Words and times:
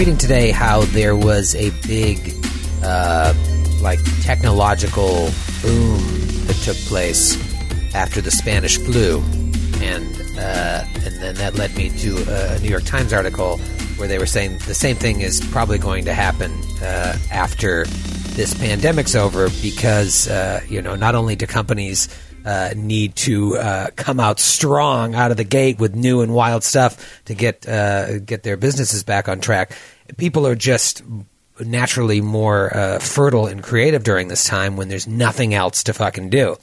Reading 0.00 0.16
today 0.16 0.50
how 0.50 0.80
there 0.96 1.14
was 1.14 1.54
a 1.56 1.68
big, 1.86 2.34
uh, 2.82 3.34
like 3.82 3.98
technological 4.22 5.28
boom 5.60 6.00
that 6.46 6.58
took 6.64 6.76
place 6.88 7.36
after 7.94 8.22
the 8.22 8.30
Spanish 8.30 8.78
flu, 8.78 9.18
and 9.82 10.06
uh, 10.38 10.86
and 11.04 11.14
then 11.16 11.34
that 11.34 11.54
led 11.56 11.76
me 11.76 11.90
to 11.90 12.16
a 12.26 12.58
New 12.60 12.70
York 12.70 12.84
Times 12.84 13.12
article 13.12 13.58
where 13.98 14.08
they 14.08 14.18
were 14.18 14.24
saying 14.24 14.56
the 14.66 14.72
same 14.72 14.96
thing 14.96 15.20
is 15.20 15.46
probably 15.50 15.76
going 15.76 16.06
to 16.06 16.14
happen 16.14 16.50
uh, 16.80 17.18
after 17.30 17.84
this 18.36 18.54
pandemic's 18.54 19.14
over 19.14 19.50
because 19.60 20.30
uh, 20.30 20.62
you 20.66 20.80
know 20.80 20.96
not 20.96 21.14
only 21.14 21.36
do 21.36 21.46
companies 21.46 22.08
uh, 22.44 22.70
need 22.76 23.14
to 23.16 23.56
uh, 23.56 23.90
come 23.96 24.20
out 24.20 24.40
strong 24.40 25.14
out 25.14 25.30
of 25.30 25.36
the 25.36 25.44
gate 25.44 25.78
with 25.78 25.94
new 25.94 26.20
and 26.20 26.32
wild 26.32 26.64
stuff 26.64 27.22
to 27.24 27.34
get 27.34 27.68
uh, 27.68 28.18
get 28.20 28.42
their 28.42 28.56
businesses 28.56 29.02
back 29.04 29.28
on 29.28 29.40
track. 29.40 29.72
People 30.16 30.46
are 30.46 30.54
just 30.54 31.02
naturally 31.60 32.20
more 32.20 32.74
uh, 32.76 32.98
fertile 32.98 33.46
and 33.46 33.62
creative 33.62 34.02
during 34.02 34.28
this 34.28 34.44
time 34.44 34.76
when 34.76 34.88
there's 34.88 35.06
nothing 35.06 35.52
else 35.54 35.84
to 35.84 35.92
fucking 35.92 36.30
do. 36.30 36.56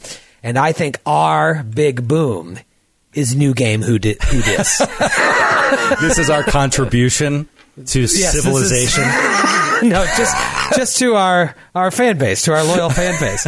And 0.44 0.58
I 0.58 0.72
think 0.72 1.00
our 1.06 1.64
big 1.64 2.08
boom 2.08 2.60
is 3.14 3.36
new 3.36 3.54
game 3.54 3.82
who 3.82 4.00
did 4.00 4.22
who 4.24 4.42
dis. 4.42 4.78
this 6.02 6.18
is 6.18 6.30
our 6.30 6.44
contribution 6.44 7.48
to 7.76 8.02
Yes, 8.02 8.12
this 8.12 8.36
is- 8.36 8.44
civilization. 8.44 9.04
no, 9.90 10.06
just 10.18 10.36
just 10.76 10.98
to 11.00 11.16
our 11.16 11.56
our 11.76 11.92
fan 11.92 12.18
base, 12.18 12.42
to 12.44 12.54
our 12.54 12.64
loyal 12.64 12.90
fan 12.90 13.20
base. 13.20 13.48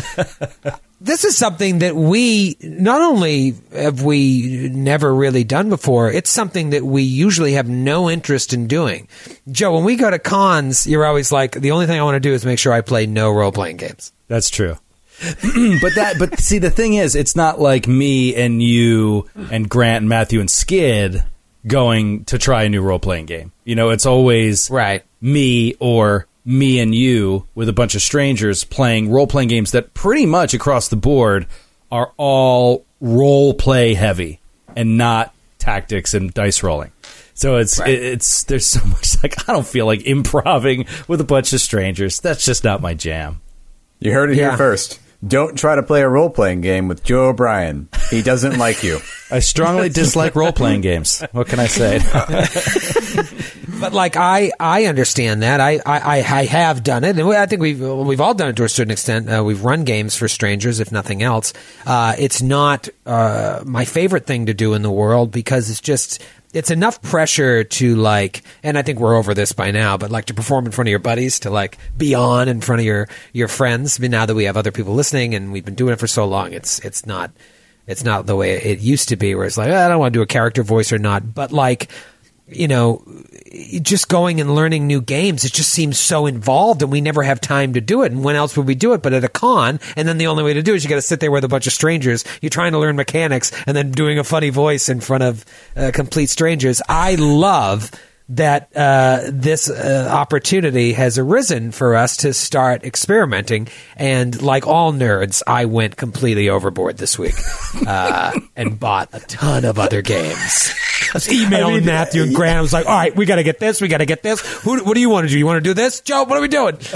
This 1.02 1.24
is 1.24 1.38
something 1.38 1.80
that 1.80 1.96
we 1.96 2.58
not 2.62 3.02
only 3.02 3.56
have 3.72 4.04
we 4.04 4.70
never 4.70 5.14
really 5.14 5.44
done 5.46 5.70
before, 5.70 6.12
it's 6.12 6.30
something 6.30 6.72
that 6.72 6.84
we 6.84 7.04
usually 7.04 7.54
have 7.54 7.70
no 7.70 8.10
interest 8.10 8.54
in 8.54 8.68
doing. 8.68 9.08
Joe, 9.50 9.76
when 9.76 9.86
we 9.86 9.96
go 9.96 10.10
to 10.10 10.20
cons, 10.20 10.86
you're 10.86 11.06
always 11.06 11.32
like, 11.32 11.54
the 11.54 11.72
only 11.72 11.86
thing 11.86 12.00
I 12.00 12.04
want 12.04 12.16
to 12.16 12.20
do 12.20 12.34
is 12.34 12.46
make 12.46 12.60
sure 12.60 12.74
I 12.74 12.82
play 12.82 13.06
no 13.06 13.32
role 13.32 13.52
playing 13.52 13.78
games. 13.78 14.12
That's 14.28 14.50
true. 14.50 14.78
but 15.82 15.96
that 15.96 16.16
but 16.18 16.40
see 16.40 16.60
the 16.60 16.72
thing 16.72 16.94
is 16.94 17.14
it's 17.14 17.36
not 17.36 17.60
like 17.60 17.90
me 17.90 18.34
and 18.36 18.64
you 18.64 19.30
and 19.52 19.68
Grant 19.68 20.04
and 20.04 20.10
Matthew 20.10 20.40
and 20.40 20.50
Skid 20.50 21.26
going 21.68 22.24
to 22.26 22.38
try 22.38 22.64
a 22.64 22.70
new 22.70 22.82
role 22.82 23.00
playing 23.00 23.26
game. 23.26 23.52
You 23.66 23.76
know, 23.76 23.90
it's 23.90 24.06
always 24.06 24.70
right. 24.70 25.04
me 25.20 25.76
or 25.82 26.26
me 26.50 26.80
and 26.80 26.96
you 26.96 27.46
with 27.54 27.70
a 27.70 27.74
bunch 27.74 27.94
of 27.96 28.02
strangers 28.02 28.64
playing 28.64 29.12
role 29.12 29.28
playing 29.28 29.50
games 29.50 29.72
that 29.72 29.94
pretty 29.94 30.26
much 30.26 30.54
across 30.54 30.88
the 30.88 30.96
board 30.96 31.46
are 31.92 32.12
all 32.18 32.86
role 33.00 33.54
play 33.54 33.94
heavy 33.94 34.40
and 34.76 34.98
not 34.98 35.34
tactics 35.60 36.14
and 36.14 36.34
dice 36.34 36.64
rolling. 36.64 36.92
So 37.36 37.58
it's 37.58 37.80
it, 37.80 37.88
it's 37.90 38.44
there's 38.46 38.66
so 38.68 38.84
much 38.88 39.22
like 39.22 39.48
I 39.48 39.54
don't 39.54 39.66
feel 39.66 39.86
like 39.86 40.02
improving 40.06 40.86
with 41.08 41.22
a 41.22 41.26
bunch 41.26 41.54
of 41.54 41.62
strangers. 41.62 42.20
That's 42.20 42.44
just 42.44 42.64
not 42.64 42.82
my 42.82 42.94
jam. 42.96 43.42
You 44.00 44.12
heard 44.14 44.32
it 44.32 44.38
Yeah. 44.38 44.50
here 44.50 44.58
first. 44.58 45.00
Don't 45.26 45.58
try 45.58 45.76
to 45.76 45.84
play 45.84 46.02
a 46.02 46.08
role 46.08 46.30
playing 46.30 46.62
game 46.62 46.88
with 46.88 47.04
Joe 47.04 47.30
O'Brien. 47.30 47.90
He 48.10 48.22
doesn't 48.22 48.58
like 48.58 48.84
you. 48.84 49.00
I 49.32 49.40
strongly 49.40 49.90
dislike 49.90 50.36
role 50.36 50.54
playing 50.54 50.82
games. 50.82 51.22
What 51.34 51.48
can 51.48 51.60
I 51.60 51.68
say? 51.68 52.00
But 53.80 53.94
like 53.94 54.18
I, 54.18 54.52
I 54.60 54.86
understand 54.86 55.42
that. 55.42 55.62
I, 55.62 55.80
I, 55.86 56.00
I 56.00 56.16
I 56.18 56.46
have 56.46 56.84
done 56.84 57.04
it, 57.04 57.18
and 57.18 57.30
I 57.30 57.46
think 57.46 57.62
we've 57.62 57.80
we've 57.80 58.20
all 58.20 58.34
done 58.34 58.50
it 58.50 58.56
to 58.58 58.64
a 58.64 58.70
certain 58.70 58.92
extent. 58.92 59.30
Uh, 59.30 59.44
we've 59.44 59.64
run 59.64 59.86
games 59.86 60.16
for 60.16 60.28
strangers, 60.28 60.80
if 60.80 60.92
nothing 60.92 61.24
else. 61.24 61.54
Uh, 61.86 62.16
it's 62.20 62.42
not 62.42 62.90
uh, 63.06 63.64
my 63.66 63.86
favorite 63.86 64.26
thing 64.26 64.48
to 64.48 64.54
do 64.54 64.74
in 64.74 64.82
the 64.82 64.92
world 64.92 65.32
because 65.32 65.70
it's 65.70 65.82
just 65.82 66.22
it's 66.54 66.72
enough 66.72 67.02
pressure 67.02 67.64
to 67.64 67.96
like, 67.96 68.42
and 68.64 68.78
I 68.78 68.82
think 68.82 69.00
we're 69.00 69.16
over 69.16 69.34
this 69.34 69.52
by 69.52 69.72
now, 69.72 69.98
but 69.98 70.10
like 70.10 70.26
to 70.26 70.34
perform 70.34 70.66
in 70.66 70.72
front 70.72 70.88
of 70.88 70.92
your 70.92 71.00
buddies, 71.00 71.40
to 71.42 71.50
like 71.50 71.78
be 71.96 72.16
on 72.16 72.48
in 72.48 72.62
front 72.62 72.80
of 72.80 72.86
your 72.86 73.08
your 73.34 73.48
friends. 73.48 74.00
I 74.00 74.02
mean, 74.02 74.12
now 74.12 74.26
that 74.26 74.36
we 74.36 74.46
have 74.46 74.58
other 74.58 74.72
people 74.72 74.94
listening 74.94 75.36
and 75.36 75.52
we've 75.52 75.66
been 75.66 75.76
doing 75.76 75.94
it 75.94 76.00
for 76.00 76.08
so 76.08 76.26
long, 76.26 76.54
it's 76.54 76.80
it's 76.80 77.06
not 77.06 77.32
it's 77.86 78.04
not 78.04 78.26
the 78.26 78.36
way 78.36 78.54
it 78.54 78.80
used 78.80 79.10
to 79.10 79.16
be, 79.16 79.36
where 79.36 79.46
it's 79.46 79.58
like 79.58 79.70
"Ah, 79.72 79.86
I 79.86 79.90
don't 79.90 80.00
want 80.00 80.14
to 80.14 80.18
do 80.18 80.24
a 80.24 80.28
character 80.28 80.64
voice 80.64 80.92
or 80.92 81.00
not, 81.00 81.34
but 81.34 81.52
like 81.52 81.90
you 82.52 82.68
know, 82.68 83.04
just 83.82 84.10
going 84.10 84.40
and 84.42 84.56
learning 84.56 84.88
new 84.88 85.02
games, 85.02 85.44
it 85.44 85.54
just 85.54 85.70
seems 85.70 86.00
so 86.00 86.26
involved 86.26 86.82
and 86.82 86.92
we 86.92 87.02
never 87.02 87.24
have 87.24 87.42
time 87.42 87.74
to 87.74 87.82
do 87.82 88.04
it. 88.04 88.12
And 88.12 88.24
when 88.24 88.36
else 88.36 88.56
would 88.58 88.68
we 88.68 88.76
do 88.76 88.94
it 88.94 89.02
but 89.02 89.14
at 89.14 89.24
a 89.24 89.30
con? 89.30 89.80
And 89.96 90.08
then 90.08 90.18
the 90.18 90.28
only 90.28 90.44
way 90.44 90.54
to 90.54 90.62
do 90.62 90.74
it 90.74 90.78
is 90.78 90.84
you 90.84 90.90
got 90.90 90.96
to 90.96 91.02
sit 91.02 91.20
there 91.20 91.32
with 91.32 91.44
a 91.44 91.48
bunch 91.48 91.68
of 91.68 91.74
strangers. 91.74 92.24
You're 92.42 92.50
trying 92.50 92.74
to 92.74 92.80
learn 92.80 92.96
mechanics 92.96 93.52
and 93.66 93.76
then 93.76 93.92
doing 93.92 94.20
a 94.20 94.24
funny 94.24 94.50
voice 94.50 94.90
in 94.90 95.02
front 95.02 95.24
of 95.24 95.46
uh, 95.76 95.92
complete 95.94 96.30
strangers. 96.30 96.82
I 96.88 97.16
love 97.16 97.92
that 98.30 98.70
uh, 98.76 99.22
this 99.28 99.70
uh, 99.70 100.08
opportunity 100.12 100.94
has 100.94 101.18
arisen 101.18 101.72
for 101.72 101.96
us 101.96 102.18
to 102.18 102.34
start 102.34 102.84
experimenting. 102.84 103.68
And 103.96 104.40
like 104.42 104.68
all 104.68 104.94
nerds, 104.94 105.42
I 105.48 105.66
went 105.66 105.98
completely 105.98 106.50
overboard 106.50 106.98
this 106.98 107.18
week 107.18 107.36
uh, 107.88 108.40
and 108.56 108.80
bought 108.80 109.10
a 109.14 109.20
ton 109.22 109.66
of 109.66 109.80
other 109.80 110.02
games. 110.02 110.74
I 111.10 111.14
was 111.16 111.32
emailing 111.32 111.86
Matthew 111.86 112.24
and 112.24 112.36
Grant. 112.36 112.60
I 112.60 112.62
was 112.62 112.74
like, 112.74 112.86
all 112.86 112.96
right, 112.96 113.16
we 113.16 113.26
got 113.26 113.38
to 113.38 113.44
get 113.44 113.60
this. 113.60 113.82
We 113.82 113.88
got 113.88 113.98
to 113.98 114.06
get 114.06 114.22
this. 114.22 114.42
Who, 114.62 114.84
what 114.84 114.94
do 114.94 115.02
you 115.02 115.10
want 115.10 115.28
to 115.28 115.34
do? 115.34 115.40
You 115.40 115.46
want 115.48 115.58
to 115.64 115.68
do 115.68 115.74
this? 115.74 116.02
Joe, 116.02 116.24
what 116.24 116.38
are 116.38 116.42
we 116.42 116.48
doing? 116.48 116.78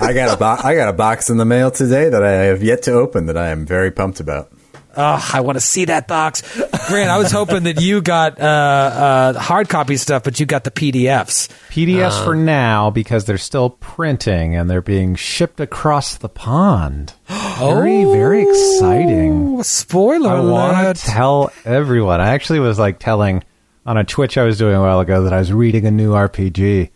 I 0.00 0.12
got 0.12 0.34
a 0.34 0.36
bo- 0.36 0.68
I 0.68 0.74
got 0.74 0.88
a 0.88 0.92
box 0.92 1.30
in 1.30 1.36
the 1.36 1.44
mail 1.44 1.70
today 1.70 2.08
that 2.08 2.22
I 2.22 2.32
have 2.32 2.64
yet 2.64 2.82
to 2.82 2.92
open 2.92 3.26
that 3.26 3.36
I 3.38 3.50
am 3.50 3.64
very 3.64 3.92
pumped 3.92 4.18
about. 4.18 4.50
Oh, 4.96 5.30
I 5.32 5.40
want 5.40 5.56
to 5.56 5.60
see 5.60 5.86
that 5.86 6.08
box. 6.08 6.42
Grant, 6.88 7.10
I 7.10 7.18
was 7.18 7.32
hoping 7.32 7.64
that 7.64 7.80
you 7.80 8.00
got 8.02 8.40
uh, 8.40 8.44
uh, 8.44 9.38
hard 9.38 9.68
copy 9.68 9.96
stuff, 9.96 10.24
but 10.24 10.38
you 10.40 10.46
got 10.46 10.64
the 10.64 10.70
PDFs. 10.70 11.48
PDFs 11.70 12.20
Uh, 12.20 12.24
for 12.24 12.34
now 12.36 12.90
because 12.90 13.24
they're 13.24 13.38
still 13.38 13.70
printing 13.70 14.54
and 14.56 14.68
they're 14.70 14.82
being 14.82 15.14
shipped 15.14 15.60
across 15.60 16.16
the 16.16 16.28
pond. 16.28 17.14
Very, 17.58 18.04
very 18.04 18.42
exciting. 18.42 19.58
Oh, 19.58 19.62
Spoiler 19.62 20.30
I 20.30 20.40
want 20.40 20.96
to 20.96 21.02
tell 21.02 21.52
everyone. 21.64 22.20
I 22.20 22.30
actually 22.34 22.58
was 22.58 22.78
like 22.78 22.98
telling 22.98 23.44
on 23.86 23.96
a 23.96 24.04
Twitch 24.04 24.36
I 24.36 24.42
was 24.44 24.58
doing 24.58 24.74
a 24.74 24.80
while 24.80 25.00
ago 25.00 25.24
that 25.24 25.32
I 25.32 25.38
was 25.38 25.52
reading 25.52 25.86
a 25.86 25.90
new 25.90 26.12
RPG. 26.12 26.90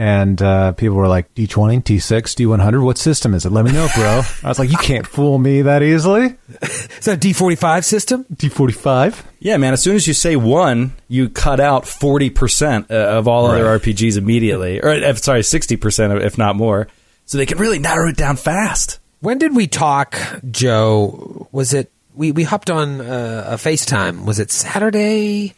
And 0.00 0.40
uh, 0.40 0.72
people 0.74 0.96
were 0.96 1.08
like, 1.08 1.34
D20, 1.34 1.82
D6, 1.82 2.22
D100, 2.36 2.84
what 2.84 2.98
system 2.98 3.34
is 3.34 3.44
it? 3.44 3.50
Let 3.50 3.64
me 3.64 3.72
know, 3.72 3.88
bro. 3.96 4.22
I 4.44 4.48
was 4.48 4.56
like, 4.60 4.70
you 4.70 4.76
can't 4.78 5.04
fool 5.04 5.38
me 5.38 5.62
that 5.62 5.82
easily. 5.82 6.36
Is 6.62 7.04
that 7.06 7.16
a 7.16 7.28
D45 7.28 7.82
system? 7.82 8.24
D45? 8.32 9.24
Yeah, 9.40 9.56
man. 9.56 9.72
As 9.72 9.82
soon 9.82 9.96
as 9.96 10.06
you 10.06 10.14
say 10.14 10.36
one, 10.36 10.92
you 11.08 11.28
cut 11.28 11.58
out 11.58 11.84
forty 11.86 12.30
percent 12.30 12.90
of 12.92 13.26
all 13.26 13.46
other 13.46 13.64
RPGs 13.80 14.16
immediately, 14.16 14.80
or 14.80 14.90
uh, 14.90 15.14
sorry, 15.14 15.42
sixty 15.42 15.76
percent, 15.76 16.12
if 16.22 16.38
not 16.38 16.54
more. 16.54 16.86
So 17.24 17.36
they 17.38 17.46
can 17.46 17.58
really 17.58 17.78
narrow 17.80 18.08
it 18.08 18.16
down 18.16 18.36
fast. 18.36 19.00
When 19.20 19.38
did 19.38 19.54
we 19.56 19.66
talk, 19.66 20.16
Joe? 20.50 21.48
Was 21.52 21.72
it 21.74 21.90
we 22.14 22.30
we 22.32 22.44
hopped 22.44 22.70
on 22.70 23.00
uh, 23.00 23.44
a 23.48 23.54
FaceTime? 23.54 24.24
Was 24.24 24.38
it 24.38 24.50
Saturday 24.52 25.54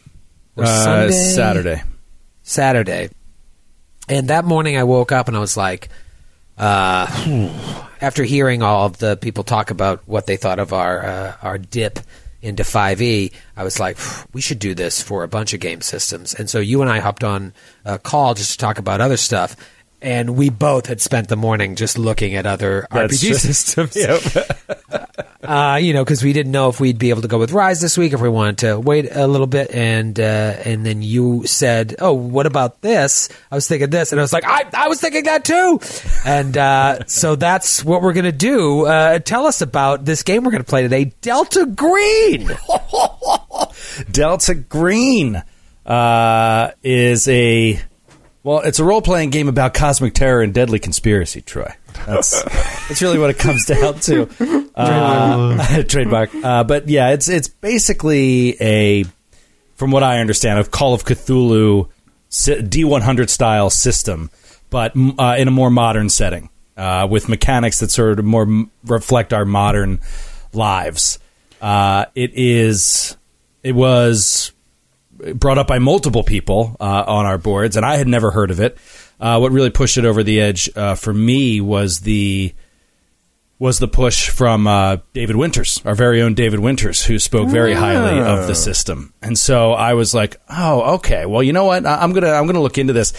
or 0.57 0.65
Uh, 0.65 0.67
Sunday? 0.85 1.13
Saturday. 1.35 1.83
Saturday. 2.43 3.11
And 4.11 4.27
that 4.27 4.45
morning 4.45 4.77
I 4.77 4.83
woke 4.83 5.13
up 5.13 5.29
and 5.29 5.37
I 5.37 5.41
was 5.41 5.57
like, 5.57 5.89
uh, 6.59 7.07
after 8.01 8.25
hearing 8.25 8.61
all 8.61 8.87
of 8.87 8.99
the 8.99 9.17
people 9.17 9.45
talk 9.45 9.71
about 9.71 10.03
what 10.07 10.27
they 10.27 10.37
thought 10.37 10.59
of 10.59 10.73
our 10.73 11.03
uh, 11.03 11.37
our 11.43 11.59
dip 11.59 12.01
into 12.43 12.65
5e, 12.65 13.33
I 13.57 13.63
was 13.65 13.79
like, 13.79 13.99
we 14.33 14.41
should 14.41 14.59
do 14.59 14.75
this 14.75 15.01
for 15.01 15.23
a 15.23 15.29
bunch 15.29 15.55
of 15.55 15.61
game 15.61 15.81
systems. 15.81 16.35
And 16.35 16.51
so 16.51 16.59
you 16.59 16.83
and 16.83 16.91
I 16.91 16.99
hopped 16.99 17.23
on 17.23 17.55
a 17.85 18.01
call 18.01 18.35
just 18.35 18.53
to 18.53 18.59
talk 18.59 18.79
about 18.79 19.01
other 19.01 19.17
stuff. 19.17 19.55
And 20.03 20.37
we 20.37 20.49
both 20.49 20.87
had 20.87 21.01
spent 21.01 21.29
the 21.29 21.37
morning 21.37 21.77
just 21.77 21.99
looking 21.99 22.35
at 22.35 22.47
other 22.47 22.87
That's 22.91 23.23
RPG 23.23 23.27
true. 23.27 23.35
systems. 23.37 23.97
Yep. 24.01 25.21
uh, 25.43 25.79
you 25.81 25.93
know, 25.93 26.05
because 26.05 26.23
we 26.23 26.33
didn't 26.33 26.53
know 26.53 26.69
if 26.69 26.81
we'd 26.81 26.99
be 26.99 27.11
able 27.11 27.23
to 27.23 27.29
go 27.29 27.39
with 27.39 27.53
Rise 27.53 27.81
this 27.81 27.97
week, 27.99 28.13
if 28.13 28.21
we 28.21 28.29
wanted 28.29 28.59
to 28.59 28.79
wait 28.79 29.09
a 29.11 29.27
little 29.27 29.47
bit, 29.47 29.71
and 29.73 30.19
uh, 30.19 30.23
and 30.23 30.85
then 30.85 31.03
you 31.03 31.47
said, 31.47 31.97
"Oh, 31.99 32.13
what 32.13 32.47
about 32.47 32.81
this?" 32.83 33.29
I 33.51 33.55
was 33.55 33.67
thinking 33.67 33.91
this, 33.91 34.13
and 34.13 34.21
I 34.21 34.25
was 34.25 34.33
like, 34.33 34.45
"I 34.45 34.65
I 34.73 34.89
was 34.89 35.01
thinking 35.01 35.25
that 35.25 35.45
too," 35.45 35.81
and 36.25 36.57
uh, 36.57 37.05
so 37.07 37.37
that's 37.37 37.85
what 37.85 38.03
we're 38.03 38.13
gonna 38.13 38.33
do. 38.33 38.87
Uh, 38.87 39.19
tell 39.19 39.47
us 39.47 39.61
about 39.61 40.05
this 40.05 40.23
game 40.23 40.45
we're 40.45 40.53
gonna 40.53 40.65
play 40.65 40.83
today, 40.83 41.13
Delta 41.21 41.67
Green. 41.67 42.51
Delta 44.11 44.55
Green 44.55 45.43
uh, 45.87 46.71
is 46.83 47.29
a 47.29 47.81
Well, 48.43 48.61
it's 48.61 48.79
a 48.79 48.85
role 48.85 49.03
playing 49.03 49.31
game 49.31 49.49
about 49.49 49.75
cosmic 49.75 50.15
terror 50.15 50.41
and 50.41 50.55
deadly 50.55 50.79
conspiracy, 50.79 51.43
Troy. 51.43 51.75
That's 52.07 52.43
that's 52.89 53.03
really 53.03 53.19
what 53.19 53.31
it 53.31 53.39
comes 53.39 53.67
down 53.67 54.01
to. 54.01 54.67
Uh, 54.81 55.83
trademark. 55.89 56.35
Uh, 56.35 56.65
but 56.65 56.89
yeah, 56.89 57.11
it's 57.11 57.29
it's 57.29 57.49
basically 57.49 58.57
a, 58.63 59.05
from 59.75 59.91
what 59.91 60.03
I 60.03 60.21
understand, 60.21 60.59
a 60.59 60.65
Call 60.65 60.95
of 60.95 61.05
Cthulhu 61.05 61.91
D 62.71 62.85
one 62.85 63.03
hundred 63.03 63.29
style 63.29 63.69
system, 63.69 64.31
but 64.71 64.93
uh, 64.97 65.35
in 65.37 65.49
a 65.49 65.51
more 65.51 65.69
modern 65.69 66.09
setting 66.09 66.49
uh, 66.79 67.07
with 67.11 67.29
mechanics 67.29 67.81
that 67.81 67.91
sort 67.91 68.19
of 68.19 68.25
more 68.25 68.43
m- 68.43 68.71
reflect 68.85 69.35
our 69.35 69.45
modern 69.45 70.01
lives. 70.55 71.19
Uh, 71.61 72.07
it 72.15 72.31
is. 72.35 73.19
It 73.63 73.73
was 73.73 74.53
brought 75.35 75.59
up 75.59 75.67
by 75.67 75.79
multiple 75.79 76.25
people 76.25 76.77
uh, 76.81 77.05
on 77.07 77.27
our 77.27 77.39
boards, 77.39 77.77
and 77.77 77.85
I 77.87 77.97
had 77.97 78.09
never 78.09 78.31
heard 78.31 78.51
of 78.51 78.61
it. 78.61 78.79
Uh, 79.21 79.39
what 79.39 79.53
really 79.53 79.71
pushed 79.71 79.99
it 79.99 80.05
over 80.05 80.23
the 80.23 80.41
edge 80.41 80.71
uh, 80.77 80.95
for 80.95 81.13
me 81.13 81.61
was 81.61 82.01
the 82.01 82.55
was 83.59 83.79
the 83.79 83.89
push 83.89 84.31
from 84.31 84.67
uh, 84.67 84.97
David 85.13 85.37
Winters, 85.37 85.83
our 85.85 85.95
very 85.95 86.23
own 86.23 86.33
David 86.33 86.61
Winters, 86.61 87.05
who 87.05 87.19
spoke 87.19 87.51
very 87.51 87.75
highly 87.75 88.19
of 88.19 88.47
the 88.47 88.55
system. 88.55 89.13
And 89.21 89.39
so 89.39 89.73
I 89.73 89.93
was 89.93 90.15
like, 90.15 90.41
"Oh, 90.49 90.95
okay. 90.95 91.27
Well, 91.27 91.43
you 91.43 91.53
know 91.53 91.67
what? 91.67 91.85
I- 91.85 92.01
I'm 92.03 92.13
gonna 92.15 92.31
I'm 92.33 92.47
gonna 92.47 92.63
look 92.63 92.79
into 92.79 92.95
this." 92.95 93.13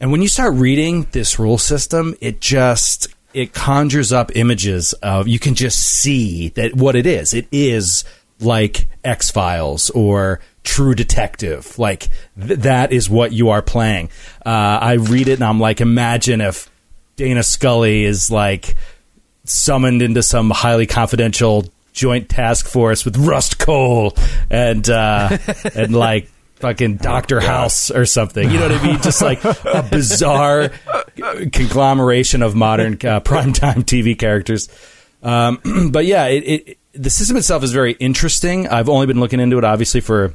And 0.00 0.10
when 0.10 0.20
you 0.22 0.28
start 0.28 0.54
reading 0.54 1.06
this 1.12 1.38
rule 1.38 1.58
system, 1.58 2.16
it 2.20 2.40
just 2.40 3.06
it 3.32 3.52
conjures 3.52 4.12
up 4.12 4.34
images 4.34 4.94
of 4.94 5.28
you 5.28 5.38
can 5.38 5.54
just 5.54 5.78
see 5.80 6.48
that 6.50 6.74
what 6.74 6.96
it 6.96 7.06
is. 7.06 7.32
It 7.32 7.46
is 7.52 8.04
like 8.40 8.88
X 9.04 9.30
Files 9.30 9.90
or 9.90 10.40
True 10.68 10.94
Detective. 10.94 11.78
Like 11.78 12.08
th- 12.38 12.60
that 12.60 12.92
is 12.92 13.08
what 13.08 13.32
you 13.32 13.48
are 13.48 13.62
playing. 13.62 14.10
Uh, 14.44 14.78
I 14.80 14.92
read 14.92 15.28
it 15.28 15.34
and 15.34 15.44
I'm 15.44 15.58
like, 15.58 15.80
imagine 15.80 16.42
if 16.42 16.70
Dana 17.16 17.42
Scully 17.42 18.04
is 18.04 18.30
like 18.30 18.76
summoned 19.44 20.02
into 20.02 20.22
some 20.22 20.50
highly 20.50 20.86
confidential 20.86 21.64
joint 21.94 22.28
task 22.28 22.68
force 22.68 23.06
with 23.06 23.16
Rust 23.16 23.58
Cohle 23.58 24.14
and 24.50 24.88
uh, 24.90 25.38
and 25.74 25.96
like 25.96 26.30
fucking 26.56 26.96
Doctor 26.96 27.40
House 27.40 27.90
or 27.90 28.04
something. 28.04 28.50
You 28.50 28.58
know 28.58 28.68
what 28.68 28.78
I 28.78 28.86
mean? 28.86 29.00
Just 29.00 29.22
like 29.22 29.42
a 29.44 29.88
bizarre 29.90 30.68
conglomeration 31.50 32.42
of 32.42 32.54
modern 32.54 32.92
uh, 32.92 33.20
primetime 33.20 33.84
TV 33.84 34.16
characters. 34.18 34.68
Um, 35.22 35.88
but 35.90 36.04
yeah, 36.04 36.26
it, 36.26 36.44
it, 36.44 36.78
the 36.92 37.08
system 37.08 37.38
itself 37.38 37.64
is 37.64 37.72
very 37.72 37.92
interesting. 37.92 38.68
I've 38.68 38.90
only 38.90 39.06
been 39.06 39.18
looking 39.18 39.40
into 39.40 39.56
it, 39.56 39.64
obviously, 39.64 40.02
for 40.02 40.34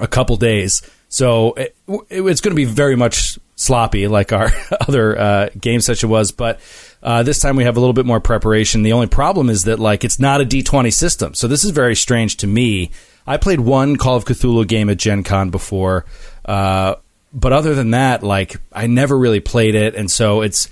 a 0.00 0.08
couple 0.08 0.36
days, 0.36 0.82
so 1.08 1.52
it, 1.54 1.74
it- 2.08 2.22
it's 2.22 2.40
going 2.40 2.52
to 2.52 2.56
be 2.56 2.64
very 2.64 2.96
much 2.96 3.38
sloppy, 3.56 4.08
like 4.08 4.32
our 4.32 4.50
other 4.88 5.18
uh, 5.18 5.48
game 5.60 5.80
session 5.80 6.08
was. 6.08 6.32
But 6.32 6.60
uh, 7.02 7.22
this 7.22 7.38
time 7.40 7.56
we 7.56 7.64
have 7.64 7.76
a 7.76 7.80
little 7.80 7.92
bit 7.92 8.06
more 8.06 8.20
preparation. 8.20 8.82
The 8.82 8.92
only 8.92 9.06
problem 9.06 9.50
is 9.50 9.64
that 9.64 9.78
like 9.78 10.04
it's 10.04 10.18
not 10.18 10.40
a 10.40 10.44
D 10.44 10.62
twenty 10.62 10.90
system, 10.90 11.34
so 11.34 11.46
this 11.48 11.64
is 11.64 11.70
very 11.70 11.94
strange 11.96 12.36
to 12.38 12.46
me. 12.46 12.90
I 13.26 13.36
played 13.36 13.60
one 13.60 13.96
Call 13.96 14.16
of 14.16 14.24
Cthulhu 14.24 14.66
game 14.66 14.88
at 14.90 14.96
Gen 14.98 15.22
Con 15.22 15.50
before, 15.50 16.04
uh, 16.44 16.94
but 17.32 17.52
other 17.52 17.74
than 17.74 17.90
that, 17.92 18.22
like 18.22 18.56
I 18.72 18.86
never 18.86 19.16
really 19.16 19.40
played 19.40 19.74
it, 19.74 19.94
and 19.94 20.10
so 20.10 20.40
it's 20.42 20.68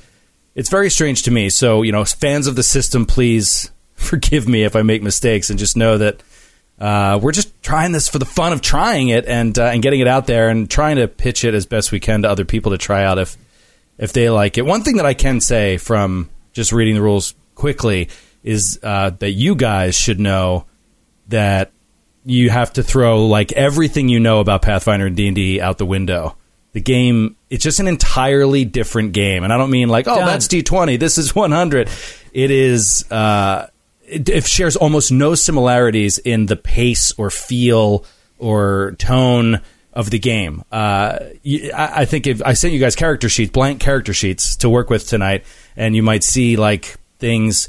it's 0.55 0.71
very 0.71 0.91
strange 0.91 1.23
to 1.23 1.31
me. 1.31 1.51
So, 1.51 1.83
you 1.83 1.93
know, 1.93 2.05
fans 2.05 2.49
of 2.49 2.57
the 2.57 2.65
system, 2.65 3.07
please 3.07 3.71
forgive 3.95 4.49
me 4.49 4.65
if 4.65 4.75
I 4.75 4.83
make 4.83 5.03
mistakes 5.03 5.51
and 5.51 5.59
just 5.59 5.77
know 5.77 5.99
that 5.99 6.21
uh, 6.81 7.19
we're 7.21 7.33
just 7.33 7.61
trying 7.63 7.93
this 7.93 8.09
for 8.09 8.19
the 8.19 8.25
fun 8.25 8.53
of 8.53 8.61
trying 8.61 9.09
it 9.09 9.27
and 9.27 9.59
uh, 9.59 9.65
and 9.65 9.83
getting 9.83 10.01
it 10.01 10.07
out 10.07 10.27
there 10.27 10.49
and 10.49 10.71
trying 10.71 10.97
to 10.97 11.09
pitch 11.09 11.45
it 11.45 11.55
as 11.55 11.67
best 11.67 11.91
we 11.91 12.01
can 12.01 12.23
to 12.23 12.31
other 12.31 12.45
people 12.45 12.73
to 12.73 12.79
try 12.79 13.05
out 13.05 13.19
if 13.19 13.37
if 13.99 14.13
they 14.13 14.31
like 14.31 14.59
it. 14.59 14.63
One 14.65 14.83
thing 14.83 14.97
that 14.97 15.07
I 15.07 15.15
can 15.15 15.41
say 15.41 15.77
from 15.77 16.31
just 16.53 16.73
reading 16.73 16.95
the 16.95 17.03
rules 17.03 17.35
quickly 17.55 18.09
is 18.45 18.79
uh, 18.83 19.11
that 19.11 19.33
you 19.33 19.57
guys 19.57 19.97
should 19.97 20.21
know 20.21 20.67
that 21.29 21.73
you 22.25 22.51
have 22.51 22.73
to 22.75 22.83
throw 22.83 23.27
like 23.27 23.53
everything 23.53 24.09
you 24.09 24.21
know 24.21 24.41
about 24.41 24.63
Pathfinder 24.63 25.07
and 25.07 25.17
D 25.17 25.27
and 25.27 25.35
D 25.35 25.61
out 25.61 25.79
the 25.79 25.87
window. 25.87 26.37
The 26.73 26.81
game 26.81 27.37
it's 27.51 27.65
just 27.65 27.81
an 27.81 27.89
entirely 27.89 28.65
different 28.65 29.13
game, 29.13 29.43
and 29.43 29.53
I 29.53 29.57
don't 29.57 29.71
mean 29.71 29.89
like 29.89 30.07
oh 30.07 30.15
Done. 30.15 30.27
that's 30.27 30.47
D 30.47 30.63
twenty, 30.63 30.97
this 30.97 31.19
is 31.19 31.35
one 31.35 31.51
hundred. 31.51 31.91
It 32.33 32.53
is 32.53 33.05
uh, 33.11 33.67
it, 34.09 34.29
it 34.29 34.47
shares 34.47 34.77
almost 34.77 35.13
no 35.13 35.35
similarities 35.35 36.19
in 36.19 36.47
the 36.47 36.57
pace 36.57 37.13
or 37.19 37.31
feel 37.31 38.05
or 38.39 38.95
tone 38.99 39.61
of 39.93 40.11
the 40.11 40.19
game. 40.19 40.63
Uh, 40.71 41.19
I, 41.75 41.91
I 41.97 42.05
think 42.05 42.27
if 42.27 42.41
I 42.45 42.53
sent 42.53 42.73
you 42.73 42.79
guys 42.81 42.95
character 42.95 43.29
sheets, 43.29 43.51
blank 43.51 43.81
character 43.81 44.13
sheets 44.13 44.57
to 44.57 44.69
work 44.71 44.91
with 44.91 45.07
tonight, 45.09 45.45
and 45.77 45.97
you 45.97 46.03
might 46.03 46.23
see 46.23 46.57
like 46.57 46.97
things 47.19 47.69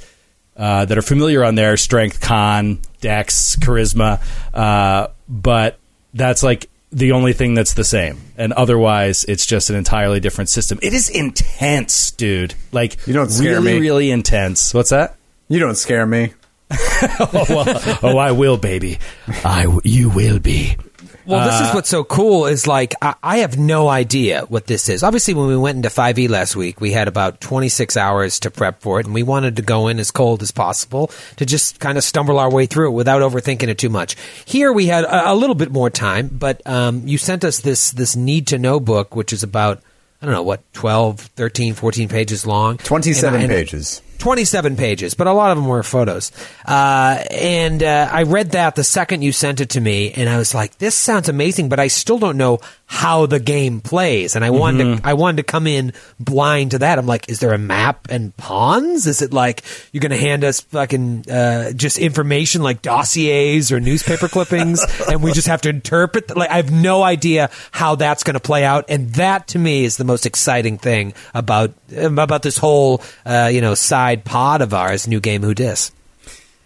uh, 0.56 0.86
that 0.86 0.98
are 0.98 1.02
familiar 1.02 1.44
on 1.44 1.56
there: 1.56 1.76
strength, 1.78 2.22
con, 2.22 2.80
dex, 3.02 3.56
charisma. 3.56 4.22
Uh, 4.54 5.08
but 5.28 5.80
that's 6.14 6.44
like 6.44 6.70
the 6.92 7.14
only 7.14 7.34
thing 7.34 7.54
that's 7.54 7.74
the 7.74 7.84
same, 7.84 8.20
and 8.38 8.54
otherwise, 8.54 9.24
it's 9.24 9.46
just 9.46 9.70
an 9.72 9.76
entirely 9.76 10.20
different 10.20 10.50
system. 10.50 10.78
It 10.82 10.94
is 10.94 11.10
intense, 11.10 12.12
dude. 12.12 12.54
Like 12.72 13.06
You 13.08 13.14
don't 13.14 13.30
scare 13.32 13.54
really, 13.60 13.74
me. 13.74 13.80
really 13.80 14.12
intense. 14.12 14.74
What's 14.74 14.90
that? 14.92 15.16
You 15.50 15.60
don't 15.60 15.76
scare 15.76 16.06
me. 16.06 16.34
oh, 16.72 17.46
well, 17.50 18.00
oh, 18.04 18.18
I 18.18 18.32
will, 18.32 18.58
baby. 18.58 19.00
I, 19.44 19.64
w- 19.64 19.82
you 19.84 20.10
will 20.10 20.40
be. 20.40 20.78
Well, 21.26 21.46
this 21.48 21.68
is 21.70 21.76
what's 21.76 21.90
so 21.90 22.04
cool 22.04 22.48
is 22.48 22.66
like 22.66 22.96
I, 23.04 23.14
I 23.22 23.38
have 23.40 23.56
no 23.58 23.88
idea 23.88 24.42
what 24.50 24.66
this 24.66 24.90
is. 24.90 25.04
Obviously, 25.04 25.36
when 25.36 25.46
we 25.48 25.56
went 25.58 25.76
into 25.76 25.90
5e 25.90 26.28
last 26.28 26.56
week, 26.56 26.82
we 26.82 26.92
had 26.92 27.08
about 27.08 27.40
26 27.40 27.98
hours 27.98 28.40
to 28.42 28.50
prep 28.52 28.82
for 28.82 29.00
it, 29.00 29.06
and 29.06 29.14
we 29.14 29.22
wanted 29.22 29.56
to 29.58 29.62
go 29.62 29.88
in 29.90 30.00
as 30.00 30.10
cold 30.10 30.42
as 30.42 30.50
possible 30.50 31.12
to 31.38 31.46
just 31.46 31.80
kind 31.80 32.00
of 32.00 32.04
stumble 32.04 32.40
our 32.40 32.52
way 32.52 32.66
through 32.66 32.90
it 32.90 32.94
without 32.94 33.22
overthinking 33.22 33.68
it 33.68 33.78
too 33.78 33.90
much. 33.90 34.16
Here, 34.46 34.74
we 34.74 34.88
had 34.88 35.04
a, 35.04 35.32
a 35.32 35.36
little 35.36 35.56
bit 35.56 35.72
more 35.72 35.92
time, 35.92 36.30
but 36.32 36.66
um, 36.66 37.08
you 37.08 37.20
sent 37.20 37.44
us 37.44 37.60
this 37.60 37.92
this 37.92 38.16
need 38.16 38.48
to 38.48 38.58
know 38.58 38.80
book, 38.80 39.16
which 39.16 39.32
is 39.32 39.44
about 39.44 39.82
I 40.24 40.26
don't 40.26 40.34
know 40.34 40.42
what 40.44 40.62
12, 40.74 41.20
13, 41.20 41.76
14 41.76 42.10
pages 42.10 42.46
long, 42.48 42.78
27 42.78 43.34
And 43.36 43.40
I- 43.40 43.44
and- 43.44 43.52
pages. 43.52 44.02
27 44.20 44.76
pages, 44.76 45.14
but 45.16 45.28
a 45.28 45.34
lot 45.34 45.52
of 45.52 45.58
them 45.58 45.68
were 45.68 45.82
photos. 45.82 46.32
Uh, 46.66 47.24
and 47.32 47.82
uh, 47.82 48.10
I 48.12 48.24
read 48.24 48.52
that 48.52 48.76
the 48.76 48.84
second 48.84 49.22
you 49.22 49.32
sent 49.32 49.62
it 49.62 49.70
to 49.72 49.82
me, 49.82 50.12
and 50.12 50.30
I 50.30 50.38
was 50.38 50.54
like, 50.54 50.78
"This 50.78 50.96
sounds 50.96 51.30
amazing," 51.30 51.70
but 51.70 51.80
I 51.80 51.88
still 51.88 52.20
don't 52.20 52.38
know 52.38 52.60
how 52.92 53.28
the 53.28 53.40
game 53.40 53.82
plays. 53.82 54.36
And 54.36 54.44
I 54.44 54.50
wanted 54.50 54.98
to, 54.98 55.08
I 55.08 55.14
wanted 55.14 55.38
to 55.38 55.44
come 55.44 55.68
in 55.68 55.94
blind 56.20 56.72
to 56.72 56.80
that. 56.80 56.98
I'm 56.98 57.06
like, 57.06 57.30
"Is 57.30 57.40
there 57.40 57.54
a 57.54 57.58
map 57.60 58.08
and 58.10 58.36
pawns? 58.36 59.06
Is 59.06 59.22
it 59.22 59.32
like 59.32 59.64
you're 59.94 60.02
going 60.02 60.10
to 60.12 60.18
hand 60.18 60.44
us 60.44 60.62
fucking 60.62 61.30
uh, 61.30 61.72
just 61.74 62.00
information 62.00 62.64
like 62.64 62.82
dossiers 62.82 63.72
or 63.72 63.80
newspaper 63.80 64.28
clippings, 64.36 64.84
and 65.08 65.22
we 65.22 65.32
just 65.34 65.48
have 65.48 65.62
to 65.62 65.70
interpret? 65.70 66.28
th- 66.30 66.36
Like, 66.38 66.50
I 66.50 66.56
have 66.56 66.72
no 66.72 67.04
idea 67.04 67.52
how 67.72 67.94
that's 67.94 68.24
going 68.24 68.34
to 68.34 68.40
play 68.40 68.66
out, 68.66 68.86
and 68.90 69.14
that 69.14 69.48
to 69.50 69.60
me 69.60 69.84
is 69.86 69.98
the 69.98 70.04
most 70.04 70.26
exciting 70.26 70.80
thing 70.80 71.14
about 71.36 71.72
about 71.96 72.42
this 72.42 72.58
whole 72.58 73.04
uh, 73.24 73.52
you 73.54 73.62
know 73.62 73.76
side 73.76 74.26
pod 74.26 74.62
of 74.64 74.74
ours, 74.74 75.08
new 75.08 75.20
game 75.20 75.44
Who 75.44 75.54
Dis. 75.54 75.92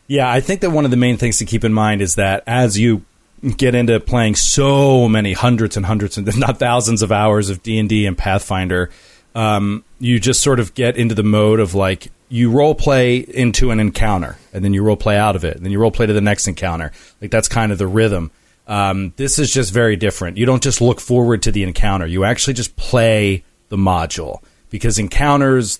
Yeah, 0.07 0.31
I 0.31 0.39
think 0.39 0.61
that 0.61 0.71
one 0.71 0.85
of 0.85 0.91
the 0.91 0.97
main 0.97 1.17
things 1.17 1.37
to 1.39 1.45
keep 1.45 1.63
in 1.65 1.73
mind 1.73 2.01
is 2.01 2.15
that 2.15 2.43
as 2.47 2.79
you 2.79 3.03
get 3.51 3.75
into 3.75 3.99
playing 3.99 4.35
so 4.35 5.09
many 5.09 5.33
hundreds 5.33 5.75
and 5.75 5.85
hundreds 5.85 6.17
and 6.17 6.37
not 6.37 6.59
thousands 6.59 7.01
of 7.01 7.11
hours 7.11 7.49
of 7.49 7.61
D 7.61 8.05
and 8.05 8.17
Pathfinder, 8.17 8.89
um, 9.35 9.83
you 9.99 10.19
just 10.19 10.41
sort 10.41 10.59
of 10.59 10.73
get 10.73 10.95
into 10.95 11.15
the 11.15 11.23
mode 11.23 11.59
of 11.59 11.75
like 11.75 12.11
you 12.29 12.49
role 12.51 12.75
play 12.75 13.17
into 13.17 13.71
an 13.71 13.79
encounter 13.79 14.37
and 14.53 14.63
then 14.63 14.73
you 14.73 14.83
role 14.83 14.97
play 14.97 15.17
out 15.17 15.35
of 15.35 15.43
it 15.43 15.55
and 15.55 15.65
then 15.65 15.71
you 15.71 15.79
role 15.79 15.91
play 15.91 16.05
to 16.05 16.13
the 16.13 16.21
next 16.21 16.47
encounter. 16.47 16.91
Like 17.21 17.31
that's 17.31 17.47
kind 17.47 17.71
of 17.71 17.77
the 17.77 17.87
rhythm. 17.87 18.31
Um, 18.67 19.13
this 19.17 19.39
is 19.39 19.51
just 19.51 19.73
very 19.73 19.97
different. 19.97 20.37
You 20.37 20.45
don't 20.45 20.63
just 20.63 20.79
look 20.79 21.01
forward 21.01 21.43
to 21.43 21.51
the 21.51 21.63
encounter. 21.63 22.07
You 22.07 22.23
actually 22.23 22.53
just 22.53 22.75
play 22.75 23.43
the 23.69 23.75
module 23.75 24.41
because 24.69 24.97
encounters 24.97 25.79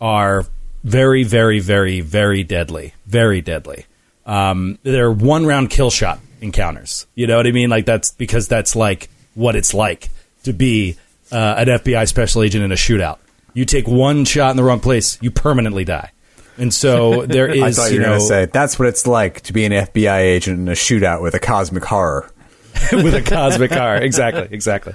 are 0.00 0.44
very, 0.84 1.22
very, 1.22 1.60
very, 1.60 2.00
very 2.00 2.44
deadly. 2.44 2.94
Very 3.06 3.40
deadly. 3.40 3.86
Um, 4.26 4.78
they're 4.82 5.10
one 5.10 5.46
round 5.46 5.70
kill 5.70 5.90
shot 5.90 6.20
encounters. 6.40 7.06
You 7.14 7.26
know 7.26 7.36
what 7.36 7.46
I 7.46 7.52
mean? 7.52 7.70
Like 7.70 7.86
that's 7.86 8.12
because 8.12 8.48
that's 8.48 8.74
like 8.74 9.08
what 9.34 9.56
it's 9.56 9.74
like 9.74 10.10
to 10.44 10.52
be 10.52 10.96
uh, 11.32 11.54
an 11.58 11.68
FBI 11.68 12.08
special 12.08 12.42
agent 12.42 12.64
in 12.64 12.72
a 12.72 12.76
shootout. 12.76 13.18
You 13.54 13.64
take 13.64 13.86
one 13.86 14.24
shot 14.24 14.50
in 14.50 14.56
the 14.56 14.64
wrong 14.64 14.80
place, 14.80 15.18
you 15.20 15.30
permanently 15.30 15.84
die. 15.84 16.12
And 16.56 16.72
so 16.72 17.26
there 17.26 17.48
is, 17.48 17.78
I 17.78 17.82
thought 17.82 17.90
you 17.90 17.94
you 17.96 18.00
were 18.00 18.06
know, 18.06 18.12
going 18.12 18.20
to 18.20 18.26
say 18.26 18.44
that's 18.46 18.78
what 18.78 18.88
it's 18.88 19.06
like 19.06 19.40
to 19.42 19.52
be 19.52 19.64
an 19.64 19.72
FBI 19.72 20.18
agent 20.18 20.58
in 20.58 20.68
a 20.68 20.72
shootout 20.72 21.22
with 21.22 21.34
a 21.34 21.40
cosmic 21.40 21.84
horror. 21.84 22.30
with 22.92 23.14
a 23.14 23.22
cosmic 23.22 23.70
car. 23.70 23.96
Exactly, 23.96 24.48
exactly. 24.50 24.94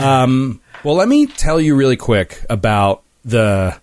Um, 0.00 0.60
well, 0.82 0.96
let 0.96 1.08
me 1.08 1.26
tell 1.26 1.60
you 1.60 1.76
really 1.76 1.96
quick 1.96 2.44
about 2.50 3.02
the 3.24 3.78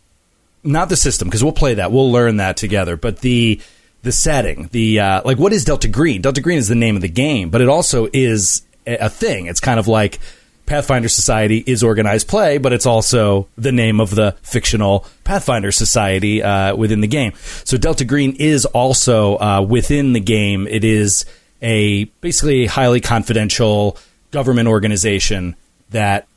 not 0.64 0.90
the 0.90 0.98
system 0.98 1.28
because 1.28 1.44
we'll 1.44 1.54
play 1.54 1.76
that. 1.76 1.92
We'll 1.92 2.12
learn 2.12 2.38
that 2.38 2.58
together. 2.58 2.98
But 2.98 3.20
the 3.20 3.62
the 4.04 4.12
setting, 4.12 4.70
the 4.72 5.00
uh, 5.00 5.22
like, 5.24 5.38
what 5.38 5.54
is 5.54 5.64
Delta 5.64 5.88
Green? 5.88 6.22
Delta 6.22 6.42
Green 6.42 6.58
is 6.58 6.68
the 6.68 6.76
name 6.76 6.96
of 6.96 7.02
the 7.02 7.10
game, 7.10 7.50
but 7.50 7.62
it 7.62 7.70
also 7.70 8.08
is 8.14 8.64
a 8.88 9.10
thing. 9.10 9.46
It's 9.46 9.60
kind 9.60 9.80
of 9.80 9.88
like 9.88 10.20
Pathfinder 10.66 11.10
Society 11.10 11.64
is 11.68 11.84
organized 11.84 12.28
play, 12.28 12.58
but 12.58 12.74
it's 12.74 12.86
also 12.86 13.48
the 13.58 13.72
name 13.72 14.00
of 14.00 14.16
the 14.16 14.36
fictional 14.42 15.06
Pathfinder 15.24 15.72
Society 15.72 16.42
uh, 16.42 16.76
within 16.76 17.02
the 17.02 17.08
game. 17.08 17.34
So 17.66 17.78
Delta 17.78 18.06
Green 18.06 18.36
is 18.40 18.66
also 18.66 19.38
uh, 19.38 19.62
within 19.62 20.14
the 20.14 20.20
game. 20.20 20.68
It 20.68 20.84
is 20.84 21.26
a 21.62 22.06
basically 22.22 22.66
highly 22.66 23.02
confidential 23.02 23.98
government 24.32 24.68
organization 24.68 25.56
that 25.90 26.28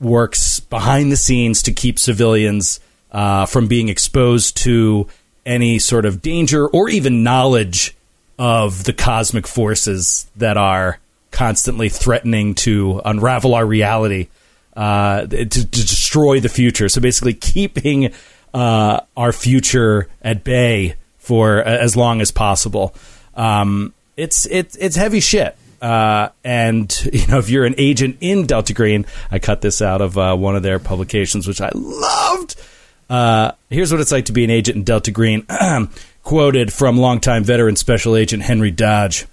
works 0.00 0.60
behind 0.60 1.12
the 1.12 1.16
scenes 1.16 1.62
to 1.64 1.72
keep 1.72 1.98
civilians 1.98 2.80
uh, 3.10 3.46
from 3.46 3.66
being 3.66 3.88
exposed 3.88 4.56
to 4.58 5.08
any 5.44 5.78
sort 5.78 6.04
of 6.04 6.22
danger 6.22 6.68
or 6.68 6.88
even 6.88 7.22
knowledge 7.22 7.94
of 8.38 8.84
the 8.84 8.92
cosmic 8.92 9.46
forces 9.46 10.30
that 10.36 10.56
are 10.56 10.98
constantly 11.30 11.88
threatening 11.88 12.54
to 12.54 13.00
unravel 13.04 13.54
our 13.54 13.64
reality, 13.64 14.28
uh, 14.76 15.26
to, 15.26 15.46
to 15.46 15.66
destroy 15.66 16.40
the 16.40 16.48
future. 16.48 16.88
So 16.88 17.00
basically, 17.00 17.34
keeping 17.34 18.12
uh, 18.54 19.00
our 19.16 19.32
future 19.32 20.08
at 20.22 20.44
bay 20.44 20.96
for 21.18 21.62
as 21.62 21.96
long 21.96 22.20
as 22.20 22.30
possible. 22.30 22.94
Um, 23.34 23.94
it's 24.16 24.46
it's 24.46 24.76
it's 24.76 24.96
heavy 24.96 25.20
shit. 25.20 25.56
Uh, 25.80 26.28
and 26.44 26.94
you 27.12 27.26
know, 27.26 27.38
if 27.38 27.48
you're 27.48 27.64
an 27.64 27.74
agent 27.78 28.18
in 28.20 28.46
Delta 28.46 28.74
Green, 28.74 29.06
I 29.30 29.38
cut 29.38 29.60
this 29.60 29.82
out 29.82 30.00
of 30.00 30.16
uh, 30.16 30.36
one 30.36 30.56
of 30.56 30.62
their 30.62 30.78
publications, 30.78 31.48
which 31.48 31.60
I 31.60 31.70
loved. 31.74 32.56
Uh, 33.12 33.52
here's 33.68 33.92
what 33.92 34.00
it's 34.00 34.10
like 34.10 34.24
to 34.24 34.32
be 34.32 34.42
an 34.42 34.48
agent 34.48 34.74
in 34.74 34.84
Delta 34.84 35.10
Green. 35.10 35.46
Quoted 36.22 36.72
from 36.72 36.96
longtime 36.96 37.44
veteran 37.44 37.76
Special 37.76 38.16
Agent 38.16 38.42
Henry 38.42 38.70
Dodge. 38.70 39.26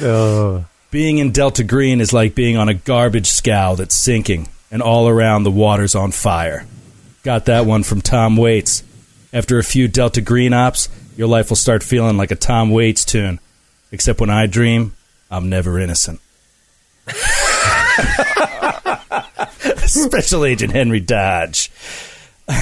Oh. 0.00 0.64
Being 0.92 1.18
in 1.18 1.32
Delta 1.32 1.64
Green 1.64 2.00
is 2.00 2.12
like 2.12 2.34
being 2.34 2.56
on 2.56 2.70
a 2.70 2.74
garbage 2.74 3.26
scow 3.26 3.74
that's 3.74 3.94
sinking, 3.94 4.48
and 4.70 4.80
all 4.80 5.06
around 5.06 5.42
the 5.42 5.50
water's 5.50 5.94
on 5.94 6.12
fire. 6.12 6.64
Got 7.24 7.44
that 7.46 7.66
one 7.66 7.82
from 7.82 8.00
Tom 8.00 8.38
Waits. 8.38 8.82
After 9.30 9.58
a 9.58 9.64
few 9.64 9.86
Delta 9.86 10.22
Green 10.22 10.54
ops, 10.54 10.88
your 11.14 11.28
life 11.28 11.50
will 11.50 11.56
start 11.56 11.82
feeling 11.82 12.16
like 12.16 12.30
a 12.30 12.36
Tom 12.36 12.70
Waits 12.70 13.04
tune. 13.04 13.38
Except 13.92 14.18
when 14.18 14.30
I 14.30 14.46
dream, 14.46 14.94
I'm 15.30 15.50
never 15.50 15.78
innocent. 15.78 16.20
Special 20.06 20.44
Agent 20.44 20.72
Henry 20.72 21.00
Dodge. 21.00 21.70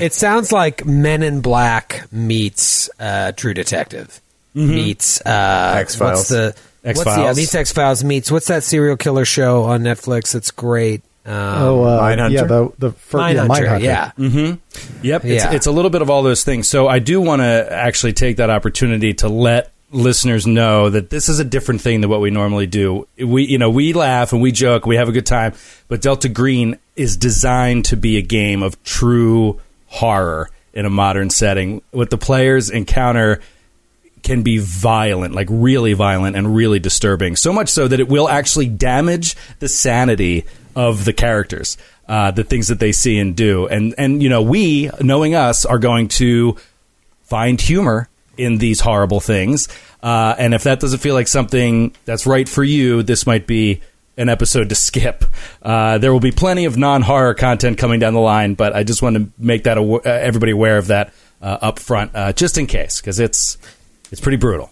It 0.00 0.12
sounds 0.12 0.52
like 0.52 0.86
Men 0.86 1.22
in 1.24 1.40
Black 1.40 2.06
meets 2.12 2.88
uh, 3.00 3.32
True 3.32 3.52
Detective 3.54 4.20
meets 4.54 5.20
uh, 5.26 5.74
X-Files. 5.78 6.18
What's 6.18 6.28
the 6.28 6.54
what's 6.82 7.04
the, 7.04 7.10
yeah, 7.10 7.16
X-Files. 7.16 7.36
meets 7.36 7.54
X 7.54 7.72
Files 7.72 8.04
meets 8.04 8.30
what's 8.30 8.46
that 8.46 8.62
serial 8.64 8.96
killer 8.96 9.24
show 9.24 9.64
on 9.64 9.82
Netflix? 9.82 10.34
It's 10.34 10.50
great. 10.52 11.02
Um, 11.26 11.34
Oh, 11.34 11.82
uh, 11.82 12.00
Mindhunter? 12.02 12.30
yeah, 12.32 12.44
the 12.44 12.72
the 12.78 12.92
fir- 12.92 13.18
yeah, 13.32 13.46
Mindhunter, 13.46 13.80
Mindhunter. 13.80 13.82
yeah. 13.82 14.56
Yep, 15.02 15.24
it's, 15.24 15.44
it's 15.46 15.66
a 15.66 15.72
little 15.72 15.90
bit 15.90 16.02
of 16.02 16.08
all 16.10 16.22
those 16.22 16.44
things. 16.44 16.68
So 16.68 16.86
I 16.88 17.00
do 17.00 17.20
want 17.20 17.42
to 17.42 17.68
actually 17.70 18.12
take 18.14 18.36
that 18.38 18.50
opportunity 18.50 19.14
to 19.14 19.28
let 19.28 19.72
listeners 19.90 20.46
know 20.46 20.90
that 20.90 21.10
this 21.10 21.28
is 21.28 21.38
a 21.38 21.44
different 21.44 21.80
thing 21.80 22.00
than 22.00 22.10
what 22.10 22.20
we 22.20 22.30
normally 22.30 22.66
do. 22.66 23.06
We, 23.18 23.46
you 23.46 23.58
know, 23.58 23.70
we 23.70 23.92
laugh 23.92 24.32
and 24.32 24.42
we 24.42 24.52
joke, 24.52 24.86
we 24.86 24.96
have 24.96 25.08
a 25.08 25.12
good 25.12 25.26
time, 25.26 25.54
but 25.88 26.02
Delta 26.02 26.28
Green 26.28 26.78
is 26.96 27.16
designed 27.16 27.86
to 27.86 27.96
be 27.96 28.18
a 28.18 28.22
game 28.22 28.62
of 28.62 28.82
true 28.82 29.60
horror 29.86 30.50
in 30.72 30.84
a 30.84 30.90
modern 30.90 31.30
setting. 31.30 31.82
What 31.90 32.10
the 32.10 32.18
players 32.18 32.70
encounter 32.70 33.40
can 34.22 34.42
be 34.42 34.58
violent, 34.58 35.34
like 35.34 35.48
really 35.50 35.94
violent 35.94 36.36
and 36.36 36.54
really 36.54 36.78
disturbing. 36.78 37.36
So 37.36 37.52
much 37.52 37.68
so 37.68 37.88
that 37.88 38.00
it 38.00 38.08
will 38.08 38.28
actually 38.28 38.68
damage 38.68 39.36
the 39.58 39.68
sanity 39.68 40.44
of 40.76 41.04
the 41.04 41.12
characters, 41.12 41.78
uh, 42.08 42.30
the 42.30 42.44
things 42.44 42.68
that 42.68 42.78
they 42.80 42.92
see 42.92 43.18
and 43.18 43.34
do. 43.36 43.66
And 43.66 43.94
and 43.96 44.22
you 44.22 44.28
know, 44.28 44.42
we, 44.42 44.90
knowing 45.00 45.34
us, 45.34 45.64
are 45.64 45.78
going 45.78 46.08
to 46.08 46.56
find 47.22 47.60
humor 47.60 48.08
in 48.38 48.58
these 48.58 48.80
horrible 48.80 49.20
things. 49.20 49.68
Uh, 50.02 50.34
and 50.38 50.54
if 50.54 50.62
that 50.62 50.80
doesn't 50.80 51.00
feel 51.00 51.14
like 51.14 51.28
something 51.28 51.94
that's 52.04 52.26
right 52.26 52.48
for 52.48 52.64
you, 52.64 53.02
this 53.02 53.26
might 53.26 53.46
be 53.46 53.80
an 54.16 54.28
episode 54.28 54.68
to 54.68 54.74
skip. 54.74 55.24
Uh, 55.62 55.98
there 55.98 56.12
will 56.12 56.20
be 56.20 56.32
plenty 56.32 56.64
of 56.64 56.76
non-horror 56.76 57.34
content 57.34 57.78
coming 57.78 58.00
down 58.00 58.14
the 58.14 58.20
line, 58.20 58.54
but 58.54 58.74
I 58.74 58.82
just 58.82 59.02
want 59.02 59.16
to 59.16 59.28
make 59.38 59.64
that 59.64 59.78
aw- 59.78 59.96
uh, 59.98 60.00
everybody 60.08 60.52
aware 60.52 60.78
of 60.78 60.88
that 60.88 61.12
uh, 61.40 61.58
up 61.60 61.78
front, 61.78 62.14
uh, 62.14 62.32
just 62.32 62.58
in 62.58 62.66
case, 62.66 63.00
because 63.00 63.20
it's 63.20 63.58
it's 64.10 64.20
pretty 64.20 64.38
brutal. 64.38 64.70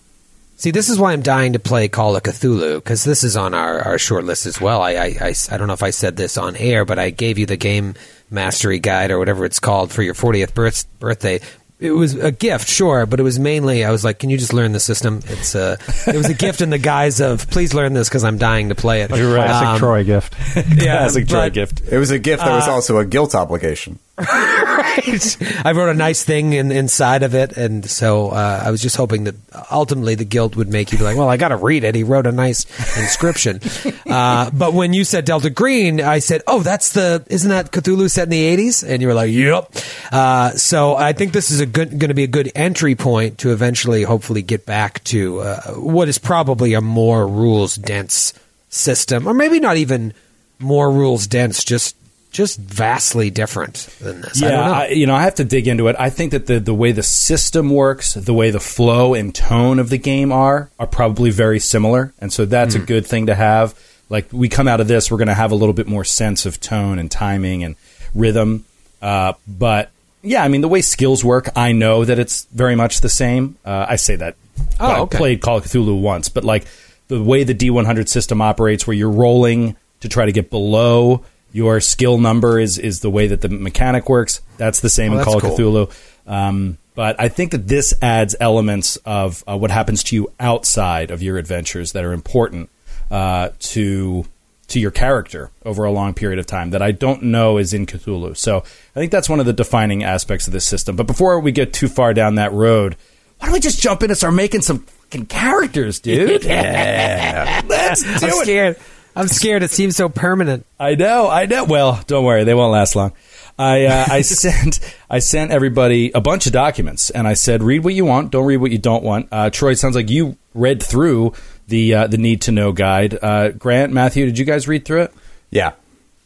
See, 0.58 0.70
this 0.70 0.88
is 0.88 0.98
why 0.98 1.12
I'm 1.12 1.20
dying 1.20 1.52
to 1.52 1.58
play 1.58 1.86
Call 1.86 2.16
of 2.16 2.22
Cthulhu 2.22 2.76
because 2.76 3.04
this 3.04 3.24
is 3.24 3.36
on 3.36 3.52
our, 3.52 3.78
our 3.80 3.98
short 3.98 4.24
list 4.24 4.46
as 4.46 4.58
well. 4.58 4.80
I, 4.80 4.92
I, 4.92 5.16
I, 5.20 5.34
I 5.50 5.58
don't 5.58 5.66
know 5.66 5.74
if 5.74 5.82
I 5.82 5.90
said 5.90 6.16
this 6.16 6.38
on 6.38 6.56
air, 6.56 6.86
but 6.86 6.98
I 6.98 7.10
gave 7.10 7.38
you 7.38 7.44
the 7.44 7.58
game 7.58 7.94
mastery 8.30 8.78
guide 8.78 9.10
or 9.10 9.18
whatever 9.18 9.44
it's 9.44 9.60
called 9.60 9.92
for 9.92 10.02
your 10.02 10.14
40th 10.14 10.54
birth, 10.54 10.98
birthday. 10.98 11.40
It 11.78 11.90
was 11.90 12.14
a 12.14 12.32
gift, 12.32 12.68
sure, 12.68 13.04
but 13.04 13.20
it 13.20 13.22
was 13.22 13.38
mainly 13.38 13.84
I 13.84 13.90
was 13.90 14.02
like, 14.02 14.18
"Can 14.18 14.30
you 14.30 14.38
just 14.38 14.54
learn 14.54 14.72
the 14.72 14.80
system?" 14.80 15.20
It's 15.26 15.54
a, 15.54 15.76
it 16.06 16.16
was 16.16 16.28
a 16.30 16.34
gift 16.34 16.62
in 16.62 16.70
the 16.70 16.78
guise 16.78 17.20
of, 17.20 17.50
"Please 17.50 17.74
learn 17.74 17.92
this 17.92 18.08
because 18.08 18.24
I'm 18.24 18.38
dying 18.38 18.70
to 18.70 18.74
play 18.74 19.02
it." 19.02 19.10
You're 19.14 19.34
right. 19.34 19.46
Classic 19.46 19.68
Um, 19.68 19.78
Troy 19.78 20.04
gift. 20.04 20.34
Yeah, 20.56 20.98
Classic 20.98 21.28
Troy 21.28 21.50
gift. 21.50 21.82
It 21.90 21.98
was 21.98 22.10
a 22.10 22.18
gift 22.18 22.42
that 22.42 22.50
was 22.54 22.66
also 22.66 22.96
a 22.98 23.04
guilt 23.04 23.34
obligation. 23.34 23.98
Right. 24.18 25.36
I 25.64 25.72
wrote 25.72 25.90
a 25.90 25.94
nice 25.94 26.24
thing 26.24 26.54
in, 26.54 26.72
inside 26.72 27.22
of 27.22 27.34
it, 27.34 27.56
and 27.56 27.88
so 27.88 28.30
uh, 28.30 28.62
I 28.64 28.70
was 28.70 28.80
just 28.80 28.96
hoping 28.96 29.24
that 29.24 29.34
ultimately 29.70 30.14
the 30.14 30.24
guilt 30.24 30.56
would 30.56 30.68
make 30.68 30.90
you 30.90 30.98
be 30.98 31.04
like, 31.04 31.16
"Well, 31.16 31.28
I 31.28 31.36
got 31.36 31.48
to 31.48 31.56
read 31.56 31.84
it." 31.84 31.94
He 31.94 32.02
wrote 32.02 32.26
a 32.26 32.32
nice 32.32 32.64
inscription. 32.98 33.60
uh, 34.06 34.50
but 34.50 34.72
when 34.72 34.94
you 34.94 35.04
said 35.04 35.26
Delta 35.26 35.50
Green, 35.50 36.00
I 36.00 36.20
said, 36.20 36.42
"Oh, 36.46 36.62
that's 36.62 36.92
the 36.92 37.24
isn't 37.28 37.50
that 37.50 37.72
Cthulhu 37.72 38.10
set 38.10 38.24
in 38.24 38.30
the 38.30 38.56
'80s?" 38.56 38.88
And 38.88 39.02
you 39.02 39.08
were 39.08 39.14
like, 39.14 39.30
"Yep." 39.30 39.72
Uh, 40.10 40.50
so 40.52 40.96
I 40.96 41.12
think 41.12 41.32
this 41.32 41.50
is 41.50 41.60
a 41.60 41.66
good 41.66 41.90
going 41.98 42.08
to 42.08 42.14
be 42.14 42.24
a 42.24 42.28
good 42.28 42.50
entry 42.54 42.94
point 42.94 43.38
to 43.38 43.52
eventually, 43.52 44.02
hopefully, 44.02 44.40
get 44.40 44.64
back 44.64 45.04
to 45.04 45.40
uh, 45.40 45.60
what 45.74 46.08
is 46.08 46.16
probably 46.16 46.72
a 46.72 46.80
more 46.80 47.28
rules 47.28 47.76
dense 47.76 48.32
system, 48.70 49.26
or 49.26 49.34
maybe 49.34 49.60
not 49.60 49.76
even 49.76 50.14
more 50.58 50.90
rules 50.90 51.26
dense, 51.26 51.64
just 51.64 51.96
just 52.36 52.60
vastly 52.60 53.30
different 53.30 53.88
than 53.98 54.20
this. 54.20 54.42
I 54.42 54.46
Yeah, 54.46 54.52
don't 54.52 54.66
know. 54.66 54.72
I, 54.74 54.88
you 54.88 55.06
know, 55.06 55.14
I 55.14 55.22
have 55.22 55.36
to 55.36 55.44
dig 55.44 55.66
into 55.66 55.88
it. 55.88 55.96
I 55.98 56.10
think 56.10 56.32
that 56.32 56.46
the 56.46 56.60
the 56.60 56.74
way 56.74 56.92
the 56.92 57.02
system 57.02 57.70
works, 57.70 58.12
the 58.12 58.34
way 58.34 58.50
the 58.50 58.60
flow 58.60 59.14
and 59.14 59.34
tone 59.34 59.78
of 59.78 59.88
the 59.88 59.96
game 59.96 60.32
are, 60.32 60.68
are 60.78 60.86
probably 60.86 61.30
very 61.30 61.58
similar, 61.58 62.12
and 62.20 62.30
so 62.30 62.44
that's 62.44 62.74
a 62.74 62.78
good 62.78 63.06
thing 63.06 63.26
to 63.26 63.34
have. 63.34 63.74
Like 64.10 64.28
we 64.32 64.48
come 64.50 64.68
out 64.68 64.80
of 64.80 64.86
this, 64.86 65.10
we're 65.10 65.16
going 65.16 65.28
to 65.28 65.34
have 65.34 65.50
a 65.50 65.54
little 65.54 65.72
bit 65.72 65.86
more 65.86 66.04
sense 66.04 66.44
of 66.46 66.60
tone 66.60 66.98
and 66.98 67.10
timing 67.10 67.64
and 67.64 67.74
rhythm. 68.14 68.64
Uh, 69.00 69.32
but 69.48 69.90
yeah, 70.22 70.44
I 70.44 70.48
mean, 70.48 70.60
the 70.60 70.68
way 70.68 70.82
skills 70.82 71.24
work, 71.24 71.48
I 71.56 71.72
know 71.72 72.04
that 72.04 72.18
it's 72.18 72.44
very 72.52 72.76
much 72.76 73.00
the 73.00 73.08
same. 73.08 73.56
Uh, 73.64 73.86
I 73.88 73.96
say 73.96 74.16
that. 74.16 74.36
Oh, 74.78 75.04
I 75.04 75.06
played 75.06 75.40
Call 75.40 75.56
of 75.56 75.64
Cthulhu 75.64 76.00
once, 76.00 76.28
but 76.28 76.44
like 76.44 76.66
the 77.08 77.22
way 77.22 77.44
the 77.44 77.54
D100 77.54 78.08
system 78.08 78.40
operates, 78.42 78.86
where 78.86 78.94
you're 78.94 79.10
rolling 79.10 79.76
to 80.00 80.08
try 80.08 80.26
to 80.26 80.32
get 80.32 80.50
below 80.50 81.24
your 81.56 81.80
skill 81.80 82.18
number, 82.18 82.58
is 82.60 82.76
is 82.78 83.00
the 83.00 83.10
way 83.10 83.26
that 83.28 83.40
the 83.40 83.48
mechanic 83.48 84.08
works. 84.10 84.42
That's 84.58 84.80
the 84.80 84.90
same 84.90 85.14
Oh, 85.14 85.18
in 85.18 85.24
Call 85.24 85.40
cool. 85.40 85.52
of 85.52 85.58
Cthulhu. 85.58 86.30
Um, 86.30 86.76
but 86.94 87.18
I 87.18 87.28
think 87.28 87.52
that 87.52 87.66
this 87.66 87.94
adds 88.02 88.34
elements 88.40 88.96
of 89.06 89.42
uh, 89.48 89.56
what 89.56 89.70
happens 89.70 90.02
to 90.04 90.16
you 90.16 90.32
outside 90.38 91.10
of 91.10 91.22
your 91.22 91.38
adventures 91.38 91.92
that 91.92 92.04
are 92.04 92.12
important 92.12 92.68
uh, 93.10 93.50
to 93.72 94.26
to 94.68 94.80
your 94.80 94.90
character 94.90 95.50
over 95.64 95.84
a 95.84 95.92
long 95.92 96.12
period 96.12 96.38
of 96.40 96.46
time 96.46 96.70
that 96.70 96.82
I 96.82 96.90
don't 96.92 97.22
know 97.22 97.56
is 97.58 97.72
in 97.72 97.86
Cthulhu. 97.86 98.36
So 98.36 98.58
I 98.58 98.98
think 99.00 99.12
that's 99.12 99.28
one 99.28 99.38
of 99.40 99.46
the 99.46 99.52
defining 99.52 100.02
aspects 100.02 100.46
of 100.48 100.52
this 100.52 100.66
system. 100.66 100.96
But 100.96 101.06
before 101.06 101.38
we 101.40 101.52
get 101.52 101.72
too 101.72 101.86
far 101.88 102.12
down 102.12 102.34
that 102.34 102.52
road, 102.52 102.96
why 103.38 103.46
don't 103.46 103.52
we 103.54 103.60
just 103.60 103.80
jump 103.80 104.02
in 104.02 104.10
and 104.10 104.16
start 104.18 104.34
making 104.34 104.62
some 104.62 104.80
fucking 104.80 105.26
characters, 105.26 106.00
dude? 106.00 106.42
yeah, 106.44 107.62
let's 107.68 108.02
do 108.02 108.08
I'm 108.26 108.32
it. 108.32 108.42
scared. 108.42 108.76
I'm 109.16 109.28
scared. 109.28 109.62
It 109.62 109.70
seems 109.70 109.96
so 109.96 110.08
permanent. 110.10 110.66
I 110.78 110.94
know, 110.94 111.28
I 111.28 111.46
know. 111.46 111.64
Well, 111.64 112.00
don't 112.06 112.24
worry, 112.24 112.44
they 112.44 112.54
won't 112.54 112.70
last 112.72 112.94
long. 112.94 113.12
I 113.58 113.86
uh, 113.86 114.06
I 114.10 114.20
sent 114.20 114.80
I 115.08 115.18
sent 115.20 115.50
everybody 115.50 116.12
a 116.14 116.20
bunch 116.20 116.46
of 116.46 116.52
documents, 116.52 117.08
and 117.10 117.26
I 117.26 117.32
said, 117.34 117.62
read 117.62 117.82
what 117.82 117.94
you 117.94 118.04
want, 118.04 118.30
don't 118.30 118.44
read 118.44 118.58
what 118.58 118.70
you 118.70 118.78
don't 118.78 119.02
want. 119.02 119.28
Uh, 119.32 119.48
Troy, 119.50 119.70
it 119.70 119.78
sounds 119.78 119.96
like 119.96 120.10
you 120.10 120.36
read 120.54 120.82
through 120.82 121.32
the 121.66 121.94
uh, 121.94 122.06
the 122.06 122.18
need 122.18 122.42
to 122.42 122.52
know 122.52 122.72
guide. 122.72 123.18
Uh, 123.20 123.48
Grant, 123.50 123.92
Matthew, 123.92 124.26
did 124.26 124.38
you 124.38 124.44
guys 124.44 124.68
read 124.68 124.84
through 124.84 125.02
it? 125.04 125.14
Yeah. 125.50 125.72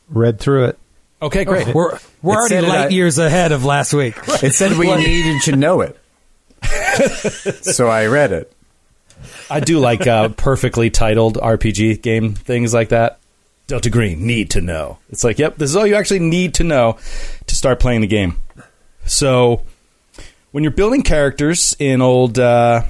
Read 0.08 0.40
through 0.40 0.64
it. 0.64 0.78
Okay, 1.22 1.44
great. 1.44 1.72
We're 1.72 1.98
we're 2.22 2.34
already 2.34 2.60
light 2.66 2.86
I- 2.86 2.88
years 2.88 3.18
ahead 3.18 3.52
of 3.52 3.64
last 3.64 3.92
week. 3.92 4.16
It 4.42 4.52
said 4.54 4.76
we 4.76 4.94
needed 4.96 5.42
to 5.42 5.56
know 5.56 5.82
it. 5.82 5.96
so 7.64 7.88
I 7.88 8.06
read 8.06 8.32
it. 8.32 8.52
I 9.50 9.60
do 9.60 9.78
like 9.78 10.06
uh, 10.06 10.28
perfectly 10.30 10.90
titled 10.90 11.36
RPG 11.36 12.02
game 12.02 12.34
things 12.34 12.74
like 12.74 12.90
that. 12.90 13.18
Delta 13.66 13.90
Green 13.90 14.26
need 14.26 14.50
to 14.50 14.60
know. 14.60 14.98
It's 15.10 15.22
like, 15.22 15.38
yep, 15.38 15.56
this 15.56 15.70
is 15.70 15.76
all 15.76 15.86
you 15.86 15.94
actually 15.94 16.18
need 16.18 16.54
to 16.54 16.64
know 16.64 16.98
to 17.46 17.54
start 17.54 17.78
playing 17.78 18.00
the 18.00 18.08
game. 18.08 18.40
So, 19.06 19.62
when 20.50 20.64
you're 20.64 20.72
building 20.72 21.02
characters 21.02 21.76
in 21.78 22.02
old 22.02 22.38
uh, 22.38 22.82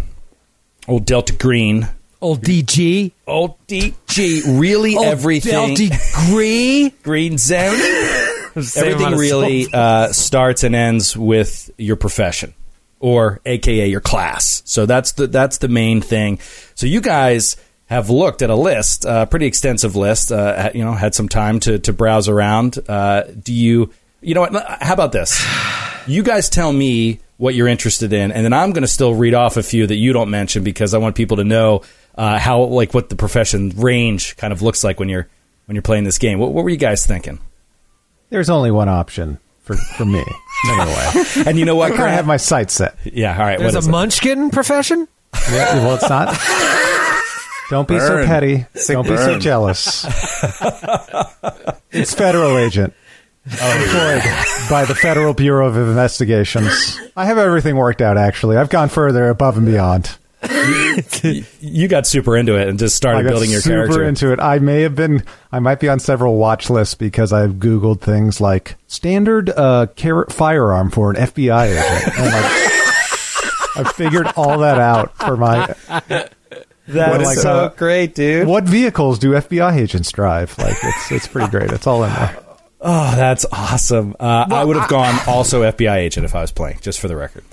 old 0.88 1.04
Delta 1.04 1.34
Green, 1.34 1.88
Old 2.22 2.42
DG. 2.42 3.12
Old 3.26 3.54
DG, 3.66 4.60
really 4.60 4.96
Old 4.96 5.06
everything. 5.06 5.74
Degree. 5.74 5.96
Green 6.28 6.92
Green 7.02 7.38
Zone. 7.38 7.74
Everything 8.56 9.16
really 9.16 9.68
uh, 9.72 10.12
starts 10.12 10.64
and 10.64 10.74
ends 10.74 11.16
with 11.16 11.70
your 11.78 11.96
profession, 11.96 12.52
or 13.00 13.40
AKA 13.46 13.88
your 13.88 14.00
class. 14.00 14.62
So 14.66 14.86
that's 14.86 15.12
the 15.12 15.26
that's 15.26 15.58
the 15.58 15.68
main 15.68 16.00
thing. 16.00 16.38
So 16.74 16.86
you 16.86 17.00
guys 17.00 17.56
have 17.86 18.08
looked 18.08 18.42
at 18.42 18.50
a 18.50 18.54
list, 18.54 19.04
a 19.04 19.26
pretty 19.26 19.46
extensive 19.46 19.96
list. 19.96 20.30
Uh, 20.30 20.70
you 20.72 20.84
know, 20.84 20.92
had 20.92 21.14
some 21.14 21.28
time 21.28 21.58
to 21.60 21.78
to 21.80 21.92
browse 21.92 22.28
around. 22.28 22.78
Uh, 22.88 23.24
do 23.24 23.52
you? 23.52 23.90
You 24.20 24.34
know 24.34 24.42
what? 24.42 24.52
How 24.82 24.92
about 24.92 25.12
this? 25.12 25.44
You 26.06 26.22
guys 26.22 26.48
tell 26.48 26.72
me 26.72 27.20
what 27.38 27.54
you're 27.54 27.68
interested 27.68 28.12
in, 28.12 28.32
and 28.32 28.44
then 28.44 28.52
I'm 28.52 28.72
going 28.72 28.82
to 28.82 28.88
still 28.88 29.14
read 29.14 29.32
off 29.34 29.56
a 29.56 29.62
few 29.62 29.86
that 29.86 29.96
you 29.96 30.12
don't 30.12 30.30
mention 30.30 30.62
because 30.62 30.92
I 30.92 30.98
want 30.98 31.16
people 31.16 31.38
to 31.38 31.44
know 31.44 31.82
uh, 32.14 32.38
how 32.38 32.62
like 32.64 32.92
what 32.92 33.08
the 33.08 33.16
profession 33.16 33.70
range 33.76 34.36
kind 34.36 34.52
of 34.52 34.60
looks 34.60 34.84
like 34.84 35.00
when 35.00 35.08
you're 35.08 35.26
when 35.64 35.74
you're 35.74 35.82
playing 35.82 36.04
this 36.04 36.18
game. 36.18 36.38
What, 36.38 36.52
what 36.52 36.64
were 36.64 36.70
you 36.70 36.76
guys 36.76 37.06
thinking? 37.06 37.38
There's 38.28 38.50
only 38.50 38.70
one 38.70 38.88
option 38.88 39.38
for, 39.62 39.76
for 39.76 40.04
me. 40.04 40.24
Anyway, 40.68 41.24
And 41.46 41.58
you 41.58 41.64
know 41.64 41.74
what, 41.76 41.92
I 41.92 41.96
Grant? 41.96 42.12
have 42.12 42.26
my 42.26 42.36
sights 42.36 42.74
set. 42.74 42.96
yeah, 43.04 43.32
all 43.34 43.40
right. 43.40 43.58
There's 43.58 43.72
what 43.72 43.76
a 43.76 43.78
is 43.78 43.86
it? 43.88 43.90
munchkin 43.90 44.50
profession. 44.50 45.08
Yeah, 45.50 45.74
well, 45.84 45.94
it's 45.94 46.08
not. 46.08 46.36
Don't 47.70 47.86
be 47.88 47.98
so 48.00 48.26
petty. 48.26 48.66
Sick 48.74 48.94
Don't 48.94 49.04
be 49.08 49.16
so 49.16 49.26
burn. 49.32 49.40
jealous. 49.40 50.04
it's 51.92 52.12
federal 52.14 52.58
agent. 52.58 52.92
Oh, 53.60 53.82
Employed 53.82 54.68
by 54.68 54.84
the 54.84 54.94
Federal 54.94 55.32
Bureau 55.34 55.66
of 55.68 55.76
Investigations. 55.76 56.98
I 57.16 57.24
have 57.26 57.38
everything 57.38 57.76
worked 57.76 58.02
out, 58.02 58.18
actually. 58.18 58.56
I've 58.56 58.68
gone 58.70 58.88
further 58.88 59.28
above 59.28 59.56
and 59.56 59.64
beyond. 59.66 60.16
You 61.60 61.88
got 61.88 62.06
super 62.06 62.36
into 62.36 62.56
it 62.56 62.68
and 62.68 62.78
just 62.78 62.94
I 62.94 62.96
started 62.96 63.22
got 63.24 63.30
building 63.30 63.50
your 63.50 63.60
super 63.60 63.86
character. 63.86 64.04
into 64.04 64.32
it. 64.32 64.40
I 64.40 64.58
may 64.58 64.82
have 64.82 64.94
been, 64.94 65.22
I 65.52 65.58
might 65.60 65.80
be 65.80 65.88
on 65.88 66.00
several 66.00 66.36
watch 66.36 66.70
lists 66.70 66.94
because 66.94 67.32
I've 67.32 67.54
Googled 67.54 68.00
things 68.00 68.40
like 68.40 68.76
standard 68.86 69.50
uh, 69.50 69.86
car- 69.96 70.26
firearm 70.30 70.90
for 70.90 71.10
an 71.10 71.16
FBI 71.16 71.66
agent. 71.72 72.18
And 72.18 72.26
like, 72.32 73.86
I 73.86 73.92
figured 73.94 74.26
all 74.36 74.58
that 74.60 74.78
out 74.78 75.16
for 75.16 75.36
my. 75.36 75.74
that 75.88 76.32
What 76.88 77.20
is 77.22 77.30
is 77.32 77.42
so 77.42 77.66
it? 77.66 77.76
great, 77.76 78.14
dude. 78.14 78.46
What 78.48 78.64
vehicles 78.64 79.18
do 79.18 79.32
FBI 79.32 79.76
agents 79.76 80.10
drive? 80.10 80.56
Like, 80.58 80.76
it's 80.82 81.12
it's 81.12 81.26
pretty 81.28 81.50
great. 81.50 81.70
It's 81.70 81.86
all 81.86 82.02
in 82.04 82.12
there. 82.12 82.38
Oh, 82.80 83.14
that's 83.14 83.44
awesome. 83.52 84.16
Uh, 84.18 84.46
I 84.50 84.64
would 84.64 84.76
have 84.76 84.88
gone 84.88 85.14
also 85.28 85.62
FBI 85.70 85.96
agent 85.96 86.24
if 86.24 86.34
I 86.34 86.40
was 86.40 86.50
playing, 86.50 86.78
just 86.80 86.98
for 86.98 87.08
the 87.08 87.16
record. 87.16 87.44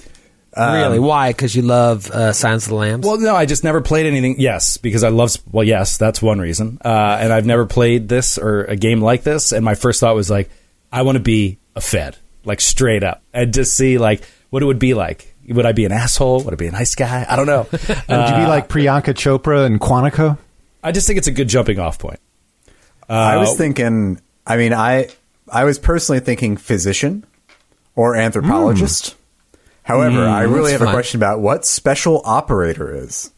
Really? 0.58 1.00
Why? 1.00 1.30
Because 1.32 1.56
you 1.56 1.62
love 1.62 2.10
uh, 2.12 2.34
Silence 2.34 2.66
of 2.66 2.70
the 2.70 2.76
Lambs. 2.76 3.06
Well, 3.06 3.20
no, 3.20 3.36
I 3.36 3.46
just 3.46 3.64
never 3.64 3.82
played 3.82 4.06
anything. 4.06 4.36
Yes, 4.40 4.78
because 4.78 5.04
I 5.04 5.10
love. 5.10 5.36
Well, 5.52 5.64
yes, 5.66 5.98
that's 5.98 6.22
one 6.22 6.40
reason. 6.40 6.80
Uh, 6.84 7.18
and 7.22 7.32
I've 7.34 7.46
never 7.46 7.66
played 7.66 8.08
this 8.10 8.38
or 8.38 8.64
a 8.64 8.76
game 8.76 9.02
like 9.02 9.24
this. 9.24 9.52
And 9.52 9.64
my 9.64 9.76
first 9.76 10.00
thought 10.00 10.16
was 10.16 10.30
like, 10.30 10.50
I 10.92 11.02
want 11.04 11.18
to 11.18 11.24
be 11.24 11.58
a 11.76 11.82
Fed, 11.82 12.18
like 12.46 12.62
straight 12.62 13.04
up, 13.04 13.22
and 13.34 13.54
just 13.54 13.76
see 13.76 13.98
like 13.98 14.24
what 14.50 14.64
it 14.64 14.66
would 14.66 14.80
be 14.80 14.94
like. 14.94 15.34
Would 15.50 15.66
I 15.66 15.72
be 15.72 15.86
an 15.86 15.92
asshole? 15.92 16.44
Would 16.44 16.54
I 16.54 16.58
be 16.58 16.68
a 16.68 16.72
nice 16.72 16.96
guy? 16.96 17.26
I 17.30 17.36
don't 17.36 17.46
know. 17.48 17.68
Would 17.72 17.80
you 17.80 18.36
be 18.36 18.48
like 18.48 18.68
Priyanka 18.68 19.14
Chopra 19.14 19.66
and 19.66 19.80
Quantico? 19.80 20.38
I 20.84 20.92
just 20.92 21.08
think 21.08 21.18
it's 21.18 21.28
a 21.28 21.32
good 21.32 21.48
jumping 21.48 21.80
off 21.80 22.00
point. 22.00 22.20
I 23.10 23.36
Uh, 23.36 23.40
was 23.42 23.58
thinking. 23.58 24.20
I 24.46 24.58
mean, 24.58 24.74
I 24.74 25.10
I 25.52 25.64
was 25.66 25.78
personally 25.80 26.20
thinking 26.22 26.56
physician 26.58 27.26
or 27.96 28.16
anthropologist. 28.16 29.16
However, 29.88 30.26
I 30.26 30.42
really 30.44 30.72
have 30.74 30.80
fun. 30.82 30.90
a 30.90 30.92
question 30.92 31.20
about 31.20 31.40
what 31.40 31.66
special 31.66 32.22
operator 32.26 32.94
is. 32.94 33.32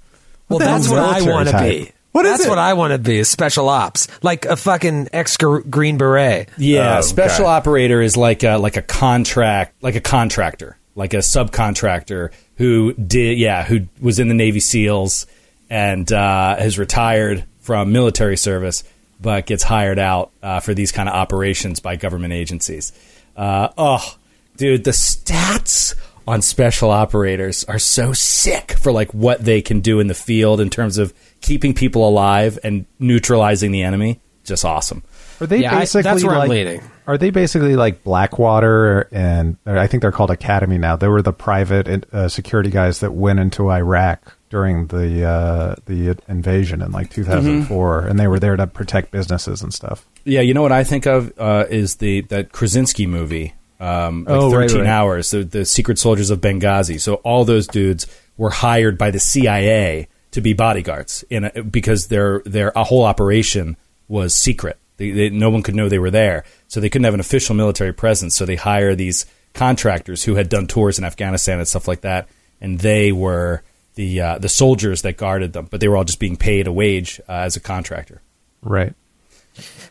well, 0.50 0.58
that's 0.60 0.90
what 0.90 0.98
I 1.00 1.22
want 1.22 1.50
to 1.50 1.60
be. 1.60 1.92
What 2.12 2.26
is 2.26 2.32
that's 2.34 2.46
it? 2.48 2.50
what 2.50 2.58
I 2.58 2.74
want 2.74 2.92
to 2.92 2.98
be. 2.98 3.20
Is 3.20 3.30
special 3.30 3.70
ops, 3.70 4.08
like 4.24 4.46
a 4.46 4.56
fucking 4.56 5.10
ex 5.14 5.38
Green 5.38 5.98
Beret. 6.00 6.50
Yeah, 6.58 6.98
Oh, 6.98 7.02
special 7.02 7.46
okay. 7.46 7.52
operator 7.54 8.02
is 8.02 8.18
like 8.18 8.42
a, 8.42 8.58
like 8.58 8.78
a 8.78 8.82
contract, 8.82 9.76
like 9.84 9.94
a 9.94 10.02
contractor, 10.02 10.76
like 10.96 11.14
a 11.14 11.18
subcontractor 11.18 12.32
who 12.58 12.94
did, 12.94 13.38
yeah, 13.38 13.64
who 13.64 13.82
was 14.02 14.18
in 14.18 14.28
the 14.28 14.34
Navy 14.34 14.60
SEALs 14.60 15.28
and 15.70 16.12
uh, 16.12 16.56
has 16.56 16.80
retired 16.80 17.46
from 17.60 17.92
military 17.92 18.38
service, 18.38 18.84
but 19.22 19.46
gets 19.46 19.62
hired 19.62 20.00
out 20.00 20.32
uh, 20.42 20.60
for 20.62 20.74
these 20.74 20.92
kind 20.92 21.08
of 21.08 21.14
operations 21.14 21.80
by 21.80 21.96
government 21.96 22.34
agencies. 22.34 22.92
Uh, 23.38 23.70
oh, 23.78 24.16
dude, 24.58 24.84
the 24.84 24.92
stats 24.92 25.94
on 26.30 26.42
special 26.42 26.92
operators 26.92 27.64
are 27.66 27.80
so 27.80 28.14
sick 28.14 28.74
for 28.74 28.92
like 28.92 29.14
what 29.14 29.44
they 29.44 29.62
can 29.62 29.80
do 29.82 30.00
in 30.00 30.08
the 30.08 30.14
field 30.14 30.62
in 30.62 30.70
terms 30.70 30.98
of 30.98 31.14
keeping 31.42 31.74
people 31.74 32.08
alive 32.08 32.58
and 32.64 32.86
neutralizing 33.00 33.72
the 33.72 33.82
enemy. 33.84 34.22
Just 34.44 34.64
awesome. 34.66 35.04
Are 35.42 35.48
they 35.48 35.60
Yeah, 35.62 35.76
I- 35.76 35.80
basically 35.80 36.04
that's 36.04 36.24
where 36.24 36.34
I'm 36.34 36.40
like, 36.40 36.50
leaning. 36.50 36.82
Are 37.08 37.18
they 37.18 37.30
basically 37.32 37.76
like 37.76 38.04
Blackwater 38.04 39.08
and 39.12 39.58
I 39.66 39.88
think 39.88 40.02
they're 40.02 40.12
called 40.12 40.30
Academi 40.30 40.80
now? 40.80 40.96
They 40.96 41.08
were 41.08 41.22
the 41.22 41.34
private 41.34 41.88
uh, 42.14 42.28
security 42.30 42.70
guys 42.70 43.00
that 43.00 43.14
went 43.14 43.40
into 43.40 43.70
Iraq 43.72 44.36
during 44.50 44.88
the 44.88 45.26
uh, 45.26 45.76
the 45.86 46.16
invasion 46.28 46.82
in 46.82 46.92
like 46.92 47.10
2004, 47.12 48.02
and 48.08 48.20
they 48.20 48.28
were 48.28 48.40
there 48.40 48.56
to 48.56 48.68
protect 48.68 49.12
businesses 49.12 49.62
and 49.62 49.74
stuff. 49.74 50.06
Yeah, 50.26 50.42
you 50.42 50.54
know 50.54 50.62
what 50.62 50.72
I 50.72 50.84
think 50.84 51.06
of 51.08 51.32
uh, 51.40 51.66
is 51.70 51.96
the 51.98 52.22
that 52.30 52.52
Krasinski 52.52 53.06
movie, 53.08 53.54
um, 53.80 54.26
like 54.26 54.36
Oh, 54.36 54.52
right, 54.52 54.70
Thirteen 54.70 54.86
right. 54.86 54.90
Hours, 54.90 55.32
the, 55.32 55.44
the 55.44 55.66
Secret 55.66 56.00
Soldiers 56.00 56.30
of 56.30 56.42
Benghazi. 56.42 57.00
So 57.00 57.16
all 57.16 57.46
those 57.46 57.68
dudes 57.68 58.08
were 58.38 58.50
hired 58.50 58.98
by 58.98 59.12
the 59.12 59.20
CIA 59.20 60.08
to 60.32 60.42
be 60.42 60.54
bodyguards 60.54 61.24
in 61.30 61.46
a, 61.46 61.64
because 61.64 62.08
their 62.08 62.42
their 62.46 62.72
a 62.76 62.84
whole 62.84 63.04
operation 63.06 63.78
was 64.08 64.36
secret. 64.36 64.78
They, 64.98 65.12
they, 65.12 65.30
no 65.30 65.50
one 65.50 65.64
could 65.64 65.76
know 65.76 65.88
they 65.88 66.00
were 66.00 66.12
there, 66.12 66.44
so 66.68 66.80
they 66.80 66.90
couldn't 66.90 67.06
have 67.06 67.14
an 67.14 67.20
official 67.22 67.56
military 67.56 67.94
presence. 67.94 68.36
So 68.36 68.46
they 68.46 68.56
hire 68.58 68.96
these 68.96 69.26
contractors 69.54 70.24
who 70.24 70.36
had 70.36 70.50
done 70.50 70.68
tours 70.68 71.00
in 71.00 71.06
Afghanistan 71.06 71.60
and 71.60 71.68
stuff 71.68 71.88
like 71.88 72.02
that, 72.02 72.28
and 72.60 72.80
they 72.80 73.12
were 73.12 73.64
the 73.96 74.22
uh, 74.22 74.38
the 74.40 74.50
soldiers 74.50 75.02
that 75.04 75.18
guarded 75.18 75.54
them, 75.54 75.68
but 75.72 75.80
they 75.80 75.88
were 75.88 75.98
all 75.98 76.04
just 76.04 76.20
being 76.20 76.38
paid 76.38 76.68
a 76.68 76.72
wage 76.72 77.20
uh, 77.30 77.34
as 77.34 77.56
a 77.56 77.60
contractor. 77.60 78.22
Right. 78.62 78.94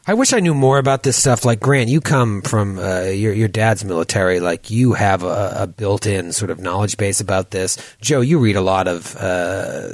I 0.09 0.15
wish 0.15 0.33
I 0.33 0.41
knew 0.41 0.55
more 0.55 0.79
about 0.79 1.03
this 1.03 1.19
stuff. 1.19 1.45
Like 1.45 1.61
Grant, 1.61 1.91
you 1.91 2.01
come 2.01 2.41
from 2.41 2.79
uh, 2.79 3.03
your 3.03 3.35
your 3.35 3.49
dad's 3.49 3.85
military. 3.85 4.41
Like 4.41 4.71
you 4.71 4.95
have 4.95 5.23
a, 5.23 5.53
a 5.59 5.67
built-in 5.67 6.33
sort 6.33 6.51
of 6.51 6.59
knowledge 6.59 6.97
base 6.97 7.21
about 7.21 7.51
this. 7.51 7.77
Joe, 8.01 8.23
you 8.23 8.39
read 8.39 8.57
a 8.57 8.63
lot 8.63 8.89
of. 8.89 9.15
Uh, 9.17 9.89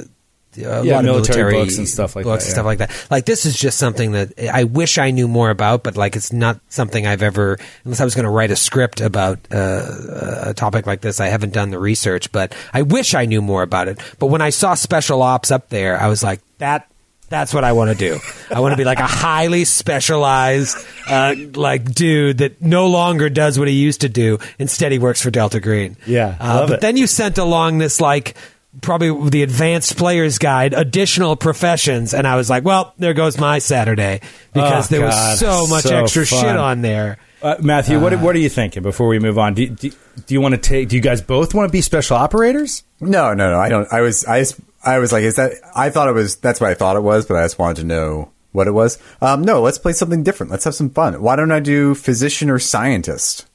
a 0.57 0.85
Yeah, 0.85 0.95
lot 0.95 0.99
of 0.99 1.05
military 1.05 1.53
books 1.53 1.77
and 1.77 1.85
stuff 1.85 2.15
like 2.15 2.23
books 2.23 2.45
that, 2.45 2.47
and 2.47 2.53
stuff 2.53 2.65
like 2.65 2.77
that. 2.77 3.07
Like 3.11 3.25
this 3.25 3.45
is 3.45 3.57
just 3.59 3.77
something 3.77 4.13
that 4.13 4.31
I 4.39 4.63
wish 4.63 4.97
I 4.97 5.11
knew 5.11 5.27
more 5.27 5.49
about, 5.49 5.83
but 5.83 5.97
like 5.97 6.15
it's 6.15 6.31
not 6.31 6.61
something 6.69 7.05
I've 7.05 7.21
ever. 7.21 7.59
Unless 7.83 7.99
I 7.99 8.05
was 8.05 8.15
going 8.15 8.23
to 8.23 8.29
write 8.29 8.51
a 8.51 8.55
script 8.55 9.01
about 9.01 9.39
uh, 9.51 10.43
a 10.43 10.53
topic 10.53 10.87
like 10.87 11.01
this, 11.01 11.19
I 11.19 11.27
haven't 11.27 11.51
done 11.51 11.71
the 11.71 11.79
research. 11.79 12.31
But 12.31 12.55
I 12.73 12.83
wish 12.83 13.15
I 13.15 13.25
knew 13.25 13.41
more 13.41 13.63
about 13.63 13.89
it. 13.89 13.99
But 14.17 14.27
when 14.27 14.41
I 14.41 14.51
saw 14.51 14.75
special 14.75 15.21
ops 15.21 15.51
up 15.51 15.67
there, 15.67 15.99
I 15.99 16.07
was 16.07 16.23
like, 16.23 16.39
that 16.59 16.89
that's 17.29 17.53
what 17.53 17.63
I 17.63 17.73
want 17.73 17.91
to 17.91 17.97
do. 17.97 18.19
I 18.51 18.59
want 18.59 18.73
to 18.73 18.77
be 18.77 18.83
like 18.83 18.99
a 18.99 19.07
highly 19.07 19.65
specialized, 19.65 20.77
uh, 21.07 21.35
like 21.53 21.93
dude 21.93 22.39
that 22.39 22.61
no 22.61 22.87
longer 22.87 23.29
does 23.29 23.57
what 23.59 23.67
he 23.67 23.73
used 23.75 24.01
to 24.01 24.09
do. 24.09 24.39
Instead, 24.59 24.91
he 24.91 24.99
works 24.99 25.21
for 25.21 25.31
Delta 25.31 25.59
Green. 25.59 25.97
Yeah, 26.05 26.35
uh, 26.39 26.55
love 26.55 26.69
but 26.69 26.75
it. 26.75 26.81
then 26.81 26.97
you 26.97 27.07
sent 27.07 27.37
along 27.37 27.77
this 27.79 27.99
like 28.01 28.35
probably 28.81 29.29
the 29.29 29.41
advanced 29.43 29.97
players 29.97 30.37
guide, 30.37 30.73
additional 30.73 31.35
professions, 31.35 32.13
and 32.13 32.27
I 32.27 32.35
was 32.35 32.49
like, 32.49 32.63
well, 32.65 32.93
there 32.97 33.13
goes 33.13 33.37
my 33.39 33.59
Saturday 33.59 34.21
because 34.53 34.91
Oh, 34.91 34.95
there 34.95 35.09
God, 35.09 35.31
was 35.31 35.39
so 35.39 35.67
much 35.67 35.83
so 35.83 35.95
extra 35.97 36.25
fun. 36.25 36.39
shit 36.41 36.57
on 36.57 36.81
there. 36.81 37.17
Uh, 37.41 37.55
Matthew, 37.61 37.99
what 37.99 38.19
what 38.21 38.35
are 38.35 38.39
you 38.39 38.49
thinking 38.49 38.81
before 38.83 39.07
we 39.07 39.19
move 39.19 39.37
on? 39.37 39.53
Do, 39.53 39.67
do, 39.67 39.89
do 40.25 40.33
you 40.33 40.41
want 40.41 40.55
to 40.55 40.59
take? 40.61 40.89
Do 40.89 40.95
you 40.95 41.01
guys 41.01 41.21
both 41.21 41.53
want 41.53 41.67
to 41.67 41.71
be 41.71 41.81
special 41.81 42.17
operators? 42.17 42.83
No, 42.99 43.33
no, 43.33 43.51
no. 43.51 43.59
I 43.59 43.69
don't. 43.69 43.91
I 43.93 44.01
was. 44.01 44.25
I. 44.25 44.43
just- 44.85 44.95
I 44.95 44.99
was 44.99 45.11
like, 45.11 45.23
is 45.23 45.35
that? 45.35 45.53
I 45.75 45.89
thought 45.89 46.07
it 46.07 46.13
was. 46.13 46.37
That's 46.37 46.61
what 46.61 46.69
I 46.69 46.73
thought 46.73 46.95
it 46.95 47.01
was, 47.03 47.25
but 47.25 47.37
I 47.37 47.43
just 47.43 47.59
wanted 47.59 47.77
to 47.81 47.83
know 47.87 48.31
what 48.51 48.67
it 48.67 48.71
was. 48.71 48.97
Um, 49.21 49.41
no, 49.43 49.61
let's 49.61 49.77
play 49.77 49.93
something 49.93 50.23
different. 50.23 50.51
Let's 50.51 50.63
have 50.63 50.75
some 50.75 50.89
fun. 50.89 51.21
Why 51.21 51.35
don't 51.35 51.51
I 51.51 51.59
do 51.59 51.93
physician 51.95 52.49
or 52.49 52.59
scientist? 52.59 53.47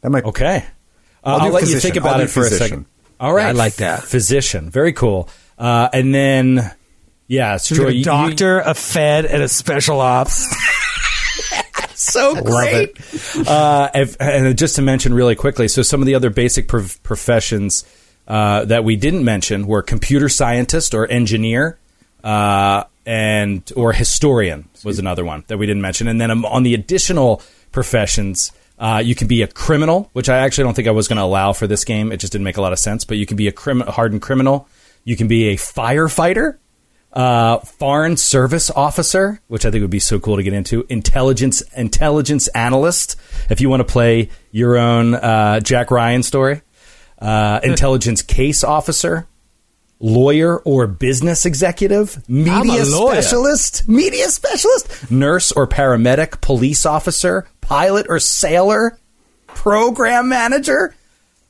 That 0.00 0.10
might. 0.10 0.24
Okay, 0.24 0.64
uh, 1.24 1.28
I'll 1.28 1.40
I'll, 1.40 1.46
do 1.48 1.52
let 1.54 1.68
you 1.68 1.78
think 1.80 1.96
about 1.96 2.16
I'll 2.16 2.22
it 2.22 2.30
for 2.30 2.40
a 2.42 2.50
second. 2.50 2.86
All 3.20 3.32
right, 3.32 3.46
I 3.48 3.52
like 3.52 3.74
that. 3.76 4.02
physician. 4.04 4.70
Very 4.70 4.92
cool. 4.92 5.28
Uh, 5.58 5.88
and 5.92 6.14
then, 6.14 6.70
yeah, 7.26 7.56
So 7.56 7.74
we 7.74 7.78
Joy, 7.80 7.86
a 7.88 7.90
you- 7.90 7.98
you- 7.98 8.04
doctor, 8.04 8.60
a 8.60 8.74
fed, 8.74 9.26
and 9.26 9.42
a 9.42 9.48
special 9.48 10.00
ops. 10.00 10.46
so 11.94 12.40
great. 12.42 12.96
Uh, 13.46 13.90
if, 13.94 14.16
and 14.20 14.56
just 14.56 14.76
to 14.76 14.82
mention 14.82 15.12
really 15.14 15.34
quickly, 15.34 15.66
so 15.68 15.82
some 15.82 16.00
of 16.00 16.06
the 16.06 16.14
other 16.14 16.30
basic 16.30 16.68
prof- 16.68 17.02
professions 17.02 17.84
uh, 18.28 18.64
that 18.66 18.84
we 18.84 18.94
didn't 18.94 19.24
mention 19.24 19.66
were 19.66 19.82
computer 19.82 20.28
scientist 20.28 20.94
or 20.94 21.06
engineer, 21.06 21.78
uh, 22.22 22.84
and 23.04 23.72
or 23.74 23.92
historian 23.92 24.68
was 24.84 25.00
another 25.00 25.24
one 25.24 25.42
that 25.48 25.58
we 25.58 25.66
didn't 25.66 25.82
mention. 25.82 26.06
And 26.06 26.20
then 26.20 26.30
um, 26.30 26.44
on 26.44 26.62
the 26.62 26.74
additional 26.74 27.42
professions. 27.72 28.52
Uh, 28.80 29.02
you 29.04 29.16
can 29.16 29.26
be 29.26 29.42
a 29.42 29.48
criminal, 29.48 30.08
which 30.12 30.28
I 30.28 30.36
actually 30.36 30.62
don't 30.62 30.74
think 30.74 30.86
I 30.86 30.92
was 30.92 31.08
going 31.08 31.16
to 31.16 31.24
allow 31.24 31.52
for 31.52 31.66
this 31.66 31.84
game. 31.84 32.12
It 32.12 32.18
just 32.18 32.32
didn't 32.32 32.44
make 32.44 32.58
a 32.58 32.60
lot 32.60 32.72
of 32.72 32.78
sense. 32.78 33.04
But 33.04 33.16
you 33.16 33.26
can 33.26 33.36
be 33.36 33.48
a 33.48 33.52
crim- 33.52 33.80
hardened 33.80 34.22
criminal. 34.22 34.68
You 35.02 35.16
can 35.16 35.26
be 35.26 35.48
a 35.48 35.56
firefighter. 35.56 36.54
Uh, 36.54 36.58
Uh, 37.10 37.58
foreign 37.58 38.16
service 38.16 38.70
officer, 38.70 39.40
which 39.48 39.64
I 39.66 39.70
think 39.72 39.80
would 39.80 39.90
be 39.90 39.98
so 39.98 40.20
cool 40.20 40.36
to 40.36 40.42
get 40.42 40.52
into. 40.52 40.84
Intelligence 40.88 41.62
intelligence 41.74 42.46
analyst, 42.54 43.16
if 43.50 43.60
you 43.60 43.68
want 43.68 43.80
to 43.80 43.92
play 43.92 44.28
your 44.52 44.76
own 44.76 45.14
uh, 45.14 45.58
Jack 45.58 45.90
Ryan 45.90 46.22
story. 46.22 46.60
Uh, 47.20 47.58
intelligence 47.64 48.22
case 48.22 48.62
officer, 48.62 49.26
lawyer 49.98 50.58
or 50.60 50.86
business 50.86 51.44
executive, 51.44 52.28
media 52.28 52.84
specialist, 52.84 53.88
media 53.88 54.28
specialist, 54.28 55.10
nurse 55.10 55.50
or 55.50 55.66
paramedic, 55.66 56.40
police 56.40 56.86
officer, 56.86 57.46
pilot 57.60 58.06
or 58.08 58.20
sailor, 58.20 58.96
program 59.48 60.28
manager, 60.28 60.94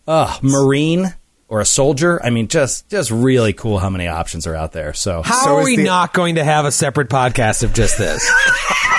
uh, 0.06 0.38
marine 0.40 1.12
or 1.48 1.60
a 1.60 1.66
soldier. 1.66 2.18
I 2.24 2.30
mean, 2.30 2.48
just 2.48 2.88
just 2.88 3.10
really 3.10 3.52
cool 3.52 3.78
how 3.78 3.90
many 3.90 4.06
options 4.08 4.46
are 4.46 4.54
out 4.54 4.72
there. 4.72 4.94
So 4.94 5.20
How 5.22 5.44
So 5.44 5.56
are 5.58 5.64
we 5.64 5.76
the- 5.76 5.84
not 5.84 6.14
going 6.14 6.36
to 6.36 6.44
have 6.44 6.64
a 6.64 6.72
separate 6.72 7.10
podcast 7.10 7.62
of 7.62 7.74
just 7.74 7.98
this? 7.98 8.26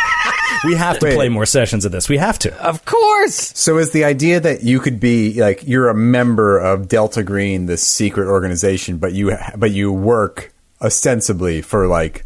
we 0.65 0.75
have 0.75 0.99
to 0.99 1.05
Wait. 1.05 1.15
play 1.15 1.29
more 1.29 1.45
sessions 1.45 1.85
of 1.85 1.91
this. 1.91 2.09
We 2.09 2.17
have 2.17 2.39
to. 2.39 2.53
of 2.65 2.85
course. 2.85 3.51
So 3.57 3.77
is 3.77 3.91
the 3.91 4.03
idea 4.03 4.39
that 4.39 4.63
you 4.63 4.79
could 4.79 4.99
be 4.99 5.39
like 5.41 5.67
you're 5.67 5.89
a 5.89 5.95
member 5.95 6.57
of 6.57 6.87
Delta 6.87 7.23
Green, 7.23 7.65
this 7.65 7.85
secret 7.85 8.27
organization, 8.27 8.97
but 8.97 9.13
you 9.13 9.35
but 9.57 9.71
you 9.71 9.91
work 9.91 10.53
ostensibly 10.81 11.61
for 11.61 11.87
like 11.87 12.25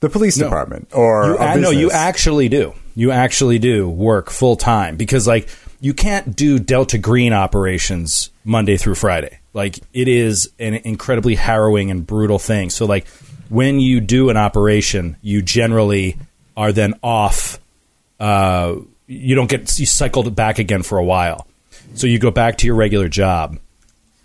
the 0.00 0.08
police 0.10 0.36
No. 0.36 0.44
department 0.44 0.88
or 0.92 1.26
You, 1.26 1.36
a 1.38 1.40
I 1.40 1.56
know 1.56 1.70
you 1.70 1.90
actually 1.90 2.48
do. 2.48 2.74
You 2.94 3.10
actually 3.10 3.58
do 3.58 3.88
work 3.88 4.30
full 4.30 4.56
time 4.56 4.96
because 4.96 5.26
like 5.26 5.48
you 5.80 5.92
can't 5.94 6.34
do 6.34 6.58
Delta 6.58 6.98
Green 6.98 7.32
operations 7.32 8.30
Monday 8.44 8.76
through 8.76 8.94
Friday. 8.94 9.38
Like 9.52 9.78
it 9.92 10.08
is 10.08 10.50
an 10.58 10.74
incredibly 10.74 11.34
harrowing 11.34 11.90
and 11.90 12.06
brutal 12.06 12.38
thing. 12.38 12.70
So 12.70 12.86
like 12.86 13.06
when 13.48 13.78
you 13.80 14.00
do 14.00 14.28
an 14.30 14.36
operation, 14.36 15.16
you 15.22 15.40
generally 15.42 16.16
are 16.56 16.72
then 16.72 16.94
off. 17.02 17.60
Uh, 18.18 18.76
you 19.06 19.34
don't 19.34 19.48
get 19.48 19.78
you 19.78 19.86
cycled 19.86 20.34
back 20.34 20.58
again 20.58 20.82
for 20.82 20.98
a 20.98 21.04
while. 21.04 21.46
So 21.94 22.06
you 22.06 22.18
go 22.18 22.30
back 22.30 22.58
to 22.58 22.66
your 22.66 22.74
regular 22.74 23.08
job 23.08 23.58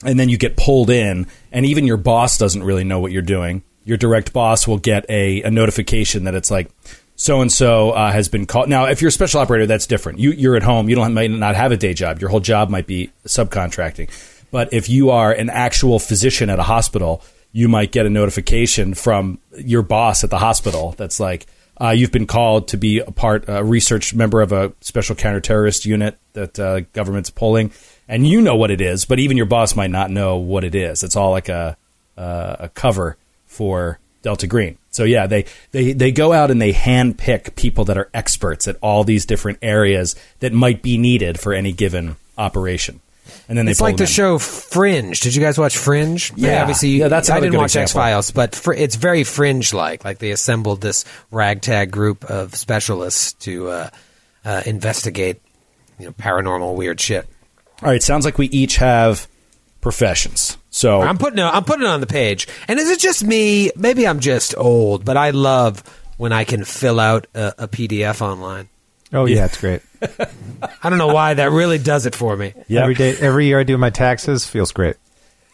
and 0.03 0.19
then 0.19 0.29
you 0.29 0.37
get 0.37 0.57
pulled 0.57 0.89
in 0.89 1.27
and 1.51 1.65
even 1.65 1.85
your 1.85 1.97
boss 1.97 2.37
doesn't 2.37 2.63
really 2.63 2.83
know 2.83 2.99
what 2.99 3.11
you're 3.11 3.21
doing. 3.21 3.63
Your 3.85 3.97
direct 3.97 4.33
boss 4.33 4.67
will 4.67 4.77
get 4.77 5.05
a, 5.09 5.43
a 5.43 5.51
notification 5.51 6.23
that 6.23 6.35
it's 6.35 6.49
like 6.49 6.71
so 7.15 7.41
and 7.41 7.51
so 7.51 7.93
has 7.93 8.29
been 8.29 8.47
called 8.47 8.69
now 8.69 8.85
if 8.85 9.01
you're 9.01 9.09
a 9.09 9.11
special 9.11 9.41
operator 9.41 9.67
that's 9.67 9.85
different. 9.85 10.19
You, 10.19 10.31
you're 10.31 10.55
at 10.55 10.63
home. 10.63 10.89
You 10.89 10.95
don't 10.95 11.13
might 11.13 11.29
not 11.29 11.55
have 11.55 11.71
a 11.71 11.77
day 11.77 11.93
job. 11.93 12.19
Your 12.19 12.29
whole 12.29 12.39
job 12.39 12.69
might 12.69 12.87
be 12.87 13.11
subcontracting. 13.25 14.09
But 14.49 14.73
if 14.73 14.89
you 14.89 15.11
are 15.11 15.31
an 15.31 15.49
actual 15.49 15.99
physician 15.99 16.49
at 16.49 16.59
a 16.59 16.63
hospital 16.63 17.21
you 17.53 17.67
might 17.67 17.91
get 17.91 18.05
a 18.05 18.09
notification 18.09 18.93
from 18.93 19.39
your 19.57 19.81
boss 19.81 20.23
at 20.23 20.29
the 20.29 20.37
hospital 20.37 20.95
that's 20.97 21.19
like 21.19 21.47
uh, 21.79 21.89
you've 21.89 22.11
been 22.11 22.27
called 22.27 22.67
to 22.69 22.77
be 22.77 22.99
a 22.99 23.11
part, 23.11 23.45
a 23.47 23.63
research 23.63 24.13
member 24.13 24.41
of 24.41 24.51
a 24.51 24.73
special 24.81 25.15
counterterrorist 25.15 25.85
unit 25.85 26.17
that 26.33 26.59
uh, 26.59 26.81
government's 26.93 27.29
pulling, 27.29 27.71
and 28.07 28.27
you 28.27 28.41
know 28.41 28.55
what 28.55 28.71
it 28.71 28.81
is, 28.81 29.05
but 29.05 29.19
even 29.19 29.37
your 29.37 29.45
boss 29.45 29.75
might 29.75 29.91
not 29.91 30.11
know 30.11 30.37
what 30.37 30.63
it 30.63 30.75
is. 30.75 31.03
It's 31.03 31.15
all 31.15 31.31
like 31.31 31.49
a 31.49 31.77
uh, 32.17 32.55
a 32.59 32.69
cover 32.69 33.17
for 33.45 33.99
Delta 34.21 34.47
Green. 34.47 34.77
So 34.91 35.03
yeah, 35.03 35.27
they 35.27 35.45
they 35.71 35.93
they 35.93 36.11
go 36.11 36.33
out 36.33 36.51
and 36.51 36.61
they 36.61 36.73
hand 36.73 37.17
pick 37.17 37.55
people 37.55 37.85
that 37.85 37.97
are 37.97 38.09
experts 38.13 38.67
at 38.67 38.77
all 38.81 39.03
these 39.03 39.25
different 39.25 39.59
areas 39.61 40.15
that 40.39 40.53
might 40.53 40.81
be 40.81 40.97
needed 40.97 41.39
for 41.39 41.53
any 41.53 41.71
given 41.71 42.17
operation, 42.37 42.99
and 43.47 43.57
then 43.57 43.65
they 43.65 43.71
It's 43.71 43.81
like 43.81 43.97
the 43.97 44.03
in. 44.03 44.07
show 44.09 44.37
Fringe. 44.39 45.19
Did 45.19 45.35
you 45.35 45.41
guys 45.41 45.57
watch 45.57 45.77
Fringe? 45.77 46.31
Yeah. 46.35 46.61
obviously. 46.61 46.89
Yeah, 46.89 47.07
that's 47.07 47.29
I 47.29 47.39
didn't 47.39 47.57
watch. 47.57 47.75
X 47.75 47.93
Files, 47.93 48.31
but 48.31 48.55
fr- 48.55 48.73
it's 48.73 48.95
very 48.95 49.23
Fringe-like. 49.23 50.03
Like 50.05 50.19
they 50.19 50.31
assembled 50.31 50.81
this 50.81 51.05
ragtag 51.31 51.91
group 51.91 52.23
of 52.25 52.55
specialists 52.55 53.33
to 53.33 53.69
uh, 53.69 53.89
uh, 54.45 54.61
investigate, 54.65 55.41
you 55.99 56.05
know, 56.07 56.11
paranormal 56.13 56.75
weird 56.75 56.99
shit. 56.99 57.27
All 57.81 57.89
right, 57.89 58.01
sounds 58.03 58.25
like 58.25 58.37
we 58.37 58.47
each 58.47 58.77
have 58.77 59.27
professions. 59.81 60.57
So 60.69 61.01
I'm 61.01 61.17
putting 61.17 61.39
it, 61.39 61.43
I'm 61.43 61.63
putting 61.63 61.85
it 61.85 61.89
on 61.89 61.99
the 61.99 62.07
page. 62.07 62.47
And 62.67 62.79
is 62.79 62.89
it 62.89 62.99
just 62.99 63.23
me? 63.23 63.71
Maybe 63.75 64.07
I'm 64.07 64.19
just 64.19 64.55
old, 64.57 65.03
but 65.03 65.17
I 65.17 65.31
love 65.31 65.83
when 66.17 66.31
I 66.31 66.43
can 66.43 66.63
fill 66.63 66.99
out 66.99 67.27
a, 67.33 67.63
a 67.63 67.67
PDF 67.67 68.21
online. 68.21 68.69
Oh 69.13 69.25
yeah, 69.25 69.45
it's 69.45 69.59
great. 69.59 69.81
I 70.83 70.89
don't 70.89 70.97
know 70.99 71.13
why 71.13 71.33
that 71.35 71.51
really 71.51 71.77
does 71.77 72.05
it 72.05 72.15
for 72.15 72.35
me. 72.35 72.53
Yep. 72.67 72.81
Every 72.83 72.95
day, 72.95 73.15
every 73.19 73.45
year 73.47 73.59
I 73.59 73.63
do 73.63 73.77
my 73.77 73.89
taxes, 73.89 74.45
feels 74.45 74.71
great. 74.71 74.95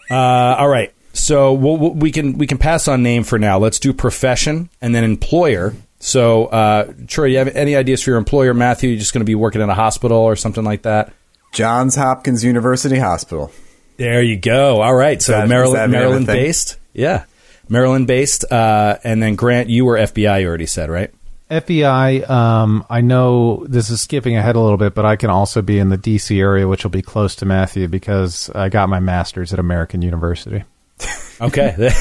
Uh, 0.10 0.16
all 0.16 0.68
right. 0.70 0.94
So 1.14 1.54
we'll, 1.54 1.78
we'll- 1.78 1.94
we 1.96 2.12
can 2.12 2.38
we 2.38 2.46
can 2.48 2.58
pass 2.60 2.88
on 2.88 3.02
name 3.04 3.24
for 3.24 3.40
now. 3.40 3.58
Let's 3.58 3.80
do 3.80 3.94
profession 3.94 4.70
and 4.82 4.94
then 4.94 5.04
employer. 5.04 5.74
So 6.00 6.46
uh, 6.46 6.94
Troy, 7.08 7.26
you 7.26 7.38
have 7.40 7.48
any 7.56 7.76
ideas 7.76 8.04
for 8.04 8.12
your 8.12 8.20
employer? 8.20 8.54
Matthew, 8.54 8.92
you're 8.92 9.00
just 9.00 9.14
going 9.14 9.22
to 9.22 9.26
be 9.26 9.34
working 9.36 9.62
in 9.62 9.70
a 9.70 9.74
hospital 9.76 10.18
or 10.18 10.36
something 10.36 10.64
like 10.64 10.84
that. 10.84 11.12
Johns 11.54 11.96
Hopkins 11.96 12.44
University 12.44 13.00
Hospital. 13.00 13.52
There 13.98 14.22
you 14.22 14.38
go. 14.38 14.82
All 14.82 14.94
right. 14.94 15.20
So 15.20 15.32
that- 15.32 15.46
is 15.46 15.50
Maryland, 15.50 15.78
that 15.78 15.84
even 15.90 15.96
a 15.96 16.00
Maryland 16.00 16.28
based. 16.28 16.78
Yeah, 16.94 17.26
Maryland 17.68 18.06
based. 18.06 18.46
Uh, 18.52 18.98
and 19.04 19.22
then 19.24 19.36
Grant, 19.36 19.70
you 19.70 19.86
were 19.86 19.98
FBI. 19.98 20.42
You 20.42 20.48
already 20.48 20.68
said 20.68 20.92
right. 20.92 21.12
FBI, 21.50 22.30
um, 22.30 22.86
I 22.90 23.02
know 23.02 23.66
this 23.68 23.90
is 23.90 24.02
skipping 24.02 24.36
ahead 24.36 24.56
a 24.56 24.60
little 24.60 24.78
bit, 24.78 24.94
but 24.94 25.06
I 25.06 25.16
can 25.16 25.30
also 25.30 25.62
be 25.62 25.80
in 25.80 25.90
the 25.90 25.98
DC 25.98 26.38
area, 26.40 26.68
which 26.68 26.84
will 26.84 26.92
be 26.92 27.02
close 27.02 27.36
to 27.38 27.46
Matthew 27.46 27.88
because 27.88 28.50
I 28.54 28.70
got 28.70 28.90
my 28.90 29.00
master's 29.00 29.54
at 29.54 29.60
American 29.60 30.02
University. 30.02 30.64
Okay. 31.40 31.76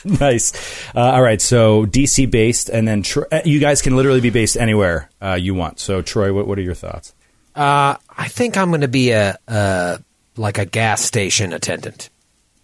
nice. 0.04 0.52
Uh, 0.94 1.00
all 1.00 1.22
right. 1.22 1.40
So 1.40 1.86
DC 1.86 2.30
based, 2.30 2.68
and 2.68 2.88
then 2.88 3.02
Tro- 3.02 3.26
uh, 3.30 3.42
you 3.44 3.60
guys 3.60 3.82
can 3.82 3.96
literally 3.96 4.20
be 4.20 4.30
based 4.30 4.56
anywhere 4.56 5.10
uh, 5.22 5.34
you 5.34 5.54
want. 5.54 5.78
So 5.78 6.02
Troy, 6.02 6.32
what, 6.32 6.46
what 6.46 6.58
are 6.58 6.62
your 6.62 6.74
thoughts? 6.74 7.14
Uh, 7.54 7.96
I 8.16 8.28
think 8.28 8.56
I'm 8.56 8.68
going 8.68 8.80
to 8.80 8.88
be 8.88 9.10
a, 9.10 9.36
uh, 9.46 9.98
like 10.36 10.58
a 10.58 10.64
gas 10.64 11.02
station 11.02 11.52
attendant. 11.52 12.10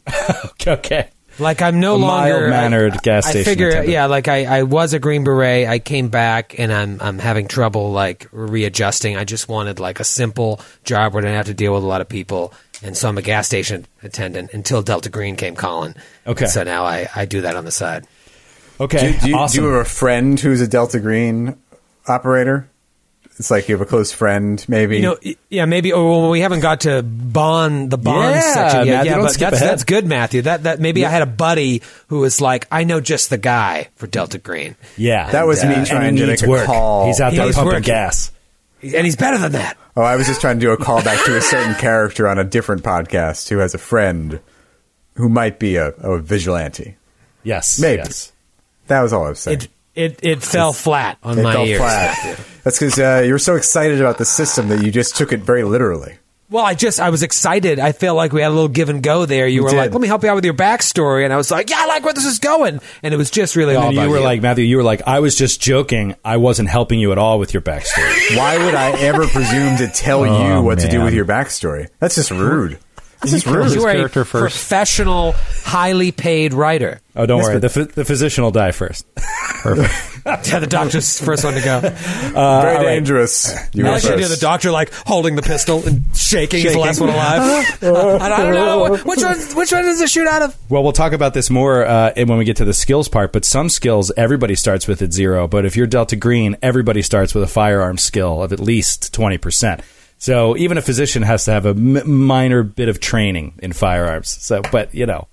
Okay. 0.68 1.10
Like 1.38 1.60
I'm 1.62 1.80
no 1.80 1.94
A 1.94 1.98
longer 1.98 2.48
mild-mannered 2.50 2.92
I- 2.94 3.00
gas 3.02 3.26
I 3.26 3.30
station 3.30 3.44
figure, 3.44 3.68
attendant. 3.68 3.92
yeah, 3.92 4.06
like 4.06 4.28
I, 4.28 4.44
I 4.44 4.62
was 4.62 4.94
a 4.94 4.98
Green 4.98 5.22
Beret. 5.24 5.68
I 5.68 5.78
came 5.78 6.08
back 6.08 6.58
and 6.58 6.72
I'm 6.72 6.98
I'm 7.02 7.18
having 7.18 7.46
trouble 7.48 7.92
like 7.92 8.26
readjusting. 8.32 9.16
I 9.16 9.24
just 9.24 9.48
wanted 9.48 9.78
like 9.78 10.00
a 10.00 10.04
simple 10.04 10.60
job 10.84 11.12
where 11.14 11.22
I 11.22 11.26
didn't 11.26 11.36
have 11.36 11.46
to 11.46 11.54
deal 11.54 11.74
with 11.74 11.82
a 11.82 11.86
lot 11.86 12.00
of 12.00 12.08
people. 12.08 12.54
And 12.82 12.96
so 12.96 13.08
I'm 13.08 13.18
a 13.18 13.22
gas 13.22 13.46
station 13.46 13.86
attendant 14.02 14.52
until 14.52 14.82
Delta 14.82 15.08
Green 15.08 15.36
came 15.36 15.56
calling. 15.56 15.94
Okay. 16.26 16.46
So 16.46 16.62
now 16.62 16.84
I, 16.84 17.08
I 17.14 17.24
do 17.24 17.40
that 17.42 17.56
on 17.56 17.64
the 17.64 17.70
side. 17.70 18.06
Okay. 18.78 19.12
Do, 19.12 19.18
do, 19.18 19.28
you, 19.30 19.36
awesome. 19.36 19.56
do 19.62 19.66
you 19.68 19.72
have 19.74 19.86
a 19.86 19.88
friend 19.88 20.38
who's 20.38 20.60
a 20.60 20.68
Delta 20.68 21.00
Green 21.00 21.56
operator? 22.06 22.68
It's 23.38 23.50
like 23.50 23.68
you 23.68 23.74
have 23.74 23.82
a 23.82 23.86
close 23.86 24.12
friend, 24.12 24.64
maybe. 24.66 24.96
You 24.96 25.02
know, 25.02 25.18
yeah, 25.50 25.66
maybe. 25.66 25.92
Oh, 25.92 26.08
well, 26.20 26.30
we 26.30 26.40
haven't 26.40 26.60
got 26.60 26.80
to 26.82 27.02
bond 27.02 27.90
the 27.90 27.98
bond 27.98 28.34
Yeah, 28.36 28.40
section 28.54 28.86
yet. 28.86 28.92
Matthew, 28.94 29.10
yeah, 29.10 29.16
but 29.18 29.22
that's 29.38 29.56
ahead. 29.56 29.68
that's 29.68 29.84
good, 29.84 30.06
Matthew. 30.06 30.42
That 30.42 30.62
that 30.62 30.80
maybe 30.80 31.04
I 31.04 31.10
had 31.10 31.20
a 31.22 31.26
buddy 31.26 31.82
who 32.08 32.20
was 32.20 32.40
like, 32.40 32.66
I 32.72 32.84
know 32.84 33.00
just 33.00 33.28
the 33.28 33.36
guy 33.36 33.88
for 33.96 34.06
Delta 34.06 34.38
Green. 34.38 34.74
yeah. 34.96 35.30
That 35.30 35.46
was 35.46 35.62
me 35.62 35.70
uh, 35.74 35.76
And 35.78 35.86
trying 35.86 36.16
to 36.16 36.26
needs 36.26 36.40
make 36.42 36.48
a 36.48 36.50
work. 36.50 36.66
call. 36.66 37.06
He's 37.08 37.20
out 37.20 37.32
He 37.32 37.38
there 37.38 37.52
pumping 37.52 37.74
work. 37.74 37.82
gas. 37.84 38.32
and 38.82 39.04
he's 39.04 39.16
better 39.16 39.36
than 39.38 39.52
that. 39.52 39.76
Oh, 39.96 40.02
I 40.02 40.16
was 40.16 40.26
just 40.26 40.40
trying 40.40 40.58
to 40.58 40.66
do 40.66 40.72
a 40.72 40.78
callback 40.78 41.22
to 41.26 41.36
a 41.36 41.40
certain 41.42 41.74
character 41.80 42.28
on 42.28 42.38
a 42.38 42.44
different 42.44 42.82
podcast 42.82 43.48
who 43.50 43.58
has 43.58 43.74
a 43.74 43.78
friend 43.78 44.40
who 45.16 45.28
might 45.28 45.58
be 45.58 45.76
a, 45.76 45.88
a 45.88 46.18
vigilante. 46.18 46.96
Yes. 47.42 47.78
Maybe. 47.78 47.98
Yes. 48.02 48.32
That 48.86 49.02
was 49.02 49.12
all 49.12 49.26
I 49.26 49.28
was 49.30 49.40
saying. 49.40 49.58
It 49.58 49.68
it 49.96 50.20
it 50.22 50.42
fell 50.42 50.72
flat 50.72 51.18
on 51.22 51.38
It 51.38 51.42
my 51.42 51.52
fell 51.52 51.64
ears. 51.66 51.78
flat. 51.78 52.40
That's 52.64 52.78
because 52.78 52.98
uh, 52.98 53.22
you 53.24 53.32
were 53.32 53.38
so 53.38 53.54
excited 53.56 54.00
about 54.00 54.18
the 54.18 54.24
system 54.24 54.68
that 54.68 54.84
you 54.84 54.90
just 54.90 55.16
took 55.16 55.32
it 55.32 55.40
very 55.40 55.62
literally. 55.64 56.16
Well, 56.48 56.64
I 56.64 56.74
just 56.74 57.00
I 57.00 57.10
was 57.10 57.24
excited. 57.24 57.80
I 57.80 57.90
feel 57.90 58.14
like 58.14 58.32
we 58.32 58.40
had 58.40 58.48
a 58.52 58.54
little 58.54 58.68
give 58.68 58.88
and 58.88 59.02
go 59.02 59.26
there. 59.26 59.48
You 59.48 59.62
We 59.62 59.64
were 59.64 59.70
did. 59.70 59.76
like, 59.78 59.90
"Let 59.92 60.00
me 60.00 60.06
help 60.06 60.22
you 60.22 60.28
out 60.30 60.36
with 60.36 60.44
your 60.44 60.54
backstory," 60.54 61.24
and 61.24 61.32
I 61.32 61.36
was 61.36 61.50
like, 61.50 61.70
"Yeah, 61.70 61.78
I 61.80 61.86
like 61.86 62.04
where 62.04 62.14
this 62.14 62.24
is 62.24 62.38
going." 62.38 62.78
And 63.02 63.12
it 63.12 63.16
was 63.16 63.32
just 63.32 63.56
really 63.56 63.74
all 63.74 63.88
And 63.88 63.96
then 63.96 64.04
about 64.04 64.12
you 64.12 64.18
were 64.20 64.24
like, 64.24 64.42
Matthew, 64.42 64.64
you 64.64 64.76
were 64.76 64.84
like, 64.84 65.02
I 65.08 65.18
was 65.18 65.34
just 65.34 65.60
joking. 65.60 66.14
I 66.24 66.36
wasn't 66.36 66.68
helping 66.68 67.00
you 67.00 67.10
at 67.10 67.18
all 67.18 67.40
with 67.40 67.52
your 67.52 67.62
backstory. 67.62 68.36
Why 68.36 68.64
would 68.64 68.74
I 68.76 68.92
ever 69.00 69.26
presume 69.26 69.76
to 69.78 69.88
tell 69.88 70.24
you 70.24 70.32
Oh, 70.32 70.62
what 70.62 70.78
to 70.78 70.88
do 70.88 71.02
with 71.02 71.14
your 71.14 71.24
backstory? 71.24 71.88
That's 71.98 72.14
just 72.14 72.30
rude. 72.30 72.78
That's 73.22 73.32
just 73.32 73.44
kill 73.44 73.54
rude. 73.56 73.72
you 73.72 73.82
were 73.82 73.90
a 73.90 73.94
character 73.94 74.24
first. 74.24 74.54
professional, 74.54 75.32
highly 75.64 76.12
paid 76.12 76.54
writer. 76.54 77.00
Oh, 77.16 77.26
don't 77.26 77.38
Yes, 77.38 77.46
worry. 77.46 77.54
but- 77.60 77.72
The, 77.72 77.84
ph- 77.86 77.94
the 77.96 78.04
physician 78.04 78.44
will 78.44 78.52
die 78.52 78.70
first. 78.70 79.04
Yeah, 80.26 80.58
the 80.58 80.66
doctor's 80.66 81.20
first 81.20 81.44
one 81.44 81.54
to 81.54 81.60
go. 81.60 81.80
very 81.80 82.84
dangerous. 82.84 83.54
You 83.72 83.84
I 83.84 83.90
were 83.90 83.94
like 83.94 84.02
the 84.02 84.12
idea 84.14 84.24
of 84.24 84.30
the 84.30 84.36
doctor 84.36 84.72
like 84.72 84.92
holding 84.92 85.36
the 85.36 85.42
pistol 85.42 85.86
and 85.86 86.02
shaking. 86.16 86.62
He's 86.62 86.72
the 86.72 86.80
last 86.80 87.00
one 87.00 87.10
alive. 87.10 87.80
Uh, 87.80 88.16
I 88.20 88.28
don't 88.28 88.52
know 88.52 88.90
which 89.04 89.22
one. 89.22 89.38
Which 89.56 89.70
one 89.70 89.84
does 89.84 90.00
it 90.00 90.10
shoot 90.10 90.26
out 90.26 90.42
of? 90.42 90.56
Well, 90.68 90.82
we'll 90.82 90.92
talk 90.92 91.12
about 91.12 91.32
this 91.32 91.48
more 91.48 91.84
uh, 91.86 92.12
when 92.16 92.38
we 92.38 92.44
get 92.44 92.56
to 92.56 92.64
the 92.64 92.74
skills 92.74 93.08
part. 93.08 93.32
But 93.32 93.44
some 93.44 93.68
skills, 93.68 94.10
everybody 94.16 94.56
starts 94.56 94.88
with 94.88 95.00
at 95.00 95.12
zero. 95.12 95.46
But 95.46 95.64
if 95.64 95.76
you're 95.76 95.86
Delta 95.86 96.16
Green, 96.16 96.56
everybody 96.60 97.02
starts 97.02 97.32
with 97.32 97.44
a 97.44 97.48
firearm 97.48 97.96
skill 97.96 98.42
of 98.42 98.52
at 98.52 98.58
least 98.58 99.14
twenty 99.14 99.38
percent. 99.38 99.82
So 100.18 100.56
even 100.56 100.76
a 100.76 100.82
physician 100.82 101.22
has 101.22 101.44
to 101.44 101.52
have 101.52 101.66
a 101.66 101.70
m- 101.70 102.10
minor 102.10 102.62
bit 102.64 102.88
of 102.88 102.98
training 102.98 103.60
in 103.62 103.72
firearms. 103.72 104.28
So, 104.28 104.62
but 104.72 104.92
you 104.94 105.06
know, 105.06 105.28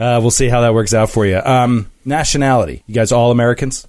Uh, 0.00 0.18
we'll 0.18 0.30
see 0.30 0.48
how 0.48 0.62
that 0.62 0.72
works 0.72 0.94
out 0.94 1.10
for 1.10 1.26
you. 1.26 1.38
Um, 1.38 1.90
nationality. 2.06 2.82
You 2.86 2.94
guys 2.94 3.12
all 3.12 3.30
Americans? 3.30 3.86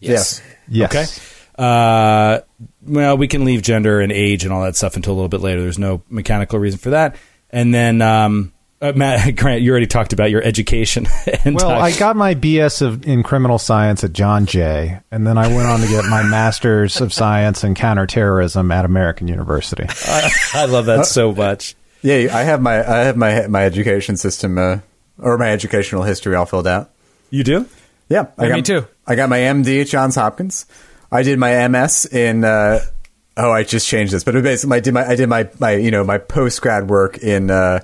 Yes. 0.00 0.42
Yes. 0.66 0.90
Okay. 0.90 1.62
Uh, 1.64 2.40
well, 2.82 3.16
we 3.16 3.28
can 3.28 3.44
leave 3.44 3.62
gender 3.62 4.00
and 4.00 4.10
age 4.10 4.44
and 4.44 4.52
all 4.52 4.62
that 4.64 4.74
stuff 4.74 4.96
until 4.96 5.12
a 5.12 5.16
little 5.16 5.28
bit 5.28 5.40
later. 5.40 5.60
There's 5.62 5.78
no 5.78 6.02
mechanical 6.08 6.58
reason 6.58 6.78
for 6.80 6.90
that. 6.90 7.14
And 7.50 7.72
then, 7.72 8.02
um, 8.02 8.52
uh, 8.80 8.92
Matt 8.94 9.36
Grant, 9.36 9.62
you 9.62 9.70
already 9.70 9.86
talked 9.86 10.12
about 10.12 10.30
your 10.30 10.42
education. 10.42 11.06
and 11.44 11.54
Well, 11.54 11.68
time. 11.68 11.82
I 11.82 11.96
got 11.96 12.16
my 12.16 12.34
BS 12.34 12.82
of, 12.82 13.06
in 13.06 13.22
criminal 13.22 13.58
science 13.58 14.02
at 14.02 14.12
John 14.12 14.46
Jay, 14.46 14.98
and 15.10 15.26
then 15.26 15.38
I 15.38 15.48
went 15.48 15.68
on 15.68 15.80
to 15.80 15.86
get 15.86 16.04
my 16.04 16.22
master's 16.28 17.00
of 17.00 17.12
science 17.12 17.64
in 17.64 17.74
counterterrorism 17.74 18.70
at 18.70 18.84
American 18.84 19.28
University. 19.28 19.86
I 20.54 20.66
love 20.66 20.86
that 20.86 21.06
so 21.06 21.32
much. 21.32 21.74
Yeah, 22.02 22.36
I 22.36 22.42
have 22.42 22.62
my 22.62 22.78
I 22.78 23.04
have 23.04 23.16
my 23.16 23.46
my 23.48 23.64
education 23.64 24.16
system 24.16 24.58
uh, 24.58 24.78
or 25.18 25.38
my 25.38 25.50
educational 25.50 26.02
history 26.02 26.34
all 26.34 26.46
filled 26.46 26.66
out. 26.66 26.90
You 27.30 27.44
do? 27.44 27.66
Yeah, 28.08 28.26
I 28.38 28.44
Yeah, 28.44 28.48
got, 28.48 28.54
me 28.56 28.62
too. 28.62 28.86
I 29.06 29.14
got 29.16 29.28
my 29.28 29.38
MD 29.38 29.82
at 29.82 29.88
Johns 29.88 30.14
Hopkins. 30.14 30.66
I 31.10 31.22
did 31.22 31.38
my 31.38 31.66
MS 31.68 32.06
in. 32.06 32.44
Uh, 32.44 32.80
oh, 33.36 33.50
I 33.50 33.64
just 33.64 33.86
changed 33.86 34.12
this, 34.12 34.24
but 34.24 34.34
basically 34.42 34.76
I 34.76 34.80
did 34.80 34.94
my 34.94 35.06
I 35.06 35.16
did 35.16 35.28
my 35.28 35.48
my 35.58 35.72
you 35.72 35.90
know 35.90 36.04
my 36.04 36.18
post 36.18 36.60
grad 36.62 36.88
work 36.88 37.18
in 37.18 37.50
uh, 37.50 37.80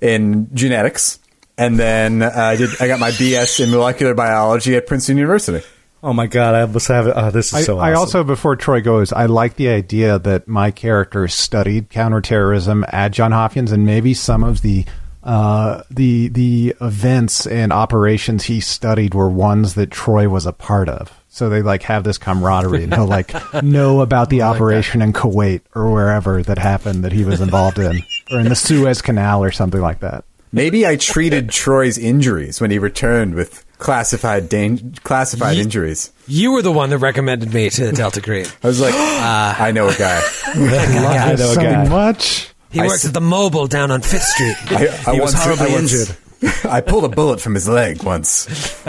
in 0.00 0.48
genetics, 0.54 1.18
and 1.58 1.78
then 1.78 2.22
uh, 2.22 2.32
I 2.34 2.56
did 2.56 2.70
I 2.80 2.86
got 2.86 2.98
my 3.00 3.10
BS 3.10 3.62
in 3.62 3.70
molecular 3.70 4.14
biology 4.14 4.74
at 4.76 4.86
Princeton 4.86 5.18
University. 5.18 5.66
Oh 6.02 6.14
my 6.14 6.26
god, 6.26 6.54
I 6.54 6.64
must 6.64 6.88
have 6.88 7.06
it. 7.08 7.12
Oh, 7.14 7.30
this 7.30 7.48
is 7.48 7.54
I, 7.54 7.62
so 7.62 7.78
I 7.78 7.92
also, 7.92 8.24
before 8.24 8.56
Troy 8.56 8.80
goes, 8.80 9.12
I 9.12 9.26
like 9.26 9.56
the 9.56 9.68
idea 9.68 10.18
that 10.18 10.48
my 10.48 10.70
character 10.70 11.28
studied 11.28 11.90
counterterrorism 11.90 12.86
at 12.88 13.12
John 13.12 13.32
Hopkins, 13.32 13.70
and 13.70 13.84
maybe 13.84 14.14
some 14.14 14.42
of 14.42 14.62
the 14.62 14.86
uh, 15.22 15.82
the 15.90 16.28
the 16.28 16.74
events 16.80 17.46
and 17.46 17.72
operations 17.72 18.44
he 18.44 18.60
studied 18.60 19.14
were 19.14 19.28
ones 19.28 19.74
that 19.74 19.90
Troy 19.90 20.28
was 20.28 20.46
a 20.46 20.52
part 20.52 20.88
of. 20.88 21.12
So 21.28 21.48
they 21.50 21.60
like 21.60 21.82
have 21.82 22.02
this 22.02 22.16
camaraderie, 22.16 22.84
and 22.84 22.94
he'll 22.94 23.06
like 23.06 23.32
know 23.62 24.00
about 24.00 24.30
the 24.30 24.42
operation 24.42 25.02
in 25.02 25.12
Kuwait 25.12 25.60
or 25.74 25.92
wherever 25.92 26.42
that 26.42 26.58
happened 26.58 27.04
that 27.04 27.12
he 27.12 27.24
was 27.24 27.42
involved 27.42 27.78
in, 27.78 28.02
or 28.32 28.40
in 28.40 28.48
the 28.48 28.56
Suez 28.56 29.02
Canal 29.02 29.44
or 29.44 29.50
something 29.50 29.80
like 29.80 30.00
that. 30.00 30.24
Maybe 30.50 30.86
I 30.86 30.96
treated 30.96 31.50
Troy's 31.50 31.98
injuries 31.98 32.60
when 32.60 32.70
he 32.70 32.78
returned 32.78 33.34
with 33.34 33.64
classified 33.80 34.48
dan- 34.48 34.94
classified 35.02 35.56
Ye- 35.56 35.62
injuries. 35.62 36.12
You 36.28 36.52
were 36.52 36.62
the 36.62 36.70
one 36.72 36.90
that 36.90 36.98
recommended 36.98 37.52
me 37.52 37.68
to 37.70 37.86
the 37.86 37.92
Delta 37.92 38.20
Green. 38.20 38.46
I 38.62 38.66
was 38.68 38.80
like, 38.80 38.94
I 38.96 39.72
know 39.72 39.88
a 39.88 39.94
guy. 39.96 40.22
I 40.46 41.34
know 41.36 41.50
a 41.50 41.54
so 41.54 41.60
guy. 41.60 41.88
much. 41.88 42.48
He 42.70 42.78
I 42.80 42.86
works 42.86 43.04
s- 43.04 43.08
at 43.08 43.14
the 43.14 43.20
Mobil 43.20 43.68
down 43.68 43.90
on 43.90 44.00
Fifth 44.02 44.22
Street. 44.22 44.56
I, 44.70 45.10
I 45.10 45.14
He 45.14 45.20
was 45.20 45.32
once- 45.34 45.42
horribly 45.44 45.66
I 45.70 45.72
once- 45.74 45.92
injured. 45.92 46.16
I 46.64 46.80
pulled 46.80 47.04
a 47.04 47.08
bullet 47.08 47.38
from 47.40 47.54
his 47.54 47.68
leg 47.68 48.02
once. 48.02 48.46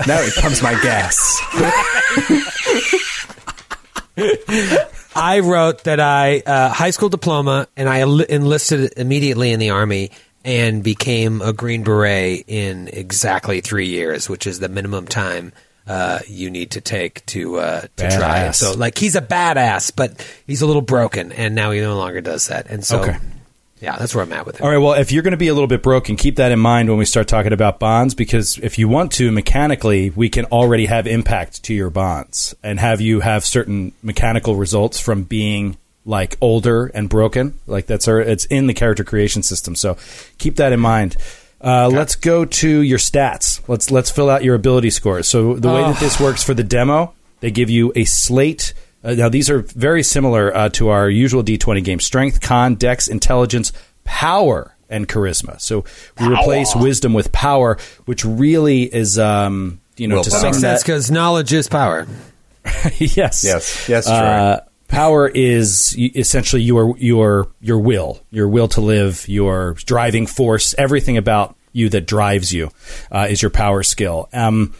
Now 0.08 0.22
he 0.22 0.32
pumps 0.40 0.62
my 0.62 0.74
gas. 0.82 1.38
I 5.16 5.40
wrote 5.44 5.84
that 5.86 6.00
I 6.00 6.40
uh, 6.46 6.70
high 6.70 6.92
school 6.92 7.10
diploma 7.10 7.68
and 7.76 7.90
I 7.90 7.98
enlisted 8.00 8.94
immediately 8.98 9.52
in 9.52 9.60
the 9.60 9.72
army 9.72 10.12
and 10.44 10.84
became 10.84 11.42
a 11.42 11.54
Green 11.54 11.84
Beret 11.84 12.46
in 12.48 12.88
exactly 12.88 13.62
three 13.62 13.88
years, 13.88 14.30
which 14.30 14.48
is 14.48 14.60
the 14.60 14.70
minimum 14.70 15.08
time 15.08 15.54
uh, 15.88 16.20
you 16.28 16.50
need 16.50 16.72
to 16.72 16.82
take 16.82 17.26
to 17.28 17.58
uh, 17.58 17.82
to 17.98 18.10
try 18.12 18.46
it. 18.46 18.54
So, 18.54 18.74
like, 18.74 18.98
he's 18.98 19.16
a 19.16 19.22
badass, 19.22 19.92
but 19.96 20.26
he's 20.48 20.62
a 20.62 20.66
little 20.68 20.82
broken, 20.82 21.32
and 21.32 21.56
now 21.56 21.72
he 21.72 21.82
no 21.82 21.98
longer 21.98 22.22
does 22.22 22.48
that. 22.48 22.68
And 22.70 22.86
so, 22.86 23.02
Okay. 23.02 23.18
yeah, 23.82 23.98
that's 23.98 24.14
where 24.14 24.24
I'm 24.24 24.32
at 24.32 24.46
with 24.46 24.56
it. 24.58 24.62
All 24.62 24.70
right. 24.70 24.78
Well, 24.78 24.94
if 24.94 25.12
you're 25.12 25.24
going 25.24 25.32
to 25.32 25.38
be 25.38 25.48
a 25.48 25.54
little 25.54 25.68
bit 25.68 25.82
broken, 25.82 26.16
keep 26.16 26.36
that 26.36 26.52
in 26.52 26.60
mind 26.60 26.88
when 26.88 27.00
we 27.00 27.06
start 27.06 27.28
talking 27.28 27.52
about 27.52 27.80
bonds, 27.80 28.14
because 28.14 28.58
if 28.60 28.78
you 28.78 28.88
want 28.88 29.12
to 29.14 29.32
mechanically, 29.32 30.12
we 30.12 30.30
can 30.30 30.46
already 30.46 30.86
have 30.86 31.08
impact 31.08 31.64
to 31.64 31.74
your 31.74 31.90
bonds 31.90 32.56
and 32.62 32.80
have 32.80 33.02
you 33.02 33.20
have 33.22 33.44
certain 33.44 33.92
mechanical 34.04 34.56
results 34.56 35.00
from 35.00 35.24
being 35.24 35.78
like 36.06 36.38
older 36.42 36.88
and 36.88 37.10
broken. 37.10 37.60
Like 37.68 37.86
that's 37.86 38.08
our, 38.08 38.20
it's 38.20 38.46
in 38.46 38.68
the 38.68 38.74
character 38.74 39.04
creation 39.04 39.44
system. 39.44 39.76
So 39.76 39.98
keep 40.38 40.56
that 40.58 40.74
in 40.74 40.80
mind. 40.80 41.18
Uh, 41.64 41.90
Let's 41.90 42.16
go 42.16 42.44
to 42.46 42.82
your 42.82 42.98
stats. 42.98 43.62
Let's 43.68 43.92
let's 43.92 44.10
fill 44.10 44.30
out 44.32 44.44
your 44.44 44.56
ability 44.56 44.90
scores. 44.90 45.28
So 45.28 45.54
the 45.54 45.68
way 45.70 45.82
that 45.84 46.00
this 46.00 46.20
works 46.20 46.44
for 46.44 46.56
the 46.56 46.64
demo, 46.64 47.14
they 47.40 47.52
give 47.52 47.70
you 47.70 47.94
a 47.96 48.04
slate. 48.06 48.74
Uh, 49.04 49.14
now 49.14 49.30
these 49.30 49.48
are 49.50 49.60
very 49.60 50.02
similar 50.02 50.56
uh, 50.56 50.70
to 50.70 50.90
our 50.90 51.08
usual 51.08 51.44
D20 51.44 51.84
game: 51.84 52.00
strength, 52.00 52.42
con, 52.42 52.76
dex, 52.76 53.08
intelligence, 53.08 53.74
power, 54.06 54.76
and 54.90 55.08
charisma. 55.08 55.62
So 55.62 55.86
we 56.20 56.28
replace 56.30 56.76
wisdom 56.76 57.14
with 57.14 57.32
power, 57.32 57.78
which 58.06 58.26
really 58.26 58.84
is, 58.84 59.20
um, 59.20 59.82
you 59.98 60.08
know, 60.08 60.16
Will 60.16 60.24
to 60.24 60.32
power. 60.32 60.40
some 60.40 60.50
Makes 60.50 60.62
sense 60.62 60.82
because 60.82 61.12
knowledge 61.12 61.54
is 61.54 61.68
power. 61.68 62.08
yes, 62.98 63.44
Yes. 63.44 63.88
Yes, 63.88 64.06
Troy. 64.06 64.60
Power 64.92 65.30
is 65.30 65.98
essentially 65.98 66.62
your 66.62 66.98
your 66.98 67.48
your 67.62 67.80
will, 67.80 68.20
your 68.30 68.50
will 68.50 68.68
to 68.68 68.82
live, 68.82 69.28
your 69.30 69.76
driving 69.86 70.28
force, 70.28 70.76
everything 70.78 71.16
about 71.16 71.56
you 71.72 71.88
that 71.90 72.06
drives 72.06 72.52
you 72.52 72.72
uh, 73.10 73.28
is 73.30 73.42
your 73.42 73.52
power 73.52 73.84
skill. 73.84 74.28
Um, 74.34 74.76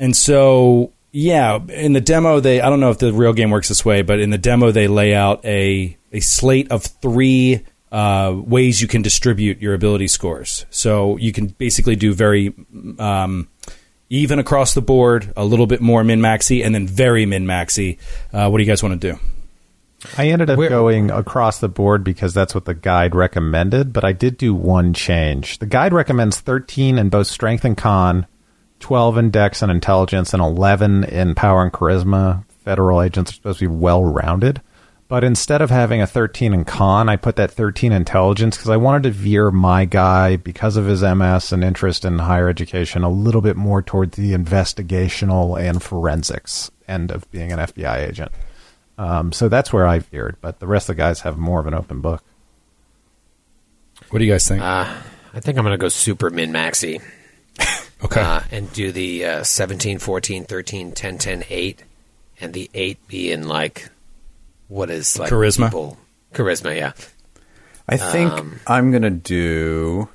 and 0.00 0.16
so, 0.16 0.92
yeah, 1.12 1.58
in 1.68 1.92
the 1.92 2.00
demo, 2.00 2.40
they 2.40 2.62
I 2.62 2.70
don't 2.70 2.80
know 2.80 2.88
if 2.88 2.98
the 2.98 3.12
real 3.12 3.34
game 3.34 3.50
works 3.50 3.68
this 3.68 3.84
way, 3.84 4.00
but 4.00 4.18
in 4.18 4.30
the 4.30 4.38
demo, 4.38 4.70
they 4.70 4.88
lay 4.88 5.14
out 5.14 5.44
a 5.44 5.94
a 6.10 6.20
slate 6.20 6.70
of 6.72 6.82
three. 6.82 7.64
Uh, 7.92 8.34
ways 8.34 8.82
you 8.82 8.88
can 8.88 9.02
distribute 9.02 9.62
your 9.62 9.72
ability 9.72 10.08
scores. 10.08 10.66
So 10.68 11.16
you 11.18 11.30
can 11.30 11.46
basically 11.46 11.94
do 11.94 12.12
very 12.12 12.52
um, 12.98 13.46
even 14.10 14.40
across 14.40 14.74
the 14.74 14.82
board, 14.82 15.32
a 15.36 15.44
little 15.44 15.68
bit 15.68 15.80
more 15.80 16.02
min 16.02 16.20
maxy, 16.20 16.64
and 16.64 16.74
then 16.74 16.88
very 16.88 17.24
min 17.24 17.46
maxy. 17.46 17.98
Uh, 18.32 18.48
what 18.48 18.58
do 18.58 18.64
you 18.64 18.68
guys 18.68 18.82
want 18.82 19.00
to 19.00 19.12
do? 19.12 19.18
I 20.18 20.28
ended 20.28 20.50
up 20.50 20.58
Where- 20.58 20.68
going 20.68 21.10
across 21.10 21.58
the 21.58 21.68
board 21.68 22.04
because 22.04 22.34
that's 22.34 22.54
what 22.54 22.64
the 22.64 22.74
guide 22.74 23.14
recommended, 23.14 23.92
but 23.92 24.04
I 24.04 24.12
did 24.12 24.36
do 24.36 24.54
one 24.54 24.92
change. 24.92 25.58
The 25.58 25.66
guide 25.66 25.92
recommends 25.92 26.40
13 26.40 26.98
in 26.98 27.08
both 27.08 27.26
strength 27.26 27.64
and 27.64 27.76
con, 27.76 28.26
12 28.80 29.18
in 29.18 29.30
dex 29.30 29.62
and 29.62 29.72
intelligence, 29.72 30.34
and 30.34 30.42
11 30.42 31.04
in 31.04 31.34
power 31.34 31.62
and 31.62 31.72
charisma. 31.72 32.44
Federal 32.64 33.02
agents 33.02 33.30
are 33.30 33.34
supposed 33.34 33.58
to 33.60 33.68
be 33.68 33.74
well 33.74 34.04
rounded. 34.04 34.60
But 35.06 35.22
instead 35.22 35.60
of 35.60 35.70
having 35.70 36.00
a 36.00 36.06
13 36.06 36.54
in 36.54 36.64
con, 36.64 37.10
I 37.10 37.16
put 37.16 37.36
that 37.36 37.50
13 37.50 37.92
intelligence 37.92 38.56
because 38.56 38.70
I 38.70 38.78
wanted 38.78 39.02
to 39.04 39.10
veer 39.10 39.50
my 39.50 39.84
guy, 39.84 40.36
because 40.36 40.76
of 40.78 40.86
his 40.86 41.02
MS 41.02 41.52
and 41.52 41.62
interest 41.62 42.06
in 42.06 42.18
higher 42.20 42.48
education, 42.48 43.02
a 43.04 43.10
little 43.10 43.42
bit 43.42 43.54
more 43.56 43.82
towards 43.82 44.16
the 44.16 44.32
investigational 44.32 45.60
and 45.60 45.82
forensics 45.82 46.70
end 46.88 47.10
of 47.10 47.30
being 47.30 47.52
an 47.52 47.58
FBI 47.58 48.08
agent. 48.08 48.32
Um, 48.96 49.32
so 49.32 49.48
that's 49.48 49.72
where 49.72 49.86
I 49.86 49.98
veered, 50.00 50.36
but 50.40 50.60
the 50.60 50.66
rest 50.66 50.88
of 50.88 50.96
the 50.96 51.02
guys 51.02 51.20
have 51.22 51.36
more 51.36 51.60
of 51.60 51.66
an 51.66 51.74
open 51.74 52.00
book. 52.00 52.22
What 54.10 54.18
do 54.20 54.24
you 54.24 54.32
guys 54.32 54.46
think? 54.46 54.62
Uh, 54.62 54.92
I 55.32 55.40
think 55.40 55.58
I'm 55.58 55.64
going 55.64 55.72
to 55.74 55.78
go 55.78 55.88
super 55.88 56.30
min 56.30 56.52
maxi. 56.52 57.02
okay. 58.04 58.20
uh, 58.20 58.40
and 58.50 58.72
do 58.72 58.92
the 58.92 59.24
uh, 59.24 59.42
17, 59.44 59.98
14, 59.98 60.44
13, 60.44 60.92
10, 60.92 61.18
10, 61.18 61.44
8, 61.48 61.82
and 62.40 62.52
the 62.52 62.70
8 62.74 63.08
be 63.08 63.32
in 63.32 63.48
like, 63.48 63.88
what 64.68 64.90
is 64.90 65.18
like 65.18 65.30
Charisma? 65.30 65.66
people- 65.66 65.98
Charisma, 66.32 66.76
yeah. 66.76 66.92
I 67.88 67.96
think 67.96 68.32
Um, 68.32 68.60
I'm 68.66 68.90
gonna 68.92 69.10
do. 69.10 70.08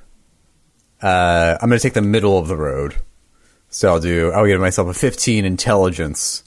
Uh, 1.01 1.55
I'm 1.61 1.69
gonna 1.69 1.79
take 1.79 1.93
the 1.93 2.01
middle 2.01 2.37
of 2.39 2.47
the 2.47 2.57
road. 2.57 2.95
So 3.69 3.89
I'll 3.93 3.99
do. 3.99 4.31
I'll 4.31 4.47
give 4.47 4.59
myself 4.59 4.87
a 4.89 4.93
15 4.93 5.45
intelligence, 5.45 6.43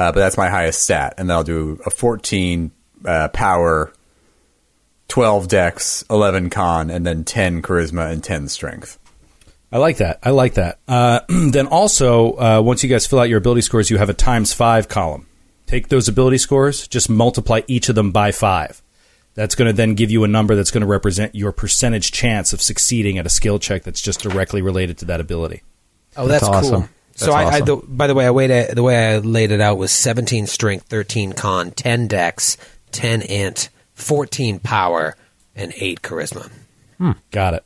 uh, 0.00 0.12
but 0.12 0.20
that's 0.20 0.38
my 0.38 0.48
highest 0.48 0.82
stat, 0.82 1.12
and 1.18 1.28
then 1.28 1.36
I'll 1.36 1.44
do 1.44 1.78
a 1.84 1.90
14 1.90 2.70
uh, 3.04 3.28
power, 3.28 3.92
12 5.08 5.46
dex, 5.46 6.06
11 6.08 6.48
con, 6.48 6.88
and 6.88 7.06
then 7.06 7.22
10 7.22 7.60
charisma 7.60 8.10
and 8.10 8.24
10 8.24 8.48
strength. 8.48 8.98
I 9.70 9.76
like 9.76 9.98
that. 9.98 10.18
I 10.22 10.30
like 10.30 10.54
that. 10.54 10.78
Uh, 10.88 11.20
then 11.28 11.66
also, 11.66 12.32
uh, 12.38 12.62
once 12.64 12.82
you 12.82 12.88
guys 12.88 13.06
fill 13.06 13.18
out 13.18 13.28
your 13.28 13.36
ability 13.36 13.60
scores, 13.60 13.90
you 13.90 13.98
have 13.98 14.08
a 14.08 14.14
times 14.14 14.54
five 14.54 14.88
column. 14.88 15.26
Take 15.66 15.88
those 15.88 16.08
ability 16.08 16.38
scores, 16.38 16.88
just 16.88 17.10
multiply 17.10 17.60
each 17.66 17.90
of 17.90 17.94
them 17.94 18.10
by 18.10 18.32
five. 18.32 18.80
That's 19.34 19.54
going 19.54 19.68
to 19.68 19.76
then 19.76 19.96
give 19.96 20.10
you 20.10 20.24
a 20.24 20.28
number 20.28 20.54
that's 20.54 20.70
going 20.70 20.80
to 20.80 20.86
represent 20.86 21.34
your 21.34 21.52
percentage 21.52 22.10
chance 22.10 22.54
of 22.54 22.62
succeeding 22.62 23.18
at 23.18 23.26
a 23.26 23.30
skill 23.30 23.58
check 23.58 23.82
that's 23.82 24.00
just 24.00 24.20
directly 24.20 24.62
related 24.62 24.96
to 24.98 25.04
that 25.04 25.20
ability. 25.20 25.62
Oh, 26.16 26.26
that's, 26.26 26.42
That's 26.42 26.56
awesome. 26.68 26.80
cool. 26.84 26.90
So 27.20 27.32
I, 27.32 27.44
I 27.44 27.60
the, 27.60 27.76
by 27.76 28.06
the 28.06 28.14
way, 28.14 28.26
I 28.26 28.30
weighed 28.30 28.50
it, 28.50 28.74
the 28.74 28.82
way 28.82 29.14
I 29.14 29.18
laid 29.18 29.50
it 29.50 29.60
out 29.60 29.76
was 29.78 29.92
17 29.92 30.46
strength, 30.46 30.86
13 30.86 31.34
con, 31.34 31.70
10 31.70 32.06
dex, 32.08 32.56
10 32.92 33.22
int, 33.22 33.68
14 33.94 34.58
power, 34.58 35.16
and 35.54 35.72
8 35.76 36.00
charisma. 36.02 36.50
Got 37.30 37.54
it. 37.54 37.64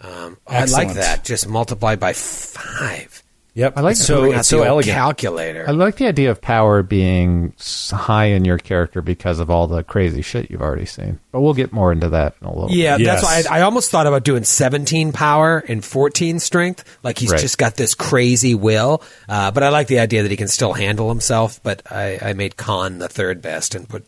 Um, 0.00 0.38
I 0.46 0.64
like 0.64 0.94
that. 0.94 1.24
Just 1.24 1.48
multiplied 1.48 2.00
by 2.00 2.12
5. 2.12 3.22
Yep. 3.60 3.74
I 3.76 3.80
like 3.82 3.96
so 3.96 4.24
it's 4.24 4.36
the 4.36 4.42
so 4.44 4.62
elegant. 4.62 4.94
calculator. 4.94 5.64
I 5.68 5.72
like 5.72 5.96
the 5.96 6.06
idea 6.06 6.30
of 6.30 6.40
power 6.40 6.82
being 6.82 7.52
high 7.90 8.26
in 8.26 8.44
your 8.44 8.58
character 8.58 9.02
because 9.02 9.38
of 9.38 9.50
all 9.50 9.66
the 9.66 9.82
crazy 9.84 10.22
shit 10.22 10.50
you've 10.50 10.62
already 10.62 10.86
seen. 10.86 11.18
But 11.30 11.42
we'll 11.42 11.54
get 11.54 11.72
more 11.72 11.92
into 11.92 12.08
that 12.08 12.36
in 12.40 12.46
a 12.46 12.52
little. 12.54 12.70
Yeah, 12.70 12.96
bit. 12.96 13.04
that's 13.04 13.22
Yes. 13.22 13.48
why 13.48 13.54
I, 13.54 13.58
I 13.58 13.62
almost 13.62 13.90
thought 13.90 14.06
about 14.06 14.24
doing 14.24 14.44
17 14.44 15.12
power 15.12 15.58
and 15.68 15.84
14 15.84 16.38
strength. 16.40 16.84
Like 17.02 17.18
he's 17.18 17.30
Right. 17.32 17.40
just 17.40 17.58
got 17.58 17.76
this 17.76 17.94
crazy 17.94 18.54
will. 18.54 19.02
Uh, 19.28 19.50
but 19.50 19.62
I 19.62 19.68
like 19.68 19.86
the 19.88 19.98
idea 20.00 20.22
that 20.22 20.30
he 20.30 20.36
can 20.36 20.48
still 20.48 20.72
handle 20.72 21.08
himself. 21.08 21.60
But 21.62 21.82
I, 21.92 22.18
I 22.22 22.32
made 22.32 22.56
con 22.56 22.98
the 22.98 23.08
third 23.08 23.42
best 23.42 23.74
and 23.74 23.88
put 23.88 24.06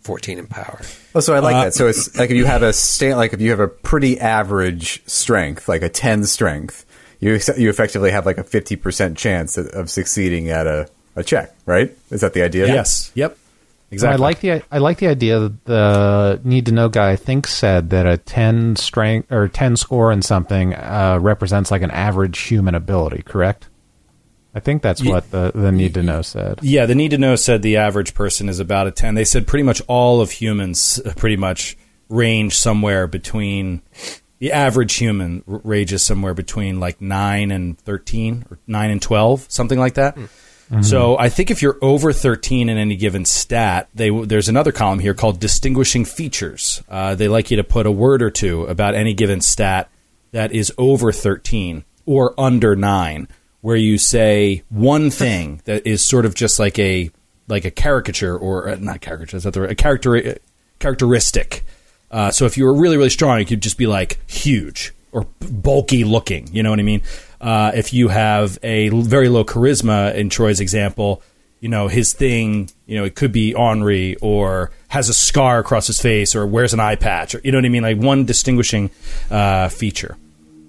14 0.00 0.38
in 0.38 0.46
power. 0.46 0.80
Oh, 1.14 1.20
so 1.20 1.34
I 1.34 1.38
like 1.40 1.56
Uh, 1.56 1.64
that. 1.64 1.74
So 1.74 1.86
it's 1.88 2.16
like 2.18 2.30
if 2.30 2.36
you 2.36 2.44
have 2.46 2.62
a 2.62 2.72
sta- 2.72 3.14
like 3.16 3.32
if 3.32 3.40
you 3.40 3.50
have 3.50 3.60
a 3.60 3.68
pretty 3.68 4.18
average 4.20 5.02
strength, 5.06 5.68
like 5.68 5.82
a 5.82 5.88
ten 5.88 6.24
strength, 6.24 6.84
you 7.20 7.34
ex- 7.34 7.58
you 7.58 7.68
effectively 7.68 8.10
have 8.10 8.26
like 8.26 8.38
a 8.38 8.44
fifty 8.44 8.76
percent 8.76 9.16
chance 9.18 9.56
of, 9.56 9.66
of 9.68 9.90
succeeding 9.90 10.50
at 10.50 10.66
a, 10.66 10.88
a 11.16 11.24
check, 11.24 11.54
right? 11.66 11.96
Is 12.10 12.20
that 12.20 12.34
the 12.34 12.42
idea? 12.42 12.66
Yes. 12.66 13.10
Yep. 13.14 13.36
So 13.36 13.38
Exactly. 13.94 14.14
I 14.14 14.26
like 14.26 14.40
the 14.40 14.62
I 14.72 14.78
like 14.78 14.98
the 14.98 15.06
idea 15.06 15.38
that 15.38 15.64
the 15.66 16.40
need 16.42 16.66
to 16.66 16.72
know 16.72 16.88
guy 16.88 17.12
I 17.12 17.16
think 17.16 17.46
said 17.46 17.90
that 17.90 18.06
a 18.06 18.16
ten 18.16 18.74
strength 18.76 19.30
or 19.30 19.46
ten 19.46 19.76
score 19.76 20.10
in 20.10 20.22
something 20.22 20.74
uh, 20.74 21.18
represents 21.20 21.70
like 21.70 21.82
an 21.82 21.92
average 21.92 22.40
human 22.40 22.74
ability. 22.74 23.22
Correct? 23.22 23.68
I 24.54 24.60
think 24.60 24.82
that's 24.82 25.04
what 25.04 25.30
the 25.30 25.52
the 25.54 25.70
need 25.70 25.94
to 25.94 26.02
know 26.02 26.22
said. 26.22 26.60
Yeah, 26.62 26.86
the 26.86 26.94
need 26.94 27.10
to 27.10 27.18
know 27.18 27.36
said 27.36 27.62
the 27.62 27.76
average 27.76 28.14
person 28.14 28.48
is 28.48 28.60
about 28.60 28.86
a 28.86 28.90
10. 28.90 29.14
They 29.14 29.24
said 29.24 29.46
pretty 29.46 29.64
much 29.64 29.82
all 29.88 30.20
of 30.20 30.30
humans 30.30 31.00
uh, 31.04 31.12
pretty 31.16 31.36
much 31.36 31.76
range 32.08 32.56
somewhere 32.56 33.06
between 33.06 33.82
the 34.38 34.52
average 34.52 34.94
human 34.94 35.42
r- 35.48 35.60
ranges 35.64 36.02
somewhere 36.02 36.34
between 36.34 36.80
like 36.80 37.00
9 37.00 37.50
and 37.50 37.78
13 37.78 38.46
or 38.50 38.58
9 38.66 38.90
and 38.90 39.02
12, 39.02 39.46
something 39.48 39.78
like 39.78 39.94
that. 39.94 40.16
So 40.80 41.16
I 41.18 41.28
think 41.28 41.50
if 41.50 41.62
you're 41.62 41.78
over 41.82 42.12
13 42.12 42.68
in 42.68 42.78
any 42.78 42.96
given 42.96 43.24
stat, 43.24 43.88
they 43.94 44.10
there's 44.10 44.48
another 44.48 44.72
column 44.72 44.98
here 44.98 45.14
called 45.14 45.38
distinguishing 45.38 46.04
features. 46.04 46.82
Uh, 46.88 47.14
they 47.14 47.28
like 47.28 47.50
you 47.50 47.58
to 47.58 47.64
put 47.64 47.86
a 47.86 47.92
word 47.92 48.22
or 48.22 48.30
two 48.30 48.64
about 48.64 48.94
any 48.94 49.14
given 49.14 49.40
stat 49.40 49.88
that 50.32 50.52
is 50.52 50.72
over 50.76 51.12
13 51.12 51.84
or 52.06 52.34
under 52.40 52.74
9 52.74 53.28
where 53.60 53.76
you 53.76 53.96
say 53.96 54.62
one 54.68 55.10
thing 55.10 55.60
that 55.66 55.86
is 55.86 56.02
sort 56.02 56.26
of 56.26 56.34
just 56.34 56.58
like 56.58 56.78
a 56.78 57.10
like 57.46 57.64
a 57.64 57.70
caricature 57.70 58.36
or 58.36 58.68
uh, 58.70 58.76
not 58.80 59.00
caricature 59.00 59.36
is 59.36 59.44
that 59.44 59.54
the 59.54 59.60
right, 59.60 59.70
a 59.70 59.74
character 59.74 60.38
characteristic. 60.78 61.64
Uh, 62.14 62.30
so 62.30 62.46
if 62.46 62.56
you 62.56 62.64
were 62.64 62.74
really 62.74 62.96
really 62.96 63.10
strong, 63.10 63.40
you 63.40 63.44
could 63.44 63.60
just 63.60 63.76
be 63.76 63.86
like 63.86 64.18
huge 64.30 64.94
or 65.12 65.26
bulky 65.40 66.04
looking. 66.04 66.48
You 66.52 66.62
know 66.62 66.70
what 66.70 66.78
I 66.78 66.82
mean? 66.82 67.02
Uh, 67.40 67.72
if 67.74 67.92
you 67.92 68.08
have 68.08 68.58
a 68.62 68.88
very 68.88 69.28
low 69.28 69.44
charisma, 69.44 70.14
in 70.14 70.30
Troy's 70.30 70.60
example, 70.60 71.22
you 71.60 71.68
know 71.68 71.88
his 71.88 72.12
thing. 72.12 72.70
You 72.86 72.98
know 72.98 73.04
it 73.04 73.16
could 73.16 73.32
be 73.32 73.54
Henri 73.54 74.16
or 74.22 74.70
has 74.88 75.08
a 75.08 75.14
scar 75.14 75.58
across 75.58 75.88
his 75.88 76.00
face 76.00 76.34
or 76.36 76.46
wears 76.46 76.72
an 76.72 76.80
eye 76.80 76.96
patch. 76.96 77.34
Or, 77.34 77.40
you 77.42 77.52
know 77.52 77.58
what 77.58 77.64
I 77.64 77.68
mean? 77.68 77.82
Like 77.82 77.98
one 77.98 78.24
distinguishing 78.24 78.90
uh, 79.30 79.68
feature. 79.68 80.16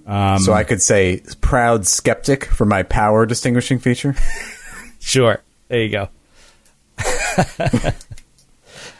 So 0.07 0.53
I 0.53 0.63
could 0.63 0.81
say 0.81 1.21
proud 1.41 1.87
skeptic 1.87 2.45
for 2.45 2.65
my 2.65 2.83
power 2.83 3.25
distinguishing 3.25 3.79
feature. 3.79 4.15
Sure. 5.05 5.39
There 5.67 5.83
you 5.83 5.89
go. 5.89 6.09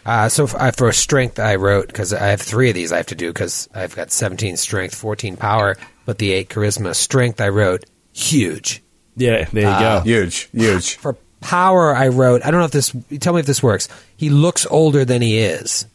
Uh, 0.06 0.30
so 0.30 0.46
for, 0.48 0.62
uh, 0.62 0.72
for 0.72 0.92
strength, 0.92 1.40
I 1.40 1.56
wrote 1.56 1.88
because 1.88 2.14
I 2.14 2.28
have 2.28 2.42
three 2.42 2.70
of 2.70 2.76
these 2.76 2.92
I 2.92 2.98
have 2.98 3.08
to 3.08 3.16
do 3.16 3.30
because 3.34 3.68
I've 3.74 3.96
got 3.96 4.12
17 4.12 4.56
strength, 4.58 4.94
14 4.96 5.36
power, 5.36 5.78
but 6.06 6.20
the 6.20 6.32
eight 6.32 6.50
charisma. 6.50 6.94
Strength, 6.96 7.42
I 7.42 7.50
wrote 7.50 7.86
huge. 8.14 8.84
Yeah, 9.18 9.46
there 9.52 9.64
you 9.64 9.68
Uh, 9.70 10.00
go. 10.00 10.04
huge, 10.04 10.50
huge. 10.52 10.96
For 10.98 11.14
power, 11.42 11.96
I 11.96 12.10
wrote. 12.10 12.46
I 12.46 12.52
don't 12.52 12.60
know 12.60 12.66
if 12.66 12.72
this. 12.72 12.96
Tell 13.20 13.34
me 13.34 13.40
if 13.40 13.46
this 13.46 13.64
works. 13.64 13.88
He 14.16 14.30
looks 14.30 14.68
older 14.70 15.06
than 15.06 15.22
he 15.22 15.40
is. 15.40 15.88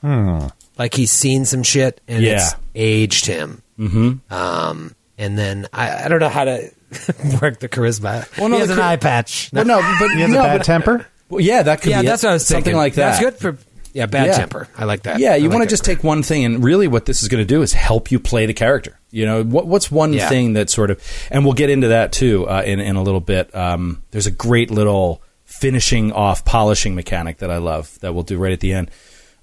Hmm. 0.00 0.46
Like 0.76 0.94
he's 0.94 1.10
seen 1.10 1.44
some 1.44 1.62
shit 1.62 2.00
and 2.06 2.22
Yeah. 2.22 2.34
it's 2.36 2.54
aged 2.74 3.26
him. 3.26 3.62
Mm-hmm. 3.78 4.32
Um, 4.32 4.94
and 5.16 5.38
then 5.38 5.66
I, 5.72 6.04
I 6.04 6.08
don't 6.08 6.20
know 6.20 6.28
how 6.28 6.44
to 6.44 6.70
work 7.42 7.58
the 7.60 7.68
charisma. 7.68 8.26
Well, 8.38 8.48
no, 8.48 8.56
he 8.56 8.60
has 8.60 8.68
the 8.68 8.74
an 8.74 8.80
char- 8.80 8.88
eye 8.90 8.96
patch. 8.96 9.50
Well, 9.52 9.64
no, 9.64 9.80
but 9.98 10.10
He 10.10 10.20
has 10.20 10.30
no, 10.30 10.40
a 10.40 10.42
bad 10.44 10.58
but- 10.58 10.64
temper. 10.66 11.06
Well, 11.28 11.40
yeah, 11.40 11.62
that 11.62 11.82
could 11.82 11.90
yeah, 11.90 12.00
be 12.02 12.06
it. 12.06 12.10
that's 12.10 12.22
what 12.22 12.30
I 12.30 12.32
was 12.34 12.46
something 12.46 12.64
thinking. 12.64 12.76
like 12.78 12.94
that. 12.94 13.20
That's 13.20 13.20
good 13.20 13.36
for 13.36 13.58
yeah, 13.92 14.06
bad 14.06 14.26
Yeah. 14.28 14.36
temper. 14.36 14.68
I 14.76 14.84
like 14.84 15.02
that. 15.04 15.18
Yeah, 15.18 15.34
you 15.34 15.48
like 15.48 15.58
want 15.58 15.68
to 15.68 15.70
just 15.72 15.84
take 15.84 16.04
one 16.04 16.22
thing, 16.22 16.44
and 16.44 16.62
really, 16.62 16.88
what 16.88 17.06
this 17.06 17.22
is 17.22 17.28
going 17.28 17.42
to 17.42 17.46
do 17.48 17.62
is 17.62 17.72
help 17.72 18.10
you 18.10 18.18
play 18.18 18.46
the 18.46 18.54
character. 18.54 18.98
You 19.10 19.26
know, 19.26 19.42
what, 19.44 19.66
what's 19.66 19.90
one 19.90 20.12
Yeah. 20.12 20.28
thing 20.28 20.52
that 20.54 20.70
sort 20.70 20.90
of, 20.90 21.02
and 21.30 21.44
we'll 21.44 21.54
get 21.54 21.70
into 21.70 21.88
that 21.88 22.12
too 22.12 22.46
uh, 22.48 22.62
in 22.64 22.80
in 22.80 22.96
a 22.96 23.02
little 23.02 23.20
bit. 23.20 23.54
Um, 23.54 24.02
there's 24.10 24.26
a 24.26 24.30
great 24.30 24.70
little 24.70 25.22
finishing 25.44 26.12
off, 26.12 26.44
polishing 26.44 26.94
mechanic 26.94 27.38
that 27.38 27.50
I 27.50 27.56
love 27.58 27.98
that 28.00 28.14
we'll 28.14 28.22
do 28.22 28.36
right 28.38 28.52
at 28.52 28.60
the 28.60 28.72
end. 28.74 28.90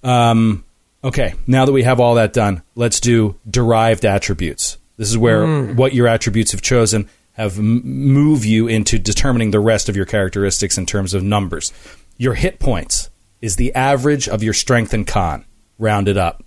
Um, 0.03 0.63
okay, 1.03 1.33
now 1.47 1.65
that 1.65 1.71
we 1.71 1.83
have 1.83 1.99
all 1.99 2.15
that 2.15 2.31
done, 2.31 2.61
let's 2.75 2.99
do 2.99 3.35
derived 3.49 4.05
attributes. 4.05 4.77
This 4.97 5.09
is 5.09 5.17
where 5.17 5.45
what 5.73 5.93
your 5.93 6.07
attributes 6.07 6.51
have 6.53 6.61
chosen 6.61 7.09
have 7.35 7.59
move 7.59 8.43
you 8.45 8.67
into 8.67 8.97
determining 8.99 9.51
the 9.51 9.59
rest 9.59 9.87
of 9.89 9.95
your 9.95 10.05
characteristics 10.05 10.77
in 10.77 10.85
terms 10.85 11.13
of 11.13 11.23
numbers. 11.23 11.71
Your 12.17 12.33
hit 12.33 12.59
points 12.59 13.09
is 13.41 13.55
the 13.57 13.73
average 13.75 14.27
of 14.27 14.41
your 14.43 14.53
strength 14.53 14.93
and 14.93 15.05
con, 15.05 15.45
rounded 15.77 16.17
up. 16.17 16.43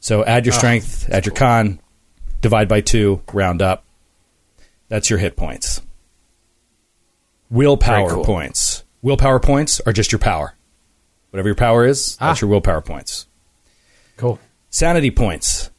So 0.00 0.24
add 0.24 0.44
your 0.46 0.52
strength, 0.52 1.08
add 1.10 1.26
your 1.26 1.34
con, 1.34 1.78
divide 2.40 2.68
by 2.68 2.80
two, 2.80 3.22
round 3.32 3.62
up. 3.62 3.84
That's 4.88 5.08
your 5.08 5.18
hit 5.20 5.36
points. 5.36 5.80
Willpower 7.50 8.10
cool. 8.10 8.24
points. 8.24 8.84
Willpower 9.02 9.40
points 9.40 9.80
are 9.86 9.92
just 9.92 10.12
your 10.12 10.18
power. 10.18 10.54
Whatever 11.30 11.48
your 11.48 11.56
power 11.56 11.86
is, 11.86 12.16
that's 12.16 12.40
Ah. 12.42 12.44
your 12.44 12.50
willpower 12.50 12.80
points. 12.82 13.26
cool. 14.16 14.38
Sanity 14.70 15.10
points 15.10 15.70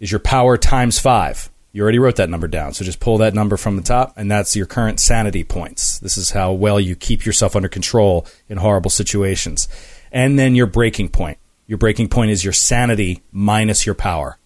is 0.00 0.10
your 0.12 0.18
power 0.20 0.56
times 0.58 0.98
five. 0.98 1.50
You 1.76 1.82
already 1.82 1.98
wrote 1.98 2.16
that 2.16 2.30
number 2.30 2.48
down, 2.48 2.72
so 2.72 2.86
just 2.86 3.00
pull 3.00 3.18
that 3.18 3.34
number 3.34 3.58
from 3.58 3.76
the 3.76 3.82
top, 3.82 4.14
and 4.16 4.30
that's 4.30 4.56
your 4.56 4.64
current 4.64 4.98
sanity 4.98 5.44
points. 5.44 5.98
This 5.98 6.16
is 6.16 6.30
how 6.30 6.52
well 6.52 6.80
you 6.80 6.96
keep 6.96 7.26
yourself 7.26 7.54
under 7.54 7.68
control 7.68 8.26
in 8.48 8.56
horrible 8.56 8.88
situations. 8.88 9.68
And 10.10 10.38
then 10.38 10.54
your 10.54 10.64
breaking 10.64 11.10
point. 11.10 11.36
Your 11.66 11.76
breaking 11.76 12.08
point 12.08 12.30
is 12.30 12.42
your 12.42 12.54
sanity 12.54 13.20
minus 13.30 13.84
your 13.84 13.94
power. 13.94 14.38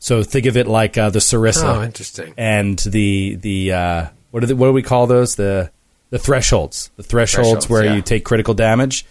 So 0.00 0.24
think 0.24 0.46
of 0.46 0.56
it 0.56 0.66
like 0.66 0.98
uh, 0.98 1.10
the 1.10 1.20
Sarissa 1.20 1.76
Oh, 1.76 1.82
interesting. 1.84 2.34
and 2.36 2.76
the 2.80 3.36
the 3.36 3.72
uh, 3.72 4.06
what 4.32 4.40
do 4.40 4.46
the, 4.46 4.56
what 4.56 4.66
do 4.66 4.72
we 4.72 4.82
call 4.82 5.06
those 5.06 5.36
the 5.36 5.70
the 6.10 6.18
thresholds 6.18 6.90
the 6.96 7.04
thresholds, 7.04 7.50
Thresholds, 7.50 7.70
where 7.70 7.84
yeah. 7.84 7.94
you 7.94 8.02
take 8.02 8.24
critical 8.24 8.52
damage. 8.52 9.06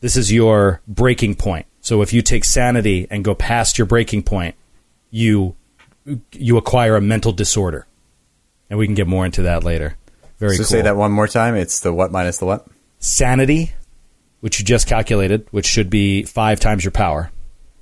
This 0.00 0.16
is 0.16 0.32
your 0.32 0.80
breaking 0.88 1.36
point. 1.36 1.66
So 1.82 2.02
if 2.02 2.12
you 2.12 2.20
take 2.20 2.44
sanity 2.44 3.06
and 3.12 3.24
go 3.24 3.36
past 3.36 3.78
your 3.78 3.86
breaking 3.86 4.24
point, 4.24 4.56
you 5.12 5.54
you 6.32 6.56
acquire 6.56 6.96
a 6.96 7.00
mental 7.00 7.32
disorder, 7.32 7.86
and 8.70 8.78
we 8.78 8.86
can 8.86 8.94
get 8.94 9.06
more 9.06 9.24
into 9.26 9.42
that 9.42 9.64
later. 9.64 9.96
Very 10.38 10.52
so 10.56 10.58
cool. 10.58 10.66
say 10.66 10.82
that 10.82 10.96
one 10.96 11.10
more 11.12 11.26
time. 11.28 11.54
It's 11.56 11.80
the 11.80 11.92
what 11.92 12.12
minus 12.12 12.38
the 12.38 12.46
what? 12.46 12.66
sanity, 13.00 13.72
which 14.40 14.58
you 14.58 14.64
just 14.64 14.86
calculated, 14.86 15.46
which 15.50 15.66
should 15.66 15.90
be 15.90 16.22
five 16.24 16.60
times 16.60 16.84
your 16.84 16.90
power. 16.92 17.30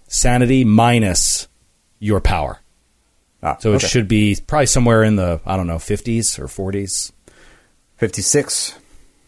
Sanity 0.09 0.65
minus 0.65 1.49
your 1.99 2.21
power. 2.21 2.61
Ah, 3.43 3.57
So 3.61 3.73
it 3.73 3.77
okay. 3.77 3.87
should 3.87 4.09
be 4.09 4.37
probably 4.47 4.67
somewhere 4.67 5.03
in 5.05 5.17
the 5.17 5.41
I 5.47 5.57
don't 5.57 5.67
know 5.67 5.79
fifties 5.79 6.39
or 6.39 6.49
forties. 6.49 7.13
fifty 7.97 8.23
six 8.23 8.73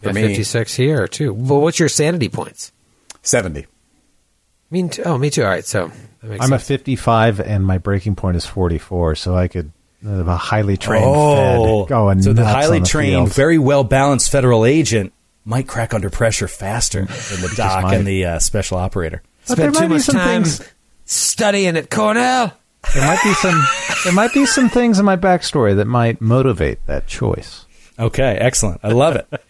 for 0.03 0.09
Yeah, 0.09 0.13
me. 0.13 0.23
56 0.23 0.75
here 0.75 1.09
too. 1.09 1.33
Well, 1.35 1.61
what's 1.61 1.79
your 1.79 1.89
sanity 1.89 2.29
points? 2.29 2.73
Seventy. 3.23 3.67
Me 4.71 4.89
too. 4.89 5.03
Oh, 5.05 5.17
me 5.19 5.31
too. 5.31 5.43
All 5.43 5.49
right, 5.49 5.65
so 5.65 5.91
that 6.23 6.29
makes 6.31 6.45
I'm 6.45 6.53
a 6.53 6.59
55 6.59 7.41
and 7.41 7.65
my 7.67 7.79
breaking 7.79 8.17
point 8.17 8.37
is 8.37 8.45
44, 8.47 9.15
so 9.15 9.35
I 9.37 9.49
could 9.49 9.73
have 10.05 10.29
a 10.29 10.37
highly 10.37 10.77
trained 10.77 11.05
Oh, 11.07 11.85
fed 11.85 11.89
going 11.89 12.23
so 12.23 12.33
the 12.33 12.43
nuts 12.43 12.55
highly 12.55 12.77
on 12.79 12.83
the 12.83 12.89
trained, 12.89 13.13
field. 13.29 13.33
very 13.35 13.59
well 13.59 13.83
balanced 13.85 14.31
federal 14.31 14.65
agent 14.67 15.13
might 15.45 15.67
crack 15.67 15.95
under 15.95 16.11
pressure 16.11 16.47
faster 16.49 17.01
than 17.07 17.41
the 17.41 17.53
doc 17.57 17.93
and 17.93 18.07
the 18.07 18.25
uh, 18.27 18.39
special 18.39 18.77
operator. 18.79 19.23
But 19.49 19.57
there 19.57 19.73
Spent 19.73 19.75
might 19.75 19.81
too 19.81 19.89
be 19.89 19.95
much 19.95 20.03
some 20.03 20.15
time 20.17 20.45
things- 20.45 20.69
studying 21.07 21.77
at 21.77 21.91
Cornell. 21.91 22.53
There 22.95 23.05
might 23.07 23.23
be 23.25 23.33
some 23.35 23.65
there 24.05 24.13
might 24.13 24.33
be 24.35 24.47
some 24.47 24.69
things 24.69 24.99
in 24.99 25.05
my 25.05 25.17
backstory 25.17 25.75
that 25.77 25.87
might 25.87 26.21
motivate 26.21 26.85
that 26.87 27.07
choice. 27.07 27.65
Okay, 27.99 28.37
excellent. 28.39 28.81
I 28.85 28.89
love 28.91 29.17
it. 29.17 29.27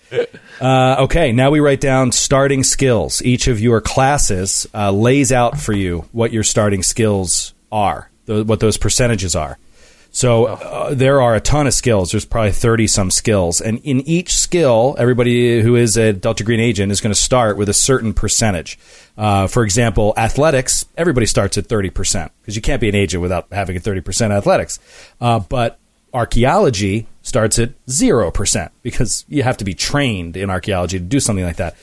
Uh, 0.60 0.96
okay, 1.00 1.32
now 1.32 1.50
we 1.50 1.60
write 1.60 1.80
down 1.80 2.12
starting 2.12 2.64
skills. 2.64 3.22
Each 3.22 3.46
of 3.46 3.60
your 3.60 3.80
classes 3.80 4.66
uh, 4.74 4.90
lays 4.90 5.32
out 5.32 5.58
for 5.58 5.72
you 5.72 6.08
what 6.12 6.32
your 6.32 6.42
starting 6.42 6.82
skills 6.82 7.54
are, 7.70 8.10
th- 8.26 8.46
what 8.46 8.60
those 8.60 8.76
percentages 8.76 9.36
are. 9.36 9.58
So 10.10 10.46
uh, 10.46 10.94
there 10.94 11.20
are 11.20 11.34
a 11.34 11.40
ton 11.40 11.66
of 11.66 11.74
skills. 11.74 12.10
There's 12.10 12.24
probably 12.24 12.52
30 12.52 12.86
some 12.86 13.10
skills. 13.10 13.60
And 13.60 13.78
in 13.84 14.00
each 14.00 14.34
skill, 14.34 14.96
everybody 14.98 15.60
who 15.60 15.76
is 15.76 15.96
a 15.96 16.12
Delta 16.12 16.44
Green 16.44 16.60
agent 16.60 16.90
is 16.90 17.00
going 17.00 17.14
to 17.14 17.20
start 17.20 17.56
with 17.56 17.68
a 17.68 17.74
certain 17.74 18.14
percentage. 18.14 18.78
Uh, 19.16 19.46
for 19.46 19.64
example, 19.64 20.14
athletics, 20.16 20.86
everybody 20.96 21.26
starts 21.26 21.58
at 21.58 21.68
30% 21.68 22.30
because 22.40 22.56
you 22.56 22.62
can't 22.62 22.80
be 22.80 22.88
an 22.88 22.94
agent 22.94 23.22
without 23.22 23.46
having 23.52 23.76
a 23.76 23.80
30% 23.80 24.30
athletics. 24.30 24.78
Uh, 25.20 25.40
but 25.40 25.78
archaeology 26.14 27.06
starts 27.22 27.58
at 27.58 27.70
0% 27.86 28.70
because 28.82 29.24
you 29.28 29.42
have 29.42 29.56
to 29.58 29.64
be 29.64 29.74
trained 29.74 30.36
in 30.36 30.50
archaeology 30.50 30.98
to 30.98 31.04
do 31.04 31.20
something 31.20 31.44
like 31.44 31.56
that. 31.56 31.76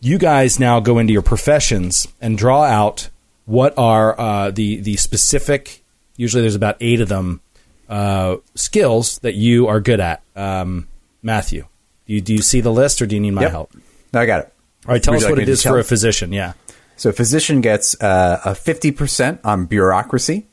You 0.00 0.18
guys 0.18 0.60
now 0.60 0.80
go 0.80 0.98
into 0.98 1.12
your 1.12 1.22
professions 1.22 2.06
and 2.20 2.38
draw 2.38 2.62
out 2.62 3.08
what 3.44 3.76
are 3.78 4.18
uh, 4.20 4.50
the, 4.50 4.80
the 4.80 4.96
specific, 4.96 5.82
usually 6.16 6.42
there's 6.42 6.54
about 6.54 6.76
eight 6.80 7.00
of 7.00 7.08
them, 7.08 7.40
uh, 7.88 8.36
skills 8.54 9.18
that 9.20 9.34
you 9.34 9.68
are 9.68 9.80
good 9.80 10.00
at. 10.00 10.22
Um, 10.34 10.88
Matthew, 11.22 11.66
do 12.06 12.14
you, 12.14 12.20
do 12.20 12.32
you 12.34 12.42
see 12.42 12.60
the 12.60 12.72
list 12.72 13.00
or 13.02 13.06
do 13.06 13.14
you 13.14 13.20
need 13.20 13.32
my 13.32 13.42
Yep. 13.42 13.50
help? 13.50 13.72
No, 14.12 14.20
I 14.20 14.26
got 14.26 14.40
it. 14.40 14.52
All 14.86 14.92
right, 14.92 15.02
tell 15.02 15.12
Would 15.14 15.18
us 15.18 15.24
like 15.24 15.32
what 15.32 15.42
it 15.42 15.48
is 15.48 15.62
for 15.62 15.78
a 15.78 15.84
physician. 15.84 16.32
Yeah. 16.32 16.52
So, 16.96 17.10
a 17.10 17.12
physician 17.12 17.60
gets 17.60 18.00
uh, 18.00 18.40
a 18.44 18.50
50% 18.52 19.40
on 19.44 19.66
bureaucracy, 19.66 20.46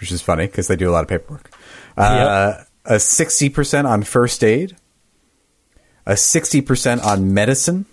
which 0.00 0.12
is 0.12 0.22
funny 0.22 0.46
because 0.46 0.68
they 0.68 0.76
do 0.76 0.90
a 0.90 0.92
lot 0.92 1.02
of 1.02 1.08
paperwork. 1.08 1.50
Uh, 1.96 2.64
A 2.84 2.94
60% 2.96 3.84
on 3.84 4.02
first 4.02 4.44
aid, 4.44 4.76
a 6.06 6.12
60% 6.12 7.04
on 7.04 7.34
medicine, 7.34 7.86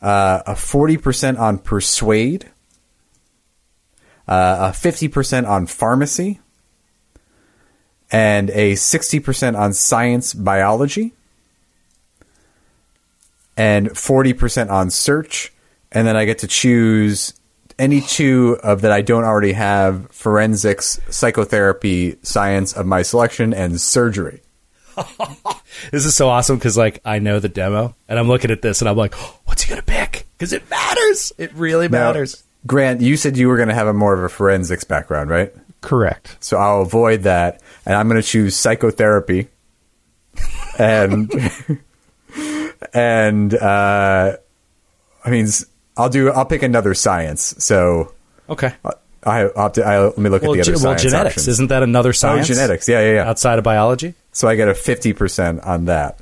uh, 0.00 0.42
a 0.46 0.52
40% 0.52 1.38
on 1.38 1.58
persuade, 1.58 2.48
uh, 4.28 4.70
a 4.72 4.76
50% 4.76 5.48
on 5.48 5.66
pharmacy, 5.66 6.40
and 8.12 8.50
a 8.50 8.74
60% 8.74 9.58
on 9.58 9.72
science 9.72 10.34
biology 10.34 11.12
and 13.56 13.90
40% 13.90 14.70
on 14.70 14.90
search. 14.90 15.52
And 15.90 16.06
then 16.06 16.16
I 16.16 16.24
get 16.24 16.38
to 16.38 16.46
choose 16.46 17.34
any 17.82 18.00
two 18.00 18.58
of 18.62 18.82
that 18.82 18.92
I 18.92 19.02
don't 19.02 19.24
already 19.24 19.52
have 19.52 20.08
forensics, 20.12 21.00
psychotherapy, 21.10 22.16
science 22.22 22.72
of 22.74 22.86
my 22.86 23.02
selection, 23.02 23.52
and 23.52 23.80
surgery. 23.80 24.40
This 25.90 26.04
is 26.04 26.14
so 26.14 26.28
awesome 26.28 26.58
because 26.58 26.76
like 26.76 27.00
I 27.04 27.18
know 27.18 27.40
the 27.40 27.48
demo 27.48 27.96
and 28.06 28.18
I'm 28.18 28.28
looking 28.28 28.50
at 28.50 28.62
this 28.62 28.82
and 28.82 28.88
I'm 28.88 28.96
like, 28.96 29.14
"Oh, 29.16 29.38
what's 29.46 29.62
he 29.62 29.70
gonna 29.70 29.82
pick? 29.82 30.26
Because 30.36 30.52
it 30.52 30.68
matters. 30.70 31.32
It 31.38 31.52
really 31.54 31.88
Now, 31.88 32.06
matters. 32.08 32.44
Grant, 32.66 33.00
you 33.00 33.16
said 33.16 33.36
you 33.36 33.48
were 33.48 33.56
going 33.56 33.70
to 33.70 33.74
have 33.74 33.88
a 33.88 33.92
more 33.92 34.14
of 34.14 34.22
a 34.22 34.28
forensics 34.28 34.84
background, 34.84 35.30
right? 35.30 35.52
Correct. 35.80 36.36
So 36.38 36.58
I'll 36.58 36.82
avoid 36.82 37.22
that, 37.22 37.60
and 37.84 37.96
I'm 37.96 38.08
going 38.08 38.20
to 38.20 38.26
choose 38.26 38.54
psychotherapy, 38.54 39.48
and 40.78 41.32
and 42.94 43.54
uh, 43.54 44.36
I 45.24 45.30
mean, 45.30 45.48
I'll 45.96 46.08
do. 46.08 46.30
I'll 46.30 46.44
pick 46.46 46.62
another 46.62 46.94
science. 46.94 47.54
So 47.58 48.12
Okay. 48.48 48.72
I, 49.24 49.40
I'll 49.42 49.52
have 49.56 49.72
to, 49.74 49.84
I, 49.86 50.00
let 50.00 50.18
me 50.18 50.28
look 50.30 50.42
Well, 50.42 50.52
at 50.52 50.56
the 50.58 50.62
ge- 50.64 50.68
other 50.68 50.72
well, 50.72 50.80
science 50.98 51.02
genetics 51.02 51.32
options. 51.34 51.48
isn't 51.48 51.68
that 51.68 51.82
another 51.84 52.12
science? 52.12 52.50
Oh, 52.50 52.54
genetics. 52.54 52.88
Yeah, 52.88 53.00
yeah, 53.00 53.12
yeah. 53.14 53.28
Outside 53.28 53.58
of 53.58 53.64
biology. 53.64 54.14
So 54.32 54.48
I 54.48 54.56
get 54.56 54.68
a 54.68 54.74
fifty 54.74 55.12
percent 55.12 55.60
on 55.62 55.84
that. 55.84 56.18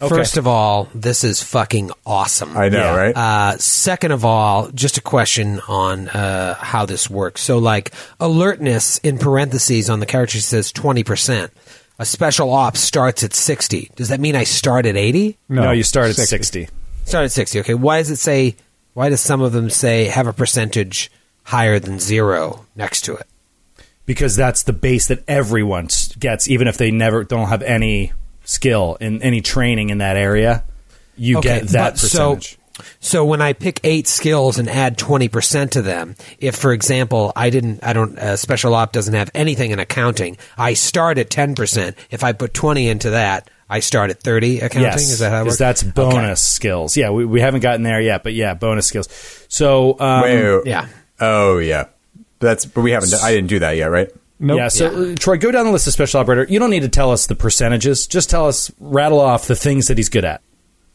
Okay. 0.00 0.14
First 0.14 0.36
of 0.36 0.46
all, 0.46 0.88
this 0.94 1.24
is 1.24 1.42
fucking 1.42 1.90
awesome. 2.04 2.54
I 2.54 2.68
know, 2.68 2.78
Yeah. 2.78 2.94
right? 2.96 3.16
Uh, 3.16 3.56
second 3.56 4.12
of 4.12 4.26
all, 4.26 4.68
just 4.70 4.98
a 4.98 5.00
question 5.00 5.58
on 5.68 6.08
uh, 6.08 6.54
how 6.54 6.84
this 6.84 7.08
works. 7.08 7.40
So, 7.40 7.56
like 7.58 7.92
alertness 8.20 8.98
in 8.98 9.16
parentheses 9.18 9.88
on 9.88 10.00
the 10.00 10.06
character 10.06 10.38
says 10.38 10.70
twenty 10.72 11.02
percent. 11.02 11.50
A 11.98 12.04
special 12.04 12.52
ops 12.52 12.80
starts 12.80 13.24
at 13.24 13.32
sixty. 13.32 13.90
Does 13.96 14.10
that 14.10 14.20
mean 14.20 14.36
I 14.36 14.44
start 14.44 14.84
at 14.84 14.96
eighty? 14.96 15.38
No, 15.48 15.70
you 15.72 15.82
start 15.82 16.10
at 16.10 16.16
60. 16.16 16.64
60. 16.64 16.68
Start 17.06 17.24
at 17.24 17.32
sixty. 17.32 17.60
Okay. 17.60 17.74
Why 17.74 17.98
does 17.98 18.10
it 18.10 18.16
say? 18.16 18.56
Why 18.96 19.10
does 19.10 19.20
some 19.20 19.42
of 19.42 19.52
them 19.52 19.68
say 19.68 20.06
have 20.06 20.26
a 20.26 20.32
percentage 20.32 21.10
higher 21.42 21.78
than 21.78 21.98
zero 22.00 22.64
next 22.74 23.02
to 23.02 23.14
it? 23.14 23.26
because 24.06 24.36
that's 24.36 24.62
the 24.62 24.72
base 24.72 25.08
that 25.08 25.22
everyone 25.28 25.88
gets, 26.18 26.48
even 26.48 26.66
if 26.68 26.78
they 26.78 26.90
never 26.92 27.24
don't 27.24 27.48
have 27.48 27.60
any 27.62 28.12
skill 28.44 28.96
in 29.00 29.20
any 29.20 29.40
training 29.42 29.90
in 29.90 29.98
that 29.98 30.16
area. 30.16 30.62
You 31.16 31.38
Okay, 31.38 31.58
get 31.60 31.68
that 31.68 31.90
but 31.94 31.98
so- 31.98 32.34
percentage. 32.36 32.58
So 33.00 33.24
when 33.24 33.42
I 33.42 33.52
pick 33.52 33.80
eight 33.84 34.06
skills 34.06 34.58
and 34.58 34.68
add 34.68 34.96
twenty 34.96 35.28
percent 35.28 35.72
to 35.72 35.82
them, 35.82 36.14
if 36.38 36.54
for 36.56 36.72
example 36.72 37.32
I 37.36 37.50
didn't, 37.50 37.82
I 37.82 37.92
don't, 37.92 38.18
uh, 38.18 38.36
special 38.36 38.74
op 38.74 38.92
doesn't 38.92 39.12
have 39.14 39.30
anything 39.34 39.72
in 39.72 39.78
accounting, 39.78 40.36
I 40.56 40.72
start 40.74 41.18
at 41.18 41.28
ten 41.28 41.54
percent. 41.54 41.96
If 42.10 42.22
I 42.24 42.32
put 42.32 42.54
twenty 42.54 42.88
into 42.88 43.10
that, 43.10 43.50
I 43.68 43.80
start 43.80 44.10
at 44.10 44.20
thirty 44.20 44.58
accounting. 44.60 44.82
yes, 44.82 45.10
Is 45.10 45.18
that 45.18 45.30
how 45.30 45.38
it 45.38 45.44
'cause 45.44 45.46
works? 45.52 45.58
that's 45.58 45.82
Okay. 45.82 45.92
bonus 45.92 46.40
skills. 46.40 46.96
Yeah, 46.96 47.10
we, 47.10 47.24
we 47.24 47.40
haven't 47.40 47.60
gotten 47.60 47.82
there 47.82 48.00
yet, 48.00 48.22
but 48.22 48.32
yeah, 48.34 48.54
bonus 48.54 48.86
skills. 48.86 49.08
So 49.48 49.98
um, 49.98 50.22
Wait, 50.22 50.42
wait, 50.42 50.54
wait. 50.58 50.66
Yeah. 50.66 50.86
Oh 51.20 51.58
yeah. 51.58 51.86
That's 52.38 52.64
but 52.66 52.82
we 52.82 52.90
haven't. 52.92 53.12
I 53.14 53.32
didn't 53.34 53.48
do 53.48 53.58
that 53.60 53.72
yet, 53.72 53.86
right? 53.86 54.08
Nope. 54.38 54.58
Yeah, 54.58 54.68
so 54.68 55.12
uh, 55.12 55.14
Troy, 55.18 55.38
go 55.38 55.50
down 55.50 55.64
the 55.64 55.72
list 55.72 55.86
of 55.86 55.94
special 55.94 56.20
operator. 56.20 56.46
You 56.48 56.58
don't 56.58 56.68
need 56.70 56.82
to 56.82 56.90
tell 56.90 57.10
us 57.10 57.26
the 57.26 57.34
percentages. 57.34 58.06
Just 58.06 58.28
tell 58.28 58.46
us, 58.46 58.70
rattle 58.78 59.18
off 59.18 59.46
the 59.46 59.56
things 59.56 59.88
that 59.88 59.96
he's 59.96 60.10
good 60.10 60.26
at. 60.26 60.42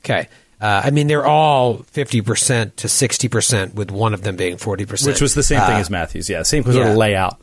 Okay. 0.05 0.29
Uh, 0.61 0.83
I 0.85 0.91
mean, 0.91 1.07
they're 1.07 1.25
all 1.25 1.77
fifty 1.91 2.21
percent 2.21 2.77
to 2.77 2.87
sixty 2.87 3.27
percent, 3.27 3.73
with 3.73 3.89
one 3.89 4.13
of 4.13 4.21
them 4.21 4.35
being 4.35 4.57
forty 4.57 4.85
percent, 4.85 5.07
Which 5.15 5.21
was 5.21 5.33
the 5.33 5.41
same 5.41 5.59
thing 5.61 5.77
as 5.77 5.89
Matthews. 5.89 6.29
Yeah, 6.29 6.43
same 6.43 6.63
sort 6.63 6.75
yeah. 6.75 6.89
of 6.91 6.97
layout. 6.97 7.41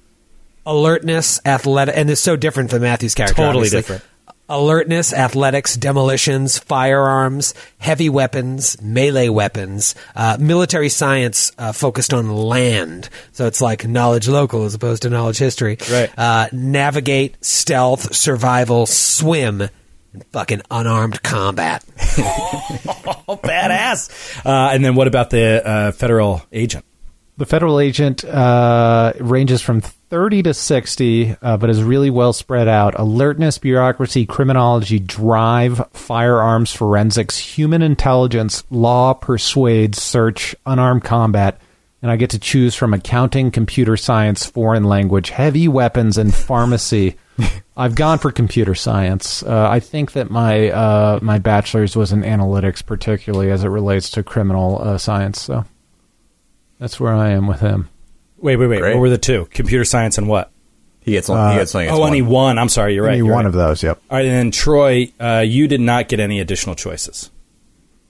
alertness, 0.67 1.41
athletic, 1.45 1.97
and 1.97 2.09
it's 2.11 2.21
so 2.21 2.37
different 2.37 2.71
from 2.71 2.83
Matthew's 2.83 3.15
character. 3.15 3.35
Totally 3.37 3.67
obviously. 3.67 3.79
different. 3.79 4.05
Alertness, 4.49 5.13
athletics, 5.13 5.77
demolitions, 5.77 6.59
firearms, 6.59 7.53
heavy 7.79 8.09
weapons, 8.09 8.81
melee 8.81 9.29
weapons, 9.29 9.95
uh, 10.17 10.39
military 10.41 10.89
science 10.89 11.53
uh, 11.59 11.73
focused 11.73 12.15
on 12.15 12.35
land. 12.35 13.11
So 13.33 13.47
it's 13.47 13.61
like 13.61 13.87
knowledge 13.87 14.27
local 14.27 14.65
as 14.65 14.75
opposed 14.75 15.03
to 15.03 15.11
knowledge 15.11 15.37
history. 15.39 15.77
Right. 15.91 16.11
Uh, 16.17 16.49
navigate, 16.53 17.45
stealth, 17.45 18.15
survival, 18.15 18.87
swim, 18.87 19.61
and 19.61 20.25
fucking 20.33 20.63
unarmed 20.71 21.23
combat. 21.23 21.85
Oh, 23.31 23.37
badass! 23.37 24.45
Uh, 24.45 24.71
and 24.73 24.83
then 24.83 24.95
what 24.95 25.07
about 25.07 25.29
the 25.29 25.67
uh, 25.67 25.93
federal 25.93 26.41
agent? 26.51 26.85
The 27.39 27.47
federal 27.47 27.79
agent 27.79 28.25
uh, 28.25 29.13
ranges 29.21 29.63
from 29.63 29.81
30 29.81 30.43
to 30.43 30.55
60, 30.55 31.37
uh, 31.41 31.57
but 31.57 31.71
is 31.71 31.85
really 31.85 32.11
well 32.11 32.33
spread 32.33 32.67
out. 32.67 32.99
Alertness, 32.99 33.59
bureaucracy, 33.59 34.27
criminology, 34.27 34.99
drive, 34.99 35.81
firearms, 35.93 36.73
forensics, 36.73 37.39
human 37.39 37.81
intelligence, 37.81 38.65
law, 38.71 39.15
persuade, 39.15 39.95
search, 39.95 40.57
unarmed 40.67 41.05
combat. 41.05 41.61
And 42.03 42.11
I 42.11 42.17
get 42.17 42.31
to 42.31 42.41
choose 42.41 42.75
from 42.75 42.93
accounting, 42.93 43.53
computer 43.53 43.97
science, 43.97 44.45
foreign 44.45 44.83
language, 44.83 45.31
heavy 45.31 45.69
weapons, 45.69 46.19
and 46.19 46.35
pharmacy. 46.35 47.19
I've 47.77 47.95
gone 47.95 48.19
for 48.19 48.33
computer 48.33 48.75
science. 48.75 49.45
Uh, 49.45 49.69
I 49.71 49.79
think 49.79 50.13
that 50.13 50.29
my 50.29 50.71
uh, 50.71 51.21
my 51.23 51.39
bachelor's 51.39 51.95
was 51.95 52.11
in 52.11 52.23
analytics, 52.23 52.85
particularly 52.85 53.53
as 53.53 53.63
it 53.63 53.69
relates 53.69 54.11
to 54.11 54.25
criminal 54.25 54.83
uh, 54.83 54.99
science. 54.99 55.41
So 55.41 55.65
that's 56.79 56.99
where 57.01 57.13
I 57.15 57.31
am 57.31 57.47
with 57.47 57.61
him. 57.61 57.89
Wait, 58.39 58.57
wait, 58.57 58.67
wait. 58.69 58.81
Great. 58.81 58.95
What 58.95 59.01
were 59.01 59.11
the 59.11 59.19
two? 59.19 59.47
Computer 59.51 59.85
science 59.85 60.17
and 60.19 60.29
what? 60.29 60.51
He 61.01 61.13
gets. 61.13 61.29
one 61.29 61.53
he 61.53 61.59
gets 61.59 61.73
something. 61.73 61.89
oh, 61.91 62.03
only 62.03 62.23
one. 62.23 62.59
I'm 62.59 62.69
sorry. 62.69 62.95
You're 62.95 63.05
right. 63.05 63.11
Any 63.13 63.19
you're 63.19 63.27
one 63.35 63.45
right. 63.45 63.47
of 63.47 63.53
those, 63.55 63.83
yep. 63.83 64.01
All 64.11 64.17
right, 64.19 64.27
and 64.27 64.35
then 64.35 64.51
Troy, 64.51 65.11
uh, 65.19 65.43
you 65.47 65.67
did 65.67 65.81
not 65.81 66.09
get 66.09 66.21
any 66.21 66.39
additional 66.41 66.75
choices, 66.75 67.31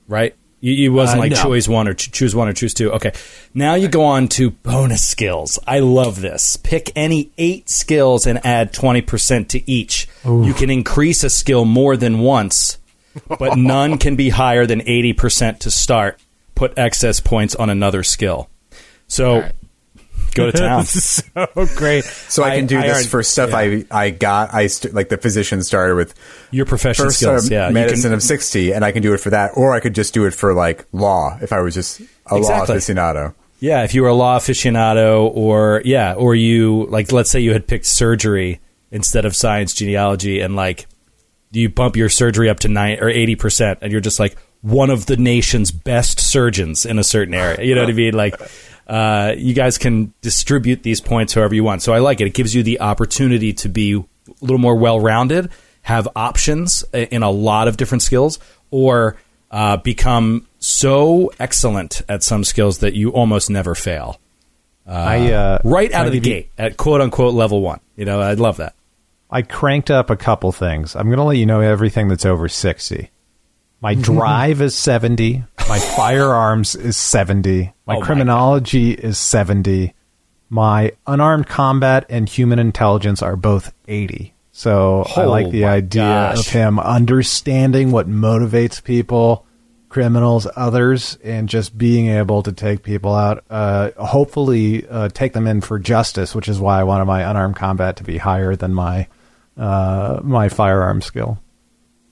right? 0.09 0.35
You, 0.61 0.73
you 0.73 0.93
wasn't 0.93 1.19
Uh, 1.19 1.23
like 1.23 1.33
no. 1.33 1.43
choose 1.45 1.69
one 1.69 1.87
or 1.87 1.95
ch- 1.95 2.11
choose 2.11 2.35
one 2.35 2.49
or 2.49 2.53
choose 2.53 2.75
two. 2.75 2.91
Okay, 2.95 3.13
now 3.55 3.77
you 3.77 3.87
go 3.87 4.03
on 4.05 4.27
to 4.29 4.51
bonus 4.51 5.05
skills. 5.05 5.59
I 5.69 5.79
love 5.79 6.21
this. 6.21 6.57
Pick 6.57 6.91
any 6.97 7.31
eight 7.39 7.69
skills 7.71 8.27
and 8.27 8.45
add 8.45 8.73
twenty 8.73 9.01
percent 9.01 9.49
to 9.51 9.71
each. 9.71 10.09
You 10.25 10.53
can 10.55 10.69
increase 10.69 11.23
a 11.23 11.31
skill 11.31 11.65
more 11.65 11.97
than 11.97 12.19
once, 12.19 12.79
but 13.39 13.57
none 13.59 13.99
can 13.99 14.17
be 14.17 14.31
higher 14.31 14.67
than 14.67 14.81
eighty 14.89 15.13
percent 15.13 15.61
to 15.61 15.71
start. 15.71 16.19
Put 16.57 16.77
excess 16.77 17.21
points 17.21 17.55
on 17.55 17.71
another 17.71 18.03
skill. 18.03 18.51
So 19.09 19.49
go 20.35 20.51
to 20.51 20.57
town. 20.57 20.85
so 20.87 21.27
great. 21.77 22.05
So 22.05 22.45
I, 22.45 22.57
can 22.57 22.67
do 22.67 22.81
this 22.81 22.91
already- 22.93 23.09
for 23.09 23.23
stuff 23.23 23.51
I 23.53 23.85
I 23.91 24.11
got. 24.11 24.55
I 24.55 24.67
st- 24.69 24.95
like 24.95 25.09
the 25.09 25.17
physician 25.17 25.63
started 25.63 25.97
with 25.97 26.15
Your 26.51 26.67
profession 26.67 27.07
first 27.07 27.19
skills. 27.19 27.51
yeah, 27.51 27.69
you 27.69 27.75
medicine 27.75 28.11
can- 28.11 28.15
of 28.15 28.23
sixty, 28.23 28.73
and 28.73 28.85
I 28.85 28.93
can 28.93 29.03
do 29.03 29.13
it 29.15 29.19
for 29.19 29.31
that, 29.31 29.53
or 29.55 29.75
I 29.75 29.81
could 29.81 29.95
just 29.95 30.15
do 30.15 30.27
it 30.27 30.35
for 30.35 30.55
like 30.55 30.85
law 30.93 31.37
if 31.43 31.53
I 31.53 31.61
was 31.61 31.75
just 31.75 32.01
a 32.01 32.37
Exactly. 32.37 32.75
law 32.75 32.81
aficionado. 32.81 33.35
Yeah, 33.61 33.83
if 33.83 33.93
you 33.93 34.03
were 34.03 34.09
a 34.09 34.15
law 34.15 34.39
aficionado, 34.39 35.31
or 35.35 35.83
yeah, 35.85 36.15
or 36.15 36.35
you 36.35 36.87
like, 36.91 37.11
let's 37.11 37.31
say 37.31 37.41
you 37.41 37.53
had 37.53 37.67
picked 37.67 37.87
surgery 37.87 38.61
instead 38.93 39.25
of 39.25 39.35
science 39.35 39.75
genealogy, 39.75 40.41
and 40.41 40.55
like 40.55 40.87
you 41.51 41.69
bump 41.69 41.97
your 41.97 42.09
surgery 42.09 42.49
up 42.51 42.61
to 42.61 42.69
nine 42.69 42.99
or 43.01 43.09
eighty 43.09 43.35
percent, 43.35 43.79
and 43.83 43.91
you're 43.91 44.01
just 44.01 44.21
like 44.21 44.37
one 44.61 44.91
of 44.91 45.07
the 45.07 45.17
nation's 45.17 45.71
best 45.73 46.21
surgeons 46.21 46.85
in 46.87 46.99
a 46.99 47.05
certain 47.05 47.35
area. 47.35 47.65
You 47.65 47.75
know 47.75 47.81
what 47.83 47.91
I 47.91 47.95
mean? 47.95 48.15
Like, 48.15 48.35
uh, 48.89 49.35
you 49.37 49.55
guys 49.55 49.79
can 49.79 50.13
distribute 50.23 50.83
these 50.83 51.01
points 51.01 51.35
however 51.35 51.55
you 51.55 51.65
want. 51.65 51.83
So 51.83 51.93
I 51.93 51.99
like 51.99 52.21
it. 52.21 52.27
It 52.29 52.35
gives 52.35 52.55
you 52.55 52.63
the 52.63 52.81
opportunity 52.81 53.53
to 53.55 53.69
be 53.69 53.95
a 53.95 54.05
little 54.41 54.59
more 54.59 54.77
well 54.77 54.99
rounded, 55.01 55.51
have 55.83 56.09
options 56.17 56.85
in 56.93 57.23
a 57.23 57.31
lot 57.31 57.69
of 57.69 57.77
different 57.77 58.03
skills, 58.03 58.39
or 58.71 59.17
uh, 59.51 59.77
become 59.79 60.47
so 60.59 61.31
excellent 61.39 62.03
at 62.09 62.23
some 62.23 62.45
skills 62.45 62.79
that 62.79 62.95
you 62.95 63.11
almost 63.11 63.49
never 63.49 63.75
fail 63.75 64.21
I 64.87 65.33
uh, 65.33 65.59
right 65.65 65.93
out 65.93 66.05
I 66.05 66.07
of 66.07 66.13
the 66.13 66.19
you- 66.19 66.25
gate 66.25 66.51
at 66.57 66.77
quote 66.79 67.01
unquote 67.01 67.35
level 67.35 67.61
one. 67.61 67.81
You 67.97 68.05
know, 68.07 68.21
I'd 68.23 68.41
love 68.41 68.57
that. 68.57 68.75
I 69.31 69.43
cranked 69.43 69.91
up 69.91 70.09
a 70.09 70.17
couple 70.17 70.51
things. 70.53 70.97
I'm 70.97 71.07
going 71.09 71.19
to 71.19 71.25
let 71.25 71.37
you 71.37 71.45
know 71.45 71.61
everything 71.61 72.09
that's 72.09 72.25
over 72.25 72.49
60. 72.49 73.11
My 73.81 73.95
drive 74.11 74.61
is 74.61 74.75
70. 74.75 75.45
My 75.69 75.79
firearms 75.79 76.75
is 76.75 76.97
70. 76.97 77.73
My 77.87 77.97
Oh 77.97 78.01
my 78.01 78.07
criminology 78.07 78.93
is 78.93 79.19
70. 79.19 79.95
My 80.51 80.93
unarmed 81.07 81.47
combat 81.47 82.07
and 82.09 82.29
human 82.29 82.59
intelligence 82.59 83.23
are 83.23 83.37
both 83.37 83.73
80. 83.87 84.35
So 84.51 85.05
I 85.17 85.23
Oh 85.25 85.29
like 85.31 85.51
the 85.51 85.67
idea 85.67 86.03
gosh. 86.03 86.41
of 86.41 86.53
him 86.53 86.79
understanding 86.81 87.93
what 87.93 88.09
motivates 88.09 88.83
people, 88.83 89.47
criminals, 89.89 90.49
others, 90.57 91.17
and 91.23 91.49
just 91.49 91.79
being 91.79 92.09
able 92.09 92.43
to 92.43 92.51
take 92.53 92.83
people 92.83 93.15
out. 93.15 93.45
Uh, 93.49 93.91
hopefully, 93.99 94.87
uh, 94.89 95.11
take 95.11 95.33
them 95.35 95.47
in 95.47 95.61
for 95.61 95.79
justice, 95.79 96.35
which 96.35 96.49
is 96.49 96.59
why 96.59 96.81
I 96.81 96.85
wanted 96.85 97.05
my 97.05 97.23
unarmed 97.31 97.57
combat 97.57 97.97
to 97.97 98.05
be 98.05 98.19
higher 98.19 98.57
than 98.57 98.75
my 98.75 99.07
uh, 99.57 100.21
my 100.25 100.49
firearm 100.49 101.03
skill. 101.03 101.39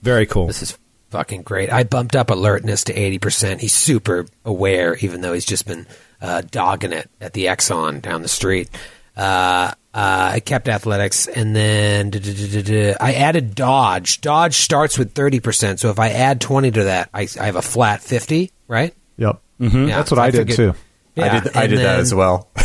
Very 0.01 0.25
cool. 0.25 0.47
This 0.47 0.61
is 0.61 0.77
fucking 1.17 1.41
great. 1.41 1.73
I 1.73 1.83
bumped 1.83 2.15
up 2.15 2.29
alertness 2.29 2.83
to 2.85 2.93
80%. 2.93 3.59
He's 3.59 3.73
super 3.73 4.27
aware, 4.45 4.95
even 4.97 5.21
though 5.21 5.33
he's 5.33 5.45
just 5.45 5.65
been 5.65 5.87
uh, 6.21 6.41
dogging 6.51 6.91
it 6.93 7.09
at 7.19 7.33
the 7.33 7.45
Exxon 7.45 8.03
down 8.03 8.21
the 8.21 8.27
street. 8.27 8.69
Uh, 9.15 9.71
uh, 9.95 10.29
I 10.35 10.39
kept 10.41 10.69
athletics, 10.69 11.25
and 11.27 11.55
then. 11.55 12.11
I 13.01 13.13
added 13.15 13.55
dodge. 13.55 14.21
Dodge 14.21 14.57
starts 14.57 14.99
with 14.99 15.15
30%, 15.15 15.79
so 15.79 15.89
if 15.89 15.97
I 15.97 16.09
add 16.09 16.39
20 16.39 16.69
to 16.71 16.83
that, 16.83 17.09
I, 17.15 17.27
I 17.39 17.45
have 17.47 17.55
a 17.55 17.63
flat 17.63 18.01
50, 18.03 18.51
right? 18.67 18.93
Yep, 19.17 19.41
Yeah, 19.57 19.85
that's 19.87 20.11
what 20.11 20.17
so 20.17 20.21
I, 20.21 20.29
did 20.29 20.47
figured- 20.49 20.55
too. 20.75 20.79
Yeah, 21.15 21.25
I 21.35 21.39
did. 21.39 21.57
I 21.57 21.61
and 21.63 21.69
did 21.71 21.79
that 21.79 21.99
as 21.99 22.13
well. 22.13 22.47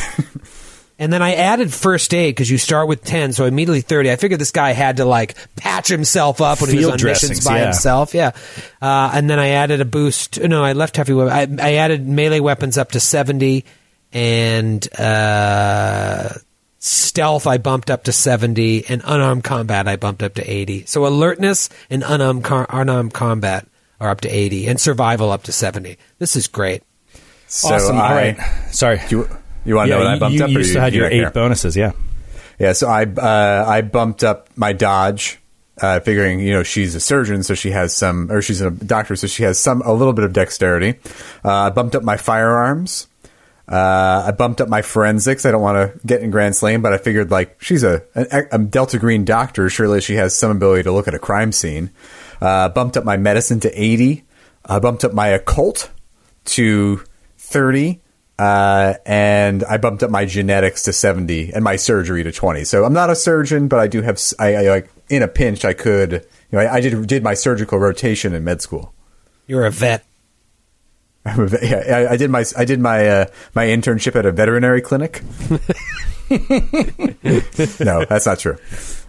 And 0.99 1.13
then 1.13 1.23
I 1.23 1.35
added 1.35 1.73
first 1.73 2.15
aid 2.15 2.35
because 2.35 2.51
you 2.51 2.59
start 2.59 2.87
with 2.87 3.03
10, 3.03 3.33
so 3.33 3.47
immediately 3.47 3.81
30. 3.81 4.11
I 4.11 4.17
figured 4.17 4.41
this 4.41 4.51
guy 4.51 4.73
had 4.73 4.99
to 4.99 5.05
like 5.05 5.35
patch 5.57 5.89
himself 5.89 6.41
up 6.41 6.61
when 6.61 6.71
he 6.71 6.77
was 6.77 6.85
Field 6.85 6.93
on 6.93 6.99
dressings, 6.99 7.31
missions 7.31 7.47
by 7.47 7.59
yeah. 7.59 7.65
himself. 7.65 8.15
Yeah. 8.15 8.33
Uh, 8.81 9.11
and 9.15 9.29
then 9.29 9.39
I 9.39 9.49
added 9.49 9.81
a 9.81 9.85
boost. 9.85 10.41
No, 10.41 10.63
I 10.63 10.75
left 10.75 10.97
heavy 10.97 11.15
weapon. 11.15 11.61
I, 11.61 11.71
I 11.71 11.75
added 11.75 12.07
melee 12.07 12.41
weapons 12.41 12.79
up 12.79 12.93
to 12.93 13.01
70 13.01 13.65
and 14.13 14.87
uh, 14.99 16.29
stealth 16.79 17.47
I 17.47 17.59
bumped 17.59 17.91
up 17.91 18.05
to 18.05 18.13
70 18.13 18.87
and 18.89 19.03
unarmed 19.05 19.45
combat 19.45 19.89
I 19.89 19.97
bumped 19.97 20.23
up 20.23 20.35
to 20.35 20.49
80. 20.49 20.87
So 20.87 21.07
alertness 21.07 21.69
and 21.91 22.03
unarmed, 22.07 22.45
car- 22.45 22.67
unarmed 22.69 23.15
combat 23.15 23.67
are 24.01 24.11
up 24.11 24.21
to 24.23 24.29
80 24.29 24.69
and 24.69 24.81
survival 24.81 25.31
up 25.31 25.45
to 25.45 25.53
70. 25.53 25.97
This 26.19 26.37
is 26.37 26.49
great. 26.49 26.83
So 27.47 27.75
awesome. 27.75 27.97
I, 27.97 28.09
All 28.09 28.15
right. 28.15 28.39
Sorry. 28.71 29.01
You, 29.11 29.29
you 29.65 29.77
want 29.77 29.89
to 29.89 29.95
know 29.95 29.99
what 29.99 30.07
I 30.09 30.19
bumped 30.19 30.39
you 30.39 30.45
up? 30.45 30.49
or 30.49 30.53
used 30.53 30.69
you, 30.69 30.75
to 30.75 30.81
have 30.81 30.95
you 30.95 31.01
your 31.01 31.11
eight 31.11 31.21
care? 31.21 31.31
bonuses. 31.31 31.77
Yeah. 31.77 31.93
Yeah, 32.59 32.73
so 32.75 32.89
I 32.89 33.05
uh, 33.05 33.65
I 33.67 33.81
bumped 33.81 34.23
up 34.23 34.49
my 34.57 34.73
dodge, 34.73 35.41
uh, 35.81 36.01
figuring 36.01 36.41
you 36.41 36.53
know 36.53 36.63
she's 36.63 36.95
a 36.95 37.01
surgeon, 37.01 37.43
so 37.43 37.55
she 37.55 37.71
has 37.71 37.95
some, 37.95 38.31
or 38.31 38.43
she's 38.43 38.61
a 38.61 38.71
doctor, 38.71 39.17
so 39.17 39.27
she 39.27 39.43
has 39.43 39.59
some 39.59 39.83
a 39.83 39.93
little 39.93 40.13
bit 40.13 40.25
of 40.25 40.33
dexterity. 40.33 41.01
Uh, 41.45 41.51
I 41.51 41.71
bumped 41.71 41.97
up 41.97 42.03
my 42.03 42.17
firearms. 42.17 43.09
Uh, 43.67 44.25
I 44.27 44.33
bumped 44.33 44.61
up 44.61 44.69
my 44.69 44.83
forensics. 44.83 45.47
I 45.47 45.51
don't 45.51 45.63
want 45.63 45.77
to 45.77 46.07
get 46.07 46.21
in 46.21 46.31
Grant's 46.31 46.63
lane, 46.63 46.83
but 46.83 46.93
I 46.93 46.99
figured 46.99 47.31
like 47.31 47.61
she's 47.63 47.83
a, 47.83 48.03
a, 48.15 48.43
a 48.53 48.59
Delta 48.59 48.99
Green 48.99 49.25
doctor. 49.25 49.71
Surely 49.71 50.01
she 50.01 50.17
has 50.17 50.37
some 50.37 50.51
ability 50.51 50.83
to 50.83 50.93
look 50.93 51.09
at 51.09 51.15
a 51.15 51.19
crime 51.19 51.53
scene. 51.53 51.91
Uh, 52.41 52.69
bumped 52.69 52.97
up 52.97 53.05
my 53.05 53.17
medicine 53.17 53.61
to 53.61 53.71
eighty. 53.71 54.25
I 54.65 54.79
bumped 54.79 55.05
up 55.05 55.15
my 55.15 55.29
occult 55.29 55.91
to 56.45 57.03
thirty. 57.39 58.02
Uh, 58.43 58.95
and 59.07 59.63
I 59.63 59.77
bumped 59.77 60.03
up 60.03 60.11
my 60.11 60.25
genetics 60.25 60.83
to 60.85 60.93
70 60.93 61.53
and 61.53 61.63
my 61.63 61.77
surgery 61.77 62.25
to 62.25 62.33
20. 62.33 62.65
So 62.65 62.85
I'm 62.85 62.93
not 62.93 63.09
a 63.09 63.15
surgeon, 63.15 63.69
but 63.69 63.79
I 63.79 63.87
do 63.87 64.03
have, 64.03 64.21
I 64.41 64.63
like, 64.63 64.91
in 65.09 65.23
a 65.23 65.29
pinch, 65.29 65.65
I 65.65 65.75
could, 65.75 66.13
you 66.13 66.21
know, 66.51 66.59
I, 66.59 66.75
I 66.75 66.81
did, 66.81 67.07
did 67.07 67.23
my 67.23 67.35
surgical 67.35 67.79
rotation 67.79 68.35
in 68.35 68.43
med 68.43 68.61
school. 68.61 68.93
You're 69.47 69.65
a 69.65 69.71
vet. 69.71 70.05
I'm 71.25 71.39
a 71.39 71.47
ve- 71.47 71.59
yeah, 71.63 71.85
I, 71.87 72.15
I 72.15 72.17
did 72.17 72.31
my, 72.31 72.45
I 72.59 72.65
did 72.65 72.81
my, 72.81 73.07
uh, 73.07 73.27
my 73.55 73.67
internship 73.67 74.17
at 74.17 74.27
a 74.27 74.33
veterinary 74.33 74.81
clinic. 74.81 75.23
no, 77.81 78.05
that's 78.07 78.27
not 78.27 78.41
true. 78.41 78.57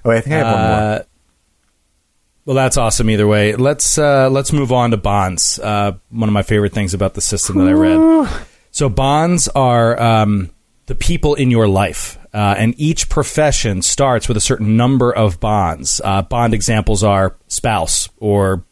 Oh, 0.06 0.10
wait, 0.10 0.18
I 0.18 0.22
think 0.22 0.36
I 0.36 0.38
have 0.38 0.46
one 0.46 0.68
more. 0.68 0.80
Uh, 0.80 1.04
well, 2.46 2.56
that's 2.56 2.78
awesome. 2.78 3.10
Either 3.10 3.26
way, 3.26 3.56
let's 3.56 3.98
uh, 3.98 4.30
let's 4.30 4.54
move 4.54 4.72
on 4.72 4.92
to 4.92 4.98
bonds. 4.98 5.58
Uh, 5.58 5.94
one 6.12 6.30
of 6.30 6.34
my 6.34 6.44
favorite 6.44 6.74
things 6.74 6.94
about 6.94 7.16
the 7.16 7.22
system 7.22 7.58
that 7.58 7.70
I 7.70 7.72
read. 7.72 8.30
So 8.74 8.90
bonds 8.90 9.48
are 9.50 10.02
um, 10.02 10.50
the 10.88 10.96
people 10.96 11.36
in 11.36 11.52
your 11.52 11.68
life, 11.68 12.18
uh, 12.34 12.56
and 12.58 12.74
each 12.80 13.08
profession 13.08 13.84
starts 13.84 14.28
with 14.28 14.36
a 14.36 14.42
certain 14.42 14.76
number 14.76 15.12
of 15.12 15.40
bonds. 15.40 16.02
Uh, 16.04 16.24
bond 16.24 16.56
examples 16.56 17.04
are 17.04 17.38
spouse 17.48 18.10
or 18.18 18.66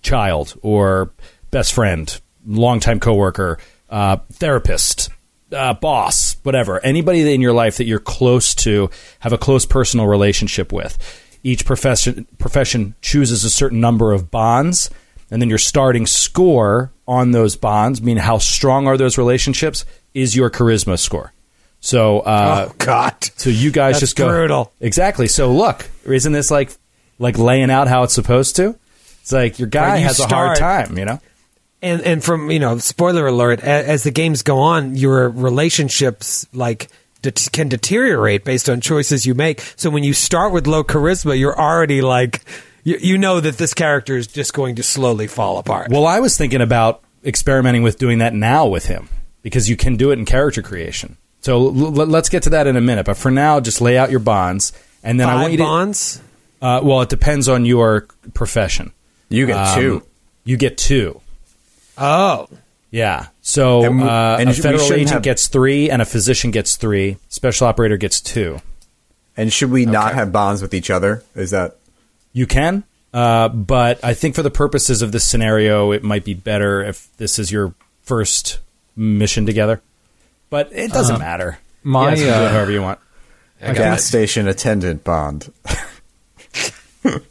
child 0.00 0.56
or 0.62 1.10
best 1.50 1.72
friend, 1.72 2.20
longtime 2.46 3.00
coworker, 3.00 3.58
uh, 3.90 4.18
therapist, 4.34 5.08
uh, 5.50 5.74
boss, 5.74 6.36
whatever. 6.44 6.78
Anybody 6.84 7.34
in 7.34 7.40
your 7.40 7.52
life 7.52 7.78
that 7.78 7.86
you're 7.86 7.98
close 7.98 8.54
to, 8.54 8.90
have 9.18 9.32
a 9.32 9.38
close 9.38 9.66
personal 9.66 10.06
relationship 10.06 10.72
with. 10.72 10.98
Each 11.42 11.64
profession 11.64 12.28
profession 12.38 12.94
chooses 13.02 13.44
a 13.44 13.50
certain 13.50 13.80
number 13.80 14.12
of 14.12 14.30
bonds, 14.30 14.88
and 15.30 15.40
then 15.42 15.48
your 15.48 15.58
starting 15.58 16.06
score 16.06 16.90
on 17.06 17.32
those 17.32 17.56
bonds, 17.56 18.00
meaning 18.02 18.22
how 18.22 18.38
strong 18.38 18.86
are 18.86 18.96
those 18.96 19.18
relationships, 19.18 19.84
is 20.14 20.34
your 20.36 20.50
charisma 20.50 20.98
score. 20.98 21.32
So, 21.80 22.20
uh, 22.20 22.68
oh, 22.70 22.74
God. 22.78 23.14
so 23.36 23.50
you 23.50 23.70
guys 23.70 23.94
That's 23.94 24.00
just 24.00 24.16
go 24.16 24.28
brutal. 24.28 24.72
exactly. 24.80 25.28
So 25.28 25.52
look, 25.52 25.88
isn't 26.04 26.32
this 26.32 26.50
like 26.50 26.70
like 27.18 27.38
laying 27.38 27.70
out 27.70 27.88
how 27.88 28.02
it's 28.02 28.14
supposed 28.14 28.56
to? 28.56 28.76
It's 29.22 29.32
like 29.32 29.58
your 29.58 29.68
guy 29.68 29.98
you 29.98 30.04
has 30.06 30.18
a 30.20 30.26
hard 30.26 30.58
time, 30.58 30.98
you 30.98 31.04
know. 31.04 31.20
and 31.82 32.00
and 32.02 32.24
from 32.24 32.50
you 32.50 32.58
know 32.58 32.78
spoiler 32.78 33.26
alert 33.26 33.60
as, 33.60 33.86
as 33.86 34.02
the 34.02 34.10
games 34.10 34.42
go 34.42 34.58
on 34.58 34.96
your 34.96 35.28
relationships 35.28 36.46
like 36.52 36.88
det- 37.22 37.48
can 37.52 37.68
deteriorate 37.68 38.44
based 38.44 38.68
on 38.68 38.80
choices 38.80 39.26
you 39.26 39.34
make 39.34 39.60
so 39.76 39.90
when 39.90 40.02
you 40.02 40.12
start 40.12 40.52
with 40.52 40.66
low 40.66 40.82
charisma 40.82 41.38
you're 41.38 41.56
already 41.58 42.00
like 42.00 42.40
you, 42.84 42.98
you 43.00 43.18
know 43.18 43.40
that 43.40 43.58
this 43.58 43.74
character 43.74 44.16
is 44.16 44.26
just 44.26 44.52
going 44.54 44.76
to 44.76 44.82
slowly 44.82 45.26
fall 45.26 45.58
apart 45.58 45.90
Well, 45.90 46.06
I 46.06 46.20
was 46.20 46.36
thinking 46.36 46.60
about 46.60 47.02
experimenting 47.24 47.82
with 47.82 47.98
doing 47.98 48.18
that 48.18 48.34
now 48.34 48.66
with 48.66 48.86
him 48.86 49.08
because 49.42 49.68
you 49.68 49.76
can 49.76 49.96
do 49.96 50.10
it 50.10 50.18
in 50.18 50.24
character 50.24 50.62
creation. 50.62 51.16
So 51.40 51.68
l- 51.68 52.00
l- 52.00 52.06
let's 52.06 52.28
get 52.28 52.42
to 52.44 52.50
that 52.50 52.66
in 52.66 52.76
a 52.76 52.80
minute. 52.80 53.06
But 53.06 53.16
for 53.16 53.30
now, 53.30 53.60
just 53.60 53.80
lay 53.80 53.96
out 53.96 54.10
your 54.10 54.20
bonds, 54.20 54.72
and 55.02 55.18
then 55.20 55.28
I 55.28 55.34
want 55.34 55.44
five 55.44 55.52
you 55.52 55.58
to. 55.58 55.62
bonds 55.64 56.20
Uh, 56.60 56.80
well, 56.82 57.00
it 57.02 57.08
depends 57.08 57.48
on 57.48 57.64
your 57.64 58.06
profession. 58.34 58.92
You 59.28 59.46
get 59.46 59.56
Um, 59.56 59.78
two. 59.80 60.02
You 60.44 60.56
get 60.56 60.76
two. 60.78 61.20
oh 61.96 62.48
Yeah. 62.90 63.26
So 63.42 63.84
And 63.84 64.02
uh, 64.02 64.36
and 64.40 64.48
a 64.50 64.52
federal 64.54 64.92
agent 64.92 65.10
have- 65.10 65.22
gets 65.22 65.48
three, 65.48 65.90
and 65.90 66.02
a 66.02 66.04
physician 66.04 66.50
gets 66.50 66.76
three. 66.76 67.16
Special 67.28 67.66
operator 67.66 67.96
gets 67.96 68.20
two. 68.20 68.60
And 69.36 69.52
should 69.52 69.70
we 69.70 69.86
not 69.86 70.14
have 70.14 70.32
bonds 70.32 70.62
with 70.62 70.74
each 70.74 70.90
other? 70.90 71.22
Is 71.36 71.50
that 71.52 71.76
You 72.32 72.46
can, 72.46 72.84
uh, 73.12 73.48
but 73.48 74.04
I 74.04 74.14
think 74.14 74.34
for 74.34 74.42
the 74.42 74.50
purposes 74.50 75.02
of 75.02 75.12
this 75.12 75.24
scenario, 75.24 75.92
it 75.92 76.02
might 76.02 76.24
be 76.24 76.34
better 76.34 76.82
if 76.82 77.08
this 77.16 77.38
is 77.38 77.50
your 77.50 77.74
first 78.02 78.60
mission 78.96 79.46
together. 79.46 79.82
But 80.50 80.70
it 80.72 80.92
doesn't 80.92 81.18
matter. 81.18 81.58
my, 81.82 82.10
you 82.14 82.16
guys 82.16 82.20
do 82.20 82.30
uh, 82.30 82.46
it 82.46 82.52
however 82.52 82.70
you 82.70 82.82
want. 82.82 83.00
I 83.60 83.72
gas 83.74 84.00
it. 84.00 84.04
station 84.04 84.46
attendant 84.48 85.04
bond? 85.04 85.52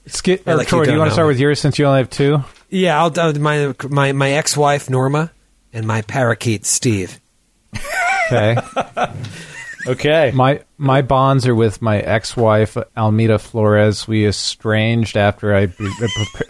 Skid, 0.07 0.43
I 0.45 0.51
or 0.51 0.57
like 0.57 0.67
Troy, 0.67 0.79
you 0.81 0.85
do 0.85 0.91
you 0.93 0.97
want 0.97 1.07
to 1.07 1.11
know. 1.11 1.15
start 1.15 1.27
with 1.27 1.39
yours 1.39 1.59
since 1.59 1.77
you 1.79 1.85
only 1.85 1.99
have 1.99 2.09
two? 2.09 2.43
yeah 2.69 2.99
i'll 2.99 3.09
do 3.09 3.39
my 3.39 3.73
my 3.89 4.11
my 4.11 4.31
ex-wife 4.31 4.89
norma 4.89 5.31
and 5.71 5.87
my 5.87 6.01
parakeet 6.01 6.65
steve 6.65 7.19
Okay. 8.27 8.57
Okay. 9.87 10.31
My 10.33 10.61
my 10.77 11.01
bonds 11.01 11.47
are 11.47 11.55
with 11.55 11.81
my 11.81 11.99
ex-wife 11.99 12.77
Almeda 12.95 13.39
Flores. 13.39 14.07
We 14.07 14.25
estranged 14.27 15.17
after 15.17 15.55
I 15.55 15.69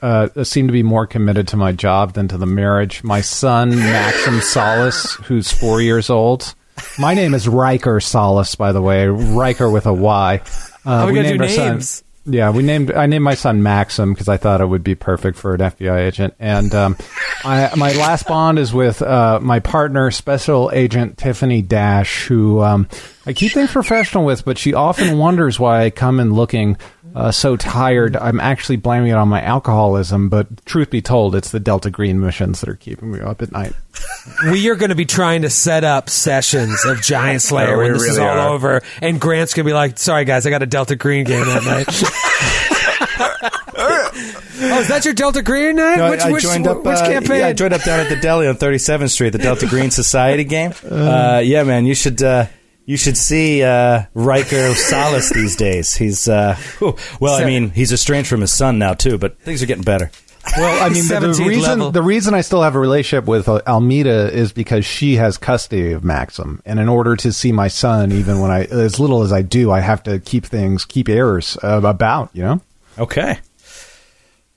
uh, 0.01 0.43
seemed 0.43 0.69
to 0.69 0.73
be 0.73 0.83
more 0.83 1.05
committed 1.07 1.47
to 1.49 1.57
my 1.57 1.71
job 1.71 2.13
than 2.13 2.27
to 2.29 2.37
the 2.37 2.45
marriage. 2.45 3.03
My 3.03 3.21
son 3.21 3.69
Maxim 3.69 4.41
Solis, 4.41 5.13
who's 5.25 5.51
four 5.51 5.81
years 5.81 6.09
old. 6.09 6.55
My 6.99 7.13
name 7.13 7.33
is 7.33 7.47
Riker 7.47 7.99
Solis, 7.99 8.55
by 8.55 8.71
the 8.71 8.81
way. 8.81 9.07
Riker 9.07 9.69
with 9.69 9.85
a 9.85 9.93
Y. 9.93 10.41
Uh, 10.85 11.09
we 11.11 11.21
do 11.21 11.41
our 11.41 11.49
son- 11.49 11.71
names. 11.73 12.03
Yeah, 12.27 12.49
we 12.51 12.61
named. 12.61 12.91
I 12.91 13.05
named 13.05 13.23
my 13.23 13.35
son 13.35 13.63
Maxim 13.63 14.13
because 14.13 14.27
I 14.27 14.35
thought 14.35 14.59
it 14.59 14.65
would 14.65 14.83
be 14.83 14.95
perfect 14.95 15.37
for 15.37 15.53
an 15.53 15.61
FBI 15.61 16.07
agent. 16.07 16.33
And 16.39 16.75
um, 16.75 16.97
I, 17.45 17.71
my 17.77 17.93
last 17.93 18.27
bond 18.27 18.59
is 18.59 18.73
with 18.73 19.01
uh, 19.01 19.39
my 19.41 19.59
partner, 19.59 20.11
Special 20.11 20.69
Agent 20.73 21.17
Tiffany 21.17 21.61
Dash, 21.61 22.25
who 22.25 22.61
um, 22.61 22.89
I 23.25 23.31
keep 23.31 23.53
things 23.53 23.71
professional 23.71 24.25
with, 24.25 24.43
but 24.43 24.57
she 24.57 24.73
often 24.73 25.17
wonders 25.17 25.57
why 25.57 25.85
I 25.85 25.89
come 25.89 26.19
in 26.19 26.33
looking 26.33 26.77
uh, 27.17 27.31
so 27.31 27.55
tired. 27.55 28.15
I'm 28.15 28.39
actually 28.39 28.75
blaming 28.75 29.09
it 29.09 29.15
on 29.15 29.27
my 29.27 29.41
alcoholism, 29.41 30.29
but 30.29 30.63
truth 30.65 30.91
be 30.91 31.01
told, 31.01 31.35
it's 31.35 31.49
the 31.49 31.59
Delta 31.59 31.89
Green 31.89 32.19
missions 32.19 32.61
that 32.61 32.69
are 32.69 32.75
keeping 32.75 33.11
me 33.11 33.19
up 33.19 33.41
at 33.41 33.51
night. 33.51 33.73
we 34.51 34.69
are 34.69 34.75
going 34.75 34.89
to 34.89 34.95
be 34.95 35.05
trying 35.05 35.41
to 35.41 35.49
set 35.49 35.83
up 35.83 36.11
sessions 36.11 36.85
of 36.85 37.01
Giant 37.01 37.41
Slayer 37.47 37.69
Yeah, 37.69 37.77
we 37.77 37.83
when 37.85 37.93
this 37.93 38.03
is 38.03 38.19
all 38.19 38.27
are. 38.27 38.49
over, 38.49 38.83
and 39.01 39.19
Grant's 39.19 39.55
going 39.55 39.65
to 39.65 39.69
be 39.69 39.73
like, 39.73 39.97
"Sorry 39.97 40.25
guys, 40.25 40.45
I 40.45 40.51
got 40.51 40.61
a 40.61 40.67
Delta 40.67 40.95
Green 40.95 41.25
game 41.25 41.43
that 41.43 41.63
night." 41.63 41.87
oh, 43.77 44.79
is 44.79 44.87
that 44.89 45.03
your 45.03 45.15
Delta 45.15 45.41
Green 45.41 45.75
night? 45.75 45.97
No, 45.97 46.11
which 46.11 46.21
I 46.21 46.31
which, 46.31 46.43
joined 46.43 46.67
up. 46.67 46.83
which 46.83 46.97
uh, 46.97 47.07
campaign? 47.07 47.39
Yeah, 47.39 47.47
I 47.47 47.53
joined 47.53 47.73
up 47.73 47.81
down 47.83 47.99
at 47.99 48.09
the 48.09 48.17
deli 48.17 48.47
on 48.47 48.57
37th 48.57 49.09
Street, 49.09 49.31
the 49.31 49.39
Delta 49.39 49.65
Green 49.65 49.89
Society 49.89 50.43
game. 50.43 50.71
Uh, 50.87 51.41
yeah, 51.43 51.63
man, 51.63 51.87
you 51.87 51.95
should 51.95 52.21
uh, 52.21 52.45
you 52.87 52.95
should 52.95 53.17
see 53.17 53.61
uh, 53.63 54.05
Riker 54.15 54.73
Solis 54.73 55.29
these 55.31 55.57
days. 55.57 55.93
He's 55.93 56.27
uh, 56.27 56.55
whew. 56.79 56.95
well, 57.19 57.35
I 57.35 57.45
mean, 57.45 57.69
he's 57.69 57.91
estranged 57.91 58.29
from 58.29 58.41
his 58.41 58.51
son 58.51 58.79
now 58.79 58.93
too, 58.95 59.19
but 59.19 59.37
things 59.41 59.61
are 59.61 59.67
getting 59.67 59.83
better. 59.83 60.09
Well, 60.55 60.81
I 60.81 60.87
mean, 60.87 61.05
the, 61.05 61.19
the 61.19 61.43
reason 61.45 61.79
level. 61.79 61.91
the 61.91 62.01
reason 62.01 62.33
I 62.33 62.39
still 62.39 62.61
have 62.61 62.75
a 62.75 62.79
relationship 62.79 63.27
with 63.27 63.49
uh, 63.49 63.61
Almeida 63.67 64.31
is 64.33 64.53
because 64.53 64.85
she 64.85 65.17
has 65.17 65.37
custody 65.37 65.91
of 65.91 66.05
Maxim, 66.05 66.61
and 66.65 66.79
in 66.79 66.87
order 66.87 67.17
to 67.17 67.33
see 67.33 67.51
my 67.51 67.67
son, 67.67 68.13
even 68.13 68.39
when 68.39 68.49
I 68.49 68.63
as 68.63 68.97
little 69.01 69.21
as 69.21 69.33
I 69.33 69.41
do, 69.41 69.69
I 69.69 69.81
have 69.81 70.01
to 70.03 70.19
keep 70.19 70.45
things 70.45 70.85
keep 70.85 71.09
errors 71.09 71.57
uh, 71.61 71.81
about. 71.83 72.29
You 72.31 72.43
know, 72.43 72.61
Okay, 72.97 73.37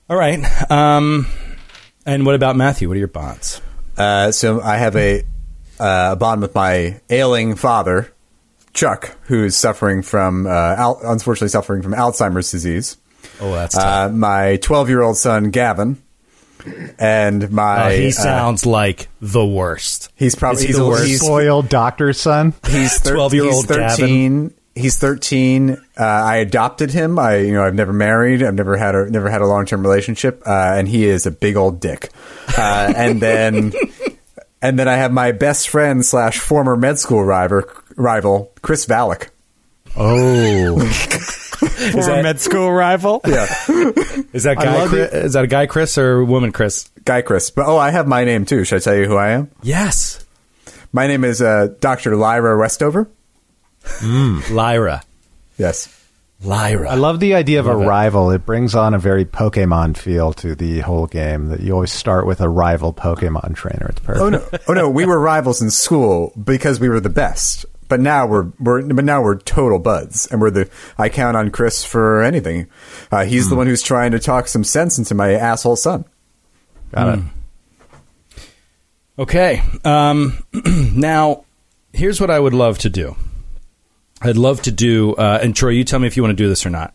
all 0.09 0.15
right. 0.15 0.39
Um, 0.71 1.27
and 2.05 2.25
what 2.25 2.35
about 2.35 2.55
Matthew? 2.55 2.87
What 2.87 2.95
are 2.95 2.99
your 2.99 3.07
bonds? 3.09 3.61
Uh, 3.97 4.31
so 4.31 4.61
I 4.61 4.77
have 4.77 4.95
a 4.95 5.23
uh, 5.77 6.11
a 6.13 6.15
bond 6.15 6.41
with 6.41 6.55
my 6.55 7.01
ailing 7.09 7.55
father, 7.55 8.13
Chuck, 8.73 9.17
who's 9.23 9.55
suffering 9.55 10.01
from 10.01 10.47
uh, 10.47 10.49
al- 10.49 11.01
unfortunately 11.03 11.49
suffering 11.49 11.81
from 11.81 11.93
Alzheimer's 11.93 12.49
disease. 12.51 12.97
Oh, 13.39 13.51
that's 13.51 13.75
Uh, 13.77 14.09
my 14.09 14.57
12 14.57 14.89
year 14.89 15.01
old 15.01 15.17
son 15.17 15.49
Gavin, 15.51 16.01
and 16.99 17.51
my 17.51 17.87
Uh, 17.87 17.89
he 17.89 18.07
uh, 18.07 18.11
sounds 18.11 18.65
like 18.65 19.09
the 19.21 19.45
worst. 19.45 20.09
he's 20.15 20.35
probably 20.35 20.57
Is 20.57 20.61
he 20.61 20.67
he's, 20.67 20.77
the 20.77 20.85
worst? 20.87 21.05
he's, 21.07 21.21
spoiled 21.21 21.69
doctor's 21.69 22.19
son. 22.19 22.53
he's 22.69 22.97
thir- 22.99 23.15
12-year-old 23.15 23.65
he's 23.67 23.75
13 23.97 24.53
he's 24.73 24.95
13 24.97 25.71
uh, 25.71 25.77
i 25.99 26.37
adopted 26.37 26.91
him 26.91 27.19
i 27.19 27.35
you 27.37 27.53
know 27.53 27.61
i've 27.63 27.75
never 27.75 27.91
married 27.91 28.41
i've 28.41 28.53
never 28.53 28.77
had 28.77 28.95
a 28.95 29.09
never 29.09 29.29
had 29.29 29.41
a 29.41 29.45
long-term 29.45 29.81
relationship 29.83 30.41
uh, 30.47 30.73
and 30.77 30.87
he 30.87 31.03
is 31.05 31.25
a 31.25 31.31
big 31.31 31.57
old 31.57 31.81
dick 31.81 32.09
uh, 32.57 32.93
and 32.95 33.21
then 33.21 33.73
and 34.61 34.79
then 34.79 34.87
i 34.87 34.95
have 34.95 35.11
my 35.11 35.33
best 35.33 35.67
friend 35.67 36.05
slash 36.05 36.39
former 36.39 36.77
med 36.77 36.97
school 36.97 37.21
rival 37.23 37.63
rival 37.97 38.51
chris 38.61 38.85
Valek. 38.85 39.29
Oh, 39.97 40.79
Is 40.81 42.05
that- 42.07 42.23
med 42.23 42.39
school 42.39 42.71
rival. 42.71 43.21
yeah 43.27 43.43
Is 44.33 44.43
that 44.43 44.57
guy? 44.57 44.77
love 44.77 44.89
Chris, 44.89 45.13
it. 45.13 45.25
is 45.25 45.33
that 45.33 45.43
a 45.43 45.47
guy, 45.47 45.65
Chris, 45.67 45.97
or 45.97 46.23
woman, 46.23 46.51
Chris? 46.51 46.87
guy 47.03 47.23
chris 47.23 47.49
but 47.49 47.65
oh 47.65 47.77
i 47.79 47.89
have 47.89 48.07
my 48.07 48.23
name 48.25 48.45
too 48.45 48.63
should 48.63 48.75
i 48.75 48.79
tell 48.79 48.93
you 48.95 49.05
who 49.05 49.15
i 49.17 49.29
am 49.29 49.49
Yes, 49.63 50.23
my 50.93 51.07
name 51.07 51.23
is 51.23 51.41
uh, 51.41 51.69
dr 51.79 52.15
lyra 52.15 52.55
westover 52.59 53.09
Lyra. 54.51 55.01
yes 55.57 55.97
Lyra. 56.43 56.89
I 56.89 56.95
love 56.95 57.19
the 57.19 57.35
idea 57.35 57.59
of 57.59 57.67
a 57.67 57.73
Love 57.73 57.81
it. 57.83 57.85
rival. 57.87 58.31
It 58.31 58.47
brings 58.47 58.73
on 58.73 58.95
a 58.95 58.97
very 58.97 59.25
Pokemon 59.25 59.95
feel 59.95 60.33
to 60.33 60.55
the 60.55 60.79
whole 60.79 61.05
game. 61.05 61.49
That 61.49 61.59
you 61.59 61.73
always 61.73 61.91
start 61.91 62.25
with 62.25 62.41
a 62.41 62.49
rival 62.49 62.93
Pokemon 62.93 63.53
trainer. 63.55 63.85
It's 63.89 63.99
perfect. 63.99 64.21
Oh 64.23 64.29
no! 64.29 64.47
Oh 64.67 64.73
no! 64.73 64.89
We 64.89 65.05
were 65.05 65.19
rivals 65.19 65.61
in 65.61 65.69
school 65.69 66.33
because 66.43 66.79
we 66.79 66.89
were 66.89 66.99
the 66.99 67.09
best. 67.11 67.67
But 67.91 67.99
now 67.99 68.25
we're 68.25 68.53
we're 68.57 68.81
but 68.83 69.03
now 69.03 69.21
we're 69.21 69.35
total 69.35 69.77
buds, 69.77 70.25
and 70.27 70.39
we're 70.39 70.49
the. 70.49 70.69
I 70.97 71.09
count 71.09 71.35
on 71.35 71.51
Chris 71.51 71.83
for 71.83 72.23
anything. 72.23 72.69
Uh, 73.11 73.25
he's 73.25 73.49
the 73.49 73.55
one 73.57 73.67
who's 73.67 73.81
trying 73.81 74.11
to 74.11 74.19
talk 74.19 74.47
some 74.47 74.63
sense 74.63 74.97
into 74.97 75.13
my 75.13 75.33
asshole 75.33 75.75
son. 75.75 76.05
Got 76.93 77.19
it. 77.19 77.25
Okay. 79.19 79.61
Um, 79.83 80.41
now, 80.95 81.43
here's 81.91 82.21
what 82.21 82.29
I 82.29 82.39
would 82.39 82.53
love 82.53 82.77
to 82.77 82.89
do. 82.89 83.17
I'd 84.21 84.37
love 84.37 84.61
to 84.61 84.71
do, 84.71 85.13
uh, 85.15 85.39
and 85.43 85.53
Troy, 85.53 85.71
you 85.71 85.83
tell 85.83 85.99
me 85.99 86.07
if 86.07 86.15
you 86.15 86.23
want 86.23 86.31
to 86.31 86.41
do 86.41 86.47
this 86.47 86.65
or 86.65 86.69
not. 86.69 86.93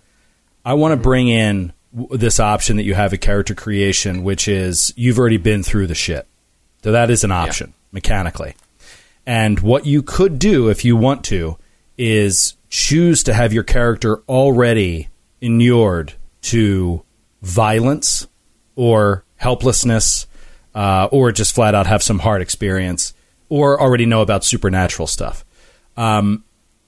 I 0.65 0.73
want 0.73 0.93
to 0.93 0.97
bring 0.97 1.29
in 1.29 1.75
w- 1.95 2.17
this 2.17 2.41
option 2.41 2.79
that 2.79 2.85
you 2.85 2.95
have 2.95 3.13
at 3.13 3.21
character 3.21 3.55
creation, 3.55 4.25
which 4.25 4.49
is 4.49 4.95
you've 4.97 5.19
already 5.19 5.37
been 5.37 5.63
through 5.63 5.89
the 5.89 5.95
shit. 5.95 6.27
So 6.83 6.93
that 6.93 7.11
is 7.11 7.23
an 7.23 7.33
option 7.33 7.75
mechanically. 7.93 8.55
And 9.27 9.59
what 9.61 9.87
you 9.87 10.03
could 10.03 10.39
do 10.39 10.69
if 10.69 10.85
you 10.85 10.97
want 10.97 11.25
to 11.25 11.59
is 11.99 12.55
choose 12.69 13.25
to 13.25 13.35
have 13.35 13.53
your 13.53 13.65
character 13.65 14.19
already 14.29 15.09
inured 15.41 16.15
to 16.43 17.03
violence 17.43 18.29
or 18.77 19.25
helplessness 19.37 20.27
uh, 20.75 21.09
or 21.11 21.33
just 21.33 21.55
flat 21.55 21.75
out 21.75 21.87
have 21.87 22.03
some 22.03 22.21
hard 22.21 22.43
experience 22.43 23.15
or 23.49 23.81
already 23.81 24.07
know 24.07 24.23
about 24.23 24.45
supernatural 24.45 25.07
stuff. 25.07 25.45
Um, 25.97 26.45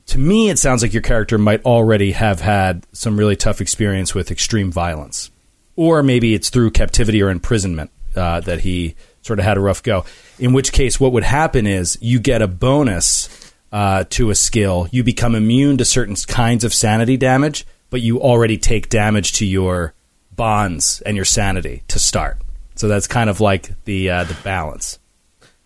to 0.06 0.18
me, 0.18 0.48
it 0.50 0.58
sounds 0.58 0.82
like 0.82 0.92
your 0.92 1.02
character 1.02 1.38
might 1.38 1.64
already 1.64 2.12
have 2.12 2.40
had 2.40 2.86
some 2.92 3.18
really 3.18 3.36
tough 3.36 3.60
experience 3.60 4.14
with 4.14 4.30
extreme 4.30 4.70
violence. 4.72 5.30
Or 5.76 6.02
maybe 6.02 6.34
it's 6.34 6.50
through 6.50 6.72
captivity 6.72 7.22
or 7.22 7.30
imprisonment 7.30 7.90
uh, 8.16 8.40
that 8.40 8.60
he 8.60 8.96
sort 9.28 9.38
of 9.38 9.44
had 9.44 9.56
a 9.56 9.60
rough 9.60 9.82
go. 9.82 10.04
In 10.40 10.52
which 10.52 10.72
case, 10.72 10.98
what 10.98 11.12
would 11.12 11.22
happen 11.24 11.66
is 11.66 11.96
you 12.00 12.18
get 12.18 12.42
a 12.42 12.48
bonus 12.48 13.52
uh, 13.70 14.04
to 14.10 14.30
a 14.30 14.34
skill. 14.34 14.88
You 14.90 15.04
become 15.04 15.34
immune 15.36 15.76
to 15.78 15.84
certain 15.84 16.16
kinds 16.26 16.64
of 16.64 16.74
sanity 16.74 17.16
damage, 17.16 17.66
but 17.90 18.00
you 18.00 18.20
already 18.20 18.58
take 18.58 18.88
damage 18.88 19.32
to 19.34 19.46
your 19.46 19.94
bonds 20.34 21.00
and 21.02 21.14
your 21.16 21.24
sanity 21.24 21.82
to 21.88 21.98
start. 21.98 22.38
So 22.74 22.88
that's 22.88 23.06
kind 23.06 23.28
of 23.28 23.40
like 23.40 23.70
the 23.84 24.08
uh, 24.10 24.24
the 24.24 24.36
balance. 24.44 24.98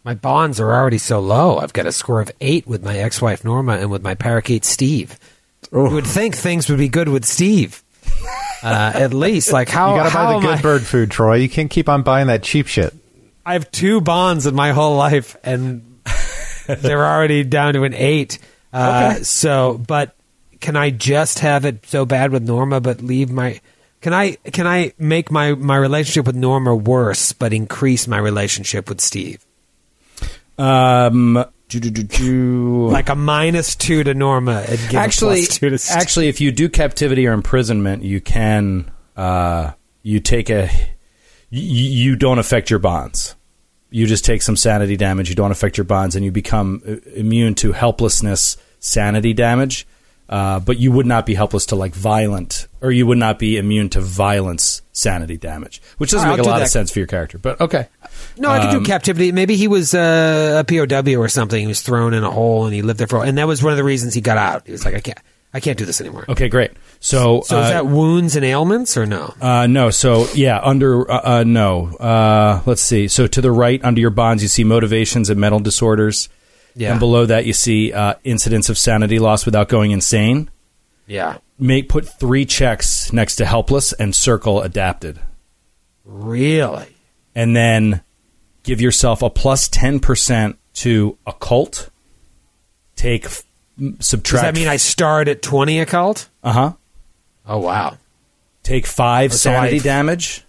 My 0.04 0.14
bonds 0.14 0.58
are 0.58 0.72
already 0.72 0.98
so 0.98 1.20
low. 1.20 1.58
I've 1.58 1.72
got 1.72 1.86
a 1.86 1.92
score 1.92 2.20
of 2.20 2.32
eight 2.40 2.66
with 2.66 2.82
my 2.82 2.96
ex-wife 2.98 3.44
Norma 3.44 3.74
and 3.76 3.90
with 3.90 4.02
my 4.02 4.14
parakeet 4.16 4.64
Steve. 4.64 5.16
You 5.72 5.82
would 5.90 6.06
think 6.06 6.34
things 6.34 6.68
would 6.68 6.78
be 6.78 6.88
good 6.88 7.08
with 7.08 7.24
Steve. 7.24 7.82
Uh, 8.64 8.92
at 8.94 9.12
least, 9.12 9.52
like 9.52 9.68
how 9.68 9.90
You 9.90 9.96
got 9.96 10.04
to 10.04 10.10
how 10.10 10.24
buy 10.26 10.32
the 10.34 10.46
good 10.46 10.58
I- 10.58 10.62
bird 10.62 10.82
food, 10.82 11.10
Troy. 11.10 11.34
You 11.34 11.48
can't 11.48 11.68
keep 11.68 11.88
on 11.88 12.04
buying 12.04 12.28
that 12.28 12.44
cheap 12.44 12.68
shit. 12.68 12.94
I 13.44 13.54
have 13.54 13.70
two 13.70 14.00
bonds 14.00 14.46
in 14.46 14.54
my 14.54 14.72
whole 14.72 14.96
life, 14.96 15.36
and 15.42 16.00
they're 16.66 17.04
already 17.04 17.44
down 17.44 17.74
to 17.74 17.84
an 17.84 17.94
eight. 17.94 18.38
Uh, 18.72 19.16
So, 19.22 19.80
but 19.86 20.14
can 20.60 20.76
I 20.76 20.90
just 20.90 21.40
have 21.40 21.64
it 21.64 21.84
so 21.86 22.06
bad 22.06 22.30
with 22.30 22.42
Norma, 22.42 22.80
but 22.80 23.02
leave 23.02 23.30
my? 23.30 23.60
Can 24.00 24.14
I 24.14 24.32
can 24.52 24.66
I 24.66 24.92
make 24.98 25.30
my 25.30 25.54
my 25.54 25.76
relationship 25.76 26.26
with 26.26 26.36
Norma 26.36 26.74
worse, 26.74 27.32
but 27.32 27.52
increase 27.52 28.08
my 28.08 28.18
relationship 28.18 28.88
with 28.88 29.00
Steve? 29.00 29.44
Um, 30.58 31.44
do, 31.68 31.80
do, 31.80 31.90
do, 31.90 32.02
do. 32.02 32.88
Like 32.88 33.08
a 33.08 33.14
minus 33.14 33.74
two 33.74 34.04
to 34.04 34.14
Norma, 34.14 34.64
and 34.68 34.78
give 34.88 34.94
actually, 34.94 35.40
a 35.42 35.46
plus 35.46 35.58
two 35.58 35.70
to 35.70 35.78
Steve. 35.78 35.96
actually, 35.96 36.28
if 36.28 36.40
you 36.40 36.52
do 36.52 36.68
captivity 36.68 37.26
or 37.26 37.32
imprisonment, 37.32 38.02
you 38.02 38.20
can 38.20 38.90
uh, 39.16 39.72
you 40.02 40.20
take 40.20 40.50
a 40.50 40.68
you, 41.52 42.10
you 42.10 42.16
don't 42.16 42.38
affect 42.38 42.70
your 42.70 42.78
bonds. 42.78 43.34
You 43.90 44.06
just 44.06 44.24
take 44.24 44.40
some 44.42 44.56
sanity 44.56 44.96
damage. 44.96 45.28
You 45.28 45.34
don't 45.34 45.50
affect 45.52 45.76
your 45.76 45.84
bonds, 45.84 46.16
and 46.16 46.24
you 46.24 46.32
become 46.32 46.82
uh, 46.86 46.96
immune 47.14 47.54
to 47.56 47.72
helplessness, 47.72 48.56
sanity 48.80 49.34
damage. 49.34 49.86
Uh, 50.28 50.60
but 50.60 50.78
you 50.78 50.90
would 50.90 51.04
not 51.04 51.26
be 51.26 51.34
helpless 51.34 51.66
to 51.66 51.76
like 51.76 51.92
violent, 51.94 52.66
or 52.80 52.90
you 52.90 53.06
would 53.06 53.18
not 53.18 53.38
be 53.38 53.58
immune 53.58 53.90
to 53.90 54.00
violence, 54.00 54.80
sanity 54.92 55.36
damage, 55.36 55.82
which 55.98 56.10
doesn't 56.10 56.26
right, 56.26 56.36
make 56.36 56.40
a 56.40 56.44
do 56.44 56.48
lot 56.48 56.62
of 56.62 56.68
sense 56.68 56.90
for 56.90 57.00
your 57.00 57.06
character. 57.06 57.36
But 57.36 57.60
okay, 57.60 57.86
No, 58.38 58.48
I 58.48 58.60
could 58.60 58.74
Um, 58.76 58.82
do 58.82 58.86
captivity. 58.88 59.30
Maybe 59.30 59.56
he 59.56 59.68
was 59.68 59.92
uh, 59.92 60.62
a 60.62 60.64
POW 60.64 61.16
or 61.20 61.28
something. 61.28 61.60
He 61.60 61.66
was 61.66 61.82
thrown 61.82 62.14
in 62.14 62.24
a 62.24 62.30
hole 62.30 62.64
and 62.64 62.72
he 62.72 62.80
lived 62.80 62.98
there 62.98 63.06
for. 63.08 63.22
And 63.22 63.36
that 63.36 63.46
was 63.46 63.62
one 63.62 63.74
of 63.74 63.76
the 63.76 63.84
reasons 63.84 64.14
he 64.14 64.22
got 64.22 64.38
out. 64.38 64.62
He 64.64 64.72
was 64.72 64.86
like, 64.86 64.94
I 64.94 65.00
can't, 65.00 65.18
I 65.54 65.60
can't 65.60 65.76
do 65.78 65.84
this 65.84 66.00
anymore. 66.00 66.24
okay, 66.30 66.48
great. 66.48 66.70
So, 67.00 67.42
So 67.42 67.58
uh, 67.58 67.62
is 67.64 67.68
that 67.70 67.84
wounds 67.86 68.36
and 68.36 68.44
ailments 68.44 68.96
or 68.96 69.04
no? 69.04 69.34
Uh, 69.40 69.66
no. 69.66 69.90
So 69.90 70.26
yeah, 70.34 70.58
under 70.62 71.10
uh, 71.10 71.40
uh, 71.40 71.44
no. 71.44 71.88
Uh, 71.96 72.62
let's 72.64 72.80
see. 72.82 73.06
So 73.08 73.26
to 73.26 73.40
the 73.42 73.52
right, 73.52 73.82
under 73.84 74.00
your 74.00 74.10
bonds, 74.10 74.42
you 74.42 74.48
see 74.48 74.64
motivations 74.64 75.28
and 75.30 75.38
mental 75.40 75.60
disorders. 75.60 76.28
Yeah. 76.74 76.92
And 76.92 77.00
below 77.00 77.26
that, 77.26 77.44
you 77.44 77.52
see 77.52 77.92
uh, 77.92 78.14
incidents 78.24 78.70
of 78.70 78.78
sanity 78.78 79.18
loss 79.18 79.44
without 79.44 79.68
going 79.68 79.90
insane. 79.90 80.50
Yeah, 81.06 81.36
Make 81.58 81.88
put 81.90 82.08
three 82.08 82.46
checks 82.46 83.12
next 83.12 83.36
to 83.36 83.44
helpless 83.44 83.92
and 83.92 84.14
circle 84.14 84.62
adapted, 84.62 85.20
really. 86.04 86.86
and 87.34 87.54
then 87.54 88.02
give 88.62 88.80
yourself 88.80 89.20
a 89.20 89.28
plus 89.28 89.68
ten 89.68 90.00
percent 90.00 90.58
to 90.74 91.18
occult. 91.26 91.90
Take 92.96 93.26
subtract. 94.00 94.44
Does 94.44 94.52
that 94.52 94.54
mean 94.54 94.68
I 94.68 94.76
start 94.76 95.28
at 95.28 95.42
twenty 95.42 95.80
occult? 95.80 96.28
Uh 96.42 96.52
huh. 96.52 96.72
Oh 97.46 97.58
wow, 97.58 97.98
Take 98.62 98.86
five 98.86 99.32
So 99.32 99.36
sanity 99.50 99.76
I- 99.76 99.82
damage. 99.82 100.44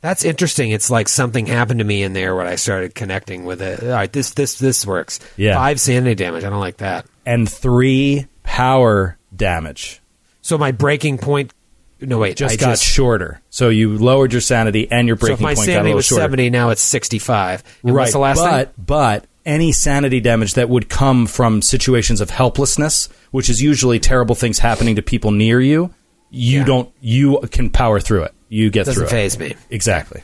that's 0.00 0.24
interesting. 0.24 0.70
It's 0.70 0.90
like 0.90 1.08
something 1.08 1.46
happened 1.46 1.78
to 1.80 1.84
me 1.84 2.02
in 2.02 2.12
there 2.14 2.34
when 2.34 2.46
I 2.46 2.54
started 2.54 2.94
connecting 2.94 3.44
with 3.44 3.60
it. 3.60 3.82
All 3.82 3.90
right, 3.90 4.12
this 4.12 4.30
this 4.32 4.58
this 4.58 4.86
works. 4.86 5.20
Yeah. 5.36 5.54
five 5.54 5.78
sanity 5.80 6.14
damage. 6.14 6.44
I 6.44 6.50
don't 6.50 6.60
like 6.60 6.78
that. 6.78 7.06
and 7.26 7.48
three 7.50 8.26
power 8.42 9.18
damage. 9.34 10.00
So 10.42 10.56
my 10.56 10.72
breaking 10.72 11.18
point 11.18 11.52
No, 12.00 12.18
wait. 12.18 12.36
just 12.38 12.54
I 12.54 12.56
got 12.56 12.70
just, 12.70 12.84
shorter. 12.84 13.42
So 13.50 13.68
you 13.68 13.98
lowered 13.98 14.32
your 14.32 14.40
sanity 14.40 14.90
and 14.90 15.06
your 15.06 15.18
so 15.18 15.26
if 15.26 15.38
breaking 15.38 15.42
my 15.44 15.54
point 15.54 15.56
got 15.58 15.62
a 15.62 15.66
sanity 15.74 15.84
little 15.88 15.96
was 15.96 16.06
shorter. 16.06 16.22
70, 16.22 16.50
now 16.50 16.70
it's 16.70 16.80
65. 16.80 17.62
And 17.82 17.94
right. 17.94 18.00
What's 18.02 18.12
the 18.12 18.18
last 18.18 18.38
but 18.38 18.74
thing? 18.74 18.84
but 18.86 19.26
any 19.46 19.72
sanity 19.72 20.20
damage 20.20 20.54
that 20.54 20.68
would 20.68 20.88
come 20.88 21.26
from 21.26 21.62
situations 21.62 22.20
of 22.20 22.30
helplessness, 22.30 23.08
which 23.30 23.48
is 23.48 23.62
usually 23.62 23.98
terrible 23.98 24.34
things 24.34 24.58
happening 24.58 24.96
to 24.96 25.02
people 25.02 25.30
near 25.30 25.60
you, 25.60 25.94
you 26.30 26.60
Yeah. 26.60 26.64
don't 26.64 26.90
you 27.00 27.40
can 27.50 27.70
power 27.70 28.00
through 28.00 28.24
it. 28.24 28.34
You 28.48 28.70
get 28.70 28.86
Doesn't 28.86 29.02
through 29.02 29.10
phase 29.10 29.34
it. 29.36 29.40
me. 29.40 29.54
Exactly. 29.70 30.22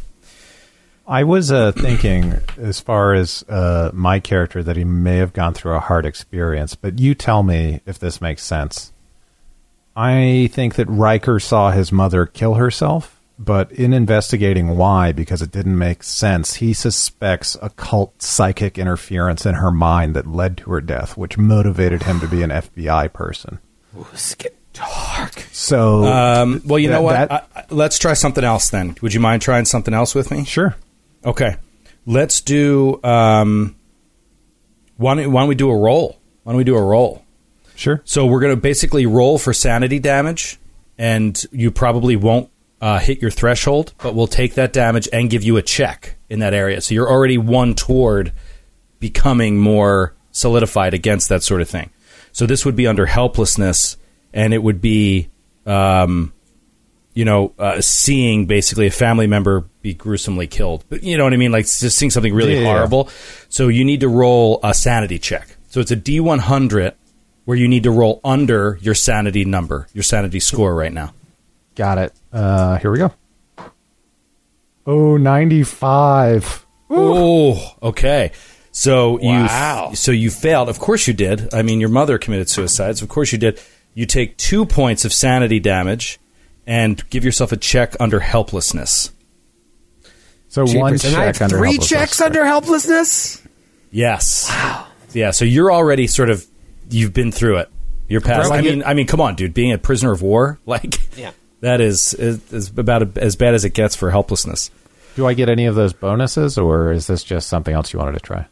I 1.09 1.23
was 1.23 1.53
uh, 1.53 1.71
thinking, 1.71 2.35
as 2.59 2.81
far 2.81 3.15
as 3.15 3.45
uh, 3.49 3.91
my 3.95 4.19
character, 4.19 4.63
that 4.65 4.77
he 4.77 4.83
may 4.83 5.19
have 5.19 5.33
gone 5.33 5.55
through 5.55 5.75
a 5.75 5.81
hard 5.81 6.05
experience. 6.05 6.75
But 6.75 6.99
you 6.99 7.15
tell 7.15 7.45
me 7.45 7.81
if 7.87 7.99
this 8.01 8.21
makes 8.21 8.43
sense. 8.43 8.93
I 9.95 10.51
think 10.53 10.75
that 10.75 10.87
Riker 10.89 11.39
saw 11.41 11.71
his 11.71 11.93
mother 11.93 12.27
kill 12.27 12.55
herself, 12.55 13.16
but 13.39 13.71
in 13.73 13.93
investigating 13.93 14.77
why, 14.77 15.13
because 15.13 15.43
it 15.43 15.51
didn't 15.51 15.79
make 15.79 16.03
sense, 16.03 16.55
he 16.55 16.73
suspects 16.73 17.57
occult 17.61 18.23
psychic 18.23 18.79
interference 18.79 19.45
in 19.45 19.57
her 19.57 19.71
mind 19.71 20.17
that 20.17 20.27
led 20.27 20.57
to 20.59 20.71
her 20.71 20.81
death, 20.81 21.17
which 21.17 21.37
motivated 21.37 22.05
him 22.05 22.19
to 22.21 22.27
be 22.29 22.43
an 22.43 22.51
FBI 22.51 23.13
person. 23.13 23.59
Ooh, 23.99 24.07
this 24.13 24.31
is 24.31 24.35
getting 24.37 24.57
dark. 24.73 25.45
So, 25.53 26.05
Um, 26.05 26.63
well, 26.65 26.79
you 26.79 26.89
know 26.91 27.03
what? 27.03 27.13
that- 27.29 27.33
I, 27.33 27.61
I- 27.61 27.65
let's 27.71 27.99
try 27.99 28.15
something 28.15 28.45
else 28.45 28.71
then. 28.71 28.97
Would 29.03 29.13
you 29.15 29.21
mind 29.21 29.43
trying 29.43 29.65
something 29.67 29.93
else 29.95 30.15
with 30.15 30.31
me? 30.31 30.45
sure. 30.45 30.77
Okay. 31.25 31.57
Let's 32.07 32.41
do. 32.41 33.01
Um, 33.03 33.75
why, 34.97 35.15
don't, 35.17 35.33
why 35.33 35.41
don't 35.43 35.49
we 35.49 35.55
do 35.57 35.71
a 35.71 35.77
roll? 35.77 36.19
Why 36.45 36.53
don't 36.53 36.59
we 36.59 36.65
do 36.65 36.77
a 36.77 36.83
roll? 36.83 37.25
Sure. 37.75 38.01
So 38.05 38.25
we're 38.27 38.41
going 38.41 38.55
to 38.55 38.61
basically 38.61 39.05
roll 39.07 39.39
for 39.39 39.53
sanity 39.53 39.99
damage, 39.99 40.59
and 40.97 41.43
you 41.53 41.71
probably 41.71 42.17
won't 42.17 42.49
uh, 42.81 42.99
hit 42.99 43.23
your 43.23 43.31
threshold, 43.31 43.95
but 43.99 44.15
we'll 44.15 44.27
take 44.27 44.55
that 44.55 44.73
damage 44.73 45.09
and 45.13 45.31
give 45.31 45.43
you 45.43 45.57
a 45.57 45.63
check 45.63 46.17
in 46.29 46.41
that 46.41 46.55
area. 46.55 46.81
So 46.81 46.95
you're 46.95 47.09
already 47.09 47.39
one 47.39 47.75
toward 47.75 48.33
becoming 49.01 49.59
more 49.59 50.15
solidified 50.31 50.95
against 50.95 51.29
that 51.29 51.43
sort 51.43 51.61
of 51.61 51.69
thing. 51.69 51.91
So 52.33 52.47
this 52.47 52.65
would 52.67 52.77
be 52.77 52.87
under 52.87 53.07
helplessness, 53.07 53.97
and 54.35 54.53
it 54.53 54.63
would 54.63 54.81
be, 54.83 55.31
um, 55.65 56.35
you 57.15 57.25
know, 57.25 57.55
uh, 57.59 57.81
seeing 57.81 58.45
basically 58.45 58.87
a 58.87 58.91
family 58.91 59.27
member 59.27 59.65
be 59.81 59.95
gruesomely 59.95 60.47
killed. 60.47 60.85
But 60.91 61.03
you 61.03 61.17
know 61.17 61.25
what 61.25 61.33
I 61.33 61.39
mean? 61.39 61.53
Like 61.53 61.65
just 61.65 61.97
seeing 61.97 62.11
something 62.11 62.35
really 62.35 62.61
Yeah, 62.61 62.65
horrible. 62.65 63.09
So 63.49 63.69
you 63.69 63.85
need 63.85 64.01
to 64.01 64.09
roll 64.09 64.61
a 64.63 64.75
sanity 64.75 65.19
check. 65.19 65.57
So 65.71 65.81
it's 65.81 65.91
a 65.91 65.97
D100 65.97 66.93
where 67.47 67.57
you 67.57 67.69
need 67.69 67.85
to 67.85 67.91
roll 67.91 68.21
under 68.23 68.79
your 68.83 68.95
sanity 68.95 69.45
number, 69.47 69.89
your 69.95 70.03
sanity 70.03 70.41
score 70.41 70.75
right 70.75 70.93
now. 70.93 71.15
Got 71.77 71.99
it. 71.99 72.13
Uh, 72.33 72.77
here 72.79 72.91
we 72.91 72.99
go. 72.99 73.13
Oh, 74.87 75.17
95. 75.17 76.67
Oh, 76.91 77.75
okay. 77.83 78.33
So 78.73 79.19
Wow. 79.23 79.91
you 79.91 79.97
so 79.97 80.13
you 80.13 80.31
failed. 80.31 80.69
Of 80.69 80.79
course 80.79 81.07
you 81.07 81.15
did. 81.15 81.53
I 81.55 81.63
mean, 81.63 81.81
your 81.81 81.89
mother 81.89 82.19
committed 82.19 82.49
suicide. 82.49 82.99
So 82.99 83.05
of 83.05 83.09
course 83.09 83.33
you 83.33 83.39
did. 83.39 83.61
You 83.95 84.07
take 84.07 84.37
two 84.37 84.67
points 84.67 85.05
of 85.05 85.13
sanity 85.13 85.59
damage 85.61 86.19
and 86.67 87.03
give 87.11 87.25
yourself 87.25 87.53
a 87.53 87.57
check 87.57 87.97
under 87.99 88.21
helplessness. 88.21 89.11
So 90.49 90.63
one 90.63 90.97
Jeepers. 90.97 91.05
And 91.07 91.15
check 91.15 91.43
under 91.43 91.59
three 91.59 91.79
checks 91.79 92.21
under 92.21 92.45
helplessness? 92.45 93.43
Yes. 93.91 94.49
Wow. 94.51 94.87
Yeah. 95.13 95.31
So 95.31 95.45
you're 95.45 95.73
already 95.73 96.07
sort 96.07 96.31
of 96.31 96.47
you've 96.91 97.13
been 97.15 97.33
through 97.33 97.59
it. 97.59 97.71
You're 98.09 98.21
past. 98.21 98.49
Bro, 98.51 98.57
I 98.59 98.61
you- 98.61 98.71
mean, 98.71 98.83
I 98.85 98.95
mean, 98.95 99.07
come 99.07 99.21
on, 99.21 99.35
dude. 99.35 99.55
Being 99.55 99.73
a 99.73 99.79
prisoner 99.79 100.13
of 100.13 100.23
war, 100.23 100.61
like, 100.67 100.97
Yeah. 101.19 101.33
That 101.61 101.81
is 101.81 102.15
is, 102.15 102.53
is 102.53 102.71
about 102.77 103.17
as 103.19 103.37
bad 103.37 103.55
as 103.55 103.65
it 103.65 103.71
gets 103.75 103.97
for 103.97 104.11
helplessness. 104.11 104.71
Do 105.15 105.27
I 105.27 105.35
get 105.35 105.49
any 105.49 105.65
of 105.67 105.75
those 105.75 105.93
bonuses, 105.93 106.59
or 106.59 106.93
is 106.93 107.07
this 107.07 107.25
just 107.25 107.49
something 107.49 107.75
else 107.75 107.93
you 107.93 107.99
wanted 107.99 108.13
to 108.13 108.21
try? 108.21 108.47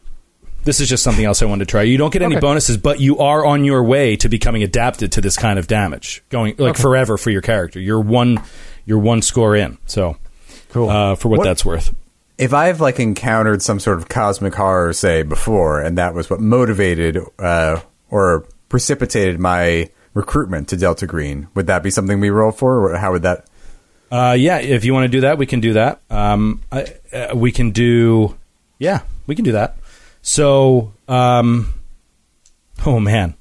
This 0.63 0.79
is 0.79 0.89
just 0.89 1.03
something 1.03 1.23
else 1.23 1.43
I 1.43 1.45
wanted 1.45 1.65
to 1.67 1.71
try. 1.71 1.83
You 1.83 1.97
don't 1.97 2.11
get 2.11 2.23
any 2.23 2.35
Okay. 2.37 2.41
bonuses, 2.41 2.77
but 2.77 2.99
you 2.99 3.19
are 3.19 3.45
on 3.45 3.63
your 3.65 3.83
way 3.83 4.15
to 4.15 4.27
becoming 4.29 4.63
adapted 4.63 5.11
to 5.11 5.21
this 5.21 5.37
kind 5.37 5.59
of 5.59 5.67
damage, 5.67 6.23
going 6.29 6.55
like 6.57 6.75
forever 6.75 7.17
for 7.19 7.29
your 7.29 7.43
character. 7.43 7.79
You're 7.79 8.01
one, 8.01 8.41
you're 8.83 8.97
one 8.97 9.21
score 9.21 9.55
in. 9.55 9.77
So, 9.85 10.17
Cool. 10.71 10.89
uh, 10.89 11.13
for 11.13 11.29
what, 11.29 11.37
What- 11.39 11.43
that's 11.45 11.63
worth. 11.63 11.93
If 12.39 12.51
I've 12.53 12.81
like 12.81 12.99
encountered 12.99 13.61
some 13.61 13.79
sort 13.79 13.97
of 13.99 14.09
cosmic 14.09 14.55
horror, 14.55 14.91
say 14.91 15.21
before, 15.21 15.79
and 15.81 15.97
that 15.99 16.15
was 16.15 16.29
what 16.31 16.39
motivated 16.41 17.19
uh, 17.37 17.79
or 18.09 18.45
precipitated 18.67 19.39
my 19.39 19.89
recruitment 20.15 20.67
to 20.69 20.77
Delta 20.77 21.05
Green, 21.05 21.47
would 21.53 21.67
that 21.67 21.83
be 21.83 21.91
something 21.91 22.19
we 22.19 22.31
roll 22.31 22.51
for? 22.51 22.89
Or 22.89 22.97
how 22.97 23.11
would 23.11 23.21
that? 23.21 23.45
Uh, 24.11 24.35
yeah, 24.37 24.57
if 24.57 24.83
you 24.85 24.93
want 24.93 25.03
to 25.03 25.09
do 25.09 25.21
that, 25.21 25.37
we 25.37 25.45
can 25.45 25.59
do 25.59 25.73
that. 25.73 26.01
Um, 26.09 26.61
I, 26.71 26.87
uh, 27.13 27.35
we 27.35 27.51
can 27.51 27.69
do, 27.71 28.35
yeah, 28.79 29.01
we 29.27 29.35
can 29.35 29.45
do 29.45 29.51
that. 29.51 29.77
So, 30.23 30.93
um, 31.07 31.73
oh 32.85 32.99
man, 32.99 33.35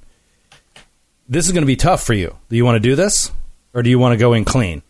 this 1.29 1.47
is 1.47 1.53
going 1.53 1.62
to 1.62 1.66
be 1.66 1.77
tough 1.77 2.03
for 2.05 2.12
you. 2.12 2.37
Do 2.51 2.57
you 2.57 2.64
want 2.64 2.77
to 2.77 2.81
do 2.81 2.95
this, 2.97 3.31
or 3.72 3.83
do 3.83 3.89
you 3.89 3.99
want 3.99 4.12
to 4.12 4.16
go 4.18 4.33
in 4.35 4.45
clean? 4.45 4.83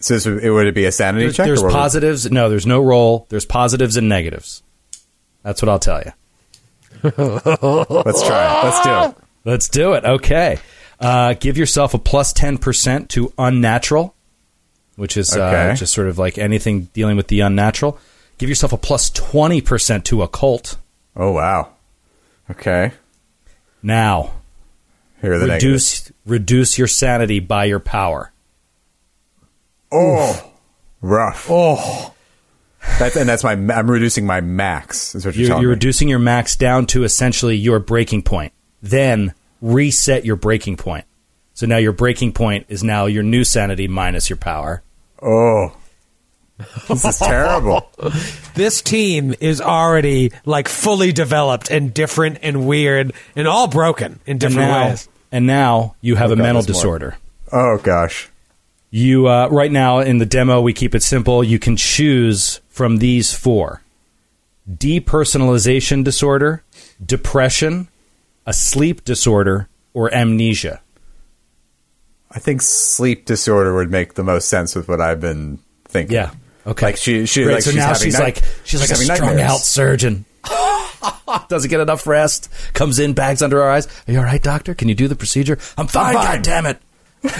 So 0.00 0.14
this 0.14 0.26
it 0.26 0.50
would 0.50 0.66
it 0.66 0.74
be 0.74 0.84
a 0.84 0.92
sanity 0.92 1.24
There's, 1.24 1.36
check? 1.36 1.46
there's 1.46 1.62
or 1.62 1.66
what 1.66 1.72
would- 1.72 1.78
positives. 1.78 2.30
No, 2.30 2.50
there's 2.50 2.66
no 2.66 2.82
roll. 2.82 3.26
There's 3.30 3.46
positives 3.46 3.96
and 3.96 4.08
negatives. 4.08 4.62
That's 5.42 5.62
what 5.62 5.68
I'll 5.70 5.78
tell 5.78 6.02
you. 6.02 6.12
Let's 7.04 8.22
try 8.26 8.60
it. 8.60 8.64
Let's 8.64 8.82
do 8.82 9.00
it. 9.00 9.16
Let's 9.44 9.68
do 9.68 9.92
it. 9.92 10.04
Okay. 10.04 10.58
Uh, 11.00 11.34
give 11.34 11.58
yourself 11.58 11.94
a 11.94 11.98
plus 11.98 12.32
10% 12.32 13.08
to 13.08 13.32
unnatural, 13.38 14.14
which 14.96 15.16
is 15.16 15.34
uh, 15.36 15.74
just 15.76 15.92
sort 15.92 16.08
of 16.08 16.18
like 16.18 16.38
anything 16.38 16.84
dealing 16.92 17.16
with 17.16 17.28
the 17.28 17.40
unnatural. 17.40 17.98
Give 18.38 18.48
yourself 18.48 18.72
a 18.72 18.76
plus 18.76 19.10
20% 19.10 20.04
to 20.04 20.22
occult. 20.22 20.76
Oh 21.16 21.32
wow. 21.32 21.70
Okay. 22.50 22.92
Now, 23.82 24.32
Here 25.20 25.38
the 25.38 25.46
negatives. 25.46 25.62
reduce 25.64 26.12
reduce 26.26 26.78
your 26.78 26.88
sanity 26.88 27.40
by 27.40 27.64
your 27.66 27.80
power. 27.80 28.32
Oh, 29.92 30.52
rough. 31.00 31.46
Oh. 31.48 32.14
That's, 32.98 33.16
and 33.16 33.28
that's 33.28 33.42
my. 33.42 33.52
I'm 33.52 33.90
reducing 33.90 34.26
my 34.26 34.40
max. 34.40 35.14
Is 35.14 35.24
what 35.24 35.34
you're, 35.36 35.48
You're, 35.48 35.60
you're 35.62 35.70
reducing 35.70 36.08
your 36.08 36.18
max 36.18 36.54
down 36.56 36.86
to 36.88 37.04
essentially 37.04 37.56
your 37.56 37.78
breaking 37.78 38.22
point. 38.22 38.52
Then 38.82 39.32
reset 39.64 40.24
your 40.26 40.36
breaking 40.36 40.76
point. 40.76 41.06
So 41.54 41.66
now 41.66 41.78
your 41.78 41.92
breaking 41.92 42.32
point 42.32 42.66
is 42.68 42.84
now 42.84 43.06
your 43.06 43.22
new 43.22 43.44
sanity 43.44 43.88
minus 43.88 44.28
your 44.28 44.36
power. 44.36 44.82
Oh, 45.22 45.74
this 46.88 47.04
is 47.04 47.18
terrible. 47.18 47.90
This 48.54 48.82
team 48.82 49.34
is 49.40 49.60
already 49.60 50.32
like 50.44 50.68
fully 50.68 51.12
developed 51.12 51.70
and 51.70 51.94
different 51.94 52.38
and 52.42 52.66
weird 52.66 53.12
and 53.34 53.48
all 53.48 53.66
broken 53.68 54.20
in 54.26 54.32
And 54.32 54.40
different 54.40 54.68
now, 54.70 54.88
ways. 54.90 55.08
and 55.32 55.46
now 55.46 55.94
you 56.00 56.16
have 56.16 56.30
Oh, 56.30 56.34
a 56.34 56.36
God, 56.36 56.42
mental 56.42 56.62
there's 56.62 56.68
more. 56.84 56.98
disorder. 56.98 57.16
Oh 57.52 57.78
gosh. 57.78 58.28
You 58.90 59.26
uh, 59.28 59.48
right 59.50 59.72
now 59.72 60.00
in 60.00 60.18
the 60.18 60.26
demo, 60.26 60.60
we 60.60 60.72
keep 60.72 60.94
it 60.94 61.02
simple. 61.02 61.42
You 61.42 61.58
can 61.58 61.76
choose 61.76 62.60
from 62.68 62.98
these 62.98 63.32
four: 63.32 63.82
depersonalization 64.70 66.04
disorder, 66.04 66.62
depression, 67.04 67.88
a 68.46 68.52
sleep 68.52 69.04
disorder, 69.04 69.68
or 69.92 70.12
amnesia. 70.14 70.80
I 72.30 72.38
think 72.40 72.62
sleep 72.62 73.26
disorder 73.26 73.74
would 73.74 73.90
make 73.90 74.14
the 74.14 74.24
most 74.24 74.48
sense 74.48 74.74
with 74.74 74.88
what 74.88 75.00
I've 75.00 75.20
been 75.20 75.60
thinking. 75.86 76.14
Yeah. 76.14 76.30
Okay. 76.66 76.86
Like 76.86 76.96
she, 76.96 77.26
she, 77.26 77.44
like 77.44 77.62
so 77.62 77.70
she's 77.70 77.78
now 77.78 77.92
she's 77.94 78.14
night- 78.14 78.22
like 78.22 78.42
she's 78.64 78.80
like 78.80 78.90
a 78.90 78.96
strung 78.96 79.20
nightmares. 79.36 79.50
out 79.50 79.58
surgeon. 79.60 80.24
Doesn't 81.48 81.70
get 81.70 81.80
enough 81.80 82.06
rest. 82.06 82.50
Comes 82.74 82.98
in, 82.98 83.12
bags 83.12 83.42
under 83.42 83.58
her 83.58 83.70
eyes. 83.70 83.86
Are 84.08 84.12
you 84.12 84.18
all 84.18 84.24
right, 84.24 84.42
doctor? 84.42 84.74
Can 84.74 84.88
you 84.88 84.94
do 84.94 85.06
the 85.08 85.14
procedure? 85.16 85.58
I'm 85.78 85.86
fine. 85.86 86.14
fine. 86.14 86.24
God 86.24 86.42
damn 86.42 86.66
it! 86.66 86.78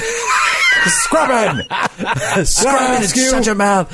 Scrubbing. 0.87 1.65
Scrubbing 2.45 3.03
Askew. 3.05 3.31
shut 3.31 3.47
your 3.47 3.55
mouth. 3.55 3.91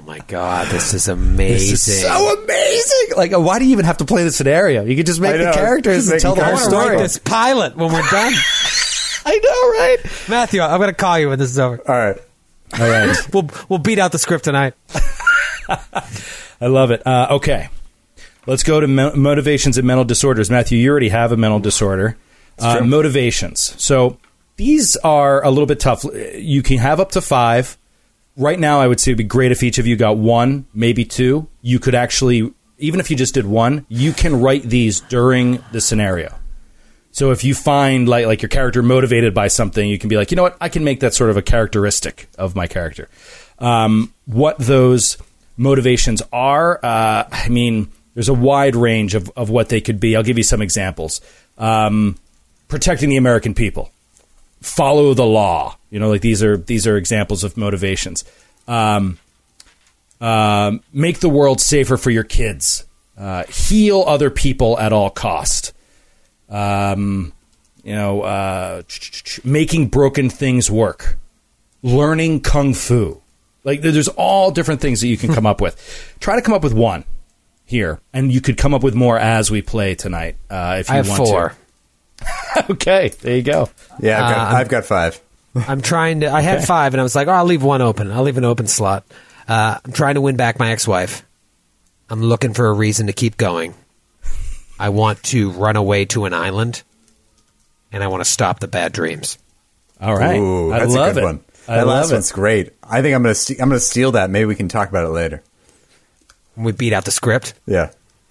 Oh 0.00 0.02
my 0.06 0.18
god, 0.28 0.68
this 0.68 0.94
is 0.94 1.08
amazing. 1.08 1.72
This 1.72 1.86
is 1.88 2.00
so 2.02 2.42
amazing. 2.42 3.16
Like, 3.18 3.32
why 3.32 3.58
do 3.58 3.66
you 3.66 3.72
even 3.72 3.84
have 3.84 3.98
to 3.98 4.06
play 4.06 4.24
the 4.24 4.32
scenario? 4.32 4.82
You 4.82 4.96
could 4.96 5.04
just 5.04 5.20
make 5.20 5.36
the 5.36 5.52
characters 5.52 6.08
Just 6.08 6.12
and 6.12 6.20
tell 6.22 6.34
the 6.34 6.40
making 6.40 6.56
whole 6.56 6.58
I 6.58 6.62
want 6.62 6.72
to 6.72 6.80
story. 6.80 6.96
write 6.96 7.02
this 7.02 7.18
pilot 7.18 7.76
when 7.76 7.92
we're 7.92 8.08
done. 8.10 8.32
I 9.26 9.38
know, 9.44 9.78
right? 9.78 10.28
Matthew, 10.30 10.62
I'm 10.62 10.78
going 10.78 10.88
to 10.88 10.94
call 10.94 11.18
you 11.18 11.28
when 11.28 11.38
this 11.38 11.50
is 11.50 11.58
over. 11.58 11.78
All 11.86 11.94
right. 11.94 12.16
All 12.80 12.88
right. 12.88 13.14
We'll 13.34 13.50
we'll 13.68 13.78
beat 13.78 13.98
out 13.98 14.10
the 14.12 14.18
script 14.18 14.44
tonight. 14.44 14.72
I 15.68 16.66
love 16.66 16.92
it. 16.92 17.06
Uh, 17.06 17.28
okay. 17.32 17.68
Let's 18.46 18.62
go 18.62 18.80
to 18.80 18.86
mo- 18.88 19.14
motivations 19.14 19.76
and 19.76 19.86
mental 19.86 20.04
disorders. 20.06 20.50
Matthew, 20.50 20.78
you 20.78 20.90
already 20.90 21.10
have 21.10 21.30
a 21.30 21.36
mental 21.36 21.60
disorder. 21.60 22.16
Uh, 22.58 22.80
motivations. 22.84 23.74
So 23.82 24.16
these 24.56 24.96
are 24.96 25.44
a 25.44 25.50
little 25.50 25.66
bit 25.66 25.78
tough. 25.80 26.04
You 26.34 26.62
can 26.62 26.78
have 26.78 27.00
up 27.00 27.12
to 27.12 27.20
five. 27.20 27.76
Right 28.36 28.58
now, 28.58 28.80
I 28.80 28.86
would 28.86 29.00
say 29.00 29.10
it'd 29.10 29.18
be 29.18 29.24
great 29.24 29.52
if 29.52 29.62
each 29.62 29.78
of 29.78 29.86
you 29.86 29.96
got 29.96 30.16
one, 30.16 30.66
maybe 30.72 31.04
two. 31.04 31.48
You 31.62 31.78
could 31.78 31.94
actually, 31.94 32.52
even 32.78 33.00
if 33.00 33.10
you 33.10 33.16
just 33.16 33.34
did 33.34 33.46
one, 33.46 33.84
you 33.88 34.12
can 34.12 34.40
write 34.40 34.62
these 34.62 35.00
during 35.00 35.62
the 35.72 35.80
scenario. 35.80 36.34
So 37.12 37.32
if 37.32 37.42
you 37.42 37.54
find 37.54 38.08
like 38.08 38.26
like 38.26 38.40
your 38.40 38.48
character 38.48 38.82
motivated 38.82 39.34
by 39.34 39.48
something, 39.48 39.88
you 39.88 39.98
can 39.98 40.08
be 40.08 40.16
like, 40.16 40.30
you 40.30 40.36
know 40.36 40.44
what, 40.44 40.56
I 40.60 40.68
can 40.68 40.84
make 40.84 41.00
that 41.00 41.12
sort 41.12 41.30
of 41.30 41.36
a 41.36 41.42
characteristic 41.42 42.28
of 42.38 42.54
my 42.54 42.66
character. 42.66 43.08
Um, 43.58 44.14
what 44.26 44.58
those 44.58 45.18
motivations 45.56 46.22
are, 46.32 46.78
uh, 46.82 47.24
I 47.30 47.48
mean, 47.48 47.90
there's 48.14 48.28
a 48.28 48.34
wide 48.34 48.76
range 48.76 49.14
of, 49.14 49.30
of 49.36 49.50
what 49.50 49.68
they 49.68 49.80
could 49.80 50.00
be. 50.00 50.16
I'll 50.16 50.22
give 50.22 50.38
you 50.38 50.44
some 50.44 50.62
examples. 50.62 51.20
Um, 51.58 52.16
protecting 52.68 53.10
the 53.10 53.16
American 53.16 53.54
people, 53.54 53.90
follow 54.60 55.14
the 55.14 55.26
law. 55.26 55.76
You 55.90 55.98
know, 55.98 56.08
like 56.08 56.20
these 56.20 56.42
are 56.42 56.56
these 56.56 56.86
are 56.86 56.96
examples 56.96 57.44
of 57.44 57.56
motivations. 57.56 58.24
Um, 58.68 59.18
um, 60.20 60.82
make 60.92 61.20
the 61.20 61.28
world 61.28 61.60
safer 61.60 61.96
for 61.96 62.10
your 62.10 62.24
kids. 62.24 62.84
Uh, 63.18 63.44
heal 63.44 64.04
other 64.06 64.30
people 64.30 64.78
at 64.78 64.92
all 64.92 65.10
cost. 65.10 65.72
Um, 66.48 67.32
you 67.82 67.94
know, 67.94 68.22
uh, 68.22 68.82
making 69.44 69.88
broken 69.88 70.30
things 70.30 70.70
work. 70.70 71.16
Learning 71.82 72.40
kung 72.40 72.74
fu. 72.74 73.20
Like 73.64 73.82
there's 73.82 74.08
all 74.08 74.50
different 74.50 74.80
things 74.80 75.00
that 75.00 75.08
you 75.08 75.16
can 75.16 75.34
come 75.34 75.46
up 75.46 75.60
with. 75.60 76.14
Try 76.20 76.36
to 76.36 76.42
come 76.42 76.54
up 76.54 76.62
with 76.62 76.72
one 76.74 77.04
here, 77.64 78.00
and 78.12 78.32
you 78.32 78.40
could 78.40 78.56
come 78.56 78.74
up 78.74 78.82
with 78.82 78.94
more 78.94 79.18
as 79.18 79.50
we 79.50 79.62
play 79.62 79.94
tonight 79.94 80.36
uh, 80.50 80.76
if 80.80 80.88
you 80.88 80.94
I 80.94 80.96
have 80.98 81.08
want 81.08 81.18
four. 81.26 81.48
to. 81.50 81.54
okay, 82.70 83.08
there 83.20 83.36
you 83.36 83.42
go. 83.42 83.68
Yeah, 84.00 84.24
I've 84.24 84.34
got, 84.34 84.38
Uh, 84.38 84.56
I've 84.56 84.68
got 84.68 84.84
five. 84.84 85.20
I'm 85.68 85.80
trying 85.82 86.20
to. 86.20 86.30
I 86.32 86.40
had 86.42 86.64
five, 86.64 86.94
and 86.94 87.00
I 87.00 87.02
was 87.02 87.14
like, 87.14 87.28
"Oh, 87.28 87.32
I'll 87.32 87.44
leave 87.44 87.62
one 87.62 87.82
open. 87.82 88.10
I'll 88.12 88.22
leave 88.22 88.38
an 88.38 88.44
open 88.44 88.66
slot." 88.66 89.04
Uh, 89.48 89.78
I'm 89.84 89.92
trying 89.92 90.14
to 90.14 90.20
win 90.20 90.36
back 90.36 90.58
my 90.58 90.70
ex-wife. 90.70 91.24
I'm 92.08 92.22
looking 92.22 92.54
for 92.54 92.68
a 92.68 92.72
reason 92.72 93.08
to 93.08 93.12
keep 93.12 93.36
going. 93.36 93.74
I 94.78 94.88
want 94.90 95.22
to 95.24 95.50
run 95.50 95.76
away 95.76 96.04
to 96.06 96.24
an 96.24 96.34
island, 96.34 96.82
and 97.92 98.02
I 98.02 98.06
want 98.08 98.24
to 98.24 98.30
stop 98.30 98.60
the 98.60 98.68
bad 98.68 98.92
dreams. 98.92 99.38
All 100.00 100.16
right, 100.16 100.38
Ooh, 100.38 100.72
I 100.72 100.78
that's 100.80 100.92
love 100.94 101.10
a 101.10 101.14
good 101.14 101.22
it. 101.22 101.24
one. 101.26 101.44
I 101.68 101.76
that 101.76 101.86
love 101.86 101.96
last 102.02 102.10
it. 102.10 102.14
one's 102.14 102.32
great. 102.32 102.72
I 102.82 103.02
think 103.02 103.14
I'm 103.14 103.22
gonna 103.22 103.34
st- 103.34 103.60
I'm 103.60 103.68
gonna 103.68 103.80
steal 103.80 104.12
that. 104.12 104.30
Maybe 104.30 104.46
we 104.46 104.54
can 104.54 104.68
talk 104.68 104.88
about 104.88 105.04
it 105.04 105.10
later. 105.10 105.42
We 106.56 106.72
beat 106.72 106.92
out 106.92 107.04
the 107.04 107.10
script. 107.10 107.54
Yeah. 107.66 107.90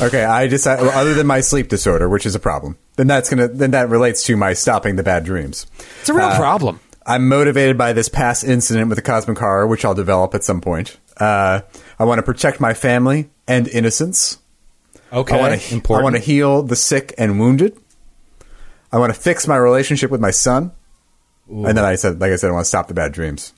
I 0.00 0.04
love 0.04 0.10
it. 0.12 0.16
Okay, 0.16 0.24
I 0.24 0.46
decided. 0.46 0.82
Well, 0.86 0.96
other 0.98 1.14
than 1.14 1.26
my 1.26 1.40
sleep 1.40 1.68
disorder, 1.68 2.08
which 2.08 2.26
is 2.26 2.34
a 2.34 2.40
problem, 2.40 2.76
then 2.96 3.06
that's 3.06 3.28
gonna 3.30 3.48
then 3.48 3.70
that 3.72 3.88
relates 3.88 4.24
to 4.24 4.36
my 4.36 4.52
stopping 4.52 4.96
the 4.96 5.02
bad 5.02 5.24
dreams. 5.24 5.66
It's 6.00 6.08
a 6.08 6.14
real 6.14 6.30
problem. 6.30 6.80
I'm 7.06 7.28
motivated 7.28 7.78
by 7.78 7.92
this 7.92 8.08
past 8.08 8.42
incident 8.44 8.88
with 8.88 8.96
the 8.96 9.02
cosmic 9.02 9.38
horror, 9.38 9.66
which 9.66 9.84
I'll 9.84 9.94
develop 9.94 10.34
at 10.34 10.42
some 10.42 10.60
point. 10.60 10.98
Uh, 11.16 11.60
I 11.98 12.04
want 12.04 12.18
to 12.18 12.22
protect 12.24 12.60
my 12.60 12.74
family 12.74 13.30
and 13.46 13.68
innocence. 13.68 14.38
Okay, 15.12 15.38
I 15.38 15.40
want 15.40 15.60
to 15.60 15.94
I 15.94 16.02
want 16.02 16.16
to 16.16 16.20
heal 16.20 16.62
the 16.62 16.76
sick 16.76 17.14
and 17.16 17.38
wounded. 17.38 17.78
I 18.92 18.98
want 18.98 19.14
to 19.14 19.20
fix 19.20 19.46
my 19.46 19.56
relationship 19.56 20.10
with 20.10 20.20
my 20.20 20.30
son. 20.30 20.72
And 21.48 21.64
then 21.78 21.84
I 21.84 21.94
said, 21.94 22.20
like 22.20 22.32
I 22.32 22.36
said, 22.36 22.50
I 22.50 22.52
want 22.54 22.64
to 22.64 22.68
stop 22.68 22.88
the 22.88 22.94
bad 22.94 23.12
dreams. 23.12 23.52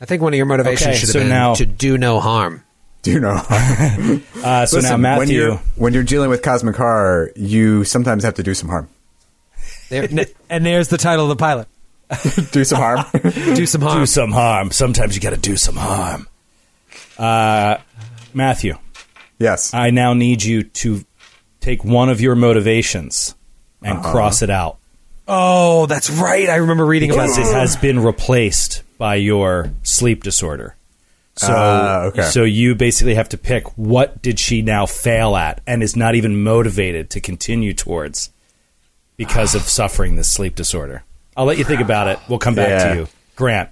I 0.00 0.04
think 0.04 0.22
one 0.22 0.32
of 0.32 0.36
your 0.36 0.46
motivations 0.46 0.82
Okay, 0.86 0.96
should 0.96 1.08
have 1.08 1.12
so 1.14 1.18
been 1.20 1.28
now- 1.28 1.54
to 1.54 1.66
do 1.66 1.98
no 1.98 2.20
harm. 2.20 2.62
Do 3.02 3.12
you 3.12 3.20
know? 3.20 3.40
Uh, 4.42 4.64
so 4.64 4.76
now 4.78 4.80
Listen, 4.80 4.90
when 4.92 5.00
Matthew. 5.02 5.36
you're 5.38 5.56
when 5.76 5.92
you're 5.94 6.02
dealing 6.02 6.30
with 6.30 6.40
cosmic 6.42 6.74
horror, 6.76 7.30
you 7.36 7.84
sometimes 7.84 8.24
have 8.24 8.34
to 8.34 8.42
do 8.42 8.54
some 8.54 8.68
harm. 8.70 8.88
There, 9.90 10.08
and 10.50 10.64
there's 10.64 10.88
the 10.88 10.96
title 10.96 11.24
of 11.24 11.28
the 11.28 11.36
pilot. 11.36 11.68
Do 12.52 12.64
some 12.64 12.78
harm. 12.78 13.04
Do 13.54 13.66
some 13.66 13.82
harm. 13.82 13.98
do 14.00 14.06
some 14.06 14.32
harm. 14.32 14.70
Sometimes 14.70 15.14
you 15.14 15.20
got 15.20 15.30
to 15.30 15.36
do 15.36 15.56
some 15.58 15.76
harm. 15.76 16.26
Uh, 17.18 17.76
Matthew, 18.32 18.78
yes. 19.38 19.74
I 19.74 19.90
now 19.90 20.14
need 20.14 20.42
you 20.42 20.62
to 20.62 21.04
take 21.60 21.84
one 21.84 22.08
of 22.08 22.20
your 22.22 22.34
motivations 22.34 23.34
and 23.82 23.98
Uh-huh. 23.98 24.10
cross 24.12 24.40
it 24.42 24.50
out 24.50 24.78
Oh, 25.28 25.86
that's 25.86 26.10
right. 26.10 26.48
I 26.48 26.56
remember 26.56 26.84
reading 26.86 27.10
about 27.10 27.22
because 27.28 27.36
this. 27.36 27.50
it 27.50 27.54
has 27.54 27.76
been 27.76 28.00
replaced 28.02 28.82
by 28.98 29.14
your 29.16 29.70
sleep 29.82 30.24
disorder. 30.24 30.74
So, 31.40 31.54
Ah, 31.56 32.02
okay. 32.08 32.22
so 32.22 32.44
you 32.44 32.74
basically 32.74 33.14
have 33.14 33.30
to 33.30 33.38
pick 33.38 33.66
what 33.78 34.20
did 34.20 34.38
she 34.38 34.60
now 34.60 34.84
fail 34.84 35.36
at 35.36 35.62
and 35.66 35.82
is 35.82 35.96
not 35.96 36.14
even 36.14 36.42
motivated 36.42 37.08
to 37.10 37.20
continue 37.20 37.72
towards 37.72 38.28
because 39.16 39.54
of 39.54 39.62
suffering 39.78 40.16
this 40.16 40.28
sleep 40.30 40.54
disorder. 40.54 41.02
I'll 41.36 41.46
let 41.46 41.56
you 41.56 41.64
think 41.64 41.80
about 41.80 42.08
it. 42.08 42.18
We'll 42.28 42.38
come 42.38 42.54
back 42.54 42.68
Yeah. 42.68 42.88
to 42.92 42.94
you, 43.00 43.08
Grant. 43.36 43.70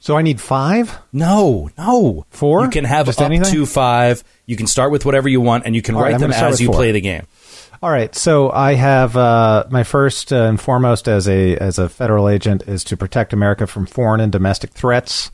So 0.00 0.16
I 0.16 0.22
need 0.22 0.40
five. 0.40 0.98
No, 1.12 1.70
no. 1.78 2.26
Four? 2.30 2.64
You 2.64 2.70
can 2.70 2.84
have 2.84 3.06
Just 3.06 3.20
up 3.20 3.26
anything? 3.26 3.52
to 3.52 3.64
five. 3.64 4.24
You 4.44 4.56
can 4.56 4.66
start 4.66 4.90
with 4.90 5.06
whatever 5.06 5.28
you 5.28 5.40
want, 5.40 5.64
and 5.66 5.74
you 5.76 5.82
can 5.82 5.94
All 5.94 6.00
right, 6.02 6.08
write 6.08 6.14
I'm 6.16 6.20
them 6.20 6.32
as 6.32 6.60
you 6.60 6.66
four. 6.66 6.74
play 6.76 6.90
the 6.92 7.00
game. 7.00 7.22
All 7.80 7.90
right, 7.90 8.12
so 8.14 8.50
I 8.50 8.74
have 8.74 9.16
uh, 9.16 9.64
my 9.70 9.84
first 9.84 10.32
uh, 10.32 10.36
and 10.46 10.60
foremost 10.60 11.06
as 11.06 11.28
a 11.28 11.56
as 11.58 11.78
a 11.78 11.88
federal 11.88 12.28
agent 12.28 12.64
is 12.66 12.82
to 12.84 12.96
protect 12.96 13.32
America 13.32 13.66
from 13.66 13.86
foreign 13.86 14.20
and 14.20 14.32
domestic 14.32 14.70
threats. 14.72 15.30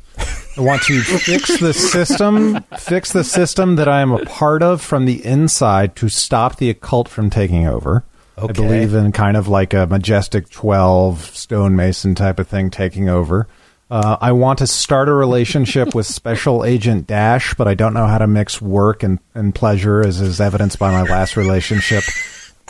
I 0.57 0.63
want 0.63 0.83
to 0.83 1.01
fix 1.01 1.59
the 1.61 1.73
system, 1.73 2.63
fix 2.79 3.13
the 3.13 3.25
system 3.25 3.77
that 3.77 3.89
I 3.89 4.01
am 4.01 4.13
a 4.13 4.25
part 4.27 4.63
of 4.63 4.83
from 4.83 5.07
the 5.07 5.25
inside 5.25 5.97
to 5.97 6.09
stop 6.09 6.57
the 6.57 6.71
occult 6.71 7.09
from 7.09 7.31
taking 7.31 7.67
over. 7.67 8.05
I 8.37 8.53
believe 8.53 8.95
in 8.95 9.13
kind 9.13 9.37
of 9.37 9.49
like 9.49 9.75
a 9.75 9.87
majestic 9.87 10.51
twelve 10.51 11.25
stonemason 11.35 12.15
type 12.15 12.39
of 12.39 12.49
thing 12.49 12.71
taking 12.71 13.09
over. 13.09 13.49
Uh, 13.91 14.17
I 14.21 14.33
want 14.33 14.61
to 14.61 14.67
start 14.67 15.09
a 15.09 15.13
relationship 15.13 15.95
with 15.95 16.07
Special 16.07 16.65
Agent 16.65 17.07
Dash, 17.07 17.55
but 17.55 17.67
I 17.67 17.75
don't 17.75 17.93
know 17.93 18.07
how 18.07 18.19
to 18.19 18.27
mix 18.27 18.63
work 18.63 19.03
and, 19.03 19.19
and 19.35 19.55
pleasure, 19.55 20.01
as 20.01 20.21
is 20.21 20.41
evidenced 20.41 20.79
by 20.79 20.93
my 20.93 21.03
last 21.03 21.37
relationship. 21.37 22.05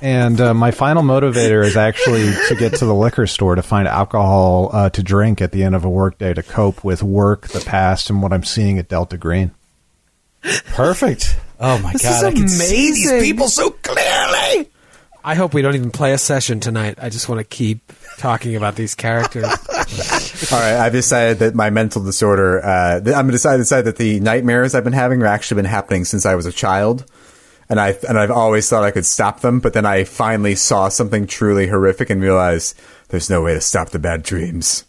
And 0.03 0.41
uh, 0.41 0.55
my 0.55 0.71
final 0.71 1.03
motivator 1.03 1.63
is 1.65 1.77
actually 1.77 2.33
to 2.49 2.57
get 2.59 2.75
to 2.77 2.87
the 2.87 2.95
liquor 2.95 3.27
store 3.27 3.55
to 3.55 3.63
find 3.63 3.87
alcohol 3.87 4.71
uh, 4.73 4.91
to 4.91 5.03
drink 5.03 5.41
at 5.43 5.53
the 5.53 5.63
end 5.63 5.75
of 5.75 5.85
a 5.85 5.91
workday 5.91 6.33
to 6.33 6.43
cope 6.43 6.83
with 6.83 7.03
work, 7.03 7.49
the 7.49 7.61
past, 7.61 8.09
and 8.09 8.23
what 8.23 8.33
I'm 8.33 8.45
seeing 8.45 8.79
at 8.79 8.89
Delta 8.89 9.19
Green. 9.19 9.51
Perfect. 10.73 11.37
Oh 11.59 11.79
my 11.81 11.93
This 11.93 12.03
god, 12.03 12.17
is 12.17 12.23
I 12.25 12.33
can 12.33 12.49
see 12.49 12.91
these 12.93 13.11
amazing. 13.11 13.21
people 13.31 13.49
so 13.49 13.71
clearly. 13.71 14.71
I 15.23 15.35
hope 15.35 15.53
we 15.53 15.61
don't 15.61 15.75
even 15.75 15.91
play 15.91 16.15
a 16.15 16.19
session 16.19 16.61
tonight. 16.61 16.99
I 17.01 17.11
just 17.11 17.29
want 17.29 17.41
to 17.41 17.45
keep 17.45 17.93
talking 18.17 18.57
about 18.57 18.75
these 18.77 18.95
characters. 18.95 19.45
All 20.53 20.59
right, 20.59 20.77
I've 20.79 20.93
decided 20.93 21.41
that 21.41 21.55
my 21.55 21.69
mental 21.69 22.03
disorder. 22.03 22.65
Uh, 22.65 23.01
I'm 23.15 23.29
decided 23.29 23.59
decide 23.59 23.83
that 23.83 23.97
the 23.97 24.19
nightmares 24.21 24.75
I've 24.75 24.85
been 24.85 24.95
having 24.95 25.21
have 25.21 25.29
actually 25.29 25.57
been 25.57 25.67
happening 25.71 26.07
since 26.07 26.25
I 26.25 26.37
was 26.37 26.47
a 26.47 26.53
child, 26.53 27.05
and 27.71 27.81
I 27.81 27.97
and 28.09 28.19
I've 28.19 28.31
always 28.31 28.69
thought 28.69 28.85
I 28.85 28.91
could 28.91 29.07
stop 29.07 29.41
them. 29.41 29.61
But 29.61 29.73
then 29.73 29.87
I 29.87 30.05
finally 30.05 30.55
saw 30.57 30.89
something 30.91 31.27
truly 31.27 31.67
horrific 31.69 32.11
and 32.11 32.21
realized 32.21 32.79
there's 33.09 33.31
no 33.31 33.41
way 33.43 33.55
to 33.55 33.61
stop 33.63 33.89
the 33.91 33.99
bad 33.99 34.23
dreams. 34.23 34.85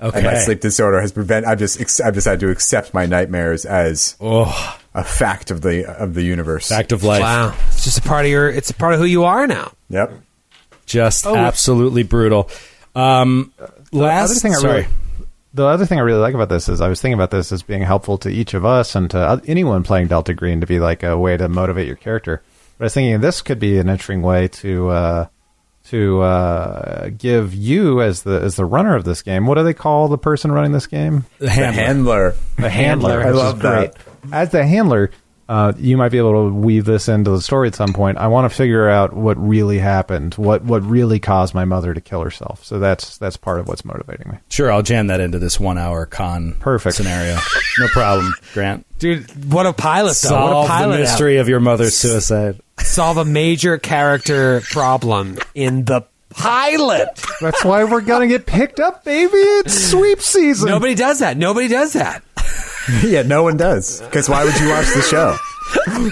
Okay. 0.00 0.18
And 0.18 0.26
my 0.26 0.34
sleep 0.36 0.60
disorder 0.60 1.00
has 1.00 1.10
prevent. 1.10 1.46
I've 1.46 1.58
just 1.58 1.80
ex- 1.80 2.00
I've 2.00 2.12
decided 2.14 2.40
to 2.40 2.50
accept 2.50 2.92
my 2.92 3.06
nightmares 3.06 3.64
as 3.64 4.14
Oh, 4.20 4.78
a 4.94 5.02
fact 5.02 5.50
of 5.50 5.62
the 5.62 5.86
of 5.90 6.12
the 6.14 6.22
universe. 6.22 6.68
fact 6.68 6.92
of 6.92 7.02
life. 7.02 7.22
wow, 7.22 7.56
it's 7.68 7.82
just 7.84 7.98
a 7.98 8.02
part 8.02 8.26
of 8.26 8.30
your. 8.30 8.48
It's 8.50 8.68
a 8.70 8.74
part 8.74 8.92
of 8.92 9.00
who 9.00 9.06
you 9.06 9.24
are 9.24 9.46
now. 9.46 9.72
Yep. 9.88 10.12
Just 10.84 11.26
Oh. 11.26 11.34
absolutely 11.34 12.02
brutal. 12.02 12.50
Um, 12.94 13.52
last 13.90 14.30
other 14.32 14.40
thing 14.40 14.52
I 14.52 14.58
sorry. 14.58 14.72
really, 14.82 14.86
the 15.56 15.66
other 15.66 15.86
thing 15.86 15.98
I 15.98 16.02
really 16.02 16.20
like 16.20 16.34
about 16.34 16.48
this 16.48 16.68
is 16.68 16.80
I 16.80 16.88
was 16.88 17.00
thinking 17.00 17.14
about 17.14 17.30
this 17.30 17.50
as 17.50 17.62
being 17.62 17.82
helpful 17.82 18.18
to 18.18 18.28
each 18.28 18.54
of 18.54 18.64
us 18.64 18.94
and 18.94 19.10
to 19.10 19.40
anyone 19.46 19.82
playing 19.82 20.08
Delta 20.08 20.34
Green 20.34 20.60
to 20.60 20.66
be 20.66 20.78
like 20.78 21.02
a 21.02 21.16
way 21.18 21.36
to 21.36 21.48
motivate 21.48 21.86
your 21.86 21.96
character. 21.96 22.42
But 22.78 22.84
I 22.84 22.86
was 22.86 22.94
thinking 22.94 23.20
this 23.20 23.40
could 23.42 23.58
be 23.58 23.78
an 23.78 23.88
interesting 23.88 24.22
way 24.22 24.48
to 24.48 24.88
uh, 24.90 25.26
to 25.84 26.20
uh, 26.20 27.08
give 27.16 27.54
you 27.54 28.02
as 28.02 28.22
the 28.22 28.40
as 28.42 28.56
the 28.56 28.64
runner 28.64 28.94
of 28.96 29.04
this 29.04 29.22
game. 29.22 29.46
What 29.46 29.54
do 29.54 29.64
they 29.64 29.72
call 29.74 30.08
the 30.08 30.18
person 30.18 30.52
running 30.52 30.72
this 30.72 30.86
game? 30.86 31.24
the 31.38 31.46
The 31.46 31.50
handler. 31.50 31.72
handler. 31.72 32.34
The 32.58 32.70
handler. 32.70 33.22
I 33.22 33.30
love 33.30 33.60
that. 33.60 33.96
As 34.32 34.50
the 34.50 34.66
handler, 34.66 35.10
uh, 35.48 35.72
you 35.76 35.96
might 35.96 36.10
be 36.10 36.18
able 36.18 36.48
to 36.48 36.54
weave 36.54 36.84
this 36.84 37.08
into 37.08 37.30
the 37.30 37.40
story 37.40 37.68
at 37.68 37.74
some 37.74 37.92
point. 37.92 38.18
I 38.18 38.26
want 38.26 38.50
to 38.50 38.56
figure 38.56 38.88
out 38.88 39.12
what 39.12 39.36
really 39.38 39.78
happened, 39.78 40.34
what 40.34 40.62
what 40.64 40.82
really 40.84 41.20
caused 41.20 41.54
my 41.54 41.64
mother 41.64 41.94
to 41.94 42.00
kill 42.00 42.22
herself. 42.22 42.64
So 42.64 42.78
that's 42.78 43.16
that's 43.18 43.36
part 43.36 43.60
of 43.60 43.68
what's 43.68 43.84
motivating 43.84 44.32
me. 44.32 44.38
Sure, 44.48 44.72
I'll 44.72 44.82
jam 44.82 45.06
that 45.06 45.20
into 45.20 45.38
this 45.38 45.60
one-hour 45.60 46.06
con 46.06 46.54
Perfect. 46.60 46.96
scenario. 46.96 47.38
No 47.78 47.88
problem, 47.88 48.32
Grant. 48.54 48.86
Dude, 48.98 49.52
what 49.52 49.66
a 49.66 49.72
pilot 49.74 50.16
though! 50.22 50.30
what 50.30 50.40
Solve 50.52 50.64
a 50.64 50.66
the 50.66 50.68
pilot 50.68 51.00
mystery 51.00 51.36
of 51.36 51.46
your 51.46 51.60
mother's 51.60 51.94
suicide. 51.94 52.58
Solve 52.78 53.18
a 53.18 53.24
major 53.26 53.76
character 53.76 54.62
problem 54.70 55.36
in 55.54 55.84
the 55.84 56.00
pilot. 56.30 57.08
That's 57.42 57.62
why 57.66 57.84
we're 57.84 58.00
gonna 58.00 58.28
get 58.28 58.46
picked 58.46 58.80
up, 58.80 59.04
baby. 59.04 59.36
It's 59.36 59.90
sweep 59.90 60.22
season. 60.22 60.68
Nobody 60.70 60.94
does 60.94 61.18
that. 61.18 61.36
Nobody 61.36 61.68
does 61.68 61.92
that. 61.92 62.22
yeah, 63.04 63.22
no 63.22 63.42
one 63.42 63.56
does. 63.56 64.00
Because 64.00 64.28
why 64.28 64.44
would 64.44 64.58
you 64.60 64.68
watch 64.68 64.86
the 64.94 65.02
show? 65.02 65.36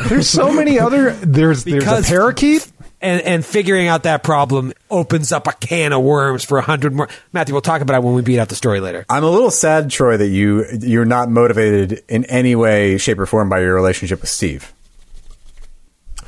There's 0.09 0.29
so 0.29 0.53
many 0.53 0.79
other. 0.81 1.13
There's 1.13 1.65
there's 1.65 1.65
Because- 1.65 2.09
a 2.09 2.13
parakeet. 2.13 2.71
And 3.01 3.21
and 3.21 3.45
figuring 3.45 3.87
out 3.87 4.05
that 4.05 4.23
problem 4.23 4.73
opens 4.91 5.31
up 5.31 5.47
a 5.47 5.53
can 5.53 5.93
of 5.93 6.03
worms 6.03 6.43
for 6.43 6.57
a 6.57 6.63
hundred 6.63 6.95
more. 6.95 7.07
Matthew, 7.35 7.53
we'll 7.55 7.61
talk 7.61 7.83
about 7.83 7.97
it 7.97 8.03
when 8.03 8.15
we 8.15 8.23
beat 8.23 8.39
out 8.39 8.49
the 8.49 8.55
story 8.55 8.81
later. 8.81 9.05
I'm 9.11 9.25
a 9.25 9.31
little 9.31 9.51
sad, 9.51 9.91
Troy, 9.91 10.17
that 10.17 10.29
you 10.29 10.65
you're 10.81 11.05
not 11.05 11.29
motivated 11.29 12.03
in 12.09 12.25
any 12.25 12.55
way, 12.55 12.97
shape, 12.97 13.19
or 13.19 13.27
form 13.27 13.51
by 13.51 13.61
your 13.61 13.75
relationship 13.75 14.23
with 14.23 14.31
Steve. 14.31 14.73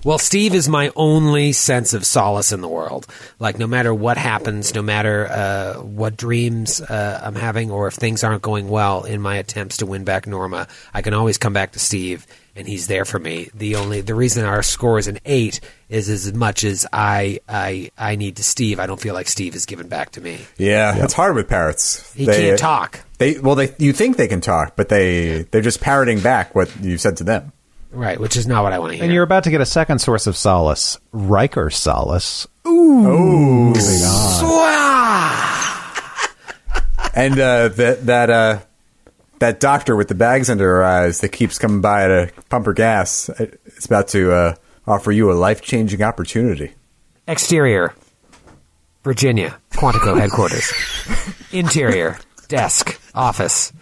Well, 0.06 0.18
Steve 0.18 0.54
is 0.54 0.68
my 0.68 0.92
only 0.94 1.50
sense 1.50 1.92
of 1.92 2.06
solace 2.06 2.52
in 2.52 2.60
the 2.60 2.68
world. 2.68 3.08
Like, 3.40 3.58
no 3.58 3.66
matter 3.66 3.92
what 3.92 4.16
happens, 4.16 4.72
no 4.72 4.80
matter 4.80 5.26
uh, 5.26 5.74
what 5.82 6.16
dreams 6.16 6.80
uh, 6.80 7.20
I'm 7.24 7.34
having, 7.34 7.72
or 7.72 7.88
if 7.88 7.94
things 7.94 8.22
aren't 8.22 8.40
going 8.40 8.68
well 8.68 9.02
in 9.02 9.20
my 9.20 9.38
attempts 9.38 9.78
to 9.78 9.86
win 9.86 10.04
back 10.04 10.28
Norma, 10.28 10.68
I 10.94 11.02
can 11.02 11.12
always 11.12 11.38
come 11.38 11.52
back 11.52 11.72
to 11.72 11.80
Steve, 11.80 12.24
and 12.54 12.68
he's 12.68 12.86
there 12.86 13.04
for 13.04 13.18
me. 13.18 13.50
The 13.52 13.74
only 13.74 14.00
the 14.00 14.14
reason 14.14 14.44
our 14.44 14.62
score 14.62 15.00
is 15.00 15.08
an 15.08 15.18
eight 15.24 15.58
is 15.88 16.08
as 16.08 16.32
much 16.32 16.62
as 16.62 16.86
I 16.92 17.40
I 17.48 17.90
I 17.98 18.14
need 18.14 18.36
to 18.36 18.44
Steve. 18.44 18.78
I 18.78 18.86
don't 18.86 19.00
feel 19.00 19.12
like 19.14 19.26
Steve 19.26 19.56
is 19.56 19.66
given 19.66 19.88
back 19.88 20.10
to 20.12 20.20
me. 20.20 20.38
Yeah, 20.56 21.02
it's 21.02 21.14
hard 21.14 21.34
with 21.34 21.48
parrots. 21.48 22.12
He 22.12 22.26
can't 22.26 22.60
talk. 22.60 23.00
They 23.18 23.40
well, 23.40 23.56
they 23.56 23.74
you 23.78 23.92
think 23.92 24.18
they 24.18 24.28
can 24.28 24.40
talk, 24.40 24.76
but 24.76 24.88
they 24.88 25.42
they're 25.50 25.62
just 25.62 25.80
parroting 25.80 26.20
back 26.20 26.54
what 26.54 26.70
you 26.80 26.96
said 26.96 27.16
to 27.16 27.24
them. 27.24 27.50
Right, 27.96 28.20
which 28.20 28.36
is 28.36 28.46
not 28.46 28.62
what 28.62 28.74
I 28.74 28.78
want 28.78 28.92
to 28.92 28.96
hear. 28.96 29.04
And 29.04 29.12
you're 29.12 29.22
about 29.22 29.44
to 29.44 29.50
get 29.50 29.62
a 29.62 29.66
second 29.66 30.00
source 30.00 30.26
of 30.26 30.36
solace, 30.36 30.98
Riker 31.12 31.70
solace. 31.70 32.46
Ooh, 32.66 33.72
and 37.14 37.38
uh, 37.38 37.68
that 37.68 38.00
that 38.04 38.28
uh, 38.28 38.58
that 39.38 39.60
doctor 39.60 39.96
with 39.96 40.08
the 40.08 40.14
bags 40.14 40.50
under 40.50 40.66
her 40.66 40.84
eyes 40.84 41.22
that 41.22 41.30
keeps 41.30 41.58
coming 41.58 41.80
by 41.80 42.06
to 42.06 42.30
pump 42.50 42.66
her 42.66 42.74
gas, 42.74 43.30
it's 43.38 43.86
about 43.86 44.08
to 44.08 44.30
uh, 44.30 44.54
offer 44.86 45.10
you 45.10 45.32
a 45.32 45.34
life 45.34 45.62
changing 45.62 46.02
opportunity. 46.02 46.74
Exterior, 47.26 47.94
Virginia, 49.04 49.58
Quantico 49.70 50.20
headquarters. 50.20 50.70
Interior, 51.50 52.18
desk, 52.48 53.00
office. 53.14 53.72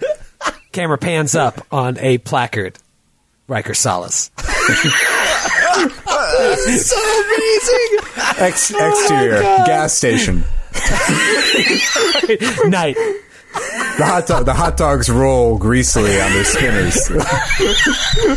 Camera 0.70 0.98
pans 0.98 1.34
up 1.34 1.66
on 1.72 1.98
a 1.98 2.18
placard. 2.18 2.78
Riker 3.47 3.74
Solis. 3.74 4.30
That's 4.36 4.47
so 6.90 6.97
amazing. 7.26 7.99
Ex- 8.38 8.70
exterior 8.70 9.40
gas 9.66 9.92
station. 9.95 10.45
Night. 12.70 12.97
The 13.97 14.05
hot 14.05 14.26
dog, 14.26 14.45
the 14.47 14.53
hot 14.55 14.76
dogs 14.76 15.09
roll 15.09 15.57
greasily 15.59 16.20
on 16.20 16.32
their 16.32 16.42
spinners. 16.45 17.09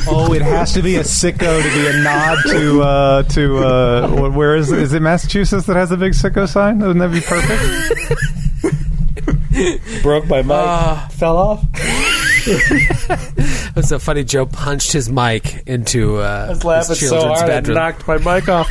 Oh, 0.07 0.31
it 0.31 0.43
has 0.43 0.73
to 0.73 0.83
be 0.83 0.97
a 0.97 1.01
Citgo 1.01 1.63
to 1.63 1.69
be 1.73 1.87
a 1.87 1.93
nod 2.03 2.37
to 2.45 2.81
uh, 2.83 3.23
to 3.23 3.57
uh, 3.57 4.29
where 4.29 4.55
is 4.55 4.71
is 4.71 4.93
it 4.93 5.01
Massachusetts 5.01 5.65
that 5.65 5.75
has 5.75 5.89
a 5.91 5.97
big 5.97 6.13
Citgo 6.13 6.47
sign? 6.47 6.77
Wouldn't 6.77 6.99
that 6.99 7.11
be 7.11 7.21
perfect? 7.21 7.59
Broke 10.03 10.27
my 10.27 10.43
mic. 10.43 11.11
Fell 11.13 11.37
off. 11.37 11.63
It 12.49 13.75
was 13.75 13.89
so 13.89 13.99
funny. 13.99 14.23
Joe 14.23 14.45
punched 14.45 14.91
his 14.93 15.09
mic 15.09 15.63
into 15.67 16.17
uh, 16.17 16.45
I 16.47 16.49
was 16.49 16.63
laughing 16.63 16.95
his 16.97 17.09
so 17.09 17.19
hard 17.27 17.43
I 17.43 17.47
bedroom. 17.47 17.75
knocked 17.75 18.07
my 18.07 18.17
mic 18.17 18.47
off. 18.49 18.69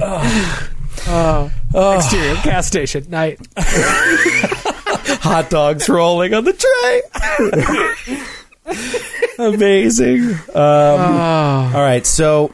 oh. 0.00 1.52
Oh. 1.74 1.96
Exterior, 1.96 2.34
gas 2.44 2.66
station. 2.66 3.06
Night. 3.08 3.40
Hot 3.56 5.48
dogs 5.50 5.88
rolling 5.88 6.34
on 6.34 6.44
the 6.44 6.52
tray. 6.52 8.24
Amazing. 9.38 10.30
Um, 10.54 11.00
All 11.74 11.80
right, 11.80 12.04
so 12.06 12.52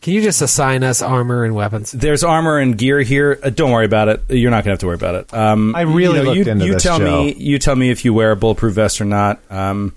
Can 0.00 0.14
you 0.14 0.22
just 0.22 0.40
assign 0.40 0.82
us 0.82 1.02
armor 1.02 1.44
and 1.44 1.54
weapons? 1.54 1.92
there's 1.92 2.24
armor 2.24 2.58
and 2.58 2.76
gear 2.78 3.00
here. 3.02 3.38
Uh, 3.42 3.50
don't 3.50 3.70
worry 3.70 3.84
about 3.84 4.08
it. 4.08 4.22
You're 4.30 4.50
not 4.50 4.64
going 4.64 4.70
to 4.70 4.70
have 4.70 4.78
to 4.78 4.86
worry 4.86 4.94
about 4.94 5.14
it. 5.16 5.34
Um, 5.34 5.74
I 5.76 5.82
really 5.82 6.18
you 6.18 6.24
know, 6.24 6.30
looked 6.32 6.46
you, 6.46 6.52
into 6.52 6.66
you 6.66 6.72
this, 6.74 6.82
tell 6.82 6.98
me. 6.98 7.34
You 7.34 7.58
tell 7.58 7.76
me 7.76 7.90
if 7.90 8.04
you 8.04 8.14
wear 8.14 8.30
a 8.30 8.36
bulletproof 8.36 8.74
vest 8.74 9.00
or 9.00 9.04
not. 9.04 9.40
Um, 9.50 9.94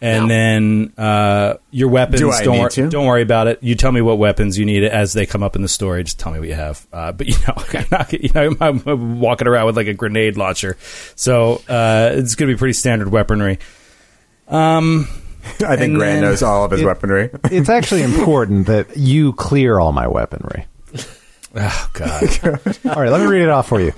and 0.00 0.22
No. 0.24 0.28
then 0.28 0.92
uh, 0.98 1.54
your 1.70 1.88
weapons. 1.88 2.20
Do 2.20 2.30
I 2.30 2.42
don't 2.44 2.54
need 2.54 2.58
wor- 2.60 2.68
to? 2.70 2.88
don't 2.88 3.06
worry 3.06 3.22
about 3.22 3.46
it. 3.48 3.62
You 3.62 3.74
tell 3.76 3.92
me 3.92 4.00
what 4.00 4.18
weapons 4.18 4.58
you 4.58 4.64
need 4.64 4.82
as 4.84 5.12
they 5.12 5.26
come 5.26 5.42
up 5.44 5.54
in 5.56 5.62
the 5.62 5.68
story. 5.68 6.02
Just 6.04 6.18
tell 6.20 6.32
me 6.32 6.38
what 6.40 6.48
you 6.48 6.54
have. 6.54 6.84
Uh, 6.92 7.12
but 7.12 7.26
you 7.28 7.34
know, 7.46 7.54
I'm 7.72 7.86
not, 7.90 8.12
you 8.12 8.30
know, 8.34 8.56
I'm 8.60 9.20
walking 9.20 9.46
around 9.48 9.66
with 9.66 9.76
like 9.76 9.86
a 9.88 9.94
grenade 9.94 10.36
launcher, 10.36 10.76
so 11.14 11.62
uh, 11.68 12.10
it's 12.14 12.34
going 12.36 12.48
to 12.48 12.54
be 12.54 12.58
pretty 12.58 12.72
standard 12.74 13.08
weaponry. 13.12 13.58
Um, 14.48 15.08
I 15.60 15.76
think 15.76 15.80
And 15.80 15.94
Grant 15.96 16.20
knows 16.22 16.42
all 16.42 16.64
of 16.64 16.70
his 16.70 16.80
It- 16.82 16.86
weaponry. 16.86 17.30
It's 17.50 17.68
actually 17.68 18.02
important 18.02 18.66
that 18.68 18.96
you 18.96 19.32
clear 19.34 19.78
all 19.78 19.92
my 19.92 20.06
weaponry. 20.08 20.66
oh 21.54 21.90
God. 21.92 22.22
All 22.86 22.94
right, 23.02 23.10
let 23.10 23.20
me 23.20 23.26
read 23.26 23.42
it 23.42 23.48
off 23.48 23.68
for 23.68 23.80
you. 23.80 23.92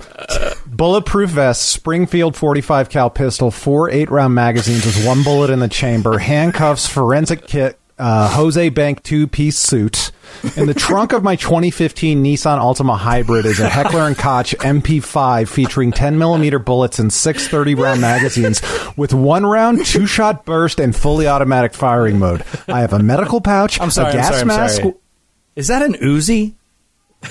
Bulletproof 0.67 1.29
vest, 1.29 1.69
Springfield 1.69 2.35
45 2.35 2.89
cal 2.89 3.09
pistol, 3.09 3.51
four 3.51 3.89
eight 3.89 4.09
round 4.09 4.33
magazines 4.35 4.85
with 4.85 5.05
one 5.05 5.23
bullet 5.23 5.49
in 5.49 5.59
the 5.59 5.67
chamber, 5.69 6.17
handcuffs, 6.17 6.87
forensic 6.87 7.47
kit, 7.47 7.79
uh, 7.97 8.29
Jose 8.35 8.69
Bank 8.69 9.03
two 9.03 9.27
piece 9.27 9.57
suit. 9.57 10.11
In 10.57 10.65
the 10.67 10.73
trunk 10.73 11.13
of 11.13 11.23
my 11.23 11.35
2015 11.37 12.21
Nissan 12.23 12.59
Altima 12.59 12.97
Hybrid 12.97 13.45
is 13.45 13.59
a 13.59 13.69
Heckler 13.69 14.01
and 14.01 14.17
Koch 14.17 14.53
MP5 14.59 15.47
featuring 15.47 15.91
10 15.91 16.17
millimeter 16.17 16.59
bullets 16.59 16.99
and 16.99 17.11
six 17.11 17.47
30 17.47 17.75
round 17.75 18.01
magazines 18.01 18.61
with 18.97 19.13
one 19.13 19.45
round, 19.45 19.85
two 19.85 20.05
shot 20.07 20.45
burst, 20.45 20.79
and 20.79 20.95
fully 20.95 21.27
automatic 21.27 21.73
firing 21.73 22.19
mode. 22.19 22.43
I 22.67 22.81
have 22.81 22.91
a 22.93 22.99
medical 22.99 23.39
pouch, 23.39 23.79
I'm 23.79 23.91
sorry. 23.91 24.09
a 24.09 24.13
gas 24.13 24.25
I'm 24.27 24.33
sorry. 24.33 24.41
I'm 24.41 24.47
mask. 24.47 24.81
sorry. 24.81 24.93
Is 25.55 25.67
that 25.67 25.81
an 25.83 25.93
Uzi? 25.93 26.53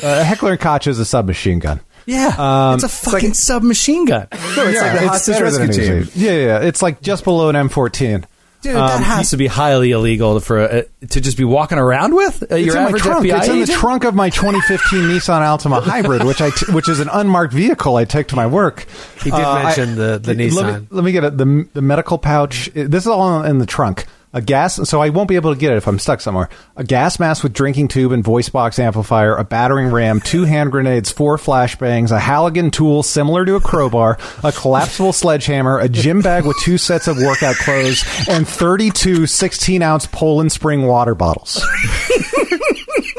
Uh, 0.03 0.25
Heckler 0.25 0.53
and 0.53 0.61
Koch 0.61 0.87
is 0.87 0.99
a 0.99 1.05
submachine 1.05 1.59
gun. 1.59 1.81
Yeah, 2.07 2.75
it's 2.75 2.85
a 2.85 2.89
fucking 2.89 3.35
submachine 3.35 4.05
gun. 4.07 4.29
No, 4.33 4.39
it's 4.67 4.81
like 4.81 5.01
the 5.01 5.09
hostage 5.09 5.35
better 5.37 5.51
than 5.51 5.69
rescue 5.69 5.85
an 5.85 5.91
team. 5.91 6.03
Uzi. 6.05 6.13
Yeah, 6.17 6.33
yeah, 6.33 6.61
it's 6.61 6.83
like 6.83 7.01
just 7.01 7.25
below 7.25 7.49
an 7.49 7.57
M14. 7.57 8.25
Dude, 8.65 8.75
that 8.77 9.03
has 9.03 9.31
to 9.31 9.37
be 9.37 9.47
highly 9.47 9.93
illegal 9.93 10.41
for 10.41 10.59
uh, 10.61 10.83
to 11.11 11.21
just 11.21 11.37
be 11.37 11.45
walking 11.45 11.79
around 11.79 12.15
with. 12.15 12.43
Uh, 12.43 12.57
It's 12.57 12.67
your 12.67 12.77
in 12.77 12.83
my 12.83 12.89
average 12.89 13.03
trunk. 13.03 13.25
FBI 13.27 13.39
It's 13.39 13.49
in 13.49 13.57
the 13.57 13.63
agent? 13.63 13.79
trunk 13.79 14.05
of 14.05 14.15
my 14.15 14.31
2015 14.31 15.01
Nissan 15.09 15.41
Altima 15.43 15.83
Hybrid, 15.83 16.25
which 16.25 16.41
I 16.41 16.51
t- 16.51 16.73
which 16.73 16.89
is 16.89 16.99
an 17.01 17.09
unmarked 17.13 17.53
vehicle 17.53 17.97
I 17.97 18.05
take 18.05 18.29
to 18.29 18.37
my 18.37 18.47
work. 18.47 18.87
He 19.23 19.31
did 19.31 19.35
Uh, 19.41 19.63
mention 19.63 19.91
I- 19.91 19.95
the, 19.95 20.19
the 20.19 20.29
Let 20.35 20.37
Nissan. 20.39 20.81
me, 20.81 20.87
let 20.91 21.05
me 21.05 21.13
get 21.13 21.25
it. 21.25 21.37
The 21.39 21.69
the 21.75 21.83
medical 21.83 22.19
pouch. 22.19 22.71
This 22.75 23.05
is 23.05 23.07
all 23.07 23.43
in 23.45 23.59
the 23.59 23.67
trunk. 23.67 24.07
A 24.35 24.43
gas, 24.43 24.89
so 24.89 25.01
I 25.01 25.11
won't 25.11 25.29
be 25.29 25.37
able 25.37 25.55
to 25.55 25.61
get 25.61 25.73
it 25.73 25.77
if 25.77 25.87
I'm 25.87 26.01
stuck 26.01 26.21
somewhere. 26.21 26.49
A 26.75 26.83
gas 26.83 27.21
mask 27.21 27.45
with 27.45 27.53
drinking 27.53 27.87
tube 27.87 28.11
and 28.11 28.25
voice 28.25 28.49
box 28.49 28.81
amplifier, 28.81 29.37
a 29.37 29.45
battering 29.45 29.93
ram, 29.93 30.21
two 30.21 30.43
hand 30.43 30.73
grenades, 30.73 31.13
four 31.13 31.37
flashbangs, 31.37 32.11
a 32.11 32.19
Halligan 32.19 32.73
tool 32.73 33.05
similar 33.05 33.45
to 33.45 33.55
a 33.55 33.61
crowbar, 33.61 34.19
a 34.43 34.51
collapsible 34.51 35.13
sledgehammer, 35.13 35.79
a 35.79 35.89
gym 35.89 36.21
bag 36.21 36.45
with 36.45 36.57
two 36.65 36.79
sets 36.79 37.07
of 37.07 37.17
workout 37.17 37.55
clothes, 37.55 38.05
and 38.29 38.47
32 38.47 39.29
16 39.29 39.83
ounce 39.83 40.07
Poland 40.07 40.51
Spring 40.51 40.83
water 40.83 41.15
bottles. 41.15 41.65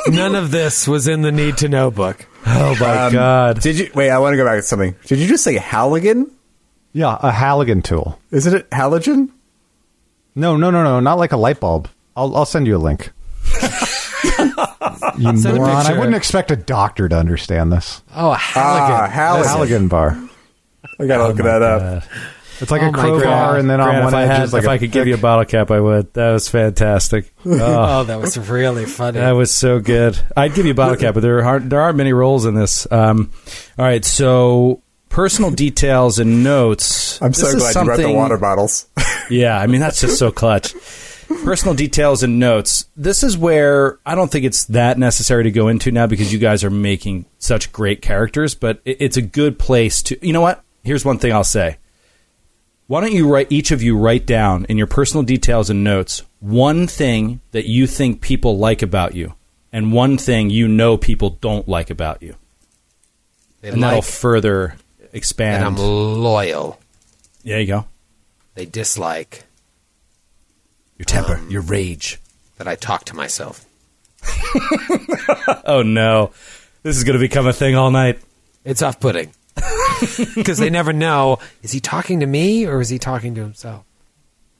None 0.07 0.35
of 0.35 0.51
this 0.51 0.85
was 0.85 1.07
in 1.07 1.21
the 1.21 1.31
need 1.31 1.55
to 1.59 1.69
know 1.69 1.91
book. 1.91 2.27
Oh 2.45 2.75
my 2.77 3.05
um, 3.05 3.13
god! 3.13 3.61
Did 3.61 3.79
you 3.79 3.89
wait? 3.95 4.09
I 4.09 4.19
want 4.19 4.33
to 4.33 4.37
go 4.37 4.43
back 4.43 4.57
to 4.57 4.63
something. 4.63 4.97
Did 5.05 5.19
you 5.19 5.27
just 5.27 5.45
say 5.45 5.55
Halligan? 5.55 6.29
Yeah, 6.91 7.17
a 7.21 7.31
Halligan 7.31 7.81
tool. 7.81 8.19
Isn't 8.31 8.53
it 8.53 8.69
halogen? 8.69 9.31
No, 10.35 10.57
no, 10.57 10.69
no, 10.71 10.83
no, 10.83 10.99
not 10.99 11.17
like 11.17 11.31
a 11.31 11.37
light 11.37 11.59
bulb. 11.59 11.87
I'll, 12.15 12.35
I'll 12.35 12.45
send 12.45 12.67
you 12.67 12.75
a 12.75 12.79
link. 12.79 13.11
you 13.53 15.37
Send 15.37 15.45
a 15.45 15.53
moron! 15.55 15.69
I 15.77 15.83
picture. 15.83 15.97
wouldn't 15.99 16.15
expect 16.15 16.51
a 16.51 16.55
doctor 16.55 17.07
to 17.09 17.17
understand 17.17 17.71
this. 17.71 18.01
Oh, 18.15 18.29
a 18.31 18.33
Ah, 18.33 18.37
Halligan. 18.37 19.11
Halligan. 19.11 19.47
Halligan 19.49 19.87
bar. 19.87 20.19
I 20.99 21.05
gotta 21.07 21.27
look 21.27 21.37
that 21.37 21.61
up. 21.61 22.03
It's 22.61 22.71
like 22.71 22.81
Oh 22.83 22.87
a 22.87 22.91
my 22.91 22.97
crowbar, 23.01 23.21
God. 23.23 23.59
and 23.59 23.69
then 23.69 23.81
on 23.81 23.89
Grant, 23.89 24.03
one 24.05 24.13
if 24.13 24.17
I, 24.17 24.23
edge 24.23 24.29
had, 24.29 24.43
is 24.45 24.53
like 24.53 24.63
if 24.63 24.69
a 24.69 24.71
I 24.71 24.77
could 24.77 24.91
give 24.91 25.07
you 25.07 25.15
a 25.15 25.17
bottle 25.17 25.43
cap, 25.43 25.71
I 25.71 25.79
would. 25.81 26.13
That 26.13 26.31
was 26.31 26.47
fantastic. 26.47 27.33
Oh, 27.45 27.99
Oh, 27.99 28.03
that 28.05 28.19
was 28.19 28.37
really 28.49 28.85
funny. 28.85 29.19
that 29.19 29.31
was 29.31 29.51
so 29.53 29.79
good. 29.79 30.17
I'd 30.37 30.53
give 30.53 30.65
you 30.65 30.71
a 30.71 30.75
bottle 30.75 30.95
cap, 31.01 31.13
but 31.15 31.19
there 31.19 31.43
aren't 31.43 31.69
there 31.69 31.81
aren't 31.81 31.97
many 31.97 32.13
roles 32.13 32.45
in 32.45 32.55
this. 32.55 32.89
Um, 32.91 33.31
all 33.77 33.85
right, 33.85 34.05
so 34.05 34.81
personal 35.09 35.51
details 35.51 36.17
and 36.19 36.43
notes. 36.45 37.21
I'm 37.21 37.33
so 37.33 37.47
This 37.47 37.55
is 37.55 37.61
glad 37.61 37.69
you 37.69 37.85
brought 37.85 37.97
the 37.97 38.03
something- 38.03 38.15
water 38.15 38.37
bottles. 38.37 38.87
Yeah, 39.29 39.57
I 39.57 39.67
mean 39.67 39.81
that's 39.81 40.01
just 40.01 40.17
so 40.19 40.31
clutch. 40.31 40.73
Personal 41.43 41.73
details 41.73 42.21
and 42.21 42.39
notes. 42.39 42.85
This 42.95 43.23
is 43.23 43.37
where 43.37 43.97
I 44.05 44.13
don't 44.15 44.31
think 44.31 44.45
it's 44.45 44.65
that 44.65 44.97
necessary 44.99 45.43
to 45.43 45.51
go 45.51 45.67
into 45.69 45.91
now 45.91 46.05
because 46.05 46.31
you 46.31 46.37
guys 46.39 46.63
are 46.63 46.69
making 46.69 47.25
such 47.39 47.71
great 47.71 48.01
characters, 48.01 48.53
but 48.53 48.79
it- 48.85 48.97
it's 48.99 49.17
a 49.17 49.21
good 49.23 49.57
place 49.57 50.03
to. 50.03 50.17
You 50.25 50.33
know 50.33 50.41
what? 50.41 50.63
Here's 50.83 51.03
one 51.03 51.17
thing 51.17 51.33
I'll 51.33 51.43
say. 51.43 51.77
Why 52.87 53.01
don't 53.01 53.13
you 53.13 53.27
write 53.27 53.51
each 53.51 53.71
of 53.71 53.81
you 53.81 53.97
write 53.97 54.27
down 54.27 54.65
in 54.69 54.77
your 54.77 54.85
personal 54.85 55.23
details 55.23 55.71
and 55.71 55.83
notes 55.83 56.21
one 56.39 56.85
thing 56.85 57.41
that 57.51 57.65
you 57.65 57.87
think 57.87 58.21
people 58.21 58.59
like 58.59 58.83
about 58.83 59.15
you 59.15 59.33
and 59.73 59.91
one 59.91 60.19
thing 60.19 60.51
you 60.51 60.67
know 60.67 60.95
people 60.95 61.31
don't 61.41 61.67
like 61.67 61.89
about 61.89 62.21
you. 62.21 62.35
They 63.61 63.69
And 63.69 63.81
that'll 63.81 64.03
further 64.03 64.75
expand. 65.11 65.63
I'm 65.65 65.75
loyal. 65.77 66.79
there 67.43 67.59
you 67.59 67.65
go. 67.65 67.85
They 68.55 68.65
dislike 68.65 69.43
Your 70.97 71.05
temper, 71.05 71.39
your 71.49 71.61
rage. 71.61 72.19
that 72.57 72.67
I 72.67 72.75
talk 72.75 73.05
to 73.05 73.15
myself. 73.15 73.65
Oh 75.67 75.81
no. 75.83 76.31
This 76.83 76.97
is 76.97 77.03
going 77.03 77.15
to 77.15 77.19
become 77.19 77.47
a 77.47 77.53
thing 77.53 77.75
all 77.75 77.89
night. 77.91 78.19
It's 78.63 78.81
off-putting 78.81 79.31
because 80.35 80.57
they 80.59 80.69
never 80.69 80.93
know: 80.93 81.39
is 81.63 81.71
he 81.71 81.79
talking 81.79 82.19
to 82.19 82.25
me 82.25 82.65
or 82.65 82.81
is 82.81 82.89
he 82.89 82.99
talking 82.99 83.35
to 83.35 83.41
himself? 83.41 83.83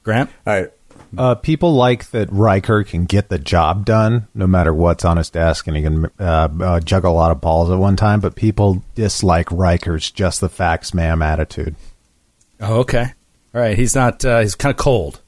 Grant? 0.02 0.30
All 0.46 0.54
right. 0.54 0.70
Uh, 1.16 1.34
people 1.36 1.74
like 1.74 2.10
that 2.10 2.30
Riker 2.32 2.82
can 2.84 3.04
get 3.04 3.28
the 3.28 3.38
job 3.38 3.84
done 3.84 4.26
no 4.34 4.46
matter 4.46 4.72
what's 4.74 5.04
on 5.04 5.16
his 5.16 5.30
desk, 5.30 5.66
and 5.68 5.76
he 5.76 5.82
can 5.82 6.06
uh, 6.18 6.48
uh, 6.60 6.80
juggle 6.80 7.12
a 7.12 7.14
lot 7.14 7.30
of 7.30 7.40
balls 7.40 7.70
at 7.70 7.78
one 7.78 7.96
time. 7.96 8.20
But 8.20 8.34
people 8.34 8.82
dislike 8.94 9.50
Riker's 9.52 10.10
just 10.10 10.40
the 10.40 10.48
facts, 10.48 10.92
ma'am 10.94 11.22
attitude. 11.22 11.76
Oh, 12.60 12.80
okay. 12.80 13.12
All 13.56 13.62
right. 13.62 13.76
He's 13.76 13.94
not. 13.94 14.22
Uh, 14.22 14.40
he's 14.40 14.54
kind 14.54 14.70
of 14.70 14.76
cold. 14.76 15.22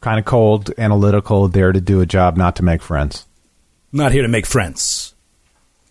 Kind 0.00 0.18
of 0.18 0.24
cold, 0.24 0.72
analytical, 0.78 1.46
there 1.48 1.72
to 1.72 1.80
do 1.80 2.00
a 2.00 2.06
job, 2.06 2.38
not 2.38 2.56
to 2.56 2.62
make 2.62 2.80
friends. 2.80 3.26
Not 3.92 4.12
here 4.12 4.22
to 4.22 4.28
make 4.28 4.46
friends. 4.46 5.14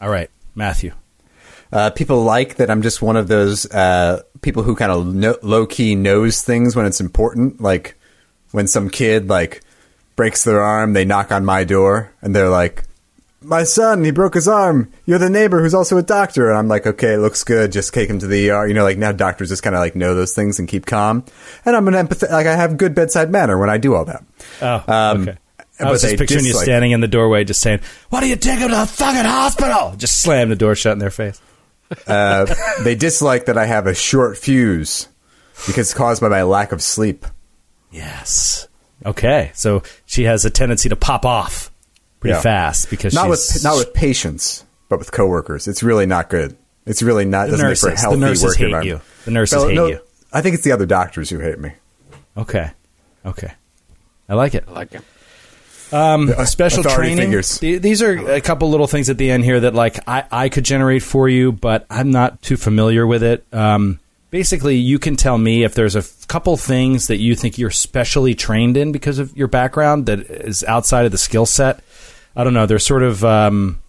All 0.01 0.09
right, 0.09 0.31
Matthew. 0.55 0.93
Uh, 1.71 1.91
people 1.91 2.23
like 2.23 2.55
that 2.55 2.71
I'm 2.71 2.81
just 2.81 3.03
one 3.03 3.17
of 3.17 3.27
those 3.27 3.69
uh, 3.71 4.23
people 4.41 4.63
who 4.63 4.75
kind 4.75 4.91
of 4.91 5.13
no- 5.13 5.37
low 5.43 5.67
key 5.67 5.93
knows 5.93 6.41
things 6.41 6.75
when 6.75 6.87
it's 6.87 7.01
important. 7.01 7.61
Like 7.61 7.95
when 8.51 8.67
some 8.67 8.89
kid 8.89 9.29
like 9.29 9.61
breaks 10.15 10.43
their 10.43 10.61
arm, 10.61 10.93
they 10.93 11.05
knock 11.05 11.31
on 11.31 11.45
my 11.45 11.65
door 11.65 12.11
and 12.21 12.35
they're 12.35 12.49
like, 12.49 12.83
"My 13.45 13.63
son, 13.63 14.03
he 14.03 14.11
broke 14.11 14.33
his 14.33 14.47
arm. 14.47 14.91
You're 15.05 15.19
the 15.19 15.29
neighbor 15.29 15.61
who's 15.61 15.73
also 15.73 15.97
a 15.97 16.03
doctor." 16.03 16.49
And 16.49 16.57
I'm 16.57 16.67
like, 16.67 16.85
"Okay, 16.85 17.13
it 17.13 17.19
looks 17.19 17.43
good. 17.43 17.71
Just 17.71 17.93
take 17.93 18.09
him 18.09 18.19
to 18.19 18.27
the 18.27 18.49
ER." 18.49 18.67
You 18.67 18.73
know, 18.73 18.83
like 18.83 18.97
now 18.97 19.11
doctors 19.11 19.49
just 19.49 19.63
kind 19.63 19.75
of 19.75 19.79
like 19.79 19.95
know 19.95 20.15
those 20.15 20.33
things 20.33 20.59
and 20.59 20.67
keep 20.67 20.85
calm. 20.85 21.23
And 21.65 21.75
I'm 21.75 21.87
an 21.87 21.93
empathetic, 21.93 22.31
Like 22.31 22.47
I 22.47 22.55
have 22.55 22.77
good 22.77 22.95
bedside 22.95 23.31
manner 23.31 23.57
when 23.57 23.69
I 23.69 23.77
do 23.77 23.95
all 23.95 24.05
that. 24.05 24.23
Oh, 24.61 24.83
Um, 24.87 25.21
okay. 25.23 25.37
I 25.79 25.83
but 25.83 25.91
was 25.91 26.01
just 26.03 26.17
picturing 26.17 26.45
you 26.45 26.53
standing 26.53 26.91
in 26.91 27.01
the 27.01 27.07
doorway, 27.07 27.43
just 27.43 27.59
saying, 27.61 27.81
"Why 28.09 28.21
do 28.21 28.27
you 28.27 28.37
take 28.37 28.59
him 28.59 28.69
to 28.69 28.75
the 28.75 28.85
fucking 28.85 29.25
hospital?" 29.25 29.93
Just 29.97 30.21
slam 30.21 30.49
the 30.49 30.55
door 30.55 30.73
shut 30.75 30.93
in 30.93 30.99
their 30.99 31.09
face. 31.11 31.41
Uh, 32.07 32.45
they 32.83 32.95
dislike 32.95 33.45
that 33.45 33.57
I 33.57 33.65
have 33.65 33.85
a 33.85 33.93
short 33.93 34.37
fuse 34.37 35.07
because 35.67 35.87
it's 35.87 35.93
caused 35.93 36.21
by 36.21 36.29
my 36.29 36.43
lack 36.43 36.71
of 36.71 36.81
sleep. 36.81 37.25
Yes. 37.91 38.67
Okay. 39.05 39.51
So 39.53 39.83
she 40.05 40.23
has 40.23 40.45
a 40.45 40.49
tendency 40.49 40.89
to 40.89 40.95
pop 40.95 41.25
off 41.25 41.71
pretty 42.25 42.35
Yeah. 42.37 42.41
fast 42.41 42.89
because 42.89 43.13
not 43.13 43.23
she's 43.35 43.53
with 43.55 43.63
not 43.63 43.77
with 43.77 43.93
patients, 43.93 44.63
but 44.89 44.99
with 44.99 45.11
coworkers. 45.11 45.67
It's 45.67 45.83
really 45.83 46.05
not 46.05 46.29
good. 46.29 46.57
It's 46.85 47.01
really 47.01 47.25
not 47.25 47.45
the 47.47 47.51
doesn't 47.57 47.67
make 47.69 47.77
for 47.77 47.87
a 47.87 47.91
nurses. 47.91 48.09
The 48.11 48.17
nurses 48.17 48.55
hate 48.57 48.83
you. 48.85 49.01
The 49.25 49.31
nurses 49.31 49.57
Well, 49.57 49.67
hate 49.69 49.75
no, 49.75 49.85
you. 49.87 49.99
I 50.33 50.41
think 50.41 50.55
it's 50.55 50.63
the 50.63 50.71
other 50.71 50.85
doctors 50.85 51.29
who 51.29 51.39
hate 51.39 51.59
me. 51.59 51.71
Okay. 52.37 52.71
Okay. 53.25 53.51
I 54.29 54.33
like 54.35 54.53
it. 54.55 54.65
I 54.67 54.71
like 54.71 54.93
it. 54.93 55.01
Um, 55.93 56.33
special 56.45 56.83
training. 56.83 57.17
figures. 57.17 57.59
These 57.59 58.01
are 58.01 58.31
a 58.33 58.41
couple 58.41 58.69
little 58.69 58.87
things 58.87 59.09
at 59.09 59.17
the 59.17 59.29
end 59.31 59.43
here 59.43 59.59
that 59.61 59.73
like 59.75 59.99
I, 60.07 60.23
I 60.31 60.49
could 60.49 60.65
generate 60.65 61.03
for 61.03 61.29
you, 61.29 61.51
but 61.51 61.85
I'm 61.89 62.11
not 62.11 62.41
too 62.41 62.57
familiar 62.57 63.05
with 63.07 63.23
it. 63.23 63.45
Um, 63.53 63.99
basically, 64.31 64.75
you 64.75 64.99
can 64.99 65.15
tell 65.15 65.37
me 65.37 65.63
if 65.63 65.73
there's 65.75 65.95
a 65.95 65.99
f- 65.99 66.27
couple 66.27 66.57
things 66.57 67.07
that 67.07 67.17
you 67.17 67.35
think 67.35 67.57
you're 67.57 67.69
specially 67.71 68.33
trained 68.35 68.77
in 68.77 68.91
because 68.91 69.19
of 69.19 69.35
your 69.37 69.47
background 69.47 70.07
that 70.07 70.19
is 70.21 70.63
outside 70.63 71.05
of 71.05 71.11
the 71.11 71.17
skill 71.19 71.45
set. 71.45 71.79
I 72.35 72.43
don't 72.43 72.53
know. 72.53 72.65
There's 72.65 72.85
sort 72.85 73.03
of 73.03 73.23
um, 73.23 73.79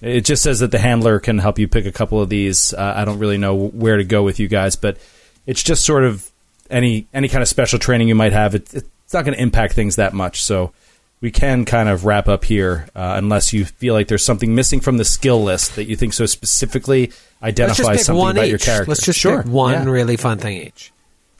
it 0.00 0.22
just 0.24 0.42
says 0.42 0.60
that 0.60 0.70
the 0.70 0.78
handler 0.78 1.18
can 1.18 1.38
help 1.38 1.58
you 1.58 1.66
pick 1.68 1.86
a 1.86 1.92
couple 1.92 2.20
of 2.20 2.28
these. 2.28 2.72
Uh, 2.72 2.94
I 2.96 3.04
don't 3.04 3.18
really 3.18 3.38
know 3.38 3.54
where 3.56 3.96
to 3.96 4.04
go 4.04 4.22
with 4.22 4.38
you 4.38 4.48
guys, 4.48 4.76
but 4.76 4.98
it's 5.46 5.62
just 5.62 5.84
sort 5.84 6.04
of 6.04 6.30
any 6.70 7.06
any 7.12 7.28
kind 7.28 7.42
of 7.42 7.48
special 7.48 7.78
training 7.78 8.08
you 8.08 8.14
might 8.14 8.32
have. 8.32 8.54
It, 8.54 8.72
it's 8.74 9.12
not 9.14 9.24
going 9.24 9.34
to 9.36 9.42
impact 9.42 9.74
things 9.74 9.96
that 9.96 10.12
much. 10.12 10.42
So 10.42 10.72
we 11.20 11.30
can 11.32 11.64
kind 11.64 11.88
of 11.88 12.04
wrap 12.04 12.28
up 12.28 12.44
here, 12.44 12.86
uh, 12.94 13.14
unless 13.16 13.52
you 13.52 13.64
feel 13.64 13.94
like 13.94 14.06
there's 14.06 14.24
something 14.24 14.54
missing 14.54 14.78
from 14.78 14.98
the 14.98 15.04
skill 15.04 15.42
list 15.42 15.74
that 15.74 15.86
you 15.86 15.96
think 15.96 16.12
so 16.12 16.26
specifically 16.26 17.10
identifies 17.42 18.04
something 18.04 18.20
one 18.20 18.36
about 18.36 18.44
each. 18.44 18.50
your 18.50 18.58
character. 18.60 18.88
Let's 18.88 19.04
just 19.04 19.18
sure 19.18 19.42
pick 19.42 19.50
one 19.50 19.72
Yeah. 19.72 19.84
really 19.90 20.16
fun 20.16 20.38
thing 20.38 20.62
each. 20.62 20.92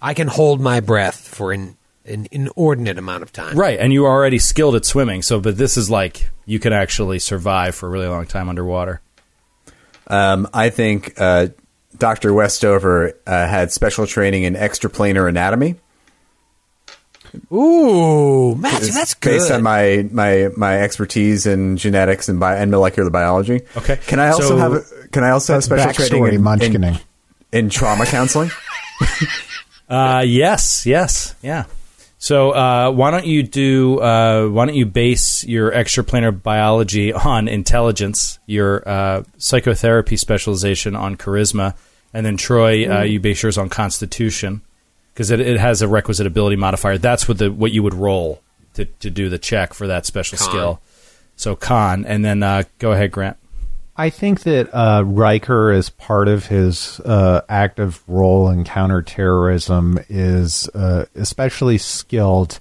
I 0.03 0.15
can 0.15 0.27
hold 0.27 0.61
my 0.61 0.81
breath 0.81 1.29
for 1.29 1.53
an, 1.53 1.77
an 2.09 2.27
inordinate 2.31 2.99
amount 2.99 3.23
of 3.23 3.33
time. 3.33 3.57
Right, 3.57 3.79
and 3.79 3.93
you 3.93 4.05
are 4.07 4.11
already 4.13 4.39
skilled 4.39 4.75
at 4.75 4.85
swimming, 4.85 5.23
so 5.23 5.41
but 5.41 5.57
this 5.57 5.77
is 5.77 5.91
like 5.91 6.31
you 6.47 6.59
can 6.59 6.73
actually 6.73 7.19
survive 7.19 7.75
for 7.75 7.87
a 7.87 7.91
really 7.91 8.09
long 8.09 8.27
time 8.27 8.49
underwater. 8.49 9.01
Um, 10.07 10.49
I 10.55 10.71
think 10.71 11.15
uh, 11.19 11.49
Dr. 11.97 12.33
Westover 12.33 13.13
uh, 13.27 13.47
had 13.47 13.71
special 13.73 14.07
training 14.07 14.45
in 14.45 14.55
extraplanar 14.55 15.29
anatomy. 15.29 15.77
Ooh, 17.53 18.55
Matthew, 18.55 18.91
that's 18.93 19.13
good. 19.15 19.31
based 19.39 19.51
on 19.51 19.63
my, 19.63 20.09
my, 20.11 20.49
my 20.57 20.81
expertise 20.81 21.47
in 21.47 21.77
genetics 21.77 22.29
and, 22.31 22.41
bi- 22.41 22.57
and 22.57 22.71
molecular 22.71 23.11
biology. 23.11 23.61
Okay. 23.77 23.99
Can 24.07 24.19
I 24.19 24.29
also 24.31 24.49
So- 24.49 24.57
have 24.57 24.73
a, 24.73 25.09
can 25.13 25.25
I 25.25 25.31
also 25.31 25.53
have 25.55 25.65
special 25.65 25.93
training 25.93 26.41
Backstory, 26.41 26.75
in, 26.75 26.85
in, 26.85 26.99
in 27.53 27.71
trauma 27.71 28.07
counseling? 28.07 28.51
Uh, 29.91 30.23
yes, 30.27 30.85
yes, 30.85 31.35
yeah. 31.41 31.65
So 32.19 32.51
uh, 32.51 32.91
why 32.91 33.13
don't 33.13 33.27
you 33.27 33.45
do? 33.45 34.01
Uh, 34.01 34.49
why 34.49 34.67
don't 34.67 34.75
you 34.75 34.87
base 34.87 35.45
your 35.45 35.71
extraplanar 35.71 36.43
biology 36.43 37.13
on 37.33 37.47
intelligence, 37.47 38.39
your 38.47 38.87
uh, 38.89 39.23
psychotherapy 39.39 40.17
specialization 40.17 40.97
on 40.97 41.17
charisma, 41.17 41.77
and 42.13 42.27
then 42.27 42.37
Troy, 42.37 42.91
uh, 42.91 43.03
you 43.03 43.21
base 43.21 43.43
yours 43.43 43.57
on 43.57 43.69
constitution 43.69 44.63
because 45.15 45.31
it, 45.31 45.41
it 45.41 45.61
has 45.61 45.81
a 45.81 45.89
requisite 45.89 46.27
ability 46.27 46.57
modifier. 46.57 46.99
That's 46.99 47.29
what 47.29 47.39
the 47.39 47.53
what 47.53 47.71
you 47.71 47.85
would 47.85 47.95
roll 47.95 48.43
to 48.75 48.85
to 48.85 49.11
do 49.11 49.29
the 49.29 49.39
check 49.39 49.73
for 49.73 49.87
that 49.87 50.05
special 50.05 50.39
Con. 50.39 50.49
skill. 50.49 50.81
So 51.37 51.55
con, 51.55 52.05
and 52.05 52.25
then 52.25 52.43
uh, 52.43 52.65
go 52.81 52.91
ahead, 52.91 53.13
Grant. 53.13 53.37
I 54.01 54.11
think 54.11 54.43
that 54.43 54.73
uh, 54.73 55.03
Riker, 55.05 55.73
as 55.73 55.91
part 55.91 56.29
of 56.29 56.47
his 56.47 57.01
uh, 57.01 57.41
active 57.49 58.01
role 58.07 58.49
in 58.49 58.63
counterterrorism, 58.63 59.99
is 60.09 60.69
uh, 60.69 61.07
especially 61.17 61.79
skilled 61.79 62.61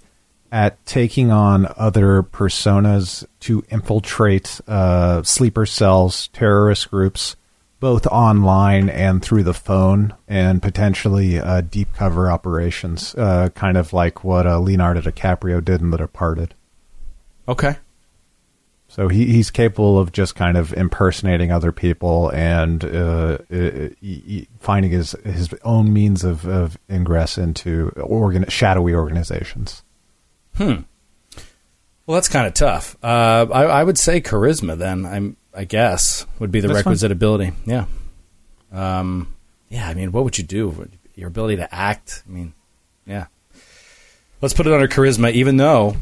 at 0.51 0.83
taking 0.87 1.29
on 1.29 1.71
other 1.77 2.23
personas 2.23 3.23
to 3.41 3.63
infiltrate 3.69 4.59
uh, 4.67 5.21
sleeper 5.21 5.67
cells, 5.67 6.29
terrorist 6.29 6.89
groups, 6.89 7.35
both 7.79 8.07
online 8.07 8.89
and 8.89 9.21
through 9.21 9.43
the 9.43 9.53
phone, 9.53 10.15
and 10.27 10.59
potentially 10.63 11.37
uh, 11.37 11.61
deep 11.61 11.93
cover 11.93 12.31
operations, 12.31 13.13
uh, 13.13 13.49
kind 13.49 13.77
of 13.77 13.93
like 13.93 14.23
what 14.23 14.47
Leonardo 14.63 15.01
DiCaprio 15.01 15.63
did 15.63 15.81
in 15.81 15.91
The 15.91 15.97
Departed. 15.97 16.55
Okay. 17.47 17.77
So 18.97 19.09
he, 19.09 19.27
he's 19.27 19.51
capable 19.51 19.99
of 19.99 20.11
just 20.11 20.33
kind 20.35 20.57
of 20.57 20.73
impersonating 20.73 21.51
other 21.51 21.71
people 21.71 22.29
and 22.31 22.83
uh, 22.83 23.37
uh, 23.53 23.89
finding 24.59 24.91
his 24.91 25.11
his 25.23 25.53
own 25.63 25.93
means 25.93 26.23
of, 26.23 26.47
of 26.47 26.79
ingress 26.89 27.37
into 27.37 27.89
organ- 27.89 28.49
shadowy 28.49 28.95
organizations. 28.95 29.83
Hmm. 30.55 30.81
Well, 32.07 32.15
that's 32.15 32.27
kind 32.27 32.47
of 32.47 32.55
tough. 32.55 32.97
Uh, 33.03 33.45
I, 33.53 33.63
I 33.65 33.83
would 33.83 33.99
say 33.99 34.19
charisma. 34.19 34.75
Then 34.75 35.05
I'm, 35.05 35.37
I 35.53 35.65
guess, 35.65 36.25
would 36.39 36.51
be 36.51 36.61
the 36.61 36.69
That's 36.69 36.79
requisite 36.79 37.11
ability. 37.11 37.51
Yeah. 37.67 37.85
Um, 38.71 39.31
yeah. 39.69 39.87
I 39.87 39.93
mean, 39.93 40.11
what 40.11 40.23
would 40.23 40.39
you 40.39 40.43
do? 40.43 40.89
Your 41.13 41.27
ability 41.27 41.57
to 41.57 41.71
act. 41.73 42.23
I 42.27 42.31
mean, 42.31 42.53
yeah. 43.05 43.27
Let's 44.41 44.55
put 44.55 44.65
it 44.65 44.73
under 44.73 44.87
charisma, 44.87 45.33
even 45.33 45.57
though 45.57 45.97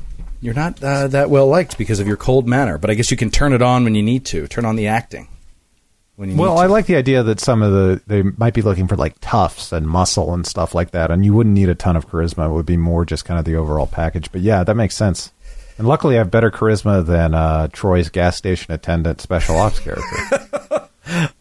you're 0.45 0.53
not 0.53 0.81
uh, 0.83 1.07
that 1.09 1.29
well 1.29 1.47
liked 1.47 1.77
because 1.77 1.99
of 1.99 2.07
your 2.07 2.17
cold 2.17 2.47
manner. 2.47 2.77
But 2.77 2.89
I 2.89 2.93
guess 2.93 3.11
you 3.11 3.17
can 3.17 3.29
turn 3.31 3.51
it 3.53 3.61
on 3.61 3.83
when 3.83 3.95
you 3.95 4.03
need 4.03 4.25
to. 4.27 4.47
Turn 4.47 4.63
on 4.65 4.75
the 4.75 4.87
acting 4.87 5.27
when 6.15 6.29
you 6.29 6.37
Well, 6.37 6.51
need 6.53 6.57
to. 6.59 6.63
I 6.63 6.67
like 6.67 6.85
the 6.85 6.95
idea 6.95 7.23
that 7.23 7.39
some 7.39 7.61
of 7.61 7.71
the 7.71 8.01
they 8.07 8.21
might 8.23 8.53
be 8.53 8.61
looking 8.61 8.87
for 8.87 8.95
like 8.95 9.15
toughs 9.21 9.71
and 9.71 9.85
muscle 9.87 10.33
and 10.33 10.45
stuff 10.45 10.73
like 10.75 10.91
that, 10.91 11.11
and 11.11 11.25
you 11.25 11.33
wouldn't 11.33 11.53
need 11.55 11.69
a 11.69 11.75
ton 11.75 11.95
of 11.95 12.07
charisma. 12.09 12.49
It 12.49 12.53
would 12.53 12.65
be 12.65 12.77
more 12.77 13.05
just 13.05 13.25
kind 13.25 13.39
of 13.39 13.45
the 13.45 13.55
overall 13.55 13.87
package. 13.87 14.31
But 14.31 14.41
yeah, 14.41 14.63
that 14.63 14.75
makes 14.75 14.95
sense. 14.95 15.31
And 15.77 15.87
luckily, 15.87 16.15
I 16.15 16.19
have 16.19 16.31
better 16.31 16.51
charisma 16.51 17.05
than 17.05 17.33
uh, 17.33 17.67
Troy's 17.67 18.07
gas 18.09 18.37
station 18.37 18.71
attendant 18.73 19.19
special 19.21 19.57
ops 19.57 19.79
character. 19.79 20.47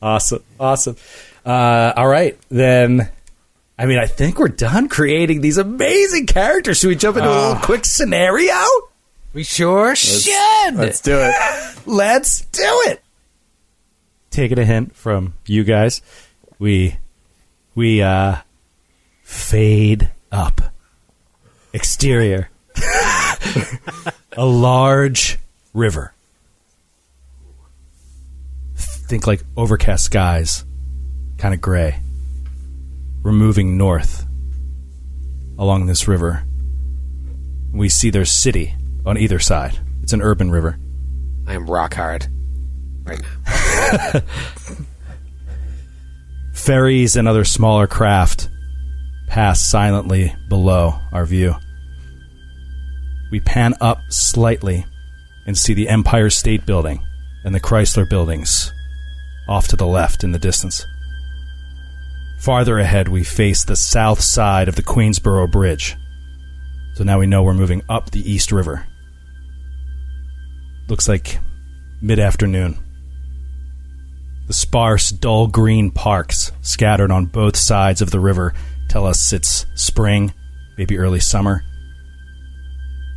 Awesome. 0.02 0.42
Awesome. 0.60 0.96
Uh, 1.44 1.92
all 1.96 2.06
right. 2.06 2.38
Then, 2.50 3.08
I 3.78 3.86
mean, 3.86 3.98
I 3.98 4.04
think 4.06 4.38
we're 4.38 4.48
done 4.48 4.90
creating 4.90 5.40
these 5.40 5.56
amazing 5.56 6.26
characters. 6.26 6.78
Should 6.78 6.88
we 6.88 6.96
jump 6.96 7.16
into 7.16 7.30
a 7.30 7.32
little 7.32 7.62
quick 7.62 7.86
scenario? 7.86 8.52
We 9.34 9.42
sure 9.42 9.96
should. 9.96 10.76
Let's 10.76 11.00
do 11.00 11.18
it. 11.18 11.34
Let's 11.86 12.42
do 12.46 12.82
it. 12.86 13.02
Taking 14.30 14.60
a 14.60 14.64
hint 14.64 14.94
from 14.94 15.34
you 15.44 15.64
guys, 15.64 16.02
we 16.60 16.98
we 17.74 18.00
uh 18.00 18.36
fade 19.24 20.10
up. 20.30 20.60
Exterior. 21.72 22.48
a 24.36 24.46
large 24.46 25.38
river. 25.72 26.14
Think 28.76 29.26
like 29.26 29.42
overcast 29.56 30.04
skies, 30.04 30.64
kind 31.38 31.52
of 31.52 31.60
gray. 31.60 31.98
We're 33.24 33.32
moving 33.32 33.76
north 33.76 34.26
along 35.58 35.86
this 35.86 36.06
river. 36.06 36.44
We 37.72 37.88
see 37.88 38.10
their 38.10 38.24
city 38.24 38.76
on 39.04 39.18
either 39.18 39.38
side. 39.38 39.78
It's 40.02 40.12
an 40.12 40.22
urban 40.22 40.50
river. 40.50 40.78
I 41.46 41.54
am 41.54 41.66
rock 41.66 41.94
hard 41.94 42.26
right 43.04 43.20
now. 43.46 44.20
Ferries 46.52 47.16
and 47.16 47.28
other 47.28 47.44
smaller 47.44 47.86
craft 47.86 48.48
pass 49.28 49.60
silently 49.60 50.34
below 50.48 50.98
our 51.12 51.26
view. 51.26 51.54
we 53.30 53.40
pan 53.40 53.74
up 53.80 53.98
slightly 54.08 54.86
and 55.46 55.58
see 55.58 55.74
the 55.74 55.88
Empire 55.88 56.30
State 56.30 56.64
Building 56.64 57.02
and 57.44 57.54
the 57.54 57.60
Chrysler 57.60 58.08
buildings 58.08 58.72
off 59.48 59.68
to 59.68 59.76
the 59.76 59.86
left 59.86 60.24
in 60.24 60.32
the 60.32 60.38
distance. 60.38 60.86
Farther 62.38 62.78
ahead, 62.78 63.08
we 63.08 63.24
face 63.24 63.64
the 63.64 63.76
south 63.76 64.20
side 64.20 64.68
of 64.68 64.76
the 64.76 64.82
Queensboro 64.82 65.50
Bridge. 65.50 65.96
So 66.94 67.04
now 67.04 67.18
we 67.18 67.26
know 67.26 67.42
we're 67.42 67.54
moving 67.54 67.82
up 67.88 68.10
the 68.10 68.30
East 68.30 68.52
River. 68.52 68.86
Looks 70.86 71.08
like 71.08 71.38
mid 72.02 72.18
afternoon. 72.18 72.78
The 74.46 74.52
sparse, 74.52 75.10
dull 75.10 75.46
green 75.46 75.90
parks 75.90 76.52
scattered 76.60 77.10
on 77.10 77.24
both 77.26 77.56
sides 77.56 78.02
of 78.02 78.10
the 78.10 78.20
river 78.20 78.52
tell 78.90 79.06
us 79.06 79.32
it's 79.32 79.64
spring, 79.74 80.34
maybe 80.76 80.98
early 80.98 81.20
summer. 81.20 81.62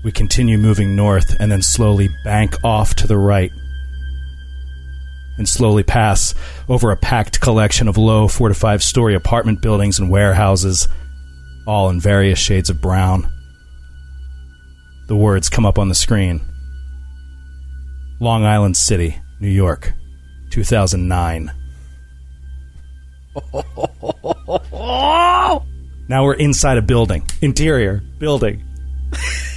We 0.05 0.13
continue 0.13 0.57
moving 0.57 0.95
north 0.95 1.35
and 1.41 1.51
then 1.51 1.61
slowly 1.61 2.07
bank 2.23 2.55
off 2.63 2.95
to 2.95 3.07
the 3.07 3.17
right 3.17 3.51
and 5.37 5.49
slowly 5.49 5.83
pass 5.83 6.33
over 6.69 6.91
a 6.91 6.97
packed 6.97 7.41
collection 7.41 7.89
of 7.89 7.97
low 7.97 8.29
four 8.29 8.47
to 8.47 8.55
five 8.55 8.81
story 8.81 9.13
apartment 9.13 9.61
buildings 9.61 9.99
and 9.99 10.09
warehouses, 10.09 10.87
all 11.67 11.89
in 11.89 11.99
various 11.99 12.39
shades 12.39 12.69
of 12.69 12.79
brown. 12.79 13.29
The 15.07 15.17
words 15.17 15.49
come 15.49 15.65
up 15.65 15.77
on 15.77 15.89
the 15.89 15.95
screen 15.95 16.39
Long 18.19 18.45
Island 18.45 18.77
City, 18.77 19.19
New 19.39 19.49
York, 19.49 19.93
2009. 20.49 21.51
now 26.09 26.23
we're 26.23 26.33
inside 26.33 26.77
a 26.77 26.81
building. 26.81 27.29
Interior, 27.41 28.01
building. 28.19 28.63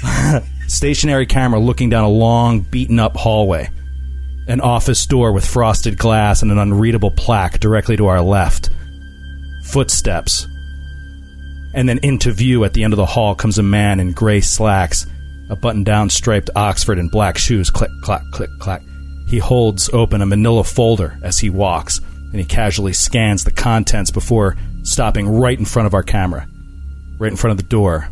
Stationary 0.69 1.27
camera 1.27 1.59
looking 1.59 1.91
down 1.91 2.05
a 2.05 2.09
long, 2.09 2.61
beaten 2.61 2.99
up 2.99 3.17
hallway 3.17 3.69
an 4.51 4.61
office 4.61 5.07
door 5.07 5.33
with 5.33 5.47
frosted 5.47 5.97
glass 5.97 6.43
and 6.43 6.51
an 6.51 6.59
unreadable 6.59 7.13
plaque 7.13 7.61
directly 7.61 7.97
to 7.97 8.09
our 8.09 8.21
left. 8.21 8.71
Footsteps. 9.63 10.47
And 11.73 11.89
then 11.89 11.99
into 12.03 12.33
view 12.33 12.65
at 12.65 12.73
the 12.73 12.83
end 12.83 12.93
of 12.93 12.97
the 12.97 13.07
hall 13.07 13.37
comes 13.37 13.59
a 13.59 13.63
man 13.63 14.01
in 14.01 14.11
gray 14.11 14.41
slacks, 14.41 15.07
a 15.51 15.57
button 15.57 15.85
down 15.85 16.09
striped 16.09 16.49
Oxford, 16.57 16.99
and 16.99 17.11
black 17.11 17.37
shoes. 17.37 17.69
Click, 17.69 17.91
clack, 18.03 18.23
click, 18.33 18.51
clack. 18.59 18.83
He 19.29 19.39
holds 19.39 19.91
open 19.93 20.23
a 20.23 20.27
manila 20.27 20.65
folder 20.65 21.19
as 21.23 21.39
he 21.39 21.51
walks, 21.51 21.99
and 21.99 22.37
he 22.37 22.45
casually 22.45 22.93
scans 22.93 23.45
the 23.45 23.51
contents 23.51 24.11
before 24.11 24.57
stopping 24.83 25.29
right 25.29 25.59
in 25.59 25.65
front 25.65 25.87
of 25.87 25.95
our 25.95 26.03
camera, 26.03 26.49
right 27.19 27.31
in 27.31 27.37
front 27.37 27.53
of 27.53 27.59
the 27.59 27.69
door. 27.69 28.09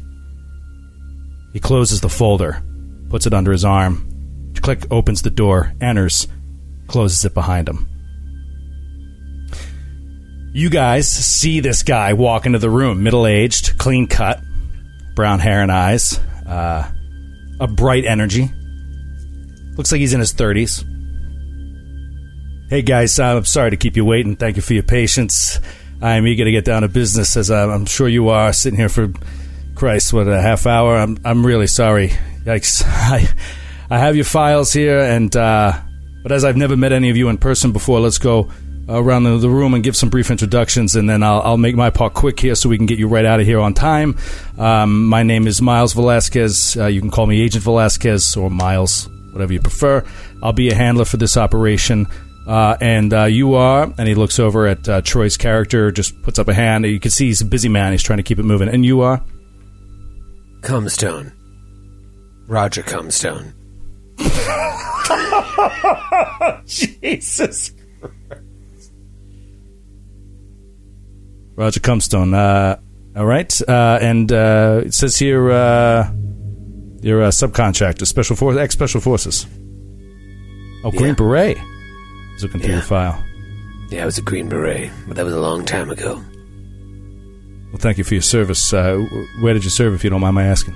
He 1.54 1.60
closes 1.60 2.02
the 2.02 2.10
folder, 2.10 2.62
puts 3.08 3.26
it 3.26 3.32
under 3.32 3.52
his 3.52 3.64
arm, 3.64 4.08
Click 4.60 4.86
opens 4.90 5.22
the 5.22 5.30
door, 5.30 5.72
enters, 5.80 6.28
closes 6.86 7.24
it 7.24 7.34
behind 7.34 7.68
him. 7.68 7.88
You 10.52 10.70
guys 10.70 11.08
see 11.08 11.60
this 11.60 11.82
guy 11.82 12.14
walk 12.14 12.46
into 12.46 12.58
the 12.58 12.70
room, 12.70 13.02
middle 13.02 13.26
aged, 13.26 13.78
clean 13.78 14.06
cut, 14.06 14.40
brown 15.14 15.38
hair 15.38 15.62
and 15.62 15.70
eyes, 15.70 16.18
uh, 16.46 16.90
a 17.60 17.66
bright 17.66 18.04
energy. 18.04 18.50
Looks 19.76 19.92
like 19.92 20.00
he's 20.00 20.12
in 20.12 20.20
his 20.20 20.34
30s. 20.34 20.84
Hey 22.68 22.82
guys, 22.82 23.18
I'm 23.18 23.44
sorry 23.44 23.70
to 23.70 23.76
keep 23.76 23.96
you 23.96 24.04
waiting. 24.04 24.36
Thank 24.36 24.56
you 24.56 24.62
for 24.62 24.74
your 24.74 24.82
patience. 24.82 25.58
I'm 26.02 26.26
eager 26.26 26.44
to 26.44 26.52
get 26.52 26.64
down 26.64 26.82
to 26.82 26.88
business, 26.88 27.36
as 27.36 27.50
I'm 27.50 27.86
sure 27.86 28.08
you 28.08 28.28
are, 28.28 28.52
sitting 28.52 28.78
here 28.78 28.88
for 28.88 29.12
Christ, 29.74 30.12
what 30.12 30.28
a 30.28 30.40
half 30.40 30.66
hour. 30.66 30.96
I'm 30.96 31.18
I'm 31.24 31.46
really 31.46 31.68
sorry. 31.68 32.10
Yikes! 32.44 32.82
I 32.86 33.28
I 33.88 33.98
have 33.98 34.16
your 34.16 34.24
files 34.24 34.72
here, 34.72 35.00
and 35.00 35.34
uh, 35.34 35.80
but 36.22 36.32
as 36.32 36.44
I've 36.44 36.56
never 36.56 36.76
met 36.76 36.92
any 36.92 37.10
of 37.10 37.16
you 37.16 37.28
in 37.28 37.38
person 37.38 37.72
before, 37.72 38.00
let's 38.00 38.18
go 38.18 38.50
around 38.88 39.24
the, 39.24 39.36
the 39.38 39.50
room 39.50 39.74
and 39.74 39.84
give 39.84 39.96
some 39.96 40.08
brief 40.08 40.30
introductions, 40.30 40.96
and 40.96 41.08
then 41.08 41.22
I'll, 41.22 41.42
I'll, 41.42 41.56
make 41.56 41.76
my 41.76 41.90
part 41.90 42.14
quick 42.14 42.40
here 42.40 42.54
so 42.54 42.68
we 42.68 42.76
can 42.76 42.86
get 42.86 42.98
you 42.98 43.08
right 43.08 43.24
out 43.24 43.40
of 43.40 43.46
here 43.46 43.60
on 43.60 43.74
time. 43.74 44.16
Um, 44.56 45.06
my 45.06 45.22
name 45.22 45.46
is 45.46 45.60
Miles 45.60 45.92
Velasquez. 45.92 46.76
Uh, 46.76 46.86
you 46.86 47.00
can 47.00 47.10
call 47.10 47.26
me 47.26 47.40
Agent 47.40 47.64
Velasquez 47.64 48.36
or 48.36 48.50
Miles, 48.50 49.08
whatever 49.32 49.52
you 49.52 49.60
prefer. 49.60 50.04
I'll 50.42 50.52
be 50.52 50.70
a 50.70 50.74
handler 50.74 51.04
for 51.04 51.18
this 51.18 51.36
operation. 51.36 52.06
Uh, 52.46 52.78
and 52.80 53.12
uh, 53.12 53.24
you 53.24 53.54
are, 53.54 53.92
and 53.98 54.08
he 54.08 54.14
looks 54.14 54.38
over 54.38 54.66
at 54.66 54.88
uh, 54.88 55.02
Troy's 55.02 55.36
character, 55.36 55.92
just 55.92 56.20
puts 56.22 56.38
up 56.38 56.48
a 56.48 56.54
hand. 56.54 56.86
You 56.86 56.98
can 56.98 57.10
see 57.10 57.26
he's 57.26 57.42
a 57.42 57.44
busy 57.44 57.68
man. 57.68 57.92
He's 57.92 58.02
trying 58.02 58.16
to 58.16 58.22
keep 58.22 58.38
it 58.38 58.44
moving. 58.44 58.70
And 58.70 58.86
you 58.86 59.02
are? 59.02 59.22
Comstone. 60.62 61.32
Roger 62.46 62.82
Comstone. 62.82 63.52
Jesus 66.64 67.70
Christ. 67.70 67.74
Roger 71.58 71.80
Comstone. 71.80 72.34
Uh, 72.34 72.76
all 73.16 73.26
right. 73.26 73.60
Uh, 73.68 73.98
and 74.00 74.30
uh, 74.30 74.82
it 74.86 74.94
says 74.94 75.16
here 75.16 75.50
uh, 75.50 76.08
you're 77.02 77.22
a 77.22 77.28
subcontractor, 77.28 78.06
special 78.06 78.36
force, 78.36 78.56
ex 78.56 78.72
special 78.74 79.00
forces. 79.00 79.44
Oh, 80.84 80.92
Green 80.92 81.08
Yeah. 81.08 81.14
Beret. 81.14 81.58
He's 82.34 82.44
looking 82.44 82.60
through 82.60 82.70
Yeah. 82.70 82.76
your 82.76 82.82
file. 82.84 83.24
Yeah, 83.90 84.02
I 84.02 84.06
was 84.06 84.18
a 84.18 84.22
Green 84.22 84.48
Beret, 84.48 84.90
but 85.08 85.16
that 85.16 85.24
was 85.24 85.34
a 85.34 85.40
long 85.40 85.64
time 85.64 85.90
ago. 85.90 86.22
Well, 87.72 87.78
thank 87.78 87.98
you 87.98 88.04
for 88.04 88.14
your 88.14 88.22
service. 88.22 88.72
Uh, 88.72 88.96
wh- 88.98 89.42
where 89.42 89.52
did 89.54 89.64
you 89.64 89.70
serve, 89.70 89.94
if 89.94 90.04
you 90.04 90.10
don't 90.10 90.20
mind 90.20 90.36
my 90.36 90.44
asking? 90.44 90.74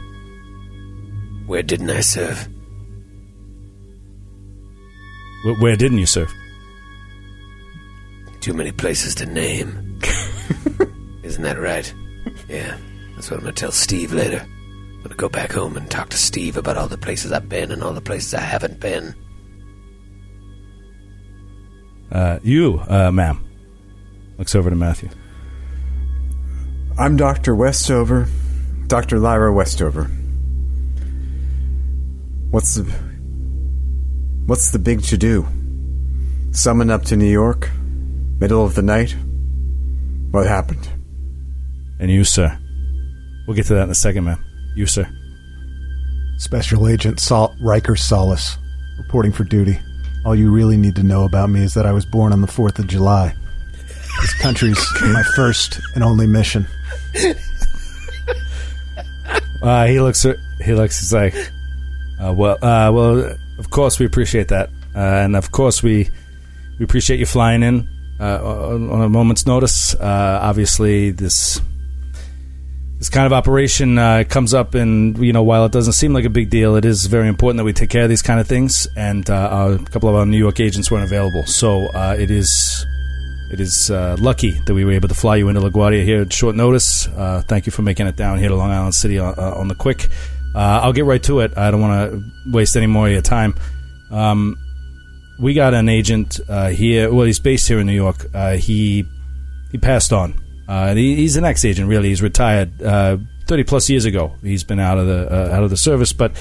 Where 1.47 1.63
didn't 1.63 1.91
I 1.91 2.01
serve? 2.01 2.49
Wh- 5.45 5.61
where 5.63 5.77
didn't 5.77 5.99
you 5.99 6.07
serve? 6.07 6.33
Too 8.41 8.55
many 8.55 8.73
places 8.73 9.15
to 9.17 9.27
name. 9.27 10.01
Isn't 11.23 11.43
that 11.43 11.59
right? 11.59 11.93
Yeah, 12.49 12.77
that's 13.15 13.31
what 13.31 13.39
I'm 13.39 13.45
gonna 13.45 13.53
tell 13.53 13.73
Steve 13.73 14.13
later. 14.13 14.41
I'm 14.41 15.03
gonna 15.03 15.15
go 15.17 15.29
back 15.29 15.53
home 15.53 15.77
and 15.77 15.91
talk 15.91 16.09
to 16.11 16.17
Steve 16.17 16.57
about 16.57 16.77
all 16.77 16.89
the 16.89 16.99
places 16.99 17.33
I've 17.33 17.49
been 17.49 17.73
and 17.73 17.83
all 17.83 17.93
the 17.93 18.01
places 18.01 18.35
I 18.35 18.41
haven't 18.41 18.81
been. 18.81 19.15
Uh, 22.11 22.39
you, 22.43 22.81
uh, 22.89 23.11
ma'am. 23.11 23.45
Looks 24.39 24.55
over 24.55 24.71
to 24.71 24.77
Matthew. 24.77 25.09
I'm 26.99 27.17
Dr. 27.17 27.55
Westover. 27.55 28.29
Dr. 28.87 29.19
Lyra 29.19 29.53
Westover. 29.53 30.11
What's 32.51 32.75
the 32.75 32.85
What's 34.47 34.73
the 34.73 34.79
big 34.79 35.03
to 35.05 35.17
do? 35.17 35.47
Summon 36.51 36.91
up 36.91 37.05
to 37.05 37.17
New 37.17 37.31
York? 37.31 37.71
Middle 38.41 38.65
of 38.65 38.75
the 38.75 38.83
night? 38.83 39.17
What 40.33 40.47
happened? 40.47 40.89
And 42.01 42.11
you, 42.11 42.25
sir. 42.25 42.59
We'll 43.47 43.55
get 43.55 43.67
to 43.67 43.75
that 43.75 43.85
in 43.85 43.91
a 43.91 43.95
second, 43.95 44.25
ma'am. 44.25 44.43
You, 44.75 44.87
sir. 44.87 45.09
Special 46.39 46.89
Agent 46.89 47.21
Sal- 47.21 47.55
Riker 47.61 47.97
Solis, 47.97 48.57
reporting 48.99 49.31
for 49.31 49.45
duty. 49.45 49.79
All 50.25 50.35
you 50.35 50.51
really 50.51 50.77
need 50.77 50.97
to 50.97 51.03
know 51.03 51.25
about 51.25 51.51
me 51.51 51.61
is 51.63 51.75
that 51.75 51.87
I 51.87 51.93
was 51.93 52.07
born 52.07 52.33
on 52.33 52.41
the 52.41 52.47
4th 52.47 52.79
of 52.79 52.87
July. 52.87 53.35
This 54.21 54.35
country's 54.41 54.79
my 55.03 55.23
first 55.37 55.81
and 55.95 56.03
only 56.03 56.27
mission. 56.27 56.67
Uh, 59.63 59.87
he 59.87 60.01
looks. 60.01 60.27
He 60.65 60.75
looks. 60.75 60.99
He's 60.99 61.13
like, 61.13 61.35
uh, 62.21 62.33
well, 62.33 62.55
uh, 62.63 62.91
well. 62.93 63.37
Of 63.59 63.71
course, 63.71 64.01
we 64.01 64.07
appreciate 64.07 64.49
that, 64.49 64.71
uh, 64.97 64.99
and 64.99 65.37
of 65.37 65.53
course, 65.53 65.83
we 65.85 66.09
we 66.79 66.85
appreciate 66.85 67.21
you 67.21 67.27
flying 67.27 67.63
in 67.63 67.89
on, 68.23 68.91
on 68.91 69.03
a 69.03 69.09
moment's 69.09 69.47
notice. 69.47 69.95
Uh, 69.95 70.39
obviously, 70.43 71.11
this 71.11 71.61
this 72.99 73.09
kind 73.09 73.27
of 73.27 73.33
operation 73.33 73.99
uh, 73.99 74.23
comes 74.29 74.55
up, 74.55 74.75
and 74.75 75.19
you 75.19 75.33
know, 75.33 75.43
while 75.43 75.65
it 75.65 75.73
doesn't 75.73 75.95
seem 75.95 76.13
like 76.13 76.25
a 76.25 76.31
big 76.31 76.51
deal, 76.51 76.77
it 76.77 76.85
is 76.85 77.07
very 77.07 77.27
important 77.27 77.59
that 77.59 77.65
we 77.65 77.73
take 77.73 77.91
care 77.91 78.05
of 78.05 78.09
these 78.09 78.23
kind 78.23 78.39
of 78.39 78.47
things. 78.47 78.87
And 78.97 79.29
uh, 79.29 79.79
a 79.81 79.85
couple 79.91 80.09
of 80.09 80.15
our 80.15 80.25
New 80.25 80.39
York 80.39 80.61
agents 80.61 80.91
weren't 80.91 81.05
available, 81.05 81.45
so 81.45 81.89
uh, 81.95 82.15
it 82.17 82.31
is 82.31 82.87
it 83.53 83.61
is 83.61 83.91
uh, 83.91 84.17
lucky 84.19 84.53
that 84.53 84.73
we 84.73 84.85
were 84.85 84.93
able 84.93 85.09
to 85.09 85.15
fly 85.15 85.37
you 85.37 85.49
into 85.49 85.61
LaGuardia 85.61 86.05
here 86.05 86.23
at 86.23 86.33
short 86.33 86.57
notice. 86.57 87.07
Uh, 87.09 87.43
thank 87.47 87.67
you 87.67 87.73
for 87.73 87.83
making 87.83 88.07
it 88.07 88.17
down 88.17 88.39
here 88.39 88.49
to 88.49 88.55
Long 88.55 88.71
Island 88.71 88.95
City 88.95 89.19
on, 89.19 89.35
uh, 89.37 89.53
on 89.57 89.69
the 89.69 89.75
quick. 89.75 90.09
Uh, 90.55 90.81
I'll 90.83 90.93
get 90.93 91.05
right 91.05 91.23
to 91.25 91.41
it. 91.41 91.59
I 91.59 91.71
don't 91.71 91.81
want 91.81 92.13
to 92.13 92.23
waste 92.51 92.77
any 92.77 92.87
more 92.87 93.09
of 93.09 93.13
your 93.13 93.21
time. 93.21 93.55
Um, 94.11 94.57
we 95.43 95.55
got 95.55 95.75
an 95.75 95.89
agent 95.89 96.39
uh, 96.49 96.69
here. 96.69 97.13
Well, 97.13 97.27
he's 97.27 97.41
based 97.41 97.67
here 97.67 97.81
in 97.81 97.87
New 97.87 97.93
York. 97.93 98.27
Uh, 98.33 98.57
he 98.57 99.05
he 99.73 99.79
passed 99.79 100.13
on. 100.13 100.41
Uh, 100.69 100.95
he, 100.95 101.17
he's 101.17 101.37
an 101.37 101.45
ex-agent, 101.45 101.89
really. 101.89 102.09
He's 102.09 102.23
retired 102.23 102.81
uh, 102.81 103.19
thirty 103.47 103.65
plus 103.65 103.91
years 103.91 104.05
ago. 104.05 104.37
He's 104.41 104.63
been 104.63 104.79
out 104.79 104.99
of 104.99 105.09
the 105.09 105.29
uh, 105.31 105.55
out 105.55 105.65
of 105.65 105.71
the 105.71 105.77
service, 105.77 106.13
but 106.13 106.33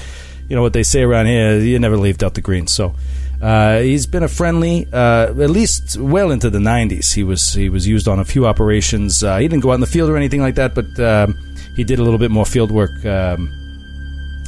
you 0.48 0.54
know 0.54 0.62
what 0.62 0.72
they 0.72 0.84
say 0.84 1.02
around 1.02 1.26
here: 1.26 1.58
you 1.58 1.78
never 1.80 1.96
leave 1.96 2.16
Delta 2.16 2.40
Green. 2.40 2.68
So 2.68 2.94
uh, 3.42 3.80
he's 3.80 4.06
been 4.06 4.22
a 4.22 4.28
friendly, 4.28 4.86
at 4.92 5.50
least 5.50 5.96
well 5.96 6.30
into 6.30 6.48
the 6.48 6.60
'90s. 6.60 7.12
He 7.12 7.24
was 7.24 7.54
he 7.54 7.68
was 7.68 7.88
used 7.88 8.06
on 8.06 8.20
a 8.20 8.24
few 8.24 8.46
operations. 8.46 9.20
He 9.20 9.26
didn't 9.26 9.60
go 9.60 9.72
out 9.72 9.74
in 9.74 9.80
the 9.80 9.86
field 9.86 10.10
or 10.10 10.16
anything 10.16 10.40
like 10.40 10.54
that, 10.54 10.76
but 10.76 10.98
um, 11.00 11.36
he 11.74 11.82
did 11.82 11.98
a 11.98 12.04
little 12.04 12.20
bit 12.20 12.30
more 12.30 12.46
field 12.46 12.70
work. 12.70 13.04
Um, 13.04 13.52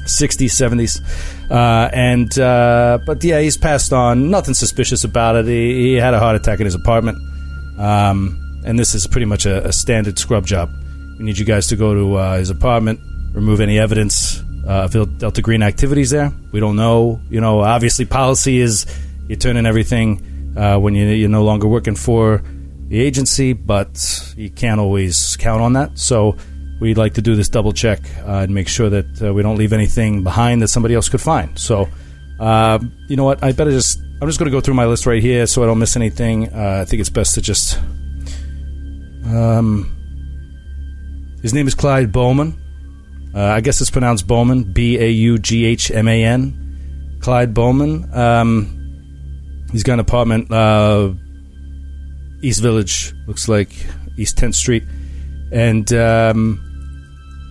60s, 0.05 0.51
70s. 0.51 1.51
Uh, 1.51 1.90
and, 1.93 2.39
uh, 2.39 2.98
but 3.06 3.22
yeah, 3.22 3.40
he's 3.40 3.56
passed 3.56 3.93
on. 3.93 4.31
Nothing 4.31 4.55
suspicious 4.55 5.05
about 5.05 5.36
it. 5.36 5.47
He, 5.47 5.74
he 5.74 5.94
had 5.94 6.14
a 6.14 6.18
heart 6.18 6.36
attack 6.36 6.60
in 6.60 6.64
his 6.64 6.74
apartment. 6.74 7.18
Um, 7.78 8.40
and 8.64 8.78
this 8.78 8.94
is 8.94 9.06
pretty 9.06 9.26
much 9.26 9.47
a, 9.47 9.66
a 9.66 9.72
standard 9.72 10.18
scrub 10.18 10.47
job. 10.47 10.70
We 11.18 11.24
need 11.24 11.39
you 11.39 11.44
guys 11.44 11.66
to 11.68 11.76
go 11.76 11.94
to 11.94 12.14
uh, 12.16 12.39
his 12.39 12.51
apartment, 12.51 13.01
remove 13.32 13.60
any 13.60 13.78
evidence 13.78 14.43
uh, 14.66 14.89
of 14.93 15.18
Delta 15.18 15.43
Green 15.43 15.62
activities 15.62 16.10
there. 16.10 16.32
We 16.52 16.60
don't 16.60 16.76
know. 16.76 17.20
You 17.31 17.40
know, 17.40 17.60
obviously, 17.60 18.05
policy 18.05 18.60
is 18.60 18.86
you 19.28 19.36
turn 19.36 19.56
in 19.56 19.66
everything 19.66 20.55
uh, 20.56 20.78
when 20.78 20.94
you, 20.94 21.06
you're 21.06 21.28
no 21.28 21.44
longer 21.44 21.68
working 21.68 21.94
for 21.94 22.43
the 22.89 23.01
agency, 23.01 23.52
but 23.52 24.32
you 24.36 24.51
can't 24.51 24.81
always 24.81 25.36
count 25.36 25.60
on 25.60 25.74
that. 25.74 25.98
So 25.98 26.36
we'd 26.80 26.98
like 26.98 27.14
to 27.14 27.22
do 27.22 27.34
this 27.36 27.48
double 27.48 27.72
check 27.72 28.01
uh, 28.20 28.40
and 28.42 28.55
make 28.55 28.68
sure 28.68 28.90
that 28.90 29.22
uh, 29.22 29.32
we 29.32 29.42
don't 29.42 29.56
leave 29.56 29.72
anything 29.72 30.22
behind 30.22 30.62
that 30.62 30.68
somebody 30.68 30.94
else 30.94 31.09
could 31.09 31.20
find. 31.20 31.59
So, 31.59 31.88
uh, 32.40 32.78
you 33.09 33.16
know 33.16 33.24
what? 33.24 33.42
I 33.42 33.52
better 33.52 33.70
just. 33.70 34.01
I'm 34.20 34.28
just 34.28 34.38
going 34.38 34.51
to 34.51 34.56
go 34.56 34.60
through 34.60 34.74
my 34.74 34.86
list 34.86 35.06
right 35.06 35.20
here 35.20 35.46
so 35.46 35.62
I 35.62 35.66
don't 35.66 35.78
miss 35.78 35.96
anything. 35.96 36.52
Uh, 36.52 36.78
I 36.82 36.84
think 36.84 37.01
it's 37.01 37.10
best 37.10 37.34
to 37.34 37.42
just. 37.42 37.78
Um, 39.26 39.90
his 41.42 41.52
name 41.52 41.66
is 41.66 41.74
Clyde 41.74 42.12
Baughman. 42.12 42.59
Uh, 43.34 43.42
I 43.42 43.60
guess 43.60 43.80
it's 43.80 43.90
pronounced 43.90 44.26
Bowman, 44.26 44.72
B 44.72 44.96
A 44.98 45.09
U 45.09 45.38
G 45.38 45.64
H 45.64 45.90
M 45.90 46.06
A 46.06 46.24
N. 46.24 47.18
Clyde 47.20 47.52
Baughman. 47.52 48.14
Um, 48.14 49.66
he's 49.72 49.82
got 49.82 49.94
an 49.94 50.01
apartment, 50.01 50.52
uh, 50.52 51.12
East 52.42 52.60
Village, 52.62 53.12
looks 53.26 53.48
like 53.48 53.74
East 54.16 54.36
10th 54.36 54.55
Street. 54.55 54.84
And 55.52 55.92
um, 55.92 56.60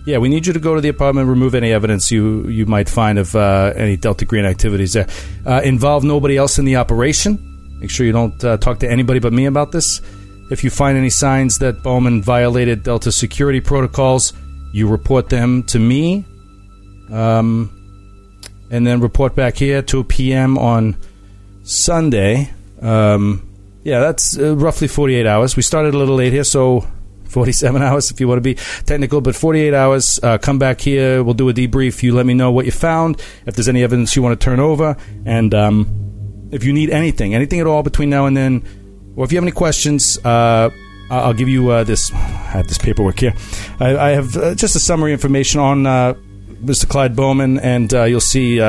yeah, 0.06 0.18
we 0.18 0.28
need 0.28 0.46
you 0.46 0.52
to 0.52 0.58
go 0.58 0.74
to 0.74 0.80
the 0.80 0.88
apartment, 0.88 1.28
remove 1.28 1.54
any 1.54 1.72
evidence 1.72 2.10
you, 2.10 2.46
you 2.48 2.66
might 2.66 2.88
find 2.88 3.18
of 3.18 3.34
uh, 3.34 3.72
any 3.74 3.96
Delta 3.96 4.24
Green 4.24 4.44
activities 4.44 4.92
there. 4.92 5.08
Uh, 5.46 5.62
involve 5.64 6.04
nobody 6.04 6.36
else 6.36 6.58
in 6.58 6.64
the 6.64 6.76
operation. 6.76 7.78
Make 7.80 7.90
sure 7.90 8.04
you 8.04 8.12
don't 8.12 8.42
uh, 8.44 8.56
talk 8.58 8.80
to 8.80 8.90
anybody 8.90 9.18
but 9.18 9.32
me 9.32 9.46
about 9.46 9.72
this. 9.72 10.00
If 10.50 10.62
you 10.62 10.70
find 10.70 10.98
any 10.98 11.10
signs 11.10 11.58
that 11.58 11.82
Baughman 11.82 12.22
violated 12.22 12.82
Delta 12.82 13.10
security 13.10 13.60
protocols, 13.60 14.34
you 14.72 14.88
report 14.88 15.30
them 15.30 15.62
to 15.64 15.78
me. 15.78 16.26
Um, 17.10 17.70
and 18.70 18.86
then 18.86 19.00
report 19.00 19.34
back 19.34 19.56
here 19.56 19.80
2 19.80 20.04
p.m. 20.04 20.58
on 20.58 20.96
Sunday. 21.62 22.52
Um, 22.82 23.48
yeah, 23.84 24.00
that's 24.00 24.38
uh, 24.38 24.56
roughly 24.56 24.88
48 24.88 25.26
hours. 25.26 25.56
We 25.56 25.62
started 25.62 25.94
a 25.94 25.98
little 25.98 26.16
late 26.16 26.32
here, 26.32 26.44
so 26.44 26.86
47 27.34 27.82
hours 27.88 28.10
if 28.10 28.20
you 28.20 28.28
want 28.28 28.38
to 28.38 28.42
be 28.42 28.54
technical, 28.86 29.20
but 29.20 29.34
48 29.34 29.74
hours. 29.74 30.20
Uh, 30.22 30.38
come 30.38 30.58
back 30.58 30.80
here. 30.80 31.22
We'll 31.22 31.34
do 31.34 31.48
a 31.48 31.52
debrief. 31.52 32.02
You 32.02 32.14
let 32.14 32.24
me 32.24 32.32
know 32.32 32.50
what 32.50 32.64
you 32.64 32.72
found, 32.72 33.20
if 33.44 33.56
there's 33.56 33.68
any 33.68 33.82
evidence 33.82 34.16
you 34.16 34.22
want 34.22 34.40
to 34.40 34.44
turn 34.44 34.60
over, 34.60 34.96
and 35.26 35.52
um, 35.52 36.48
if 36.52 36.64
you 36.64 36.72
need 36.72 36.90
anything, 36.90 37.34
anything 37.34 37.60
at 37.60 37.66
all 37.66 37.82
between 37.82 38.08
now 38.08 38.26
and 38.26 38.36
then, 38.36 38.62
or 39.16 39.24
if 39.24 39.32
you 39.32 39.36
have 39.36 39.44
any 39.44 39.52
questions, 39.52 40.18
uh, 40.24 40.70
I'll 41.10 41.34
give 41.34 41.48
you 41.48 41.70
uh, 41.70 41.84
this. 41.84 42.12
I 42.14 42.58
have 42.58 42.68
this 42.68 42.78
paperwork 42.78 43.18
here. 43.18 43.34
I, 43.80 43.96
I 43.96 44.10
have 44.10 44.36
uh, 44.36 44.54
just 44.54 44.76
a 44.76 44.80
summary 44.80 45.12
information 45.12 45.60
on 45.60 45.86
uh, 45.86 46.14
Mr. 46.62 46.88
Clyde 46.88 47.16
Baughman, 47.16 47.58
and 47.60 47.92
uh, 47.92 48.04
you'll 48.04 48.20
see 48.20 48.60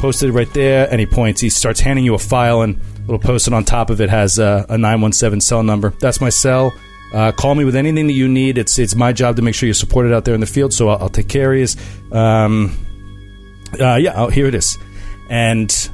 posted 0.00 0.30
right 0.30 0.52
there. 0.54 0.92
Any 0.92 1.06
points? 1.06 1.42
He 1.42 1.50
starts 1.50 1.80
handing 1.80 2.06
you 2.06 2.14
a 2.14 2.18
file, 2.18 2.62
and 2.62 2.80
little 3.00 3.18
posted 3.18 3.52
on 3.52 3.64
top 3.64 3.90
of 3.90 4.00
it 4.00 4.08
has 4.08 4.38
a 4.38 4.66
917 4.70 5.42
cell 5.42 5.62
number. 5.62 5.90
That's 6.00 6.20
my 6.20 6.30
cell. 6.30 6.72
Uh, 7.12 7.32
call 7.32 7.54
me 7.54 7.64
with 7.64 7.76
anything 7.76 8.06
that 8.06 8.14
you 8.14 8.28
need. 8.28 8.58
It's 8.58 8.78
it's 8.78 8.94
my 8.94 9.12
job 9.12 9.36
to 9.36 9.42
make 9.42 9.54
sure 9.54 9.66
you're 9.66 9.74
supported 9.74 10.14
out 10.14 10.24
there 10.24 10.34
in 10.34 10.40
the 10.40 10.46
field, 10.46 10.72
so 10.72 10.88
I'll, 10.88 11.02
I'll 11.02 11.08
take 11.08 11.28
care 11.28 11.52
of 11.52 11.58
you. 11.58 12.16
Um, 12.16 12.76
uh, 13.78 13.96
yeah, 13.96 14.14
oh, 14.16 14.28
here 14.28 14.46
it 14.46 14.54
is. 14.54 14.78
And 15.28 15.90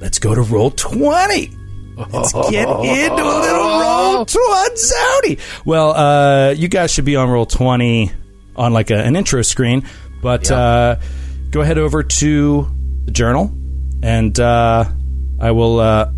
let's 0.00 0.18
go 0.18 0.34
to 0.34 0.42
roll 0.42 0.70
20. 0.70 1.50
Let's 1.96 2.32
get 2.50 2.68
into 2.68 3.22
a 3.22 3.38
little 3.40 3.80
roll 3.80 4.26
20. 4.26 5.38
Well, 5.64 5.92
uh, 5.92 6.50
you 6.50 6.68
guys 6.68 6.90
should 6.92 7.04
be 7.04 7.16
on 7.16 7.28
roll 7.30 7.46
20 7.46 8.12
on 8.56 8.72
like 8.72 8.90
a, 8.90 8.96
an 8.96 9.16
intro 9.16 9.42
screen, 9.42 9.86
but 10.20 10.50
uh, 10.50 10.96
go 11.50 11.60
ahead 11.60 11.78
over 11.78 12.02
to 12.02 12.68
the 13.04 13.12
journal 13.12 13.52
and 14.02 14.38
uh, 14.38 14.84
I 15.40 15.50
will 15.50 15.80
uh, 15.80 16.12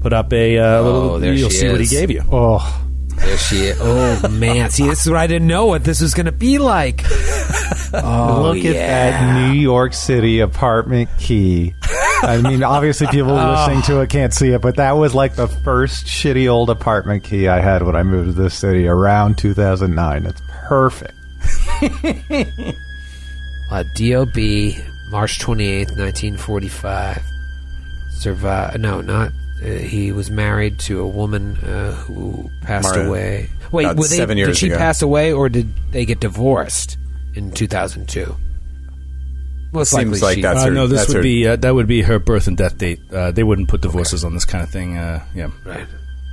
put 0.00 0.12
up 0.12 0.32
a 0.32 0.58
uh, 0.58 0.82
little. 0.82 1.18
there 1.18 1.34
you'll 1.34 1.50
she 1.50 1.58
see 1.58 1.68
what 1.70 1.80
he 1.80 1.86
gave 1.86 2.10
you. 2.10 2.22
Oh, 2.30 2.89
There 3.20 3.36
she 3.38 3.56
is. 3.66 3.78
Oh 3.80 4.28
man, 4.28 4.70
see, 4.70 4.86
this 4.88 5.02
is 5.02 5.10
what 5.10 5.18
I 5.18 5.26
didn't 5.26 5.48
know 5.48 5.66
what 5.66 5.84
this 5.84 6.00
was 6.00 6.14
going 6.14 6.26
to 6.26 6.32
be 6.32 6.58
like. 6.58 7.04
Oh, 7.92 8.52
look 8.54 8.64
at 8.64 8.74
that 8.74 9.50
New 9.52 9.58
York 9.60 9.92
City 9.94 10.40
apartment 10.40 11.10
key. 11.18 11.74
I 12.22 12.40
mean, 12.42 12.62
obviously, 12.62 13.06
people 13.08 13.34
listening 13.34 13.82
to 13.82 14.00
it 14.00 14.10
can't 14.10 14.32
see 14.32 14.50
it, 14.50 14.60
but 14.60 14.76
that 14.76 14.92
was 14.92 15.14
like 15.14 15.34
the 15.34 15.48
first 15.48 16.06
shitty 16.06 16.48
old 16.50 16.70
apartment 16.70 17.24
key 17.24 17.48
I 17.48 17.60
had 17.60 17.82
when 17.82 17.96
I 17.96 18.02
moved 18.02 18.36
to 18.36 18.42
this 18.42 18.54
city 18.54 18.86
around 18.86 19.38
2009. 19.38 20.26
It's 20.26 20.42
perfect. 20.48 21.14
Uh, 23.70 23.84
DOB, 23.94 24.34
March 25.10 25.38
28th, 25.38 25.96
1945. 25.96 27.22
Survive. 28.10 28.80
No, 28.80 29.00
not. 29.00 29.30
Uh, 29.62 29.66
he 29.78 30.10
was 30.12 30.30
married 30.30 30.78
to 30.80 31.00
a 31.00 31.06
woman 31.06 31.56
uh, 31.58 31.92
who 31.92 32.48
passed 32.62 32.94
Mara- 32.94 33.08
away. 33.08 33.48
Wait, 33.72 33.84
about 33.84 33.96
were 33.98 34.08
they, 34.08 34.16
seven 34.16 34.36
did 34.38 34.56
she 34.56 34.68
ago. 34.68 34.78
pass 34.78 35.02
away 35.02 35.32
or 35.32 35.48
did 35.48 35.72
they 35.92 36.04
get 36.06 36.20
divorced 36.20 36.96
in 37.34 37.52
2002? 37.52 38.34
Most 39.72 39.90
Seems 39.90 40.04
likely 40.04 40.20
like 40.20 40.34
she- 40.36 40.42
that's 40.42 40.60
Uh, 40.60 40.64
her- 40.64 40.70
no, 40.72 40.86
this 40.86 41.00
that's 41.00 41.08
would 41.10 41.16
her- 41.18 41.22
be 41.22 41.46
uh, 41.46 41.56
that 41.56 41.74
would 41.74 41.86
be 41.86 42.02
her 42.02 42.18
birth 42.18 42.46
and 42.48 42.56
death 42.56 42.76
date. 42.78 42.98
Uh, 43.12 43.30
they 43.30 43.42
wouldn't 43.44 43.68
put 43.68 43.82
divorces 43.82 44.24
on 44.24 44.34
this 44.34 44.44
kind 44.44 44.64
of 44.64 44.70
thing. 44.70 44.96
Uh, 44.96 45.22
yeah, 45.34 45.48
Right. 45.64 45.86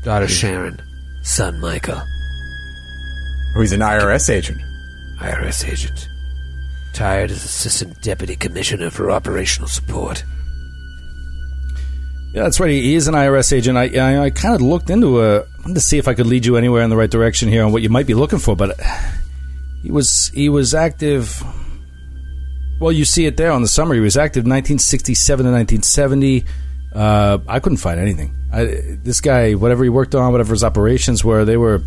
Daughter 0.03 0.27
Sharon, 0.27 0.81
son 1.23 1.59
Michael, 1.59 2.01
Oh, 3.55 3.61
he's 3.61 3.73
an 3.73 3.81
IRS 3.81 4.29
agent. 4.29 4.59
IRS 5.19 5.67
agent. 5.67 6.07
Tired 6.93 7.29
as 7.31 7.43
Assistant 7.43 8.01
Deputy 8.01 8.35
Commissioner 8.35 8.89
for 8.89 9.09
Operational 9.11 9.67
Support. 9.67 10.23
Yeah, 12.37 12.43
that's 12.43 12.59
right. 12.59 12.69
He 12.69 12.93
is 12.93 13.07
an 13.07 13.15
IRS 13.15 13.51
agent. 13.51 13.79
I 13.79 13.89
I, 13.97 14.25
I 14.25 14.29
kind 14.29 14.53
of 14.53 14.61
looked 14.61 14.91
into 14.91 15.23
a 15.23 15.43
wanted 15.61 15.73
to 15.73 15.79
see 15.81 15.97
if 15.97 16.07
I 16.07 16.13
could 16.13 16.27
lead 16.27 16.45
you 16.45 16.55
anywhere 16.55 16.83
in 16.83 16.91
the 16.91 16.95
right 16.95 17.09
direction 17.09 17.49
here 17.49 17.63
on 17.63 17.71
what 17.71 17.81
you 17.81 17.89
might 17.89 18.05
be 18.05 18.13
looking 18.13 18.37
for, 18.37 18.55
but 18.55 18.79
he 19.81 19.89
was 19.89 20.27
he 20.35 20.47
was 20.47 20.75
active. 20.75 21.43
Well, 22.79 22.91
you 22.91 23.05
see 23.05 23.25
it 23.25 23.37
there 23.37 23.51
on 23.51 23.63
the 23.63 23.67
summary. 23.67 23.97
He 23.97 24.01
was 24.01 24.17
active 24.17 24.41
1967 24.41 25.45
to 25.45 25.51
1970. 25.51 26.45
Uh, 26.93 27.39
I 27.47 27.59
couldn't 27.59 27.79
find 27.79 27.99
anything. 27.99 28.35
I, 28.53 28.65
this 29.01 29.19
guy, 29.19 29.53
whatever 29.53 29.83
he 29.83 29.89
worked 29.89 30.13
on, 30.13 30.31
whatever 30.31 30.53
his 30.53 30.63
operations 30.63 31.25
were, 31.25 31.43
they 31.43 31.57
were 31.57 31.81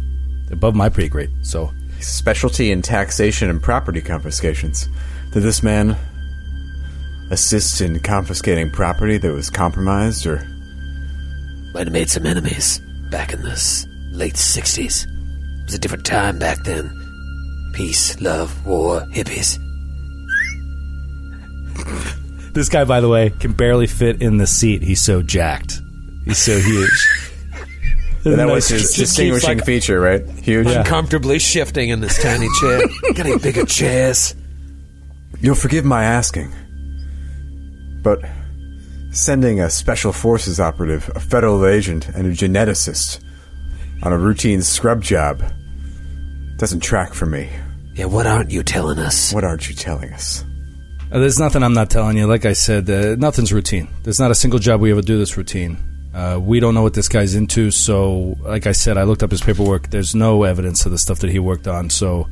above 0.51 0.75
my 0.75 0.89
pay 0.89 1.07
grade. 1.07 1.31
So 1.43 1.71
Specialty 2.01 2.73
in 2.73 2.83
taxation 2.83 3.51
and 3.51 3.63
property 3.63 4.01
confiscations. 4.01 4.89
Did 5.33 5.45
this 5.45 5.63
man 5.63 5.97
assist 7.31 7.81
in 7.81 8.01
confiscating 8.01 8.71
property 8.71 9.17
that 9.19 9.33
was 9.33 9.51
compromised 9.51 10.27
or 10.27 10.37
Might 11.73 11.87
have 11.87 11.93
made 11.93 12.11
some 12.11 12.27
enemies 12.27 12.81
back 13.11 13.33
in 13.33 13.43
the 13.43 13.87
late 14.13 14.35
60s. 14.35 15.07
It 15.07 15.65
was 15.65 15.75
a 15.75 15.79
different 15.79 16.05
time 16.05 16.39
back 16.39 16.59
then. 16.65 16.91
Peace, 17.75 18.21
love, 18.21 18.67
war, 18.67 19.01
hippies. 19.13 19.59
This 22.53 22.69
guy, 22.69 22.85
by 22.85 23.01
the 23.01 23.09
way, 23.09 23.31
can 23.31 23.53
barely 23.53 23.87
fit 23.87 24.21
in 24.21 24.39
the 24.39 24.47
seat. 24.47 24.83
He's 24.83 25.01
so 25.01 25.23
jacked. 25.23 25.81
He's 26.25 26.39
so 26.39 26.59
huge. 26.59 27.09
that 28.25 28.49
was 28.49 28.67
his 28.69 28.83
Just 28.83 28.97
distinguishing 28.97 29.59
like- 29.59 29.65
feature, 29.67 30.01
right? 30.01 30.29
Huge. 30.29 30.67
Uncomfortably 30.67 31.39
shifting 31.39 31.91
in 31.91 32.01
this 32.01 32.21
tiny 32.21 32.49
chair. 32.61 32.81
Getting 33.15 33.39
bigger 33.39 33.65
chairs. 33.65 34.35
You'll 35.41 35.55
forgive 35.55 35.85
my 35.85 36.03
asking, 36.03 36.53
but 38.03 38.21
sending 39.13 39.61
a 39.61 39.71
special 39.71 40.13
forces 40.13 40.61
operative, 40.61 41.11
a 41.15 41.21
federal 41.21 41.67
agent, 41.67 42.09
and 42.09 42.27
a 42.27 42.31
geneticist 42.31 43.21
on 44.03 44.13
a 44.13 44.19
routine 44.19 44.63
scrub 44.63 45.03
job 45.03 45.43
doesn't 46.57 46.81
track 46.81 47.15
for 47.15 47.27
me. 47.27 47.49
Yeah, 47.95 48.07
what 48.07 48.27
aren't 48.27 48.51
you 48.51 48.63
telling 48.63 48.99
us? 48.99 49.33
What 49.33 49.45
aren't 49.45 49.69
you 49.69 49.75
telling 49.75 50.13
us? 50.13 50.45
Uh, 51.13 51.19
There's 51.19 51.39
nothing 51.41 51.63
I'm 51.63 51.73
not 51.75 51.91
telling 51.91 52.17
you. 52.17 52.27
Like 52.27 52.45
I 52.47 52.53
said, 52.53 52.89
uh, 52.89 53.17
nothing's 53.17 53.53
routine. 53.53 53.89
There's 54.05 54.21
not 54.21 54.31
a 54.31 54.35
single 54.35 54.59
job 54.61 54.81
we 54.81 54.93
ever 54.93 55.03
do 55.03 55.19
that's 55.19 55.37
routine. 55.37 55.77
Uh, 56.15 56.39
we 56.43 56.61
don't 56.61 56.75
know 56.75 56.83
what 56.83 56.95
this 56.95 57.09
guy's 57.09 57.35
into, 57.35 57.71
so 57.71 58.37
like 58.41 58.67
I 58.67 58.73
said, 58.73 58.97
I 58.97 59.05
looked 59.05 59.23
up 59.23 59.31
his 59.31 59.41
paperwork. 59.43 59.91
There's 59.91 60.15
no 60.15 60.43
evidence 60.45 60.85
of 60.87 60.93
the 60.93 60.99
stuff 60.99 61.21
that 61.21 61.31
he 61.31 61.39
worked 61.39 61.67
on. 61.69 61.89
So 61.91 62.29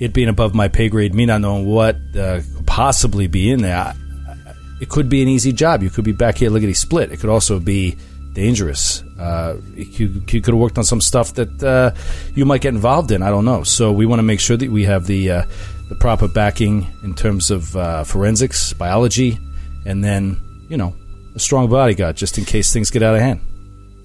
it 0.00 0.12
being 0.12 0.28
above 0.28 0.54
my 0.54 0.68
pay 0.68 0.88
grade, 0.88 1.14
me 1.14 1.26
not 1.26 1.40
knowing 1.40 1.66
what 1.66 1.96
uh, 2.16 2.40
could 2.56 2.66
possibly 2.66 3.26
be 3.28 3.50
in 3.50 3.62
there, 3.62 3.76
I, 3.76 3.90
I- 3.90 3.94
it 4.82 4.88
could 4.88 5.08
be 5.08 5.22
an 5.22 5.28
easy 5.28 5.52
job. 5.52 5.80
You 5.80 5.90
could 5.90 6.04
be 6.04 6.10
back 6.10 6.38
here 6.38 6.50
lickety 6.50 6.74
split. 6.74 7.12
It 7.12 7.20
could 7.20 7.30
also 7.30 7.60
be 7.60 7.96
dangerous. 8.32 9.04
Uh, 9.16 9.58
you, 9.76 10.08
you 10.08 10.40
could 10.40 10.46
have 10.46 10.56
worked 10.56 10.76
on 10.76 10.82
some 10.82 11.00
stuff 11.00 11.34
that 11.34 11.62
uh, 11.62 11.94
you 12.34 12.44
might 12.44 12.62
get 12.62 12.74
involved 12.74 13.12
in. 13.12 13.22
I 13.22 13.30
don't 13.30 13.44
know. 13.44 13.62
So 13.62 13.92
we 13.92 14.06
want 14.06 14.18
to 14.18 14.24
make 14.24 14.40
sure 14.40 14.56
that 14.56 14.68
we 14.72 14.82
have 14.86 15.06
the 15.06 15.30
uh, 15.30 15.42
the 15.88 15.94
proper 15.94 16.26
backing 16.26 16.88
in 17.04 17.14
terms 17.14 17.52
of 17.52 17.76
uh, 17.76 18.02
forensics, 18.02 18.72
biology, 18.72 19.38
and 19.86 20.02
then 20.02 20.36
you 20.68 20.76
know 20.76 20.96
a 21.36 21.38
strong 21.38 21.70
bodyguard 21.70 22.16
just 22.16 22.36
in 22.36 22.44
case 22.44 22.72
things 22.72 22.90
get 22.90 23.04
out 23.04 23.14
of 23.14 23.20
hand. 23.20 23.40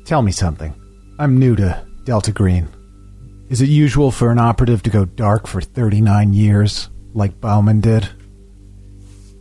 Tell 0.05 0.21
me 0.21 0.31
something. 0.31 0.79
I'm 1.17 1.39
new 1.39 1.55
to 1.55 1.83
Delta 2.03 2.31
Green. 2.31 2.69
Is 3.49 3.61
it 3.61 3.69
usual 3.69 4.11
for 4.11 4.29
an 4.29 4.37
operative 4.37 4.83
to 4.83 4.91
go 4.91 5.05
dark 5.05 5.47
for 5.47 5.59
39 5.59 6.33
years, 6.33 6.91
like 7.15 7.41
Baughman 7.41 7.81
did? 7.81 8.07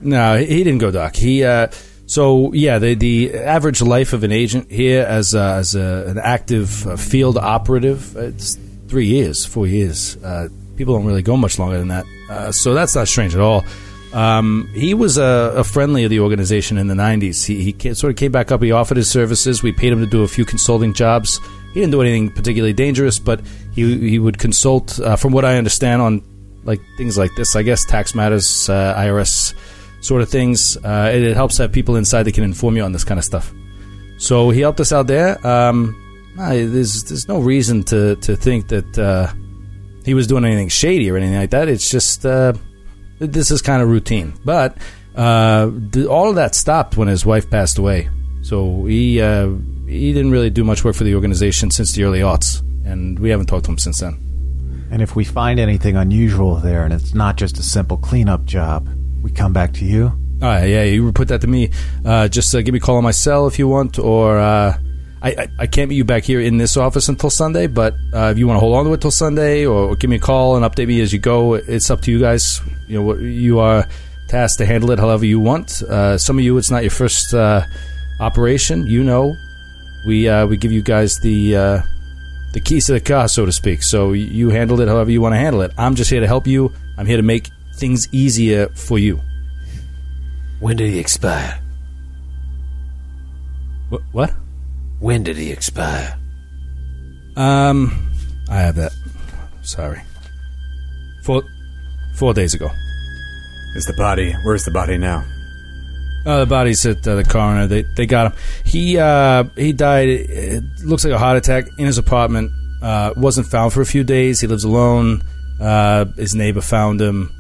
No, 0.00 0.38
he 0.38 0.62
didn't 0.64 0.78
go 0.78 0.90
doc. 0.90 1.16
He 1.16 1.44
uh, 1.44 1.68
so 2.06 2.52
yeah, 2.52 2.78
the 2.78 2.94
the 2.94 3.34
average 3.34 3.82
life 3.82 4.12
of 4.12 4.22
an 4.22 4.32
agent 4.32 4.70
here 4.70 5.04
as 5.04 5.34
as 5.34 5.74
a, 5.74 6.04
an 6.06 6.18
active 6.18 6.86
uh, 6.86 6.96
field 6.96 7.36
operative, 7.36 8.16
it's 8.16 8.56
three 8.88 9.06
years, 9.06 9.44
four 9.44 9.66
years. 9.66 10.16
Uh, 10.22 10.48
people 10.76 10.94
don't 10.94 11.06
really 11.06 11.22
go 11.22 11.36
much 11.36 11.58
longer 11.58 11.78
than 11.78 11.88
that, 11.88 12.06
uh, 12.30 12.52
so 12.52 12.74
that's 12.74 12.94
not 12.94 13.08
strange 13.08 13.34
at 13.34 13.40
all. 13.40 13.64
Um, 14.12 14.70
he 14.72 14.94
was 14.94 15.18
a, 15.18 15.52
a, 15.56 15.64
friendly 15.64 16.04
of 16.04 16.10
the 16.10 16.20
organization 16.20 16.78
in 16.78 16.86
the 16.86 16.94
'90s. 16.94 17.44
He, 17.44 17.62
he 17.62 17.72
came, 17.72 17.94
sort 17.94 18.12
of 18.12 18.16
came 18.16 18.30
back 18.30 18.52
up. 18.52 18.62
He 18.62 18.70
offered 18.70 18.96
his 18.96 19.10
services. 19.10 19.64
We 19.64 19.72
paid 19.72 19.92
him 19.92 20.00
to 20.00 20.06
do 20.06 20.22
a 20.22 20.28
few 20.28 20.44
consulting 20.44 20.94
jobs. 20.94 21.40
He 21.74 21.80
didn't 21.80 21.90
do 21.90 22.02
anything 22.02 22.30
particularly 22.30 22.72
dangerous, 22.72 23.18
but 23.18 23.40
he 23.74 24.08
he 24.08 24.20
would 24.20 24.38
consult, 24.38 25.00
from 25.18 25.32
what 25.32 25.44
I 25.44 25.58
understand, 25.58 26.02
on 26.02 26.22
like 26.62 26.80
things 26.96 27.18
like 27.18 27.32
this. 27.36 27.56
I 27.56 27.62
guess 27.62 27.84
tax 27.84 28.14
matters, 28.14 28.46
IRS 28.46 29.54
sort 30.00 30.22
of 30.22 30.28
things. 30.28 30.76
Uh, 30.76 31.10
it, 31.14 31.22
it, 31.22 31.36
helps 31.36 31.58
have 31.58 31.72
people 31.72 31.96
inside 31.96 32.24
that 32.24 32.34
can 32.34 32.44
inform 32.44 32.76
you 32.76 32.82
on 32.82 32.92
this 32.92 33.04
kind 33.04 33.18
of 33.18 33.24
stuff. 33.24 33.52
So 34.18 34.50
he 34.50 34.60
helped 34.60 34.80
us 34.80 34.92
out 34.92 35.06
there. 35.06 35.44
Um, 35.46 35.94
there's 36.36 37.04
there's 37.04 37.28
no 37.28 37.40
reason 37.40 37.82
to 37.84 38.16
to 38.16 38.36
think 38.36 38.68
that 38.68 38.98
uh, 38.98 39.32
he 40.04 40.14
was 40.14 40.26
doing 40.26 40.44
anything 40.44 40.68
shady 40.68 41.10
or 41.10 41.16
anything 41.16 41.36
like 41.36 41.50
that. 41.50 41.68
It's 41.68 41.90
just 41.90 42.24
uh, 42.24 42.52
this 43.18 43.50
is 43.50 43.62
kind 43.62 43.82
of 43.82 43.88
routine. 43.88 44.34
But 44.44 44.78
uh, 45.14 45.70
the, 45.72 46.08
all 46.08 46.28
of 46.28 46.36
that 46.36 46.54
stopped 46.54 46.96
when 46.96 47.08
his 47.08 47.24
wife 47.24 47.50
passed 47.50 47.78
away. 47.78 48.10
So 48.42 48.84
he 48.84 49.20
uh, 49.20 49.50
he 49.86 50.12
didn't 50.12 50.30
really 50.30 50.50
do 50.50 50.64
much 50.64 50.84
work 50.84 50.94
for 50.94 51.04
the 51.04 51.14
organization 51.14 51.70
since 51.70 51.92
the 51.92 52.04
early 52.04 52.20
aughts, 52.20 52.60
and 52.84 53.18
we 53.18 53.30
haven't 53.30 53.46
talked 53.46 53.64
to 53.66 53.70
him 53.70 53.78
since 53.78 54.00
then. 54.00 54.22
And 54.90 55.02
if 55.02 55.16
we 55.16 55.24
find 55.24 55.58
anything 55.58 55.96
unusual 55.96 56.56
there, 56.56 56.84
and 56.84 56.92
it's 56.92 57.14
not 57.14 57.36
just 57.36 57.58
a 57.58 57.62
simple 57.62 57.96
cleanup 57.96 58.44
job, 58.44 58.88
we 59.26 59.32
come 59.32 59.52
back 59.52 59.72
to 59.74 59.84
you. 59.84 60.04
All 60.06 60.48
right, 60.48 60.66
yeah, 60.66 60.84
you 60.84 61.10
put 61.12 61.28
that 61.28 61.40
to 61.40 61.46
me. 61.46 61.70
Uh, 62.04 62.28
just 62.28 62.54
uh, 62.54 62.62
give 62.62 62.72
me 62.72 62.78
a 62.78 62.80
call 62.80 62.96
on 62.96 63.02
my 63.02 63.10
cell 63.10 63.46
if 63.46 63.58
you 63.58 63.66
want, 63.66 63.98
or 63.98 64.38
uh, 64.38 64.78
I, 65.20 65.30
I, 65.30 65.48
I, 65.60 65.66
can't 65.66 65.88
meet 65.88 65.96
you 65.96 66.04
back 66.04 66.22
here 66.22 66.40
in 66.40 66.58
this 66.58 66.76
office 66.76 67.08
until 67.08 67.30
Sunday. 67.30 67.66
But 67.66 67.94
uh, 68.14 68.30
if 68.32 68.38
you 68.38 68.46
want 68.46 68.56
to 68.56 68.60
hold 68.60 68.76
on 68.76 68.84
to 68.84 68.92
it 68.92 69.00
till 69.00 69.10
Sunday, 69.10 69.66
or, 69.66 69.90
or, 69.90 69.96
give 69.96 70.10
me 70.10 70.16
a 70.16 70.20
call 70.20 70.56
and 70.56 70.64
update 70.64 70.86
me 70.86 71.00
as 71.00 71.12
you 71.12 71.18
go, 71.18 71.54
it's 71.54 71.90
up 71.90 72.02
to 72.02 72.12
you 72.12 72.20
guys. 72.20 72.60
You 72.86 73.02
know, 73.02 73.14
you 73.16 73.58
are 73.58 73.88
tasked 74.28 74.58
to 74.58 74.66
handle 74.66 74.92
it 74.92 75.00
however 75.00 75.24
you 75.24 75.40
want. 75.40 75.82
Uh, 75.82 76.18
some 76.18 76.38
of 76.38 76.44
you, 76.44 76.56
it's 76.58 76.70
not 76.70 76.82
your 76.82 76.90
first 76.90 77.34
uh, 77.34 77.62
operation. 78.20 78.86
You 78.86 79.02
know, 79.02 79.34
we 80.06 80.30
we 80.46 80.56
give 80.56 80.70
you 80.70 80.82
guys 80.82 81.18
the 81.18 81.82
the 82.52 82.60
keys 82.60 82.86
to 82.86 82.92
the 82.92 83.00
car, 83.00 83.26
so 83.26 83.44
to 83.44 83.52
speak. 83.52 83.82
So 83.82 84.12
you 84.12 84.50
handle 84.50 84.80
it 84.80 84.88
however 84.88 85.10
you 85.10 85.20
want 85.20 85.32
to 85.32 85.38
handle 85.38 85.62
it. 85.62 85.72
I'm 85.76 85.96
just 85.96 86.10
here 86.10 86.20
to 86.20 86.28
help 86.28 86.46
you. 86.46 86.72
I'm 86.96 87.06
here 87.06 87.16
to 87.16 87.22
make 87.22 87.50
things 87.78 88.08
easier 88.12 88.68
for 88.70 88.98
you. 88.98 89.20
When 90.60 90.76
did 90.76 90.90
he 90.90 90.98
expire? 90.98 91.60
Wh- 93.90 94.14
what? 94.14 94.32
When 95.00 95.22
did 95.22 95.36
he 95.36 95.52
expire? 95.52 96.16
Um, 97.36 98.10
I 98.48 98.56
have 98.56 98.76
that. 98.76 98.92
Sorry. 99.62 100.00
Four, 101.22 101.42
four 102.16 102.32
days 102.32 102.54
ago. 102.54 102.70
Is 103.74 103.84
the 103.84 103.94
body? 103.98 104.32
Where's 104.44 104.64
the 104.64 104.70
body 104.70 104.96
now? 104.96 105.24
Uh, 106.24 106.40
the 106.40 106.46
body's 106.46 106.84
at 106.86 107.06
uh, 107.06 107.14
the 107.14 107.24
coroner. 107.24 107.66
They 107.66 107.82
they 107.96 108.06
got 108.06 108.32
him. 108.32 108.38
He 108.64 108.98
uh, 108.98 109.44
he 109.54 109.72
died. 109.72 110.08
It 110.08 110.64
looks 110.82 111.04
like 111.04 111.12
a 111.12 111.18
heart 111.18 111.36
attack 111.36 111.66
in 111.78 111.86
his 111.86 111.98
apartment. 111.98 112.50
Uh, 112.82 113.12
wasn't 113.16 113.46
found 113.46 113.72
for 113.72 113.80
a 113.80 113.86
few 113.86 114.02
days. 114.02 114.40
He 114.40 114.46
lives 114.46 114.64
alone. 114.64 115.22
Uh, 115.60 116.06
his 116.16 116.34
neighbor 116.34 116.62
found 116.62 117.00
him. 117.00 117.30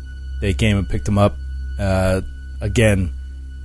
They 0.40 0.54
came 0.54 0.76
and 0.76 0.88
picked 0.88 1.08
him 1.08 1.18
up. 1.18 1.36
Uh, 1.78 2.20
again, 2.60 3.12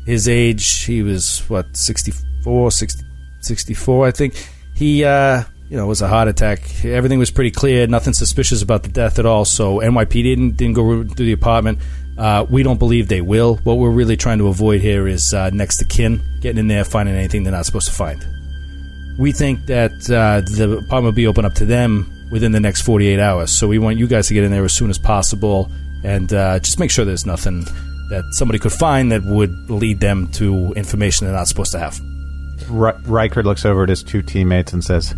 his 0.06 0.28
age, 0.28 0.84
he 0.84 1.04
was, 1.04 1.40
what, 1.50 1.76
64, 1.76 2.72
60, 2.72 3.04
64, 3.42 4.08
I 4.08 4.12
think. 4.12 4.50
He, 4.76 5.04
uh, 5.04 5.44
you 5.70 5.78
know, 5.78 5.88
was 5.88 6.02
a 6.02 6.08
heart 6.08 6.28
attack. 6.28 6.84
Everything 6.84 7.20
was 7.20 7.32
pretty 7.32 7.52
clear. 7.52 7.88
Nothing 7.88 8.14
suspicious 8.14 8.62
about 8.62 8.84
the 8.84 8.90
death 8.90 9.20
at 9.20 9.26
all. 9.26 9.46
So 9.46 9.80
NYPD 9.80 10.24
didn't, 10.24 10.58
didn't 10.58 10.74
go 10.74 11.04
through 11.04 11.26
the 11.26 11.32
apartment. 11.32 11.80
Uh, 12.18 12.46
we 12.50 12.62
don't 12.62 12.78
believe 12.78 13.08
they 13.08 13.22
will. 13.22 13.56
What 13.64 13.78
we're 13.78 13.90
really 13.90 14.18
trying 14.18 14.40
to 14.40 14.48
avoid 14.48 14.82
here 14.82 15.08
is 15.08 15.34
uh, 15.34 15.50
next 15.52 15.78
to 15.78 15.86
kin, 15.86 16.22
getting 16.42 16.60
in 16.60 16.68
there, 16.68 16.84
finding 16.84 17.16
anything 17.16 17.44
they're 17.44 17.54
not 17.54 17.66
supposed 17.66 17.88
to 17.88 17.94
find. 17.94 18.26
We 19.18 19.32
think 19.32 19.66
that 19.68 19.92
uh, 20.10 20.42
the 20.42 20.80
apartment 20.80 21.04
will 21.04 21.12
be 21.14 21.28
open 21.28 21.46
up 21.46 21.54
to 21.56 21.66
them 21.66 22.12
within 22.32 22.52
the 22.52 22.60
next 22.60 22.82
48 22.82 23.20
hours. 23.20 23.52
So 23.52 23.68
we 23.68 23.80
want 23.80 23.98
you 23.98 24.08
guys 24.08 24.28
to 24.28 24.34
get 24.34 24.44
in 24.44 24.52
there 24.52 24.64
as 24.64 24.74
soon 24.74 24.90
as 24.90 24.98
possible 24.98 25.72
and 26.04 26.34
uh, 26.34 26.60
just 26.60 26.80
make 26.80 26.92
sure 26.92 27.06
there's 27.06 27.26
nothing 27.26 27.66
that 28.10 28.24
somebody 28.34 28.60
could 28.60 28.74
find 28.74 29.12
that 29.12 29.24
would 29.24 29.52
lead 29.70 30.00
them 30.00 30.28
to 30.34 30.74
information 30.74 31.26
they're 31.26 31.36
not 31.36 31.48
supposed 31.48 31.72
to 31.72 31.80
have. 31.80 32.00
R- 32.70 33.00
Riker 33.06 33.42
looks 33.44 33.66
over 33.66 33.84
at 33.84 33.90
his 33.90 34.04
two 34.04 34.22
teammates 34.22 34.74
and 34.74 34.84
says, 34.84 35.14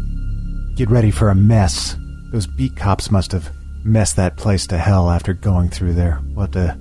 Get 0.76 0.89
ready 0.89 1.11
for 1.11 1.30
a 1.30 1.35
mess. 1.35 1.97
Those 2.31 2.47
beat 2.47 2.76
cops 2.76 3.11
must 3.11 3.31
have 3.31 3.51
messed 3.84 4.15
that 4.15 4.38
place 4.38 4.68
to 4.68 4.77
hell 4.77 5.10
after 5.10 5.34
going 5.34 5.69
through 5.69 5.93
there. 5.93 6.19
We'll 6.30 6.45
have 6.45 6.51
to 6.51 6.80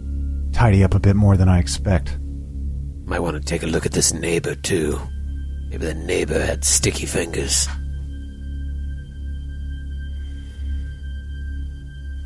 tidy 0.53 0.85
up 0.85 0.95
a 0.95 1.01
bit 1.01 1.17
more 1.17 1.37
than 1.37 1.49
I 1.49 1.59
expect. 1.59 2.19
Might 3.05 3.21
want 3.21 3.37
to 3.37 3.43
take 3.43 3.63
a 3.63 3.67
look 3.67 3.87
at 3.87 3.93
this 3.93 4.13
neighbor, 4.13 4.55
too. 4.55 5.01
Maybe 5.69 5.87
the 5.87 5.95
neighbor 5.95 6.39
had 6.39 6.65
sticky 6.65 7.07
fingers. 7.07 7.69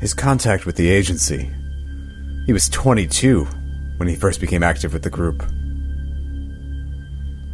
His 0.00 0.12
contact 0.12 0.66
with 0.66 0.76
the 0.76 0.88
agency 0.90 1.50
he 2.46 2.52
was 2.52 2.68
22 2.68 3.44
when 3.96 4.08
he 4.08 4.14
first 4.14 4.40
became 4.40 4.62
active 4.62 4.92
with 4.92 5.02
the 5.02 5.10
group. 5.10 5.42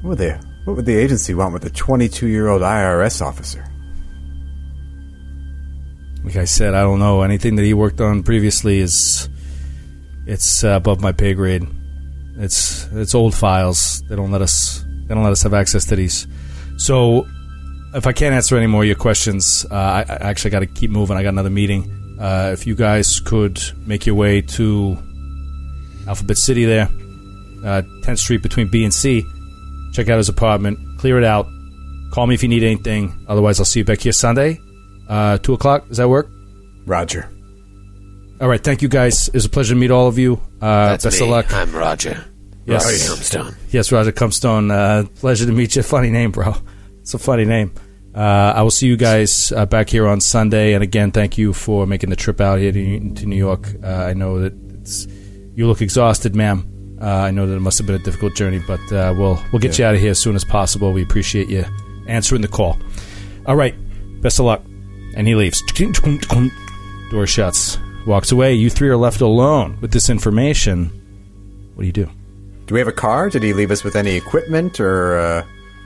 What 0.03 0.11
would, 0.11 0.19
they, 0.19 0.39
what 0.65 0.77
would 0.77 0.85
the 0.85 0.97
agency 0.97 1.35
want 1.35 1.55
with 1.55 1.65
a 1.65 1.71
22 1.71 2.27
year 2.27 2.49
old 2.49 2.63
IRS 2.63 3.25
officer? 3.25 3.65
Like 6.25 6.37
I 6.37 6.45
said, 6.45 6.75
I 6.75 6.83
don't 6.83 6.99
know. 6.99 7.23
Anything 7.23 7.57
that 7.57 7.65
he 7.65 7.75
worked 7.75 8.01
on 8.01 8.23
previously 8.23 8.79
is 8.79 9.29
it's 10.27 10.63
above 10.63 11.01
my 11.01 11.13
pay 11.13 11.35
grade. 11.35 11.67
It's 12.37 12.87
it's 12.93 13.15
old 13.15 13.35
files. 13.35 14.03
They 14.09 14.17
don't 14.17 14.31
let 14.31 14.43
us 14.43 14.85
they 15.07 15.15
don't 15.15 15.25
let 15.25 15.33
us 15.33 15.43
have 15.43 15.55
access 15.55 15.85
to 15.87 15.97
these. 15.97 16.27
So 16.77 17.27
if 17.95 18.07
I 18.07 18.13
can't 18.13 18.35
answer 18.35 18.57
any 18.57 18.67
more 18.67 18.83
of 18.83 18.87
your 18.87 18.97
questions, 18.97 19.67
uh, 19.71 19.75
I, 19.75 20.01
I 20.09 20.31
actually 20.31 20.51
got 20.53 20.61
to 20.61 20.67
keep 20.67 20.91
moving. 20.91 21.17
I 21.17 21.23
got 21.23 21.31
another 21.31 21.51
meeting. 21.51 22.02
Uh, 22.23 22.51
if 22.53 22.69
you 22.69 22.77
guys 22.77 23.19
could 23.19 23.61
make 23.85 24.07
your 24.07 24.15
way 24.15 24.41
to 24.41 24.97
Alphabet 26.07 26.39
City 26.39 26.65
there, 26.65 26.85
uh, 27.65 27.83
10th 28.05 28.19
Street 28.19 28.43
between 28.43 28.69
B 28.69 28.85
and 28.85 28.95
C, 28.95 29.25
check 29.93 30.09
out 30.09 30.19
his 30.19 30.29
apartment, 30.29 30.79
clear 30.99 31.19
it 31.19 31.25
out. 31.25 31.49
Call 32.13 32.29
me 32.29 32.35
if 32.37 32.43
you 32.45 32.49
need 32.49 32.63
anything. 32.63 33.13
Otherwise, 33.27 33.59
I'll 33.59 33.65
see 33.65 33.81
you 33.81 33.85
back 33.85 34.01
here 34.01 34.13
Sunday, 34.13 34.61
uh, 35.09 35.39
2 35.39 35.53
o'clock. 35.55 35.89
Does 35.89 35.97
that 35.97 36.09
work? 36.09 36.29
Roger. 36.87 37.29
All 38.41 38.49
right. 38.49 38.63
Thank 38.63 38.83
you, 38.83 38.89
guys. 38.89 39.29
It 39.29 39.35
was 39.35 39.45
a 39.45 39.49
pleasure 39.49 39.75
to 39.75 39.81
meet 39.81 39.91
all 39.91 40.07
of 40.07 40.19
you. 40.19 40.35
Uh, 40.61 40.91
That's 40.91 41.05
best 41.05 41.21
me. 41.21 41.27
of 41.27 41.31
luck. 41.31 41.53
I'm 41.53 41.73
Roger. 41.75 42.25
Yes. 42.67 42.85
Roger 42.85 43.15
Comstone. 43.15 43.57
Yes, 43.71 43.91
Roger 43.91 44.13
Comstone. 44.13 44.71
Uh, 44.71 45.09
pleasure 45.17 45.47
to 45.47 45.53
meet 45.53 45.75
you. 45.75 45.83
Funny 45.83 46.11
name, 46.11 46.31
bro. 46.31 46.55
It's 47.01 47.15
a 47.15 47.19
funny 47.19 47.45
name. 47.45 47.73
Uh, 48.15 48.53
I 48.55 48.63
will 48.63 48.71
see 48.71 48.87
you 48.87 48.97
guys 48.97 49.53
uh, 49.53 49.65
back 49.65 49.89
here 49.89 50.07
on 50.07 50.21
Sunday. 50.21 50.75
And 50.75 50.83
again, 50.83 51.13
thank 51.13 51.39
you 51.39 51.53
for 51.53 51.87
making 51.87 52.11
the 52.11 52.17
trip 52.17 52.41
out 52.41 52.59
here 52.59 52.73
to, 52.73 53.15
to 53.15 53.27
New 53.27 53.37
York. 53.37 53.69
Uh, 53.83 53.87
I 53.87 54.13
know 54.13 54.41
that 54.41 54.53
it's, 54.81 55.07
you 55.55 55.67
look 55.67 55.81
exhausted, 55.81 56.37
ma'am. 56.37 56.99
Uh, 57.01 57.07
I 57.07 57.31
know 57.31 57.47
that 57.47 57.57
it 57.57 57.61
must 57.61 57.79
have 57.79 57.87
been 57.87 57.97
a 57.97 58.05
difficult 58.05 58.35
journey, 58.35 58.63
but 58.67 58.81
uh, 58.93 59.15
we'll 59.17 59.43
we'll 59.51 59.61
get 59.61 59.79
yeah. 59.79 59.87
you 59.87 59.89
out 59.89 59.95
of 59.97 60.01
here 60.01 60.11
as 60.13 60.21
soon 60.21 60.37
as 60.37 60.45
possible. 60.45 60.93
We 60.93 61.03
appreciate 61.03 61.49
you 61.49 61.65
answering 62.07 62.43
the 62.43 62.49
call. 62.49 62.79
All 63.47 63.57
right, 63.57 63.75
best 64.21 64.39
of 64.39 64.45
luck. 64.45 64.63
And 65.17 65.27
he 65.27 65.35
leaves. 65.35 65.63
Door 67.11 67.27
shuts. 67.27 67.79
Walks 68.07 68.31
away. 68.31 68.55
You 68.55 68.71
three 68.71 68.89
are 68.89 68.97
left 68.97 69.21
alone 69.21 69.79
with 69.81 69.93
this 69.93 70.09
information. 70.09 70.91
What 71.75 71.83
do 71.83 71.87
you 71.87 71.93
do? 71.93 72.09
Do 72.67 72.75
we 72.75 72.79
have 72.79 72.89
a 72.89 72.93
car? 72.93 73.31
Did 73.31 73.43
he 73.43 73.53
leave 73.53 73.71
us 73.71 73.83
with 73.83 73.97
any 73.97 74.15
equipment 74.17 74.79
or? 74.79 75.45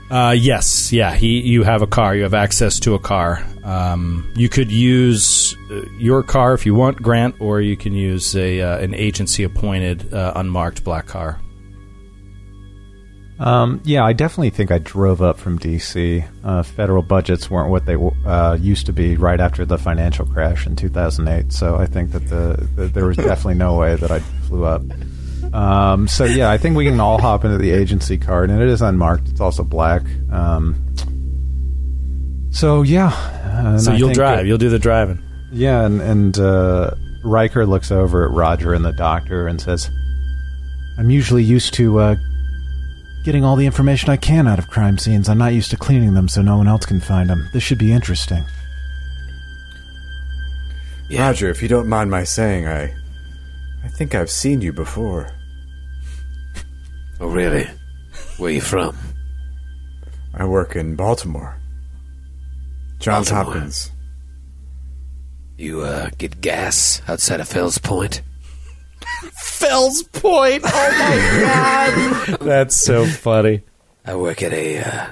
Uh 0.09 0.35
yes, 0.37 0.93
yeah. 0.93 1.13
He, 1.13 1.41
you 1.41 1.63
have 1.63 1.81
a 1.81 1.87
car. 1.87 2.15
You 2.15 2.23
have 2.23 2.33
access 2.33 2.79
to 2.81 2.95
a 2.95 2.99
car. 2.99 3.45
Um, 3.63 4.31
you 4.35 4.47
could 4.47 4.71
use 4.71 5.55
uh, 5.69 5.81
your 5.97 6.23
car 6.23 6.53
if 6.53 6.65
you 6.65 6.73
want, 6.73 7.01
Grant, 7.01 7.41
or 7.41 7.59
you 7.59 7.75
can 7.75 7.93
use 7.93 8.35
a 8.35 8.61
uh, 8.61 8.77
an 8.77 8.93
agency 8.93 9.43
appointed 9.43 10.13
uh, 10.13 10.31
unmarked 10.35 10.85
black 10.85 11.07
car. 11.07 11.41
Um, 13.39 13.81
yeah, 13.83 14.03
I 14.03 14.13
definitely 14.13 14.49
think 14.49 14.71
I 14.71 14.79
drove 14.79 15.21
up 15.21 15.37
from 15.37 15.59
D.C. 15.59 16.23
Uh, 16.43 16.63
federal 16.63 17.03
budgets 17.03 17.51
weren't 17.51 17.69
what 17.69 17.85
they 17.85 17.95
used 18.59 18.87
to 18.87 18.93
be 18.93 19.15
right 19.15 19.39
after 19.39 19.63
the 19.63 19.77
financial 19.77 20.25
crash 20.25 20.65
in 20.65 20.75
2008. 20.75 21.53
So 21.53 21.75
I 21.75 21.85
think 21.85 22.11
that 22.13 22.27
the, 22.29 22.67
the 22.75 22.87
there 22.87 23.05
was 23.05 23.17
definitely 23.17 23.55
no 23.55 23.75
way 23.75 23.95
that 23.95 24.09
I 24.09 24.19
flew 24.19 24.65
up. 24.65 24.81
Um, 25.57 26.07
so 26.07 26.23
yeah, 26.25 26.51
I 26.51 26.57
think 26.57 26.75
we 26.77 26.85
can 26.85 26.99
all 26.99 27.19
hop 27.19 27.43
into 27.43 27.57
the 27.57 27.71
agency 27.71 28.17
card, 28.17 28.49
and 28.51 28.61
it 28.61 28.67
is 28.69 28.81
unmarked. 28.81 29.27
It's 29.29 29.41
also 29.41 29.63
black. 29.63 30.03
Um, 30.31 30.75
so 32.51 32.83
yeah, 32.83 33.11
and 33.67 33.81
So 33.81 33.93
you'll 33.93 34.13
drive. 34.13 34.37
that- 34.39 34.45
you'll 34.45 34.57
do 34.59 34.69
the 34.69 34.79
driving. 34.79 35.19
yeah, 35.51 35.83
and, 35.85 35.99
and 36.01 36.37
uh, 36.39 36.91
Riker 37.23 37.65
looks 37.65 37.91
over 37.91 38.23
at 38.25 38.31
Roger 38.31 38.73
and 38.73 38.85
the 38.85 38.91
doctor 38.93 39.47
and 39.47 39.59
says, 39.59 39.89
I'm 40.99 41.09
usually 41.09 41.43
used 41.43 41.73
to 41.75 41.99
uh, 41.99 42.15
getting 43.23 43.43
all 43.43 43.55
the 43.55 43.65
information 43.65 44.09
I 44.09 44.17
can 44.17 44.47
out 44.47 44.59
of 44.59 44.67
crime 44.67 44.97
scenes. 44.97 45.27
I'm 45.27 45.37
not 45.39 45.53
used 45.53 45.71
to 45.71 45.77
cleaning 45.77 46.13
them 46.13 46.27
so 46.27 46.41
no 46.41 46.57
one 46.57 46.67
else 46.67 46.85
can 46.85 46.99
find 46.99 47.29
them. 47.29 47.49
This 47.53 47.63
should 47.63 47.77
be 47.79 47.91
interesting. 47.91 48.43
Roger, 51.11 51.49
if 51.49 51.61
you 51.61 51.67
don't 51.67 51.87
mind 51.87 52.11
my 52.11 52.23
saying, 52.23 52.67
I, 52.67 52.93
I 53.83 53.87
think 53.87 54.13
I've 54.13 54.29
seen 54.29 54.61
you 54.61 54.73
before. 54.73 55.31
Oh, 57.19 57.27
really? 57.27 57.67
Where 58.37 58.51
you 58.51 58.61
from? 58.61 58.95
I 60.33 60.45
work 60.45 60.75
in 60.75 60.95
Baltimore. 60.95 61.59
Johns 62.99 63.31
Baltimore. 63.31 63.53
Hopkins. 63.53 63.91
You, 65.57 65.81
uh, 65.81 66.09
get 66.17 66.41
gas 66.41 67.01
outside 67.07 67.39
of 67.39 67.47
Fells 67.47 67.79
Point? 67.79 68.21
Fells 69.41 70.03
Point. 70.03 70.61
Oh 70.63 72.27
my 72.27 72.35
god, 72.35 72.39
that's 72.41 72.75
so 72.75 73.05
funny. 73.05 73.63
I 74.05 74.15
work 74.15 74.43
at 74.43 74.53
a, 74.53 74.77
uh, 74.79 75.07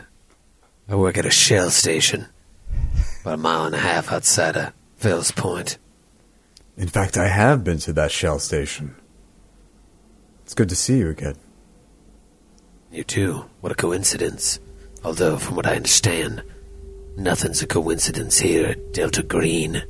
I 0.88 0.96
work 0.96 1.18
at 1.18 1.26
a 1.26 1.32
Shell 1.32 1.72
station. 1.72 2.28
About 3.22 3.34
a 3.34 3.38
mile 3.38 3.66
and 3.66 3.76
a 3.76 3.80
half 3.80 4.12
outside 4.12 4.56
of 4.56 4.74
Fells 4.98 5.32
Point. 5.32 5.80
In 6.78 6.88
fact, 6.88 7.18
I 7.18 7.28
have 7.28 7.64
been 7.64 7.80
to 7.80 7.94
that 7.94 8.12
Shell 8.12 8.38
station. 8.40 8.96
It's 10.44 10.54
good 10.54 10.70
to 10.70 10.76
see 10.76 11.00
you 11.00 11.10
again. 11.10 11.36
You 12.96 13.04
too. 13.04 13.44
What 13.60 13.74
a 13.74 13.76
coincidence. 13.76 14.58
Although, 15.04 15.36
from 15.36 15.58
what 15.58 15.68
I 15.68 15.76
understand, 15.76 16.42
nothing's 17.18 17.62
a 17.62 17.68
coincidence 17.68 18.40
here 18.40 18.68
at 18.68 18.94
Delta 18.94 19.22
Green. 19.22 19.84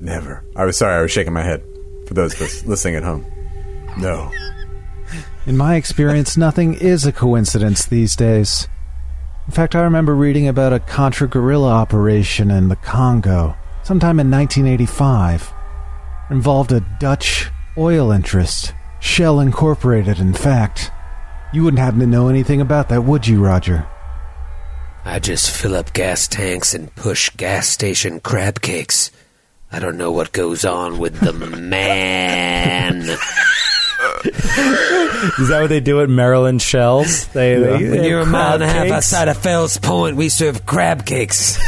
Never. 0.00 0.42
I 0.56 0.64
was 0.64 0.78
sorry, 0.78 0.96
I 0.96 1.02
was 1.02 1.10
shaking 1.10 1.34
my 1.34 1.42
head. 1.42 1.62
For 2.06 2.14
those 2.14 2.32
of 2.32 2.40
us 2.40 2.64
listening 2.66 2.94
at 2.94 3.02
home. 3.02 3.26
No. 3.98 4.32
In 5.44 5.58
my 5.58 5.74
experience, 5.74 6.38
nothing 6.38 6.72
is 6.72 7.04
a 7.04 7.12
coincidence 7.12 7.84
these 7.84 8.16
days. 8.16 8.68
In 9.46 9.52
fact, 9.52 9.76
I 9.76 9.82
remember 9.82 10.14
reading 10.14 10.48
about 10.48 10.72
a 10.72 10.80
Contra 10.80 11.28
guerrilla 11.28 11.72
operation 11.72 12.50
in 12.50 12.68
the 12.68 12.76
Congo 12.76 13.54
sometime 13.82 14.18
in 14.18 14.30
1985. 14.30 15.52
It 16.30 16.32
involved 16.32 16.72
a 16.72 16.80
Dutch 16.98 17.50
oil 17.76 18.10
interest, 18.10 18.72
Shell 19.02 19.40
Incorporated, 19.40 20.20
in 20.20 20.32
fact. 20.32 20.92
You 21.52 21.64
wouldn't 21.64 21.80
happen 21.80 21.98
to 22.00 22.06
know 22.06 22.28
anything 22.28 22.60
about 22.60 22.88
that, 22.88 23.02
would 23.02 23.26
you, 23.26 23.44
Roger? 23.44 23.84
I 25.04 25.18
just 25.18 25.50
fill 25.50 25.74
up 25.74 25.92
gas 25.92 26.28
tanks 26.28 26.72
and 26.72 26.94
push 26.94 27.28
gas 27.30 27.68
station 27.68 28.20
crab 28.20 28.60
cakes. 28.60 29.10
I 29.72 29.80
don't 29.80 29.98
know 29.98 30.12
what 30.12 30.30
goes 30.32 30.64
on 30.64 30.98
with 30.98 31.18
the 31.18 31.32
man. 31.56 33.02
Is 33.02 33.18
that 35.48 35.58
what 35.62 35.68
they 35.68 35.80
do 35.80 36.00
at 36.00 36.08
Maryland 36.08 36.62
Shells? 36.62 37.26
They, 37.28 37.56
they, 37.56 37.70
When 37.72 37.90
they 37.90 38.08
you're 38.08 38.20
a 38.20 38.26
mile 38.26 38.54
and 38.54 38.62
a 38.62 38.68
half 38.68 38.86
outside 38.86 39.26
of 39.26 39.36
Fells 39.36 39.78
Point, 39.78 40.16
we 40.16 40.28
serve 40.28 40.64
crab 40.64 41.04
cakes 41.04 41.58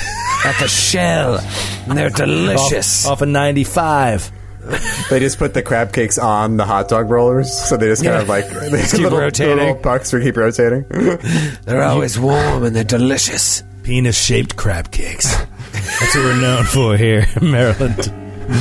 at 0.47 0.57
the 0.61 0.69
Shell, 0.69 1.41
and 1.89 1.99
they're 1.99 2.11
delicious. 2.11 3.05
off, 3.07 3.13
off 3.15 3.23
of 3.23 3.29
95. 3.29 4.31
They 5.11 5.21
just 5.21 5.39
put 5.39 5.53
the 5.55 5.63
crab 5.63 5.93
cakes 5.93 6.17
on 6.19 6.57
the 6.57 6.65
hot 6.65 6.89
dog 6.89 7.11
rollers, 7.11 7.53
so 7.53 7.77
they 7.77 7.87
just 7.87 8.03
kind 8.03 8.17
of 8.23 8.29
like 8.29 8.49
they 8.71 8.71
just 8.71 8.93
keep 8.95 9.03
little, 9.03 9.19
rotating. 9.19 9.57
Little 9.59 9.75
pucks 9.75 10.11
for 10.11 10.21
keep 10.21 10.37
rotating. 10.37 10.85
They're 11.65 11.83
always 11.83 12.19
warm 12.19 12.65
and 12.65 12.75
they're 12.75 12.85
delicious. 12.85 13.63
Penis 13.83 14.17
shaped 14.19 14.57
crab 14.57 14.91
cakes. 14.91 15.37
That's 15.73 16.15
what 16.15 16.25
we're 16.25 16.41
known 16.41 16.65
for 16.65 16.97
here 16.97 17.27
in 17.41 17.51
Maryland. 17.51 17.97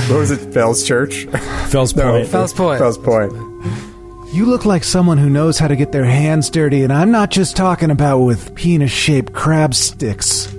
what 0.09 0.19
was 0.19 0.31
it? 0.31 0.53
Fells 0.53 0.83
Church. 0.85 1.25
Fells 1.69 1.95
No, 1.95 2.11
Point. 2.11 2.27
Fells 2.27 2.53
Point. 2.53 2.79
Fells 2.79 2.97
Point. 2.97 3.31
You 4.33 4.45
look 4.45 4.65
like 4.65 4.83
someone 4.83 5.17
who 5.17 5.29
knows 5.29 5.57
how 5.59 5.67
to 5.69 5.75
get 5.75 5.91
their 5.93 6.03
hands 6.05 6.49
dirty, 6.49 6.83
and 6.83 6.91
I'm 6.91 7.11
not 7.11 7.29
just 7.31 7.55
talking 7.55 7.91
about 7.91 8.19
with 8.19 8.53
penis 8.55 8.91
shaped 8.91 9.31
crab 9.31 9.73
sticks. 9.75 10.51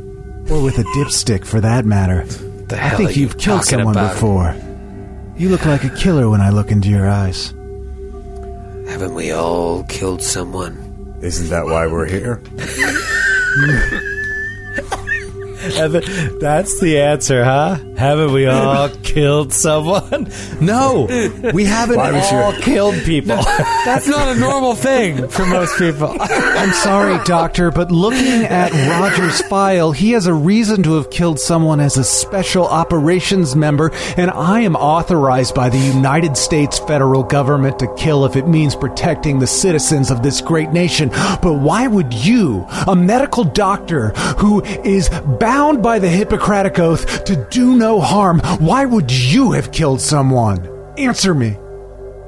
Or 0.50 0.62
with 0.62 0.78
a 0.78 0.84
dipstick, 0.96 1.44
for 1.44 1.60
that 1.60 1.84
matter. 1.84 2.24
The 2.24 2.76
I 2.76 2.78
hell 2.78 2.98
think 2.98 3.10
are 3.10 3.12
you 3.14 3.22
you've 3.22 3.36
killed 3.38 3.62
talking 3.64 3.78
someone 3.80 3.96
about? 3.96 4.14
before. 4.14 4.54
You 5.36 5.48
look 5.48 5.66
like 5.66 5.82
a 5.82 5.90
killer 5.90 6.28
when 6.30 6.40
I 6.40 6.50
look 6.50 6.70
into 6.70 6.88
your 6.88 7.08
eyes. 7.08 7.52
Haven't 8.88 9.14
we 9.14 9.32
all 9.32 9.82
killed 9.84 10.22
someone? 10.22 11.16
Isn't 11.22 11.48
that 11.50 11.64
why 11.64 11.86
we're 11.86 12.06
here? 12.06 12.40
That's 16.40 16.78
the 16.80 17.00
answer, 17.00 17.42
huh? 17.44 17.78
Haven't 17.96 18.32
we 18.32 18.46
all 18.46 18.88
killed 19.02 19.52
someone? 19.52 20.30
No, 20.60 21.06
we 21.54 21.64
haven't 21.64 21.96
Why 21.96 22.12
would 22.12 22.30
you- 22.30 22.36
all 22.36 22.52
killed 22.52 22.94
people. 23.04 23.36
That's 23.84 24.06
not 24.06 24.36
a 24.36 24.38
normal 24.38 24.74
thing 24.74 25.28
for 25.28 25.46
most 25.46 25.78
people. 25.78 26.14
I'm 26.20 26.72
sorry, 26.72 27.22
Doctor, 27.24 27.70
but 27.70 27.90
looking 27.90 28.44
at 28.44 28.72
Roger's 29.00 29.40
file, 29.42 29.92
he 29.92 30.12
has 30.12 30.26
a 30.26 30.34
reason 30.34 30.82
to 30.82 30.94
have 30.94 31.10
killed 31.10 31.38
someone 31.40 31.80
as 31.80 31.96
a 31.96 32.04
special 32.04 32.66
operations 32.66 33.56
member, 33.56 33.90
and 34.16 34.30
I 34.30 34.60
am 34.60 34.76
authorized 34.76 35.54
by 35.54 35.68
the 35.70 35.78
United 35.78 36.36
States 36.36 36.78
federal 36.80 37.22
government 37.22 37.78
to 37.78 37.94
kill 37.94 38.24
if 38.26 38.36
it 38.36 38.46
means 38.48 38.74
protecting 38.76 39.38
the 39.38 39.46
citizens 39.46 40.10
of 40.10 40.22
this 40.22 40.40
great 40.40 40.70
nation. 40.70 41.08
But 41.40 41.54
why 41.60 41.86
would 41.86 42.12
you, 42.12 42.66
a 42.86 42.94
medical 42.96 43.44
doctor 43.44 44.10
who 44.38 44.62
is 44.62 45.08
bound 45.54 45.80
by 45.84 46.00
the 46.00 46.08
Hippocratic 46.08 46.80
Oath 46.80 47.22
to 47.26 47.36
do 47.48 47.76
no 47.76 48.00
harm, 48.00 48.40
why 48.58 48.84
would 48.84 49.12
you 49.12 49.52
have 49.52 49.70
killed 49.70 50.00
someone? 50.00 50.58
Answer 50.98 51.32
me. 51.32 51.50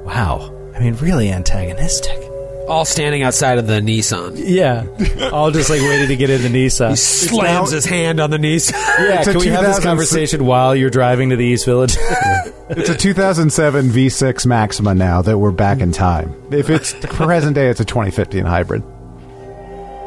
wow. 0.05 0.53
I 0.73 0.79
mean, 0.79 0.95
really 0.95 1.29
antagonistic. 1.29 2.17
All 2.69 2.85
standing 2.85 3.23
outside 3.23 3.57
of 3.57 3.67
the 3.67 3.81
Nissan. 3.81 4.35
Yeah. 4.37 4.85
All 5.33 5.51
just 5.51 5.69
like 5.69 5.81
waiting 5.81 6.07
to 6.07 6.15
get 6.15 6.29
in 6.29 6.41
the 6.41 6.47
Nissan. 6.47 6.91
He 6.91 6.95
slams 6.95 7.71
his 7.71 7.83
hand 7.83 8.21
on 8.21 8.29
the 8.29 8.37
Nissan. 8.37 8.71
Yeah, 8.71 9.19
It's 9.19 9.27
a 9.27 9.31
can 9.31 9.41
we 9.41 9.47
have 9.47 9.65
this 9.65 9.77
2006 9.79 9.83
conversation 9.83 10.45
while 10.45 10.73
you're 10.73 10.89
driving 10.89 11.31
to 11.31 11.35
the 11.35 11.45
East 11.45 11.65
Village? 11.65 11.97
It's 12.69 12.89
a 12.89 12.97
2007 12.97 13.91
V6 13.91 14.45
Maxima 14.45 14.93
now 14.93 15.21
that 15.21 15.37
we're 15.37 15.51
back 15.51 15.79
in 15.79 15.93
time. 15.93 16.35
If 16.51 16.69
it's 16.69 16.93
present 17.15 17.55
day, 17.55 17.69
it's 17.69 17.79
a 17.79 17.85
2015 17.85 18.43
hybrid. 18.43 18.83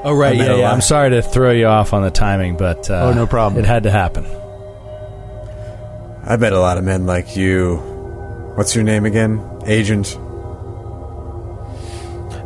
Oh, 0.02 0.14
right. 0.14 0.36
Yeah, 0.36 0.56
yeah. 0.56 0.72
I'm 0.72 0.80
sorry 0.80 1.10
to 1.10 1.22
throw 1.22 1.50
you 1.50 1.66
off 1.66 1.92
on 1.92 2.02
the 2.02 2.10
timing, 2.10 2.56
but 2.56 2.88
uh, 2.90 3.10
Oh, 3.10 3.12
no 3.12 3.26
problem. 3.26 3.62
It 3.62 3.66
had 3.66 3.82
to 3.84 3.90
happen. 3.90 4.24
I've 6.24 6.40
met 6.40 6.52
a 6.52 6.60
lot 6.60 6.78
of 6.78 6.84
men 6.84 7.06
like 7.06 7.36
you. 7.36 7.76
What's 8.56 8.74
your 8.74 8.84
name 8.84 9.04
again? 9.04 9.40
Agent. 9.66 10.18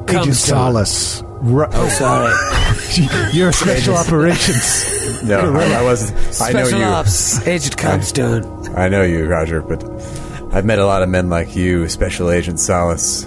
Agent 0.08 0.34
Solis. 0.36 1.22
Ru- 1.40 1.66
Oh, 1.72 1.88
sorry. 1.88 2.32
You're 3.36 3.52
special 3.52 3.96
operations. 3.96 4.90
No, 5.24 5.54
I, 5.54 5.72
I 5.80 5.82
wasn't. 5.82 6.42
I 6.42 6.52
know 6.52 6.66
you. 6.66 6.84
Ops. 6.84 7.46
Agent 7.46 7.78
Comstone. 7.78 8.74
I 8.76 8.88
know 8.90 9.02
you, 9.02 9.26
Roger, 9.26 9.62
but 9.62 9.82
I've 10.52 10.66
met 10.66 10.78
a 10.78 10.84
lot 10.84 11.02
of 11.02 11.08
men 11.08 11.30
like 11.30 11.56
you, 11.56 11.88
Special 11.88 12.30
Agent 12.30 12.60
Solis. 12.60 13.24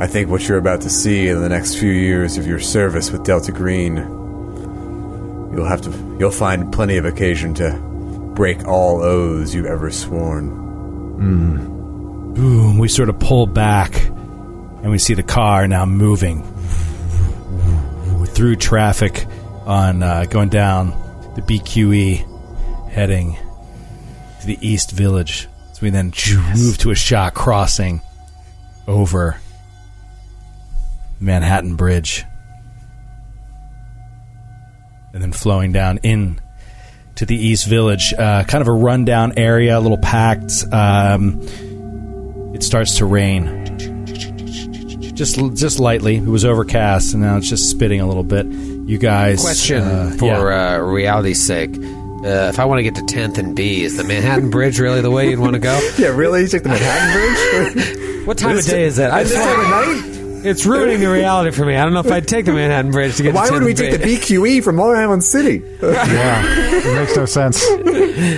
I 0.00 0.06
think 0.06 0.30
what 0.30 0.46
you're 0.46 0.58
about 0.58 0.82
to 0.82 0.90
see 0.90 1.26
in 1.26 1.40
the 1.40 1.48
next 1.48 1.74
few 1.74 1.90
years 1.90 2.38
of 2.38 2.46
your 2.46 2.60
service 2.60 3.10
with 3.10 3.24
Delta 3.24 3.50
Green, 3.50 3.96
you'll 3.96 5.66
have 5.66 5.80
to, 5.82 5.90
you'll 6.20 6.30
find 6.30 6.72
plenty 6.72 6.98
of 6.98 7.04
occasion 7.04 7.52
to 7.54 7.72
break 8.36 8.64
all 8.64 9.02
oaths 9.02 9.52
you've 9.54 9.66
ever 9.66 9.90
sworn. 9.90 10.50
Boom. 11.18 12.78
We 12.78 12.86
sort 12.86 13.08
of 13.08 13.18
pull 13.18 13.48
back, 13.48 14.06
and 14.06 14.92
we 14.92 14.98
see 14.98 15.14
the 15.14 15.24
car 15.24 15.66
now 15.66 15.84
moving 15.84 16.44
through 18.26 18.54
traffic 18.54 19.26
on 19.66 20.04
uh, 20.04 20.26
going 20.26 20.48
down 20.48 20.90
the 21.34 21.42
BQE, 21.42 22.88
heading 22.90 23.36
to 24.40 24.46
the 24.46 24.58
East 24.60 24.92
Village. 24.92 25.48
So 25.72 25.80
we 25.82 25.90
then 25.90 26.12
move 26.54 26.78
to 26.78 26.92
a 26.92 26.94
shot 26.94 27.34
crossing 27.34 28.00
over 28.86 29.40
Manhattan 31.20 31.76
Bridge, 31.76 32.24
and 35.12 35.22
then 35.22 35.32
flowing 35.32 35.72
down 35.72 35.98
in 35.98 36.40
to 37.16 37.26
the 37.26 37.36
East 37.36 37.66
Village. 37.66 38.14
Uh, 38.16 38.44
kind 38.44 38.62
of 38.62 38.68
a 38.68 38.72
rundown 38.72 39.34
area, 39.36 39.78
a 39.78 39.80
little 39.80 39.98
packed. 39.98 40.64
Um, 40.72 41.40
it 42.54 42.62
starts 42.62 42.96
to 42.98 43.04
rain. 43.04 43.66
just 45.14 45.36
just 45.56 45.80
lightly. 45.80 46.16
It 46.16 46.24
was 46.26 46.44
overcast, 46.44 47.12
and 47.14 47.22
now 47.22 47.36
it's 47.36 47.48
just 47.48 47.70
spitting 47.70 48.00
a 48.00 48.06
little 48.06 48.24
bit. 48.24 48.46
You 48.46 48.96
guys, 48.98 49.42
Question 49.42 49.82
uh, 49.82 50.14
for 50.18 50.50
yeah. 50.50 50.74
uh, 50.76 50.78
reality's 50.78 51.44
sake. 51.44 51.76
Uh, 51.76 52.48
if 52.48 52.58
I 52.58 52.64
want 52.64 52.78
to 52.80 52.82
get 52.82 52.94
to 52.96 53.02
10th 53.02 53.38
and 53.38 53.54
B, 53.54 53.82
is 53.84 53.96
the 53.96 54.02
Manhattan 54.02 54.50
Bridge 54.56 54.80
really 54.80 55.00
the 55.02 55.10
way 55.10 55.30
you'd 55.30 55.38
want 55.38 55.52
to 55.54 55.60
go? 55.60 55.78
Yeah, 55.98 56.08
really? 56.08 56.40
You 56.42 56.48
took 56.48 56.62
the 56.64 56.70
Manhattan 56.70 57.74
Bridge? 57.74 58.04
What 58.28 58.36
time 58.36 58.58
of 58.58 58.64
day 58.66 58.84
is 58.84 58.96
that? 58.96 59.10
I 59.10 59.20
At 59.20 59.22
this 59.26 59.32
just 59.32 59.48
time 59.48 59.60
of 59.60 59.70
wanna- 59.70 60.10
night? 60.10 60.17
It's 60.44 60.64
ruining 60.66 61.00
the 61.00 61.10
reality 61.10 61.50
for 61.56 61.64
me. 61.64 61.76
I 61.76 61.84
don't 61.84 61.92
know 61.94 62.00
if 62.00 62.10
I'd 62.10 62.26
take 62.28 62.44
the 62.44 62.52
Manhattan 62.52 62.90
Bridge 62.90 63.16
to 63.16 63.22
get 63.22 63.30
to. 63.30 63.36
Why 63.36 63.48
to 63.48 63.52
would 63.54 63.62
we 63.62 63.70
and 63.70 63.78
take 63.78 63.92
the 63.92 63.98
B. 63.98 64.16
BQE 64.16 64.62
from 64.64 64.76
Long 64.76 64.94
Island 64.96 65.24
City? 65.24 65.62
Yeah, 65.82 66.42
it 66.44 66.94
makes 66.94 67.16
no 67.16 67.24
sense. 67.26 67.64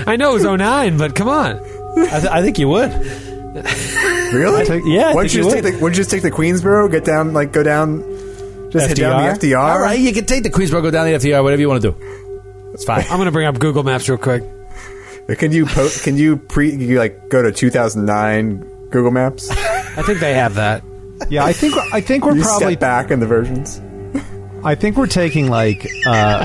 I 0.06 0.16
know 0.16 0.30
it 0.30 0.34
was 0.34 0.44
09, 0.44 0.96
but 0.98 1.14
come 1.14 1.28
on. 1.28 1.56
I, 1.98 2.20
th- 2.20 2.24
I 2.32 2.42
think 2.42 2.58
you 2.58 2.68
would. 2.68 2.90
really? 4.32 4.64
take- 4.64 4.82
yeah, 4.86 5.08
I 5.10 5.14
Why 5.14 5.22
don't 5.22 5.34
you 5.34 5.38
you 5.38 5.44
just 5.44 5.54
take 5.56 5.64
would. 5.64 5.74
the? 5.74 5.78
Would 5.80 5.92
you 5.96 5.96
just 5.96 6.10
take 6.10 6.22
the 6.22 6.30
Queensboro? 6.30 6.90
Get 6.90 7.04
down, 7.04 7.32
like 7.32 7.52
go 7.52 7.62
down, 7.62 8.02
just 8.70 8.88
hit 8.88 8.96
down 8.98 9.22
the 9.22 9.46
FDR. 9.48 9.58
All 9.58 9.80
right, 9.80 9.98
you 9.98 10.12
can 10.12 10.24
take 10.24 10.42
the 10.44 10.50
Queensboro, 10.50 10.82
go 10.82 10.90
down 10.90 11.06
the 11.06 11.12
FDR, 11.14 11.42
whatever 11.42 11.60
you 11.60 11.68
want 11.68 11.82
to 11.82 11.90
do. 11.92 11.96
It's 12.72 12.84
fine. 12.84 13.00
I'm 13.10 13.16
going 13.16 13.26
to 13.26 13.32
bring 13.32 13.46
up 13.46 13.58
Google 13.58 13.82
Maps 13.82 14.08
real 14.08 14.18
quick. 14.18 14.42
Can 15.38 15.52
you 15.52 15.66
po- 15.66 15.90
can 16.02 16.16
you 16.16 16.36
pre 16.36 16.74
you 16.74 16.98
like 16.98 17.28
go 17.28 17.42
to 17.42 17.52
2009 17.52 18.58
Google 18.90 19.10
Maps? 19.10 19.50
I 19.50 20.02
think 20.02 20.18
they 20.20 20.34
have 20.34 20.54
that. 20.54 20.82
Yeah, 21.28 21.44
I 21.44 21.52
think 21.52 21.74
I 21.92 22.00
think 22.00 22.24
we're 22.24 22.36
You 22.36 22.42
probably 22.42 22.72
step 22.72 22.80
back 22.80 23.10
in 23.10 23.20
the 23.20 23.26
versions. 23.26 23.80
I 24.64 24.74
think 24.74 24.96
we're 24.96 25.06
taking 25.06 25.48
like 25.48 25.86
uh, 26.06 26.44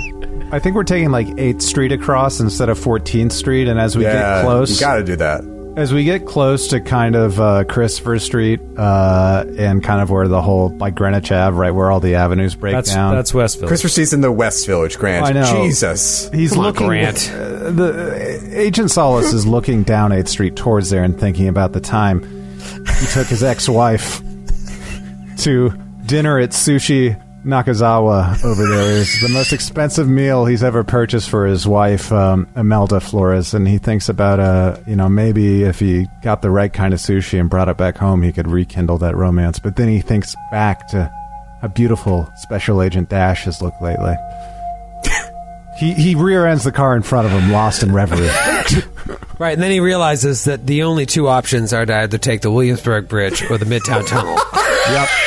I 0.51 0.59
think 0.59 0.75
we're 0.75 0.83
taking 0.83 1.11
like 1.11 1.27
8th 1.27 1.61
Street 1.61 1.91
across 1.91 2.39
instead 2.39 2.69
of 2.69 2.79
14th 2.79 3.31
Street, 3.31 3.67
and 3.67 3.79
as 3.79 3.97
we 3.97 4.03
yeah, 4.03 4.41
get 4.41 4.45
close, 4.45 4.69
you 4.79 4.79
got 4.85 4.95
to 4.97 5.03
do 5.03 5.15
that. 5.17 5.43
as 5.75 5.91
we 5.93 6.03
get 6.05 6.25
close 6.25 6.67
to 6.69 6.79
kind 6.79 7.15
of 7.15 7.39
uh, 7.41 7.63
Christopher 7.65 8.19
Street 8.19 8.61
uh, 8.77 9.43
and 9.57 9.83
kind 9.83 10.01
of 10.01 10.09
where 10.11 10.27
the 10.29 10.41
whole 10.41 10.69
like 10.77 10.95
Greenwich 10.95 11.31
Ave, 11.31 11.57
right 11.57 11.71
where 11.71 11.91
all 11.91 11.99
the 11.99 12.15
avenues 12.15 12.55
break 12.55 12.73
That's 12.73 12.93
down. 12.93 13.15
that's 13.15 13.33
Westville. 13.33 13.67
Christopher 13.67 13.89
Street's 13.89 14.13
in 14.13 14.21
the 14.21 14.31
West 14.31 14.65
Village, 14.67 14.97
Grant. 14.97 15.25
I 15.25 15.31
know. 15.33 15.63
Jesus. 15.65 16.29
He's 16.31 16.51
Come 16.51 16.59
on, 16.59 16.65
looking. 16.67 16.87
Grant. 16.87 17.29
uh, 17.33 17.71
the 17.71 18.49
Agent 18.53 18.91
Solis 18.91 19.33
is 19.33 19.45
looking 19.45 19.83
down 19.83 20.11
8th 20.11 20.27
Street 20.29 20.55
towards 20.55 20.89
there 20.89 21.03
and 21.03 21.19
thinking 21.19 21.47
about 21.49 21.73
the 21.73 21.81
time 21.81 22.21
he 22.99 23.07
took 23.07 23.27
his 23.27 23.43
ex-wife 23.43 24.21
to 25.39 25.71
dinner 26.05 26.39
at 26.39 26.51
Sushi 26.51 27.21
Nakazawa 27.45 28.43
over 28.43 28.67
there. 28.67 29.01
It 29.01 29.07
the 29.21 29.29
most 29.29 29.53
expensive 29.53 30.09
meal 30.09 30.45
he's 30.45 30.63
ever 30.63 30.83
purchased 30.83 31.29
for 31.29 31.45
his 31.45 31.67
wife, 31.67 32.11
um, 32.11 32.47
Flores, 32.99 33.53
and 33.53 33.67
he 33.67 33.77
thinks 33.77 34.09
about 34.09 34.39
uh, 34.39 34.77
you 34.87 34.95
know 34.95 35.07
maybe 35.07 35.63
if 35.63 35.79
he 35.79 36.07
got 36.23 36.41
the 36.41 36.49
right 36.49 36.73
kind 36.73 36.93
of 36.93 36.99
sushi 36.99 37.39
and 37.39 37.49
brought 37.49 37.69
it 37.69 37.77
back 37.77 37.97
home, 37.97 38.23
he 38.23 38.31
could 38.31 38.47
rekindle 38.47 38.97
that 38.97 39.15
romance. 39.15 39.59
But 39.59 39.75
then 39.75 39.87
he 39.87 40.01
thinks 40.01 40.35
back 40.51 40.87
to 40.89 41.11
how 41.61 41.67
beautiful 41.67 42.29
Special 42.37 42.81
Agent 42.81 43.09
Dash 43.09 43.43
has 43.45 43.61
looked 43.61 43.81
lately. 43.81 44.15
He 45.77 45.93
he 45.93 46.15
rear 46.15 46.47
ends 46.47 46.63
the 46.63 46.71
car 46.71 46.95
in 46.95 47.03
front 47.03 47.25
of 47.27 47.33
him, 47.33 47.51
lost 47.51 47.83
in 47.83 47.91
reverie. 47.93 48.29
Right, 49.37 49.51
and 49.51 49.61
then 49.61 49.71
he 49.71 49.81
realizes 49.81 50.45
that 50.45 50.65
the 50.65 50.83
only 50.83 51.05
two 51.05 51.27
options 51.27 51.73
are 51.73 51.85
to 51.85 51.93
either 51.93 52.17
take 52.17 52.39
the 52.39 52.49
Williamsburg 52.49 53.09
Bridge 53.09 53.43
or 53.49 53.57
the 53.57 53.65
Midtown 53.65 54.07
Tunnel. 54.07 54.37
Yep. 54.91 55.09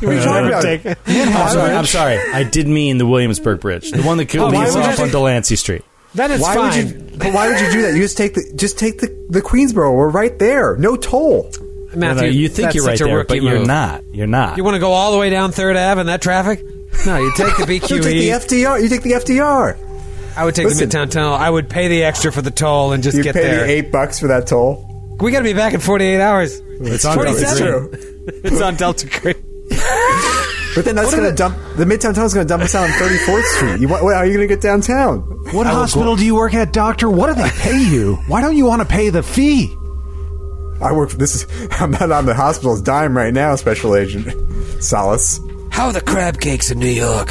What 0.00 0.10
are 0.10 0.14
you 0.14 0.20
talking 0.22 0.44
uh, 0.54 0.58
about? 0.60 0.96
I'm 1.08 1.48
sorry, 1.50 1.72
I'm 1.74 1.86
sorry. 1.86 2.18
I 2.32 2.44
did 2.44 2.68
mean 2.68 2.98
the 2.98 3.06
Williamsburg 3.06 3.58
Bridge, 3.60 3.90
the 3.90 4.02
one 4.02 4.16
that 4.18 4.32
Oh, 4.36 4.44
why 4.46 4.60
leads 4.60 4.74
would 4.76 4.84
you 4.84 4.88
off 4.90 4.94
take- 4.96 5.06
on 5.06 5.10
Delancey 5.10 5.56
Street. 5.56 5.82
Then 6.14 6.30
it's 6.30 6.40
Why 6.40 6.54
fine. 6.54 6.86
would 6.86 6.90
you? 7.12 7.16
But 7.18 7.32
why 7.34 7.48
would 7.48 7.60
you 7.60 7.70
do 7.72 7.82
that? 7.82 7.94
You 7.94 8.02
just 8.02 8.16
take 8.16 8.34
the 8.34 8.52
just 8.54 8.78
take 8.78 9.00
the 9.00 9.08
the 9.28 9.42
Queensboro. 9.42 9.94
We're 9.96 10.08
right 10.08 10.38
there. 10.38 10.76
No 10.76 10.96
toll. 10.96 11.50
Matthew, 11.94 11.98
No, 11.98 12.12
no, 12.14 12.22
you 12.24 12.48
think 12.48 12.66
that's 12.66 12.76
you're 12.76 12.84
right 12.86 12.96
such 12.96 13.06
a 13.06 13.08
there, 13.08 13.16
rookie 13.18 13.40
but 13.40 13.42
you're 13.42 13.58
move. 13.58 13.66
not. 13.66 14.04
You're 14.14 14.26
not. 14.28 14.56
You 14.56 14.62
want 14.64 14.76
to 14.76 14.78
go 14.80 14.92
all 14.92 15.10
the 15.12 15.18
way 15.18 15.30
down 15.30 15.50
Third 15.52 15.76
Ave 15.76 16.00
in 16.00 16.06
that 16.06 16.22
traffic? 16.22 16.62
No, 17.04 17.18
you 17.18 17.32
take 17.36 17.56
the 17.56 17.66
You 17.74 17.80
take 17.80 17.88
the 17.88 18.28
BQE. 18.30 18.30
FDR. 18.30 18.82
You 18.82 18.88
take 18.88 19.02
the 19.02 19.12
FDR. 19.12 19.76
I 20.36 20.44
would 20.44 20.54
take 20.54 20.66
Listen. 20.66 20.88
the 20.88 20.96
Midtown 20.96 21.10
Tunnel. 21.10 21.34
I 21.34 21.50
would 21.50 21.68
pay 21.68 21.88
the 21.88 22.04
extra 22.04 22.30
for 22.32 22.40
the 22.42 22.50
toll 22.52 22.92
and 22.92 23.02
just 23.02 23.16
You 23.16 23.24
get 23.24 23.34
pay 23.34 23.42
there. 23.42 23.66
the 23.66 23.70
eight 23.72 23.90
bucks 23.92 24.20
for 24.20 24.28
that 24.28 24.46
toll. 24.46 24.84
We 25.20 25.32
got 25.32 25.38
to 25.38 25.44
be 25.44 25.52
back 25.54 25.74
in 25.74 25.80
48 25.80 26.20
hours. 26.20 26.60
It's 26.60 27.04
on 27.04 27.18
It's 27.26 27.40
47. 27.42 27.56
true. 27.66 28.14
It's 28.44 28.60
on 28.60 28.76
Delta 28.76 29.06
Green. 29.06 29.34
But 30.74 30.84
then 30.84 30.94
that's 30.94 31.14
going 31.14 31.28
to 31.28 31.34
dump 31.34 31.56
the 31.76 31.84
Midtown 31.84 32.14
Tunnel's 32.14 32.34
going 32.34 32.46
to 32.46 32.48
dump 32.48 32.62
us 32.62 32.74
out 32.74 32.84
on 32.84 32.90
34th 32.90 33.42
Street. 33.56 33.80
You, 33.80 33.88
what, 33.88 34.00
how 34.00 34.06
are 34.20 34.26
you 34.26 34.34
going 34.34 34.46
to 34.46 34.54
get 34.54 34.60
downtown? 34.60 35.20
What 35.52 35.66
hospital 35.66 36.14
do 36.14 36.24
you 36.24 36.34
work 36.36 36.54
at, 36.54 36.72
doctor? 36.72 37.10
What 37.10 37.34
do 37.34 37.42
they 37.42 37.48
pay 37.50 37.78
you? 37.78 38.16
Why 38.28 38.40
don't 38.40 38.56
you 38.56 38.66
want 38.66 38.82
to 38.82 38.88
pay 38.88 39.10
the 39.10 39.22
fee? 39.22 39.74
I 40.80 40.92
work. 40.92 41.10
For, 41.10 41.16
this 41.16 41.34
is. 41.34 41.68
I'm 41.80 41.90
not 41.90 42.12
on 42.12 42.26
the 42.26 42.34
hospital's 42.34 42.82
dime 42.82 43.16
right 43.16 43.32
now. 43.34 43.56
Special 43.56 43.96
Agent 43.96 44.28
Solis. 44.82 45.40
How 45.70 45.86
are 45.86 45.92
the 45.92 46.00
crab 46.00 46.40
cakes 46.40 46.70
in 46.70 46.78
New 46.78 46.86
York? 46.86 47.30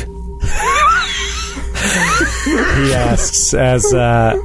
he 2.45 2.93
asks 2.93 3.53
as 3.53 3.93
uh, 3.93 4.37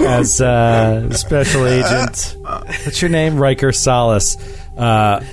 as 0.00 0.40
uh, 0.40 1.10
special 1.12 1.66
agent. 1.66 2.36
What's 2.42 3.00
your 3.00 3.10
name? 3.10 3.38
Riker 3.38 3.72
Solis 3.72 4.36
uh, 4.76 5.24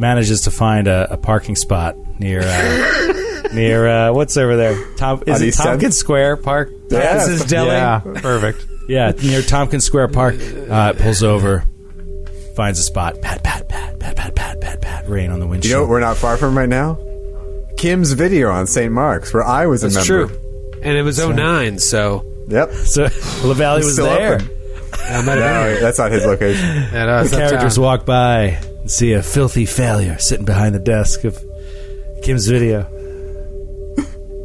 manages 0.00 0.42
to 0.42 0.50
find 0.50 0.88
a, 0.88 1.12
a 1.12 1.16
parking 1.16 1.54
spot 1.56 1.96
near 2.18 2.40
uh, 2.42 3.42
near 3.52 3.86
uh, 3.86 4.12
what's 4.12 4.36
over 4.36 4.56
there? 4.56 4.94
Tom, 4.96 5.22
is 5.26 5.36
On 5.36 5.42
it 5.42 5.48
East 5.48 5.58
Tompkins 5.62 5.96
Square 5.96 6.38
Park? 6.38 6.70
Yeah. 6.90 7.14
This 7.18 7.28
is 7.28 7.44
Deli. 7.44 7.68
Yeah, 7.68 8.00
perfect. 8.16 8.66
Yeah, 8.88 9.12
near 9.22 9.42
Tompkins 9.42 9.84
Square 9.84 10.08
Park. 10.08 10.36
Uh, 10.68 10.94
pulls 10.94 11.22
over, 11.22 11.64
finds 12.56 12.78
a 12.80 12.82
spot. 12.82 13.20
Pat, 13.22 13.44
pat, 13.44 13.68
pat, 13.68 14.00
pat, 14.00 14.16
pat, 14.16 14.34
pat, 14.34 14.60
pat, 14.60 14.80
pat. 14.82 15.08
Rain 15.08 15.30
on 15.30 15.38
the 15.38 15.46
windshield. 15.46 15.70
You 15.70 15.76
know 15.76 15.82
what 15.82 15.90
we're 15.90 16.00
not 16.00 16.16
far 16.16 16.36
from 16.36 16.56
right 16.58 16.68
now? 16.68 16.98
Kim's 17.76 18.12
video 18.12 18.50
on 18.50 18.66
St. 18.66 18.92
Mark's, 18.92 19.32
where 19.32 19.44
I 19.44 19.66
was 19.66 19.84
a 19.84 19.88
That's 19.88 20.08
member. 20.08 20.26
true. 20.34 20.80
And 20.82 20.96
it 20.96 21.02
was 21.02 21.18
09, 21.24 21.78
so 21.78 22.24
Yep. 22.48 22.72
so 22.72 23.02
LaValle 23.44 23.78
It's 23.78 23.86
was 23.86 23.92
still 23.94 24.06
there. 24.06 24.34
open. 24.34 24.50
I 24.92 25.22
might 25.22 25.38
have 25.38 25.66
been 25.66 25.74
No, 25.74 25.80
that's 25.80 25.98
not 25.98 26.10
his 26.10 26.24
location. 26.26 26.66
at 26.68 27.08
uh, 27.08 27.22
The 27.24 27.36
characters 27.36 27.78
walk 27.78 28.04
by 28.04 28.58
and 28.90 28.96
see 28.96 29.12
a 29.12 29.22
filthy 29.22 29.66
failure 29.66 30.18
sitting 30.18 30.44
behind 30.44 30.74
the 30.74 30.80
desk 30.80 31.22
of 31.22 31.38
Kim's 32.22 32.48
video. 32.48 32.82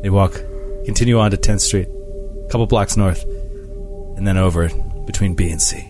They 0.04 0.12
walk, 0.12 0.34
continue 0.86 1.18
on 1.18 1.32
to 1.32 1.38
10th 1.38 1.62
Street, 1.62 1.88
a 1.88 2.48
couple 2.52 2.68
blocks 2.68 2.96
north, 2.96 3.24
and 4.18 4.28
then 4.28 4.38
over 4.38 4.70
between 5.08 5.34
B 5.34 5.50
and 5.50 5.60
C. 5.60 5.90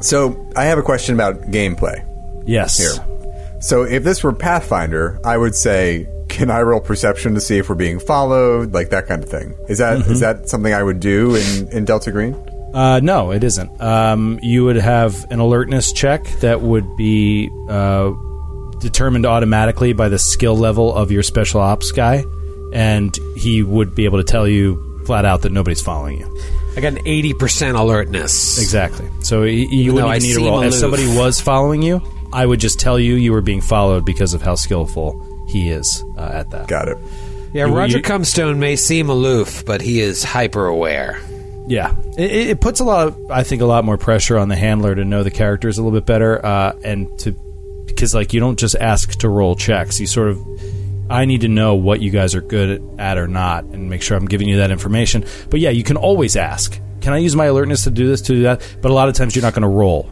So 0.00 0.50
I 0.56 0.64
have 0.64 0.78
a 0.78 0.82
question 0.82 1.14
about 1.14 1.42
gameplay. 1.50 2.02
Yes. 2.46 2.78
Here. 2.78 3.60
So 3.60 3.82
if 3.82 4.02
this 4.02 4.24
were 4.24 4.32
Pathfinder, 4.32 5.20
I 5.22 5.36
would 5.36 5.54
say, 5.54 6.08
can 6.30 6.50
I 6.50 6.62
roll 6.62 6.80
perception 6.80 7.34
to 7.34 7.42
see 7.42 7.58
if 7.58 7.68
we're 7.68 7.74
being 7.74 7.98
followed, 7.98 8.72
like 8.72 8.88
that 8.90 9.06
kind 9.06 9.22
of 9.22 9.28
thing? 9.28 9.54
Is 9.68 9.78
that 9.78 9.98
is 9.98 10.02
mm-hmm. 10.02 10.18
that 10.20 10.48
something 10.48 10.72
I 10.72 10.82
would 10.82 11.00
do 11.00 11.34
in, 11.34 11.68
in 11.68 11.84
Delta 11.84 12.10
Green? 12.10 12.34
Uh, 12.76 13.00
no, 13.02 13.30
it 13.30 13.42
isn't. 13.42 13.80
Um, 13.80 14.38
you 14.42 14.64
would 14.66 14.76
have 14.76 15.24
an 15.30 15.40
alertness 15.40 15.92
check 15.92 16.24
that 16.40 16.60
would 16.60 16.96
be 16.96 17.50
uh, 17.70 18.10
determined 18.80 19.24
automatically 19.24 19.94
by 19.94 20.08
the 20.10 20.18
skill 20.18 20.56
level 20.56 20.94
of 20.94 21.10
your 21.10 21.22
special 21.22 21.60
ops 21.60 21.90
guy, 21.92 22.22
and 22.74 23.16
he 23.36 23.62
would 23.62 23.94
be 23.94 24.04
able 24.04 24.18
to 24.18 24.24
tell 24.24 24.46
you 24.46 25.02
flat 25.06 25.24
out 25.24 25.42
that 25.42 25.52
nobody's 25.52 25.80
following 25.80 26.20
you. 26.20 26.40
I 26.76 26.80
got 26.80 26.92
an 26.92 27.04
80% 27.04 27.78
alertness. 27.78 28.60
Exactly. 28.60 29.08
So 29.20 29.40
y- 29.40 29.46
you 29.46 29.94
wouldn't 29.94 30.14
even 30.16 30.22
need 30.28 30.32
a 30.32 30.34
seem 30.34 30.44
roll. 30.46 30.62
If 30.62 30.74
somebody 30.74 31.06
was 31.16 31.40
following 31.40 31.80
you, 31.80 32.02
I 32.32 32.44
would 32.44 32.60
just 32.60 32.78
tell 32.78 32.98
you 32.98 33.14
you 33.14 33.32
were 33.32 33.40
being 33.40 33.62
followed 33.62 34.04
because 34.04 34.34
of 34.34 34.42
how 34.42 34.56
skillful 34.56 35.46
he 35.48 35.70
is 35.70 36.04
uh, 36.18 36.28
at 36.34 36.50
that. 36.50 36.68
Got 36.68 36.88
it. 36.88 36.98
Yeah, 37.54 37.66
You- 37.66 37.74
Roger 37.74 37.96
you- 37.98 38.02
Comstone 38.02 38.58
may 38.58 38.76
seem 38.76 39.08
aloof, 39.08 39.64
but 39.64 39.80
he 39.80 40.00
is 40.00 40.22
hyper 40.22 40.66
aware. 40.66 41.18
Yeah, 41.68 41.96
it, 42.16 42.50
it 42.50 42.60
puts 42.60 42.80
a 42.80 42.84
lot, 42.84 43.08
of, 43.08 43.30
I 43.30 43.42
think, 43.42 43.60
a 43.60 43.66
lot 43.66 43.84
more 43.84 43.98
pressure 43.98 44.38
on 44.38 44.48
the 44.48 44.56
handler 44.56 44.94
to 44.94 45.04
know 45.04 45.24
the 45.24 45.32
characters 45.32 45.78
a 45.78 45.82
little 45.82 45.98
bit 45.98 46.06
better, 46.06 46.44
uh, 46.44 46.78
and 46.84 47.18
to 47.20 47.32
because 47.86 48.14
like 48.14 48.32
you 48.32 48.40
don't 48.40 48.58
just 48.58 48.76
ask 48.76 49.10
to 49.20 49.28
roll 49.28 49.56
checks. 49.56 49.98
You 49.98 50.06
sort 50.06 50.28
of, 50.28 50.46
I 51.10 51.24
need 51.24 51.40
to 51.40 51.48
know 51.48 51.74
what 51.74 52.00
you 52.00 52.10
guys 52.10 52.34
are 52.34 52.40
good 52.40 52.82
at 52.98 53.18
or 53.18 53.26
not, 53.26 53.64
and 53.64 53.90
make 53.90 54.02
sure 54.02 54.16
I'm 54.16 54.26
giving 54.26 54.48
you 54.48 54.58
that 54.58 54.70
information. 54.70 55.24
But 55.50 55.60
yeah, 55.60 55.70
you 55.70 55.82
can 55.82 55.96
always 55.96 56.36
ask. 56.36 56.80
Can 57.00 57.12
I 57.12 57.18
use 57.18 57.34
my 57.34 57.46
alertness 57.46 57.84
to 57.84 57.90
do 57.90 58.06
this, 58.06 58.22
to 58.22 58.32
do 58.32 58.42
that? 58.42 58.76
But 58.80 58.90
a 58.90 58.94
lot 58.94 59.08
of 59.08 59.14
times 59.14 59.34
you're 59.34 59.42
not 59.42 59.54
going 59.54 59.62
to 59.62 59.68
roll. 59.68 60.10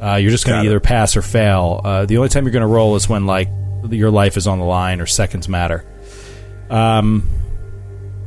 Uh, 0.00 0.16
you're 0.16 0.30
just 0.30 0.46
going 0.46 0.62
to 0.62 0.66
either 0.66 0.80
pass 0.80 1.16
or 1.16 1.22
fail. 1.22 1.80
Uh, 1.84 2.06
the 2.06 2.16
only 2.16 2.28
time 2.28 2.44
you're 2.44 2.52
going 2.52 2.62
to 2.62 2.66
roll 2.66 2.96
is 2.96 3.08
when 3.08 3.26
like 3.26 3.48
your 3.90 4.10
life 4.10 4.36
is 4.36 4.46
on 4.46 4.58
the 4.58 4.64
line 4.64 5.00
or 5.00 5.06
seconds 5.06 5.48
matter. 5.48 5.84
Um, 6.70 7.28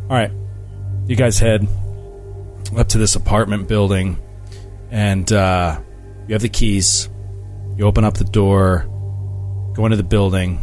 all 0.09 0.15
right, 0.15 0.31
you 1.07 1.15
guys 1.15 1.39
head 1.39 1.67
up 2.77 2.89
to 2.89 2.97
this 2.97 3.15
apartment 3.15 3.67
building, 3.67 4.17
and 4.91 5.31
uh, 5.31 5.79
you 6.27 6.33
have 6.33 6.41
the 6.41 6.49
keys. 6.49 7.09
You 7.77 7.85
open 7.85 8.03
up 8.03 8.15
the 8.15 8.23
door, 8.23 8.85
go 9.73 9.85
into 9.85 9.97
the 9.97 10.03
building. 10.03 10.59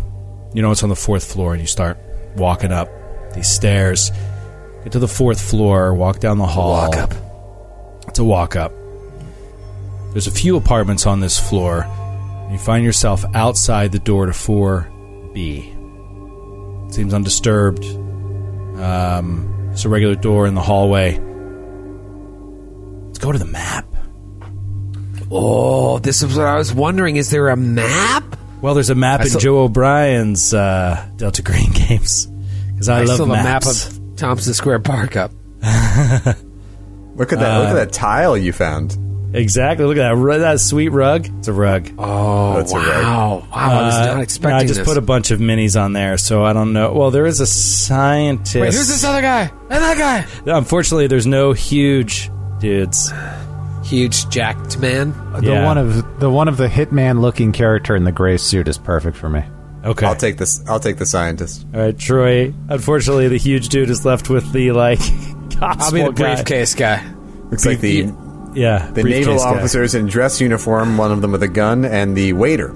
You 0.55 0.63
know 0.63 0.71
it's 0.71 0.83
on 0.83 0.89
the 0.89 0.97
fourth 0.97 1.33
floor, 1.33 1.53
and 1.53 1.61
you 1.61 1.67
start 1.67 1.99
walking 2.37 2.73
up 2.73 2.89
these 3.35 3.49
stairs. 3.49 4.11
Get 4.83 4.93
to 4.93 4.99
the 4.99 5.09
fourth 5.09 5.41
floor, 5.41 5.95
walk 5.95 6.21
down 6.21 6.39
the 6.39 6.47
hall. 6.47 6.71
Walk 6.71 6.97
up. 6.97 7.15
It's 8.09 8.19
a 8.19 8.25
walk 8.25 8.57
up. 8.57 8.73
There's 10.13 10.27
a 10.27 10.33
few 10.33 10.57
apartments 10.57 11.07
on 11.07 11.21
this 11.21 11.39
floor, 11.39 11.83
and 11.85 12.53
you 12.53 12.59
find 12.59 12.85
yourself 12.85 13.25
outside 13.35 13.93
the 13.93 13.99
door 13.99 14.27
to 14.27 14.33
4B. 14.33 15.77
Seems 16.93 17.15
undisturbed. 17.15 17.85
Um, 18.81 19.71
it's 19.73 19.85
a 19.85 19.89
regular 19.89 20.17
door 20.17 20.47
in 20.49 20.55
the 20.55 20.63
hallway. 20.63 21.21
Let's 23.21 23.27
go 23.27 23.33
to 23.33 23.39
the 23.39 23.45
map. 23.45 23.85
Oh, 25.31 25.99
this 25.99 26.23
is 26.23 26.35
what 26.35 26.47
I 26.47 26.57
was 26.57 26.73
wondering. 26.73 27.17
Is 27.17 27.29
there 27.31 27.49
a 27.51 27.57
map? 27.57 28.25
Well, 28.63 28.73
there's 28.73 28.89
a 28.89 28.95
map 28.95 29.21
I 29.21 29.25
in 29.25 29.29
saw- 29.29 29.39
Joe 29.39 29.59
O'Brien's 29.59 30.55
uh, 30.55 31.07
Delta 31.17 31.43
Green 31.43 31.71
games 31.75 32.27
because 32.73 32.89
I, 32.89 33.01
I 33.01 33.05
love 33.05 33.17
still 33.17 33.27
have 33.27 33.41
a 33.41 33.43
map 33.45 33.67
of 33.67 34.17
Tompkins 34.17 34.57
Square 34.57 34.79
Park 34.81 35.17
up. 35.17 35.33
Look 35.63 37.35
at 37.35 37.39
that! 37.41 37.59
look 37.59 37.69
at 37.69 37.75
that 37.75 37.93
tile 37.93 38.39
you 38.39 38.51
found. 38.55 38.97
exactly. 39.35 39.85
Look 39.85 39.99
at 39.99 40.09
that 40.09 40.17
ru- 40.17 40.39
that 40.39 40.59
sweet 40.61 40.89
rug. 40.89 41.27
It's 41.41 41.49
a 41.49 41.53
rug. 41.53 41.91
Oh, 41.99 42.55
That's 42.57 42.73
a 42.73 42.77
rug. 42.77 42.87
wow. 42.87 43.39
Wow, 43.41 43.47
I 43.53 43.83
was 43.83 43.95
Uh, 43.97 44.07
not 44.15 44.23
expecting 44.23 44.57
I 44.57 44.65
just 44.65 44.79
this. 44.79 44.89
put 44.89 44.97
a 44.97 45.03
bunch 45.03 45.31
of 45.31 45.41
minis 45.41 45.79
on 45.79 45.93
there, 45.93 46.17
so 46.17 46.43
I 46.47 46.55
don't 46.55 46.73
know. 46.73 46.95
Well, 46.95 47.11
there 47.11 47.27
is 47.27 47.41
a 47.41 47.47
scientist. 47.47 48.55
Wait, 48.57 48.73
who's 48.73 48.89
this 48.89 49.05
other 49.05 49.21
guy? 49.21 49.43
And 49.43 49.71
that 49.71 49.99
guy. 49.99 50.51
Unfortunately, 50.57 51.09
there's 51.09 51.27
no 51.27 51.53
huge 51.53 52.31
dudes. 52.61 53.13
Huge 53.85 54.29
jacked 54.29 54.79
man. 54.79 55.15
The 55.41 55.53
Yeah. 55.53 55.65
one 55.65 55.79
of 55.79 56.21
the 56.21 56.31
one 56.31 56.49
of 56.49 56.57
the 56.59 56.69
hitman 56.69 57.21
looking 57.21 57.51
character 57.53 57.97
in 57.97 58.05
the 58.05 58.13
gray 58.13 58.37
suit 58.37 58.69
is 58.69 58.79
perfect 58.79 59.17
for 59.17 59.29
me. 59.29 59.43
Okay. 59.85 60.05
I'll 60.07 60.15
take 60.15 60.37
this. 60.37 60.63
I'll 60.69 60.79
take 60.81 60.99
the 60.99 61.07
scientist. 61.07 61.65
All 61.75 61.81
right, 61.81 61.99
Troy. 61.99 62.53
Unfortunately, 62.69 63.29
the 63.29 63.39
huge 63.39 63.71
dude 63.71 63.89
is 63.91 64.05
left 64.05 64.29
with 64.29 64.53
the 64.53 64.73
like. 64.73 65.01
I'll 65.63 65.91
be 65.91 66.03
the 66.03 66.11
gospel 66.11 66.13
guy. 66.13 66.35
briefcase 66.35 66.75
guy. 66.75 67.03
Looks 67.51 67.65
like 67.67 67.81
the 67.81 68.13
Yeah, 68.55 68.91
the 68.93 69.03
naval 69.03 69.39
guy. 69.39 69.45
officers 69.45 69.95
in 69.95 70.07
dress 70.07 70.41
uniform. 70.41 70.99
One 70.99 71.11
of 71.13 71.23
them 71.23 71.33
with 71.33 71.43
a 71.43 71.49
gun, 71.49 71.85
and 71.87 72.15
the 72.17 72.35
waiter. 72.35 72.75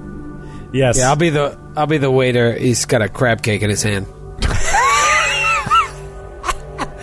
Yes. 0.72 0.98
Yeah, 0.98 1.10
I'll 1.10 1.16
be 1.16 1.28
the 1.30 1.56
I'll 1.76 1.86
be 1.86 1.98
the 1.98 2.10
waiter. 2.10 2.52
He's 2.54 2.86
got 2.86 3.02
a 3.02 3.08
crab 3.08 3.42
cake 3.42 3.62
in 3.62 3.68
his 3.70 3.82
hand. 3.82 4.06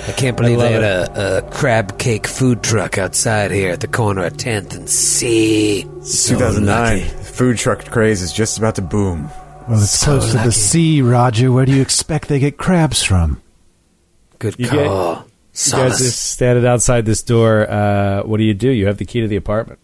I 0.07 0.11
can't 0.14 0.36
believe 0.38 0.57
love 0.57 0.68
they 0.69 0.73
had 0.73 0.84
a, 0.84 1.38
a 1.38 1.41
crab 1.52 1.98
cake 1.99 2.28
food 2.28 2.64
truck 2.64 2.98
outside 2.98 3.52
here 3.52 3.72
at 3.72 3.80
the 3.82 3.88
corner 3.88 4.26
of 4.26 4.34
10th 4.34 4.76
and 4.76 4.90
C. 4.90 5.84
So 6.02 6.34
2009. 6.36 6.99
lucky. 6.99 7.23
Food 7.23 7.57
truck 7.57 7.86
craze 7.86 8.22
is 8.22 8.34
just 8.34 8.57
about 8.57 8.76
to 8.76 8.82
boom. 8.82 9.30
Well, 9.68 9.82
it's 9.82 9.91
So 9.91 10.18
close 10.18 10.32
to 10.32 10.38
the 10.40 10.52
sea, 10.52 11.02
Roger. 11.02 11.52
Where 11.52 11.65
do 11.65 11.72
you 11.72 11.82
expect 11.82 12.28
they 12.30 12.40
get 12.40 12.57
crabs 12.57 13.03
from? 13.03 13.41
Good 14.40 14.56
You 14.57 14.69
get- 14.69 14.88
call. 14.88 15.14
You 15.14 15.22
guys 15.53 15.60
Solis. 15.60 15.98
just 15.99 16.32
standing 16.32 16.65
outside 16.65 17.06
this 17.06 17.22
door. 17.23 17.69
Uh, 17.69 18.23
what 18.23 18.38
do 18.38 18.44
you 18.44 18.53
do? 18.53 18.69
You 18.72 18.88
have 18.88 18.98
the 18.98 19.03
key 19.06 19.19
to 19.22 19.28
the 19.28 19.36
apartment. 19.36 19.80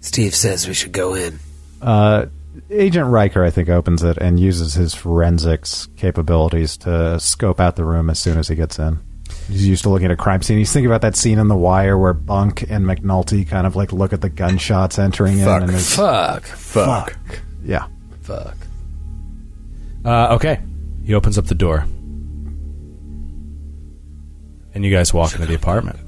Steve 0.00 0.34
says 0.34 0.66
we 0.66 0.74
should 0.74 0.90
go 0.92 1.14
in. 1.14 1.38
Uh, 1.80 2.26
Agent 2.70 3.08
Riker, 3.08 3.44
I 3.44 3.50
think, 3.50 3.68
opens 3.68 4.02
it 4.02 4.16
and 4.18 4.38
uses 4.40 4.74
his 4.74 4.94
forensics 4.94 5.88
capabilities 5.96 6.76
to 6.78 7.18
scope 7.20 7.60
out 7.60 7.76
the 7.76 7.84
room 7.84 8.08
as 8.10 8.18
soon 8.18 8.38
as 8.38 8.48
he 8.48 8.54
gets 8.54 8.78
in. 8.78 8.98
He's 9.48 9.66
used 9.66 9.82
to 9.84 9.90
looking 9.90 10.06
at 10.06 10.10
a 10.12 10.16
crime 10.16 10.42
scene. 10.42 10.58
He's 10.58 10.72
thinking 10.72 10.86
about 10.90 11.02
that 11.02 11.16
scene 11.16 11.38
in 11.38 11.48
The 11.48 11.56
Wire 11.56 11.96
where 11.98 12.12
Bunk 12.12 12.62
and 12.62 12.84
McNulty 12.84 13.46
kind 13.46 13.66
of 13.66 13.76
like 13.76 13.92
look 13.92 14.12
at 14.12 14.20
the 14.20 14.28
gunshots 14.28 14.98
entering 14.98 15.38
Fuck. 15.38 15.56
in. 15.58 15.62
And 15.64 15.72
there's, 15.72 15.94
Fuck. 15.94 16.44
Fuck. 16.44 17.16
yeah. 17.64 17.86
Fuck. 18.22 18.56
Uh, 20.04 20.34
okay. 20.36 20.60
He 21.04 21.14
opens 21.14 21.38
up 21.38 21.46
the 21.46 21.54
door. 21.54 21.84
And 24.74 24.84
you 24.84 24.90
guys 24.94 25.14
walk 25.14 25.34
into 25.34 25.46
the 25.46 25.54
apartment. 25.54 25.98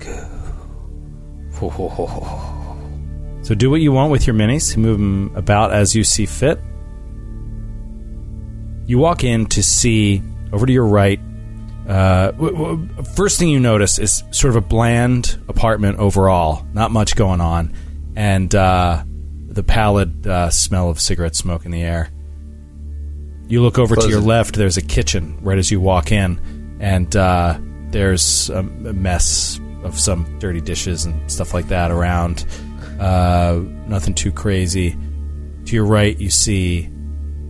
So 3.49 3.55
do 3.55 3.71
what 3.71 3.81
you 3.81 3.93
want 3.93 4.13
with 4.13 4.27
your 4.27 4.37
minis. 4.37 4.77
Move 4.77 4.99
them 4.99 5.33
about 5.35 5.73
as 5.73 5.95
you 5.95 6.05
see 6.05 6.27
fit. 6.27 6.61
You 8.85 8.99
walk 8.99 9.25
in 9.25 9.47
to 9.47 9.63
see 9.63 10.23
over 10.53 10.67
to 10.67 10.73
your 10.75 10.85
right. 10.85 11.19
Uh, 11.89 12.33
w- 12.33 12.53
w- 12.53 13.05
first 13.17 13.39
thing 13.39 13.49
you 13.49 13.59
notice 13.59 13.99
is 13.99 14.23
sort 14.33 14.55
of 14.55 14.63
a 14.63 14.67
bland 14.67 15.43
apartment 15.49 15.99
overall. 15.99 16.67
Not 16.75 16.91
much 16.91 17.17
going 17.17 17.41
on, 17.41 17.73
and 18.15 18.55
uh, 18.55 19.03
the 19.07 19.63
pallid 19.63 20.27
uh, 20.27 20.51
smell 20.51 20.91
of 20.91 21.01
cigarette 21.01 21.35
smoke 21.35 21.65
in 21.65 21.71
the 21.71 21.81
air. 21.81 22.11
You 23.47 23.63
look 23.63 23.79
over 23.79 23.97
to 23.97 24.11
your 24.11 24.19
it. 24.19 24.25
left. 24.27 24.57
There's 24.57 24.77
a 24.77 24.83
kitchen 24.83 25.39
right 25.41 25.57
as 25.57 25.71
you 25.71 25.81
walk 25.81 26.13
in, 26.13 26.77
and 26.81 27.17
uh, 27.17 27.59
there's 27.89 28.51
a, 28.51 28.59
a 28.59 28.93
mess 28.93 29.59
of 29.85 29.99
some 29.99 30.39
dirty 30.39 30.61
dishes 30.61 31.07
and 31.07 31.33
stuff 31.33 31.55
like 31.55 31.69
that 31.69 31.91
around. 31.91 32.45
Uh, 32.99 33.63
nothing 33.87 34.15
too 34.15 34.33
crazy. 34.33 34.97
To 35.67 35.75
your 35.75 35.85
right, 35.85 36.19
you 36.19 36.31
see 36.31 36.89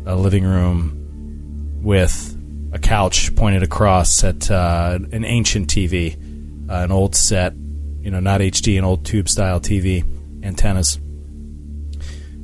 a 0.06 0.16
living 0.16 0.44
room 0.44 1.80
with 1.82 2.36
a 2.72 2.78
couch 2.78 3.34
pointed 3.34 3.62
across 3.62 4.24
at 4.24 4.50
uh, 4.50 4.98
an 5.12 5.24
ancient 5.24 5.68
TV, 5.68 6.16
uh, 6.68 6.74
an 6.84 6.92
old 6.92 7.14
set, 7.14 7.54
you 8.00 8.10
know, 8.10 8.20
not 8.20 8.40
HD, 8.40 8.78
an 8.78 8.84
old 8.84 9.04
tube 9.04 9.28
style 9.28 9.60
TV, 9.60 10.04
antennas. 10.44 10.98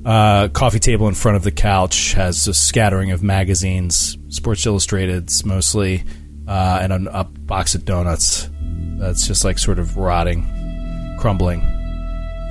Uh, 0.05 0.49
coffee 0.49 0.79
table 0.79 1.09
in 1.09 1.15
front 1.15 1.37
of 1.37 1.43
the 1.43 1.51
couch 1.51 2.13
has 2.13 2.47
a 2.47 2.55
scattering 2.55 3.11
of 3.11 3.23
magazines, 3.23 4.19
Sports 4.29 4.65
Illustrateds 4.67 5.45
mostly, 5.45 6.05
uh, 6.47 6.79
and 6.83 6.93
a, 6.93 7.21
a 7.21 7.25
box 7.25 7.75
of 7.75 7.85
donuts 7.85 8.51
that's 8.99 9.27
just 9.27 9.45
like 9.45 9.59
sort 9.59 9.79
of 9.79 9.97
rotting, 9.97 10.43
crumbling, 11.19 11.61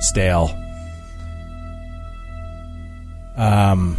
stale. 0.04 0.54
Um, 3.36 3.96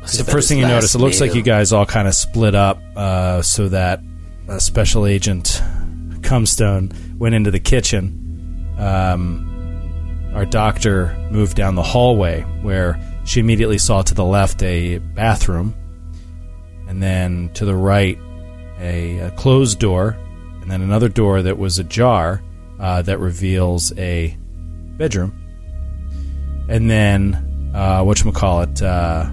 the 0.00 0.24
first 0.24 0.48
thing 0.48 0.58
you 0.58 0.66
notice, 0.66 0.94
it 0.94 0.98
looks 0.98 1.20
like 1.20 1.34
you 1.34 1.42
guys 1.42 1.72
all 1.72 1.84
kind 1.84 2.08
of 2.08 2.14
split 2.14 2.54
up 2.54 2.78
uh, 2.96 3.42
so 3.42 3.68
that 3.68 4.00
uh, 4.48 4.58
Special 4.58 5.06
Agent 5.06 5.62
Cumstone 6.22 7.18
went 7.18 7.34
into 7.34 7.50
the 7.50 7.60
kitchen. 7.60 8.74
Um, 8.78 9.46
our 10.34 10.46
doctor 10.46 11.14
moved 11.30 11.56
down 11.56 11.74
the 11.74 11.82
hallway 11.82 12.42
where 12.62 12.98
she 13.24 13.40
immediately 13.40 13.78
saw 13.78 14.00
to 14.02 14.14
the 14.14 14.24
left 14.24 14.62
a 14.62 14.98
bathroom, 14.98 15.74
and 16.88 17.02
then 17.02 17.50
to 17.54 17.64
the 17.64 17.76
right 17.76 18.18
a, 18.78 19.18
a 19.18 19.30
closed 19.32 19.78
door, 19.78 20.16
and 20.62 20.70
then 20.70 20.80
another 20.80 21.08
door 21.08 21.42
that 21.42 21.58
was 21.58 21.78
ajar 21.78 22.42
uh, 22.78 23.02
that 23.02 23.18
reveals 23.18 23.92
a 23.98 24.36
bedroom, 24.96 25.39
and 26.70 26.90
then 26.90 27.72
uh, 27.74 28.02
what 28.02 28.22
you 28.24 28.32
call 28.32 28.62
it? 28.62 28.80
Uh, 28.80 29.26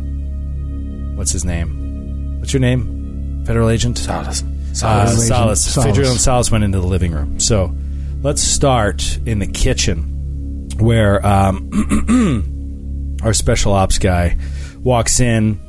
what's 1.15 1.31
his 1.31 1.45
name? 1.45 2.39
What's 2.39 2.51
your 2.51 2.59
name? 2.59 3.43
Federal 3.45 3.69
agent 3.69 3.97
Salas. 3.97 4.43
uh, 4.43 5.05
Solis. 5.05 5.27
Solis. 5.27 5.73
Solis. 5.73 5.97
And 5.97 6.19
Solis 6.19 6.51
went 6.51 6.63
into 6.63 6.79
the 6.79 6.87
living 6.87 7.11
room. 7.11 7.39
So 7.39 7.73
let's 8.21 8.41
start 8.41 9.19
in 9.25 9.39
the 9.39 9.47
kitchen 9.47 10.69
where 10.79 11.25
um, 11.25 13.17
our 13.23 13.33
special 13.33 13.73
ops 13.73 13.99
guy 13.99 14.37
walks 14.79 15.19
in. 15.19 15.59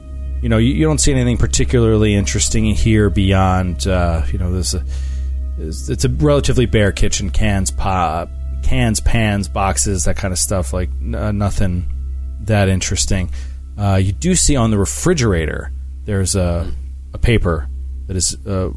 You 0.42 0.48
know, 0.48 0.58
you, 0.58 0.72
you 0.72 0.84
don't 0.84 0.98
see 0.98 1.12
anything 1.12 1.36
particularly 1.36 2.14
interesting 2.14 2.64
here 2.66 3.10
beyond, 3.10 3.86
uh, 3.86 4.22
you 4.30 4.38
know, 4.38 4.52
there's 4.52 4.74
a, 4.74 4.84
it's, 5.58 5.88
it's 5.88 6.04
a 6.04 6.08
relatively 6.08 6.66
bare 6.66 6.92
kitchen, 6.92 7.30
cans, 7.30 7.70
pa, 7.70 8.26
cans, 8.68 9.00
pans, 9.00 9.48
boxes, 9.48 10.04
that 10.04 10.16
kind 10.16 10.32
of 10.32 10.38
stuff. 10.38 10.72
Like 10.72 10.90
n- 11.00 11.14
uh, 11.14 11.32
nothing 11.32 11.90
that 12.42 12.68
interesting. 12.68 13.30
Uh, 13.78 13.96
you 13.96 14.12
do 14.12 14.34
see 14.34 14.56
on 14.56 14.70
the 14.70 14.78
refrigerator 14.78 15.72
there's 16.04 16.34
a, 16.36 16.70
a 17.14 17.18
paper 17.18 17.68
that 18.06 18.16
is 18.16 18.36
uh, 18.46 18.70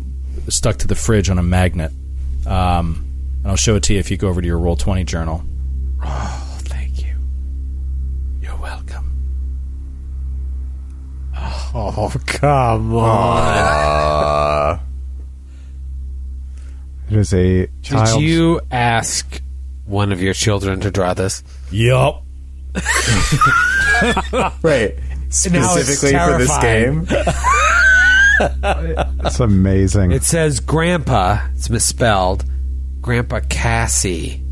stuck 0.50 0.78
to 0.78 0.88
the 0.88 0.96
fridge 0.96 1.30
on 1.30 1.38
a 1.38 1.44
magnet. 1.44 1.92
Um, 2.46 3.06
and 3.40 3.48
I'll 3.48 3.56
show 3.58 3.76
it 3.76 3.84
to 3.84 3.94
you 3.94 4.00
if 4.00 4.10
you 4.12 4.18
go 4.18 4.28
over 4.30 4.42
to 4.42 4.48
your 4.48 4.60
Roll20 4.60 5.06
journal. 5.06 5.44
Oh, 6.04 6.58
thank 6.64 7.04
you. 7.06 7.16
You're 8.42 8.56
welcome. 8.58 9.08
Oh, 11.74 12.12
come 12.28 12.96
on. 12.96 13.48
Uh, 13.48 14.80
It 17.10 17.18
is 17.18 17.34
a 17.34 17.66
Did 17.68 17.82
child. 17.84 18.22
you 18.22 18.62
ask 18.72 19.42
one 19.92 20.12
of 20.12 20.22
your 20.22 20.34
children 20.34 20.80
to 20.82 20.90
draw 20.92 21.14
this? 21.14 21.44
Yup. 21.72 22.24
right. 24.64 24.96
Specifically 25.30 26.18
for 26.18 26.38
this 26.38 26.58
game. 26.60 27.08
It's 29.24 29.40
amazing. 29.40 30.12
It 30.14 30.24
says 30.24 30.60
Grandpa. 30.62 31.46
It's 31.56 31.70
misspelled. 31.70 32.44
Grandpa 33.00 33.42
Cassie. 33.50 34.44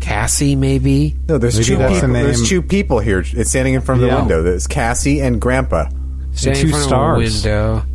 Cassie, 0.00 0.56
maybe? 0.56 1.14
No, 1.28 1.38
there's 1.38 1.54
Maybe 1.56 1.66
two 1.66 1.76
that's 1.76 1.94
the 1.94 2.00
people. 2.00 2.08
name. 2.14 2.24
There's 2.24 2.48
two 2.48 2.62
people 2.62 2.98
here. 2.98 3.22
It's 3.24 3.50
standing 3.50 3.74
in 3.74 3.80
front 3.80 4.00
of 4.02 4.08
the 4.08 4.14
Yeah. 4.14 4.20
window. 4.20 4.42
There's 4.42 4.66
Cassie 4.66 5.20
and 5.20 5.40
Grandpa. 5.40 5.88
Standing 6.32 6.62
two 6.62 6.66
in 6.68 6.72
front 6.72 6.84
stars. 6.84 7.44
Of 7.44 7.52
a 7.52 7.54
window. 7.54 7.86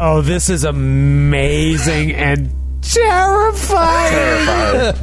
Oh, 0.00 0.20
this 0.22 0.48
is 0.48 0.64
amazing 0.64 2.12
and 2.12 2.50
Terrified. 2.82 4.94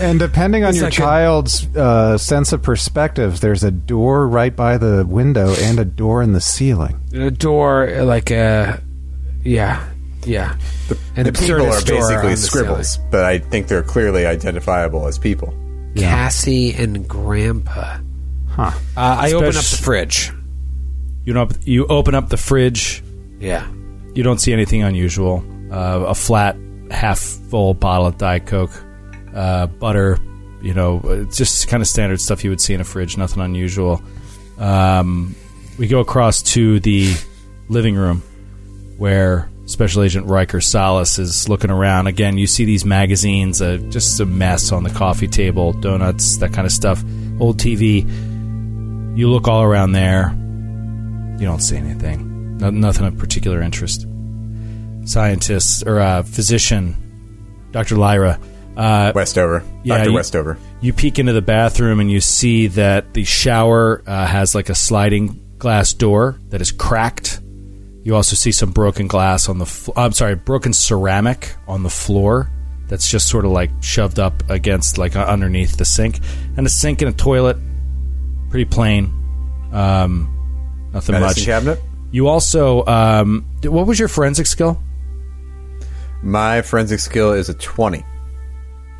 And 0.00 0.18
depending 0.18 0.64
on 0.64 0.70
It's 0.70 0.78
your 0.78 0.86
like 0.86 0.94
a- 0.94 0.96
child's 0.96 1.66
uh, 1.76 2.18
sense 2.18 2.52
of 2.52 2.62
perspective, 2.62 3.40
there's 3.40 3.64
a 3.64 3.70
door 3.70 4.26
right 4.28 4.54
by 4.54 4.78
the 4.78 5.04
window 5.06 5.54
and 5.60 5.78
a 5.78 5.84
door 5.84 6.22
in 6.22 6.32
the 6.32 6.40
ceiling. 6.40 7.00
a 7.14 7.30
door, 7.30 8.02
like 8.04 8.30
a 8.30 8.82
yeah, 9.44 9.88
yeah. 10.24 10.56
An 11.16 11.24
the 11.24 11.32
people 11.32 11.56
are 11.62 11.70
absurdist 11.70 11.86
door 11.86 12.02
on 12.02 12.08
basically 12.08 12.30
the 12.30 12.36
scribbles, 12.36 12.98
but 13.10 13.24
I 13.24 13.38
think 13.38 13.68
they're 13.68 13.82
clearly 13.82 14.26
identifiable 14.26 15.06
as 15.06 15.18
people. 15.18 15.54
Cassie 15.96 16.72
and 16.74 17.06
Grandpa. 17.08 17.98
Huh. 18.48 18.70
Uh, 18.96 18.98
I 19.20 19.32
open 19.32 19.48
up 19.48 19.54
the 19.64 19.80
fridge. 19.82 20.32
You 21.24 21.34
know, 21.34 21.48
you 21.64 21.86
open 21.86 22.14
up 22.14 22.28
the 22.28 22.36
fridge. 22.36 23.02
Yeah. 23.38 23.66
You 24.14 24.22
don't 24.22 24.38
see 24.40 24.52
anything 24.52 24.82
unusual. 24.82 25.44
Uh, 25.70 26.04
a 26.08 26.14
flat, 26.14 26.56
half 26.92 27.18
full 27.18 27.74
bottle 27.74 28.06
of 28.06 28.18
Diet 28.18 28.46
Coke, 28.46 28.72
uh, 29.34 29.66
butter. 29.66 30.18
You 30.60 30.74
know, 30.74 31.26
just 31.32 31.66
kind 31.66 31.82
of 31.82 31.88
standard 31.88 32.20
stuff 32.20 32.44
you 32.44 32.50
would 32.50 32.60
see 32.60 32.74
in 32.74 32.80
a 32.80 32.84
fridge. 32.84 33.16
Nothing 33.16 33.42
unusual. 33.42 34.00
Um, 34.58 35.34
we 35.78 35.88
go 35.88 36.00
across 36.00 36.42
to 36.54 36.78
the 36.78 37.14
living 37.68 37.96
room 37.96 38.22
where 38.96 39.50
Special 39.66 40.02
Agent 40.02 40.26
Riker 40.26 40.60
Salas 40.60 41.18
is 41.18 41.48
looking 41.48 41.70
around. 41.70 42.06
Again, 42.06 42.38
you 42.38 42.46
see 42.46 42.64
these 42.64 42.84
magazines, 42.84 43.62
uh, 43.62 43.78
just 43.88 44.20
a 44.20 44.26
mess 44.26 44.70
on 44.70 44.84
the 44.84 44.90
coffee 44.90 45.28
table, 45.28 45.72
donuts, 45.72 46.36
that 46.36 46.52
kind 46.52 46.66
of 46.66 46.72
stuff. 46.72 47.02
Old 47.40 47.58
TV. 47.58 48.06
You 49.16 49.30
look 49.30 49.48
all 49.48 49.62
around 49.62 49.92
there. 49.92 50.30
You 51.38 51.46
don't 51.46 51.60
see 51.60 51.76
anything. 51.76 52.58
No, 52.58 52.70
nothing 52.70 53.06
of 53.06 53.18
particular 53.18 53.62
interest. 53.62 54.06
Scientist 55.04 55.84
or 55.86 56.00
uh, 56.00 56.22
physician, 56.22 57.68
Dr. 57.72 57.96
Lyra. 57.96 58.38
Uh, 58.76 59.12
Westover, 59.14 59.62
Yeah, 59.84 59.96
Doctor 59.98 60.10
you- 60.10 60.16
Westover. 60.16 60.58
you 60.80 60.92
peek 60.92 61.18
into 61.18 61.32
the 61.34 61.42
bathroom 61.42 62.00
and 62.00 62.10
you 62.10 62.20
see 62.20 62.68
that 62.68 63.12
the 63.12 63.24
shower 63.24 64.02
uh, 64.06 64.26
has 64.26 64.54
like 64.54 64.70
a 64.70 64.74
sliding 64.74 65.38
glass 65.58 65.92
door 65.92 66.40
that 66.48 66.60
is 66.62 66.72
cracked. 66.72 67.40
You 68.02 68.16
also 68.16 68.34
see 68.34 68.50
some 68.50 68.70
broken 68.72 69.06
glass 69.08 69.48
on 69.48 69.58
the. 69.58 69.66
Fl- 69.66 69.92
I'm 69.94 70.12
sorry, 70.12 70.34
broken 70.36 70.72
ceramic 70.72 71.54
on 71.68 71.82
the 71.82 71.90
floor. 71.90 72.50
That's 72.88 73.08
just 73.08 73.28
sort 73.28 73.44
of 73.44 73.52
like 73.52 73.70
shoved 73.80 74.18
up 74.18 74.42
against, 74.50 74.98
like 74.98 75.14
uh, 75.16 75.24
underneath 75.24 75.76
the 75.76 75.84
sink, 75.84 76.18
and 76.56 76.66
a 76.66 76.70
sink 76.70 77.00
and 77.02 77.10
a 77.10 77.16
toilet. 77.16 77.56
Pretty 78.50 78.64
plain. 78.64 79.04
Um, 79.72 80.88
nothing 80.92 81.12
Medicine 81.12 81.22
much. 81.42 81.44
cabinet. 81.44 81.80
You 82.10 82.26
also, 82.28 82.84
um, 82.86 83.46
what 83.64 83.86
was 83.86 83.98
your 83.98 84.08
forensic 84.08 84.46
skill? 84.46 84.82
My 86.22 86.62
forensic 86.62 87.00
skill 87.00 87.32
is 87.32 87.48
a 87.48 87.54
twenty. 87.54 88.04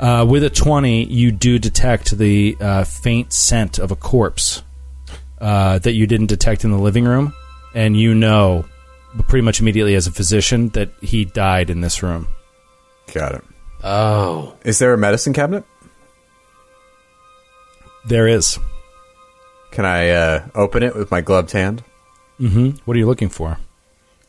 Uh, 0.01 0.25
with 0.29 0.43
a 0.43 0.51
20, 0.51 1.05
you 1.05 1.31
do 1.31 1.61
detect 1.61 2.19
the 2.19 2.57
uh, 2.61 2.83
faint 2.83 3.33
scent 3.33 3.79
of 3.79 3.93
a 3.93 3.97
corpse 3.97 4.65
uh, 5.41 5.79
that 5.79 5.93
you 5.93 6.09
didn't 6.09 6.27
detect 6.27 6.65
in 6.65 6.73
the 6.73 6.79
living 6.79 7.05
room. 7.05 7.33
And 7.73 7.97
you 7.97 8.13
know, 8.13 8.65
pretty 9.29 9.45
much 9.45 9.61
immediately 9.61 9.95
as 9.95 10.09
a 10.09 10.11
physician, 10.11 10.71
that 10.71 10.91
he 11.01 11.25
died 11.25 11.71
in 11.71 11.83
this 11.83 12.03
room. 12.03 12.27
Got 13.15 13.37
it. 13.37 13.45
Oh. 13.85 14.57
Is 14.65 14.81
there 14.81 14.93
a 14.93 14.99
medicine 14.99 15.33
cabinet? 15.33 15.65
There 18.05 18.27
is. 18.27 18.59
Can 19.71 19.85
I 19.85 20.11
uh, 20.11 20.49
open 20.57 20.83
it 20.83 20.97
with 20.97 21.13
my 21.13 21.21
gloved 21.21 21.53
hand? 21.53 21.85
Mm 22.41 22.51
hmm. 22.51 22.71
What 22.85 22.97
are 22.97 22.99
you 22.99 23.07
looking 23.07 23.29
for? 23.29 23.59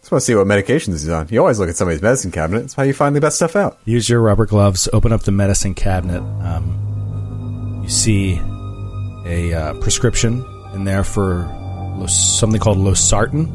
Just 0.03 0.11
want 0.11 0.21
to 0.21 0.25
see 0.25 0.35
what 0.35 0.47
medications 0.47 0.91
he's 0.91 1.07
on. 1.07 1.30
You 1.30 1.39
always 1.39 1.59
look 1.59 1.69
at 1.69 1.77
somebody's 1.77 2.01
medicine 2.01 2.30
cabinet. 2.30 2.59
That's 2.59 2.73
how 2.73 2.84
you 2.84 2.91
find 2.91 3.15
the 3.15 3.21
best 3.21 3.38
stuff 3.38 3.55
out. 3.55 3.80
Use 3.85 4.09
your 4.09 4.19
rubber 4.19 4.45
gloves, 4.45 4.89
open 4.91 5.13
up 5.13 5.21
the 5.21 5.31
medicine 5.31 5.73
cabinet. 5.73 6.19
Um, 6.19 7.80
you 7.84 7.89
see 7.89 8.34
a 9.25 9.53
uh, 9.53 9.73
prescription 9.75 10.43
in 10.73 10.84
there 10.84 11.05
for 11.05 11.45
los- 11.95 12.38
something 12.38 12.59
called 12.59 12.80
losartan, 12.80 13.47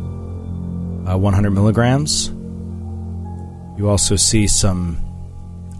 uh, 1.06 1.18
100 1.18 1.50
milligrams. 1.50 2.28
You 3.78 3.90
also 3.90 4.16
see 4.16 4.46
some 4.46 4.96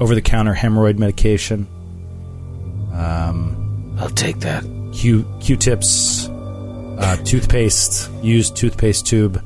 over 0.03 0.15
the 0.15 0.21
counter 0.21 0.53
hemorrhoid 0.53 0.99
medication, 0.99 1.67
I'll 3.99 4.11
take 4.11 4.41
that. 4.41 4.65
Q 4.93 5.25
Q 5.41 5.57
tips, 5.57 6.29
uh, 6.29 7.17
toothpaste, 7.25 8.11
used 8.23 8.55
toothpaste 8.55 9.07
tube. 9.07 9.43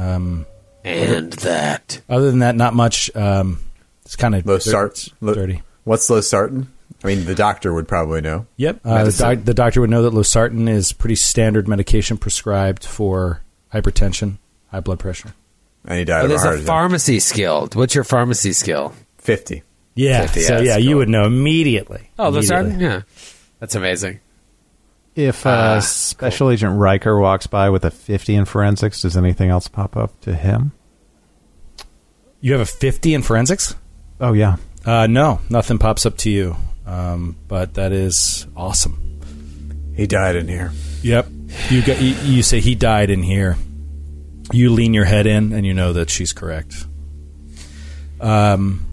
Um, 0.00 0.46
And 0.84 1.32
that. 1.34 2.00
other 2.08 2.30
than 2.30 2.38
that, 2.40 2.54
not 2.56 2.74
much. 2.74 3.10
Um, 3.16 3.60
it's 4.04 4.16
kind 4.16 4.34
of 4.34 4.44
Losart. 4.44 5.12
Lo- 5.20 5.34
dirty. 5.34 5.62
What's 5.84 6.08
low 6.10 6.18
losartan? 6.20 6.66
I 7.02 7.06
mean, 7.06 7.24
the 7.26 7.34
doctor 7.34 7.72
would 7.72 7.86
probably 7.88 8.20
know. 8.20 8.46
Yep. 8.56 8.80
Uh, 8.84 9.04
the, 9.04 9.12
doc- 9.12 9.44
the 9.44 9.54
doctor 9.54 9.80
would 9.80 9.90
know 9.90 10.02
that 10.02 10.12
losartan 10.12 10.68
is 10.68 10.92
pretty 10.92 11.14
standard 11.14 11.68
medication 11.68 12.16
prescribed 12.16 12.84
for 12.84 13.42
hypertension, 13.72 14.38
high 14.70 14.80
blood 14.80 14.98
pressure. 14.98 15.32
And 15.84 15.98
he 15.98 16.04
died 16.04 16.22
Oh, 16.22 16.24
of 16.24 16.24
a 16.24 16.28
there's 16.28 16.42
heart 16.42 16.58
a 16.58 16.62
pharmacy 16.62 17.20
skill. 17.20 17.68
What's 17.72 17.94
your 17.94 18.04
pharmacy 18.04 18.52
skill? 18.52 18.94
Fifty. 19.18 19.62
Yeah. 19.94 20.22
Fifty, 20.22 20.40
so 20.42 20.56
yeah, 20.58 20.62
yeah, 20.72 20.76
you 20.78 20.96
would 20.96 21.08
know 21.08 21.24
immediately. 21.26 22.10
Oh, 22.18 22.30
the 22.30 22.38
Immediately. 22.38 22.46
sergeant? 22.70 22.80
Yeah. 22.80 23.02
That's 23.60 23.74
amazing. 23.74 24.20
If 25.18 25.46
uh, 25.46 25.50
Ah, 25.50 25.80
Special 25.80 26.48
Agent 26.48 26.78
Riker 26.78 27.18
walks 27.18 27.48
by 27.48 27.70
with 27.70 27.84
a 27.84 27.90
50 27.90 28.36
in 28.36 28.44
forensics, 28.44 29.02
does 29.02 29.16
anything 29.16 29.50
else 29.50 29.66
pop 29.66 29.96
up 29.96 30.20
to 30.20 30.32
him? 30.32 30.70
You 32.40 32.52
have 32.52 32.60
a 32.60 32.66
fifty 32.66 33.14
in 33.14 33.22
forensics? 33.22 33.74
Oh, 34.20 34.32
yeah. 34.32 34.58
Uh, 34.86 35.08
no, 35.08 35.40
nothing 35.50 35.78
pops 35.78 36.06
up 36.06 36.16
to 36.18 36.30
you. 36.30 36.54
Um, 36.86 37.34
but 37.48 37.74
that 37.74 37.90
is 37.90 38.46
awesome. 38.56 39.20
He 39.96 40.06
died 40.06 40.36
in 40.36 40.46
here. 40.46 40.70
Yep. 41.02 41.26
You 41.68 41.82
get 41.82 42.00
you, 42.00 42.14
you 42.22 42.44
say 42.44 42.60
he 42.60 42.76
died 42.76 43.10
in 43.10 43.24
here. 43.24 43.56
You 44.52 44.70
lean 44.70 44.94
your 44.94 45.04
head 45.04 45.26
in 45.26 45.52
and 45.52 45.66
you 45.66 45.74
know 45.74 45.94
that 45.94 46.10
she's 46.10 46.32
correct. 46.32 46.86
Um 48.20 48.84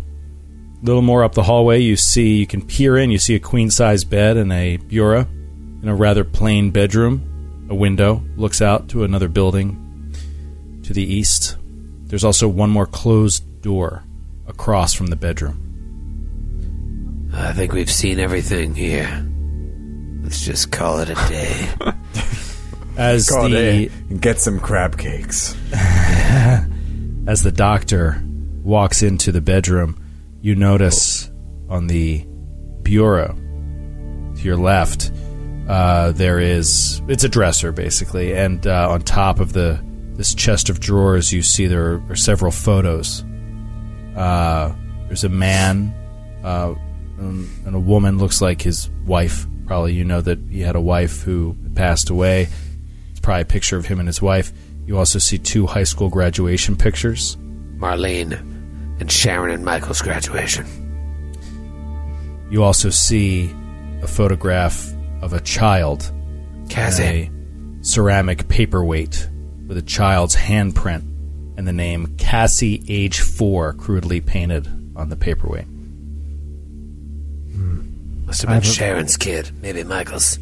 a 0.82 0.86
little 0.86 1.04
more 1.04 1.24
up 1.24 1.34
the 1.34 1.44
hallway 1.44 1.82
you 1.82 1.96
see 1.96 2.38
you 2.38 2.48
can 2.48 2.62
peer 2.64 2.98
in, 2.98 3.12
you 3.12 3.18
see 3.20 3.36
a 3.36 3.40
queen 3.40 3.70
size 3.70 4.04
bed 4.04 4.38
and 4.38 4.52
a 4.52 4.78
bureau 4.78 5.28
in 5.86 5.92
a 5.92 5.96
rather 5.96 6.24
plain 6.24 6.72
bedroom. 6.72 7.68
A 7.70 7.76
window 7.76 8.24
looks 8.38 8.60
out 8.60 8.90
to 8.90 9.04
another 9.04 9.28
building 9.28 10.16
to 10.82 10.94
the 10.94 11.04
east. 11.04 11.58
There's 12.06 12.24
also 12.24 12.48
one 12.48 12.72
more 12.72 12.88
closed 12.88 13.62
door 13.62 14.04
across 14.48 14.96
from 14.96 15.08
the 15.08 15.16
bedroom. 15.16 15.62
I 17.36 17.54
think 17.54 17.72
we've 17.72 17.92
seen 17.92 18.20
everything 18.20 18.74
here. 18.74 19.28
Let's 20.24 20.44
just 20.44 20.72
call 20.72 21.02
it 21.02 21.10
a 21.12 21.14
day. 21.14 21.70
As 22.98 23.30
Call 23.30 23.50
the 23.50 23.92
and 24.10 24.20
get 24.20 24.40
some 24.40 24.60
crab 24.60 24.98
cakes. 24.98 25.54
as 27.28 27.44
the 27.44 27.52
doctor 27.52 28.24
walks 28.64 29.04
into 29.04 29.32
the 29.34 29.42
bedroom, 29.42 30.02
you 30.42 30.56
notice 30.56 31.30
on 31.70 31.88
the 31.88 32.26
bureau 32.82 33.36
to 34.36 34.42
your 34.42 34.56
left 34.56 35.12
uh, 35.68 36.12
there 36.12 36.40
is 36.40 37.02
it's 37.08 37.24
a 37.24 37.30
dresser 37.30 37.72
basically, 37.72 38.34
and 38.36 38.66
uh, 38.68 38.90
on 38.90 39.02
top 39.02 39.40
of 39.40 39.54
the 39.54 39.84
this 40.14 40.34
chest 40.34 40.70
of 40.70 40.80
drawers, 40.80 41.34
you 41.34 41.42
see 41.42 41.68
there 41.68 42.02
are 42.10 42.16
several 42.16 42.52
photos. 42.52 43.24
Uh, 44.16 44.74
there's 45.08 45.24
a 45.24 45.30
man 45.30 45.94
uh, 46.44 46.74
and 47.18 47.50
and 47.66 47.76
a 47.76 47.80
woman 47.80 48.18
looks 48.18 48.42
like 48.42 48.62
his 48.62 48.90
wife. 49.06 49.48
Probably 49.66 49.94
you 49.94 50.06
know 50.06 50.22
that 50.22 50.40
he 50.50 50.62
had 50.62 50.76
a 50.76 50.82
wife 50.82 51.24
who 51.24 51.56
passed 51.74 52.10
away. 52.10 52.48
It's 53.12 53.20
probably 53.20 53.42
a 53.42 53.46
picture 53.46 53.78
of 53.78 53.86
him 53.86 54.00
and 54.00 54.08
his 54.08 54.22
wife. 54.22 54.54
You 54.86 54.98
also 55.00 55.18
see 55.18 55.40
two 55.40 55.66
high 55.66 55.84
school 55.84 56.10
graduation 56.10 56.76
pictures. 56.76 57.38
Marlene 57.78 58.34
and 59.00 59.12
Sharon 59.12 59.52
and 59.52 59.66
Michael's 59.66 60.02
graduation. 60.02 60.66
You 62.52 62.64
also 62.64 62.92
see 62.92 63.54
a 64.04 64.08
photograph 64.08 64.95
of 65.26 65.34
a 65.34 65.42
child 65.42 66.12
Cassie. 66.70 67.04
and 67.04 67.82
a 67.82 67.84
ceramic 67.84 68.48
paperweight 68.48 69.28
with 69.68 69.76
a 69.76 69.82
child's 69.82 70.36
handprint 70.36 71.02
and 71.58 71.68
the 71.68 71.74
name 71.74 72.16
Cassie, 72.18 72.84
age 72.88 73.22
four, 73.22 73.74
crudely 73.74 74.22
painted 74.22 74.68
on 74.96 75.10
the 75.10 75.16
paperweight. 75.16 75.66
Hmm. 77.54 78.26
Must 78.28 78.44
have 78.44 78.50
been 78.52 78.62
Sharon's 78.62 79.18
kid. 79.18 79.50
Maybe 79.62 79.84
Michael's. 79.84 80.40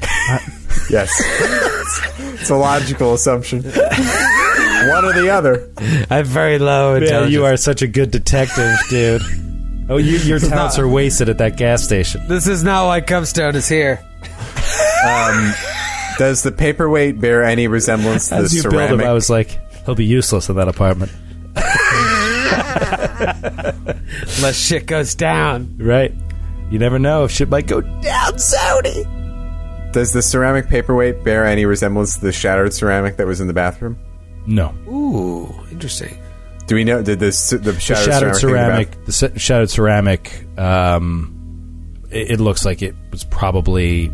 Yes. 0.90 1.10
it's 2.18 2.48
a 2.48 2.56
logical 2.56 3.12
assumption. 3.12 3.62
One 3.62 5.04
or 5.04 5.12
the 5.12 5.28
other. 5.30 5.70
I'm 6.08 6.24
very 6.24 6.58
low 6.58 6.96
Yeah, 6.96 7.26
you 7.26 7.44
are 7.44 7.58
such 7.58 7.82
a 7.82 7.86
good 7.86 8.10
detective, 8.10 8.74
dude. 8.88 9.20
Oh, 9.90 9.96
you, 9.96 10.18
your 10.18 10.38
talents 10.38 10.78
are 10.78 10.86
wasted 10.86 11.28
at 11.28 11.38
that 11.38 11.56
gas 11.56 11.82
station. 11.82 12.26
This 12.28 12.46
is 12.46 12.62
not 12.62 12.86
why 12.86 13.00
Cubstone 13.00 13.54
is 13.54 13.68
here. 13.68 14.04
Um, 15.06 15.54
does 16.18 16.42
the 16.42 16.52
paperweight 16.52 17.20
bear 17.20 17.42
any 17.42 17.68
resemblance 17.68 18.28
to 18.28 18.34
the 18.34 18.40
As 18.42 18.54
you 18.54 18.62
build 18.62 18.74
him, 18.74 18.80
ceramic? 18.88 19.06
I 19.06 19.12
was 19.12 19.30
like, 19.30 19.58
he'll 19.86 19.94
be 19.94 20.04
useless 20.04 20.48
in 20.50 20.56
that 20.56 20.68
apartment. 20.68 21.10
Unless 24.38 24.56
shit 24.56 24.86
goes 24.86 25.14
down. 25.14 25.76
Right. 25.78 26.12
You 26.70 26.78
never 26.78 26.98
know 26.98 27.24
if 27.24 27.30
shit 27.30 27.48
might 27.48 27.66
go 27.66 27.80
down, 27.80 28.32
Sony. 28.34 29.92
Does 29.92 30.12
the 30.12 30.20
ceramic 30.20 30.68
paperweight 30.68 31.24
bear 31.24 31.46
any 31.46 31.64
resemblance 31.64 32.16
to 32.16 32.20
the 32.20 32.32
shattered 32.32 32.74
ceramic 32.74 33.16
that 33.16 33.26
was 33.26 33.40
in 33.40 33.46
the 33.46 33.54
bathroom? 33.54 33.98
No. 34.46 34.74
Ooh, 34.86 35.54
interesting. 35.70 36.18
Do 36.68 36.74
we 36.74 36.84
know? 36.84 37.02
Did 37.02 37.18
the 37.18 37.26
The 37.26 37.32
shattered, 37.80 38.04
shattered 38.04 38.36
ceramic? 38.36 38.88
ceramic, 38.92 39.04
the 39.06 39.12
sa- 39.12 39.36
shattered 39.36 39.70
ceramic, 39.70 40.46
um, 40.58 41.94
it, 42.10 42.32
it 42.32 42.40
looks 42.40 42.64
like 42.64 42.82
it 42.82 42.94
was 43.10 43.24
probably 43.24 44.10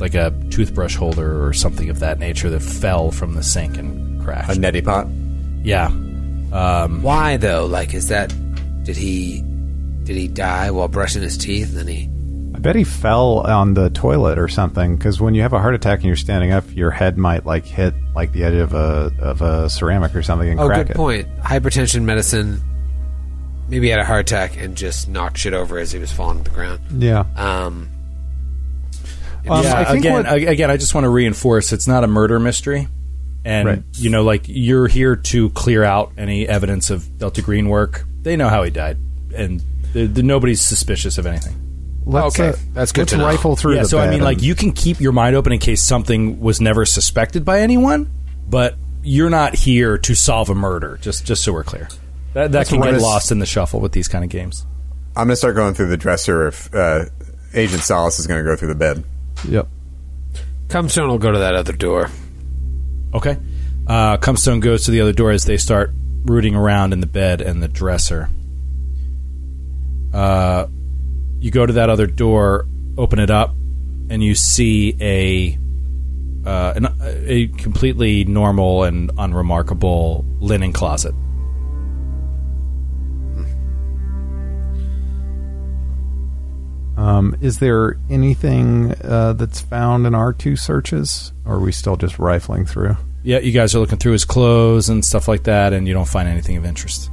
like 0.00 0.14
a 0.14 0.30
toothbrush 0.50 0.96
holder 0.96 1.44
or 1.46 1.52
something 1.52 1.88
of 1.90 2.00
that 2.00 2.18
nature 2.18 2.50
that 2.50 2.60
fell 2.60 3.10
from 3.10 3.34
the 3.34 3.42
sink 3.42 3.76
and 3.78 4.20
crashed. 4.22 4.50
a 4.50 4.60
crashed. 4.60 4.60
neti 4.60 4.84
pot? 4.84 5.06
yeah. 5.64 5.90
Why 6.86 7.36
though? 7.36 7.66
Like, 7.66 7.94
is 7.94 8.08
that 8.08 8.28
did 8.82 8.96
he 8.96 9.42
did 10.04 10.16
he 10.16 10.26
die 10.26 10.70
while 10.72 10.88
brushing 10.88 11.22
his 11.22 11.38
teeth? 11.38 11.68
And 11.68 11.78
then 11.78 11.86
he 11.86 12.08
I 12.60 12.62
bet 12.62 12.76
he 12.76 12.84
fell 12.84 13.38
on 13.46 13.72
the 13.72 13.88
toilet 13.88 14.38
or 14.38 14.46
something. 14.46 14.94
Because 14.94 15.18
when 15.18 15.34
you 15.34 15.40
have 15.40 15.54
a 15.54 15.58
heart 15.58 15.74
attack 15.74 16.00
and 16.00 16.04
you're 16.04 16.14
standing 16.14 16.52
up, 16.52 16.64
your 16.76 16.90
head 16.90 17.16
might 17.16 17.46
like 17.46 17.64
hit 17.64 17.94
like 18.14 18.32
the 18.32 18.44
edge 18.44 18.52
of 18.52 18.74
a 18.74 19.10
of 19.18 19.40
a 19.40 19.70
ceramic 19.70 20.14
or 20.14 20.22
something 20.22 20.50
and 20.50 20.60
oh, 20.60 20.66
crack 20.66 20.88
good 20.88 20.90
it. 20.90 20.96
point. 20.96 21.38
Hypertension 21.38 22.02
medicine. 22.02 22.60
Maybe 23.70 23.86
he 23.86 23.90
had 23.90 23.98
a 24.00 24.04
heart 24.04 24.20
attack 24.30 24.58
and 24.58 24.76
just 24.76 25.08
knocked 25.08 25.38
shit 25.38 25.54
over 25.54 25.78
as 25.78 25.90
he 25.90 25.98
was 25.98 26.12
falling 26.12 26.44
to 26.44 26.50
the 26.50 26.54
ground. 26.54 26.80
Yeah. 27.02 27.20
Um, 27.34 27.88
Um, 29.48 29.64
yeah, 29.64 29.90
again, 29.90 30.12
what- 30.12 30.30
again, 30.30 30.70
I 30.70 30.76
just 30.76 30.94
want 30.94 31.04
to 31.06 31.08
reinforce 31.08 31.72
it's 31.72 31.88
not 31.88 32.04
a 32.04 32.06
murder 32.06 32.38
mystery, 32.38 32.88
and 33.42 33.66
Right. 33.66 33.82
you 33.94 34.10
know, 34.10 34.22
like 34.22 34.42
you're 34.48 34.86
here 34.86 35.16
to 35.16 35.48
clear 35.50 35.82
out 35.82 36.12
any 36.18 36.46
evidence 36.46 36.90
of 36.90 37.16
Delta 37.16 37.40
Green 37.40 37.70
work. 37.70 38.04
They 38.20 38.36
know 38.36 38.50
how 38.50 38.64
he 38.64 38.70
died, 38.70 38.98
and 39.34 39.62
the, 39.94 40.04
the, 40.04 40.22
nobody's 40.22 40.60
suspicious 40.60 41.16
of 41.16 41.24
anything. 41.24 41.56
Let's, 42.06 42.38
Okay, 42.38 42.48
uh, 42.50 42.56
that's 42.72 42.92
good 42.92 43.02
Let's 43.02 43.12
to 43.12 43.18
know. 43.18 43.26
rifle 43.26 43.56
through 43.56 43.76
yeah, 43.76 43.82
the 43.82 43.88
so 43.88 43.98
I 43.98 44.06
bed 44.06 44.10
mean, 44.14 44.22
like 44.22 44.42
you 44.42 44.54
can 44.54 44.72
keep 44.72 45.00
your 45.00 45.12
mind 45.12 45.36
open 45.36 45.52
in 45.52 45.58
case 45.58 45.82
something 45.82 46.40
was 46.40 46.60
never 46.60 46.84
suspected 46.86 47.44
by 47.44 47.60
anyone, 47.60 48.10
but 48.48 48.74
you're 49.02 49.30
not 49.30 49.54
here 49.54 49.96
to 49.98 50.14
solve 50.14 50.48
a 50.50 50.54
murder. 50.54 50.98
Just 51.00 51.24
just 51.26 51.44
so 51.44 51.52
we're 51.52 51.62
clear, 51.64 51.88
that, 52.34 52.52
that 52.52 52.68
can 52.68 52.80
get 52.80 52.94
us- 52.94 53.02
lost 53.02 53.30
in 53.32 53.38
the 53.38 53.46
shuffle 53.46 53.80
with 53.80 53.92
these 53.92 54.08
kind 54.08 54.24
of 54.24 54.30
games. 54.30 54.66
I'm 55.16 55.26
gonna 55.26 55.36
start 55.36 55.54
going 55.56 55.74
through 55.74 55.88
the 55.88 55.96
dresser 55.96 56.46
if 56.48 56.74
uh, 56.74 57.04
Agent 57.54 57.82
Solis 57.82 58.18
is 58.18 58.26
gonna 58.26 58.44
go 58.44 58.56
through 58.56 58.68
the 58.68 58.74
bed. 58.74 59.04
Yep. 59.48 59.68
Cumstone 60.68 61.08
will 61.08 61.18
go 61.18 61.32
to 61.32 61.38
that 61.40 61.54
other 61.54 61.72
door. 61.72 62.10
Okay. 63.12 63.36
Uh, 63.86 64.16
Cumstone 64.18 64.60
goes 64.60 64.84
to 64.84 64.90
the 64.92 65.00
other 65.00 65.12
door 65.12 65.32
as 65.32 65.44
they 65.44 65.56
start 65.56 65.90
rooting 66.24 66.54
around 66.54 66.92
in 66.92 67.00
the 67.00 67.06
bed 67.08 67.40
and 67.40 67.60
the 67.62 67.66
dresser. 67.68 68.28
Uh, 70.14 70.66
you 71.40 71.50
go 71.50 71.66
to 71.66 71.72
that 71.74 71.90
other 71.90 72.06
door, 72.06 72.68
open 72.96 73.18
it 73.18 73.30
up, 73.30 73.54
and 74.10 74.22
you 74.22 74.34
see 74.34 74.94
a 75.00 75.58
uh, 76.46 76.72
an, 76.76 76.88
a 77.00 77.48
completely 77.48 78.24
normal 78.24 78.84
and 78.84 79.10
unremarkable 79.18 80.24
linen 80.40 80.72
closet. 80.72 81.14
Um, 86.96 87.34
is 87.40 87.58
there 87.58 87.98
anything 88.10 88.94
uh, 89.02 89.32
that's 89.32 89.60
found 89.60 90.06
in 90.06 90.14
our 90.14 90.34
two 90.34 90.54
searches, 90.56 91.32
or 91.46 91.54
are 91.54 91.60
we 91.60 91.72
still 91.72 91.96
just 91.96 92.18
rifling 92.18 92.66
through? 92.66 92.96
Yeah, 93.22 93.38
you 93.38 93.52
guys 93.52 93.74
are 93.74 93.78
looking 93.78 93.98
through 93.98 94.12
his 94.12 94.26
clothes 94.26 94.90
and 94.90 95.02
stuff 95.02 95.26
like 95.26 95.44
that, 95.44 95.72
and 95.72 95.88
you 95.88 95.94
don't 95.94 96.08
find 96.08 96.28
anything 96.28 96.58
of 96.58 96.66
interest. 96.66 97.10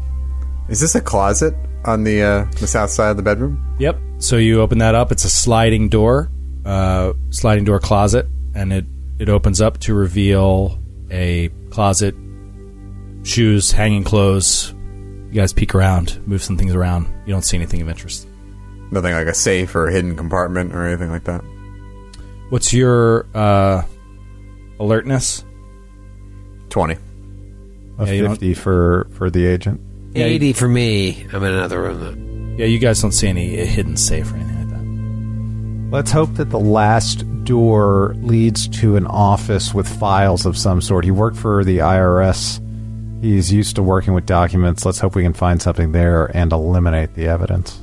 Is 0.68 0.82
this 0.82 0.96
a 0.96 1.02
closet 1.02 1.54
on 1.88 2.04
the 2.04 2.22
uh, 2.22 2.46
the 2.60 2.68
south 2.68 2.90
side 2.92 3.10
of 3.12 3.18
the 3.18 3.24
bedroom? 3.24 3.76
Yep. 3.80 3.98
So 4.20 4.38
you 4.38 4.62
open 4.62 4.78
that 4.80 4.94
up. 4.94 5.12
It's 5.12 5.26
a 5.26 5.30
sliding 5.30 5.90
door, 5.90 6.30
uh, 6.66 7.14
sliding 7.30 7.64
door 7.64 7.80
closet, 7.80 8.28
and 8.54 8.74
it 8.74 8.86
it 9.20 9.30
opens 9.30 9.62
up 9.62 9.80
to 9.82 9.94
reveal 9.94 10.80
a 11.10 11.50
closet, 11.70 12.14
shoes, 13.24 13.72
hanging 13.72 14.04
clothes. 14.04 14.74
You 15.30 15.34
guys 15.34 15.54
peek 15.54 15.74
around, 15.76 16.20
move 16.28 16.44
some 16.44 16.58
things 16.58 16.74
around. 16.76 17.08
You 17.26 17.34
don't 17.34 17.44
see 17.44 17.58
anything 17.58 17.82
of 17.82 17.90
interest. 17.90 18.28
Nothing 18.92 19.14
like 19.14 19.28
a 19.28 19.34
safe 19.34 19.76
or 19.76 19.88
a 19.88 19.92
hidden 19.92 20.16
compartment 20.16 20.74
or 20.74 20.86
anything 20.86 21.10
like 21.12 21.26
that. 21.26 21.42
What's 22.50 22.72
your 22.72 23.28
uh, 23.34 23.84
alertness? 24.80 25.44
Twenty. 26.70 26.96
A 28.00 28.06
Yeah, 28.06 28.30
fifty 28.30 28.54
for 28.54 29.08
for 29.12 29.30
the 29.30 29.46
agent. 29.46 29.82
Yeah, 30.18 30.26
you- 30.26 30.36
80 30.36 30.54
for 30.54 30.68
me. 30.68 31.26
I'm 31.32 31.44
in 31.44 31.54
another 31.54 31.82
room 31.82 32.00
though. 32.00 32.64
Yeah, 32.64 32.66
you 32.66 32.80
guys 32.80 33.02
don't 33.02 33.12
see 33.12 33.28
any 33.28 33.56
hidden 33.66 33.96
safe 33.98 34.32
or 34.32 34.36
anything 34.36 34.58
like 34.58 34.70
that. 35.90 35.96
Let's 35.96 36.12
hope 36.12 36.34
that 36.36 36.50
the 36.50 36.60
last 36.60 37.24
door 37.44 38.16
leads 38.18 38.68
to 38.80 38.96
an 38.98 39.06
office 39.08 39.74
with 39.74 39.88
files 39.88 40.46
of 40.46 40.58
some 40.58 40.82
sort. 40.82 41.06
He 41.06 41.12
worked 41.12 41.38
for 41.38 41.64
the 41.64 41.78
IRS. 41.80 42.60
He's 43.22 43.52
used 43.54 43.76
to 43.78 43.84
working 43.84 44.14
with 44.14 44.26
documents. 44.26 44.86
Let's 44.86 45.00
hope 45.00 45.16
we 45.16 45.24
can 45.24 45.34
find 45.34 45.62
something 45.62 45.92
there 45.92 46.26
and 46.36 46.52
eliminate 46.52 47.14
the 47.16 47.28
evidence. 47.28 47.80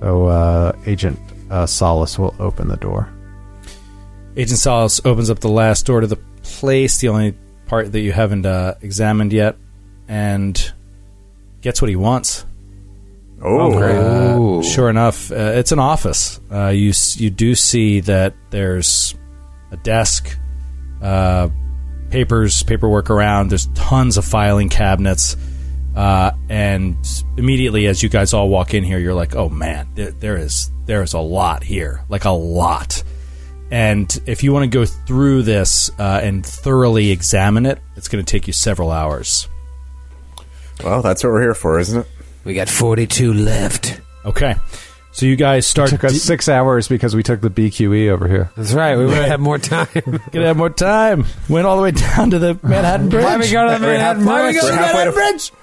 So, 0.00 0.26
uh, 0.26 0.72
Agent 0.86 1.18
uh, 1.50 1.66
Solis 1.66 2.18
will 2.18 2.34
open 2.38 2.68
the 2.68 2.76
door. 2.76 3.08
Agent 4.36 4.58
Solis 4.58 5.00
opens 5.04 5.28
up 5.28 5.40
the 5.40 5.48
last 5.48 5.84
door 5.86 6.00
to 6.00 6.06
the 6.06 6.16
place, 6.42 6.98
the 6.98 7.08
only 7.08 7.34
part 7.66 7.92
that 7.92 8.00
you 8.00 8.12
haven't 8.12 8.46
uh, 8.46 8.74
examined 8.80 9.32
yet, 9.32 9.56
and 10.08 10.72
gets 11.60 11.80
what 11.82 11.88
he 11.88 11.96
wants. 11.96 12.44
Oh, 13.42 14.58
Uh, 14.60 14.62
sure 14.62 14.90
enough, 14.90 15.30
uh, 15.32 15.34
it's 15.54 15.72
an 15.72 15.78
office. 15.78 16.40
Uh, 16.52 16.68
you 16.68 16.92
you 17.14 17.30
do 17.30 17.54
see 17.54 18.00
that 18.00 18.34
there's 18.50 19.14
a 19.70 19.76
desk, 19.78 20.36
uh, 21.00 21.48
papers, 22.10 22.62
paperwork 22.62 23.08
around. 23.08 23.48
There's 23.48 23.66
tons 23.68 24.18
of 24.18 24.26
filing 24.26 24.68
cabinets, 24.68 25.36
uh, 25.96 26.32
and 26.50 26.96
immediately 27.38 27.86
as 27.86 28.02
you 28.02 28.10
guys 28.10 28.34
all 28.34 28.48
walk 28.50 28.74
in 28.74 28.84
here, 28.84 28.98
you're 28.98 29.14
like, 29.14 29.34
"Oh 29.34 29.48
man, 29.48 29.88
there, 29.94 30.10
there 30.10 30.36
is 30.36 30.70
there 30.84 31.02
is 31.02 31.14
a 31.14 31.20
lot 31.20 31.62
here, 31.62 32.02
like 32.10 32.26
a 32.26 32.30
lot." 32.30 33.02
And 33.70 34.20
if 34.26 34.42
you 34.42 34.52
want 34.52 34.64
to 34.70 34.78
go 34.78 34.84
through 34.84 35.44
this 35.44 35.90
uh, 35.98 36.20
and 36.22 36.44
thoroughly 36.44 37.10
examine 37.12 37.64
it, 37.66 37.78
it's 37.96 38.08
going 38.08 38.22
to 38.22 38.28
take 38.30 38.48
you 38.48 38.52
several 38.52 38.90
hours. 38.90 39.48
Well, 40.84 41.02
that's 41.02 41.22
what 41.24 41.30
we're 41.32 41.42
here 41.42 41.54
for, 41.54 41.78
isn't 41.78 42.00
it? 42.00 42.06
We 42.44 42.54
got 42.54 42.68
42 42.68 43.32
left. 43.34 44.00
Okay, 44.24 44.54
so 45.12 45.26
you 45.26 45.36
guys 45.36 45.66
start. 45.66 45.90
Took 45.90 46.04
us 46.04 46.12
di- 46.12 46.18
six 46.18 46.48
hours 46.48 46.88
because 46.88 47.14
we 47.16 47.22
took 47.22 47.40
the 47.40 47.50
BQE 47.50 48.08
over 48.10 48.28
here. 48.28 48.50
That's 48.56 48.72
right. 48.72 48.96
We 48.96 49.06
would 49.06 49.14
have 49.16 49.40
more 49.40 49.58
time. 49.58 49.88
Gonna 50.32 50.46
have 50.46 50.56
more 50.56 50.70
time. 50.70 51.24
Went 51.48 51.66
all 51.66 51.76
the 51.76 51.82
way 51.82 51.90
down 51.92 52.30
to 52.30 52.38
the 52.38 52.58
Manhattan 52.62 53.08
Bridge. 53.08 53.24
Why 53.24 53.36
we 53.38 53.50
go 53.50 53.66
to 53.72 53.78
the 53.78 53.86
We're 53.86 53.92
Manhattan 53.92 54.22
half- 54.26 54.40
Bridge? 54.40 54.56
we're 54.62 54.68
Manhattan 54.70 54.84
halfway 54.84 55.04
to- 55.04 55.12
Bridge. 55.12 55.52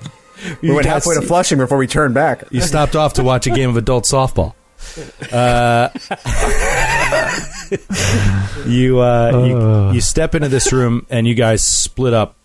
We 0.61 0.71
went 0.71 0.85
halfway 0.85 1.15
to 1.15 1.23
Flushing 1.23 1.57
before 1.57 1.79
we 1.79 1.87
turned 1.87 2.13
back. 2.13 2.43
You 2.51 2.61
stopped 2.61 2.95
off 2.95 3.13
to 3.13 3.23
watch 3.23 3.47
a 3.47 3.49
game 3.49 3.71
of 3.71 3.75
adult 3.77 4.03
softball. 4.03 4.53
Uh, 5.31 5.89
you, 8.67 8.99
uh, 8.99 9.45
you 9.89 9.93
you 9.95 10.01
step 10.01 10.35
into 10.35 10.47
this 10.47 10.71
room 10.71 11.07
and 11.09 11.27
you 11.27 11.33
guys 11.33 11.63
split 11.63 12.13
up 12.13 12.35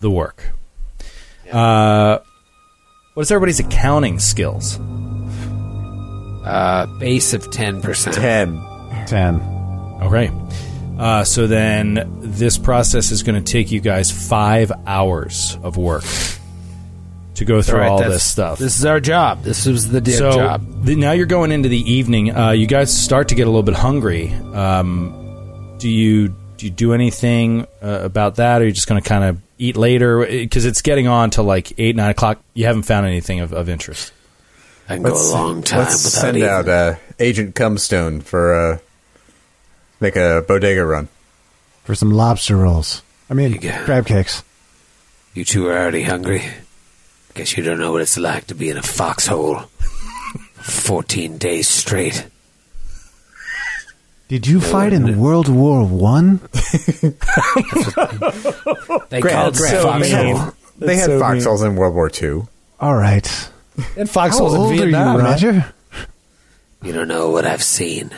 the 0.00 0.10
work. 0.10 0.52
Uh, 1.50 2.18
what 3.14 3.22
is 3.22 3.30
everybody's 3.30 3.60
accounting 3.60 4.18
skills? 4.18 4.78
Uh, 6.44 6.86
base 6.98 7.34
of 7.34 7.42
10%. 7.50 8.12
Ten. 8.14 8.60
Ten. 9.06 9.40
Okay. 10.02 10.30
Uh, 10.98 11.24
so 11.24 11.46
then 11.46 12.08
this 12.20 12.58
process 12.58 13.10
is 13.10 13.22
going 13.22 13.42
to 13.42 13.52
take 13.52 13.70
you 13.70 13.80
guys 13.80 14.10
five 14.10 14.72
hours 14.86 15.56
of 15.62 15.76
work 15.76 16.04
to 17.34 17.44
go 17.44 17.62
through 17.62 17.78
right, 17.78 17.88
all 17.88 17.98
this 18.02 18.26
stuff. 18.26 18.58
This 18.58 18.78
is 18.78 18.84
our 18.84 18.98
job. 18.98 19.42
This 19.42 19.66
is 19.66 19.88
the 19.90 20.04
so 20.10 20.32
job. 20.32 20.84
the- 20.84 20.96
now 20.96 21.12
you're 21.12 21.26
going 21.26 21.52
into 21.52 21.68
the 21.68 21.92
evening. 21.92 22.36
Uh, 22.36 22.50
you 22.50 22.66
guys 22.66 22.96
start 22.96 23.28
to 23.28 23.34
get 23.34 23.46
a 23.46 23.50
little 23.50 23.62
bit 23.62 23.76
hungry. 23.76 24.32
Um, 24.32 25.76
do 25.78 25.88
you 25.88 26.34
do 26.56 26.66
you 26.66 26.72
do 26.72 26.92
anything 26.92 27.66
uh, 27.80 28.00
about 28.02 28.36
that, 28.36 28.60
or 28.60 28.64
are 28.64 28.66
you 28.66 28.72
just 28.72 28.88
going 28.88 29.00
to 29.00 29.08
kind 29.08 29.22
of 29.22 29.40
eat 29.58 29.76
later? 29.76 30.24
Because 30.26 30.64
it's 30.64 30.82
getting 30.82 31.06
on 31.08 31.30
to 31.30 31.42
like 31.42 31.78
eight 31.78 31.96
nine 31.96 32.10
o'clock. 32.10 32.40
You 32.54 32.66
haven't 32.66 32.82
found 32.84 33.06
anything 33.06 33.40
of, 33.40 33.52
of 33.52 33.68
interest. 33.68 34.12
I 34.88 34.94
can 34.94 35.02
go 35.02 35.12
a 35.12 35.32
long 35.32 35.62
time 35.62 35.80
let's 35.80 36.02
without 36.04 36.20
send 36.20 36.36
eating. 36.38 36.48
out 36.48 36.68
uh, 36.68 36.94
Agent 37.18 37.54
Cumstone 37.54 38.22
for 38.22 38.54
uh, 38.54 38.78
make 40.00 40.16
a 40.16 40.42
bodega 40.48 40.84
run. 40.84 41.08
For 41.84 41.94
some 41.94 42.10
lobster 42.10 42.56
rolls. 42.56 43.02
I 43.30 43.34
mean, 43.34 43.58
Yeah. 43.60 43.84
crab 43.84 44.06
cakes. 44.06 44.42
You 45.34 45.44
two 45.44 45.68
are 45.68 45.76
already 45.78 46.02
hungry. 46.02 46.42
Guess 47.34 47.56
you 47.56 47.62
don't 47.62 47.78
know 47.78 47.92
what 47.92 48.00
it's 48.02 48.16
like 48.18 48.46
to 48.48 48.54
be 48.54 48.70
in 48.70 48.76
a 48.78 48.82
foxhole. 48.82 49.56
Fourteen 50.54 51.38
days 51.38 51.68
straight. 51.68 52.26
Did 54.28 54.46
you 54.46 54.60
fight 54.60 54.92
in 54.92 55.18
World 55.18 55.48
War 55.48 55.84
One? 55.86 56.40
They 59.10 59.20
Grant, 59.20 59.36
called 59.36 59.56
Grant, 59.56 59.74
it 59.74 59.76
they, 59.76 59.82
foxhole. 59.82 60.36
had, 60.36 60.54
They 60.78 60.96
had 60.96 61.06
so 61.06 61.18
foxholes 61.20 61.62
in 61.62 61.76
World 61.76 61.94
War 61.94 62.10
Two. 62.10 62.46
All 62.80 62.94
right. 62.94 63.26
And 63.96 64.08
How 64.08 64.12
foxholes 64.12 64.54
in 64.54 64.60
old 64.60 64.70
are 64.72 64.74
you, 64.74 64.80
Vietnam, 64.82 65.16
man. 65.18 65.24
Roger? 65.24 65.72
You 66.82 66.92
don't 66.92 67.08
know 67.08 67.30
what 67.30 67.46
I've 67.46 67.62
seen, 67.62 68.10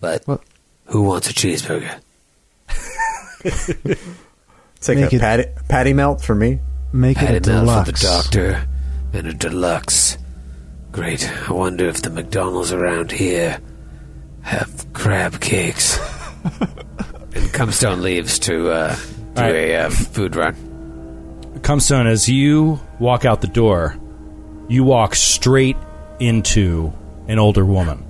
but 0.00 0.22
What? 0.26 0.40
who 0.86 1.02
wants 1.02 1.28
a 1.30 1.32
cheeseburger? 1.34 1.98
It's 4.78 4.88
like 4.88 4.98
Make 4.98 5.12
a 5.12 5.16
it- 5.16 5.20
patty, 5.20 5.44
patty 5.68 5.92
melt 5.94 6.20
for 6.20 6.34
me. 6.34 6.60
Make 6.92 7.16
Had 7.16 7.34
it 7.34 7.46
a 7.48 7.50
enough 7.60 7.86
for 7.86 7.92
the 7.92 7.98
doctor 7.98 8.68
and 9.12 9.26
a 9.26 9.32
deluxe. 9.32 10.18
Great. 10.92 11.28
I 11.48 11.52
wonder 11.52 11.88
if 11.88 12.02
the 12.02 12.10
McDonald's 12.10 12.72
around 12.72 13.10
here 13.10 13.58
have 14.46 14.92
crab 14.92 15.40
cakes. 15.40 15.98
and 16.44 17.50
Cumstone 17.52 18.00
leaves 18.00 18.38
to 18.38 18.70
uh, 18.70 18.96
do 19.34 19.42
right. 19.42 19.54
a 19.54 19.74
uh, 19.76 19.90
food 19.90 20.36
run. 20.36 20.54
Cumstone, 21.62 22.06
as 22.06 22.28
you 22.28 22.78
walk 23.00 23.24
out 23.24 23.40
the 23.40 23.48
door, 23.48 23.98
you 24.68 24.84
walk 24.84 25.16
straight 25.16 25.76
into 26.20 26.92
an 27.26 27.40
older 27.40 27.64
woman 27.64 28.04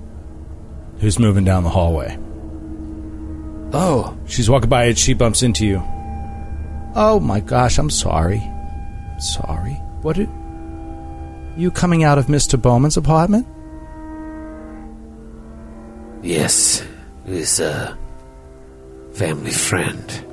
who's 0.99 1.17
moving 1.17 1.43
down 1.43 1.63
the 1.63 1.69
hallway. 1.69 2.17
Oh, 3.73 4.15
She's 4.27 4.49
walking 4.49 4.69
by 4.69 4.85
and 4.85 4.97
she 4.97 5.13
bumps 5.13 5.41
into 5.41 5.65
you. 5.65 5.81
Oh 6.95 7.19
my 7.19 7.39
gosh, 7.39 7.79
I'm 7.79 7.89
sorry. 7.89 8.39
I'm 8.39 9.19
sorry. 9.19 9.73
What? 10.01 10.19
Are, 10.19 10.27
you 11.57 11.71
coming 11.71 12.03
out 12.03 12.19
of 12.19 12.27
Mr. 12.27 12.61
Baughman's 12.61 12.97
apartment? 12.97 13.47
Yes. 16.21 16.83
He's 17.25 17.59
a 17.59 17.97
family 19.13 19.51
friend. 19.51 20.25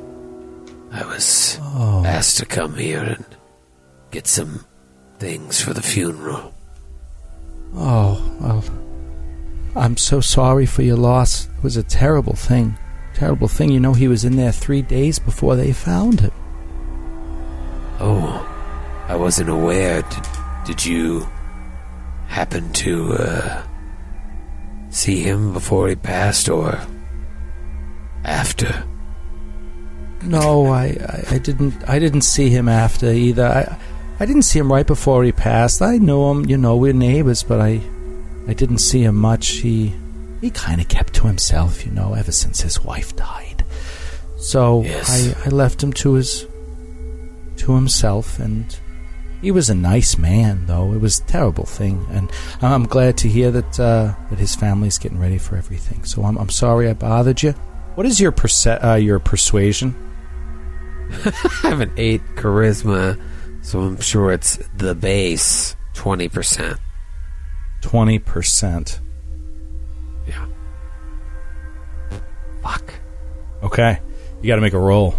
I 0.93 1.05
was 1.07 1.59
asked 2.05 2.39
to 2.39 2.47
come 2.47 2.77
here 2.77 3.03
and 3.03 3.25
get 4.13 4.29
some 4.29 4.65
things 5.19 5.61
for 5.61 5.75
the 5.75 5.83
funeral. 5.83 6.55
Oh, 7.75 8.37
well, 8.41 8.65
I'm 9.75 9.97
so 9.97 10.21
sorry 10.21 10.67
for 10.67 10.83
your 10.83 10.97
loss. 10.97 11.47
It 11.47 11.65
was 11.65 11.77
a 11.77 11.83
terrible 11.83 12.35
thing. 12.37 12.79
Terrible 13.15 13.49
thing. 13.49 13.73
You 13.73 13.81
know, 13.81 13.93
he 13.93 14.07
was 14.07 14.25
in 14.25 14.37
there 14.37 14.53
three 14.53 14.83
days 14.83 15.19
before 15.19 15.57
they 15.57 15.73
found 15.73 16.21
him. 16.21 16.33
Oh, 17.99 18.47
I 19.09 19.17
wasn't 19.17 19.51
aware. 19.51 20.03
Did, 20.03 20.27
did 20.67 20.87
you 20.87 21.29
happen 22.29 22.73
to 22.73 23.15
uh, 23.15 23.63
see 24.95 25.23
him 25.23 25.53
before 25.53 25.89
he 25.89 25.97
passed 25.97 26.49
or 26.49 26.79
after? 28.25 28.85
No, 30.23 30.67
I, 30.67 30.85
I, 30.85 31.25
I 31.33 31.39
didn't. 31.39 31.89
I 31.89 31.99
didn't 31.99 32.23
see 32.23 32.49
him 32.49 32.69
after 32.69 33.11
either. 33.13 33.47
I, 33.47 33.79
I 34.21 34.27
didn't 34.27 34.43
see 34.43 34.59
him 34.59 34.73
right 34.73 34.87
before 34.87 35.25
he 35.25 35.33
passed. 35.33 35.83
I 35.83 35.99
know 35.99 36.31
him. 36.31 36.47
You 36.47 36.57
know, 36.57 36.77
we're 36.77 36.93
neighbors, 36.95 37.43
but 37.43 37.61
I, 37.61 37.81
I 38.49 38.55
didn't 38.55 38.79
see 38.79 39.03
him 39.03 39.17
much. 39.17 39.49
He, 39.49 39.95
he 40.41 40.51
kind 40.51 40.81
of 40.81 40.89
kept 40.89 41.13
to 41.15 41.27
himself. 41.27 41.85
You 41.85 41.93
know, 41.93 42.15
ever 42.15 42.33
since 42.33 42.63
his 42.63 42.83
wife 42.83 43.15
died. 43.17 43.65
So 44.37 44.83
Yes. 44.83 45.37
I, 45.37 45.47
I 45.47 45.49
left 45.51 45.83
him 45.83 45.93
to 45.95 46.15
his, 46.15 46.47
to 47.57 47.75
himself, 47.75 48.39
and 48.39 48.75
he 49.45 49.51
was 49.51 49.69
a 49.69 49.75
nice 49.75 50.17
man. 50.17 50.65
Though 50.67 50.95
it 50.95 51.01
was 51.01 51.19
a 51.19 51.25
terrible 51.25 51.67
thing, 51.67 52.05
and 52.11 52.33
I'm 52.63 52.87
glad 52.87 53.19
to 53.19 53.29
hear 53.29 53.51
that 53.51 53.79
uh, 53.79 54.15
that 54.31 54.39
his 54.39 54.55
family's 54.55 54.99
getting 54.99 55.21
ready 55.21 55.37
for 55.37 55.57
everything. 55.57 56.05
So 56.05 56.25
I'm, 56.25 56.39
I'm 56.39 56.49
sorry 56.49 56.89
I 56.89 56.95
bothered 56.95 57.43
you. 57.43 57.53
What 57.95 58.07
is 58.07 58.19
your 58.19 58.33
perce- 58.33 58.83
uh, 58.83 58.95
your 58.95 59.19
persuasion? 59.19 59.95
I 61.27 61.69
have 61.69 61.81
an 61.81 61.93
eight 61.99 62.23
charisma, 62.37 63.21
so 63.63 63.81
I'm 63.81 64.01
sure 64.01 64.33
it's 64.33 64.57
the 64.77 64.95
base 64.95 65.77
twenty 65.93 66.31
percent. 66.31 66.79
Twenty 67.83 68.19
percent. 68.19 69.01
Yeah. 70.27 70.47
Fuck. 72.63 72.95
Okay, 73.63 74.01
you 74.41 74.49
got 74.49 74.57
to 74.57 74.63
make 74.63 74.73
a 74.73 74.79
roll. 74.79 75.15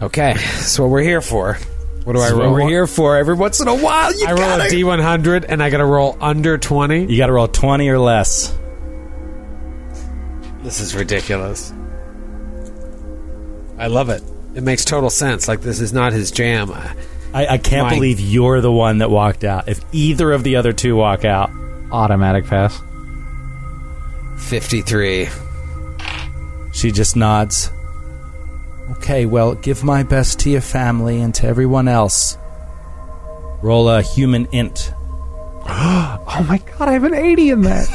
Okay, 0.00 0.32
that's 0.36 0.78
what 0.78 0.88
we're 0.88 1.02
here 1.02 1.20
for. 1.20 1.58
What 2.04 2.14
do 2.14 2.20
I 2.20 2.30
roll? 2.30 2.52
We're 2.52 2.68
here 2.68 2.86
for 2.86 3.16
every 3.16 3.34
once 3.34 3.60
in 3.60 3.68
a 3.68 3.74
while. 3.74 4.14
You 4.14 4.26
I 4.26 4.30
roll 4.32 4.38
gotta, 4.40 4.64
a 4.64 4.68
D 4.70 4.84
one 4.84 4.98
hundred, 5.00 5.44
and 5.46 5.62
I 5.62 5.70
got 5.70 5.78
to 5.78 5.86
roll 5.86 6.16
under 6.20 6.58
twenty. 6.58 7.04
You 7.10 7.16
got 7.18 7.26
to 7.28 7.32
roll 7.32 7.48
twenty 7.48 7.88
or 7.88 7.98
less. 7.98 8.56
This 10.62 10.80
is 10.80 10.94
ridiculous. 10.94 11.72
I 13.78 13.86
love 13.88 14.08
it. 14.10 14.22
It 14.54 14.62
makes 14.62 14.84
total 14.84 15.10
sense. 15.10 15.48
Like 15.48 15.60
this 15.62 15.80
is 15.80 15.92
not 15.92 16.12
his 16.12 16.30
jam. 16.30 16.70
I- 16.72 16.94
I, 17.32 17.46
I 17.54 17.58
can't 17.58 17.88
My- 17.88 17.94
believe 17.94 18.20
you're 18.20 18.60
the 18.60 18.70
one 18.70 18.98
that 18.98 19.10
walked 19.10 19.42
out. 19.42 19.66
If 19.68 19.80
either 19.90 20.30
of 20.30 20.44
the 20.44 20.54
other 20.54 20.72
two 20.72 20.94
walk 20.94 21.24
out, 21.24 21.50
Automatic 21.90 22.46
pass. 22.46 22.80
Fifty-three. 24.38 25.28
she 26.72 26.92
just 26.92 27.16
nods. 27.16 27.70
Okay, 28.92 29.26
well, 29.26 29.54
give 29.54 29.82
my 29.82 30.02
best 30.02 30.40
to 30.40 30.50
your 30.50 30.60
family 30.60 31.20
and 31.20 31.34
to 31.36 31.46
everyone 31.46 31.88
else. 31.88 32.36
Roll 33.62 33.88
a 33.88 34.02
human 34.02 34.46
int. 34.52 34.92
Oh 35.66 36.44
my 36.48 36.58
god, 36.58 36.88
I 36.88 36.92
have 36.92 37.04
an 37.04 37.14
80 37.14 37.50
in 37.50 37.60
that. 37.62 37.86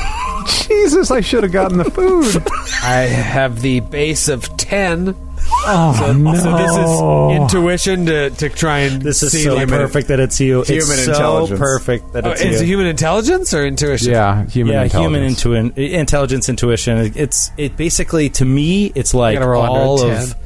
Jesus, 0.67 1.11
I 1.11 1.19
should 1.21 1.43
have 1.43 1.51
gotten 1.51 1.77
the 1.77 1.91
food. 1.91 2.41
I 2.83 3.01
have 3.01 3.61
the 3.61 3.81
base 3.81 4.27
of 4.29 4.55
ten. 4.57 5.15
Oh, 5.51 6.15
no. 6.17 6.35
So 6.35 6.57
this 6.57 6.71
is 6.71 7.41
intuition 7.41 8.05
to, 8.05 8.29
to 8.29 8.49
try 8.49 8.79
and 8.79 9.01
This 9.01 9.21
is 9.23 9.33
see 9.33 9.43
so 9.43 9.55
like, 9.55 9.67
perfect 9.67 10.07
that 10.07 10.19
it's 10.19 10.39
you. 10.39 10.61
Human 10.63 10.81
it's 10.93 11.05
so 11.05 11.11
intelligence. 11.11 11.59
perfect 11.59 12.13
that 12.13 12.25
Oh, 12.25 12.31
it's 12.31 12.41
is 12.41 12.61
you. 12.61 12.65
it 12.65 12.69
human 12.69 12.85
intelligence 12.87 13.53
or 13.53 13.65
intuition? 13.65 14.11
Yeah, 14.11 14.45
human 14.45 14.73
yeah, 14.73 14.83
intelligence. 14.83 15.41
human 15.43 15.71
intuin- 15.73 15.91
intelligence, 15.91 16.49
intuition. 16.49 17.11
It's 17.15 17.51
it 17.57 17.75
basically 17.77 18.29
to 18.31 18.45
me, 18.45 18.91
it's 18.95 19.13
like 19.13 19.37
gotta 19.37 19.49
roll 19.49 19.63
under 19.63 19.79
all 19.79 20.01
of 20.01 20.29
10. 20.29 20.37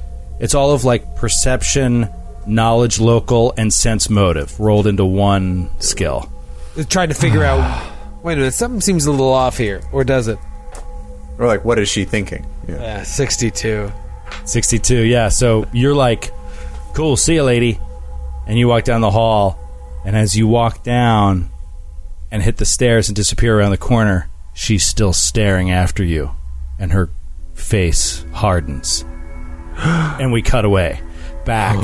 It's 0.44 0.54
all 0.54 0.74
of 0.74 0.84
like 0.84 1.16
perception, 1.16 2.10
knowledge, 2.46 3.00
local, 3.00 3.54
and 3.56 3.72
sense 3.72 4.10
motive 4.10 4.60
rolled 4.60 4.88
into 4.88 5.06
one 5.06 5.70
skill. 5.80 6.30
Trying 6.90 7.08
to 7.08 7.16
figure 7.16 7.46
out. 7.46 7.92
Wait 8.24 8.34
a 8.34 8.38
minute, 8.38 8.54
something 8.54 8.82
seems 8.82 9.06
a 9.06 9.12
little 9.12 9.32
off 9.32 9.58
here, 9.58 9.82
or 9.94 10.04
does 10.04 10.28
it? 10.28 10.38
Or 11.40 11.48
like, 11.48 11.64
what 11.64 11.80
is 11.80 11.88
she 11.88 12.04
thinking? 12.04 12.46
Yeah. 12.68 12.76
Yeah, 12.76 13.04
sixty-two. 13.04 13.90
Sixty-two. 14.44 15.04
Yeah. 15.04 15.30
So 15.30 15.66
you're 15.72 15.96
like, 15.96 16.32
cool. 16.94 17.16
See 17.16 17.36
you, 17.36 17.44
lady. 17.44 17.80
And 18.46 18.60
you 18.60 18.68
walk 18.68 18.84
down 18.84 19.00
the 19.00 19.12
hall, 19.12 19.58
and 20.06 20.14
as 20.14 20.36
you 20.36 20.46
walk 20.46 20.84
down 20.84 21.52
and 22.32 22.44
hit 22.44 22.58
the 22.58 22.66
stairs 22.66 23.08
and 23.08 23.16
disappear 23.16 23.58
around 23.58 23.72
the 23.72 23.78
corner, 23.78 24.30
she's 24.54 24.86
still 24.86 25.14
staring 25.14 25.72
after 25.72 26.04
you, 26.04 26.32
and 26.78 26.92
her 26.92 27.10
face 27.54 28.26
hardens. 28.34 29.06
And 29.78 30.32
we 30.32 30.42
cut 30.42 30.66
away 30.66 31.00
back 31.46 31.78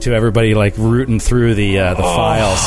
to 0.00 0.12
everybody 0.14 0.54
like 0.54 0.74
rooting 0.78 1.18
through 1.20 1.54
the 1.54 1.78
uh, 1.78 1.94
the 1.94 2.02
files. 2.02 2.58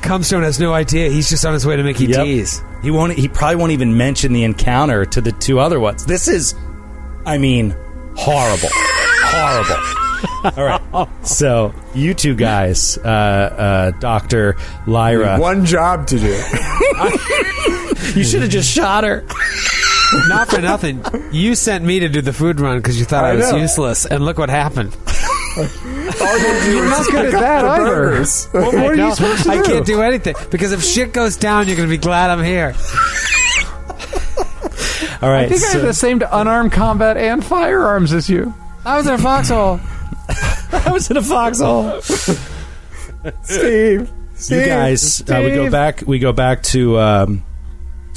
Cumstone 0.00 0.42
has 0.42 0.58
no 0.58 0.72
idea. 0.72 1.10
He's 1.10 1.28
just 1.28 1.44
on 1.44 1.52
his 1.52 1.66
way 1.66 1.76
to 1.76 1.82
Mickey 1.82 2.06
Yep. 2.06 2.24
D's. 2.24 2.62
He 2.82 2.90
won't. 2.90 3.12
He 3.12 3.28
probably 3.28 3.56
won't 3.56 3.72
even 3.72 3.96
mention 3.96 4.32
the 4.32 4.44
encounter 4.44 5.04
to 5.04 5.20
the 5.20 5.32
two 5.32 5.60
other 5.60 5.78
ones. 5.78 6.06
This 6.06 6.26
is, 6.28 6.54
I 7.26 7.36
mean, 7.38 7.76
horrible, 8.16 8.68
horrible. 8.72 9.96
All 10.56 10.64
right. 10.64 11.26
So 11.26 11.74
you 11.94 12.14
two 12.14 12.34
guys, 12.34 12.96
uh, 12.98 13.08
uh, 13.08 13.90
Doctor 14.00 14.56
Lyra, 14.86 15.38
One 15.38 15.64
job 15.66 16.06
to 16.08 16.18
do. 16.18 16.26
you 18.18 18.24
should 18.24 18.42
have 18.42 18.50
just 18.50 18.70
shot 18.70 19.04
her. 19.04 19.24
Not 20.28 20.48
for 20.50 20.60
nothing. 20.60 21.04
You 21.32 21.54
sent 21.54 21.84
me 21.84 22.00
to 22.00 22.08
do 22.08 22.20
the 22.20 22.32
food 22.32 22.58
run 22.60 22.78
because 22.78 22.98
you 22.98 23.04
thought 23.04 23.24
I, 23.24 23.30
I 23.30 23.34
was 23.36 23.52
know. 23.52 23.58
useless, 23.58 24.06
and 24.06 24.24
look 24.24 24.38
what 24.38 24.50
happened. 24.50 24.96
You're 25.56 26.84
not 26.88 27.06
good 27.10 27.26
at 27.26 27.32
that 27.32 27.64
either. 27.64 27.84
burgers. 27.84 28.46
What, 28.52 28.64
what 28.74 28.74
are 28.74 28.96
No, 28.96 29.08
you 29.08 29.14
supposed 29.14 29.42
to 29.44 29.50
I 29.50 29.56
do? 29.56 29.62
can't 29.64 29.86
do 29.86 30.00
anything 30.02 30.34
because 30.50 30.72
if 30.72 30.82
shit 30.84 31.12
goes 31.12 31.36
down, 31.36 31.66
you're 31.66 31.76
going 31.76 31.88
to 31.88 31.92
be 31.94 31.98
glad 32.00 32.30
I'm 32.30 32.44
here. 32.44 32.74
All 35.22 35.28
right. 35.28 35.44
I 35.44 35.48
think 35.48 35.62
I 35.62 35.66
so- 35.66 35.78
have 35.78 35.82
the 35.86 35.92
same 35.94 36.20
to 36.20 36.38
unarmed 36.38 36.72
combat 36.72 37.16
and 37.16 37.44
firearms 37.44 38.12
as 38.12 38.28
you. 38.30 38.54
I 38.84 38.96
was 38.96 39.06
in 39.06 39.14
a 39.14 39.18
foxhole. 39.18 39.80
I 40.72 40.90
was 40.92 41.10
in 41.10 41.16
a 41.16 41.22
foxhole. 41.22 42.00
Steve. 43.42 44.10
You 44.48 44.64
guys, 44.66 45.20
uh, 45.28 45.42
we 45.44 45.50
go 45.50 45.64
Steve. 45.64 45.72
back. 45.72 46.02
We 46.06 46.18
go 46.18 46.32
back 46.32 46.62
to 46.64 46.98
um, 46.98 47.44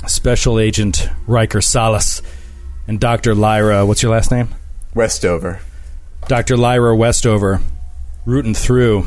Special 0.07 0.59
Agent 0.59 1.09
Riker 1.27 1.61
Salas 1.61 2.21
and 2.87 2.99
Doctor 2.99 3.33
Lyra. 3.33 3.85
What's 3.85 4.03
your 4.03 4.11
last 4.11 4.31
name? 4.31 4.49
Westover. 4.93 5.59
Dr. 6.27 6.55
Lyra 6.57 6.95
Westover 6.95 7.59
rooting 8.25 8.53
through, 8.53 9.05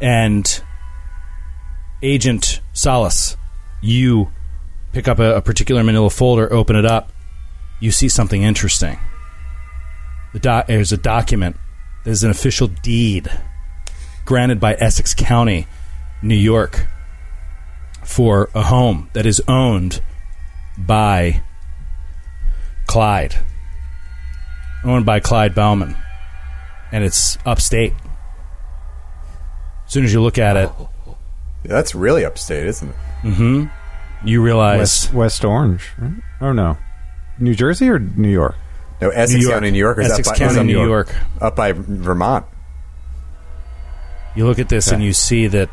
and 0.00 0.62
Agent 2.02 2.60
Solis, 2.72 3.36
you 3.80 4.30
pick 4.92 5.08
up 5.08 5.18
a, 5.18 5.36
a 5.36 5.40
particular 5.42 5.82
manila 5.82 6.10
folder, 6.10 6.52
open 6.52 6.76
it 6.76 6.84
up, 6.84 7.12
you 7.80 7.90
see 7.90 8.08
something 8.08 8.42
interesting. 8.42 8.98
The 10.32 10.38
doc- 10.40 10.66
there's 10.66 10.92
a 10.92 10.96
document. 10.98 11.56
There's 12.04 12.22
an 12.22 12.30
official 12.30 12.68
deed 12.68 13.30
granted 14.24 14.60
by 14.60 14.74
Essex 14.74 15.14
County, 15.14 15.66
New 16.22 16.34
York, 16.36 16.86
for 18.08 18.48
a 18.54 18.62
home 18.62 19.10
that 19.12 19.26
is 19.26 19.40
owned 19.46 20.00
by 20.78 21.42
Clyde, 22.86 23.36
owned 24.82 25.04
by 25.04 25.20
Clyde 25.20 25.54
Baughman, 25.54 25.94
and 26.90 27.04
it's 27.04 27.36
upstate. 27.44 27.92
As 29.86 29.92
soon 29.92 30.04
as 30.04 30.12
you 30.12 30.22
look 30.22 30.38
at 30.38 30.56
it, 30.56 30.70
That's 31.64 31.94
really 31.94 32.24
upstate, 32.24 32.66
isn't 32.66 32.88
it? 32.88 32.96
Mm-hmm. 33.24 34.26
you 34.26 34.42
realize 34.42 34.78
West, 34.78 35.12
West 35.12 35.44
Orange. 35.44 35.86
Right? 35.98 36.12
Oh 36.40 36.52
no, 36.52 36.78
New 37.38 37.54
Jersey 37.54 37.90
or 37.90 37.98
New 37.98 38.30
York? 38.30 38.56
No, 39.02 39.10
Essex 39.10 39.34
New 39.34 39.42
York. 39.42 39.54
County, 39.54 39.70
New 39.70 39.78
York, 39.78 39.98
or 39.98 40.00
is 40.00 40.10
Essex 40.12 40.28
that 40.28 40.34
by, 40.34 40.38
County, 40.38 40.60
is 40.60 40.66
New 40.66 40.86
York. 40.86 41.14
up 41.42 41.54
by 41.54 41.72
Vermont? 41.72 42.46
You 44.34 44.46
look 44.46 44.58
at 44.58 44.70
this 44.70 44.90
and 44.92 45.02
you 45.04 45.12
see 45.12 45.46
that 45.48 45.68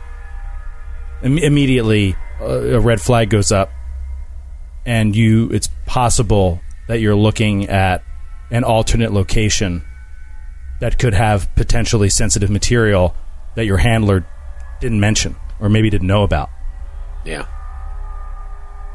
Im- 1.24 1.38
immediately 1.38 2.16
Uh, 2.40 2.76
a 2.76 2.80
red 2.80 3.02
flag 3.02 3.30
goes 3.30 3.52
up, 3.52 3.72
and 4.86 5.16
you 5.16 5.49
it's 5.52 5.70
possible 5.86 6.60
that 6.88 6.99
you're 6.99 7.16
looking 7.16 7.68
at 7.68 8.03
an 8.52 8.64
alternate 8.64 9.12
location 9.12 9.84
that 10.80 10.99
could 10.99 11.14
have 11.14 11.53
potentially 11.56 12.10
sensitive 12.10 12.49
material 12.49 13.16
that 13.56 13.66
your 13.66 13.78
handler 13.78 14.26
didn't 14.82 14.99
mention 14.99 15.36
or 15.60 15.70
maybe 15.70 15.90
didn't 15.90 16.07
know 16.07 16.24
about. 16.24 16.49
Yeah. 17.24 17.48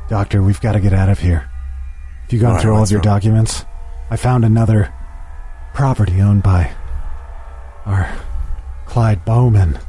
Doctor, 0.09 0.43
we've 0.43 0.61
got 0.61 0.73
to 0.73 0.81
get 0.81 0.93
out 0.93 1.09
of 1.09 1.21
here. 1.21 1.49
Have 2.23 2.33
you 2.33 2.39
gone 2.39 2.55
Why? 2.55 2.61
through 2.61 2.75
all 2.75 2.83
of 2.83 2.91
your 2.91 2.99
wrong? 2.99 3.15
documents? 3.15 3.65
I 4.11 4.17
found 4.17 4.45
another 4.45 4.93
property 5.73 6.21
owned 6.21 6.43
by 6.43 6.73
our 7.87 8.13
Clyde 8.87 9.25
Baughman, 9.25 9.81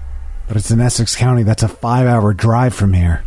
but 0.47 0.57
it's 0.57 0.71
in 0.71 0.79
Essex 0.79 1.15
County. 1.15 1.43
That's 1.43 1.63
a 1.63 1.67
five-hour 1.67 2.33
drive 2.33 2.73
from 2.73 2.93
here. 2.93 3.23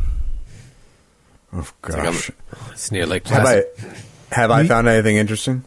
Oh 1.55 1.66
Like 1.85 1.94
I'm- 1.94 2.05
gosh, 2.12 2.31
It's 2.72 2.90
near 2.90 3.06
Lake 3.06 3.26
have 3.28 3.47
I 3.47 3.62
have 4.32 4.51
I 4.51 4.66
found 4.66 4.89
anything 4.89 5.16
interesting? 5.16 5.64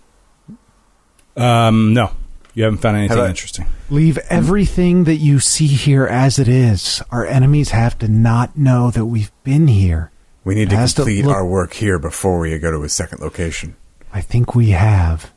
Um, 1.35 1.93
no, 1.93 2.11
you 2.53 2.63
haven't 2.63 2.79
found 2.79 2.97
anything 2.97 3.17
Have 3.17 3.29
interesting. 3.29 3.67
Leave 3.89 4.17
everything 4.29 5.03
that 5.05 5.17
you 5.17 5.39
see 5.39 5.67
here 5.67 6.05
as 6.05 6.39
it 6.39 6.47
is. 6.47 7.01
Our 7.11 7.25
enemies 7.25 7.69
have 7.69 7.97
to 7.99 8.07
not 8.07 8.57
know 8.57 8.91
that 8.91 9.05
we've 9.05 9.31
been 9.43 9.67
here. 9.67 10.11
We 10.43 10.55
need 10.55 10.63
It 10.63 10.69
to 10.71 10.75
has 10.77 10.93
to 10.95 11.01
complete 11.03 11.25
look- 11.25 11.35
our 11.35 11.45
work 11.45 11.73
here 11.73 11.99
before 11.99 12.39
we 12.39 12.57
go 12.57 12.71
to 12.71 12.83
a 12.83 12.89
second 12.89 13.19
location. 13.21 13.75
I 14.13 14.21
think 14.21 14.55
we 14.55 14.69
have. 14.71 15.31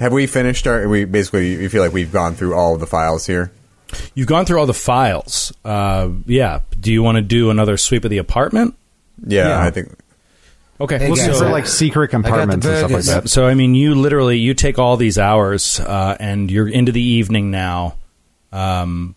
Have 0.00 0.12
we 0.12 0.26
finished 0.26 0.66
our? 0.66 0.88
We 0.88 1.04
basically, 1.04 1.50
you 1.60 1.68
feel 1.68 1.82
like 1.82 1.92
we've 1.92 2.12
gone 2.12 2.34
through 2.34 2.54
all 2.54 2.74
of 2.74 2.80
the 2.80 2.86
files 2.86 3.26
here. 3.26 3.52
You've 4.14 4.26
gone 4.28 4.46
through 4.46 4.58
all 4.58 4.66
the 4.66 4.72
files. 4.72 5.52
Uh, 5.64 6.08
yeah. 6.26 6.60
Do 6.80 6.90
you 6.90 7.02
want 7.02 7.16
to 7.16 7.22
do 7.22 7.50
another 7.50 7.76
sweep 7.76 8.04
of 8.04 8.10
the 8.10 8.18
apartment? 8.18 8.74
Yeah, 9.26 9.48
Yeah. 9.48 9.62
I 9.62 9.70
think. 9.70 9.96
Okay. 10.80 10.98
Hey, 10.98 11.08
well, 11.10 11.16
guys, 11.16 11.38
so- 11.38 11.44
For 11.44 11.50
like 11.50 11.66
secret 11.66 12.08
compartments 12.08 12.66
and 12.66 12.78
stuff 12.78 12.90
like 12.90 13.04
that. 13.04 13.28
So 13.30 13.46
I 13.46 13.54
mean, 13.54 13.74
you 13.74 13.94
literally 13.94 14.38
you 14.38 14.52
take 14.54 14.78
all 14.78 14.96
these 14.96 15.18
hours, 15.18 15.78
uh, 15.80 16.16
and 16.18 16.50
you're 16.50 16.68
into 16.68 16.90
the 16.92 17.02
evening 17.02 17.50
now. 17.50 17.96
Um, 18.52 19.14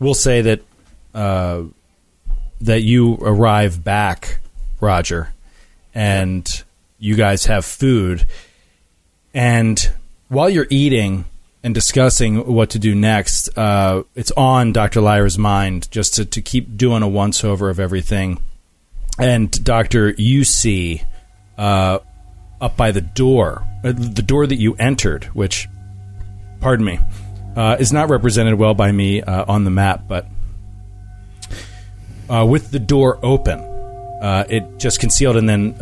we'll 0.00 0.14
say 0.14 0.42
that 0.42 0.60
uh, 1.14 1.62
that 2.60 2.82
you 2.82 3.14
arrive 3.20 3.84
back, 3.84 4.40
Roger, 4.80 5.32
and 5.94 6.62
you 6.98 7.14
guys 7.14 7.46
have 7.46 7.64
food, 7.64 8.26
and 9.32 9.92
while 10.28 10.50
you're 10.50 10.66
eating 10.70 11.24
and 11.62 11.74
discussing 11.74 12.52
what 12.52 12.70
to 12.70 12.78
do 12.78 12.94
next, 12.94 13.48
uh, 13.56 14.02
it's 14.14 14.30
on 14.32 14.72
Doctor 14.72 15.00
Lyra's 15.00 15.38
mind 15.38 15.90
just 15.90 16.14
to, 16.14 16.24
to 16.24 16.40
keep 16.42 16.76
doing 16.76 17.02
a 17.02 17.08
once 17.08 17.44
over 17.44 17.70
of 17.70 17.78
everything. 17.80 18.40
And 19.18 19.64
Doctor, 19.64 20.14
you 20.16 20.44
see 20.44 21.02
uh, 21.56 21.98
up 22.60 22.76
by 22.76 22.92
the 22.92 23.00
door, 23.00 23.66
uh, 23.84 23.92
the 23.92 24.22
door 24.22 24.46
that 24.46 24.56
you 24.56 24.74
entered, 24.74 25.24
which, 25.26 25.68
pardon 26.60 26.84
me, 26.86 27.00
uh, 27.56 27.76
is 27.80 27.92
not 27.92 28.10
represented 28.10 28.54
well 28.54 28.74
by 28.74 28.92
me 28.92 29.22
uh, 29.22 29.44
on 29.48 29.64
the 29.64 29.70
map, 29.70 30.04
but 30.06 30.26
uh, 32.30 32.46
with 32.48 32.70
the 32.70 32.78
door 32.78 33.18
open, 33.22 33.58
uh, 33.58 34.44
it 34.48 34.78
just 34.78 35.00
concealed, 35.00 35.36
and 35.36 35.48
then 35.48 35.72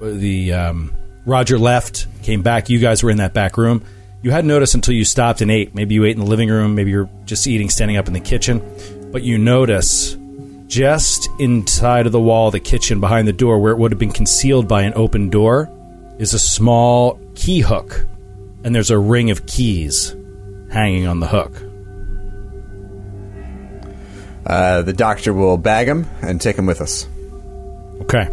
the 0.00 0.52
um, 0.52 0.94
Roger 1.26 1.58
left, 1.58 2.06
came 2.22 2.42
back. 2.42 2.68
You 2.68 2.78
guys 2.78 3.02
were 3.02 3.10
in 3.10 3.18
that 3.18 3.34
back 3.34 3.56
room. 3.56 3.84
You 4.22 4.30
hadn't 4.30 4.48
noticed 4.48 4.74
until 4.74 4.94
you 4.94 5.04
stopped 5.04 5.40
and 5.40 5.50
ate. 5.50 5.74
Maybe 5.74 5.94
you 5.94 6.04
ate 6.04 6.12
in 6.12 6.20
the 6.20 6.26
living 6.26 6.48
room. 6.48 6.74
Maybe 6.74 6.90
you're 6.90 7.10
just 7.24 7.46
eating 7.46 7.68
standing 7.68 7.96
up 7.96 8.06
in 8.06 8.12
the 8.12 8.20
kitchen. 8.20 8.62
But 9.10 9.22
you 9.24 9.36
notice 9.36 10.16
just 10.72 11.28
inside 11.38 12.06
of 12.06 12.12
the 12.12 12.20
wall 12.20 12.46
of 12.48 12.52
the 12.52 12.60
kitchen 12.60 12.98
behind 12.98 13.28
the 13.28 13.32
door 13.32 13.58
where 13.58 13.72
it 13.72 13.76
would 13.78 13.92
have 13.92 13.98
been 13.98 14.10
concealed 14.10 14.66
by 14.66 14.80
an 14.82 14.92
open 14.96 15.28
door 15.28 15.68
is 16.18 16.32
a 16.32 16.38
small 16.38 17.20
key 17.34 17.60
hook 17.60 18.06
and 18.64 18.74
there's 18.74 18.90
a 18.90 18.98
ring 18.98 19.30
of 19.30 19.44
keys 19.44 20.16
hanging 20.70 21.06
on 21.06 21.20
the 21.20 21.26
hook 21.26 21.52
Uh, 24.46 24.80
the 24.82 24.92
doctor 24.94 25.32
will 25.34 25.56
bag 25.58 25.86
him 25.86 26.06
and 26.22 26.40
take 26.40 26.56
him 26.56 26.66
with 26.66 26.80
us. 26.80 27.06
okay 28.00 28.26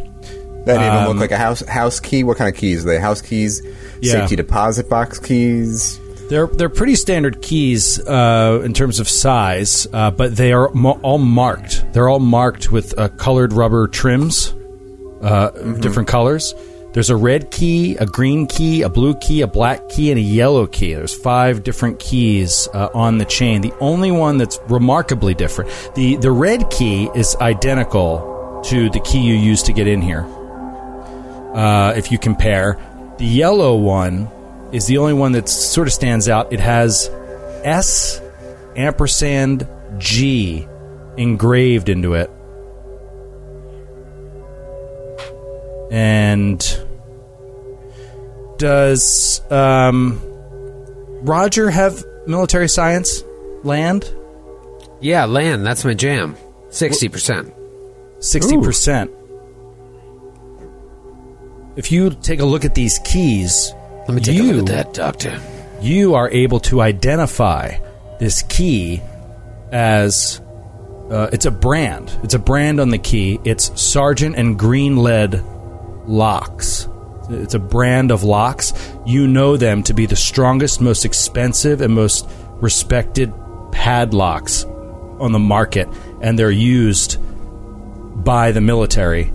That 0.66 0.78
even 0.78 0.88
Um, 0.88 1.08
look 1.10 1.18
like 1.18 1.32
a 1.32 1.38
house 1.38 1.62
house 1.68 2.00
key. 2.00 2.24
What 2.24 2.38
kind 2.38 2.50
of 2.54 2.60
keys? 2.60 2.84
Are 2.86 2.88
they 2.90 3.00
house 3.00 3.22
keys, 3.22 3.62
Yeah. 4.02 4.14
safety 4.14 4.36
deposit 4.36 4.90
box 4.90 5.20
keys. 5.20 6.00
They're 6.30 6.48
they're 6.48 6.70
pretty 6.70 6.96
standard 6.96 7.42
keys 7.42 8.00
uh, 8.08 8.62
in 8.64 8.74
terms 8.74 9.00
of 9.00 9.10
size 9.10 9.88
uh, 9.94 10.12
but 10.12 10.36
they 10.36 10.54
are 10.54 10.70
mo- 10.74 11.00
all 11.02 11.18
marked. 11.18 11.84
They're 11.94 12.08
all 12.08 12.20
marked 12.20 12.72
with 12.72 12.98
uh, 12.98 13.10
colored 13.10 13.52
rubber 13.54 13.88
trims 13.88 14.54
uh, 15.22 15.50
different 15.80 16.08
colors. 16.08 16.54
There's 16.94 17.10
a 17.10 17.16
red 17.16 17.52
key 17.52 17.98
a 17.98 18.06
green 18.06 18.48
key 18.48 18.84
a 18.84 18.90
blue 18.90 19.16
key 19.16 19.42
a 19.42 19.48
black 19.48 19.90
key 19.90 20.12
and 20.12 20.18
a 20.18 20.24
yellow 20.24 20.66
key. 20.68 20.94
There's 20.94 21.14
five 21.16 21.64
different 21.64 22.00
keys 22.00 22.68
uh, 22.74 22.90
on 22.94 23.18
the 23.18 23.26
chain. 23.26 23.62
The 23.62 23.74
only 23.80 24.12
one 24.12 24.38
that's 24.38 24.60
remarkably 24.70 25.34
different 25.34 25.70
the 25.96 26.16
the 26.18 26.32
red 26.32 26.70
key 26.70 27.10
is 27.16 27.36
identical 27.42 28.62
to 28.66 28.90
the 28.90 29.00
key 29.02 29.20
you 29.20 29.36
used 29.36 29.66
to 29.68 29.74
get 29.74 29.88
in 29.88 30.02
here 30.02 30.26
uh, 31.54 31.94
if 31.96 32.12
you 32.12 32.18
compare. 32.18 32.78
The 33.18 33.26
yellow 33.26 33.76
one 33.76 34.30
is 34.72 34.88
the 34.88 34.98
only 34.98 35.14
one 35.14 35.32
that 35.34 35.50
sort 35.50 35.88
of 35.88 35.94
stands 35.94 36.30
out. 36.30 36.52
It 36.54 36.60
has 36.60 37.10
S 37.64 38.22
ampersand 38.76 39.68
G 39.98 40.68
engraved 41.18 41.90
into 41.90 42.14
it. 42.14 42.30
And 45.92 46.60
does 48.58 49.42
um, 49.52 50.22
Roger 51.22 51.70
have 51.70 52.04
military 52.28 52.70
science 52.70 53.24
land? 53.64 54.14
Yeah, 55.02 55.26
land. 55.26 55.66
That's 55.66 55.84
my 55.84 55.94
jam. 55.94 56.36
Sixty 56.70 57.10
percent. 57.10 57.54
60%. 58.20 59.10
If 61.76 61.92
you 61.92 62.10
take 62.10 62.42
a 62.42 62.46
look 62.46 62.66
at 62.66 62.76
these 62.76 63.00
keys, 63.06 63.74
Let 64.10 64.16
me 64.16 64.22
take 64.22 64.38
you, 64.38 64.42
a 64.42 64.54
look 64.54 64.70
at 64.72 64.76
that, 64.76 64.94
Doctor. 64.96 65.40
you 65.82 66.16
are 66.16 66.28
able 66.32 66.60
to 66.62 66.82
identify 66.82 67.78
this 68.20 68.42
key 68.42 69.04
as 69.72 70.42
uh, 71.12 71.30
it's 71.32 71.46
a 71.46 71.52
brand. 71.52 72.12
It's 72.24 72.34
a 72.34 72.40
brand 72.40 72.80
on 72.80 72.90
the 72.90 72.98
key. 72.98 73.40
It's 73.44 73.80
Sargent 73.80 74.36
and 74.36 74.58
Greenleaf 74.58 75.40
locks. 76.08 76.90
It's 77.30 77.54
a 77.54 77.60
brand 77.60 78.10
of 78.10 78.24
locks. 78.24 78.74
You 79.06 79.28
know 79.28 79.58
them 79.58 79.84
to 79.84 79.94
be 79.94 80.08
the 80.08 80.16
strongest, 80.16 80.82
most 80.82 81.06
expensive, 81.06 81.80
and 81.80 81.94
most 81.94 82.28
respected 82.54 83.32
padlocks 83.72 84.64
on 85.20 85.34
the 85.34 85.40
market, 85.40 85.88
and 86.20 86.40
they're 86.40 86.50
used 86.50 87.20
by 88.24 88.54
the 88.54 88.62
military 88.62 89.32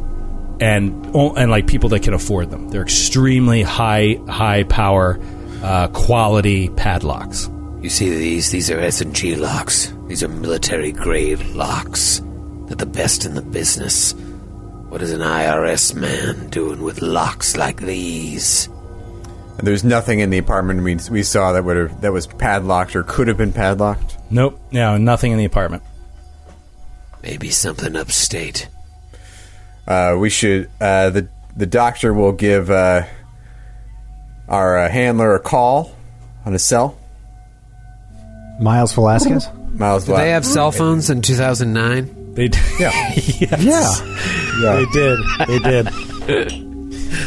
and 0.60 1.14
and 1.14 1.50
like 1.50 1.66
people 1.66 1.88
that 1.90 2.02
can 2.02 2.14
afford 2.14 2.50
them. 2.50 2.68
They're 2.68 2.82
extremely 2.82 3.62
high 3.62 4.20
high 4.28 4.64
power 4.64 5.20
uh, 5.62 5.88
quality 5.88 6.68
padlocks. 6.70 7.50
You 7.80 7.90
see 7.90 8.08
these? 8.08 8.50
These 8.50 8.70
are 8.70 8.78
S&G 8.78 9.36
locks. 9.36 9.92
These 10.06 10.22
are 10.22 10.28
military 10.28 10.92
grade 10.92 11.44
locks. 11.48 12.22
They're 12.66 12.76
the 12.76 12.86
best 12.86 13.26
in 13.26 13.34
the 13.34 13.42
business. 13.42 14.12
What 14.88 15.02
is 15.02 15.12
an 15.12 15.20
IRS 15.20 15.94
man 15.94 16.48
doing 16.50 16.82
with 16.82 17.02
locks 17.02 17.56
like 17.56 17.80
these? 17.80 18.68
And 19.58 19.66
there's 19.66 19.84
nothing 19.84 20.20
in 20.20 20.30
the 20.30 20.38
apartment 20.38 20.82
we, 20.82 20.96
we 21.10 21.22
saw 21.22 21.52
that 21.52 21.64
would 21.64 21.76
have 21.76 22.00
that 22.00 22.12
was 22.12 22.26
padlocked 22.26 22.96
or 22.96 23.02
could 23.02 23.28
have 23.28 23.36
been 23.36 23.52
padlocked. 23.52 24.16
Nope, 24.30 24.58
no, 24.72 24.96
nothing 24.96 25.32
in 25.32 25.38
the 25.38 25.44
apartment. 25.44 25.82
Maybe 27.22 27.50
something 27.50 27.96
upstate. 27.96 28.68
Uh, 29.86 30.16
we 30.18 30.30
should 30.30 30.70
uh, 30.80 31.10
the 31.10 31.28
the 31.56 31.66
doctor 31.66 32.12
will 32.14 32.32
give 32.32 32.70
uh, 32.70 33.04
our 34.48 34.78
uh, 34.78 34.88
handler 34.88 35.34
a 35.34 35.40
call 35.40 35.94
on 36.44 36.52
his 36.52 36.64
cell. 36.64 36.96
Miles 38.60 38.92
Velasquez? 38.92 39.48
Miles 39.72 40.04
Velasquez. 40.04 40.06
Did 40.06 40.10
Black. 40.12 40.22
they 40.24 40.30
have 40.30 40.46
cell 40.46 40.70
phones 40.70 41.10
in 41.10 41.22
2009? 41.22 42.34
They 42.34 42.48
did. 42.48 42.60
Yeah. 42.78 42.90
yes. 43.16 44.02
Yeah. 44.62 44.76
They 44.76 44.84
did. 44.92 45.18
They 45.48 45.58
did. 45.58 46.64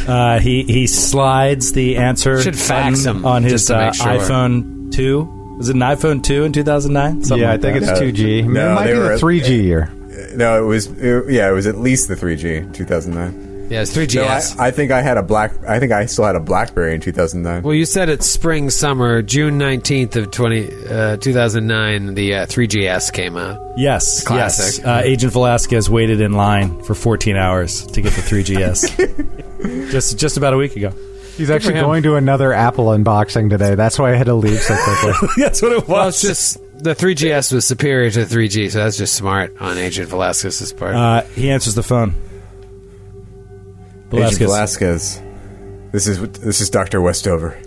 Uh, 0.05 0.39
he 0.39 0.63
he 0.63 0.85
slides 0.85 1.71
the 1.71 1.95
answer 1.97 2.41
Should 2.41 2.57
fax 2.59 3.05
him, 3.05 3.25
on 3.25 3.43
his 3.43 3.53
just 3.53 3.67
to 3.67 3.77
uh, 3.77 3.85
make 3.85 3.93
sure. 3.93 4.05
iPhone 4.07 4.91
two. 4.91 5.23
Was 5.57 5.69
it 5.69 5.75
an 5.75 5.81
iPhone 5.81 6.21
two 6.23 6.43
in 6.43 6.51
two 6.51 6.63
thousand 6.63 6.91
nine? 6.93 7.21
yeah, 7.25 7.53
I 7.53 7.57
think 7.57 7.77
it's 7.77 7.87
2G. 7.89 8.45
No, 8.47 8.71
it 8.71 8.75
might 8.75 8.87
they 8.87 8.93
be 8.93 8.99
the 8.99 9.05
were- 9.05 9.17
3G 9.17 9.63
year. 9.63 9.89
No, 10.35 10.63
it 10.63 10.67
was 10.67 10.87
it- 10.87 11.29
yeah, 11.29 11.49
it 11.49 11.53
was 11.53 11.67
at 11.67 11.77
least 11.77 12.07
the 12.07 12.15
3G 12.15 12.73
2009. 12.73 13.67
Yeah, 13.69 13.81
it's 13.81 13.93
No, 13.93 14.01
3GS. 14.03 14.57
I, 14.57 14.67
I 14.67 14.71
think 14.71 14.91
I 14.91 15.01
had 15.01 15.17
a 15.17 15.21
black. 15.23 15.51
I 15.67 15.77
think 15.79 15.91
I 15.91 16.05
still 16.05 16.23
had 16.23 16.37
a 16.37 16.39
BlackBerry 16.39 16.95
in 16.95 17.01
2009. 17.01 17.63
well, 17.63 17.73
you 17.73 17.85
said 17.85 18.07
it's 18.07 18.25
spring, 18.25 18.69
summer, 18.69 19.21
June 19.21 19.59
19th 19.59 20.15
of 20.15 20.31
20, 20.31 20.69
uh, 20.89 21.17
2009, 21.17 22.13
the 22.13 22.33
uh, 22.35 22.45
3GS 22.45 23.11
came 23.11 23.35
out. 23.35 23.59
Yes, 23.77 24.23
Classic. 24.23 24.77
yes. 24.77 24.85
Uh, 24.85 25.01
Agent 25.03 25.33
Velasquez 25.33 25.89
waited 25.89 26.21
in 26.21 26.31
line 26.31 26.81
for 26.83 26.95
14 26.95 27.35
hours 27.35 27.85
to 27.87 28.01
get 28.01 28.13
the 28.13 28.21
3GS. 28.21 29.91
just 29.91 30.17
just 30.17 30.37
about 30.37 30.53
a 30.53 30.57
week 30.57 30.77
ago. 30.77 30.93
He's 31.37 31.49
actually 31.51 31.75
going 31.75 32.03
to 32.03 32.15
another 32.15 32.51
Apple 32.51 32.85
unboxing 32.87 33.49
today. 33.49 33.75
That's 33.75 33.97
why 33.99 34.11
I 34.11 34.15
had 34.15 34.25
to 34.25 34.33
leave 34.33 34.59
so 34.59 34.75
quickly. 34.75 35.27
That's 35.37 35.61
what 35.61 35.71
it 35.71 35.79
was. 35.79 35.87
Well, 35.87 36.07
it's 36.09 36.21
just 36.21 36.57
the 36.83 36.95
3GS 36.95 37.53
was 37.53 37.65
superior 37.65 38.09
to 38.11 38.21
3G, 38.25 38.71
so 38.71 38.79
that's 38.79 38.97
just 38.97 39.15
smart 39.15 39.55
on 39.59 39.77
Agent 39.77 40.09
Velasquez's 40.09 40.73
part. 40.73 40.95
uh, 40.95 41.21
he 41.35 41.49
answers 41.49 41.73
the 41.75 41.81
phone. 41.83 42.13
Agent 44.13 44.37
Velasquez. 44.37 44.47
Velasquez. 45.17 45.21
This 45.91 46.07
is 46.07 46.19
this 46.39 46.61
is 46.61 46.69
Doctor 46.69 47.01
Westover. 47.01 47.57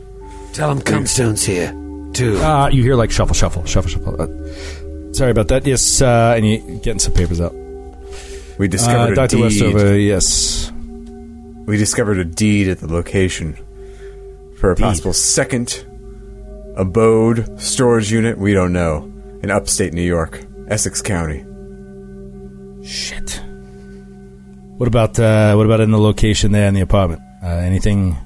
Tell 0.53 0.71
him 0.71 0.81
Cumstone's 0.81 1.45
here, 1.45 1.71
too. 2.13 2.39
Uh, 2.39 2.69
you 2.69 2.83
hear 2.83 2.95
like 2.95 3.11
shuffle, 3.11 3.35
shuffle, 3.35 3.65
shuffle, 3.67 3.91
shuffle. 3.91 4.21
Uh, 4.21 5.13
sorry 5.13 5.31
about 5.31 5.49
that. 5.49 5.67
Yes, 5.67 6.01
uh, 6.03 6.35
and 6.37 6.47
you 6.47 6.59
getting 6.83 6.99
some 6.99 7.13
papers 7.15 7.41
out. 7.41 7.55
We 8.59 8.67
Uh, 8.67 8.71
discovered 8.71 9.13
a 9.13 9.15
Dr. 9.17 9.39
Westover, 9.39 9.99
yes. 9.99 10.71
We 11.71 11.77
discovered 11.77 12.19
a 12.19 12.25
deed 12.25 12.67
at 12.67 12.81
the 12.81 12.93
location 12.93 13.57
for 14.57 14.73
a 14.73 14.75
possible 14.75 15.13
second 15.13 15.87
abode 16.77 17.61
storage 17.61 18.11
unit. 18.11 18.39
We 18.39 18.55
don't 18.55 18.73
know 18.73 19.05
in 19.41 19.53
upstate 19.53 19.93
New 19.93 20.03
York, 20.03 20.45
Essex 20.67 21.01
County. 21.01 21.45
Shit. 22.85 23.41
What 24.79 24.89
about 24.89 25.17
uh, 25.21 25.55
what 25.55 25.65
about 25.65 25.81
in 25.81 25.93
the 25.93 26.01
location 26.01 26.51
there 26.51 26.67
in 26.67 26.75
the 26.75 26.81
apartment? 26.81 27.23
Uh, 27.41 27.47
anything? 27.47 28.17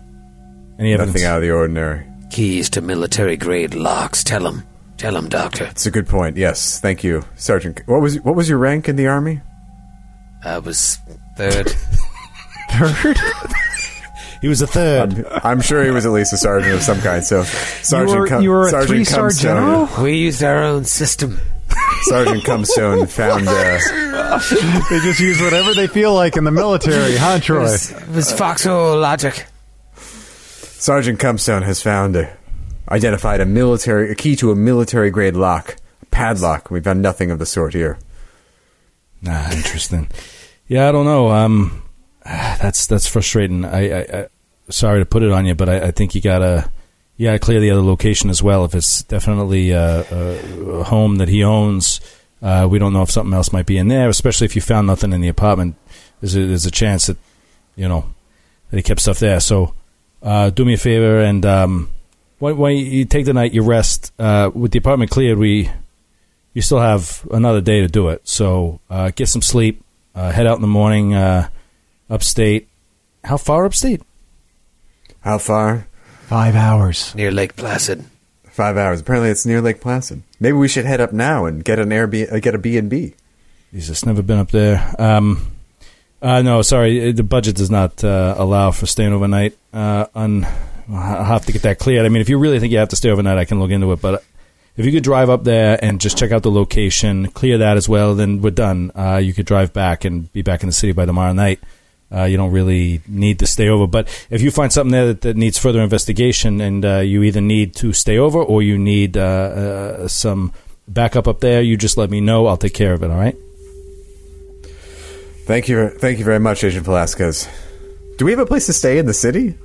Any 0.79 0.95
evidence? 0.95 1.13
Nothing 1.13 1.27
out 1.27 1.37
of 1.37 1.43
the 1.43 1.51
ordinary. 1.51 2.07
Keys 2.31 2.71
to 2.71 2.81
military 2.81 3.37
grade 3.37 3.75
locks. 3.75 4.25
Tell 4.25 4.47
him. 4.47 4.63
Tell 4.97 5.15
him, 5.15 5.29
Doctor. 5.29 5.67
It's 5.67 5.85
a 5.85 5.91
good 5.91 6.09
point. 6.09 6.39
Yes, 6.39 6.81
thank 6.81 7.05
you, 7.05 7.23
Sergeant. 7.35 7.83
What 7.85 8.01
was 8.01 8.19
what 8.23 8.37
was 8.37 8.49
your 8.49 8.57
rank 8.57 8.89
in 8.89 8.97
the 8.97 9.09
army? 9.09 9.43
I 10.43 10.61
was 10.61 10.99
third. 11.37 11.71
Third? 12.79 13.17
He 14.41 14.49
was 14.49 14.61
a 14.61 14.67
third. 14.67 15.25
I'm, 15.31 15.41
I'm 15.43 15.61
sure 15.63 15.83
he 15.83 15.91
was 15.91 16.05
at 16.05 16.13
least 16.13 16.35
a 16.35 16.37
sergeant 16.37 16.75
of 16.75 16.83
some 16.83 17.01
kind. 17.01 17.25
So, 17.25 17.45
Sergeant, 17.45 18.21
were- 18.21 18.27
Cum- 18.27 18.43
you 18.43 18.51
were 18.51 18.67
a 18.67 18.71
Sergeant 18.71 18.89
three-star 18.91 19.29
Cumstone- 19.31 19.41
general? 19.41 19.89
we 20.05 20.19
used 20.19 20.43
our 20.43 20.63
own 20.65 20.85
system. 20.85 21.39
Sergeant 22.03 22.43
Cumstone 22.45 23.09
found. 23.09 23.49
Uh, 23.49 24.39
they 24.91 25.01
just 25.01 25.19
use 25.19 25.41
whatever 25.41 25.73
they 25.73 25.87
feel 25.87 26.13
like 26.13 26.37
in 26.37 26.45
the 26.45 26.51
military, 26.51 27.17
huh, 27.17 27.37
It 27.39 27.45
Troy? 27.45 27.61
was, 27.61 27.91
it 27.93 28.09
was 28.11 28.33
foxhole 28.33 28.99
logic. 28.99 29.47
Sergeant 29.97 31.19
Cumstone 31.19 31.63
has 31.63 31.81
found 31.81 32.15
a, 32.15 32.37
identified 32.91 33.41
a 33.41 33.47
military 33.47 34.11
a 34.11 34.15
key 34.15 34.37
to 34.37 34.51
a 34.51 34.55
military 34.57 35.11
grade 35.11 35.37
lock, 35.37 35.77
a 36.03 36.07
padlock. 36.07 36.71
We 36.71 36.81
found 36.81 37.01
nothing 37.01 37.31
of 37.31 37.39
the 37.39 37.47
sort 37.47 37.73
here. 37.73 37.99
Nah, 39.23 39.51
interesting. 39.53 40.11
Yeah, 40.69 40.87
I 40.89 40.93
don't 40.93 41.07
know. 41.07 41.31
Um, 41.31 41.81
that's 42.61 42.87
that's 42.87 43.07
frustrating. 43.07 43.65
I, 43.65 43.91
I, 43.91 44.21
I 44.21 44.27
sorry 44.71 45.01
to 45.01 45.07
put 45.07 45.23
it 45.23 45.31
on 45.31 45.47
you, 45.47 45.55
but 45.55 45.69
I, 45.69 45.89
I 45.89 45.91
think 45.91 46.15
you 46.15 46.21
gotta 46.21 46.71
you 47.17 47.27
gotta 47.27 47.39
clear 47.39 47.61
the 47.61 47.71
other 47.71 47.83
location 47.83 48.31
as 48.31 48.43
well. 48.43 48.65
If 48.65 48.75
it's 48.75 49.03
definitely 49.03 49.71
a, 49.71 50.05
a, 50.11 50.79
a 50.79 50.85
home 50.85 51.17
that 51.17 51.29
he 51.29 51.45
owns, 51.45 52.01
uh, 52.43 52.67
we 52.71 52.79
don't 52.79 52.93
know 52.93 53.03
if 53.03 53.11
something 53.11 53.35
else 53.35 53.53
might 53.53 53.67
be 53.67 53.77
in 53.77 53.89
there. 53.89 54.09
Especially 54.09 54.47
if 54.47 54.57
you 54.57 54.63
found 54.63 54.87
nothing 54.87 55.13
in 55.13 55.21
the 55.21 55.29
apartment, 55.29 55.77
there's 56.21 56.37
a, 56.37 56.47
there's 56.47 56.67
a 56.67 56.71
chance 56.71 57.07
that 57.07 57.19
you 57.77 57.89
know 57.89 58.07
that 58.71 58.77
he 58.77 58.83
kept 58.83 59.01
stuff 59.01 59.19
there. 59.19 59.41
So 59.41 59.75
uh, 60.23 60.51
do 60.51 60.65
me 60.65 60.75
a 60.75 60.79
favor 60.79 61.21
and 61.21 61.45
um, 61.45 61.91
why, 62.39 62.53
why 62.53 62.71
you 62.71 63.05
take 63.05 63.27
the 63.27 63.33
night, 63.33 63.53
you 63.53 63.63
rest. 63.63 64.13
Uh, 64.19 64.51
with 64.53 64.73
the 64.73 64.79
apartment 64.79 65.11
cleared, 65.11 65.39
we 65.39 65.71
you 66.55 66.63
still 66.63 66.81
have 66.81 67.27
another 67.31 67.61
day 67.61 67.81
to 67.81 67.89
do 67.89 68.09
it. 68.09 68.27
So 68.27 68.81
uh, 68.89 69.11
get 69.15 69.29
some 69.29 69.43
sleep. 69.43 69.83
Uh, 70.15 70.31
head 70.31 70.47
out 70.47 70.57
in 70.57 70.63
the 70.63 70.69
morning 70.69 71.15
uh, 71.15 71.49
upstate. 72.09 72.69
How 73.25 73.37
far 73.37 73.65
upstate? 73.65 74.03
How 75.21 75.39
far? 75.39 75.87
Five 76.27 76.55
hours. 76.55 77.15
Near 77.15 77.31
Lake 77.31 77.57
Placid. 77.57 78.05
Five 78.45 78.77
hours. 78.77 79.01
Apparently, 79.01 79.31
it's 79.31 79.45
near 79.45 79.61
Lake 79.61 79.81
Placid. 79.81 80.23
Maybe 80.39 80.57
we 80.57 80.69
should 80.69 80.85
head 80.85 81.01
up 81.01 81.13
now 81.13 81.45
and 81.45 81.65
get 81.65 81.79
an 81.79 81.91
Airbnb, 81.91 82.33
uh, 82.33 82.39
get 82.39 82.55
a 82.55 82.59
B 82.59 82.77
and 82.79 82.89
B. 82.89 83.15
Jesus, 83.73 84.07
never 84.07 84.23
been 84.23 84.39
up 84.39 84.51
there. 84.51 84.95
Um, 84.99 85.49
uh, 86.23 86.41
no, 86.43 86.63
sorry, 86.63 87.13
the 87.13 87.23
budget 87.23 87.57
does 87.57 87.71
not 87.71 88.05
uh, 88.05 88.35
allow 88.39 88.71
for 88.71 88.87
staying 88.87 89.13
overnight. 89.13 89.59
Uh, 89.73 90.07
on, 90.15 90.47
I'll 90.91 91.25
have 91.25 91.47
to 91.47 91.53
get 91.53 91.63
that 91.63 91.79
cleared. 91.79 92.07
I 92.07 92.09
mean, 92.09 92.23
if 92.23 92.29
you 92.29 92.39
really 92.39 92.61
think 92.61 92.73
you 92.73 92.79
have 92.79 92.91
to 92.91 92.97
stay 92.97 93.11
overnight, 93.11 93.37
I 93.37 93.45
can 93.45 93.59
look 93.59 93.71
into 93.71 93.91
it. 93.93 94.01
But 94.01 94.25
if 94.77 94.87
you 94.87 94.93
could 94.93 95.03
drive 95.03 95.29
up 95.29 95.45
there 95.45 95.79
and 95.85 96.01
just 96.01 96.17
check 96.17 96.31
out 96.33 96.43
the 96.43 96.51
location, 96.51 97.29
clear 97.31 97.59
that 97.59 97.77
as 97.77 97.89
well, 97.89 98.15
then 98.15 98.41
we're 98.41 98.51
done. 98.51 98.93
Uh, 98.95 99.17
you 99.17 99.33
could 99.35 99.47
drive 99.47 99.73
back 99.73 100.05
and 100.05 100.33
be 100.33 100.43
back 100.43 100.63
in 100.63 100.69
the 100.69 100.73
city 100.73 100.93
by 100.93 101.05
tomorrow 101.05 101.33
night. 101.33 101.61
Uh, 102.13 102.25
you 102.25 102.37
don't 102.37 102.53
really 102.53 103.01
need 103.09 103.39
to 103.41 103.47
stay 103.47 103.69
over. 103.69 103.87
But 103.87 104.07
if 104.31 104.41
you 104.43 104.51
find 104.51 104.73
something 104.73 104.93
there 104.93 105.07
that, 105.09 105.21
that 105.23 105.37
needs 105.37 105.59
further 105.59 105.81
investigation, 105.81 106.61
and 106.61 106.85
uh, 106.85 106.99
you 106.99 107.23
either 107.25 107.41
need 107.41 107.75
to 107.77 107.93
stay 107.93 108.19
over 108.19 108.41
or 108.43 108.63
you 108.63 108.79
need 108.79 109.17
uh, 109.17 109.21
uh, 109.21 110.09
some 110.09 110.53
backup 110.87 111.27
up 111.27 111.41
there, 111.41 111.61
you 111.63 111.77
just 111.77 111.97
let 111.97 112.11
me 112.11 112.21
know. 112.21 112.47
I'll 112.47 112.57
take 112.57 112.75
care 112.75 112.93
of 112.93 113.03
it. 113.03 113.11
All 113.11 113.17
right. 113.19 113.37
Thank 115.47 115.69
you. 115.69 115.89
Thank 115.91 116.19
you 116.19 116.25
very 116.25 116.39
much, 116.41 116.65
Agent 116.65 116.85
Velasquez. 116.85 117.49
Do 118.19 118.25
we 118.25 118.31
have 118.31 118.41
a 118.41 118.47
place 118.47 118.67
to 118.67 118.73
stay 118.73 118.99
in 118.99 119.07
the 119.07 119.15
city? 119.15 119.59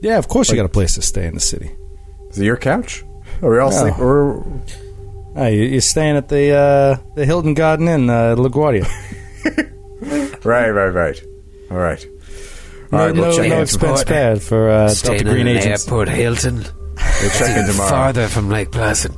Yeah, 0.00 0.18
of 0.18 0.28
course 0.28 0.50
you 0.50 0.56
got 0.56 0.66
a 0.66 0.68
place 0.68 0.94
to 0.94 1.02
stay 1.02 1.26
in 1.26 1.34
the 1.34 1.40
city. 1.40 1.70
Is 2.30 2.38
it 2.38 2.44
your 2.44 2.56
couch? 2.58 3.02
Are 3.42 3.50
we 3.50 3.58
all 3.58 3.70
No. 3.70 3.76
sleep? 3.80 3.98
Or 3.98 4.44
you- 5.48 5.64
you're 5.72 5.80
staying 5.80 6.16
at 6.16 6.28
the 6.28 6.50
uh, 6.50 6.96
the 7.16 7.24
Hilton 7.24 7.54
Garden 7.54 7.88
Inn, 7.88 8.10
uh, 8.10 8.36
LaGuardia. 8.36 8.86
right, 10.44 10.70
right, 10.70 10.88
right. 10.88 11.22
All 11.70 11.76
right. 11.78 12.06
All 12.92 12.98
No, 12.98 13.04
right, 13.06 13.14
we'll 13.14 13.24
no, 13.26 13.36
check 13.36 13.48
no 13.48 13.62
expense 13.62 14.00
Airport. 14.00 14.06
paid 14.06 14.42
for 14.42 14.70
uh, 14.70 14.88
Staying 14.88 15.18
Delta 15.24 15.28
in 15.30 15.34
Green 15.34 15.46
an 15.48 15.56
agents. 15.62 15.86
airport 15.86 16.08
Hilton. 16.08 16.56
We'll 16.56 17.30
check 17.30 17.56
in 17.56 17.66
tomorrow. 17.66 17.90
Farther 17.90 18.28
from 18.28 18.48
Lake 18.50 18.70
Placid. 18.70 19.12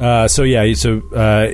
Uh, 0.00 0.26
so 0.28 0.42
yeah, 0.42 0.72
so 0.74 1.00
uh, 1.14 1.52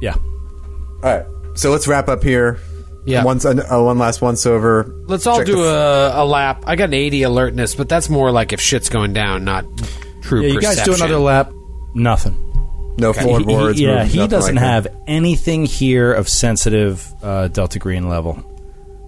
yeah, 0.00 0.14
All 0.14 1.00
right. 1.02 1.26
So 1.54 1.70
let's 1.72 1.88
wrap 1.88 2.08
up 2.08 2.22
here. 2.22 2.58
Yeah. 3.04 3.24
Once, 3.24 3.44
uh, 3.44 3.54
one 3.82 3.98
last 3.98 4.22
once 4.22 4.46
over. 4.46 4.94
Let's 5.06 5.26
all 5.26 5.38
Check 5.38 5.46
do 5.46 5.56
the- 5.56 6.12
a, 6.14 6.22
a 6.22 6.24
lap. 6.24 6.62
I 6.66 6.76
got 6.76 6.84
an 6.90 6.94
80 6.94 7.22
alertness, 7.24 7.74
but 7.74 7.88
that's 7.88 8.08
more 8.08 8.30
like 8.30 8.52
if 8.52 8.60
shit's 8.60 8.88
going 8.90 9.12
down, 9.14 9.44
not 9.44 9.64
true 10.22 10.42
yeah. 10.42 10.52
You 10.52 10.60
guys 10.60 10.82
do 10.84 10.94
another 10.94 11.18
lap. 11.18 11.50
Nothing. 11.94 12.49
No 13.00 13.12
He- 13.12 13.20
floorboards. 13.20 13.78
he, 13.78 13.86
yeah, 13.86 14.04
he 14.04 14.26
doesn't 14.28 14.54
like 14.56 14.62
that. 14.62 14.70
have 14.70 14.86
anything 15.06 15.66
here 15.66 16.12
of 16.12 16.28
sensitive 16.28 17.06
uh, 17.22 17.48
Delta 17.48 17.78
Green 17.78 18.08
level. 18.08 18.42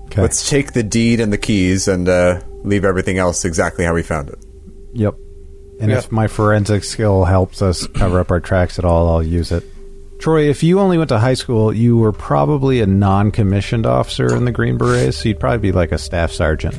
Okay. 0.06 0.20
Let's 0.22 0.48
take 0.50 0.72
the 0.72 0.82
deed 0.82 1.20
and 1.20 1.32
the 1.32 1.38
keys 1.38 1.88
and 1.88 2.08
uh, 2.08 2.40
leave 2.64 2.84
everything 2.84 3.18
else 3.18 3.44
exactly 3.44 3.84
how 3.84 3.94
we 3.94 4.02
found 4.02 4.28
it. 4.28 4.38
Yep. 4.94 5.14
And 5.80 5.90
Yeah. 5.90 5.98
if 5.98 6.12
my 6.12 6.28
forensic 6.28 6.84
skill 6.84 7.24
helps 7.24 7.62
us 7.62 7.86
cover 7.86 8.20
up 8.20 8.30
our 8.30 8.40
tracks 8.40 8.78
at 8.78 8.84
all, 8.84 9.08
I'll 9.08 9.22
use 9.22 9.52
it. 9.52 9.64
Troy, 10.18 10.48
if 10.48 10.62
you 10.62 10.78
only 10.78 10.98
went 10.98 11.08
to 11.08 11.18
high 11.18 11.34
school, 11.34 11.72
you 11.74 11.96
were 11.96 12.12
probably 12.12 12.80
a 12.80 12.86
non-commissioned 12.86 13.86
officer 13.86 14.36
in 14.36 14.44
the 14.44 14.52
Green 14.52 14.78
Berets, 14.78 15.16
so 15.18 15.28
you'd 15.30 15.40
probably 15.40 15.58
be 15.58 15.72
like 15.72 15.90
a 15.92 15.98
staff 15.98 16.30
sergeant. 16.30 16.76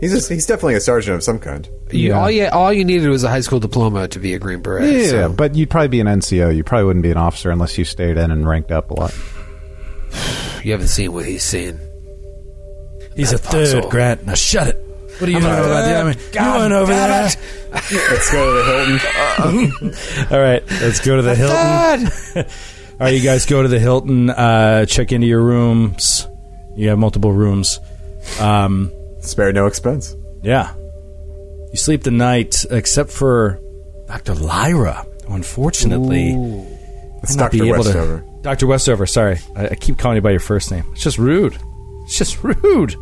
He's 0.00 0.12
a, 0.30 0.32
he's 0.34 0.46
definitely 0.46 0.74
a 0.76 0.80
sergeant 0.80 1.16
of 1.16 1.22
some 1.24 1.38
kind. 1.40 1.68
You, 1.92 2.08
Yeah. 2.10 2.20
all, 2.20 2.30
you, 2.30 2.46
all 2.48 2.72
you 2.72 2.84
needed 2.84 3.08
was 3.08 3.24
a 3.24 3.28
high 3.28 3.40
school 3.40 3.60
diploma 3.60 4.08
to 4.08 4.18
be 4.18 4.34
a 4.34 4.38
Green 4.38 4.60
Beret. 4.62 4.92
Yeah, 4.92 5.06
so- 5.08 5.28
but 5.32 5.54
you'd 5.54 5.70
probably 5.70 5.88
be 5.88 6.00
an 6.00 6.06
NCO. 6.06 6.54
You 6.54 6.62
probably 6.64 6.84
wouldn't 6.86 7.02
be 7.02 7.10
an 7.10 7.16
officer 7.16 7.50
unless 7.50 7.76
you 7.78 7.84
stayed 7.84 8.16
in 8.16 8.30
and 8.30 8.46
ranked 8.48 8.70
up 8.72 8.90
a 8.90 8.94
lot. 8.94 9.14
You 10.62 10.72
haven't 10.72 10.88
seen 10.88 11.12
what 11.14 11.24
he's 11.24 11.42
seen. 11.42 11.80
He's 13.16 13.32
a 13.32 13.36
That 13.36 13.42
foxhole. 13.44 13.80
third, 13.82 13.90
Grant. 13.90 14.26
Now 14.26 14.34
shut 14.34 14.68
it. 14.68 14.76
What 15.18 15.22
are 15.28 15.32
you 15.32 15.40
doing 15.40 15.50
a 15.52 15.56
over 15.56 15.68
there? 15.68 16.00
I 16.00 16.04
mean, 16.04 16.16
you 16.34 16.60
went 16.60 16.72
over 16.74 16.92
there. 16.92 17.30
Let's 17.72 18.30
go 18.30 18.46
to 18.46 18.52
the 18.58 18.98
Hilton. 19.38 20.30
All 20.30 20.38
right, 20.40 20.62
let's 20.82 21.00
go 21.00 21.16
to 21.16 21.22
the 21.22 21.34
Hilton. 21.34 22.10
All 22.92 22.98
right, 23.06 23.14
you 23.14 23.22
guys 23.22 23.46
go 23.46 23.62
to 23.62 23.68
the 23.68 23.78
Hilton. 23.78 24.28
Uh, 24.28 24.84
check 24.86 25.12
into 25.12 25.26
your 25.26 25.40
rooms. 25.42 26.26
You 26.76 26.88
have 26.90 26.98
multiple 26.98 27.32
rooms. 27.32 27.78
Um, 28.40 28.92
Spare 29.20 29.52
no 29.52 29.66
expense. 29.66 30.14
Yeah. 30.42 30.74
You 31.72 31.76
sleep 31.76 32.02
the 32.02 32.10
night, 32.10 32.64
except 32.70 33.10
for 33.10 33.60
Dr. 34.08 34.34
Lyra, 34.34 35.06
unfortunately, 35.28 36.30
It's 37.22 37.36
might 37.36 37.42
not 37.44 37.52
Dr. 37.52 37.62
be 37.62 37.68
able 37.68 37.84
to- 37.84 37.88
Westover. 37.90 38.24
Dr. 38.42 38.66
Westover, 38.66 39.06
sorry. 39.06 39.38
I, 39.54 39.68
I 39.68 39.74
keep 39.74 39.98
calling 39.98 40.16
you 40.16 40.22
by 40.22 40.30
your 40.30 40.40
first 40.40 40.70
name. 40.70 40.84
It's 40.92 41.02
just 41.02 41.18
rude. 41.18 41.56
It's 42.04 42.16
just 42.18 42.42
rude. 42.44 42.96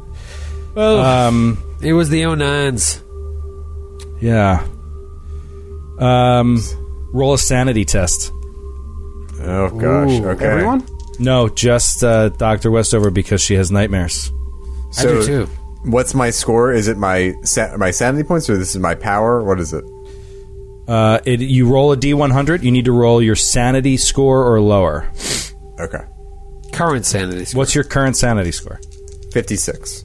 Um, 0.76 1.62
It 1.82 1.92
was 1.92 2.08
the 2.10 2.22
09s. 2.22 3.02
yeah. 4.20 4.66
Um, 5.98 6.60
roll 7.12 7.34
a 7.34 7.38
sanity 7.38 7.84
test. 7.84 8.30
Oh, 9.40 9.70
gosh. 9.70 10.10
Ooh, 10.20 10.28
okay. 10.30 10.46
Everyone? 10.46 10.86
No, 11.18 11.48
just 11.48 12.04
uh, 12.04 12.28
Dr. 12.30 12.70
Westover 12.70 13.10
because 13.10 13.40
she 13.40 13.54
has 13.54 13.70
nightmares. 13.70 14.30
I 14.98 15.02
do 15.02 15.24
too. 15.24 15.48
What's 15.84 16.14
my 16.14 16.30
score? 16.30 16.72
Is 16.72 16.88
it 16.88 16.96
my 16.98 17.34
sa- 17.42 17.76
my 17.76 17.90
sanity 17.90 18.24
points 18.26 18.48
or 18.50 18.56
this 18.56 18.74
is 18.74 18.80
my 18.80 18.94
power? 18.94 19.42
What 19.42 19.60
is 19.60 19.72
it? 19.72 19.84
Uh, 20.88 21.20
it, 21.24 21.40
you 21.40 21.68
roll 21.68 21.92
a 21.92 21.96
d100. 21.96 22.62
You 22.62 22.70
need 22.70 22.86
to 22.86 22.92
roll 22.92 23.20
your 23.22 23.36
sanity 23.36 23.96
score 23.96 24.42
or 24.50 24.60
lower. 24.60 25.10
Okay. 25.78 26.04
Current 26.72 27.04
sanity 27.06 27.44
score. 27.44 27.58
What's 27.58 27.74
your 27.74 27.84
current 27.84 28.16
sanity 28.16 28.52
score? 28.52 28.80
56. 29.32 30.04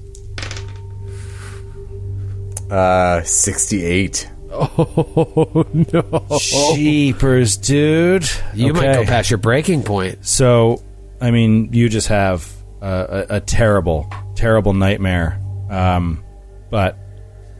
Uh, 2.70 3.22
68. 3.24 4.30
Oh 4.56 5.66
no! 5.74 6.28
Jeepers, 6.76 7.58
dude. 7.58 8.30
You 8.54 8.72
might 8.74 8.90
Okay. 8.90 9.04
go 9.04 9.06
past 9.06 9.32
your 9.32 9.40
breaking 9.40 9.82
point. 9.82 10.24
So, 10.28 10.80
I 11.20 11.32
mean, 11.32 11.74
you 11.74 11.90
just 11.90 12.08
have 12.10 12.48
a, 12.80 13.26
a, 13.32 13.36
a 13.38 13.42
terrible, 13.42 14.08
terrible 14.36 14.74
nightmare. 14.74 15.40
Um, 15.74 16.24
but 16.70 16.98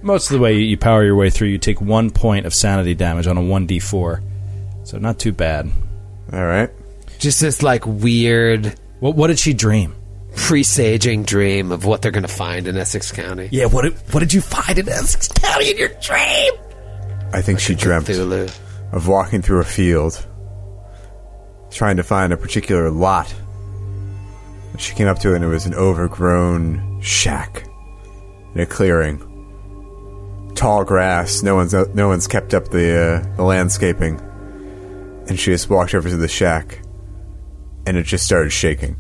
most 0.02 0.30
of 0.30 0.38
the 0.38 0.42
way 0.44 0.58
you 0.60 0.78
power 0.78 1.04
your 1.04 1.16
way 1.16 1.30
through, 1.30 1.48
you 1.48 1.58
take 1.58 1.82
one 1.82 2.10
point 2.12 2.46
of 2.46 2.54
sanity 2.54 2.94
damage 2.94 3.26
on 3.28 3.38
a 3.38 3.42
1d4. 3.42 4.24
So, 4.84 4.98
not 4.98 5.18
too 5.18 5.32
bad. 5.32 5.72
All 6.32 6.46
right. 6.46 6.70
Just 7.20 7.40
this 7.42 7.64
like 7.64 7.86
weird 7.86 8.76
What, 9.00 9.16
what 9.16 9.28
did 9.28 9.40
she 9.40 9.54
dream? 9.54 9.96
presaging 10.36 11.24
dream 11.24 11.72
of 11.72 11.86
what 11.86 12.02
they're 12.02 12.12
going 12.12 12.24
to 12.24 12.28
find 12.28 12.68
in 12.68 12.76
Essex 12.76 13.12
County. 13.12 13.50
Yeah, 13.52 13.66
what 13.68 13.84
did, 13.84 13.94
what 14.12 14.20
did 14.20 14.34
you 14.34 14.42
find 14.42 14.80
in 14.80 14.90
Essex 14.90 15.28
County 15.28 15.70
in 15.72 15.78
your 15.78 15.90
dream? 16.02 16.54
I 17.32 17.42
think 17.42 17.60
she 17.60 17.76
dreamt 17.76 18.08
Cthulhu. 18.08 18.52
of 18.92 19.08
walking 19.08 19.42
through 19.44 19.60
a 19.62 19.64
field, 19.64 20.26
trying 21.70 21.98
to 21.98 22.04
find 22.04 22.34
a 22.34 22.38
particular 22.38 22.90
lot. 22.90 23.34
She 24.80 24.96
came 24.96 25.08
up 25.08 25.20
to 25.20 25.34
it 25.34 25.36
and 25.36 25.46
it 25.46 25.50
was 25.50 25.68
an 25.68 25.76
overgrown 25.76 27.00
shack 27.02 27.66
in 28.56 28.62
a 28.62 28.66
clearing. 28.66 29.30
Tall 30.56 30.84
grass. 30.84 31.44
No 31.44 31.56
one's 31.56 31.74
no 31.74 32.08
one's 32.08 32.28
kept 32.28 32.54
up 32.54 32.70
the 32.70 33.24
uh, 33.26 33.36
the 33.36 33.44
landscaping. 33.44 34.20
And 35.28 35.40
she 35.40 35.52
just 35.52 35.70
walked 35.70 35.94
over 35.94 36.10
to 36.10 36.18
the 36.18 36.28
shack, 36.28 36.80
and 37.88 37.98
it 37.98 38.04
just 38.04 38.26
started 38.26 38.52
shaking, 38.52 38.98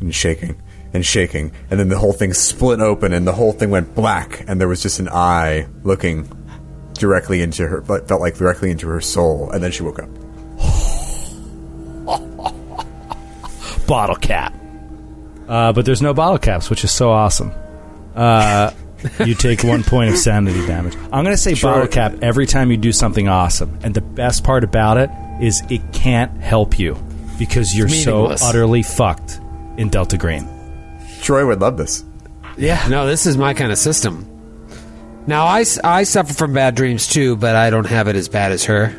and 0.00 0.14
shaking, 0.14 0.60
and 0.92 1.04
shaking, 1.04 1.52
and 1.70 1.80
then 1.80 1.88
the 1.88 1.98
whole 1.98 2.12
thing 2.12 2.34
split 2.34 2.80
open, 2.80 3.12
and 3.14 3.26
the 3.26 3.32
whole 3.32 3.52
thing 3.52 3.70
went 3.70 3.94
black, 3.94 4.44
and 4.46 4.60
there 4.60 4.68
was 4.68 4.82
just 4.82 5.00
an 5.00 5.08
eye 5.08 5.66
looking 5.82 6.28
directly 6.92 7.40
into 7.40 7.66
her, 7.66 7.80
but 7.80 8.06
felt 8.06 8.20
like 8.20 8.36
directly 8.36 8.70
into 8.70 8.86
her 8.88 9.00
soul, 9.00 9.50
and 9.50 9.62
then 9.62 9.72
she 9.72 9.82
woke 9.82 9.98
up. 9.98 10.10
Bottle 13.86 14.16
cap. 14.16 14.54
Uh, 15.48 15.72
but 15.72 15.84
there's 15.84 16.02
no 16.02 16.14
bottle 16.14 16.38
caps, 16.38 16.70
which 16.70 16.84
is 16.84 16.90
so 16.90 17.10
awesome. 17.10 17.50
Uh, 18.14 18.70
you 19.24 19.34
take 19.34 19.62
one 19.64 19.82
point 19.82 20.10
of 20.10 20.16
sanity 20.18 20.64
damage. 20.66 20.94
I'm 21.12 21.24
going 21.24 21.34
to 21.34 21.36
say 21.36 21.54
bottle 21.54 21.86
cap 21.88 22.14
every 22.22 22.46
time 22.46 22.70
you 22.70 22.76
do 22.76 22.92
something 22.92 23.28
awesome. 23.28 23.78
And 23.82 23.94
the 23.94 24.00
best 24.00 24.44
part 24.44 24.64
about 24.64 24.96
it 24.96 25.10
is 25.40 25.62
it 25.70 25.80
can't 25.92 26.40
help 26.40 26.78
you 26.78 26.94
because 27.38 27.74
you're 27.74 27.88
so 27.88 28.12
meaningless. 28.12 28.42
utterly 28.42 28.82
fucked 28.82 29.40
in 29.76 29.88
Delta 29.88 30.16
Green. 30.18 30.48
Troy 31.22 31.46
would 31.46 31.60
love 31.60 31.76
this. 31.76 32.04
Yeah, 32.56 32.84
no, 32.88 33.06
this 33.06 33.26
is 33.26 33.36
my 33.36 33.54
kind 33.54 33.72
of 33.72 33.78
system. 33.78 34.28
Now, 35.26 35.46
I, 35.46 35.60
s- 35.62 35.78
I 35.82 36.02
suffer 36.04 36.34
from 36.34 36.52
bad 36.52 36.74
dreams 36.74 37.06
too, 37.06 37.36
but 37.36 37.54
I 37.56 37.70
don't 37.70 37.86
have 37.86 38.08
it 38.08 38.16
as 38.16 38.28
bad 38.28 38.52
as 38.52 38.64
her. 38.64 38.94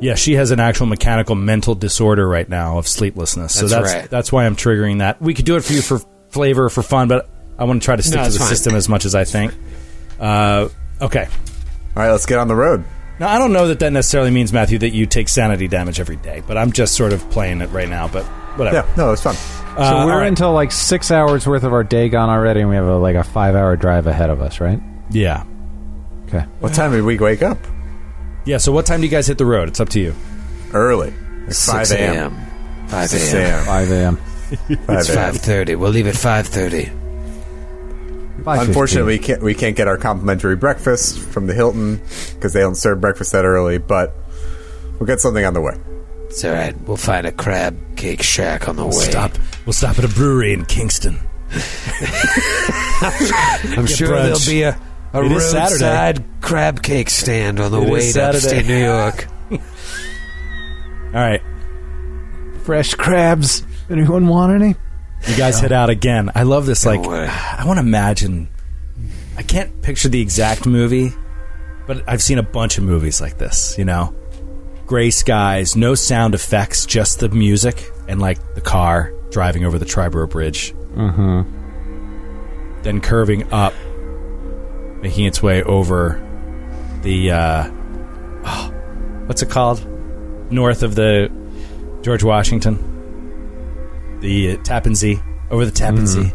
Yeah, 0.00 0.14
she 0.14 0.34
has 0.34 0.50
an 0.50 0.60
actual 0.60 0.86
mechanical 0.86 1.34
mental 1.34 1.74
disorder 1.74 2.26
right 2.28 2.48
now 2.48 2.78
of 2.78 2.86
sleeplessness. 2.86 3.54
So 3.54 3.66
That's 3.66 3.72
that's 3.72 3.94
right. 4.02 4.10
that's 4.10 4.32
why 4.32 4.46
I'm 4.46 4.54
triggering 4.56 4.98
that. 4.98 5.20
We 5.20 5.34
could 5.34 5.44
do 5.44 5.56
it 5.56 5.64
for 5.64 5.72
you 5.72 5.82
for 5.82 5.98
flavor, 6.30 6.68
for 6.68 6.82
fun, 6.82 7.08
but 7.08 7.28
I 7.58 7.64
want 7.64 7.82
to 7.82 7.84
try 7.84 7.96
to 7.96 8.02
stick 8.02 8.16
No, 8.16 8.22
to 8.22 8.26
it's 8.28 8.36
the 8.36 8.40
fine. 8.40 8.48
system 8.48 8.74
as 8.76 8.88
much 8.88 9.04
as 9.04 9.14
I 9.14 9.24
think. 9.24 9.52
Uh, 10.20 10.68
okay. 11.00 11.26
All 11.96 12.02
right, 12.02 12.10
let's 12.12 12.26
get 12.26 12.38
on 12.38 12.48
the 12.48 12.54
road. 12.54 12.84
Now, 13.18 13.28
I 13.28 13.38
don't 13.38 13.52
know 13.52 13.66
that 13.68 13.80
that 13.80 13.92
necessarily 13.92 14.30
means, 14.30 14.52
Matthew, 14.52 14.78
that 14.78 14.90
you 14.90 15.04
take 15.06 15.28
sanity 15.28 15.66
damage 15.66 15.98
every 15.98 16.16
day, 16.16 16.42
but 16.46 16.56
I'm 16.56 16.70
just 16.70 16.94
sort 16.94 17.12
of 17.12 17.28
playing 17.30 17.60
it 17.62 17.66
right 17.70 17.88
now, 17.88 18.06
but 18.06 18.24
whatever. 18.56 18.76
Yeah, 18.86 18.94
no, 18.96 19.12
it's 19.12 19.22
fun. 19.22 19.34
So 19.34 19.82
Uh, 19.82 20.06
we're 20.06 20.12
all 20.12 20.18
right. 20.18 20.28
into 20.28 20.48
like 20.48 20.70
six 20.70 21.10
hours 21.10 21.46
worth 21.46 21.64
of 21.64 21.72
our 21.72 21.82
day 21.84 22.08
gone 22.08 22.30
already, 22.30 22.60
and 22.60 22.68
we 22.70 22.76
have 22.76 22.86
a, 22.86 22.96
like 22.96 23.16
a 23.16 23.24
five 23.24 23.54
hour 23.56 23.76
drive 23.76 24.06
ahead 24.06 24.30
of 24.30 24.40
us, 24.40 24.60
right? 24.60 24.80
Yeah. 25.10 25.42
Okay. 26.28 26.44
What 26.60 26.74
time 26.74 26.92
did 26.92 27.02
we 27.02 27.18
wake 27.18 27.42
up? 27.42 27.58
Yeah, 28.44 28.58
so 28.58 28.70
what 28.72 28.86
time 28.86 29.00
do 29.00 29.06
you 29.06 29.10
guys 29.10 29.26
hit 29.26 29.38
the 29.38 29.46
road? 29.46 29.68
It's 29.68 29.80
up 29.80 29.88
to 29.90 30.00
you. 30.00 30.14
Early. 30.72 31.10
Like 31.46 31.54
5 31.54 31.86
6 31.86 31.90
a.m. 31.92 32.14
a.m. 32.34 32.86
5 32.88 33.08
6 33.10 33.32
a.m. 33.34 33.42
a.m. 33.42 33.64
5 33.66 33.90
a.m. 33.90 34.16
5 34.16 34.98
It's 34.98 35.08
a.m. 35.10 35.34
5.30. 35.34 35.76
We'll 35.78 35.90
leave 35.90 36.06
at 36.06 36.14
5.30. 36.14 36.90
5:15. 38.44 38.60
Unfortunately, 38.68 39.12
we 39.14 39.18
can't, 39.18 39.42
we 39.42 39.54
can't 39.54 39.76
get 39.76 39.88
our 39.88 39.96
complimentary 39.96 40.56
breakfast 40.56 41.18
from 41.18 41.46
the 41.46 41.54
Hilton 41.54 42.00
because 42.34 42.52
they 42.52 42.60
don't 42.60 42.76
serve 42.76 43.00
breakfast 43.00 43.32
that 43.32 43.44
early, 43.44 43.78
but 43.78 44.14
we'll 44.98 45.06
get 45.06 45.20
something 45.20 45.44
on 45.44 45.54
the 45.54 45.60
way. 45.60 45.74
It's 46.28 46.44
all 46.44 46.52
right. 46.52 46.78
We'll 46.82 46.96
find 46.96 47.26
a 47.26 47.32
crab 47.32 47.96
cake 47.96 48.22
shack 48.22 48.68
on 48.68 48.76
the 48.76 48.84
way. 48.84 48.92
Stop. 48.92 49.32
We'll 49.66 49.72
stop 49.72 49.98
at 49.98 50.04
a 50.04 50.08
brewery 50.08 50.52
in 50.52 50.64
Kingston. 50.66 51.18
I'm 53.00 53.86
Get 53.86 53.96
sure 53.96 54.08
brunch. 54.08 54.22
there'll 54.22 54.46
be 54.46 54.62
a, 54.62 54.78
a 55.14 55.24
It 55.24 55.32
is 55.32 55.42
roadside 55.54 55.70
Saturday. 55.78 56.24
crab 56.42 56.82
cake 56.82 57.08
stand 57.10 57.58
on 57.60 57.70
the 57.72 57.80
It 57.80 57.84
is 57.84 57.90
way 57.90 58.12
to 58.12 58.22
upstate 58.24 58.66
New 58.66 58.76
York. 58.84 59.26
All 59.50 59.58
right. 61.14 61.40
fresh 62.64 62.94
crabs. 62.94 63.64
Anyone 63.90 64.28
want 64.28 64.52
any? 64.52 64.76
You 65.26 65.36
guys 65.36 65.60
head 65.60 65.72
out 65.72 65.90
again. 65.90 66.30
I 66.34 66.44
love 66.44 66.66
this. 66.66 66.86
Like. 66.86 67.00
I 67.00 67.64
want 67.66 67.78
to 67.78 67.84
imagine. 67.84 68.48
I 69.36 69.42
can't 69.42 69.82
picture 69.82 70.08
the 70.08 70.20
exact 70.20 70.66
movie, 70.66 71.12
but 71.86 72.02
I've 72.08 72.22
seen 72.22 72.38
a 72.38 72.42
bunch 72.42 72.78
of 72.78 72.84
movies 72.84 73.20
like 73.20 73.38
this. 73.38 73.76
You 73.78 73.84
know, 73.84 74.14
gray 74.86 75.10
skies, 75.10 75.76
no 75.76 75.94
sound 75.94 76.34
effects, 76.34 76.86
just 76.86 77.20
the 77.20 77.28
music 77.28 77.90
and 78.08 78.20
like 78.20 78.38
the 78.54 78.60
car 78.60 79.12
driving 79.30 79.64
over 79.64 79.78
the 79.78 79.84
Triborough 79.84 80.30
Bridge. 80.30 80.72
Mm-hmm. 80.94 82.82
Then 82.82 83.00
curving 83.00 83.52
up, 83.52 83.74
making 85.02 85.26
its 85.26 85.42
way 85.42 85.62
over 85.62 86.24
the 87.02 87.30
uh, 87.32 87.70
oh, 88.44 88.72
what's 89.26 89.42
it 89.42 89.50
called? 89.50 89.86
North 90.50 90.82
of 90.82 90.94
the 90.94 91.30
George 92.02 92.24
Washington 92.24 92.97
the 94.20 94.52
uh, 94.52 94.62
Tappan 94.62 94.94
Zee 94.94 95.20
over 95.50 95.64
the 95.64 95.70
Tappan 95.72 96.06
Zee 96.06 96.32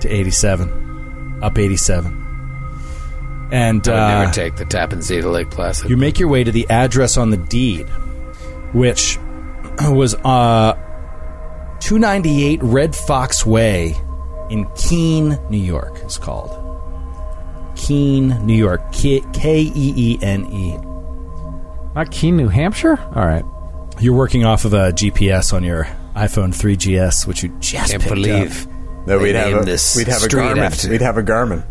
to 0.00 0.08
87, 0.08 1.40
up 1.42 1.58
87, 1.58 2.12
and 3.52 3.88
I 3.88 3.90
would 3.90 3.98
uh, 3.98 4.18
never 4.20 4.32
take 4.32 4.56
the 4.56 4.64
Tappan 4.64 5.02
Zee 5.02 5.20
to 5.20 5.28
Lake 5.28 5.50
Placid. 5.50 5.90
you 5.90 5.96
make 5.96 6.18
your 6.18 6.28
way 6.28 6.44
to 6.44 6.52
the 6.52 6.66
address 6.68 7.16
on 7.16 7.30
the 7.30 7.36
deed, 7.36 7.86
which 8.72 9.18
was 9.82 10.14
uh, 10.24 10.74
298 11.80 12.62
Red 12.62 12.94
Fox 12.96 13.44
Way 13.46 13.94
in 14.50 14.66
Keene, 14.76 15.38
New 15.50 15.58
York. 15.58 15.98
It's 16.02 16.18
called 16.18 16.50
Keene, 17.76 18.28
New 18.46 18.56
York. 18.56 18.92
K 18.92 19.22
E 19.24 19.72
E 19.74 20.18
N 20.22 20.46
E. 20.52 20.76
Not 21.94 22.10
Keene, 22.10 22.36
New 22.36 22.48
Hampshire? 22.48 22.98
All 23.14 23.26
right. 23.26 23.44
You're 24.00 24.14
working 24.14 24.44
off 24.44 24.64
of 24.64 24.74
a 24.74 24.92
GPS 24.92 25.52
on 25.52 25.64
your 25.64 25.88
iPhone 26.16 26.54
3GS, 26.54 27.26
which 27.26 27.42
you 27.42 27.54
just 27.60 27.90
Can't 27.90 28.02
picked 28.02 28.14
believe 28.14 28.66
up. 28.66 28.72
No, 29.06 29.18
They 29.18 29.24
we'd 29.24 29.34
have 29.36 29.48
named 29.48 29.60
a 29.62 29.64
this 29.64 29.96
we'd 29.96 30.08
have 30.08 30.16
a 30.22 30.24
street 30.24 30.40
Garmin. 30.42 30.58
after- 30.58 30.90
We'd 30.90 31.00
have 31.02 31.18
a 31.18 31.22
Garmin. 31.22 31.62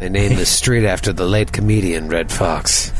they 0.00 0.08
named 0.08 0.36
the 0.36 0.44
street 0.46 0.84
after 0.86 1.12
the 1.12 1.24
late 1.24 1.52
comedian 1.52 2.08
Redd 2.08 2.30
Foxx. 2.32 2.90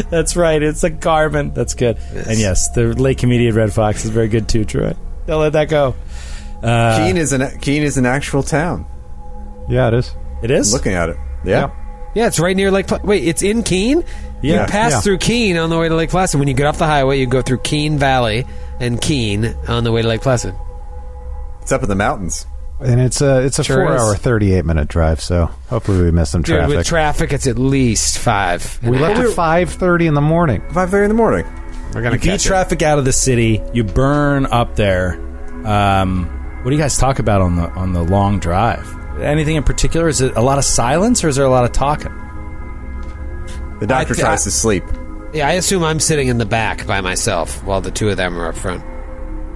That's 0.10 0.36
right. 0.36 0.62
It's 0.62 0.84
a 0.84 0.90
Garmin. 0.90 1.54
That's 1.54 1.74
good. 1.74 1.98
And 2.14 2.38
yes, 2.38 2.68
the 2.70 2.88
late 2.94 3.18
comedian 3.18 3.54
Redd 3.54 3.72
Foxx 3.72 4.04
is 4.04 4.10
very 4.10 4.28
good 4.28 4.48
too, 4.48 4.64
Troy. 4.64 4.94
Don't 5.26 5.40
let 5.40 5.52
that 5.54 5.68
go. 5.68 5.94
Uh, 6.62 6.98
Keene 6.98 7.16
is 7.16 7.32
an 7.32 7.58
Keene 7.60 7.82
is 7.82 7.96
an 7.96 8.04
actual 8.06 8.42
town. 8.42 8.84
Yeah, 9.68 9.88
it 9.88 9.94
is. 9.94 10.14
it 10.42 10.50
is? 10.50 10.72
Looking 10.72 10.92
at 10.94 11.08
it, 11.10 11.16
yeah. 11.44 11.60
Yep. 11.60 11.74
Yeah, 12.14 12.26
it's 12.26 12.40
right 12.40 12.56
near 12.56 12.70
Lake. 12.72 12.88
Pla- 12.88 12.98
Wait, 13.04 13.26
it's 13.26 13.42
in 13.42 13.62
Keene. 13.62 14.04
Yeah. 14.42 14.62
you 14.62 14.66
pass 14.68 14.92
Yeah. 14.92 15.00
through 15.00 15.18
Keene 15.18 15.56
on 15.56 15.70
the 15.70 15.78
way 15.78 15.88
to 15.88 15.94
Lake 15.94 16.10
Placid. 16.10 16.38
When 16.40 16.48
you 16.48 16.54
get 16.54 16.66
off 16.66 16.76
the 16.78 16.86
highway, 16.86 17.20
you 17.20 17.26
go 17.26 17.40
through 17.40 17.58
Keene 17.58 17.98
Valley 17.98 18.46
and 18.80 19.00
Keene 19.00 19.54
on 19.68 19.84
the 19.84 19.92
way 19.92 20.02
to 20.02 20.08
Lake 20.08 20.22
Placid. 20.22 20.54
It's 21.62 21.72
up 21.72 21.82
in 21.82 21.88
the 21.88 21.94
mountains. 21.94 22.46
And 22.80 22.98
it's 22.98 23.20
a 23.20 23.42
it's 23.44 23.58
a 23.58 23.64
Sure 23.64 23.76
four 23.84 23.94
is. 23.94 24.00
hour, 24.00 24.14
thirty 24.14 24.54
eight 24.54 24.64
minute 24.64 24.88
drive. 24.88 25.20
So 25.20 25.46
hopefully 25.68 26.02
we 26.02 26.10
miss 26.10 26.30
some 26.30 26.40
Dude, 26.40 26.56
traffic. 26.56 26.76
with 26.78 26.86
traffic, 26.86 27.32
it's 27.34 27.46
at 27.46 27.58
least 27.58 28.16
five. 28.18 28.80
we 28.82 28.98
left 28.98 29.20
at 29.20 29.34
five 29.34 29.70
thirty 29.70 30.06
in 30.06 30.14
the 30.14 30.22
morning. 30.22 30.62
Five 30.72 30.90
thirty 30.90 31.04
in 31.04 31.10
the 31.10 31.14
morning. 31.14 31.44
We're 31.92 32.00
gonna 32.02 32.14
you 32.16 32.20
beat 32.22 32.28
catch 32.30 32.46
it. 32.46 32.48
traffic 32.48 32.80
out 32.82 32.98
of 32.98 33.04
the 33.04 33.12
city. 33.12 33.62
You 33.74 33.84
burn 33.84 34.46
up 34.46 34.76
there. 34.76 35.20
Um, 35.66 36.24
what 36.62 36.70
do 36.70 36.76
you 36.76 36.80
guys 36.82 36.96
talk 36.96 37.18
about 37.18 37.42
on 37.42 37.56
the 37.56 37.68
on 37.72 37.92
the 37.92 38.02
long 38.02 38.38
drive? 38.38 38.88
Anything 39.20 39.56
in 39.56 39.62
particular? 39.64 40.08
Is 40.08 40.22
it 40.22 40.34
a 40.34 40.40
lot 40.40 40.56
of 40.56 40.64
silence 40.64 41.22
or 41.22 41.28
is 41.28 41.36
there 41.36 41.44
a 41.44 41.50
lot 41.50 41.64
of 41.64 41.72
talking? 41.72 42.12
The 43.80 43.86
doctor 43.86 44.12
I 44.14 44.16
th- 44.16 44.18
tries 44.18 44.44
to 44.44 44.50
sleep. 44.50 44.84
Yeah, 45.32 45.46
I 45.48 45.52
assume 45.52 45.84
I'm 45.84 46.00
sitting 46.00 46.28
in 46.28 46.38
the 46.38 46.46
back 46.46 46.86
by 46.86 47.00
myself 47.00 47.62
while 47.64 47.80
the 47.80 47.90
two 47.90 48.08
of 48.08 48.16
them 48.16 48.36
are 48.38 48.48
up 48.48 48.56
front. 48.56 48.82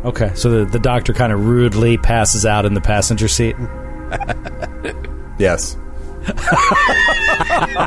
Okay, 0.04 0.30
so 0.34 0.50
the, 0.50 0.64
the 0.70 0.78
doctor 0.78 1.12
kind 1.12 1.32
of 1.32 1.46
rudely 1.46 1.96
passes 1.96 2.44
out 2.46 2.64
in 2.64 2.74
the 2.74 2.80
passenger 2.80 3.28
seat. 3.28 3.56
Yes. 5.38 5.76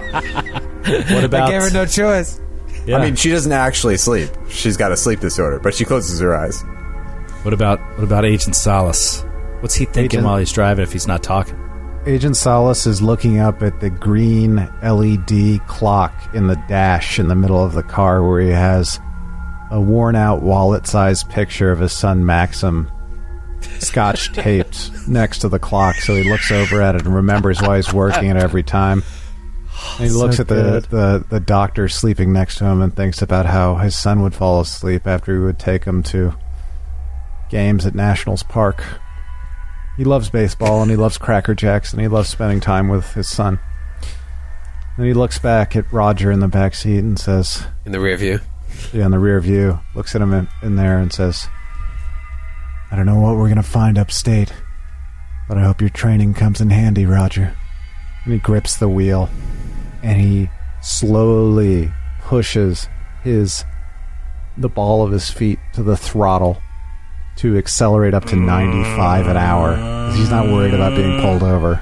What 0.88 1.23
about? 1.26 1.49
I 1.49 1.51
gave 1.51 1.61
her 1.64 1.69
no 1.69 1.85
choice. 1.85 2.39
Yeah. 2.85 2.97
I 2.97 3.01
mean, 3.03 3.15
she 3.15 3.30
doesn't 3.30 3.51
actually 3.51 3.97
sleep. 3.97 4.30
She's 4.49 4.77
got 4.77 4.91
a 4.93 4.97
sleep 4.97 5.19
disorder, 5.19 5.59
but 5.59 5.73
she 5.73 5.84
closes 5.84 6.19
her 6.22 6.34
eyes. 6.35 6.61
what 7.43 7.53
about 7.53 7.80
what 7.95 8.03
about 8.05 8.23
Agent 8.26 8.55
Solis? 8.55 9.23
What's 9.59 9.76
he 9.76 9.84
thinking 9.85 10.19
Agent- 10.19 10.26
while 10.26 10.38
he's 10.38 10.51
driving 10.53 10.84
if 10.84 10.93
he's 10.93 11.07
not 11.07 11.23
talking? 11.23 11.57
Agent 12.07 12.38
Solis 12.38 12.88
is 12.88 13.01
looking 13.01 13.39
up 13.39 13.61
at 13.61 13.81
the 13.81 13.89
green 13.89 14.55
LED 14.81 15.59
clock 15.67 16.13
in 16.34 16.47
the 16.47 16.55
dash 16.69 17.19
in 17.19 17.27
the 17.27 17.35
middle 17.35 17.61
of 17.61 17.73
the 17.73 17.84
car 17.84 18.23
where 18.23 18.39
he 18.39 18.47
has 18.47 19.01
a 19.71 19.81
worn 19.81 20.15
out 20.15 20.41
wallet 20.41 20.88
sized 20.88 21.29
picture 21.29 21.69
of 21.69 21.79
his 21.79 21.91
son 21.91 22.25
Maxim 22.25 22.89
scotch 23.79 24.31
taped 24.34 24.89
next 25.05 25.39
to 25.39 25.49
the 25.49 25.59
clock. 25.59 25.95
So 25.95 26.15
he 26.15 26.23
looks 26.23 26.49
over 26.49 26.81
at 26.81 26.95
it 26.95 27.05
and 27.05 27.13
remembers 27.13 27.61
why 27.61 27.75
he's 27.75 27.91
working 27.91 28.29
it 28.29 28.38
every 28.38 28.63
time. 28.63 29.03
And 29.99 30.09
he 30.09 30.09
looks 30.09 30.39
at 30.39 30.47
the, 30.47 30.85
the, 30.89 31.25
the 31.29 31.41
doctor 31.41 31.89
sleeping 31.89 32.31
next 32.31 32.59
to 32.59 32.65
him 32.65 32.81
and 32.81 32.95
thinks 32.95 33.21
about 33.21 33.47
how 33.47 33.75
his 33.75 33.97
son 33.97 34.21
would 34.21 34.34
fall 34.34 34.61
asleep 34.61 35.07
after 35.07 35.34
he 35.34 35.39
would 35.39 35.59
take 35.59 35.84
him 35.84 36.03
to 36.03 36.35
games 37.49 37.85
at 37.85 37.95
Nationals 37.95 38.43
Park. 38.43 38.81
He 39.98 40.03
loves 40.03 40.30
baseball 40.30 40.84
and 40.84 40.91
he 40.91 40.95
loves 40.95 41.18
Cracker 41.18 41.56
Jacks 41.56 41.91
and 41.91 41.99
he 42.02 42.07
loves 42.07 42.30
spending 42.30 42.60
time 42.60 42.88
with 42.88 43.14
his 43.14 43.28
son. 43.28 43.60
And 44.95 45.06
he 45.07 45.14
looks 45.14 45.40
back 45.40 45.76
at 45.76 45.91
Roger 45.91 46.32
in 46.32 46.40
the 46.40 46.48
back 46.48 46.76
seat 46.76 46.99
and 46.99 47.19
says, 47.19 47.65
In 47.84 47.91
the 47.91 47.99
rear 47.99 48.15
view. 48.15 48.40
yeah, 48.94 49.06
in 49.06 49.11
the 49.11 49.19
rear 49.19 49.40
view, 49.40 49.80
looks 49.95 50.15
at 50.15 50.22
him 50.22 50.34
in, 50.34 50.48
in 50.61 50.76
there 50.76 50.99
and 50.99 51.11
says, 51.11 51.48
I 52.91 52.95
don't 52.95 53.07
know 53.07 53.19
what 53.19 53.36
we're 53.36 53.48
going 53.49 53.56
to 53.57 53.64
find 53.64 53.98
upstate, 53.98 54.53
but 55.48 55.57
I 55.57 55.64
hope 55.64 55.82
your 55.82 55.90
training 55.90 56.36
comes 56.36 56.61
in 56.61 56.69
handy, 56.69 57.06
Roger. 57.06 57.56
And 58.24 58.34
he 58.34 58.40
grips 58.40 58.78
the 58.78 58.90
wheel 58.90 59.30
and 60.03 60.22
he 60.22 60.49
slowly 60.82 61.91
pushes 62.22 62.88
his 63.24 63.65
the 64.57 64.69
ball 64.69 65.03
of 65.03 65.11
his 65.11 65.30
feet 65.30 65.60
to 65.74 65.84
the 65.84 65.98
throttle 65.98 66.61
to 67.38 67.57
accelerate 67.57 68.14
up 68.14 68.26
to 68.26 68.35
95 68.35 69.27
an 69.27 69.38
hour. 69.38 69.76
he's 70.15 70.30
not 70.30 70.47
worried 70.47 70.73
about 70.73 70.95
being 70.95 71.19
pulled 71.22 71.43
over. 71.43 71.81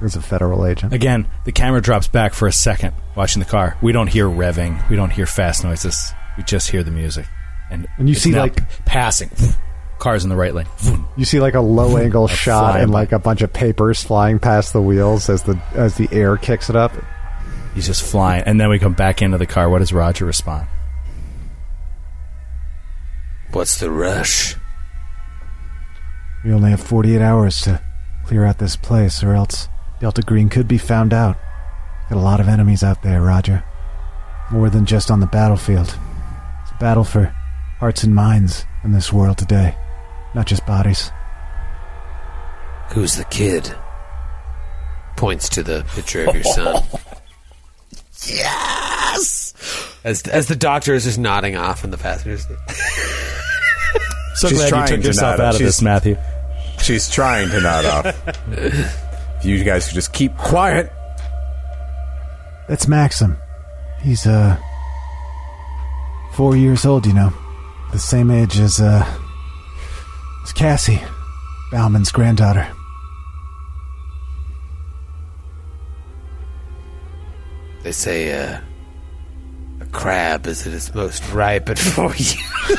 He's 0.00 0.16
a 0.16 0.22
federal 0.22 0.64
agent. 0.66 0.94
Again, 0.94 1.26
the 1.44 1.52
camera 1.52 1.82
drops 1.82 2.08
back 2.08 2.32
for 2.32 2.48
a 2.48 2.52
second, 2.52 2.94
watching 3.14 3.40
the 3.40 3.48
car. 3.48 3.76
We 3.82 3.92
don't 3.92 4.06
hear 4.06 4.26
revving. 4.26 4.88
We 4.88 4.96
don't 4.96 5.10
hear 5.10 5.26
fast 5.26 5.62
noises. 5.62 6.12
We 6.38 6.42
just 6.44 6.70
hear 6.70 6.82
the 6.82 6.90
music, 6.90 7.26
and 7.70 7.86
And 7.98 8.08
you 8.08 8.14
see, 8.14 8.32
like- 8.34 8.62
passing 8.86 9.30
cars 9.98 10.24
in 10.24 10.30
the 10.30 10.36
right 10.36 10.54
lane. 10.54 10.66
You 11.16 11.26
see 11.26 11.38
like 11.40 11.52
a 11.52 11.60
low 11.60 11.98
angle 11.98 12.26
shot 12.28 12.80
and 12.80 12.90
like 12.90 13.12
a 13.12 13.18
bunch 13.18 13.42
of 13.42 13.52
papers 13.52 14.02
flying 14.02 14.38
past 14.38 14.72
the 14.72 14.80
wheels 14.80 15.28
as 15.28 15.42
the 15.42 15.60
as 15.74 15.96
the 15.96 16.08
air 16.10 16.38
kicks 16.38 16.70
it 16.70 16.76
up. 16.76 16.92
He's 17.74 17.86
just 17.86 18.02
flying, 18.02 18.42
and 18.44 18.58
then 18.58 18.70
we 18.70 18.78
come 18.78 18.94
back 18.94 19.20
into 19.20 19.36
the 19.36 19.46
car. 19.46 19.68
What 19.68 19.80
does 19.80 19.92
Roger 19.92 20.24
respond? 20.24 20.66
What's 23.52 23.80
the 23.80 23.90
rush? 23.90 24.54
We 26.44 26.52
only 26.52 26.70
have 26.70 26.80
48 26.80 27.20
hours 27.20 27.60
to 27.62 27.82
clear 28.24 28.44
out 28.44 28.58
this 28.58 28.76
place, 28.76 29.24
or 29.24 29.34
else 29.34 29.68
Delta 29.98 30.22
Green 30.22 30.48
could 30.48 30.68
be 30.68 30.78
found 30.78 31.12
out. 31.12 31.36
Got 32.08 32.18
a 32.18 32.22
lot 32.22 32.40
of 32.40 32.48
enemies 32.48 32.84
out 32.84 33.02
there, 33.02 33.20
Roger. 33.20 33.64
More 34.50 34.70
than 34.70 34.86
just 34.86 35.10
on 35.10 35.18
the 35.18 35.26
battlefield. 35.26 35.88
It's 36.62 36.70
a 36.70 36.78
battle 36.78 37.04
for 37.04 37.34
hearts 37.80 38.04
and 38.04 38.14
minds 38.14 38.64
in 38.84 38.92
this 38.92 39.12
world 39.12 39.38
today, 39.38 39.74
not 40.34 40.46
just 40.46 40.64
bodies. 40.64 41.10
Who's 42.90 43.16
the 43.16 43.24
kid? 43.24 43.74
Points 45.16 45.48
to 45.50 45.62
the 45.64 45.84
picture 45.94 46.24
of 46.24 46.34
your 46.34 46.44
son. 46.44 46.82
yes! 48.26 49.54
As, 50.04 50.22
as 50.22 50.46
the 50.46 50.56
doctor 50.56 50.94
is 50.94 51.04
just 51.04 51.18
nodding 51.18 51.56
off 51.56 51.84
in 51.84 51.90
the 51.90 51.98
passenger 51.98 52.38
seat. 52.38 52.56
So 54.34 54.48
She's 54.48 54.58
glad 54.58 54.64
you 54.66 54.70
trying 54.70 54.86
took 54.88 55.00
to 55.00 55.06
yourself 55.08 55.38
nod. 55.38 55.44
out 55.44 55.54
of 55.54 55.58
She's- 55.58 55.68
this, 55.68 55.82
Matthew. 55.82 56.16
She's 56.82 57.10
trying 57.10 57.50
to 57.50 57.60
nod 57.60 57.84
off. 57.84 58.06
if 58.48 59.44
you 59.44 59.62
guys 59.64 59.86
could 59.88 59.94
just 59.94 60.12
keep 60.14 60.34
quiet. 60.38 60.90
That's 62.68 62.88
Maxim. 62.88 63.36
He's, 64.02 64.26
uh. 64.26 64.56
four 66.34 66.56
years 66.56 66.86
old, 66.86 67.04
you 67.06 67.12
know. 67.12 67.32
The 67.92 67.98
same 67.98 68.30
age 68.30 68.58
as, 68.58 68.80
uh. 68.80 69.04
as 70.44 70.52
Cassie, 70.54 71.02
Baughman's 71.70 72.10
granddaughter. 72.12 72.66
They 77.82 77.92
say 77.92 78.32
uh, 78.32 78.58
a 78.58 78.62
crab 79.92 80.46
is 80.46 80.66
at 80.66 80.72
its 80.72 80.94
most 80.94 81.28
ripe 81.32 81.68
at 81.68 81.78
four 81.78 82.14
years. 82.14 82.36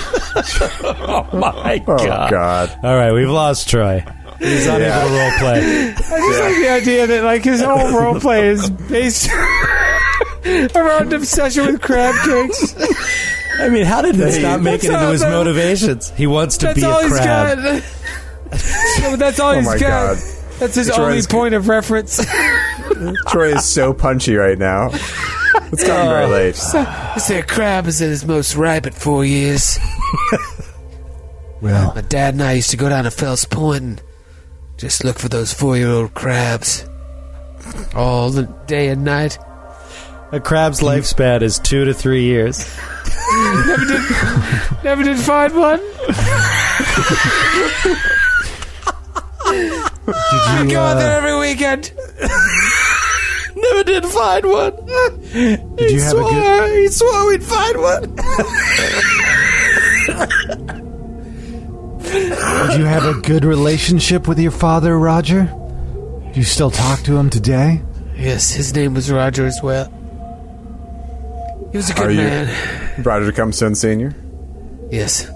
oh 0.84 1.28
my 1.34 1.84
Oh, 1.88 1.98
God. 2.30 2.78
All 2.84 2.96
right, 2.96 3.12
we've 3.12 3.30
lost 3.30 3.70
Troy. 3.70 4.04
He's 4.40 4.66
unable 4.66 4.82
Yeah. 4.86 5.04
to 5.04 5.10
role 5.12 5.32
play. 5.40 5.90
I 5.90 5.94
just 5.94 6.40
like 6.40 6.56
the 6.56 6.70
idea 6.70 7.08
that 7.08 7.24
like 7.24 7.44
his 7.44 7.62
whole 7.62 7.92
role 7.92 8.20
play 8.20 8.48
is 8.50 8.70
based 8.70 9.30
around 10.76 11.14
obsession 11.14 11.66
with 11.68 11.82
crab 11.82 12.16
cakes. 12.26 12.76
I 13.60 13.70
mean, 13.70 13.86
how 13.86 14.02
did 14.02 14.16
this 14.16 14.42
not 14.42 14.62
make 14.62 14.84
it 14.84 14.92
into 14.92 15.08
his 15.12 15.22
that- 15.22 15.32
motivations? 15.32 16.10
He 16.12 16.26
wants 16.28 16.58
to 16.58 16.74
be 16.74 16.82
a 16.82 17.10
crab. 17.10 17.60
No, 17.60 17.82
that's 19.18 19.40
all 19.40 19.52
Oh 19.52 19.60
he's 19.60 19.68
got. 19.74 19.80
God. 19.80 20.18
That's 20.60 20.76
his 20.76 20.88
Troy's 20.88 21.00
only 21.00 21.22
point 21.24 21.54
of 21.56 21.68
reference. 21.68 22.24
Troy 23.30 23.56
is 23.56 23.66
so 23.66 23.94
punchy 23.94 24.36
right 24.36 24.58
now. 24.58 24.90
It's 25.72 25.84
gotten 25.85 26.10
very 26.10 26.26
late. 26.27 26.56
They 26.56 27.19
say 27.19 27.39
a 27.39 27.43
crab 27.43 27.88
is 27.88 28.02
at 28.02 28.10
its 28.10 28.26
most 28.26 28.56
ripe 28.56 28.85
at 28.85 28.93
four 28.93 29.23
years. 29.26 29.77
Well, 31.61 31.93
My 31.93 32.02
dad 32.02 32.34
and 32.34 32.41
I 32.41 32.53
used 32.53 32.72
to 32.72 32.77
go 32.77 32.89
down 32.89 33.03
to 33.03 33.11
Fells 33.11 33.45
Point 33.45 33.84
and 33.84 34.02
just 34.77 35.03
look 35.03 35.19
for 35.19 35.30
those 35.30 35.53
four-year-old 35.53 36.15
crabs 36.15 36.89
all 37.93 38.31
the 38.31 38.43
day 38.65 38.88
and 38.88 39.03
night. 39.03 39.38
A 40.31 40.39
crab's 40.39 40.80
lifespan 40.80 41.43
is 41.43 41.60
two 41.60 41.85
to 41.85 41.93
three 41.93 42.23
years. 42.23 42.65
Never 44.84 45.03
did 45.03 45.19
find 45.19 45.56
one. 45.56 45.80
did 45.80 45.85
you, 50.64 50.72
Go 50.72 50.81
out 50.81 50.95
there 50.95 51.14
uh, 51.14 51.18
every 51.18 51.38
weekend. 51.39 51.91
Never 53.72 53.84
did 53.84 54.06
find 54.06 54.45
one. 54.45 54.76
did 55.76 55.91
you 55.91 56.02
have 56.02 56.18
a 56.18 56.22
good, 56.22 56.80
he 56.81 56.88
swore 56.89 57.27
we'd 57.30 57.43
find 57.43 57.77
one. 57.81 58.15
did 62.02 62.80
you 62.80 62.85
have 62.85 63.06
a 63.06 63.14
good 63.22 63.45
relationship 63.45 64.27
with 64.27 64.39
your 64.39 64.52
father, 64.52 64.98
Roger? 64.99 65.43
Do 65.45 66.31
you 66.39 66.43
still 66.43 66.72
talk 66.72 66.99
to 67.03 67.15
him 67.18 67.30
today? 67.30 67.81
Yes, 68.18 68.52
his 68.52 68.73
name 68.76 68.93
was 68.93 69.10
Roger 69.11 69.45
as 69.45 69.60
well. 69.64 69.85
He 71.72 71.77
was 71.77 71.89
a 71.89 71.93
good 71.93 72.07
Are 72.07 72.11
you- 72.11 72.18
man. 72.18 73.03
Roger 73.03 73.31
Cumstone 73.31 73.76
Sr.? 73.76 74.14
Yes. 74.91 75.27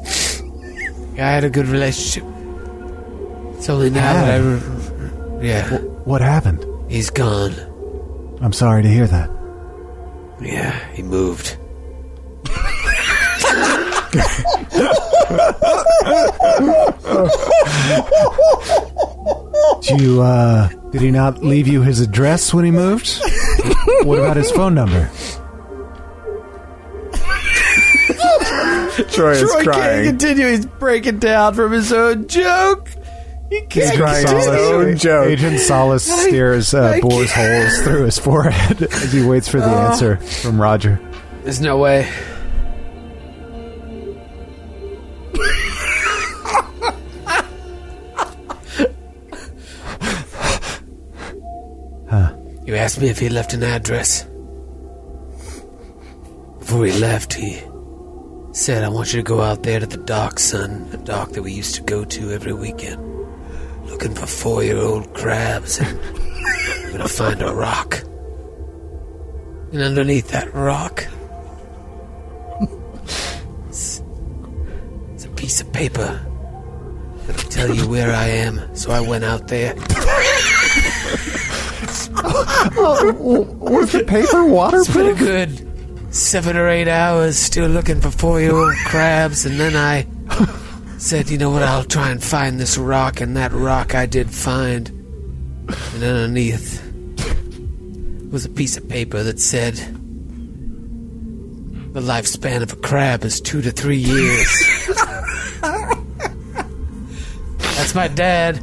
I 1.14 1.22
had 1.22 1.44
a 1.46 1.50
good 1.50 1.68
relationship. 1.68 2.24
It's 3.58 3.70
only 3.70 3.90
now 3.90 4.14
that 4.14 4.34
I. 4.34 4.38
Re- 4.38 5.48
yeah, 5.48 5.78
What 6.04 6.22
happened? 6.22 6.66
he's 6.90 7.10
gone. 7.10 7.54
I'm 8.42 8.54
sorry 8.54 8.84
to 8.84 8.90
hear 8.90 9.08
that. 9.08 9.30
Yeah, 10.42 10.78
he 10.94 11.02
moved. 11.04 11.58
Did 19.82 20.02
you, 20.02 20.22
uh, 20.22 20.68
did 20.92 21.02
he 21.02 21.12
not 21.12 21.44
leave 21.44 21.68
you 21.68 21.82
his 21.82 22.00
address 22.00 22.54
when 22.54 22.66
he 22.66 22.72
moved? 22.72 23.20
what 24.04 24.20
about 24.20 24.38
his 24.38 24.52
phone 24.52 24.74
number? 24.74 25.10
Troy 29.12 29.32
is 29.32 29.52
crying. 29.64 30.06
continue. 30.06 30.48
He's 30.48 30.66
breaking 30.66 31.20
down 31.20 31.54
from 31.54 31.72
his 31.72 31.92
own 31.92 32.28
joke. 32.28 32.90
He 33.56 33.82
He's 33.82 33.92
crying 33.96 34.28
his 34.28 34.48
own 34.48 34.98
joke. 34.98 35.28
Agent 35.28 35.60
Solis 35.60 36.04
stares 36.04 36.74
uh, 36.74 37.00
bores 37.02 37.32
holes 37.32 37.82
through 37.84 38.06
his 38.06 38.20
forehead 38.20 38.82
as 38.92 39.14
he 39.14 39.26
waits 39.26 39.48
for 39.48 39.60
the 39.60 39.66
answer 39.66 40.18
from 40.18 40.62
Roger. 40.62 41.00
There's 41.44 41.62
no 41.62 41.78
way. 41.78 42.12
You 52.66 52.76
asked 52.76 53.00
me 53.00 53.10
if 53.10 53.20
he 53.20 53.30
left 53.30 53.54
an 53.54 53.62
address. 53.62 54.24
Before 56.60 56.86
he 56.86 57.00
left, 57.00 57.36
he 57.36 57.62
said, 58.54 58.84
I 58.84 58.90
want 58.90 59.14
you 59.14 59.20
to 59.20 59.24
go 59.24 59.40
out 59.40 59.62
there 59.62 59.80
to 59.80 59.86
the 59.86 59.98
dock, 59.98 60.40
son. 60.40 60.90
The 60.90 60.98
dock 60.98 61.30
that 61.34 61.44
we 61.44 61.54
used 61.54 61.76
to 61.76 61.84
go 61.84 62.04
to 62.04 62.32
every 62.32 62.54
weekend. 62.54 63.15
Looking 63.96 64.14
for 64.14 64.28
four 64.28 64.62
year 64.62 64.78
old 64.78 65.14
crabs, 65.14 65.80
and 65.80 65.98
you're 66.82 66.92
gonna 66.92 67.08
find 67.08 67.42
a 67.42 67.56
rock. 67.56 68.04
And 69.72 69.82
underneath 69.82 70.28
that 70.32 70.54
rock, 70.54 71.08
it's, 73.70 74.04
it's 75.14 75.24
a 75.24 75.30
piece 75.30 75.62
of 75.62 75.72
paper 75.72 76.20
that'll 77.26 77.50
tell 77.50 77.74
you 77.74 77.88
where 77.88 78.14
I 78.14 78.28
am. 78.28 78.76
So 78.76 78.92
I 78.92 79.00
went 79.00 79.24
out 79.24 79.48
there. 79.48 79.76
Oh, 82.18 83.16
oh, 83.20 83.42
was 83.72 83.92
the 83.92 84.04
paper 84.04 84.44
It's 84.76 84.94
been 84.94 85.08
a 85.08 85.14
good 85.14 86.14
seven 86.14 86.58
or 86.58 86.68
eight 86.68 86.88
hours 86.88 87.38
still 87.38 87.70
looking 87.70 88.02
for 88.02 88.12
four 88.12 88.42
year 88.42 88.56
old 88.56 88.76
crabs, 88.86 89.46
and 89.46 89.58
then 89.58 89.76
I 89.78 90.06
said, 91.06 91.30
you 91.30 91.38
know 91.38 91.52
what, 91.52 91.62
I'll 91.62 91.84
try 91.84 92.10
and 92.10 92.22
find 92.22 92.60
this 92.60 92.80
rock, 92.80 93.22
and 93.22 93.38
that 93.38 93.52
rock 93.52 93.94
I 93.94 94.08
did 94.08 94.32
find. 94.32 94.88
And 94.88 96.04
underneath 96.04 96.82
was 98.32 98.44
a 98.46 98.50
piece 98.50 98.76
of 98.76 98.90
paper 98.90 99.22
that 99.22 99.40
said, 99.40 99.76
the 101.94 102.02
lifespan 102.02 102.64
of 102.64 102.74
a 102.74 102.76
crab 102.78 103.24
is 103.24 103.40
two 103.40 103.62
to 103.62 103.70
three 103.70 104.00
years. 104.00 104.88
That's 107.60 107.94
my 107.94 108.08
dad. 108.08 108.56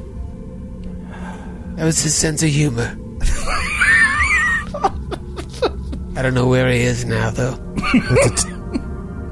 That 1.76 1.84
was 1.84 2.02
his 2.02 2.12
sense 2.16 2.42
of 2.42 2.48
humor. 2.48 2.98
I 6.16 6.22
don't 6.22 6.34
know 6.34 6.48
where 6.48 6.68
he 6.68 6.80
is 6.80 7.04
now, 7.04 7.30
though. 7.30 7.54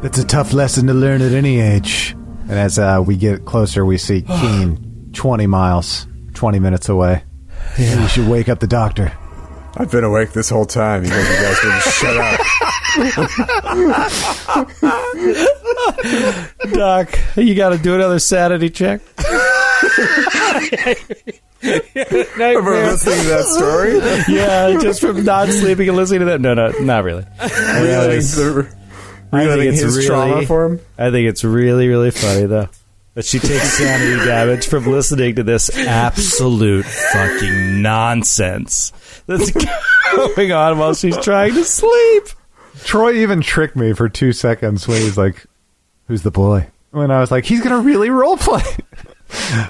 That's 0.00 0.18
a 0.18 0.24
tough 0.24 0.52
lesson 0.52 0.86
to 0.86 0.94
learn 0.94 1.22
at 1.22 1.32
any 1.32 1.60
age. 1.60 2.14
And 2.50 2.58
as 2.58 2.80
uh, 2.80 3.00
we 3.06 3.16
get 3.16 3.44
closer, 3.44 3.86
we 3.86 3.96
see 3.96 4.22
Keene 4.40 5.10
20 5.12 5.46
miles, 5.46 6.08
20 6.34 6.58
minutes 6.58 6.88
away. 6.88 7.22
We 7.78 8.08
should 8.08 8.26
wake 8.26 8.48
up 8.48 8.58
the 8.58 8.66
doctor. 8.66 9.12
I've 9.76 9.92
been 9.92 10.02
awake 10.02 10.32
this 10.32 10.50
whole 10.50 10.66
time. 10.66 11.04
You 11.04 11.10
guys, 11.10 11.28
you 11.28 11.36
guys 11.36 11.64
need 11.64 11.82
to 11.82 11.90
shut 11.90 12.16
up. 12.16 12.40
Doc, 16.72 17.16
you 17.36 17.54
got 17.54 17.68
to 17.68 17.78
do 17.78 17.94
another 17.94 18.18
sanity 18.18 18.68
check. 18.68 19.00
Remember 21.62 22.72
listening 22.72 23.20
to 23.20 23.28
that 23.28 23.44
story? 23.46 23.98
yeah, 24.34 24.76
just 24.80 25.00
from 25.00 25.22
not 25.24 25.48
sleeping 25.50 25.86
and 25.88 25.96
listening 25.96 26.20
to 26.20 26.26
that. 26.26 26.40
No, 26.40 26.54
no, 26.54 26.70
not 26.80 27.04
really. 27.04 27.24
Reliving, 27.40 28.20
the, 28.22 28.79
I 29.32 29.46
think 29.46 29.72
it's 29.72 29.80
his 29.80 29.96
really- 29.96 30.06
trauma 30.06 30.46
for 30.46 30.64
him? 30.66 30.80
I 30.98 31.10
think 31.10 31.28
it's 31.28 31.44
really, 31.44 31.88
really 31.88 32.10
funny 32.10 32.46
though 32.46 32.68
that 33.14 33.24
she 33.24 33.38
takes 33.38 33.72
sanity 33.78 34.24
damage 34.24 34.68
from 34.68 34.86
listening 34.86 35.34
to 35.36 35.42
this 35.42 35.68
absolute 35.76 36.84
fucking 36.84 37.82
nonsense 37.82 38.92
that's 39.26 39.50
going 40.14 40.52
on 40.52 40.78
while 40.78 40.94
she's 40.94 41.16
trying 41.18 41.54
to 41.54 41.64
sleep. 41.64 42.24
Troy 42.84 43.14
even 43.14 43.40
tricked 43.42 43.76
me 43.76 43.92
for 43.92 44.08
two 44.08 44.32
seconds 44.32 44.86
when 44.88 45.02
he's 45.02 45.18
like, 45.18 45.44
Who's 46.06 46.22
the 46.22 46.30
boy? 46.30 46.68
When 46.92 47.10
I 47.10 47.20
was 47.20 47.30
like, 47.30 47.44
He's 47.44 47.60
going 47.62 47.74
to 47.74 47.80
really 47.86 48.08
roleplay. 48.08 48.80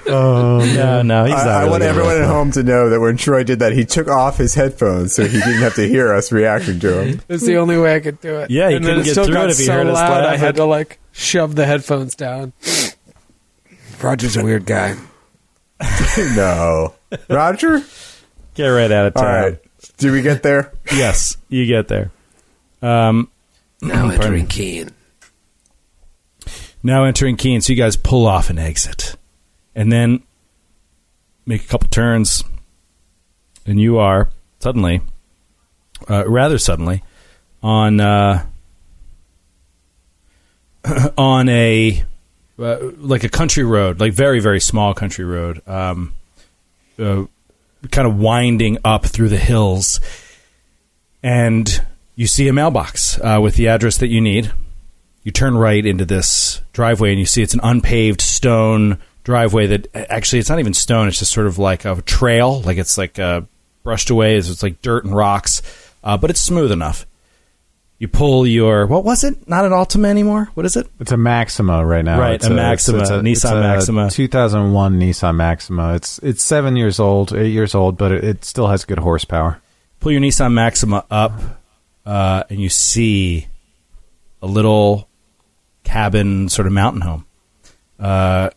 oh, 0.07 0.59
No, 0.75 1.01
no, 1.01 1.25
he's 1.25 1.33
not. 1.33 1.47
I, 1.47 1.51
I 1.51 1.59
really 1.59 1.69
want 1.71 1.83
everyone 1.83 2.17
at 2.21 2.27
home 2.27 2.51
to 2.51 2.63
know 2.63 2.89
that 2.89 2.99
when 2.99 3.17
Troy 3.17 3.43
did 3.43 3.59
that, 3.59 3.73
he 3.73 3.85
took 3.85 4.07
off 4.07 4.37
his 4.37 4.53
headphones 4.55 5.13
so 5.13 5.23
he 5.23 5.39
didn't 5.39 5.61
have 5.61 5.75
to 5.75 5.87
hear 5.87 6.13
us 6.13 6.31
reacting 6.31 6.79
to 6.81 7.01
him. 7.01 7.21
It's 7.29 7.45
the 7.45 7.57
only 7.57 7.77
way 7.77 7.95
I 7.95 7.99
could 7.99 8.19
do 8.21 8.35
it. 8.39 8.49
Yeah, 8.51 8.69
you 8.69 8.77
and 8.77 8.85
couldn't 8.85 9.01
it 9.01 9.05
get 9.05 9.13
through 9.25 9.41
it 9.43 9.49
if 9.51 9.59
you 9.59 9.65
so 9.65 9.73
heard 9.73 9.87
us 9.87 9.95
loud. 9.95 10.23
I 10.25 10.37
had 10.37 10.55
to 10.55 10.65
like 10.65 10.99
shove 11.11 11.55
the 11.55 11.65
headphones 11.65 12.15
down. 12.15 12.53
Roger's 14.01 14.35
a 14.37 14.43
weird 14.43 14.65
guy. 14.65 14.95
no. 16.17 16.95
Roger? 17.29 17.83
Get 18.55 18.67
right 18.67 18.91
out 18.91 19.05
of 19.07 19.17
All 19.17 19.23
town. 19.23 19.43
right. 19.43 19.59
Did 19.97 20.11
we 20.11 20.21
get 20.21 20.43
there? 20.43 20.73
Yes, 20.91 21.37
you 21.49 21.65
get 21.65 21.87
there. 21.87 22.11
Um, 22.81 23.29
Now 23.81 24.09
entering 24.09 24.43
me. 24.43 24.47
Keene. 24.47 24.89
Now 26.83 27.03
entering 27.03 27.35
Keene, 27.37 27.61
so 27.61 27.73
you 27.73 27.77
guys 27.77 27.95
pull 27.95 28.25
off 28.25 28.49
and 28.49 28.57
exit, 28.59 29.15
and 29.75 29.91
then 29.91 30.23
make 31.45 31.63
a 31.63 31.67
couple 31.67 31.87
turns, 31.89 32.43
and 33.65 33.79
you 33.79 33.97
are 33.97 34.29
suddenly, 34.59 35.01
uh, 36.09 36.27
rather 36.27 36.57
suddenly, 36.57 37.03
on 37.63 37.99
uh, 37.99 38.45
on 41.17 41.49
a 41.49 42.03
uh, 42.59 42.77
like 42.97 43.23
a 43.23 43.29
country 43.29 43.63
road, 43.63 43.99
like 43.99 44.13
very 44.13 44.39
very 44.39 44.59
small 44.59 44.93
country 44.93 45.25
road, 45.25 45.61
um, 45.67 46.13
uh, 46.99 47.25
kind 47.89 48.07
of 48.07 48.17
winding 48.17 48.77
up 48.83 49.05
through 49.05 49.29
the 49.29 49.37
hills, 49.37 49.99
and 51.23 51.81
you 52.15 52.27
see 52.27 52.47
a 52.47 52.53
mailbox 52.53 53.19
uh, 53.19 53.39
with 53.41 53.55
the 53.55 53.67
address 53.67 53.97
that 53.97 54.07
you 54.07 54.21
need. 54.21 54.51
You 55.23 55.31
turn 55.31 55.55
right 55.55 55.85
into 55.85 56.03
this 56.03 56.61
driveway 56.73 57.11
and 57.11 57.19
you 57.19 57.25
see 57.25 57.43
it's 57.43 57.53
an 57.53 57.59
unpaved 57.61 58.21
stone 58.21 58.97
driveway 59.23 59.67
that 59.67 59.87
actually 59.95 60.39
it's 60.39 60.49
not 60.49 60.59
even 60.59 60.73
stone. 60.73 61.07
It's 61.07 61.19
just 61.19 61.31
sort 61.31 61.47
of 61.47 61.57
like 61.59 61.85
a 61.85 62.01
trail. 62.01 62.61
Like 62.61 62.77
it's 62.77 62.97
like 62.97 63.19
uh, 63.19 63.41
brushed 63.83 64.09
away 64.09 64.35
it's 64.37 64.49
it's 64.49 64.63
like 64.63 64.81
dirt 64.81 65.05
and 65.05 65.15
rocks. 65.15 65.61
Uh, 66.03 66.17
but 66.17 66.29
it's 66.29 66.41
smooth 66.41 66.71
enough. 66.71 67.05
You 67.99 68.07
pull 68.07 68.47
your 68.47 68.87
what 68.87 69.03
was 69.03 69.23
it? 69.23 69.47
Not 69.47 69.63
an 69.65 69.71
altima 69.71 70.07
anymore? 70.07 70.49
What 70.55 70.65
is 70.65 70.75
it? 70.75 70.87
It's 70.99 71.11
a 71.11 71.17
Maxima 71.17 71.85
right 71.85 72.03
now. 72.03 72.19
Right, 72.19 72.33
It's 72.33 72.47
a 72.47 72.49
Maxima, 72.49 73.03
Nissan 73.03 73.61
Maxima. 73.61 74.09
2001 74.09 74.99
Nissan 74.99 75.35
Maxima. 75.35 75.93
It's 75.93 76.17
it's 76.19 76.41
seven 76.41 76.75
years 76.75 76.99
old, 76.99 77.31
eight 77.33 77.51
years 77.51 77.75
old, 77.75 77.97
but 77.97 78.11
it, 78.11 78.23
it 78.23 78.43
still 78.45 78.67
has 78.67 78.85
good 78.85 78.97
horsepower. 78.97 79.61
pull 79.99 80.11
your 80.11 80.21
nissan 80.21 80.51
maxima 80.53 81.05
up 81.11 81.33
uh, 82.03 82.43
and 82.49 82.59
you 82.59 82.69
see 82.69 83.47
a 84.41 84.47
little 84.47 85.07
cabin 85.83 86.49
sort 86.49 86.65
of 86.65 86.73
mountain 86.73 87.01
home. 87.01 87.25
Uh, 87.99 88.49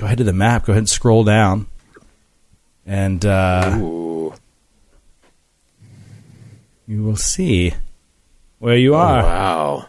go 0.00 0.06
ahead 0.06 0.18
to 0.18 0.24
the 0.24 0.32
map 0.32 0.64
go 0.64 0.72
ahead 0.72 0.80
and 0.80 0.88
scroll 0.88 1.24
down 1.24 1.66
and 2.86 3.24
uh, 3.26 3.70
you 6.86 7.02
will 7.04 7.16
see 7.16 7.74
where 8.58 8.76
you 8.76 8.94
are 8.94 9.22
Wow. 9.22 9.86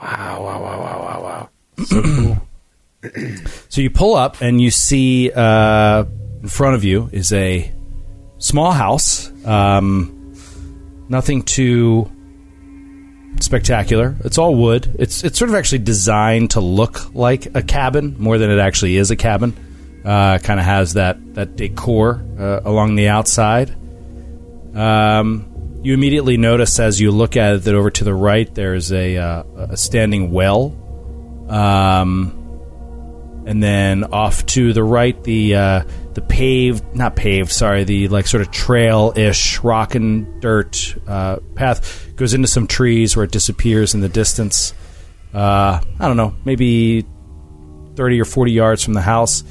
Wow, 0.00 0.42
wow, 0.44 0.62
wow, 0.62 0.80
wow, 0.80 1.48
wow, 1.78 2.10
wow. 2.20 2.40
So 3.68 3.80
you 3.80 3.90
pull 3.90 4.14
up 4.14 4.40
and 4.40 4.60
you 4.60 4.70
see 4.70 5.30
uh, 5.30 6.04
in 6.42 6.48
front 6.48 6.74
of 6.74 6.84
you 6.84 7.08
is 7.12 7.32
a 7.32 7.70
small 8.38 8.72
house. 8.72 9.30
Um, 9.46 10.34
nothing 11.08 11.42
too 11.42 12.10
spectacular. 13.40 14.16
It's 14.24 14.38
all 14.38 14.54
wood. 14.54 14.94
It's 14.98 15.24
it's 15.24 15.38
sort 15.38 15.50
of 15.50 15.56
actually 15.56 15.80
designed 15.80 16.50
to 16.52 16.60
look 16.60 17.14
like 17.14 17.54
a 17.54 17.62
cabin 17.62 18.16
more 18.18 18.38
than 18.38 18.50
it 18.50 18.58
actually 18.58 18.96
is 18.96 19.10
a 19.10 19.16
cabin. 19.16 19.54
Uh, 20.04 20.38
kind 20.38 20.60
of 20.60 20.66
has 20.66 20.94
that 20.94 21.34
that 21.34 21.56
decor 21.56 22.24
uh, 22.38 22.60
along 22.64 22.94
the 22.96 23.08
outside. 23.08 23.74
Um, 24.74 25.80
you 25.82 25.94
immediately 25.94 26.36
notice 26.36 26.78
as 26.80 27.00
you 27.00 27.10
look 27.10 27.36
at 27.36 27.54
it 27.54 27.64
that 27.64 27.74
over 27.74 27.90
to 27.90 28.04
the 28.04 28.14
right 28.14 28.52
there's 28.54 28.92
a 28.92 29.16
uh, 29.16 29.42
a 29.70 29.76
standing 29.76 30.30
well. 30.30 30.76
Um, 31.48 32.40
and 33.46 33.62
then 33.62 34.04
off 34.04 34.46
to 34.46 34.72
the 34.72 34.82
right 34.82 35.22
the 35.24 35.54
uh, 35.54 35.84
the 36.14 36.22
paved 36.22 36.94
not 36.94 37.16
paved 37.16 37.50
sorry 37.50 37.84
the 37.84 38.08
like 38.08 38.26
sort 38.26 38.40
of 38.40 38.50
trail 38.50 39.12
ish 39.16 39.58
rock 39.60 39.94
and 39.94 40.40
dirt 40.40 40.94
uh, 41.06 41.36
path 41.54 42.08
goes 42.16 42.34
into 42.34 42.48
some 42.48 42.66
trees 42.66 43.16
where 43.16 43.24
it 43.24 43.30
disappears 43.30 43.94
in 43.94 44.00
the 44.00 44.08
distance. 44.08 44.72
Uh, 45.32 45.80
I 45.98 46.06
don't 46.08 46.16
know 46.16 46.34
maybe 46.44 47.04
30 47.96 48.20
or 48.20 48.24
40 48.24 48.52
yards 48.52 48.84
from 48.84 48.94
the 48.94 49.00
house. 49.00 49.42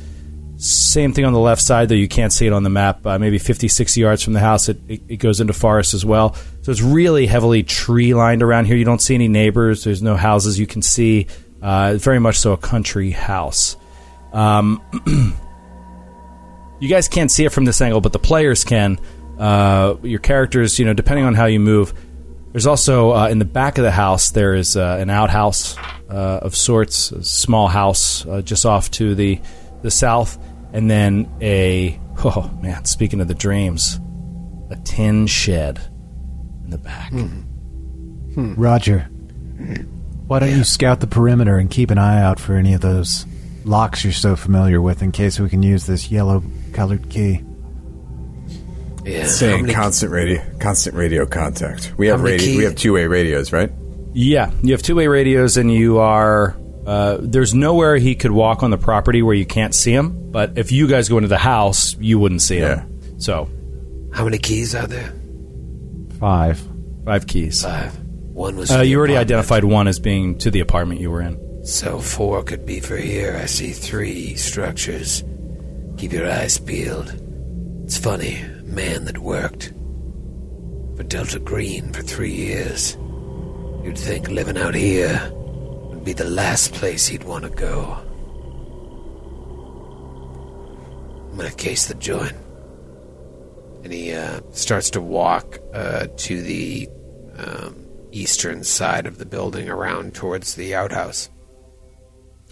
Same 0.56 1.12
thing 1.12 1.26
on 1.26 1.34
the 1.34 1.40
left 1.40 1.62
side 1.62 1.90
though 1.90 1.96
you 1.96 2.08
can't 2.08 2.32
see 2.32 2.48
it 2.48 2.54
on 2.54 2.64
the 2.64 2.70
map 2.70 3.06
uh, 3.06 3.20
maybe 3.20 3.38
50 3.38 3.68
60 3.68 4.00
yards 4.00 4.24
from 4.24 4.34
the 4.34 4.40
house 4.40 4.70
it, 4.70 4.78
it, 4.88 5.02
it 5.10 5.18
goes 5.18 5.42
into 5.42 5.54
forest 5.54 5.94
as 5.94 6.06
well. 6.06 6.36
So 6.62 6.72
it's 6.72 6.82
really 6.82 7.26
heavily 7.28 7.64
tree 7.64 8.14
lined 8.14 8.42
around 8.42 8.66
here. 8.66 8.78
You 8.78 8.86
don't 8.86 9.02
see 9.02 9.16
any 9.16 9.28
neighbors 9.28 9.84
there's 9.84 10.02
no 10.02 10.16
houses 10.16 10.58
you 10.58 10.68
can 10.68 10.82
see. 10.82 11.28
Uh, 11.62 11.96
very 11.96 12.20
much 12.20 12.38
so 12.38 12.54
a 12.54 12.58
country 12.58 13.12
house. 13.12 13.78
Um, 14.34 14.82
you 16.84 16.90
guys 16.90 17.08
can't 17.08 17.32
see 17.32 17.46
it 17.46 17.54
from 17.54 17.64
this 17.64 17.80
angle, 17.80 18.02
but 18.02 18.12
the 18.12 18.20
players 18.20 18.66
can. 18.66 19.00
Uh, 19.40 19.96
your 20.04 20.20
characters, 20.20 20.78
you 20.78 20.86
know, 20.86 20.94
depending 20.94 21.26
on 21.26 21.34
how 21.34 21.46
you 21.46 21.60
move, 21.60 21.94
There's 22.52 22.68
also 22.68 23.14
uh, 23.14 23.30
in 23.30 23.40
the 23.40 23.46
back 23.46 23.78
of 23.78 23.86
the 23.86 23.92
house 23.92 24.32
there 24.32 24.54
is 24.54 24.76
uh, 24.76 24.98
an 25.00 25.10
outhouse 25.10 25.78
uh, 26.10 26.40
of 26.44 26.56
sorts, 26.56 27.12
a 27.12 27.24
small 27.24 27.70
house 27.70 28.26
uh, 28.28 28.42
just 28.42 28.66
off 28.66 28.92
to 28.92 29.16
the 29.16 29.40
the 29.82 29.90
south, 29.90 30.38
and 30.74 30.92
then 30.92 31.32
a 31.42 32.00
oh 32.26 32.52
man, 32.62 32.84
speaking 32.84 33.22
of 33.22 33.30
the 33.30 33.34
dreams, 33.34 34.00
a 34.70 34.76
tin 34.84 35.26
shed 35.26 35.80
in 36.66 36.70
the 36.70 36.78
back. 36.78 37.12
Roger, 38.36 39.00
why 40.28 40.40
don't 40.40 40.52
you 40.52 40.64
scout 40.66 41.00
the 41.00 41.08
perimeter 41.08 41.58
and 41.58 41.72
keep 41.72 41.92
an 41.92 41.98
eye 41.98 42.22
out 42.22 42.40
for 42.42 42.56
any 42.56 42.74
of 42.74 42.82
those 42.82 43.26
locks 43.64 44.04
you're 44.04 44.12
so 44.12 44.36
familiar 44.36 44.82
with 44.82 45.02
in 45.02 45.12
case 45.12 45.40
we 45.40 45.50
can 45.50 45.64
use 45.64 45.86
this 45.86 46.12
yellow 46.12 46.44
colored 46.74 47.10
key? 47.10 47.42
Yeah. 49.06 49.24
how 49.24 49.28
Saying 49.28 49.62
many- 49.64 49.74
constant 49.74 50.12
radio, 50.12 50.42
constant 50.60 50.96
radio 50.96 51.26
contact. 51.26 51.94
We 51.98 52.08
have 52.08 52.20
How 52.20 52.24
many 52.24 52.36
radio. 52.38 52.48
key- 52.52 52.58
We 52.58 52.64
have 52.64 52.76
two 52.76 52.94
way 52.94 53.06
radios, 53.08 53.52
right? 53.52 53.72
Yeah, 54.14 54.52
you 54.62 54.72
have 54.74 54.82
two 54.82 54.96
way 54.96 55.08
radios, 55.08 55.58
and 55.58 55.72
you 55.72 55.98
are. 56.00 56.56
Uh, 56.86 57.18
there's 57.22 57.54
nowhere 57.54 57.96
he 57.98 58.14
could 58.16 58.32
walk 58.32 58.62
on 58.64 58.70
the 58.70 58.78
property 58.78 59.22
where 59.22 59.36
you 59.36 59.46
can't 59.46 59.74
see 59.74 59.92
him. 59.94 60.32
But 60.32 60.54
if 60.58 60.72
you 60.72 60.88
guys 60.88 61.10
go 61.10 61.18
into 61.18 61.30
the 61.30 61.38
house, 61.38 61.96
you 62.00 62.20
wouldn't 62.20 62.42
see 62.42 62.58
him. 62.58 62.82
So 63.20 63.48
How 64.12 64.24
many 64.26 64.38
keys 64.38 64.76
are 64.76 64.86
there? 64.88 65.14
Five. 66.20 66.62
five 67.06 67.26
keys. 67.28 67.64
Five. 67.64 67.98
One 68.34 68.56
was. 68.56 68.70
Uh, 68.70 68.76
for 68.76 68.78
the 68.80 68.86
you 68.88 68.98
already 68.98 69.14
apartment. 69.14 69.32
identified 69.32 69.64
one 69.66 69.88
as 69.88 70.00
being 70.00 70.38
to 70.40 70.52
the 70.52 70.60
apartment 70.62 71.02
you 71.02 71.10
were 71.12 71.22
in. 71.22 71.66
So 71.66 72.00
four 72.00 72.44
could 72.44 72.66
be 72.66 72.80
for 72.80 72.98
here. 72.98 73.40
I 73.42 73.46
see 73.48 73.72
three 73.72 74.36
structures. 74.36 75.24
Keep 75.98 76.14
your 76.14 76.30
eyes 76.30 76.58
peeled. 76.58 77.14
It's 77.86 77.98
funny, 77.98 78.44
man 78.64 79.06
that 79.06 79.18
worked 79.18 79.74
for 80.96 81.04
Delta 81.04 81.40
Green 81.40 81.92
for 81.94 82.02
three 82.02 82.34
years. 82.34 82.98
You'd 83.84 83.98
think 83.98 84.30
living 84.30 84.58
out 84.58 84.76
here 84.76 85.32
would 85.34 86.04
be 86.04 86.14
the 86.14 86.24
last 86.24 86.74
place 86.74 87.08
he'd 87.08 87.24
want 87.24 87.44
to 87.44 87.50
go. 87.50 87.98
I'm 91.32 91.38
gonna 91.38 91.52
case 91.52 91.88
the 91.88 91.96
joint. 91.96 92.34
And 93.84 93.92
he 93.92 94.14
uh, 94.14 94.42
starts 94.52 94.90
to 94.92 95.02
walk 95.02 95.60
uh, 95.74 96.08
to 96.16 96.42
the 96.42 96.88
um, 97.38 97.86
eastern 98.12 98.64
side 98.64 99.08
of 99.08 99.18
the 99.18 99.26
building 99.26 99.68
around 99.68 100.14
towards 100.14 100.56
the 100.56 100.76
outhouse. 100.76 101.30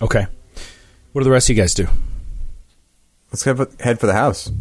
Okay. 0.01 0.25
What 1.11 1.21
do 1.21 1.25
the 1.25 1.31
rest 1.31 1.49
of 1.49 1.55
you 1.55 1.61
guys 1.61 1.73
do? 1.73 1.87
Let's 3.31 3.43
head 3.43 3.57
for, 3.57 3.67
head 3.79 3.99
for 3.99 4.07
the 4.07 4.13
house. 4.13 4.51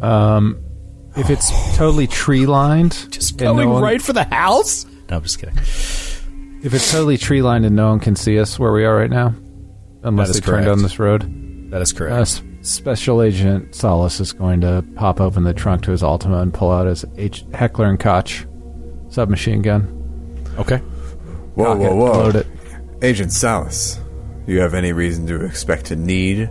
Um, 0.00 0.60
if 1.16 1.30
it's 1.30 1.50
totally 1.76 2.06
tree 2.06 2.46
lined, 2.46 3.10
Just 3.10 3.36
going 3.38 3.56
no 3.68 3.74
one- 3.74 3.82
right 3.82 4.00
for 4.02 4.12
the 4.12 4.24
house? 4.24 4.84
No, 5.10 5.16
I'm 5.16 5.22
just 5.22 5.38
kidding. 5.38 5.56
If 6.62 6.74
it's 6.74 6.90
totally 6.90 7.16
tree 7.16 7.42
lined 7.42 7.64
and 7.64 7.74
no 7.76 7.88
one 7.90 8.00
can 8.00 8.16
see 8.16 8.38
us 8.38 8.58
where 8.58 8.72
we 8.72 8.84
are 8.84 8.96
right 8.96 9.10
now, 9.10 9.34
unless 10.02 10.28
That 10.28 10.32
they 10.34 10.38
is 10.38 10.44
turn 10.44 10.64
down 10.64 10.82
this 10.82 10.98
road, 10.98 11.70
That 11.70 11.82
is 11.82 11.92
correct. 11.92 12.14
uh, 12.14 12.20
S- 12.20 12.42
Special 12.62 13.22
Agent 13.22 13.74
Solis 13.74 14.18
is 14.20 14.32
going 14.32 14.60
to 14.62 14.84
pop 14.96 15.20
open 15.20 15.44
the 15.44 15.54
trunk 15.54 15.82
to 15.82 15.92
his 15.92 16.02
Altima 16.02 16.42
and 16.42 16.52
pull 16.52 16.70
out 16.72 16.86
his 16.86 17.04
H- 17.16 17.44
Heckler 17.54 17.86
and 17.86 17.98
Koch 18.00 18.46
submachine 19.08 19.62
gun. 19.62 19.86
okay. 20.58 20.78
Whoa, 21.54 21.64
Cock 21.64 21.78
whoa, 21.78 21.86
it, 21.86 21.94
whoa! 21.94 22.12
Load 22.12 22.36
it. 22.36 22.46
Agent 23.02 23.32
Solis, 23.32 23.98
you 24.46 24.60
have 24.60 24.74
any 24.74 24.92
reason 24.92 25.26
to 25.28 25.44
expect 25.44 25.86
to 25.86 25.96
need 25.96 26.50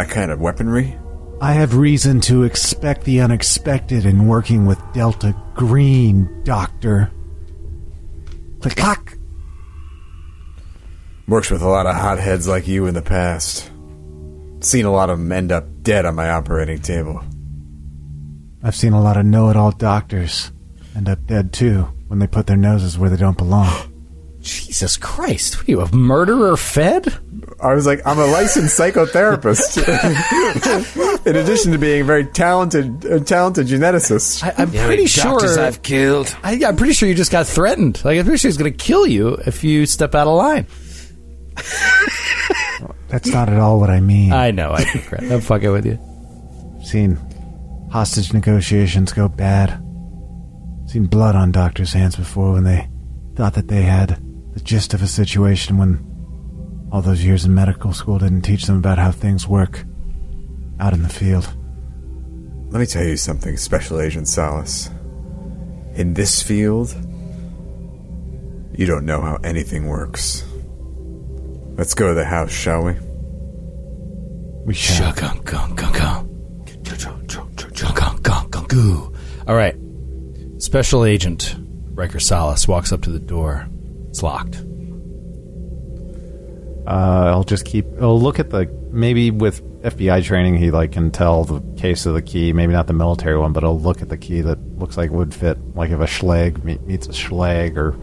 that 0.00 0.10
kind 0.12 0.30
of 0.30 0.40
weaponry? 0.40 0.98
I 1.40 1.52
have 1.52 1.76
reason 1.76 2.20
to 2.22 2.44
expect 2.44 3.04
the 3.04 3.20
unexpected 3.20 4.04
in 4.04 4.26
working 4.26 4.66
with 4.66 4.80
Delta 4.92 5.34
Green, 5.54 6.42
Doctor. 6.44 7.10
Click 8.60 8.76
clack. 8.76 9.16
Works 11.28 11.50
with 11.50 11.62
a 11.62 11.68
lot 11.68 11.86
of 11.86 11.94
hotheads 11.94 12.48
like 12.48 12.66
you 12.66 12.86
in 12.86 12.94
the 12.94 13.02
past. 13.02 13.70
Seen 14.60 14.84
a 14.84 14.92
lot 14.92 15.10
of 15.10 15.18
them 15.18 15.32
end 15.32 15.52
up 15.52 15.82
dead 15.82 16.04
on 16.04 16.14
my 16.14 16.30
operating 16.30 16.80
table. 16.80 17.22
I've 18.62 18.76
seen 18.76 18.92
a 18.92 19.00
lot 19.00 19.16
of 19.16 19.24
know-it-all 19.24 19.72
doctors 19.72 20.52
end 20.94 21.08
up 21.08 21.26
dead 21.26 21.52
too 21.52 21.88
when 22.08 22.18
they 22.18 22.26
put 22.26 22.46
their 22.46 22.56
noses 22.56 22.98
where 22.98 23.08
they 23.08 23.16
don't 23.16 23.38
belong. 23.38 23.89
Jesus 24.40 24.96
Christ. 24.96 25.58
What 25.58 25.68
are 25.68 25.70
you, 25.70 25.80
a 25.82 25.94
murderer 25.94 26.56
fed? 26.56 27.14
I 27.62 27.74
was 27.74 27.86
like, 27.86 28.00
I'm 28.06 28.18
a 28.18 28.24
licensed 28.26 28.78
psychotherapist. 28.78 29.76
in 31.26 31.36
addition 31.36 31.72
to 31.72 31.78
being 31.78 32.02
a 32.02 32.04
very 32.04 32.24
talented, 32.24 33.04
uh, 33.04 33.18
talented 33.20 33.66
geneticist. 33.66 34.42
I, 34.42 34.54
I'm 34.56 34.68
You 34.70 34.76
know 34.76 34.80
how 34.80 34.86
pretty 34.86 35.06
sure. 35.06 35.60
I've 35.60 35.82
killed. 35.82 36.34
I, 36.42 36.62
I'm 36.64 36.76
pretty 36.76 36.94
sure 36.94 37.08
you 37.08 37.14
just 37.14 37.32
got 37.32 37.46
threatened. 37.46 38.02
Like 38.04 38.18
I'm 38.18 38.24
pretty 38.24 38.38
sure 38.38 38.48
he's 38.48 38.56
going 38.56 38.72
to 38.72 38.78
kill 38.78 39.06
you 39.06 39.34
if 39.46 39.62
you 39.62 39.84
step 39.84 40.14
out 40.14 40.26
of 40.26 40.34
line. 40.34 40.66
That's 43.08 43.30
not 43.30 43.48
at 43.48 43.58
all 43.58 43.78
what 43.78 43.90
I 43.90 44.00
mean. 44.00 44.32
I 44.32 44.52
know. 44.52 44.72
I 44.72 44.84
think 44.84 45.12
right. 45.12 45.32
I'm 45.32 45.40
fucking 45.40 45.70
with 45.70 45.84
you. 45.84 45.98
seen 46.84 47.18
hostage 47.92 48.32
negotiations 48.32 49.12
go 49.12 49.28
bad. 49.28 49.70
Seen 50.86 51.06
blood 51.06 51.36
on 51.36 51.52
doctors' 51.52 51.92
hands 51.92 52.16
before 52.16 52.52
when 52.52 52.64
they 52.64 52.88
thought 53.36 53.54
that 53.54 53.68
they 53.68 53.82
had 53.82 54.18
the 54.52 54.60
gist 54.60 54.94
of 54.94 55.02
a 55.02 55.06
situation 55.06 55.78
when 55.78 56.06
all 56.92 57.02
those 57.02 57.24
years 57.24 57.44
in 57.44 57.54
medical 57.54 57.92
school 57.92 58.18
didn't 58.18 58.42
teach 58.42 58.66
them 58.66 58.76
about 58.76 58.98
how 58.98 59.10
things 59.10 59.46
work 59.46 59.84
out 60.80 60.92
in 60.92 61.02
the 61.02 61.08
field. 61.08 61.54
Let 62.70 62.80
me 62.80 62.86
tell 62.86 63.04
you 63.04 63.16
something, 63.16 63.56
Special 63.56 64.00
Agent 64.00 64.28
Solis. 64.28 64.90
In 65.94 66.14
this 66.14 66.42
field, 66.42 66.94
you 68.72 68.86
don't 68.86 69.04
know 69.04 69.20
how 69.20 69.36
anything 69.42 69.88
works. 69.88 70.44
Let's 71.76 71.94
go 71.94 72.08
to 72.08 72.14
the 72.14 72.24
house, 72.24 72.52
shall 72.52 72.82
we? 72.84 72.94
We 74.64 74.74
shall. 74.74 75.12
All 79.48 79.56
right. 79.56 79.76
Special 80.58 81.04
Agent 81.04 81.56
Riker 81.94 82.20
Solis 82.20 82.68
walks 82.68 82.92
up 82.92 83.02
to 83.02 83.10
the 83.10 83.18
door. 83.18 83.66
It's 84.10 84.22
locked. 84.22 84.62
Uh, 86.86 87.30
I'll 87.32 87.44
just 87.44 87.64
keep. 87.64 87.86
I'll 88.00 88.20
look 88.20 88.38
at 88.40 88.50
the 88.50 88.66
maybe 88.90 89.30
with 89.30 89.62
FBI 89.82 90.24
training, 90.24 90.56
he 90.56 90.70
like 90.70 90.92
can 90.92 91.10
tell 91.10 91.44
the 91.44 91.60
case 91.80 92.06
of 92.06 92.14
the 92.14 92.22
key. 92.22 92.52
Maybe 92.52 92.72
not 92.72 92.86
the 92.86 92.92
military 92.92 93.38
one, 93.38 93.52
but 93.52 93.62
I'll 93.64 93.78
look 93.78 94.02
at 94.02 94.08
the 94.08 94.16
key 94.18 94.40
that 94.40 94.58
looks 94.78 94.96
like 94.96 95.10
would 95.10 95.32
fit. 95.34 95.58
Like 95.76 95.90
if 95.90 96.00
a 96.00 96.04
Schlage 96.06 96.62
me- 96.64 96.78
meets 96.84 97.06
a 97.06 97.12
Schlage, 97.12 97.76
or 97.76 97.96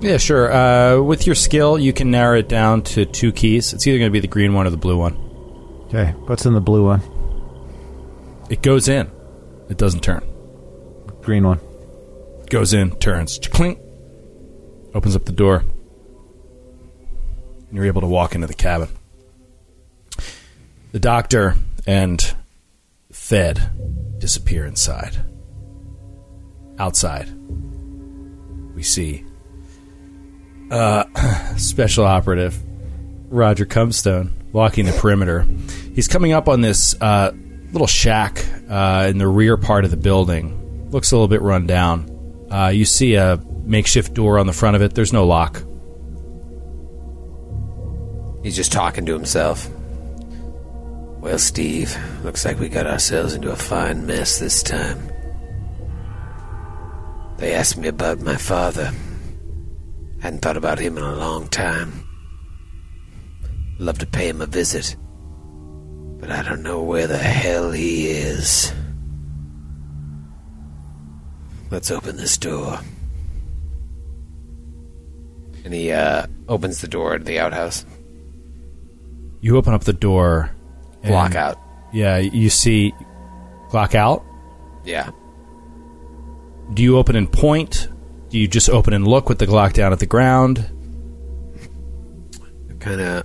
Yeah, 0.00 0.16
sure. 0.16 0.52
Uh, 0.52 1.00
with 1.02 1.26
your 1.26 1.36
skill, 1.36 1.78
you 1.78 1.92
can 1.92 2.10
narrow 2.10 2.38
it 2.38 2.48
down 2.48 2.82
to 2.82 3.04
two 3.04 3.30
keys. 3.32 3.72
It's 3.72 3.86
either 3.86 3.98
going 3.98 4.10
to 4.10 4.12
be 4.12 4.20
the 4.20 4.26
green 4.26 4.54
one 4.54 4.66
or 4.66 4.70
the 4.70 4.76
blue 4.76 4.96
one. 4.98 5.14
okay, 5.86 6.10
what's 6.26 6.46
in 6.46 6.54
the 6.54 6.60
blue 6.60 6.84
one? 6.84 7.00
It 8.50 8.62
goes 8.62 8.88
in. 8.88 9.10
It 9.68 9.76
doesn't 9.78 10.00
turn. 10.02 10.22
Green 11.22 11.44
one. 11.44 11.60
Goes 12.50 12.74
in, 12.74 12.90
turns, 12.96 13.38
clink, 13.38 13.78
opens 14.94 15.16
up 15.16 15.24
the 15.24 15.32
door, 15.32 15.64
and 17.68 17.72
you're 17.72 17.86
able 17.86 18.00
to 18.00 18.06
walk 18.06 18.34
into 18.34 18.46
the 18.46 18.54
cabin. 18.54 18.88
The 20.92 21.00
doctor 21.00 21.56
and 21.86 22.34
Fed 23.10 24.18
disappear 24.18 24.64
inside. 24.64 25.18
Outside, 26.78 27.28
we 28.74 28.82
see 28.82 29.24
uh, 30.70 31.04
special 31.56 32.04
operative 32.04 32.58
Roger 33.28 33.66
Cumstone 33.66 34.30
walking 34.52 34.86
the 34.86 34.92
perimeter. 34.92 35.46
He's 35.94 36.08
coming 36.08 36.32
up 36.32 36.48
on 36.48 36.60
this 36.60 36.94
uh, 37.00 37.32
little 37.72 37.86
shack 37.86 38.44
uh, 38.68 39.06
in 39.08 39.18
the 39.18 39.28
rear 39.28 39.56
part 39.56 39.84
of 39.84 39.90
the 39.90 39.96
building. 39.96 40.90
Looks 40.90 41.12
a 41.12 41.16
little 41.16 41.28
bit 41.28 41.42
run 41.42 41.66
down. 41.66 42.46
Uh, 42.50 42.68
you 42.68 42.84
see 42.84 43.14
a 43.14 43.36
makeshift 43.64 44.14
door 44.14 44.38
on 44.38 44.46
the 44.46 44.52
front 44.52 44.76
of 44.76 44.82
it. 44.82 44.94
There's 44.94 45.12
no 45.12 45.26
lock. 45.26 45.62
He's 48.42 48.56
just 48.56 48.72
talking 48.72 49.06
to 49.06 49.14
himself. 49.14 49.68
Well, 51.20 51.38
Steve, 51.38 51.96
looks 52.22 52.44
like 52.44 52.58
we 52.58 52.68
got 52.68 52.86
ourselves 52.86 53.32
into 53.32 53.50
a 53.50 53.56
fine 53.56 54.04
mess 54.04 54.38
this 54.38 54.62
time. 54.62 55.10
They 57.38 57.54
asked 57.54 57.78
me 57.78 57.88
about 57.88 58.20
my 58.20 58.36
father. 58.36 58.92
Hadn't 60.20 60.40
thought 60.40 60.58
about 60.58 60.78
him 60.78 60.98
in 60.98 61.02
a 61.02 61.16
long 61.16 61.48
time. 61.48 62.06
Love 63.78 63.98
to 63.98 64.06
pay 64.06 64.28
him 64.28 64.40
a 64.40 64.46
visit. 64.46 64.96
But 66.20 66.30
I 66.30 66.42
don't 66.42 66.62
know 66.62 66.82
where 66.82 67.06
the 67.06 67.18
hell 67.18 67.72
he 67.72 68.08
is. 68.08 68.72
Let's 71.70 71.90
open 71.90 72.16
this 72.16 72.36
door. 72.36 72.78
And 75.64 75.72
he 75.72 75.90
uh, 75.92 76.26
opens 76.48 76.80
the 76.82 76.88
door 76.88 77.16
to 77.18 77.24
the 77.24 77.38
outhouse. 77.40 77.84
You 79.40 79.56
open 79.56 79.72
up 79.74 79.84
the 79.84 79.92
door. 79.94 80.50
and- 81.02 81.10
Block 81.12 81.34
out. 81.34 81.58
Yeah, 81.92 82.18
you 82.18 82.50
see. 82.50 82.92
Clock 83.70 83.94
out. 83.94 84.24
Yeah. 84.84 85.10
Do 86.74 86.82
you 86.82 86.98
open 86.98 87.14
in 87.16 87.26
point, 87.26 87.88
Do 88.30 88.38
you 88.38 88.48
just 88.48 88.68
open 88.68 88.92
and 88.94 89.06
look 89.06 89.28
with 89.28 89.38
the 89.38 89.46
Glock 89.46 89.72
down 89.74 89.92
at 89.92 90.00
the 90.00 90.06
ground? 90.06 90.68
Kind 92.80 93.00
of 93.00 93.24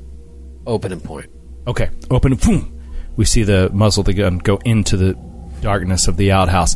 open 0.68 0.92
and 0.94 1.04
point. 1.04 1.30
Okay, 1.68 1.90
open. 2.10 2.36
Boom. 2.36 2.80
We 3.18 3.26
see 3.26 3.44
the 3.44 3.70
muzzle 3.74 4.02
of 4.02 4.06
the 4.06 4.14
gun 4.14 4.38
go 4.38 4.58
into 4.64 4.96
the 4.98 5.14
darkness 5.62 6.08
of 6.08 6.16
the 6.18 6.32
outhouse. 6.32 6.76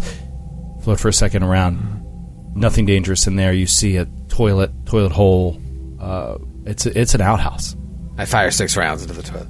Float 0.83 0.99
for 0.99 1.07
a 1.07 1.13
second 1.13 1.43
around. 1.43 2.01
Nothing 2.55 2.85
dangerous 2.85 3.25
in 3.27 3.35
there. 3.37 3.53
You 3.53 3.67
see 3.67 3.95
a 3.97 4.05
toilet, 4.33 4.71
toilet 4.85 5.11
hole. 5.11 5.61
Uh, 5.99 6.37
it's 6.65 6.85
a, 6.87 6.99
it's 6.99 7.13
an 7.13 7.21
outhouse. 7.21 7.75
I 8.17 8.25
fire 8.25 8.49
six 8.51 8.75
rounds 8.75 9.03
into 9.03 9.13
the 9.13 9.23
toilet. 9.23 9.47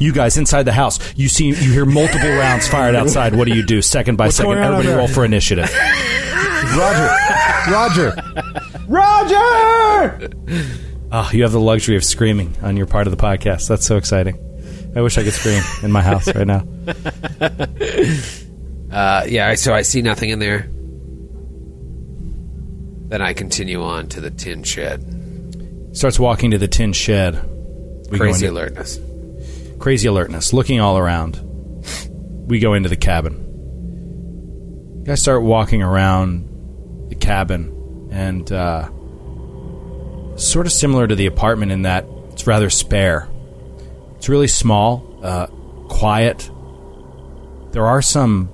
You 0.00 0.12
guys 0.12 0.36
inside 0.36 0.64
the 0.64 0.72
house. 0.72 0.98
You 1.16 1.28
see, 1.28 1.46
you 1.46 1.54
hear 1.54 1.84
multiple 1.86 2.30
rounds 2.30 2.68
fired 2.68 2.94
outside. 2.94 3.34
What 3.34 3.48
do 3.48 3.54
you 3.54 3.64
do? 3.64 3.80
Second 3.82 4.16
by 4.16 4.28
second. 4.28 4.58
Everybody 4.58 4.88
roll 4.88 5.08
for 5.08 5.24
initiative. 5.24 5.70
Roger, 6.76 7.10
Roger, 7.70 8.14
Roger. 8.88 10.30
Oh, 11.12 11.30
you 11.32 11.42
have 11.42 11.52
the 11.52 11.60
luxury 11.60 11.96
of 11.96 12.04
screaming 12.04 12.54
on 12.62 12.76
your 12.76 12.86
part 12.86 13.06
of 13.06 13.16
the 13.16 13.22
podcast. 13.22 13.68
That's 13.68 13.86
so 13.86 13.96
exciting. 13.96 14.42
I 14.96 15.00
wish 15.00 15.16
I 15.18 15.22
could 15.22 15.34
scream 15.34 15.62
in 15.82 15.92
my 15.92 16.02
house 16.02 16.34
right 16.34 16.46
now. 16.46 16.64
Uh, 18.88 19.26
yeah, 19.28 19.52
so 19.56 19.74
I 19.74 19.82
see 19.82 20.00
nothing 20.00 20.30
in 20.30 20.38
there. 20.38 20.70
Then 23.08 23.22
I 23.22 23.32
continue 23.32 23.82
on 23.82 24.08
to 24.08 24.20
the 24.20 24.30
tin 24.30 24.62
shed. 24.62 25.04
Starts 25.92 26.18
walking 26.18 26.50
to 26.52 26.58
the 26.58 26.68
tin 26.68 26.92
shed. 26.92 27.40
We 28.10 28.18
Crazy 28.18 28.46
into- 28.46 28.58
alertness. 28.60 28.98
crazy 29.78 30.08
alertness, 30.08 30.52
looking 30.52 30.80
all 30.80 30.96
around. 30.98 31.40
We 32.46 32.58
go 32.60 32.74
into 32.74 32.88
the 32.88 32.96
cabin. 32.96 33.42
You 34.98 35.04
guys 35.04 35.20
start 35.20 35.42
walking 35.42 35.82
around 35.82 36.48
the 37.08 37.14
cabin, 37.16 38.08
and 38.12 38.50
uh, 38.52 38.88
sort 40.36 40.66
of 40.66 40.72
similar 40.72 41.06
to 41.08 41.14
the 41.14 41.26
apartment 41.26 41.72
in 41.72 41.82
that 41.82 42.06
it's 42.32 42.46
rather 42.46 42.70
spare. 42.70 43.28
It's 44.16 44.28
really 44.28 44.46
small, 44.48 45.18
uh, 45.22 45.46
quiet. 45.88 46.48
There 47.72 47.86
are 47.86 48.00
some. 48.02 48.50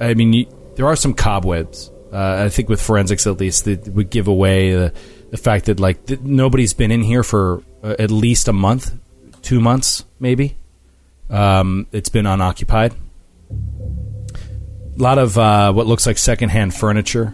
I 0.00 0.14
mean, 0.14 0.32
you, 0.32 0.46
there 0.76 0.86
are 0.86 0.96
some 0.96 1.14
cobwebs. 1.14 1.90
Uh, 2.12 2.44
I 2.44 2.48
think 2.50 2.68
with 2.68 2.82
forensics, 2.82 3.26
at 3.26 3.40
least, 3.40 3.64
that 3.64 3.88
would 3.88 4.10
give 4.10 4.28
away 4.28 4.72
the, 4.72 4.92
the 5.30 5.38
fact 5.38 5.64
that 5.66 5.80
like 5.80 6.04
th- 6.06 6.20
nobody's 6.20 6.74
been 6.74 6.90
in 6.90 7.02
here 7.02 7.22
for 7.22 7.62
uh, 7.82 7.94
at 7.98 8.10
least 8.10 8.48
a 8.48 8.52
month, 8.52 8.92
two 9.40 9.60
months, 9.60 10.04
maybe. 10.20 10.56
Um, 11.30 11.86
it's 11.90 12.10
been 12.10 12.26
unoccupied. 12.26 12.94
A 13.50 15.02
lot 15.02 15.16
of 15.16 15.38
uh, 15.38 15.72
what 15.72 15.86
looks 15.86 16.06
like 16.06 16.18
secondhand 16.18 16.74
furniture, 16.74 17.32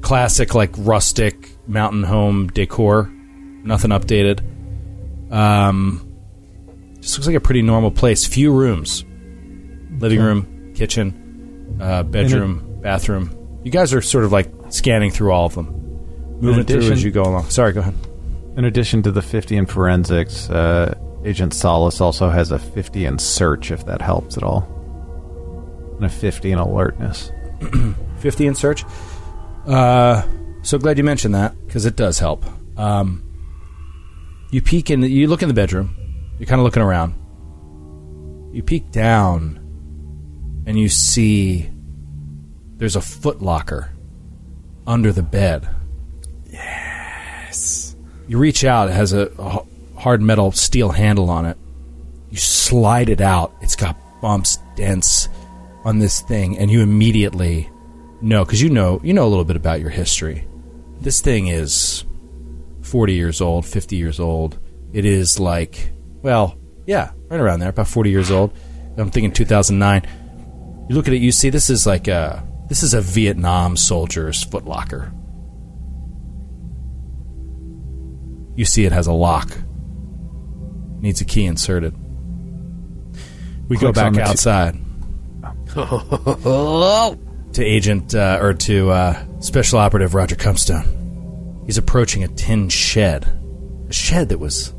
classic 0.00 0.54
like 0.54 0.70
rustic 0.78 1.50
mountain 1.66 2.04
home 2.04 2.46
decor. 2.48 3.10
Nothing 3.64 3.90
updated. 3.90 4.40
Um, 5.32 6.06
just 7.00 7.16
looks 7.18 7.26
like 7.26 7.36
a 7.36 7.40
pretty 7.40 7.62
normal 7.62 7.90
place. 7.90 8.26
Few 8.26 8.52
rooms, 8.52 9.04
living 9.98 10.20
room, 10.20 10.72
kitchen, 10.76 11.76
uh, 11.80 12.04
bedroom, 12.04 12.78
bathroom. 12.80 13.36
You 13.62 13.70
guys 13.70 13.92
are 13.92 14.00
sort 14.00 14.24
of 14.24 14.32
like 14.32 14.50
scanning 14.70 15.10
through 15.10 15.32
all 15.32 15.46
of 15.46 15.54
them, 15.54 15.66
moving 16.40 16.64
through 16.64 16.76
addition- 16.78 16.92
as 16.92 17.04
you 17.04 17.10
go 17.10 17.22
along. 17.22 17.50
Sorry, 17.50 17.72
go 17.72 17.80
ahead. 17.80 17.94
In 18.56 18.64
addition 18.64 19.02
to 19.04 19.12
the 19.12 19.22
50 19.22 19.56
in 19.56 19.66
forensics, 19.66 20.50
uh, 20.50 20.94
Agent 21.24 21.54
Solis 21.54 22.00
also 22.00 22.30
has 22.30 22.50
a 22.50 22.58
50 22.58 23.04
in 23.04 23.18
search, 23.18 23.70
if 23.70 23.84
that 23.86 24.00
helps 24.02 24.36
at 24.36 24.42
all. 24.42 24.66
And 25.96 26.04
a 26.06 26.08
50 26.08 26.50
in 26.52 26.58
alertness. 26.58 27.30
50 28.18 28.46
in 28.46 28.54
search. 28.54 28.84
Uh, 29.66 30.22
so 30.62 30.78
glad 30.78 30.98
you 30.98 31.04
mentioned 31.04 31.34
that 31.34 31.54
because 31.66 31.84
it 31.84 31.94
does 31.96 32.18
help. 32.18 32.44
Um, 32.78 33.22
you 34.50 34.62
peek 34.62 34.90
in, 34.90 35.00
the, 35.02 35.08
you 35.08 35.28
look 35.28 35.42
in 35.42 35.48
the 35.48 35.54
bedroom. 35.54 35.94
You're 36.38 36.46
kind 36.46 36.60
of 36.60 36.64
looking 36.64 36.82
around. 36.82 37.14
You 38.52 38.62
peek 38.62 38.90
down, 38.90 39.58
and 40.66 40.78
you 40.78 40.88
see 40.88 41.70
there's 42.80 42.96
a 42.96 43.00
foot 43.00 43.42
locker 43.42 43.90
under 44.86 45.12
the 45.12 45.22
bed. 45.22 45.68
Yes. 46.50 47.94
You 48.26 48.38
reach 48.38 48.64
out. 48.64 48.88
It 48.88 48.94
has 48.94 49.12
a 49.12 49.30
hard 49.96 50.22
metal 50.22 50.50
steel 50.50 50.88
handle 50.88 51.28
on 51.28 51.44
it. 51.44 51.58
You 52.30 52.38
slide 52.38 53.10
it 53.10 53.20
out. 53.20 53.54
It's 53.60 53.76
got 53.76 53.96
bumps, 54.22 54.58
dents 54.76 55.28
on 55.84 55.98
this 55.98 56.22
thing, 56.22 56.56
and 56.56 56.70
you 56.70 56.80
immediately 56.80 57.68
know 58.22 58.44
because 58.46 58.62
you 58.62 58.70
know 58.70 58.98
you 59.04 59.12
know 59.12 59.26
a 59.26 59.28
little 59.28 59.44
bit 59.44 59.56
about 59.56 59.80
your 59.80 59.90
history. 59.90 60.46
This 61.00 61.20
thing 61.20 61.48
is 61.48 62.04
forty 62.80 63.12
years 63.12 63.42
old, 63.42 63.66
fifty 63.66 63.96
years 63.96 64.18
old. 64.18 64.58
It 64.94 65.04
is 65.04 65.38
like, 65.38 65.92
well, 66.22 66.56
yeah, 66.86 67.10
right 67.28 67.40
around 67.40 67.60
there, 67.60 67.68
about 67.68 67.88
forty 67.88 68.10
years 68.10 68.30
old. 68.30 68.56
I'm 68.96 69.10
thinking 69.10 69.32
2009. 69.32 70.86
You 70.88 70.96
look 70.96 71.08
at 71.08 71.14
it, 71.14 71.22
you 71.22 71.30
see 71.30 71.50
this 71.50 71.70
is 71.70 71.86
like 71.86 72.08
a 72.08 72.46
this 72.70 72.84
is 72.84 72.94
a 72.94 73.00
Vietnam 73.00 73.76
soldier's 73.76 74.44
footlocker. 74.44 75.12
You 78.56 78.64
see 78.64 78.84
it 78.84 78.92
has 78.92 79.08
a 79.08 79.12
lock. 79.12 79.50
Needs 81.00 81.20
a 81.20 81.24
key 81.24 81.46
inserted. 81.46 81.96
We 83.68 83.76
Clicks 83.76 83.82
go 83.82 83.92
back 83.92 84.16
outside 84.18 84.78
to 85.74 87.18
Agent 87.58 88.14
uh, 88.14 88.38
or 88.40 88.54
to 88.54 88.90
uh, 88.90 89.40
Special 89.40 89.80
Operative 89.80 90.14
Roger 90.14 90.36
Cumstone. 90.36 91.66
He's 91.66 91.76
approaching 91.76 92.22
a 92.22 92.28
tin 92.28 92.68
shed, 92.68 93.26
a 93.88 93.92
shed 93.92 94.28
that 94.28 94.38
was 94.38 94.72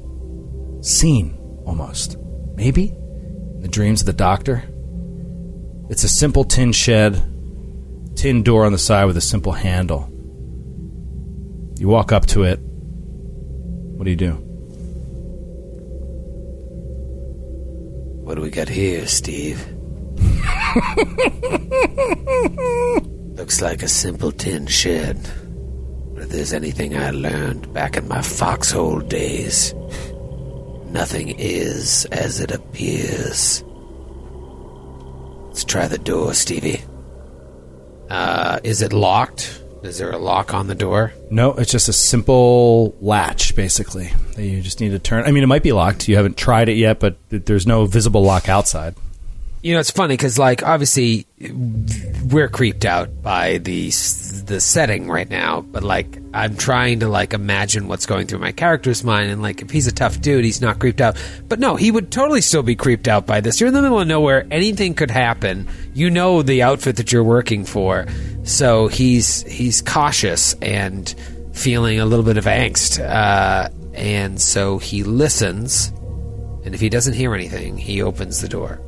seen 0.80 1.38
almost, 1.66 2.16
maybe 2.56 2.88
in 2.88 3.60
the 3.62 3.68
dreams 3.68 4.00
of 4.00 4.06
the 4.06 4.14
Doctor. 4.14 4.64
It's 5.90 6.06
a 6.06 6.10
simple 6.10 6.46
tin 6.46 6.72
shed, 6.72 7.22
tin 8.16 8.44
door 8.44 8.66
on 8.66 8.72
the 8.72 8.78
side 8.78 9.06
with 9.06 9.18
a 9.18 9.22
simple 9.22 9.52
handle. 9.52 10.08
You 11.78 11.88
walk 11.88 12.12
up 12.12 12.26
to 12.28 12.44
it. 12.44 12.60
What 12.62 14.06
do 14.06 14.12
you 14.12 14.18
do? 14.18 14.32
What 18.24 18.36
do 18.36 18.42
we 18.42 18.50
got 18.50 18.70
here, 18.70 19.08
Steve? 19.08 19.60
Looks 23.36 23.62
like 23.62 23.84
a 23.84 23.88
simple 23.88 24.32
tin 24.32 24.68
shed. 24.68 25.20
But 26.14 26.24
if 26.24 26.30
there's 26.30 26.54
anything 26.54 26.96
I 26.96 27.12
learned 27.12 27.74
back 27.74 27.98
in 27.98 28.08
my 28.08 28.22
foxhole 28.22 29.00
days, 29.00 29.74
nothing 30.86 31.30
is 31.40 32.06
as 32.12 32.40
it 32.40 32.52
appears. 32.52 33.64
Let's 35.48 35.66
try 35.66 35.88
the 35.88 35.98
door, 35.98 36.34
Stevie. 36.34 36.82
Uh, 38.12 38.60
is 38.66 38.82
it 38.82 38.92
locked? 38.92 39.64
Is 39.84 39.98
there 39.98 40.12
a 40.12 40.18
lock 40.18 40.54
on 40.54 40.68
the 40.68 40.76
door? 40.76 41.14
No, 41.30 41.54
it's 41.54 41.72
just 41.72 41.88
a 41.88 41.94
simple 41.94 42.94
latch, 43.00 43.56
basically. 43.56 44.12
That 44.36 44.44
you 44.44 44.62
just 44.62 44.82
need 44.82 44.90
to 44.90 45.00
turn. 45.00 45.24
I 45.24 45.32
mean, 45.32 45.44
it 45.44 45.48
might 45.48 45.64
be 45.64 45.72
locked. 45.72 46.10
You 46.10 46.18
haven't 46.18 46.36
tried 46.36 46.68
it 46.68 46.74
yet, 46.74 47.00
but 47.00 47.16
there's 47.30 47.66
no 47.66 47.86
visible 47.86 48.22
lock 48.22 48.50
outside. 48.50 48.96
You 49.62 49.74
know, 49.74 49.80
it's 49.80 49.92
funny 49.92 50.16
because, 50.16 50.38
like, 50.38 50.62
obviously, 50.62 51.26
we're 52.30 52.50
creeped 52.50 52.84
out 52.84 53.22
by 53.24 53.60
the 53.60 53.86
the 53.86 54.60
setting 54.60 55.10
right 55.10 55.30
now. 55.30 55.62
But 55.62 55.84
like, 55.84 56.21
I'm 56.34 56.56
trying 56.56 57.02
to 57.02 57.10
like 57.10 57.34
imagine 57.34 57.88
what's 57.88 58.06
going 58.06 58.28
through 58.28 58.40
my 58.40 58.54
character's 58.54 59.04
mind, 59.04 59.32
and 59.32 59.42
like, 59.42 59.62
if 59.62 59.70
he's 59.70 59.88
a 59.88 59.92
tough 59.92 60.22
dude, 60.22 60.46
he's 60.46 60.62
not 60.62 60.80
creeped 60.80 61.02
out. 61.02 61.18
But 61.48 61.60
no, 61.60 61.76
he 61.76 61.92
would 61.92 62.12
totally 62.12 62.42
still 62.42 62.64
be 62.64 62.76
creeped 62.76 63.08
out 63.08 63.26
by 63.26 63.42
this. 63.42 63.60
You're 63.60 63.68
in 63.68 63.74
the 63.74 63.82
middle 63.82 64.00
of 64.00 64.08
nowhere; 64.08 64.48
anything 64.50 64.94
could 64.94 65.12
happen. 65.12 65.68
You 65.94 66.10
know 66.10 66.42
the 66.42 66.64
outfit 66.64 66.96
that 66.98 67.12
you're 67.12 67.24
working 67.24 67.66
for, 67.66 68.08
so 68.44 68.88
he's 68.88 69.42
he's 69.44 69.82
cautious 69.82 70.54
and 70.62 71.14
feeling 71.52 72.00
a 72.00 72.06
little 72.06 72.26
bit 72.26 72.38
of 72.38 72.46
angst, 72.46 73.04
uh, 73.04 73.70
and 73.94 74.40
so 74.40 74.78
he 74.78 75.04
listens. 75.04 75.92
And 76.64 76.76
if 76.76 76.80
he 76.80 76.90
doesn't 76.90 77.16
hear 77.16 77.34
anything, 77.34 77.76
he 77.76 78.02
opens 78.02 78.40
the 78.40 78.48
door. 78.48 78.80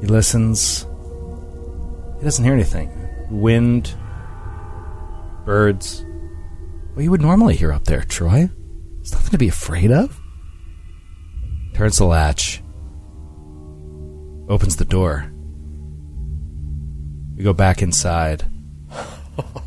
He 0.00 0.06
listens. 0.06 0.86
He 2.18 2.24
doesn't 2.24 2.44
hear 2.44 2.54
anything. 2.54 2.90
Wind, 3.30 3.94
birds. 5.50 6.04
What 6.94 7.02
you 7.02 7.10
would 7.10 7.20
normally 7.20 7.56
hear 7.56 7.72
up 7.72 7.82
there, 7.84 8.02
Troy. 8.04 8.48
It's 9.00 9.10
nothing 9.10 9.32
to 9.32 9.38
be 9.38 9.48
afraid 9.48 9.90
of. 9.90 10.20
Turns 11.74 11.96
the 11.98 12.04
latch. 12.04 12.62
Opens 14.48 14.76
the 14.76 14.84
door. 14.84 15.28
We 17.36 17.42
go 17.42 17.52
back 17.52 17.82
inside. 17.82 18.44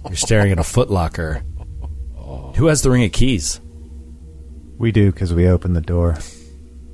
You're 0.08 0.16
staring 0.16 0.54
at 0.54 0.58
a 0.58 0.62
footlocker. 0.62 1.44
Who 2.56 2.68
has 2.68 2.82
the 2.82 2.90
ring 2.90 3.04
of 3.04 3.12
keys? 3.12 3.60
We 4.78 4.94
do 4.94 5.12
because 5.12 5.34
we 5.34 5.50
opened 5.50 5.76
the 5.76 5.82
door. 5.82 6.18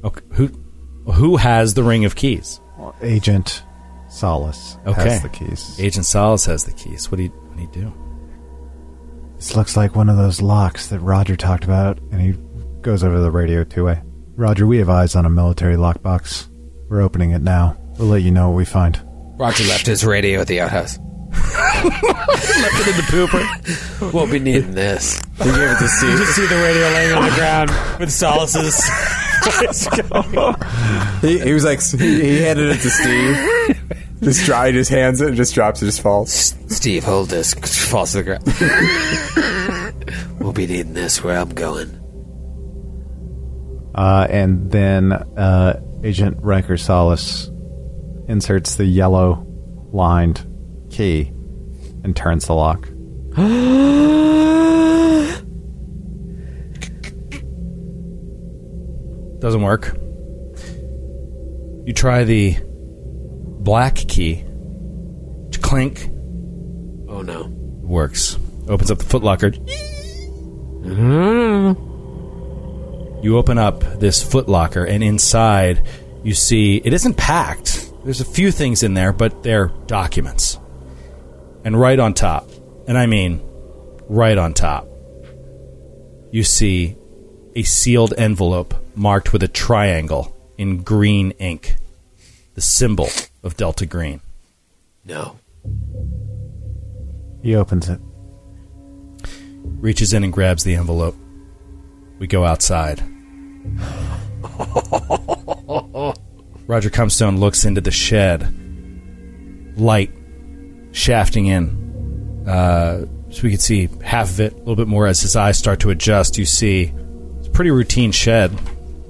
Okay, 0.04 0.22
who 0.32 0.48
who 1.14 1.38
has 1.38 1.76
the 1.76 1.84
ring 1.84 2.06
of 2.06 2.16
keys? 2.16 2.60
Agent 3.04 3.62
Solis 4.10 4.78
Okay. 4.88 5.10
has 5.10 5.22
the 5.22 5.30
keys. 5.30 5.80
Agent 5.80 6.08
Solis 6.08 6.46
has 6.46 6.64
the 6.64 6.72
keys. 6.72 7.12
What 7.12 7.18
do 7.18 7.24
you, 7.26 7.30
what 7.30 7.52
can 7.52 7.60
he 7.60 7.68
do? 7.68 7.94
This 9.40 9.56
looks 9.56 9.78
like 9.78 9.96
one 9.96 10.10
of 10.10 10.18
those 10.18 10.42
locks 10.42 10.88
that 10.88 11.00
Roger 11.00 11.38
talked 11.38 11.64
about, 11.64 11.98
and 12.12 12.20
he 12.20 12.34
goes 12.82 13.06
over 13.06 13.16
to 13.16 13.22
the 13.22 13.32
radio 13.32 13.64
two 13.64 13.86
way. 13.86 14.02
Roger, 14.36 14.68
we 14.68 14.80
have 14.80 14.90
eyes 14.90 15.16
on 15.16 15.26
a 15.26 15.30
military 15.30 15.78
lockbox. 15.78 16.50
We're 16.90 17.00
opening 17.02 17.32
it 17.32 17.42
now. 17.42 17.78
We'll 17.98 18.10
let 18.10 18.22
you 18.22 18.32
know 18.32 18.50
what 18.50 18.58
we 18.58 18.66
find. 18.66 19.02
Roger 19.38 19.64
left 19.64 19.86
his 19.88 20.04
radio 20.06 20.42
at 20.42 20.48
the 20.48 20.60
outhouse. 20.60 21.00
Left 21.30 22.82
it 22.82 22.88
in 22.90 22.98
the 22.98 23.08
pooper. 23.08 24.12
We'll 24.14 24.30
be 24.30 24.40
needing 24.40 24.74
this. 24.74 25.22
He 25.38 25.44
gave 25.46 25.56
it 25.56 25.78
to 25.80 25.88
Steve. 25.88 26.20
You 26.20 26.26
see 26.26 26.46
the 26.48 26.56
radio 26.56 26.84
laying 26.90 27.14
on 27.14 27.24
the 27.30 27.36
ground 27.36 27.72
with 28.00 28.12
Solis's. 28.12 28.84
He, 31.22 31.40
he 31.40 31.54
was 31.54 31.64
like, 31.64 31.82
he, 31.82 32.22
he 32.22 32.42
handed 32.42 32.70
it 32.76 32.82
to 32.82 32.90
Steve. 32.90 34.09
Just 34.22 34.46
dry, 34.46 34.72
just 34.72 34.90
hands 34.90 35.22
it, 35.22 35.30
and 35.30 35.38
just 35.38 35.54
drops 35.54 35.82
it, 35.82 35.86
just 35.86 36.02
falls. 36.02 36.54
Steve, 36.68 37.06
hold 37.06 37.30
this. 37.30 37.54
Falls 37.54 38.12
to 38.12 38.22
the 38.22 38.24
ground. 39.84 40.40
we'll 40.40 40.52
be 40.52 40.68
needing 40.68 40.94
this 40.94 41.24
where 41.24 41.38
I'm 41.38 41.50
going. 41.50 41.96
Uh, 43.96 44.28
and 44.30 44.70
then 44.72 45.14
uh, 45.14 45.82
Agent 46.04 46.38
Riker 46.42 46.78
Solis 46.78 47.50
inserts 48.28 48.76
the 48.76 48.86
yellow 48.86 49.46
lined 49.92 50.46
key 50.90 51.32
and 52.04 52.16
turns 52.16 52.46
the 52.46 52.54
lock. 52.54 52.88
Doesn't 59.40 59.62
work. 59.62 59.98
You 61.86 61.94
try 61.94 62.26
the 62.26 62.58
black 63.60 63.96
key. 63.96 64.44
Clink. 65.62 66.10
Oh 67.08 67.22
no. 67.22 67.48
Works. 67.82 68.38
Opens 68.68 68.90
up 68.92 68.98
the 69.00 69.06
footlocker. 69.06 69.54
Mm-hmm. 70.84 71.90
You 73.24 73.38
open 73.38 73.58
up 73.58 73.82
this 74.00 74.24
footlocker, 74.24 74.90
and 74.90 75.04
inside 75.04 75.86
you 76.24 76.34
see 76.34 76.78
it 76.78 76.94
isn't 76.94 77.18
packed. 77.18 77.92
There's 78.04 78.22
a 78.22 78.26
few 78.26 78.52
things 78.52 78.82
in 78.84 78.94
there, 78.94 79.12
but 79.12 79.44
they're 79.44 79.68
documents. 79.88 80.58
And 81.66 81.80
right 81.80 82.00
on 82.00 82.14
top, 82.14 82.50
and 82.88 82.98
I 82.98 83.06
mean 83.06 83.42
right 84.08 84.38
on 84.38 84.54
top, 84.54 84.88
you 86.32 86.44
see 86.44 86.96
a 87.56 87.64
sealed 87.64 88.14
envelope 88.18 88.74
marked 88.96 89.34
with 89.34 89.44
a 89.44 89.48
triangle 89.48 90.36
in 90.58 90.84
green 90.84 91.32
ink, 91.32 91.76
the 92.60 92.64
symbol 92.64 93.08
of 93.42 93.56
Delta 93.56 93.86
Green. 93.86 94.20
No. 95.06 95.40
He 97.42 97.56
opens 97.56 97.88
it. 97.88 98.02
reaches 99.64 100.12
in 100.12 100.26
and 100.26 100.34
grabs 100.34 100.66
the 100.66 100.76
envelope. 100.76 101.16
We 102.18 102.28
go 102.28 102.44
outside. 102.44 103.00
Roger 106.68 106.90
Comstone 106.90 107.38
looks 107.40 107.64
into 107.64 107.80
the 107.80 107.92
shed. 107.92 108.54
Light 109.78 110.12
shafting 110.92 111.46
in. 111.46 112.44
Uh, 112.46 113.06
so 113.30 113.44
we 113.44 113.52
can 113.52 113.60
see 113.60 113.88
half 114.04 114.32
of 114.32 114.42
it, 114.42 114.52
a 114.52 114.58
little 114.58 114.76
bit 114.76 114.90
more 114.90 115.08
as 115.08 115.22
his 115.22 115.38
eyes 115.38 115.58
start 115.58 115.80
to 115.80 115.92
adjust. 115.92 116.38
You 116.38 116.44
see 116.44 116.94
it's 117.38 117.48
a 117.48 117.52
pretty 117.52 117.72
routine 117.72 118.12
shed. 118.12 118.52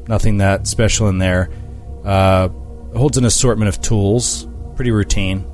Nothing 0.07 0.37
that 0.37 0.67
special 0.67 1.09
in 1.09 1.17
there. 1.17 1.49
Uh, 2.05 2.49
holds 2.95 3.17
an 3.17 3.25
assortment 3.25 3.69
of 3.69 3.81
tools. 3.81 4.47
Pretty 4.75 4.91
routine. 4.91 5.45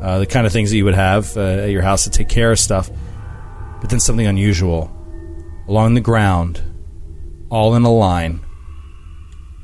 Uh, 0.00 0.18
the 0.18 0.26
kind 0.26 0.46
of 0.46 0.52
things 0.52 0.70
that 0.70 0.76
you 0.76 0.84
would 0.84 0.94
have 0.94 1.36
uh, 1.36 1.40
at 1.40 1.70
your 1.70 1.82
house 1.82 2.04
to 2.04 2.10
take 2.10 2.28
care 2.28 2.50
of 2.50 2.58
stuff. 2.58 2.90
But 3.80 3.90
then 3.90 4.00
something 4.00 4.26
unusual. 4.26 4.90
Along 5.68 5.94
the 5.94 6.00
ground, 6.00 6.60
all 7.50 7.74
in 7.74 7.84
a 7.84 7.92
line, 7.92 8.44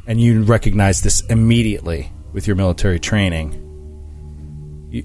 and 0.07 0.20
you 0.20 0.42
recognize 0.44 1.02
this 1.02 1.20
immediately 1.23 2.12
with 2.32 2.47
your 2.47 2.55
military 2.57 3.00
training. 3.00 3.52
You, 4.90 5.02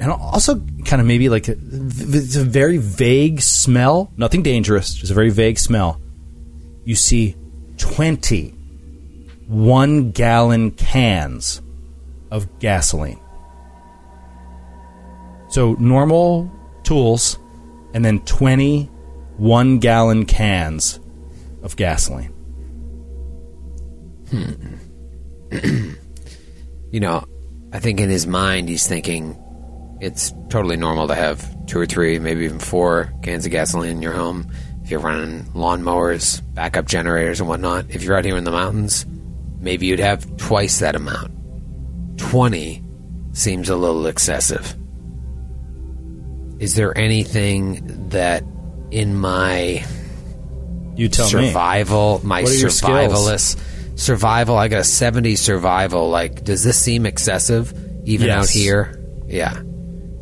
and 0.00 0.10
also, 0.10 0.58
kind 0.84 1.00
of 1.00 1.06
maybe 1.06 1.28
like 1.28 1.48
a, 1.48 1.54
it's 1.56 2.36
a 2.36 2.44
very 2.44 2.78
vague 2.78 3.40
smell. 3.40 4.12
Nothing 4.16 4.42
dangerous, 4.42 4.94
just 4.94 5.12
a 5.12 5.14
very 5.14 5.30
vague 5.30 5.58
smell. 5.58 6.00
You 6.84 6.96
see 6.96 7.36
20 7.78 8.61
one 9.46 10.10
gallon 10.12 10.70
cans 10.72 11.60
of 12.30 12.58
gasoline. 12.58 13.20
So 15.48 15.74
normal 15.74 16.50
tools, 16.82 17.38
and 17.94 18.04
then 18.04 18.20
20 18.20 18.88
one 19.36 19.78
gallon 19.78 20.24
cans 20.24 21.00
of 21.62 21.76
gasoline. 21.76 22.32
Hmm. 24.30 25.92
You 26.92 27.00
know, 27.00 27.24
I 27.72 27.78
think 27.78 28.00
in 28.00 28.10
his 28.10 28.26
mind 28.26 28.68
he's 28.68 28.86
thinking 28.86 29.42
it's 30.02 30.34
totally 30.50 30.76
normal 30.76 31.08
to 31.08 31.14
have 31.14 31.66
two 31.66 31.80
or 31.80 31.86
three, 31.86 32.18
maybe 32.18 32.44
even 32.44 32.58
four 32.58 33.10
cans 33.22 33.46
of 33.46 33.50
gasoline 33.50 33.92
in 33.92 34.02
your 34.02 34.12
home. 34.12 34.46
If 34.84 34.90
you're 34.90 35.00
running 35.00 35.44
lawnmowers, 35.54 36.42
backup 36.52 36.86
generators, 36.86 37.40
and 37.40 37.48
whatnot. 37.48 37.86
If 37.88 38.02
you're 38.02 38.14
out 38.14 38.26
here 38.26 38.36
in 38.36 38.44
the 38.44 38.50
mountains, 38.50 39.06
maybe 39.62 39.86
you'd 39.86 39.98
have 40.00 40.36
twice 40.36 40.80
that 40.80 40.94
amount. 40.94 41.30
20 42.18 42.84
seems 43.32 43.68
a 43.70 43.76
little 43.76 44.06
excessive. 44.06 44.74
Is 46.58 46.74
there 46.74 46.96
anything 46.96 48.08
that 48.10 48.44
in 48.90 49.16
my 49.16 49.84
You 50.94 51.08
tell 51.08 51.26
me. 51.26 51.48
survival, 51.48 52.20
my 52.22 52.42
are 52.42 52.50
your 52.50 52.68
survivalist 52.68 53.58
survival, 53.98 54.56
I 54.56 54.68
got 54.68 54.80
a 54.80 54.84
70 54.84 55.36
survival. 55.36 56.08
Like, 56.10 56.44
does 56.44 56.62
this 56.62 56.78
seem 56.78 57.06
excessive 57.06 57.72
even 58.04 58.26
Yes. 58.28 58.44
out 58.44 58.50
here? 58.50 58.98
Yeah. 59.28 59.60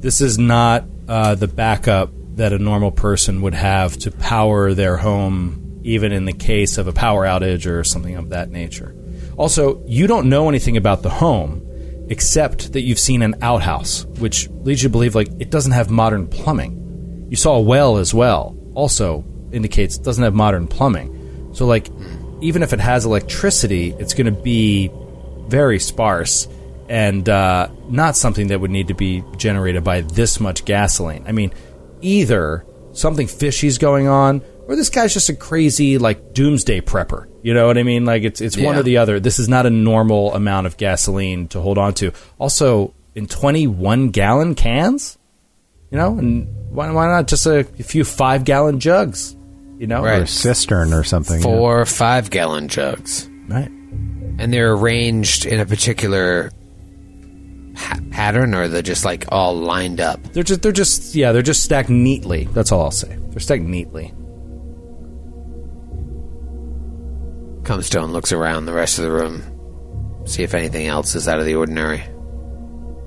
This 0.00 0.20
is 0.20 0.38
not 0.38 0.84
uh, 1.08 1.34
the 1.34 1.48
backup 1.48 2.10
that 2.36 2.52
a 2.52 2.58
normal 2.58 2.90
person 2.92 3.42
would 3.42 3.54
have 3.54 3.96
to 3.98 4.10
power 4.10 4.72
their 4.72 4.96
home, 4.96 5.80
even 5.82 6.12
in 6.12 6.24
the 6.24 6.32
case 6.32 6.78
of 6.78 6.86
a 6.86 6.92
power 6.92 7.24
outage 7.26 7.66
or 7.70 7.82
something 7.84 8.14
of 8.16 8.30
that 8.30 8.50
nature. 8.50 8.94
Also, 9.40 9.82
you 9.86 10.06
don't 10.06 10.28
know 10.28 10.50
anything 10.50 10.76
about 10.76 11.02
the 11.02 11.08
home 11.08 11.66
except 12.10 12.74
that 12.74 12.82
you've 12.82 12.98
seen 12.98 13.22
an 13.22 13.36
outhouse, 13.40 14.04
which 14.18 14.50
leads 14.50 14.82
you 14.82 14.90
to 14.90 14.92
believe 14.92 15.14
like 15.14 15.28
it 15.38 15.48
doesn't 15.48 15.72
have 15.72 15.88
modern 15.88 16.28
plumbing. 16.28 17.26
You 17.30 17.36
saw 17.38 17.56
a 17.56 17.60
well 17.62 17.96
as 17.96 18.12
well, 18.12 18.54
also 18.74 19.24
indicates 19.50 19.96
doesn't 19.96 20.22
have 20.22 20.34
modern 20.34 20.66
plumbing. 20.68 21.54
So, 21.54 21.64
like, 21.64 21.88
even 22.42 22.62
if 22.62 22.74
it 22.74 22.80
has 22.80 23.06
electricity, 23.06 23.94
it's 23.98 24.12
going 24.12 24.26
to 24.26 24.42
be 24.42 24.90
very 25.46 25.78
sparse 25.78 26.46
and 26.90 27.26
uh, 27.26 27.68
not 27.88 28.18
something 28.18 28.48
that 28.48 28.60
would 28.60 28.70
need 28.70 28.88
to 28.88 28.94
be 28.94 29.24
generated 29.38 29.82
by 29.82 30.02
this 30.02 30.38
much 30.38 30.66
gasoline. 30.66 31.24
I 31.26 31.32
mean, 31.32 31.54
either 32.02 32.66
something 32.92 33.26
fishy's 33.26 33.78
going 33.78 34.06
on, 34.06 34.42
or 34.66 34.76
this 34.76 34.90
guy's 34.90 35.14
just 35.14 35.30
a 35.30 35.34
crazy 35.34 35.96
like 35.96 36.34
doomsday 36.34 36.82
prepper. 36.82 37.29
You 37.42 37.54
know 37.54 37.66
what 37.66 37.78
I 37.78 37.82
mean? 37.82 38.04
Like 38.04 38.22
it's 38.22 38.40
it's 38.40 38.56
one 38.56 38.76
or 38.76 38.82
the 38.82 38.98
other. 38.98 39.18
This 39.20 39.38
is 39.38 39.48
not 39.48 39.64
a 39.66 39.70
normal 39.70 40.34
amount 40.34 40.66
of 40.66 40.76
gasoline 40.76 41.48
to 41.48 41.60
hold 41.60 41.78
on 41.78 41.94
to. 41.94 42.12
Also, 42.38 42.92
in 43.14 43.26
twenty 43.26 43.66
one 43.66 44.10
gallon 44.10 44.54
cans, 44.54 45.16
you 45.90 45.96
know, 45.98 46.18
and 46.18 46.46
why 46.70 46.90
why 46.90 47.06
not 47.06 47.26
just 47.28 47.46
a, 47.46 47.60
a 47.60 47.82
few 47.82 48.04
five 48.04 48.44
gallon 48.44 48.78
jugs? 48.80 49.34
You 49.78 49.86
know, 49.86 50.02
Right. 50.04 50.20
Or 50.20 50.24
a 50.24 50.26
cistern 50.26 50.92
or 50.92 51.02
something. 51.04 51.40
Four 51.40 51.86
five 51.86 52.28
gallon 52.30 52.68
jugs. 52.68 53.28
right. 53.48 53.70
And 54.38 54.52
they're 54.52 54.72
arranged 54.74 55.46
in 55.46 55.60
a 55.60 55.66
particular 55.66 56.50
pa- 57.74 57.98
pattern, 58.10 58.54
or 58.54 58.68
they're 58.68 58.82
just 58.82 59.04
like 59.04 59.24
all 59.30 59.54
lined 59.54 60.00
up. 60.00 60.22
They're 60.32 60.42
just 60.42 60.62
they're 60.62 60.72
just 60.72 61.14
yeah 61.14 61.32
they're 61.32 61.42
just 61.42 61.62
stacked 61.62 61.88
neatly. 61.90 62.44
That's 62.52 62.72
all 62.72 62.82
I'll 62.82 62.90
say. 62.90 63.18
They're 63.30 63.40
stacked 63.40 63.62
neatly. 63.62 64.12
Comstone 67.70 68.10
looks 68.10 68.32
around 68.32 68.66
the 68.66 68.72
rest 68.72 68.98
of 68.98 69.04
the 69.04 69.12
room, 69.12 69.44
see 70.26 70.42
if 70.42 70.54
anything 70.54 70.88
else 70.88 71.14
is 71.14 71.28
out 71.28 71.38
of 71.38 71.44
the 71.44 71.54
ordinary. 71.54 72.02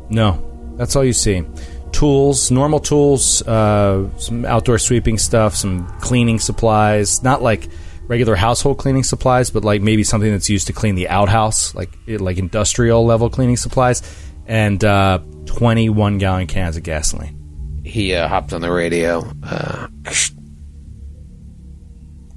No, 0.09 0.41
that's 0.77 0.95
all 0.95 1.03
you 1.03 1.11
see. 1.11 1.43
Tools, 1.91 2.49
normal 2.49 2.79
tools, 2.79 3.41
uh, 3.41 4.07
some 4.17 4.45
outdoor 4.45 4.77
sweeping 4.77 5.17
stuff, 5.17 5.53
some 5.53 5.85
cleaning 5.99 6.39
supplies. 6.39 7.21
Not 7.21 7.41
like 7.41 7.67
regular 8.07 8.37
household 8.37 8.77
cleaning 8.77 9.03
supplies, 9.03 9.49
but 9.49 9.65
like 9.65 9.81
maybe 9.81 10.05
something 10.05 10.31
that's 10.31 10.49
used 10.49 10.67
to 10.67 10.73
clean 10.73 10.95
the 10.95 11.09
outhouse, 11.09 11.75
like 11.75 11.89
like 12.07 12.37
industrial 12.37 13.05
level 13.05 13.29
cleaning 13.29 13.57
supplies, 13.57 14.01
and 14.47 14.81
uh, 14.85 15.19
twenty-one 15.45 16.19
gallon 16.19 16.47
cans 16.47 16.77
of 16.77 16.83
gasoline. 16.83 17.81
He 17.83 18.15
uh, 18.15 18.29
hopped 18.29 18.53
on 18.53 18.61
the 18.61 18.71
radio. 18.71 19.29
Uh, 19.43 19.87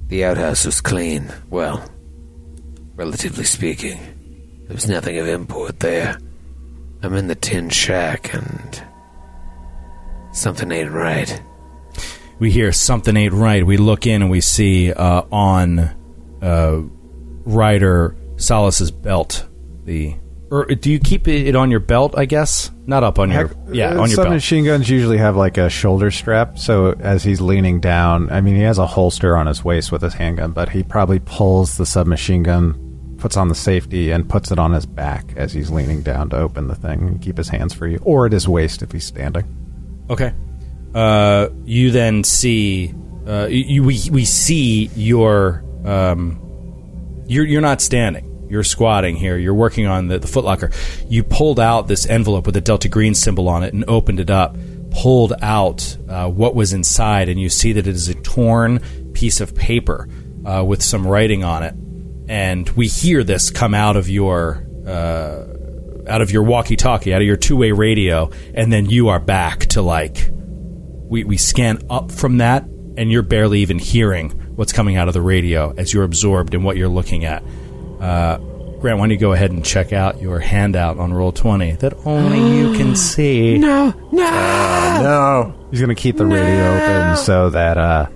the 0.07 0.25
outhouse 0.25 0.65
was 0.65 0.81
clean. 0.81 1.31
Well, 1.49 1.89
relatively 2.97 3.45
speaking, 3.45 3.97
there 4.67 4.75
was 4.75 4.89
nothing 4.89 5.17
of 5.17 5.27
import 5.27 5.79
there. 5.79 6.17
I'm 7.01 7.13
in 7.13 7.27
the 7.27 7.35
tin 7.35 7.69
shack, 7.69 8.33
and 8.33 8.83
something 10.33 10.69
ain't 10.71 10.91
right. 10.91 11.41
we 12.39 12.51
hear 12.51 12.71
something 12.71 13.15
ain't 13.15 13.33
right. 13.33 13.65
We 13.65 13.77
look 13.77 14.05
in 14.05 14.21
and 14.23 14.31
we 14.31 14.41
see 14.41 14.91
uh, 14.91 15.23
on 15.31 15.79
uh, 16.41 16.81
Ryder 17.45 18.15
Solis's 18.35 18.91
belt 18.91 19.47
the. 19.85 20.15
Or 20.49 20.65
do 20.65 20.89
you 20.89 20.99
keep 20.99 21.27
it 21.27 21.57
on 21.57 21.69
your 21.69 21.81
belt? 21.81 22.17
I 22.17 22.23
guess 22.23 22.71
not 22.85 23.03
up 23.03 23.19
on 23.19 23.29
your 23.29 23.49
Heck, 23.49 23.57
yeah 23.69 23.89
uh, 23.89 24.01
on 24.01 24.09
your 24.09 24.15
belt. 24.15 24.27
submachine 24.27 24.63
guns 24.63 24.89
usually 24.89 25.17
have 25.17 25.35
like 25.35 25.57
a 25.57 25.69
shoulder 25.69 26.09
strap, 26.09 26.57
so 26.57 26.93
as 26.99 27.21
he's 27.21 27.41
leaning 27.41 27.81
down, 27.81 28.31
I 28.31 28.39
mean, 28.39 28.55
he 28.55 28.61
has 28.61 28.77
a 28.77 28.87
holster 28.87 29.35
on 29.35 29.45
his 29.45 29.63
waist 29.63 29.91
with 29.91 30.01
his 30.01 30.13
handgun, 30.13 30.53
but 30.53 30.69
he 30.69 30.83
probably 30.83 31.19
pulls 31.19 31.75
the 31.75 31.85
submachine 31.85 32.43
gun, 32.43 32.86
puts 33.17 33.37
on 33.37 33.47
the 33.47 33.55
safety, 33.55 34.11
and 34.11 34.27
puts 34.29 34.51
it 34.51 34.59
on 34.59 34.73
his 34.73 34.85
back 34.85 35.33
as 35.35 35.53
he's 35.53 35.69
leaning 35.69 36.01
down 36.01 36.29
to 36.29 36.37
open 36.37 36.67
the 36.67 36.75
thing 36.75 37.01
and 37.01 37.21
keep 37.21 37.37
his 37.37 37.49
hands 37.49 37.73
free, 37.73 37.97
or 38.03 38.25
at 38.25 38.31
his 38.31 38.47
waist 38.47 38.81
if 38.81 38.91
he's 38.91 39.05
standing. 39.05 39.45
Okay. 40.09 40.33
Uh, 40.93 41.49
you 41.65 41.91
then 41.91 42.23
see 42.23 42.93
uh, 43.27 43.47
you, 43.47 43.83
we 43.83 43.99
we 44.09 44.23
see 44.23 44.89
your 44.95 45.63
um, 45.83 47.23
you're 47.27 47.45
you're 47.45 47.61
not 47.61 47.81
standing. 47.81 48.47
You're 48.49 48.63
squatting 48.63 49.17
here. 49.17 49.37
You're 49.37 49.53
working 49.53 49.87
on 49.87 50.07
the, 50.07 50.19
the 50.19 50.27
footlocker. 50.27 50.73
You 51.09 51.23
pulled 51.23 51.59
out 51.59 51.89
this 51.89 52.05
envelope 52.05 52.45
with 52.45 52.55
a 52.55 52.61
Delta 52.61 52.87
Green 52.87 53.13
symbol 53.13 53.49
on 53.49 53.63
it 53.63 53.73
and 53.73 53.83
opened 53.89 54.21
it 54.21 54.29
up. 54.29 54.55
Pulled 54.91 55.33
out 55.41 55.97
uh, 56.07 56.29
what 56.29 56.55
was 56.55 56.71
inside, 56.71 57.27
and 57.27 57.39
you 57.39 57.49
see 57.49 57.73
that 57.73 57.85
it 57.85 57.93
is 57.93 58.07
a 58.07 58.15
torn 58.15 58.79
piece 59.11 59.41
of 59.41 59.53
paper 59.53 60.07
uh, 60.45 60.63
with 60.63 60.81
some 60.81 61.05
writing 61.05 61.43
on 61.43 61.63
it. 61.63 61.75
And 62.27 62.69
we 62.71 62.87
hear 62.87 63.23
this 63.23 63.49
come 63.49 63.73
out 63.73 63.95
of 63.95 64.09
your 64.09 64.65
uh, 64.85 65.45
out 66.09 66.21
of 66.21 66.31
your 66.31 66.43
walkie-talkie, 66.43 67.13
out 67.13 67.21
of 67.21 67.27
your 67.27 67.35
two-way 67.37 67.71
radio, 67.71 68.29
and 68.53 68.71
then 68.71 68.89
you 68.89 69.09
are 69.09 69.19
back 69.19 69.59
to 69.67 69.81
like 69.81 70.29
we, 70.31 71.23
we 71.23 71.37
scan 71.37 71.81
up 71.89 72.11
from 72.11 72.37
that 72.37 72.63
and 72.97 73.11
you're 73.11 73.21
barely 73.21 73.59
even 73.59 73.79
hearing 73.79 74.29
what's 74.55 74.73
coming 74.73 74.95
out 74.97 75.07
of 75.07 75.13
the 75.13 75.21
radio 75.21 75.73
as 75.77 75.93
you're 75.93 76.03
absorbed 76.03 76.53
in 76.53 76.63
what 76.63 76.75
you're 76.77 76.89
looking 76.89 77.23
at 77.25 77.43
uh, 78.01 78.37
grant 78.79 78.99
why 78.99 79.05
don't 79.05 79.11
you 79.11 79.17
go 79.17 79.31
ahead 79.31 79.51
and 79.51 79.63
check 79.63 79.93
out 79.93 80.21
your 80.21 80.39
handout 80.39 80.97
on 80.97 81.11
Roll20 81.11 81.79
that 81.79 81.93
only 82.05 82.57
you 82.57 82.73
can 82.77 82.95
see 82.95 83.57
No, 83.57 83.93
no. 84.11 84.29
No. 85.01 85.67
He's 85.71 85.79
going 85.79 85.95
to 85.95 86.01
keep 86.01 86.17
the 86.17 86.25
radio 86.25 86.75
open 86.75 87.17
so 87.17 87.49
that 87.51 87.77
uh, 87.77 88.07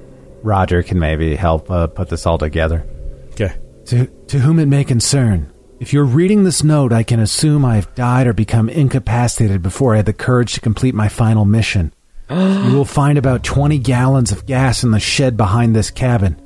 Roger 0.41 0.83
can 0.83 0.99
maybe 0.99 1.35
help 1.35 1.69
uh, 1.69 1.87
put 1.87 2.09
this 2.09 2.25
all 2.25 2.37
together. 2.37 2.85
okay 3.33 3.53
To, 3.91 4.05
to 4.05 4.39
whom 4.39 4.57
it 4.57 4.67
may 4.67 4.85
concern, 4.85 5.51
if 5.81 5.91
you're 5.91 6.05
reading 6.05 6.45
this 6.45 6.63
note, 6.63 6.93
I 6.93 7.03
can 7.03 7.19
assume 7.19 7.65
I 7.65 7.75
have 7.75 7.93
died 7.93 8.25
or 8.25 8.31
become 8.31 8.69
incapacitated 8.69 9.61
before 9.61 9.93
I 9.93 9.97
had 9.97 10.05
the 10.05 10.13
courage 10.13 10.53
to 10.53 10.61
complete 10.61 10.95
my 10.95 11.09
final 11.09 11.43
mission. 11.43 11.91
you 12.29 12.71
will 12.71 12.85
find 12.85 13.17
about 13.17 13.43
20 13.43 13.79
gallons 13.79 14.31
of 14.31 14.45
gas 14.45 14.85
in 14.85 14.91
the 14.91 14.99
shed 15.01 15.35
behind 15.35 15.75
this 15.75 15.91
cabin. 15.91 16.41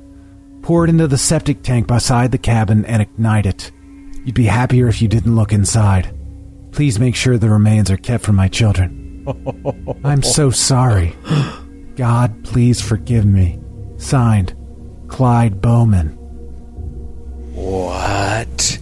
Pour 0.62 0.82
it 0.82 0.90
into 0.90 1.06
the 1.06 1.16
septic 1.16 1.62
tank 1.62 1.86
beside 1.86 2.32
the 2.32 2.38
cabin 2.38 2.84
and 2.84 3.00
ignite 3.00 3.46
it. 3.46 3.70
You'd 4.24 4.34
be 4.34 4.46
happier 4.46 4.88
if 4.88 5.00
you 5.00 5.06
didn't 5.06 5.36
look 5.36 5.52
inside. 5.52 6.12
Please 6.72 6.98
make 6.98 7.14
sure 7.14 7.38
the 7.38 7.48
remains 7.48 7.92
are 7.92 7.96
kept 7.96 8.24
from 8.24 8.34
my 8.34 8.48
children. 8.48 9.24
I'm 10.02 10.24
so 10.24 10.50
sorry. 10.50 11.14
God, 11.94 12.42
please 12.42 12.80
forgive 12.80 13.24
me. 13.24 13.60
Signed, 13.98 14.56
Clyde 15.06 15.60
Baughman. 15.60 16.15
What? 17.56 18.78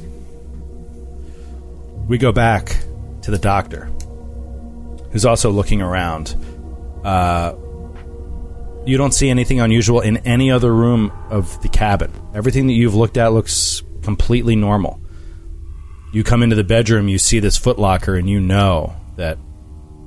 we 2.08 2.18
go 2.18 2.32
back 2.32 2.76
to 3.22 3.30
the 3.30 3.38
doctor 3.38 3.86
who's 5.10 5.24
also 5.24 5.50
looking 5.50 5.80
around. 5.80 6.34
Uh, 7.04 7.54
you 8.84 8.98
don't 8.98 9.14
see 9.14 9.30
anything 9.30 9.60
unusual 9.60 10.00
in 10.00 10.18
any 10.18 10.50
other 10.50 10.74
room 10.74 11.12
of 11.30 11.62
the 11.62 11.68
cabin. 11.68 12.12
Everything 12.34 12.66
that 12.66 12.74
you've 12.74 12.94
looked 12.94 13.16
at 13.16 13.32
looks 13.32 13.82
completely 14.02 14.56
normal. 14.56 15.00
You 16.12 16.24
come 16.24 16.42
into 16.42 16.56
the 16.56 16.64
bedroom 16.64 17.08
you 17.08 17.18
see 17.18 17.40
this 17.40 17.58
footlocker 17.58 18.18
and 18.18 18.28
you 18.28 18.40
know 18.40 18.94
that 19.16 19.38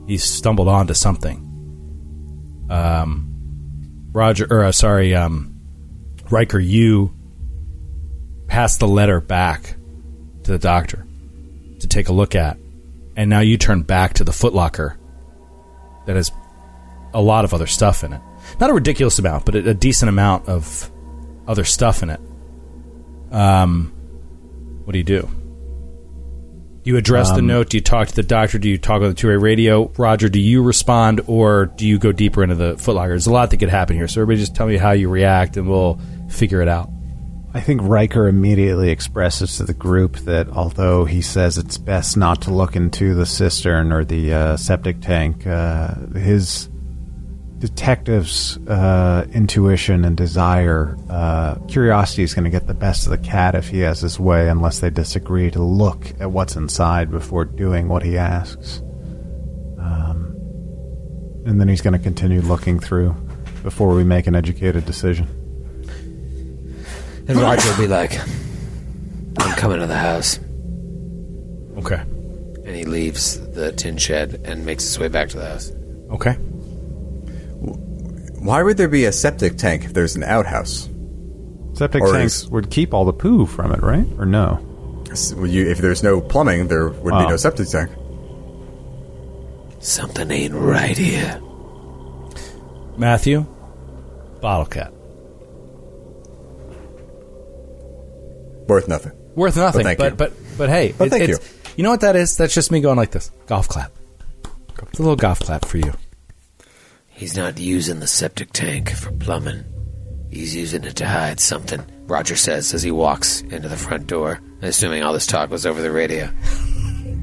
he's 0.07 0.23
stumbled 0.23 0.67
onto 0.67 0.93
something. 0.93 1.43
Um, 2.69 4.09
roger 4.11 4.45
or 4.49 4.65
uh, 4.65 4.71
sorry 4.71 5.15
um, 5.15 5.59
riker 6.29 6.59
you 6.59 7.16
pass 8.47 8.77
the 8.77 8.87
letter 8.87 9.21
back 9.21 9.75
to 10.43 10.51
the 10.51 10.59
doctor 10.59 11.05
to 11.79 11.87
take 11.87 12.09
a 12.09 12.13
look 12.13 12.35
at. 12.35 12.57
And 13.15 13.29
now 13.29 13.39
you 13.39 13.57
turn 13.57 13.83
back 13.83 14.15
to 14.15 14.23
the 14.23 14.31
footlocker 14.31 14.95
that 16.05 16.15
has 16.15 16.31
a 17.13 17.21
lot 17.21 17.45
of 17.45 17.53
other 17.53 17.67
stuff 17.67 18.03
in 18.03 18.13
it. 18.13 18.21
Not 18.59 18.69
a 18.69 18.73
ridiculous 18.73 19.19
amount, 19.19 19.45
but 19.45 19.55
a, 19.55 19.73
decent 19.73 20.09
amount 20.09 20.47
of 20.47 20.89
other 21.47 21.63
stuff 21.63 22.03
in 22.03 22.09
it. 22.09 22.19
Um, 23.31 23.91
what 24.85 24.93
do 24.93 24.99
you 24.99 25.03
do? 25.03 25.29
Do 26.83 26.91
you 26.91 26.97
address 26.97 27.31
the 27.31 27.41
note? 27.41 27.69
Do 27.69 27.77
you 27.77 27.81
talk 27.81 28.07
to 28.07 28.15
the 28.15 28.23
doctor? 28.23 28.57
Do 28.59 28.69
you 28.69 28.77
talk 28.77 29.01
on 29.01 29.09
the 29.09 29.13
two-way 29.13 29.35
radio? 29.35 29.91
Roger, 29.97 30.29
do 30.29 30.39
you 30.39 30.63
respond 30.63 31.19
or 31.27 31.65
do 31.65 31.85
you 31.85 31.99
go 31.99 32.13
deeper 32.13 32.43
into 32.43 32.55
the 32.55 32.75
footlocker? 32.75 33.09
There's 33.09 33.27
a 33.27 33.33
lot 33.33 33.49
that 33.49 33.57
could 33.57 33.67
happen 33.67 33.97
here, 33.97 34.07
so 34.07 34.21
everybody 34.21 34.39
just 34.39 34.55
tell 34.55 34.67
me 34.67 34.77
how 34.77 34.91
you 34.91 35.09
react 35.09 35.57
and 35.57 35.67
we'll 35.67 35.99
figure 36.29 36.61
it 36.61 36.69
out. 36.69 36.89
I 37.53 37.61
think 37.61 37.81
Riker 37.83 38.27
immediately 38.27 38.89
expresses 38.89 39.57
to 39.57 39.63
the 39.63 39.73
group 39.73 40.17
that 40.19 40.49
although 40.49 41.05
he 41.05 41.21
says 41.21 41.57
it's 41.57 41.77
best 41.77 42.17
not 42.17 42.41
to 42.43 42.53
look 42.53 42.75
into 42.75 43.15
the 43.15 43.25
cistern 43.25 43.91
or 43.93 44.03
the 44.03 44.33
uh, 44.33 44.57
septic 44.57 45.01
tank, 45.01 45.47
uh, 45.47 45.95
his 46.15 46.69
detective's 47.59 48.57
uh, 48.67 49.25
intuition 49.31 50.03
and 50.03 50.17
desire, 50.17 50.97
uh, 51.09 51.55
curiosity 51.67 52.21
is 52.21 52.33
going 52.33 52.43
to 52.43 52.51
get 52.51 52.67
the 52.67 52.73
best 52.73 53.05
of 53.05 53.11
the 53.11 53.17
cat 53.17 53.55
if 53.55 53.69
he 53.69 53.79
has 53.79 54.01
his 54.01 54.19
way, 54.19 54.49
unless 54.49 54.79
they 54.79 54.89
disagree 54.89 55.49
to 55.49 55.63
look 55.63 56.11
at 56.19 56.29
what's 56.29 56.55
inside 56.55 57.09
before 57.09 57.45
doing 57.45 57.87
what 57.87 58.03
he 58.03 58.17
asks. 58.17 58.79
Um, 59.79 60.35
and 61.45 61.59
then 61.59 61.69
he's 61.69 61.81
going 61.81 61.93
to 61.93 61.99
continue 61.99 62.41
looking 62.41 62.79
through 62.79 63.15
before 63.63 63.95
we 63.95 64.03
make 64.03 64.27
an 64.27 64.35
educated 64.35 64.85
decision. 64.85 65.46
And 67.27 67.37
Roger 67.37 67.69
will 67.69 67.77
be 67.77 67.87
like, 67.87 68.17
I'm 69.39 69.55
coming 69.57 69.79
to 69.79 69.87
the 69.87 69.97
house. 69.97 70.39
Okay. 71.77 71.99
And 72.65 72.75
he 72.75 72.85
leaves 72.85 73.39
the 73.51 73.71
tin 73.71 73.97
shed 73.97 74.41
and 74.45 74.65
makes 74.65 74.83
his 74.83 74.97
way 74.99 75.07
back 75.09 75.29
to 75.29 75.37
the 75.37 75.45
house. 75.47 75.71
Okay. 76.11 76.33
Why 78.39 78.63
would 78.63 78.77
there 78.77 78.87
be 78.87 79.05
a 79.05 79.11
septic 79.11 79.57
tank 79.57 79.83
if 79.85 79.93
there's 79.93 80.15
an 80.15 80.23
outhouse? 80.23 80.89
Septic 81.73 82.01
Or 82.01 82.13
tanks 82.13 82.43
is- 82.43 82.49
would 82.49 82.69
keep 82.69 82.93
all 82.93 83.03
the 83.05 83.13
poo 83.13 83.45
from 83.45 83.71
it, 83.71 83.81
right? 83.83 84.07
Or 84.17 84.25
no? 84.25 84.59
S- 85.11 85.33
well, 85.33 85.47
you- 85.47 85.69
If 85.69 85.79
there's 85.79 86.03
no 86.03 86.21
plumbing, 86.21 86.67
there 86.67 86.87
would 86.89 87.11
be 87.11 87.25
Oh. 87.25 87.29
no 87.29 87.35
septic 87.37 87.67
tank. 87.67 87.89
Something 89.79 90.31
ain't 90.31 90.53
right 90.53 90.97
here. 90.97 91.39
Matthew, 92.97 93.45
bottle 94.41 94.65
cap. 94.65 94.91
Worth 98.67 98.87
nothing. 98.87 99.11
Worth 99.35 99.55
nothing, 99.57 99.83
thank 99.83 99.99
but 99.99 100.11
you. 100.11 100.15
but 100.17 100.33
but 100.57 100.69
hey, 100.69 100.93
But 100.97 101.09
thank 101.09 101.29
it's, 101.29 101.55
you 101.77 101.83
know 101.83 101.89
what 101.91 102.01
that 102.01 102.15
is? 102.15 102.35
That's 102.37 102.53
just 102.53 102.71
me 102.71 102.81
going 102.81 102.97
like 102.97 103.11
this. 103.11 103.31
Golf 103.45 103.67
clap. 103.67 103.91
It's 104.89 104.99
a 104.99 105.01
little 105.01 105.15
golf 105.15 105.39
clap 105.39 105.65
for 105.65 105.77
you. 105.77 105.93
He's 107.07 107.35
not 107.35 107.59
using 107.59 107.99
the 107.99 108.07
septic 108.07 108.51
tank 108.53 108.91
for 108.91 109.11
plumbing. 109.11 109.63
He's 110.31 110.55
using 110.55 110.83
it 110.83 110.95
to 110.97 111.05
hide 111.07 111.39
something. 111.39 111.83
Roger 112.07 112.35
says 112.35 112.73
as 112.73 112.83
he 112.83 112.91
walks 112.91 113.41
into 113.41 113.67
the 113.69 113.77
front 113.77 114.07
door, 114.07 114.39
assuming 114.61 115.03
all 115.03 115.13
this 115.13 115.25
talk 115.25 115.49
was 115.49 115.65
over 115.65 115.81
the 115.81 115.91
radio. 115.91 116.29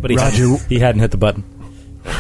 But 0.00 0.10
he 0.10 0.16
Roger. 0.16 0.31
hadn't, 0.48 0.66
he 0.68 0.78
hadn't 0.78 1.00
hit 1.00 1.10
the 1.10 1.16
button. 1.16 1.44
You 2.05 2.10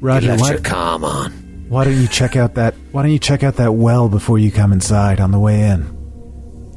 Roger, 0.00 0.28
left 0.28 0.40
why, 0.42 0.50
your 0.52 0.60
calm 0.60 1.04
on. 1.04 1.32
why 1.68 1.84
don't 1.84 2.00
you 2.00 2.06
check 2.08 2.36
out 2.36 2.54
that? 2.54 2.74
Why 2.92 3.02
don't 3.02 3.12
you 3.12 3.18
check 3.18 3.42
out 3.42 3.56
that 3.56 3.74
well 3.74 4.08
before 4.08 4.38
you 4.38 4.50
come 4.52 4.72
inside 4.72 5.20
on 5.20 5.30
the 5.30 5.38
way 5.38 5.62
in? 5.62 5.82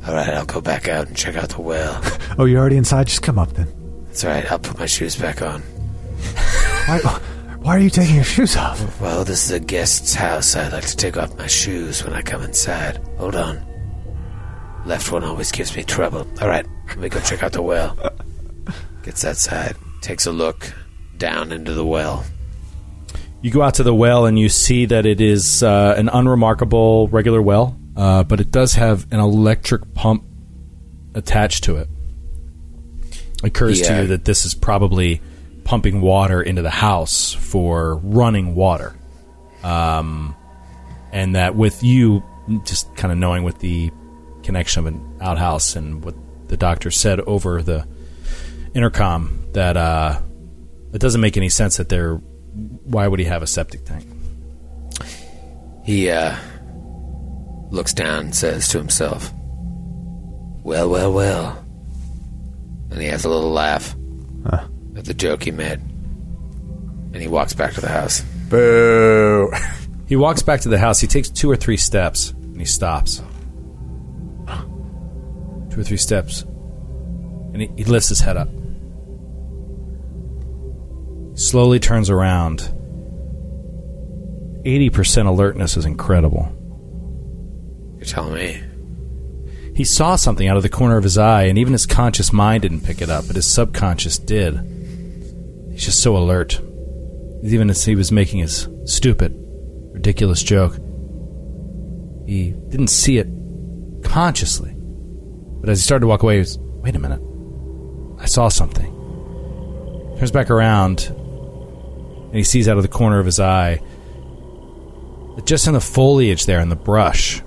All 0.07 0.13
right, 0.13 0.29
I'll 0.29 0.45
go 0.45 0.61
back 0.61 0.87
out 0.87 1.07
and 1.07 1.15
check 1.17 1.35
out 1.35 1.49
the 1.49 1.61
well. 1.61 2.01
Oh, 2.39 2.45
you're 2.45 2.59
already 2.59 2.77
inside. 2.77 3.07
Just 3.07 3.23
come 3.23 3.39
up 3.39 3.53
then. 3.53 3.67
That's 4.05 4.23
all 4.23 4.29
right. 4.29 4.51
I'll 4.51 4.59
put 4.59 4.77
my 4.77 4.85
shoes 4.85 5.15
back 5.15 5.41
on. 5.41 5.61
Why? 6.85 6.99
Why 7.61 7.75
are 7.75 7.79
you 7.79 7.89
taking 7.89 8.13
your 8.13 8.23
shoes 8.23 8.55
off? 8.55 9.01
Well, 9.01 9.23
this 9.25 9.45
is 9.45 9.51
a 9.51 9.59
guest's 9.59 10.13
house. 10.13 10.55
I 10.55 10.67
like 10.69 10.85
to 10.85 10.95
take 10.95 11.17
off 11.17 11.35
my 11.35 11.47
shoes 11.47 12.03
when 12.03 12.13
I 12.13 12.21
come 12.21 12.43
inside. 12.43 12.97
Hold 13.17 13.35
on. 13.35 13.59
Left 14.85 15.11
one 15.11 15.23
always 15.23 15.51
gives 15.51 15.75
me 15.75 15.83
trouble. 15.83 16.27
All 16.41 16.47
right, 16.47 16.65
let 16.89 16.97
me 16.99 17.09
go 17.09 17.19
check 17.21 17.41
out 17.41 17.53
the 17.53 17.61
well. 17.63 17.97
Gets 19.01 19.25
outside, 19.25 19.75
takes 20.01 20.27
a 20.27 20.31
look 20.31 20.71
down 21.17 21.51
into 21.51 21.73
the 21.73 21.85
well. 21.85 22.23
You 23.41 23.51
go 23.51 23.63
out 23.63 23.73
to 23.75 23.83
the 23.83 23.95
well 23.95 24.25
and 24.27 24.37
you 24.37 24.47
see 24.47 24.85
that 24.85 25.05
it 25.05 25.19
is 25.19 25.63
uh, 25.63 25.95
an 25.97 26.07
unremarkable 26.07 27.07
regular 27.07 27.41
well, 27.41 27.77
uh, 27.97 28.23
but 28.23 28.39
it 28.39 28.51
does 28.51 28.73
have 28.73 29.11
an 29.11 29.19
electric 29.19 29.93
pump 29.95 30.23
attached 31.15 31.63
to 31.63 31.77
it. 31.77 31.89
It 33.11 33.47
occurs 33.47 33.81
to 33.81 34.01
you 34.01 34.07
that 34.07 34.23
this 34.23 34.45
is 34.45 34.53
probably 34.53 35.19
pumping 35.63 35.99
water 35.99 36.41
into 36.41 36.61
the 36.61 36.69
house 36.69 37.33
for 37.33 37.97
running 37.97 38.55
water. 38.55 38.95
Um, 39.63 40.35
and 41.11 41.35
that 41.35 41.55
with 41.55 41.83
you 41.83 42.23
just 42.63 42.95
kind 42.95 43.11
of 43.11 43.17
knowing 43.17 43.43
with 43.43 43.59
the 43.59 43.91
connection 44.43 44.79
of 44.79 44.93
an 44.93 45.17
outhouse 45.19 45.75
and 45.75 46.03
what 46.05 46.15
the 46.47 46.55
doctor 46.55 46.91
said 46.91 47.19
over 47.21 47.61
the 47.61 47.85
intercom 48.73 49.43
that 49.53 49.75
uh, 49.75 50.21
it 50.93 50.99
doesn't 50.99 51.21
make 51.21 51.35
any 51.35 51.49
sense 51.49 51.77
that 51.77 51.89
they're. 51.89 52.15
Why 52.15 53.07
would 53.07 53.19
he 53.19 53.25
have 53.25 53.43
a 53.43 53.47
septic 53.47 53.85
tank? 53.85 54.05
He 55.83 56.09
uh, 56.09 56.35
looks 57.69 57.93
down 57.93 58.25
and 58.25 58.35
says 58.35 58.67
to 58.69 58.77
himself, 58.77 59.31
Well, 60.63 60.89
well, 60.89 61.11
well. 61.11 61.65
And 62.91 63.01
he 63.01 63.07
has 63.07 63.25
a 63.25 63.29
little 63.29 63.51
laugh 63.51 63.95
at 64.95 65.05
the 65.05 65.13
joke 65.13 65.43
he 65.43 65.51
made. 65.51 65.79
And 65.79 67.17
he 67.17 67.27
walks 67.27 67.53
back 67.53 67.73
to 67.73 67.81
the 67.81 67.89
house. 67.89 68.21
Boo. 68.49 69.51
He 70.07 70.15
walks 70.15 70.41
back 70.41 70.61
to 70.61 70.69
the 70.69 70.79
house. 70.79 71.01
He 71.01 71.07
takes 71.07 71.29
two 71.29 71.51
or 71.51 71.57
three 71.57 71.75
steps 71.75 72.29
and 72.29 72.57
he 72.57 72.65
stops. 72.65 73.21
Two 75.69 75.81
or 75.81 75.83
three 75.83 75.97
steps. 75.97 76.43
And 77.51 77.61
he, 77.61 77.69
he 77.75 77.83
lifts 77.83 78.07
his 78.07 78.21
head 78.21 78.37
up. 78.37 78.47
Slowly 81.37 81.79
turns 81.79 82.09
around. 82.09 82.59
80% 84.63 85.27
alertness 85.27 85.75
is 85.75 85.85
incredible. 85.85 86.56
You're 87.97 88.05
telling 88.05 88.33
me? 88.35 88.63
He 89.75 89.83
saw 89.83 90.15
something 90.15 90.47
out 90.47 90.57
of 90.57 90.63
the 90.63 90.69
corner 90.69 90.97
of 90.97 91.03
his 91.03 91.17
eye, 91.17 91.43
and 91.43 91.57
even 91.57 91.73
his 91.73 91.85
conscious 91.85 92.33
mind 92.33 92.63
didn't 92.63 92.81
pick 92.81 93.01
it 93.01 93.09
up, 93.09 93.27
but 93.27 93.35
his 93.35 93.45
subconscious 93.45 94.17
did. 94.17 94.55
He's 95.71 95.85
just 95.85 96.01
so 96.01 96.17
alert. 96.17 96.59
Even 97.43 97.69
as 97.69 97.85
he 97.85 97.95
was 97.95 98.11
making 98.11 98.39
his 98.39 98.67
stupid, 98.85 99.35
ridiculous 99.93 100.41
joke, 100.41 100.73
he 102.25 102.55
didn't 102.69 102.87
see 102.87 103.19
it 103.19 103.27
consciously. 104.03 104.73
But 104.75 105.69
as 105.69 105.79
he 105.79 105.83
started 105.83 106.01
to 106.01 106.07
walk 106.07 106.23
away, 106.23 106.35
he 106.35 106.39
was, 106.39 106.57
wait 106.57 106.95
a 106.95 106.99
minute. 106.99 107.21
I 108.19 108.25
saw 108.25 108.49
something. 108.49 108.93
Turns 110.17 110.31
back 110.31 110.49
around, 110.49 111.05
and 111.07 112.35
he 112.35 112.43
sees 112.43 112.67
out 112.67 112.77
of 112.77 112.83
the 112.83 112.89
corner 112.89 113.19
of 113.19 113.27
his 113.27 113.39
eye 113.39 113.79
that 115.35 115.45
just 115.45 115.67
in 115.67 115.73
the 115.73 115.79
foliage 115.79 116.47
there, 116.47 116.59
in 116.59 116.69
the 116.69 116.75
brush, 116.75 117.43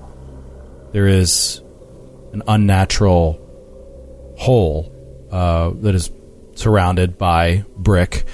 there 0.93 1.07
is 1.07 1.63
an 2.33 2.43
unnatural 2.47 3.39
hole 4.37 4.93
uh, 5.31 5.71
that 5.77 5.95
is 5.95 6.11
surrounded 6.55 7.19
by 7.19 7.65
brick 7.77 8.25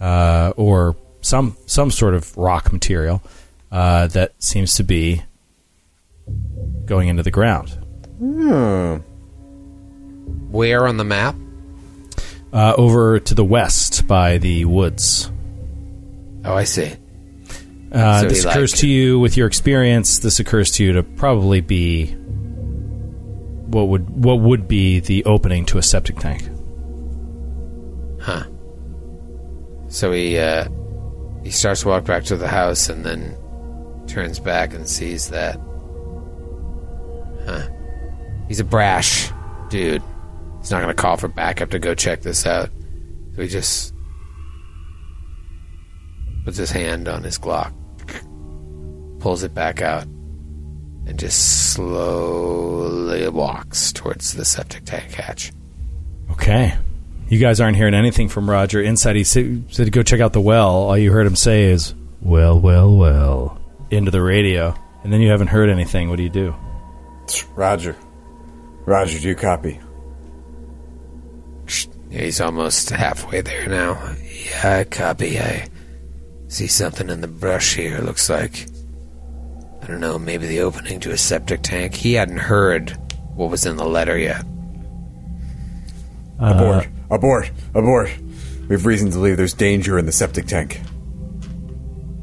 uh, 0.00 0.52
or 0.56 0.96
some 1.20 1.56
some 1.66 1.90
sort 1.90 2.14
of 2.14 2.36
rock 2.36 2.72
material 2.72 3.22
uh, 3.70 4.06
that 4.08 4.42
seems 4.42 4.74
to 4.76 4.82
be 4.84 5.22
going 6.84 7.08
into 7.08 7.22
the 7.22 7.30
ground. 7.30 7.70
Hmm. 8.18 8.96
Where 10.50 10.86
on 10.86 10.96
the 10.96 11.04
map? 11.04 11.36
Uh, 12.52 12.74
over 12.78 13.20
to 13.20 13.34
the 13.34 13.44
west 13.44 14.06
by 14.06 14.38
the 14.38 14.64
woods. 14.64 15.30
Oh, 16.44 16.54
I 16.54 16.64
see. 16.64 16.94
Uh, 17.92 18.20
So 18.22 18.28
this 18.28 18.44
occurs 18.44 18.72
like- 18.72 18.80
to 18.80 18.88
you 18.88 19.18
with 19.18 19.36
your 19.36 19.46
experience. 19.46 20.18
This 20.18 20.38
occurs 20.40 20.70
to 20.72 20.84
you 20.84 20.92
to 20.92 21.02
probably 21.02 21.60
be 21.60 22.06
what 23.66 23.88
would 23.88 24.08
what 24.10 24.40
would 24.40 24.66
be 24.68 25.00
the 25.00 25.24
opening 25.24 25.64
to 25.66 25.78
a 25.78 25.82
septic 25.82 26.18
tank. 26.18 26.48
Huh. 28.20 28.44
So 29.88 30.12
he 30.12 30.38
uh, 30.38 30.68
he 31.44 31.50
starts 31.50 31.82
to 31.82 31.88
walk 31.88 32.04
back 32.04 32.24
to 32.24 32.36
the 32.36 32.48
house 32.48 32.88
and 32.88 33.04
then 33.04 33.36
turns 34.06 34.38
back 34.38 34.74
and 34.74 34.86
sees 34.88 35.28
that. 35.28 35.58
Huh. 37.46 37.68
He's 38.48 38.60
a 38.60 38.64
brash 38.64 39.30
dude. 39.70 40.02
He's 40.60 40.70
not 40.70 40.82
going 40.82 40.94
to 40.94 41.00
call 41.00 41.16
for 41.16 41.28
backup 41.28 41.70
to 41.70 41.78
go 41.78 41.94
check 41.94 42.22
this 42.22 42.44
out. 42.46 42.70
So 43.36 43.42
he 43.42 43.48
just 43.48 43.94
puts 46.44 46.56
his 46.56 46.70
hand 46.70 47.08
on 47.08 47.22
his 47.22 47.38
Glock, 47.38 47.72
pulls 49.20 49.42
it 49.42 49.54
back 49.54 49.82
out, 49.82 50.04
and 51.06 51.18
just 51.18 51.72
slowly 51.72 53.28
walks 53.28 53.92
towards 53.92 54.34
the 54.34 54.44
septic 54.44 54.84
tank 54.84 55.12
hatch. 55.12 55.52
Okay. 56.30 56.74
You 57.28 57.38
guys 57.38 57.60
aren't 57.60 57.76
hearing 57.76 57.94
anything 57.94 58.28
from 58.28 58.48
Roger. 58.48 58.80
Inside, 58.80 59.16
he 59.16 59.24
said, 59.24 59.64
said 59.70 59.84
to 59.84 59.90
go 59.90 60.02
check 60.02 60.20
out 60.20 60.32
the 60.32 60.40
well. 60.40 60.70
All 60.70 60.96
you 60.96 61.12
heard 61.12 61.26
him 61.26 61.36
say 61.36 61.64
is, 61.64 61.94
well, 62.22 62.58
well, 62.58 62.96
well, 62.96 63.60
into 63.90 64.10
the 64.10 64.22
radio. 64.22 64.74
And 65.04 65.12
then 65.12 65.20
you 65.20 65.30
haven't 65.30 65.48
heard 65.48 65.68
anything. 65.68 66.08
What 66.08 66.16
do 66.16 66.22
you 66.22 66.30
do? 66.30 66.54
Roger. 67.54 67.96
Roger, 68.86 69.18
do 69.18 69.28
you 69.28 69.34
copy? 69.34 69.78
He's 72.10 72.40
almost 72.40 72.88
halfway 72.90 73.42
there 73.42 73.68
now. 73.68 74.14
Yeah, 74.22 74.78
I 74.78 74.84
copy. 74.84 75.38
I 75.38 75.68
see 76.48 76.66
something 76.66 77.08
in 77.08 77.20
the 77.20 77.28
brush 77.28 77.76
here. 77.76 77.98
Looks 77.98 78.28
like 78.28 78.66
I 79.82 79.86
don't 79.86 80.00
know, 80.00 80.18
maybe 80.18 80.46
the 80.46 80.60
opening 80.60 81.00
to 81.00 81.12
a 81.12 81.16
septic 81.16 81.62
tank. 81.62 81.94
He 81.94 82.14
hadn't 82.14 82.38
heard 82.38 82.90
what 83.34 83.50
was 83.50 83.64
in 83.64 83.76
the 83.76 83.86
letter 83.86 84.18
yet. 84.18 84.44
Abort. 86.38 86.88
Abort. 87.10 87.50
Abort. 87.74 88.10
We 88.68 88.74
have 88.74 88.84
reason 88.84 89.10
to 89.10 89.16
believe 89.16 89.36
there's 89.38 89.54
danger 89.54 89.98
in 89.98 90.06
the 90.06 90.12
septic 90.12 90.46
tank. 90.46 90.80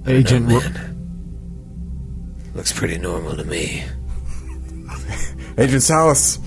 Agent, 0.05 0.47
Ro- 0.47 0.59
man. 0.59 2.51
Looks 2.53 2.71
pretty 2.71 2.97
normal 2.99 3.35
to 3.35 3.43
me. 3.43 3.83
Agent 5.57 5.81
Solis. 5.81 6.37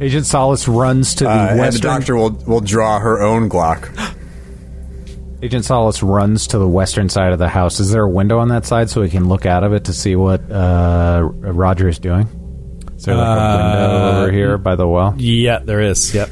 Agent 0.00 0.26
Solis 0.26 0.68
runs 0.68 1.14
to 1.16 1.24
the 1.24 1.30
Uh, 1.30 1.56
and 1.58 1.72
the 1.72 1.78
doctor 1.78 2.16
will, 2.16 2.30
will 2.30 2.60
draw 2.60 2.98
her 2.98 3.22
own 3.22 3.48
Glock. 3.48 3.88
Agent 5.42 5.64
Solis 5.64 6.02
runs 6.02 6.46
to 6.48 6.58
the 6.58 6.66
western 6.68 7.08
side 7.08 7.32
of 7.32 7.38
the 7.38 7.48
house. 7.48 7.78
Is 7.78 7.90
there 7.90 8.02
a 8.02 8.08
window 8.08 8.38
on 8.38 8.48
that 8.48 8.64
side 8.64 8.88
so 8.90 9.00
we 9.02 9.10
can 9.10 9.28
look 9.28 9.44
out 9.46 9.64
of 9.64 9.72
it 9.74 9.84
to 9.84 9.92
see 9.92 10.16
what 10.16 10.40
uh, 10.50 11.20
Roger 11.22 11.88
is 11.88 11.98
doing? 11.98 12.26
Is 12.96 13.04
there 13.04 13.14
like 13.14 13.26
a 13.26 13.30
window 13.30 13.96
Uh, 14.16 14.18
over 14.22 14.32
here 14.32 14.56
by 14.58 14.76
the 14.76 14.88
well? 14.88 15.14
Yeah, 15.18 15.58
there 15.58 15.80
is. 15.82 16.14
Yep. 16.14 16.30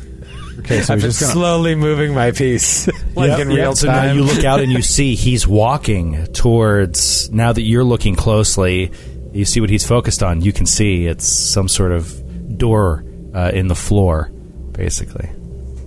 Okay, 0.60 0.80
so 0.80 0.94
I'm 0.94 1.00
just 1.00 1.18
just 1.18 1.20
gonna. 1.20 1.32
slowly 1.32 1.74
moving 1.74 2.14
my 2.14 2.30
piece, 2.30 2.86
like 3.14 3.28
Yep, 3.28 3.38
in 3.40 3.50
yep. 3.50 3.58
real 3.58 3.74
So 3.76 3.88
now 3.88 4.00
time. 4.02 4.16
you 4.16 4.22
look 4.24 4.44
out 4.44 4.60
and 4.60 4.72
you 4.72 4.80
see 4.80 5.14
he's 5.14 5.46
walking 5.46 6.24
towards. 6.32 7.30
Now 7.30 7.52
that 7.52 7.60
you're 7.62 7.84
looking 7.84 8.14
closely, 8.16 8.90
you 9.34 9.44
see 9.44 9.60
what 9.60 9.68
he's 9.68 9.86
focused 9.86 10.22
on. 10.22 10.40
You 10.40 10.54
can 10.54 10.64
see 10.64 11.04
it's 11.06 11.26
some 11.26 11.68
sort 11.68 11.92
of 11.92 12.56
door 12.56 13.04
uh, 13.34 13.50
in 13.52 13.68
the 13.68 13.74
floor, 13.74 14.30
basically. 14.72 15.28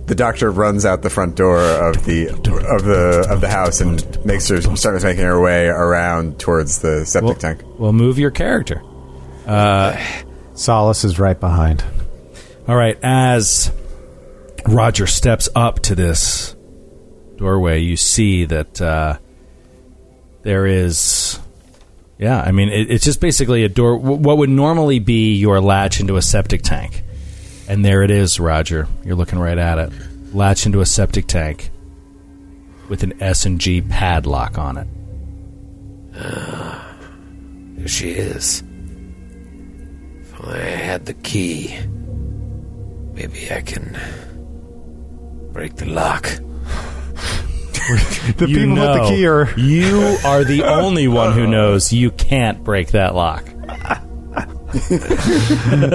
The 0.08 0.14
doctor 0.14 0.50
runs 0.50 0.84
out 0.86 1.02
the 1.02 1.10
front 1.10 1.36
door 1.36 1.60
of 1.60 2.04
the 2.04 2.28
of 2.30 2.84
the 2.84 3.26
of 3.30 3.40
the 3.40 3.48
house 3.48 3.80
and 3.80 4.24
makes 4.24 4.48
her 4.48 4.60
starts 4.76 5.04
making 5.04 5.24
her 5.24 5.40
way 5.40 5.66
around 5.68 6.38
towards 6.40 6.78
the 6.80 7.04
septic 7.04 7.26
Well, 7.28 7.34
tank. 7.36 7.62
well, 7.78 7.92
move 7.92 8.18
your 8.18 8.30
character. 8.30 8.82
Solis 10.54 11.04
is 11.04 11.18
right 11.18 11.38
behind. 11.38 11.84
All 12.66 12.76
right, 12.76 12.98
as 13.02 13.70
Roger 14.66 15.06
steps 15.06 15.48
up 15.54 15.80
to 15.80 15.94
this 15.94 16.54
doorway, 17.36 17.80
you 17.80 17.96
see 17.96 18.44
that 18.46 18.80
uh, 18.80 19.18
there 20.42 20.66
is. 20.66 21.38
Yeah, 22.18 22.40
I 22.40 22.50
mean, 22.50 22.68
it, 22.70 22.90
it's 22.90 23.04
just 23.04 23.20
basically 23.20 23.62
a 23.64 23.68
door. 23.68 23.96
wh- 23.96 24.20
What 24.20 24.38
would 24.38 24.50
normally 24.50 24.98
be 24.98 25.34
your 25.36 25.60
latch 25.60 26.00
into 26.00 26.16
a 26.16 26.22
septic 26.22 26.62
tank, 26.62 27.04
and 27.68 27.84
there 27.84 28.02
it 28.02 28.10
is, 28.10 28.40
Roger. 28.40 28.88
You're 29.04 29.16
looking 29.16 29.38
right 29.38 29.58
at 29.58 29.78
it. 29.78 29.92
Latch 30.34 30.66
into 30.66 30.80
a 30.80 30.86
septic 30.86 31.26
tank 31.26 31.70
with 32.88 33.02
an 33.02 33.22
S 33.22 33.44
and 33.46 33.60
G 33.60 33.80
padlock 33.80 34.58
on 34.58 34.76
it. 34.78 34.86
There 37.78 37.86
she 37.86 38.10
is. 38.10 38.64
If 40.20 40.44
I 40.44 40.58
had 40.58 41.06
the 41.06 41.14
key. 41.14 41.78
Maybe 43.14 43.52
I 43.52 43.60
can 43.60 43.96
break 45.52 45.76
the 45.76 45.86
lock. 45.86 46.28
The 48.36 48.46
You 48.46 48.58
people 48.58 48.74
with 48.74 48.94
the 49.02 49.08
key 49.08 49.26
are. 49.26 49.48
You 49.58 50.18
are 50.24 50.44
the 50.44 50.62
only 50.66 51.08
one 51.08 51.32
who 51.32 51.46
knows 51.46 51.90
you 51.92 52.10
can't 52.10 52.62
break 52.62 52.88
that 52.90 53.14
lock. 53.14 53.48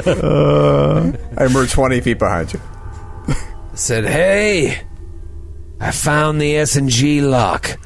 Uh, 0.05 1.11
and 1.37 1.53
we're 1.53 1.67
twenty 1.67 2.01
feet 2.01 2.19
behind 2.19 2.53
you. 2.53 2.59
said, 3.73 4.05
"Hey, 4.05 4.81
I 5.79 5.91
found 5.91 6.39
the 6.41 6.55
S 6.57 6.75
and 6.75 6.89
G 6.89 7.21
lock. 7.21 7.77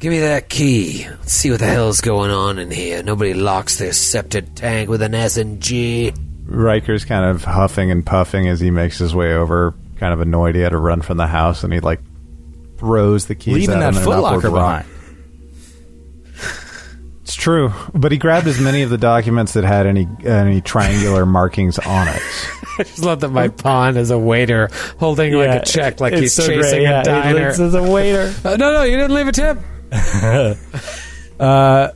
Give 0.00 0.10
me 0.12 0.20
that 0.20 0.48
key. 0.48 1.06
Let's 1.08 1.32
see 1.32 1.50
what 1.50 1.60
the 1.60 1.66
hell's 1.66 2.00
going 2.00 2.30
on 2.30 2.58
in 2.58 2.70
here. 2.70 3.02
Nobody 3.02 3.34
locks 3.34 3.76
their 3.78 3.92
septic 3.92 4.54
tank 4.54 4.88
with 4.88 5.02
an 5.02 5.14
S 5.14 5.36
and 5.36 5.60
G." 5.60 6.12
Riker's 6.46 7.04
kind 7.04 7.24
of 7.24 7.44
huffing 7.44 7.90
and 7.90 8.04
puffing 8.04 8.48
as 8.48 8.58
he 8.60 8.70
makes 8.70 8.98
his 8.98 9.14
way 9.14 9.34
over, 9.34 9.74
kind 9.96 10.12
of 10.12 10.20
annoyed 10.20 10.54
he 10.56 10.60
had 10.62 10.70
to 10.70 10.78
run 10.78 11.00
from 11.02 11.16
the 11.16 11.26
house, 11.28 11.62
and 11.64 11.72
he 11.72 11.80
like 11.80 12.00
throws 12.78 13.26
the 13.26 13.34
keys 13.34 13.54
Leaving 13.54 13.76
at 13.76 13.80
that 13.80 13.94
him 13.94 13.96
in 13.96 14.02
an 14.02 14.08
footlocker 14.08 14.52
rock. 14.52 14.84
behind. 14.84 14.86
It's 17.30 17.36
true, 17.36 17.72
but 17.94 18.10
he 18.10 18.18
grabbed 18.18 18.48
as 18.48 18.58
many 18.60 18.82
of 18.82 18.90
the 18.90 18.98
documents 18.98 19.52
that 19.52 19.62
had 19.62 19.86
any 19.86 20.08
any 20.24 20.60
triangular 20.60 21.24
markings 21.24 21.78
on 21.78 22.08
it. 22.08 22.16
I 22.80 22.82
just 22.82 22.98
love 23.04 23.20
that 23.20 23.28
my 23.28 23.46
pawn 23.46 23.96
is 23.96 24.10
a 24.10 24.18
waiter 24.18 24.68
holding 24.98 25.34
like 25.34 25.62
a 25.62 25.64
check, 25.64 26.00
like 26.00 26.12
he's 26.14 26.34
chasing 26.36 26.86
a 26.86 27.04
diner. 27.04 27.46
As 27.50 27.74
a 27.74 27.82
waiter. 27.88 28.34
Uh, 28.44 28.56
no, 28.56 28.72
no, 28.72 28.82
you 28.82 28.96
didn't 28.96 29.14
leave 29.14 29.28
a 29.28 29.32
tip. 29.32 29.58
Uh, 31.38 31.92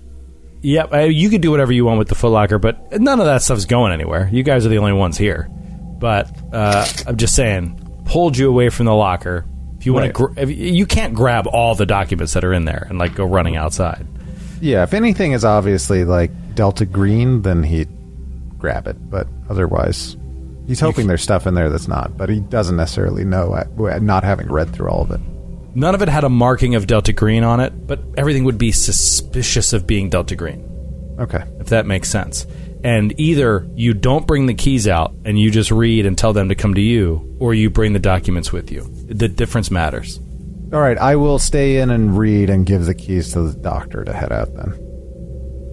yep, 0.62 0.92
uh, 0.92 0.98
you 1.00 1.28
could 1.28 1.40
do 1.42 1.50
whatever 1.50 1.72
you 1.72 1.84
want 1.84 1.98
with 1.98 2.08
the 2.08 2.14
Foot 2.14 2.30
Locker, 2.30 2.58
but 2.58 2.92
none 3.00 3.18
of 3.20 3.26
that 3.26 3.42
stuff's 3.42 3.66
going 3.66 3.92
anywhere. 3.92 4.28
You 4.32 4.42
guys 4.42 4.64
are 4.64 4.70
the 4.70 4.78
only 4.78 4.92
ones 4.94 5.18
here. 5.18 5.48
But 5.50 6.30
uh, 6.52 6.86
I'm 7.06 7.16
just 7.16 7.34
saying, 7.34 8.04
pulled 8.06 8.38
you 8.38 8.48
away 8.48 8.68
from 8.70 8.86
the 8.86 8.94
locker. 8.94 9.44
If 9.78 9.84
you 9.86 9.92
want 9.92 10.16
Right. 10.18 10.36
to, 10.38 10.46
gr- 10.46 10.50
you 10.52 10.86
can't 10.86 11.12
grab 11.14 11.46
all 11.46 11.74
the 11.74 11.84
documents 11.86 12.32
that 12.34 12.44
are 12.44 12.54
in 12.54 12.64
there 12.64 12.86
and 12.88 12.98
like 12.98 13.14
go 13.14 13.26
running 13.26 13.56
outside. 13.56 14.06
Yeah, 14.64 14.82
if 14.82 14.94
anything 14.94 15.32
is 15.32 15.44
obviously 15.44 16.04
like 16.06 16.30
Delta 16.54 16.86
Green, 16.86 17.42
then 17.42 17.62
he'd 17.62 17.90
grab 18.58 18.86
it. 18.86 18.96
But 19.10 19.26
otherwise, 19.50 20.16
he's 20.66 20.80
hoping 20.80 21.06
there's 21.06 21.20
stuff 21.20 21.46
in 21.46 21.52
there 21.52 21.68
that's 21.68 21.86
not. 21.86 22.16
But 22.16 22.30
he 22.30 22.40
doesn't 22.40 22.76
necessarily 22.76 23.26
know, 23.26 23.52
uh, 23.52 23.98
not 23.98 24.24
having 24.24 24.50
read 24.50 24.72
through 24.72 24.88
all 24.88 25.02
of 25.02 25.10
it. 25.10 25.20
None 25.74 25.94
of 25.94 26.00
it 26.00 26.08
had 26.08 26.24
a 26.24 26.30
marking 26.30 26.76
of 26.76 26.86
Delta 26.86 27.12
Green 27.12 27.44
on 27.44 27.60
it, 27.60 27.86
but 27.86 28.00
everything 28.16 28.44
would 28.44 28.56
be 28.56 28.72
suspicious 28.72 29.74
of 29.74 29.86
being 29.86 30.08
Delta 30.08 30.34
Green, 30.34 30.64
Okay. 31.20 31.42
if 31.60 31.66
that 31.66 31.84
makes 31.84 32.08
sense. 32.08 32.46
And 32.82 33.12
either 33.20 33.68
you 33.74 33.92
don't 33.92 34.26
bring 34.26 34.46
the 34.46 34.54
keys 34.54 34.88
out 34.88 35.12
and 35.26 35.38
you 35.38 35.50
just 35.50 35.70
read 35.70 36.06
and 36.06 36.16
tell 36.16 36.32
them 36.32 36.48
to 36.48 36.54
come 36.54 36.72
to 36.74 36.80
you, 36.80 37.36
or 37.38 37.52
you 37.52 37.68
bring 37.68 37.92
the 37.92 37.98
documents 37.98 38.50
with 38.50 38.70
you. 38.72 38.88
The 39.08 39.28
difference 39.28 39.70
matters. 39.70 40.20
All 40.74 40.80
right, 40.80 40.98
I 40.98 41.16
will 41.16 41.38
stay 41.38 41.78
in 41.78 41.90
and 41.90 42.18
read 42.18 42.50
and 42.50 42.66
give 42.66 42.84
the 42.86 42.94
keys 42.94 43.32
to 43.32 43.42
the 43.42 43.56
doctor 43.58 44.02
to 44.04 44.12
head 44.12 44.32
out 44.32 44.52
then. 44.54 44.80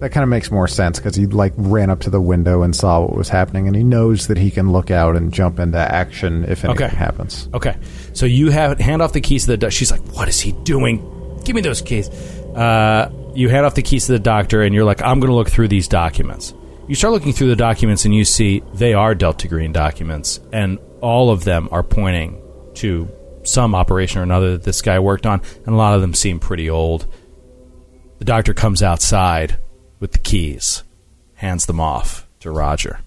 That 0.00 0.10
kind 0.10 0.22
of 0.24 0.28
makes 0.30 0.50
more 0.50 0.66
sense 0.66 0.98
because 0.98 1.14
he 1.14 1.26
like 1.26 1.52
ran 1.56 1.88
up 1.90 2.00
to 2.00 2.10
the 2.10 2.20
window 2.20 2.62
and 2.62 2.74
saw 2.74 3.00
what 3.00 3.14
was 3.16 3.28
happening, 3.28 3.66
and 3.68 3.76
he 3.76 3.84
knows 3.84 4.26
that 4.28 4.36
he 4.38 4.50
can 4.50 4.72
look 4.72 4.90
out 4.90 5.16
and 5.16 5.32
jump 5.32 5.58
into 5.60 5.78
action 5.78 6.44
if 6.44 6.64
anything 6.64 6.86
Okay. 6.86 6.94
happens. 6.96 7.48
Okay, 7.54 7.76
so 8.12 8.26
you 8.26 8.50
have 8.50 8.78
hand 8.80 9.00
off 9.02 9.12
the 9.12 9.20
keys 9.20 9.44
to 9.44 9.52
the. 9.52 9.56
Do- 9.56 9.70
She's 9.70 9.90
like, 9.92 10.00
"What 10.16 10.28
is 10.28 10.40
he 10.40 10.52
doing? 10.64 11.02
Give 11.44 11.54
me 11.54 11.62
those 11.62 11.80
keys." 11.82 12.08
Uh, 12.08 13.10
you 13.34 13.48
hand 13.48 13.64
off 13.64 13.74
the 13.74 13.82
keys 13.82 14.06
to 14.06 14.12
the 14.12 14.18
doctor, 14.18 14.62
and 14.62 14.74
you're 14.74 14.84
like, 14.84 15.02
"I'm 15.02 15.20
going 15.20 15.30
to 15.30 15.36
look 15.36 15.50
through 15.50 15.68
these 15.68 15.86
documents." 15.88 16.52
You 16.88 16.96
start 16.96 17.12
looking 17.12 17.32
through 17.32 17.48
the 17.48 17.56
documents, 17.56 18.04
and 18.04 18.12
you 18.14 18.24
see 18.24 18.62
they 18.74 18.94
are 18.94 19.14
Delta 19.14 19.46
Green 19.46 19.72
documents, 19.72 20.40
and 20.52 20.78
all 21.00 21.30
of 21.30 21.44
them 21.44 21.68
are 21.70 21.82
pointing 21.84 22.40
to 22.74 23.08
some 23.44 23.74
operation 23.74 24.20
or 24.20 24.22
another 24.22 24.52
that 24.52 24.64
this 24.64 24.82
guy 24.82 24.98
worked 24.98 25.26
on, 25.26 25.40
and 25.66 25.74
a 25.74 25.78
lot 25.78 25.94
of 25.94 26.00
them 26.00 26.14
seem 26.14 26.38
pretty 26.38 26.68
old. 26.68 27.06
The 28.18 28.24
doctor 28.24 28.54
comes 28.54 28.82
outside 28.82 29.58
with 30.00 30.12
the 30.12 30.18
keys, 30.18 30.82
hands 31.34 31.66
them 31.66 31.80
off 31.80 32.26
to 32.40 32.50
Roger. 32.50 33.00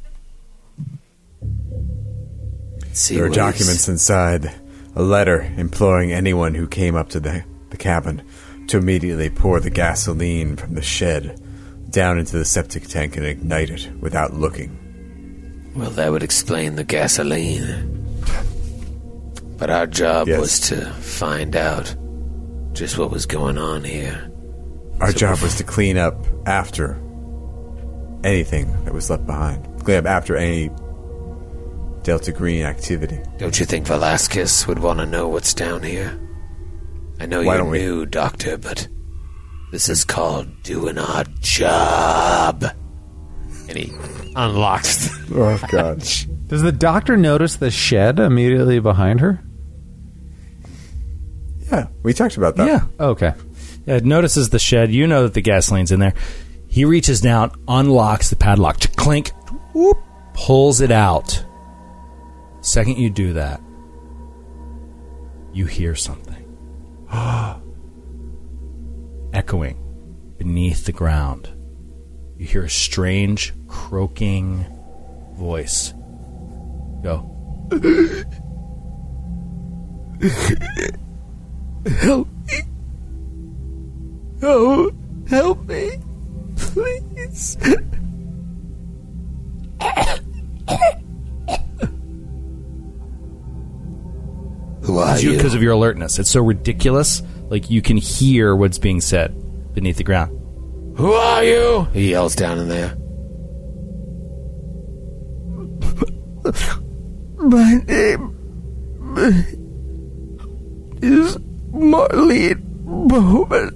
See 2.91 3.15
There 3.15 3.25
are 3.25 3.29
what 3.29 3.35
documents 3.35 3.87
inside. 3.87 4.53
A 4.97 5.01
letter 5.01 5.41
imploring 5.57 6.13
anyone 6.13 6.55
who 6.55 6.67
came 6.67 6.95
up 6.95 7.09
to 7.09 7.19
the, 7.19 7.43
the 7.69 7.75
cabin 7.75 8.25
to 8.67 8.77
immediately 8.77 9.29
pour 9.29 9.59
the 9.59 9.69
gasoline 9.69 10.55
from 10.55 10.73
the 10.73 10.81
shed 10.81 11.41
down 11.89 12.17
into 12.17 12.37
the 12.37 12.45
septic 12.45 12.87
tank 12.87 13.17
and 13.17 13.25
ignite 13.25 13.69
it 13.69 13.89
without 13.99 14.33
looking. 14.33 15.73
Well, 15.75 15.91
that 15.91 16.11
would 16.11 16.23
explain 16.23 16.75
the 16.75 16.85
gasoline. 16.85 18.04
But 19.57 19.69
our 19.69 19.87
job 19.87 20.27
Yes. 20.27 20.39
was 20.39 20.59
to 20.69 20.85
find 20.85 21.55
out 21.55 21.95
just 22.73 22.97
what 22.97 23.09
was 23.11 23.25
going 23.25 23.57
on 23.57 23.83
here. 23.83 24.29
Our 24.99 25.11
So 25.11 25.17
job 25.17 25.39
was 25.41 25.55
to 25.55 25.63
clean 25.63 25.97
up 25.97 26.25
after 26.45 26.97
anything 28.23 28.67
that 28.85 28.93
was 28.93 29.09
left 29.09 29.25
behind. 29.25 29.65
Clean 29.83 29.97
up 29.99 30.05
after 30.05 30.35
any 30.35 30.69
Delta 32.03 32.31
Green 32.31 32.63
activity. 32.63 33.19
Don't 33.37 33.59
you 33.59 33.65
think 33.65 33.87
Velasquez 33.87 34.67
would 34.67 34.79
want 34.79 34.99
to 34.99 35.05
know 35.05 35.27
what's 35.27 35.53
down 35.53 35.83
here? 35.83 36.19
I 37.19 37.25
know 37.25 37.39
Why 37.39 37.53
you're 37.55 37.57
don't 37.63 37.69
we- 37.71 37.79
new, 37.79 38.05
Doctor, 38.05 38.57
but 38.57 38.87
this 39.71 39.87
is 39.89 40.03
called 40.03 40.47
doing 40.63 40.97
our 40.97 41.23
job. 41.39 42.63
And 43.69 43.77
he 43.77 43.91
unlocks. 44.35 45.09
Oh, 45.31 45.59
God. 45.71 45.99
Does 46.47 46.61
the 46.61 46.71
doctor 46.71 47.17
notice 47.17 47.55
the 47.55 47.71
shed 47.71 48.19
immediately 48.19 48.79
behind 48.79 49.19
her? 49.21 49.39
Yeah, 51.75 51.87
we 52.03 52.13
talked 52.13 52.37
about 52.37 52.55
that. 52.57 52.67
Yeah, 52.67 52.81
oh, 52.99 53.09
Okay. 53.09 53.33
Yeah, 53.85 53.97
it 53.97 54.05
notices 54.05 54.49
the 54.49 54.59
shed. 54.59 54.91
You 54.91 55.07
know 55.07 55.23
that 55.23 55.33
the 55.33 55.41
gasoline's 55.41 55.91
in 55.91 55.99
there. 55.99 56.13
He 56.67 56.85
reaches 56.85 57.21
down, 57.21 57.51
unlocks 57.67 58.29
the 58.29 58.35
padlock, 58.35 58.79
clink, 58.95 59.29
whoop, 59.73 59.97
pulls 60.33 60.81
it 60.81 60.91
out. 60.91 61.43
Second 62.61 62.97
you 62.97 63.09
do 63.09 63.33
that, 63.33 63.61
you 65.53 65.65
hear 65.67 65.95
something 65.95 66.43
echoing 69.33 69.81
beneath 70.37 70.85
the 70.85 70.91
ground. 70.91 71.49
You 72.37 72.45
hear 72.45 72.63
a 72.63 72.69
strange 72.69 73.53
croaking 73.67 74.65
voice. 75.37 75.93
Go. 77.03 77.31
Oh, 84.47 84.91
help 85.29 85.65
me, 85.67 85.91
please. 86.55 87.57
Who 94.81 94.97
are 94.99 95.19
you? 95.19 95.35
Because 95.35 95.53
of 95.53 95.61
your 95.63 95.73
alertness. 95.73 96.19
It's 96.19 96.29
so 96.29 96.41
ridiculous. 96.41 97.21
Like 97.49 97.69
you 97.69 97.81
can 97.81 97.97
hear 97.97 98.55
what's 98.55 98.77
being 98.77 99.01
said 99.01 99.73
beneath 99.73 99.97
the 99.97 100.03
ground. 100.03 100.31
Who 100.97 101.11
are 101.13 101.43
you? 101.43 101.87
He 101.93 102.11
yells 102.11 102.35
down 102.35 102.59
in 102.59 102.69
there. 102.69 102.95
My 107.37 107.75
name 107.87 108.31
is 111.01 111.37
Marlene 111.75 112.61
Baughman. 113.07 113.71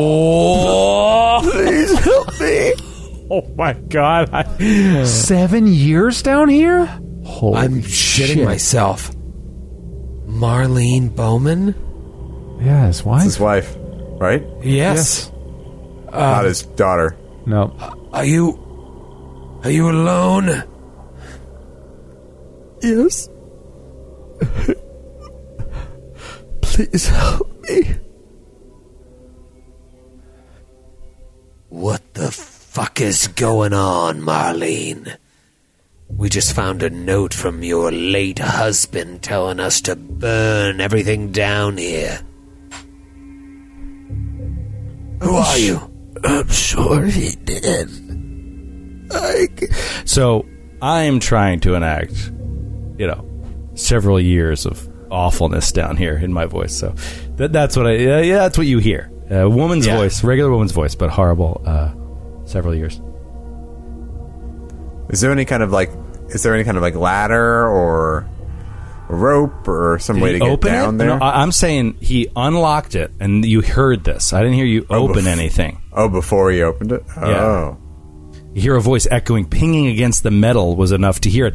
Oh. 0.00 1.40
Please 1.52 1.98
help 1.98 2.40
me. 2.40 2.72
Oh 3.30 3.42
my 3.56 3.72
god. 3.74 4.30
Seven 5.06 5.66
years 5.66 6.22
down 6.22 6.48
here? 6.48 6.86
Holy 7.24 7.58
I'm 7.58 7.82
shitting 7.82 8.34
shit. 8.36 8.44
myself. 8.44 9.10
Marlene 10.26 11.10
Baughman? 11.10 11.74
Yeah, 12.64 12.86
his 12.86 13.04
wife? 13.04 13.24
It's 13.24 13.34
his 13.34 13.40
wife, 13.40 13.76
right? 14.20 14.44
Yes. 14.62 15.30
Uh, 16.08 16.18
Not 16.20 16.44
his 16.46 16.62
daughter. 16.62 17.16
No. 17.46 17.74
Are 18.12 18.24
you. 18.24 18.58
Are 19.64 19.70
you 19.70 19.90
alone? 19.90 20.62
Yes. 22.82 23.28
Please 26.78 27.08
help 27.08 27.60
me. 27.68 27.96
What 31.70 32.14
the 32.14 32.30
fuck 32.30 33.00
is 33.00 33.26
going 33.26 33.72
on, 33.72 34.20
Marlene? 34.20 35.16
We 36.08 36.28
just 36.28 36.54
found 36.54 36.84
a 36.84 36.90
note 36.90 37.34
from 37.34 37.64
your 37.64 37.90
late 37.90 38.38
husband 38.38 39.24
telling 39.24 39.58
us 39.58 39.80
to 39.80 39.96
burn 39.96 40.80
everything 40.80 41.32
down 41.32 41.78
here. 41.78 42.20
Who 45.20 45.34
are 45.34 45.58
you? 45.58 45.80
I'm 46.22 46.48
sure 46.48 47.04
he 47.06 47.34
did. 47.42 47.90
I. 49.10 49.48
So 50.04 50.46
I'm 50.80 51.18
trying 51.18 51.58
to 51.60 51.74
enact, 51.74 52.30
you 52.98 53.08
know, 53.08 53.28
several 53.74 54.20
years 54.20 54.64
of 54.64 54.87
awfulness 55.10 55.72
down 55.72 55.96
here 55.96 56.16
in 56.16 56.32
my 56.32 56.46
voice. 56.46 56.74
So 56.76 56.94
that, 57.36 57.52
that's 57.52 57.76
what 57.76 57.86
I. 57.86 57.92
Yeah, 57.92 58.20
yeah, 58.20 58.38
that's 58.38 58.58
what 58.58 58.66
you 58.66 58.78
hear. 58.78 59.10
A 59.30 59.48
woman's 59.48 59.86
Yeah. 59.86 59.96
voice, 59.96 60.24
regular 60.24 60.50
woman's 60.50 60.72
voice, 60.72 60.94
but 60.94 61.10
horrible. 61.10 61.62
Uh, 61.64 61.90
several 62.46 62.74
years. 62.74 63.00
Is 65.10 65.20
there 65.20 65.32
any 65.32 65.44
kind 65.44 65.62
of 65.62 65.70
like, 65.72 65.90
is 66.28 66.42
there 66.42 66.54
any 66.54 66.64
kind 66.64 66.76
of 66.76 66.82
like 66.82 66.94
ladder 66.94 67.66
or 67.66 68.28
rope 69.08 69.66
or 69.66 69.98
some 69.98 70.20
way 70.20 70.32
to 70.32 70.38
get 70.38 70.60
down 70.60 70.94
it? 70.94 70.98
there? 70.98 71.06
No, 71.08 71.18
I'm 71.20 71.52
saying 71.52 71.96
he 72.00 72.28
unlocked 72.36 72.94
it, 72.94 73.10
and 73.20 73.44
you 73.44 73.62
heard 73.62 74.04
this. 74.04 74.32
I 74.34 74.40
didn't 74.42 74.54
hear 74.56 74.66
you 74.66 74.86
Oh, 74.90 75.08
open 75.08 75.24
bef- 75.24 75.28
anything. 75.28 75.80
oh, 75.92 76.08
before 76.08 76.50
he 76.50 76.62
opened 76.62 76.92
it? 76.92 77.02
Oh. 77.16 77.28
Yeah. 77.30 77.74
You 78.54 78.62
hear 78.62 78.76
a 78.76 78.80
voice 78.82 79.06
echoing, 79.10 79.46
pinging 79.48 79.86
against 79.86 80.22
the 80.22 80.30
metal 80.30 80.74
was 80.76 80.92
enough 80.92 81.20
to 81.22 81.30
hear 81.30 81.46
it. 81.46 81.54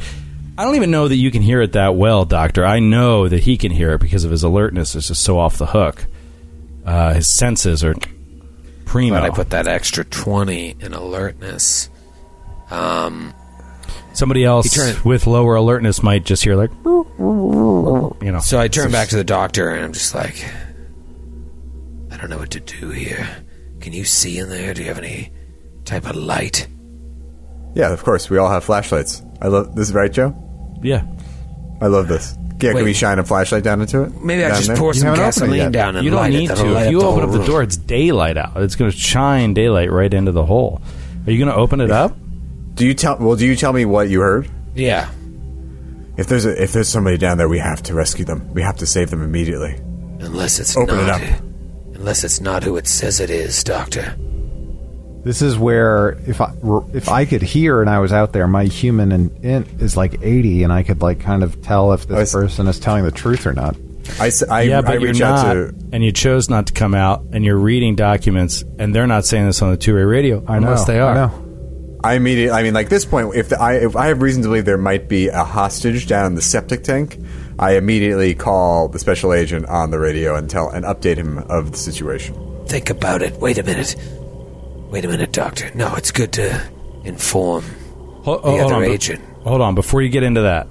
I 0.57 0.64
don't 0.65 0.75
even 0.75 0.91
know 0.91 1.07
that 1.07 1.15
you 1.15 1.32
can 1.32 1.41
hear 1.41 1.61
it 1.61 1.72
that 1.73 1.95
well, 1.95 2.25
Doctor. 2.25 2.64
I 2.65 2.80
know 2.80 3.27
that 3.27 3.41
he 3.43 3.57
can 3.57 3.72
hear 3.72 3.93
it 3.93 4.01
because 4.01 4.23
of 4.23 4.32
his 4.32 4.43
alertness 4.43 4.95
is 4.95 5.07
just 5.07 5.23
so 5.23 5.40
off 5.40 5.57
the 5.57 5.65
hook. 5.65 6.06
Uh, 6.85 7.14
his 7.15 7.27
senses 7.27 7.83
are. 7.83 7.95
primo. 8.85 9.15
But 9.15 9.23
I 9.23 9.30
put 9.32 9.49
that 9.51 9.67
extra 9.67 10.03
20 10.03 10.75
in 10.80 10.93
alertness. 10.93 11.90
Um, 12.69 13.33
Somebody 14.14 14.45
else 14.45 14.69
turned- 14.69 14.99
with 14.99 15.25
lower 15.25 15.56
alertness 15.56 16.03
might 16.03 16.23
just 16.23 16.43
hear 16.43 16.56
like, 16.56 16.69
you 16.85 18.32
know. 18.32 18.40
so 18.41 18.59
I 18.59 18.67
turn 18.67 18.91
back 18.91 19.09
to 19.09 19.15
the 19.15 19.23
doctor 19.23 19.69
and 19.69 19.83
I'm 19.85 19.93
just 19.93 20.14
like, 20.14 20.45
I 22.11 22.17
don't 22.17 22.30
know 22.30 22.38
what 22.38 22.51
to 22.51 22.59
do 22.59 22.90
here. 22.91 23.27
Can 23.80 23.91
you 23.93 24.06
see 24.06 24.38
in 24.38 24.49
there? 24.49 24.73
Do 24.75 24.82
you 24.83 24.88
have 24.88 24.99
any 24.99 25.32
type 25.83 26.07
of 26.07 26.15
light? 26.15 26.67
Yeah, 27.76 27.92
of 27.92 28.03
course. 28.03 28.30
We 28.30 28.38
all 28.38 28.50
have 28.50 28.64
flashlights. 28.64 29.22
I 29.42 29.48
love 29.48 29.76
this, 29.76 29.90
is 29.90 29.93
right, 29.93 30.11
Joe? 30.11 30.35
yeah. 30.82 31.03
I 31.82 31.88
love 31.88 32.08
this. 32.08 32.38
Yeah, 32.61 32.72
can 32.74 32.84
we 32.85 32.93
shine 32.93 33.19
a 33.19 33.26
flashlight 33.26 33.64
down 33.66 33.82
into 33.82 34.03
it? 34.03 34.24
Maybe 34.24 34.45
I 34.45 34.50
Down 34.50 34.58
just 34.58 34.68
there? 34.69 34.77
pour 34.77 34.93
You 34.93 35.00
some 35.02 35.08
haven't 35.10 35.19
opened 35.24 35.26
it 35.26 35.35
gasoline 35.35 35.60
yet. 35.60 35.72
down 35.74 35.95
and 35.98 36.06
You 36.06 36.11
don't 36.11 36.19
light 36.22 36.32
need 36.32 36.45
it. 36.45 36.48
That'll 36.50 36.64
to. 36.66 36.72
light 36.72 36.85
If 36.85 36.92
you 36.92 37.00
the 37.02 37.06
open 37.06 37.19
whole 37.19 37.30
up 37.30 37.32
the 37.34 37.38
room. 37.40 37.48
door, 37.48 37.64
it's 37.64 37.76
daylight 37.76 38.38
out. 38.38 38.52
It's 38.56 38.76
going 38.77 38.90
to 38.90 38.95
shine 38.98 39.53
daylight 39.53 39.92
right 39.92 40.14
into 40.14 40.32
the 40.32 40.45
hole. 40.45 40.82
Are 41.27 41.32
you 41.32 41.38
going 41.43 41.53
to 41.53 41.60
open 41.60 41.82
it 41.82 41.92
up? 41.92 42.16
Do 42.76 42.85
you 42.88 42.93
tell? 42.93 43.18
Well, 43.18 43.35
do 43.35 43.45
you 43.45 43.58
tell 43.58 43.74
me 43.74 43.84
what 43.84 44.08
you 44.08 44.22
heard? 44.22 44.50
Yeah. 44.76 45.10
If 46.16 46.27
there's 46.27 46.45
a, 46.45 46.61
if 46.64 46.72
there's 46.72 46.88
somebody 46.88 47.18
down 47.18 47.38
there, 47.38 47.50
we 47.50 47.60
have 47.60 47.84
to 47.84 47.93
rescue 47.93 48.24
them. 48.24 48.53
We 48.53 48.61
have 48.61 48.77
to 48.77 48.85
save 48.85 49.10
them 49.10 49.22
immediately. 49.24 49.74
Unless 50.22 50.60
it's 50.60 50.77
Open 50.77 51.00
it 51.00 51.08
not. 51.08 51.22
up. 51.22 51.40
Unless 51.95 52.24
it's 52.24 52.40
not 52.40 52.64
who 52.64 52.77
it 52.77 52.88
says 52.88 53.19
it 53.19 53.30
is, 53.30 53.61
Doctor. 53.64 54.16
This 55.24 55.42
is 55.42 55.58
where 55.58 56.18
if 56.27 56.42
I 56.42 56.53
if 56.93 57.08
I 57.10 57.26
could 57.26 57.42
hear 57.42 57.80
and 57.82 57.90
I 57.90 58.00
was 58.00 58.11
out 58.11 58.34
there, 58.34 58.48
my 58.48 58.66
human 58.66 59.11
and 59.11 59.45
int 59.45 59.82
is 59.82 59.95
like 59.95 60.22
eighty, 60.22 60.64
and 60.64 60.74
I 60.74 60.84
could 60.84 61.02
like 61.02 61.22
kind 61.22 61.43
of 61.43 61.61
tell 61.61 61.93
if 61.93 62.10
I 62.11 62.16
this 62.19 62.34
person 62.34 62.68
is 62.68 62.80
telling 62.80 63.06
the 63.06 63.11
truth 63.11 63.45
or 63.48 63.53
not. 63.53 63.76
I, 64.19 64.27
s- 64.27 64.43
I, 64.43 64.64
yeah, 64.64 64.80
I 64.80 64.82
but 64.82 65.00
you're 65.02 65.14
not, 65.14 65.45
out 65.45 65.53
to. 65.53 65.76
and 65.93 66.03
you 66.03 66.11
chose 66.11 66.50
not 66.50 66.68
to 66.68 66.74
come 66.74 66.93
out, 66.93 67.24
and 67.32 67.45
you're 67.45 67.58
reading 67.58 67.95
documents, 67.95 68.61
and 68.77 68.93
they're 68.93 69.08
not 69.08 69.24
saying 69.24 69.45
this 69.45 69.61
on 69.61 69.72
the 69.72 69.77
two-way 69.77 70.02
radio, 70.02 70.43
I 70.45 70.60
know 70.60 70.68
unless 70.68 70.84
they 70.85 71.00
are. 71.00 71.11
I 71.11 71.16
know. 71.16 72.00
I 72.03 72.14
immediately. 72.16 72.52
I 72.60 72.64
mean, 72.64 72.74
like 72.74 72.90
this 72.90 73.06
point, 73.06 73.34
if 73.34 73.48
the, 73.48 73.61
I 73.61 73.76
if 73.76 73.95
I 73.95 74.08
have 74.08 74.22
reason 74.22 74.42
to 74.42 74.50
believe 74.50 74.66
there 74.66 74.77
might 74.77 75.08
be 75.08 75.30
a 75.30 75.45
hostage 75.45 76.06
down 76.06 76.26
in 76.26 76.35
the 76.35 76.42
septic 76.42 76.84
tank, 76.84 77.18
I 77.58 77.77
immediately 77.77 78.35
call 78.35 78.90
the 78.90 79.00
special 79.00 79.32
agent 79.32 79.68
on 79.68 79.90
the 79.90 80.00
radio 80.00 80.35
and 80.35 80.50
tell 80.50 80.68
and 80.69 80.84
update 80.84 81.16
him 81.16 81.38
of 81.38 81.72
the 81.72 81.77
situation. 81.77 82.35
Think 82.68 82.90
about 82.90 83.22
it. 83.22 83.38
Wait 83.40 83.58
a 83.58 83.64
minute. 83.64 83.95
Wait 84.93 85.03
a 85.05 85.07
minute, 85.07 85.31
Doctor. 85.31 85.72
No, 85.73 85.95
it's 85.95 86.11
good 86.11 86.31
to 86.33 86.61
inform 87.03 87.63
Hold, 88.23 88.43
the 88.43 88.47
hold 88.51 88.61
other 88.61 88.75
on, 88.75 88.81
be- 88.83 88.89
agent. 88.91 89.22
hold 89.43 89.59
on, 89.59 89.73
before 89.73 90.03
you 90.03 90.09
get 90.09 90.22
into 90.22 90.41
that, 90.41 90.67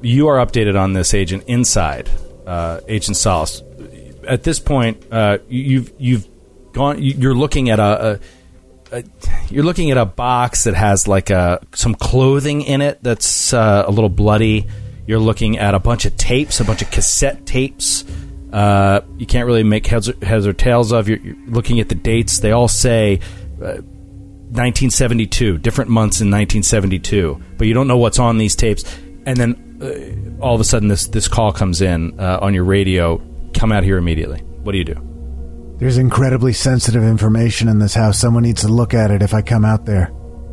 you 0.00 0.28
are 0.28 0.36
updated 0.36 0.80
on 0.80 0.92
this 0.92 1.12
agent 1.12 1.42
inside, 1.48 2.08
uh, 2.46 2.78
Agent 2.86 3.16
Solis. 3.16 3.64
At 4.28 4.44
this 4.44 4.60
point, 4.60 5.02
uh, 5.10 5.38
you- 5.48 5.62
you've 5.64 5.92
you've 5.98 6.28
gone. 6.72 7.02
you- 7.02 7.14
You're 7.18 7.34
looking 7.34 7.68
at 7.68 7.80
a, 7.80 8.20
a, 8.92 8.98
a 8.98 9.04
you're 9.50 9.64
looking 9.64 9.90
at 9.90 9.96
a 9.98 10.04
box 10.06 10.62
that 10.62 10.74
has 10.74 11.08
like 11.08 11.30
a 11.30 11.60
some 11.74 11.96
clothing 11.96 12.62
in 12.62 12.80
it 12.80 13.02
that's 13.02 13.52
uh, 13.52 13.82
a 13.88 13.90
little 13.90 14.08
bloody. 14.08 14.68
You're 15.08 15.18
looking 15.18 15.58
at 15.58 15.74
a 15.74 15.80
bunch 15.80 16.04
of 16.04 16.16
tapes, 16.16 16.60
a 16.60 16.64
bunch 16.64 16.80
of 16.82 16.92
cassette 16.92 17.44
tapes. 17.44 18.04
Uh, 18.52 19.00
you 19.18 19.26
can't 19.26 19.46
really 19.46 19.64
make 19.64 19.84
heads 19.88 20.08
or, 20.08 20.14
heads 20.24 20.46
or 20.46 20.52
tails 20.52 20.92
of. 20.92 21.08
You're, 21.08 21.18
you're 21.18 21.36
looking 21.48 21.80
at 21.80 21.88
the 21.88 21.96
dates. 21.96 22.38
They 22.38 22.52
all 22.52 22.68
say. 22.68 23.18
Uh, 23.62 23.82
1972, 24.50 25.58
different 25.58 25.90
months 25.90 26.22
in 26.22 26.28
1972, 26.28 27.38
but 27.58 27.66
you 27.66 27.74
don't 27.74 27.86
know 27.86 27.98
what's 27.98 28.18
on 28.18 28.38
these 28.38 28.56
tapes. 28.56 28.82
And 29.26 29.36
then 29.36 29.78
uh, 29.82 30.42
all 30.42 30.54
of 30.54 30.60
a 30.60 30.64
sudden, 30.64 30.88
this 30.88 31.06
this 31.08 31.28
call 31.28 31.52
comes 31.52 31.82
in 31.82 32.18
uh, 32.18 32.38
on 32.40 32.54
your 32.54 32.64
radio. 32.64 33.20
Come 33.52 33.72
out 33.72 33.84
here 33.84 33.98
immediately. 33.98 34.40
What 34.40 34.72
do 34.72 34.78
you 34.78 34.84
do? 34.84 35.76
There's 35.78 35.98
incredibly 35.98 36.54
sensitive 36.54 37.04
information 37.04 37.68
in 37.68 37.78
this 37.78 37.94
house. 37.94 38.18
Someone 38.18 38.42
needs 38.42 38.62
to 38.62 38.68
look 38.68 38.94
at 38.94 39.10
it 39.10 39.22
if 39.22 39.34
I 39.34 39.42
come 39.42 39.64
out 39.64 39.84
there. 39.84 40.06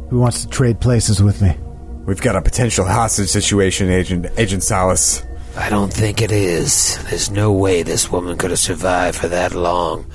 Who 0.09 0.19
wants 0.19 0.41
to 0.41 0.47
trade 0.49 0.79
places 0.79 1.23
with 1.23 1.41
me? 1.41 1.57
We've 2.05 2.21
got 2.21 2.35
a 2.35 2.41
potential 2.41 2.85
hostage 2.85 3.29
situation, 3.29 3.89
Agent 3.89 4.27
Agent 4.37 4.63
Solis. 4.63 5.23
I 5.57 5.69
don't 5.69 5.91
think 5.91 6.21
it 6.21 6.33
is. 6.33 6.99
There's 7.09 7.31
no 7.31 7.53
way 7.53 7.81
this 7.81 8.11
woman 8.11 8.37
could 8.37 8.51
have 8.51 8.59
survived 8.59 9.17
for 9.17 9.29
that 9.29 9.53
long. 9.55 10.05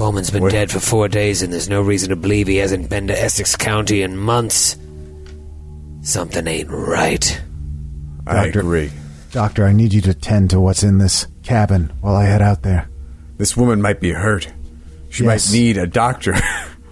Baughman's 0.00 0.30
been 0.30 0.42
What? 0.44 0.52
dead 0.52 0.70
for 0.70 0.80
four 0.80 1.08
days, 1.08 1.42
and 1.42 1.52
there's 1.52 1.68
no 1.68 1.82
reason 1.82 2.08
to 2.08 2.16
believe 2.16 2.46
he 2.46 2.56
hasn't 2.56 2.88
been 2.88 3.08
to 3.08 3.22
Essex 3.22 3.54
County 3.54 4.00
in 4.00 4.16
months. 4.16 4.78
Something 6.00 6.46
ain't 6.46 6.70
right. 6.70 7.38
I 8.26 8.44
Doctor. 8.46 8.60
agree. 8.60 8.90
Doctor, 9.30 9.66
I 9.66 9.72
need 9.72 9.92
you 9.92 10.00
to 10.00 10.14
tend 10.14 10.48
to 10.50 10.60
what's 10.60 10.82
in 10.82 10.96
this 10.96 11.26
cabin 11.42 11.92
while 12.00 12.16
I 12.16 12.24
head 12.24 12.40
out 12.40 12.62
there. 12.62 12.88
This 13.36 13.54
woman 13.58 13.82
might 13.82 14.00
be 14.00 14.12
hurt. 14.12 14.48
She 15.10 15.24
Yes. 15.24 15.50
might 15.52 15.58
need 15.58 15.76
a 15.76 15.86
doctor. 15.86 16.34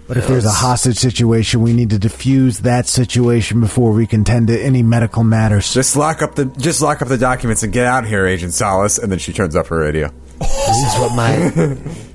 But 0.07 0.17
if 0.17 0.27
there's 0.27 0.45
a 0.45 0.49
hostage 0.51 0.97
situation, 0.97 1.61
we 1.61 1.71
need 1.71 1.91
to 1.91 1.99
defuse 1.99 2.61
that 2.61 2.87
situation 2.87 3.59
before 3.61 3.91
we 3.91 4.07
can 4.07 4.23
tend 4.23 4.47
to 4.47 4.59
any 4.59 4.81
medical 4.81 5.23
matters. 5.23 5.71
just 5.71 5.95
lock 5.95 6.23
up 6.23 6.33
the 6.33 6.45
just 6.45 6.81
lock 6.81 7.03
up 7.03 7.09
the 7.09 7.17
documents 7.19 7.61
and 7.61 7.71
get 7.71 7.85
out 7.85 8.07
here, 8.07 8.25
Agent 8.25 8.53
Solis. 8.55 8.97
And 8.97 9.11
then 9.11 9.19
she 9.19 9.33
turns 9.33 9.55
up 9.55 9.67
her 9.67 9.77
radio. 9.77 10.11
This 10.39 10.93
is 10.93 10.99
what 10.99 11.15
my 11.15 11.77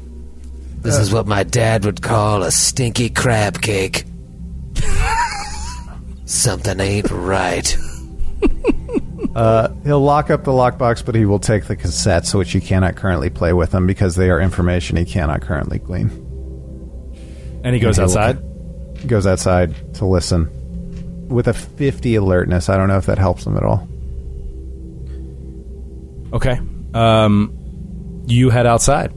this 0.85 0.99
is 0.99 1.13
what 1.13 1.27
my 1.27 1.43
dad 1.43 1.85
would 1.85 2.01
call 2.03 2.43
a 2.43 2.51
stinky 2.51 3.11
crab 3.11 3.61
cake. 3.61 4.05
Something 6.27 6.79
ain't 6.81 7.11
right. 7.11 7.67
He'll 9.85 10.01
lock 10.01 10.31
up 10.31 10.45
the 10.45 10.53
lockbox, 10.53 11.05
but 11.05 11.15
he 11.15 11.25
will 11.25 11.39
take 11.41 11.65
the 11.67 11.77
cassettes, 11.77 12.35
which 12.35 12.53
he 12.53 12.61
cannot 12.61 12.95
currently 12.97 13.31
play 13.31 13.53
with 13.53 13.73
them 13.73 13.87
because 13.87 14.15
they 14.15 14.31
are 14.31 14.41
information 14.41 14.97
he 14.97 15.05
cannot 15.05 15.43
currently 15.43 15.79
glean. 15.79 16.11
And 17.65 17.75
he 17.75 17.81
goes 17.81 17.97
he 17.97 18.03
will- 18.03 18.11
outside. 18.11 18.39
He 18.99 19.09
goes 19.09 19.27
outside 19.27 19.95
to 19.95 20.07
listen 20.07 21.29
with 21.29 21.49
a 21.49 21.53
50 21.55 22.15
alertness. 22.15 22.69
I 22.69 22.77
don't 22.77 22.89
know 22.89 22.97
if 22.97 23.07
that 23.07 23.19
helps 23.19 23.47
him 23.47 23.57
at 23.57 23.63
all. 23.65 23.89
Okay. 26.33 26.59
Um, 26.95 28.23
you 28.27 28.51
head 28.51 28.67
outside. 28.67 29.13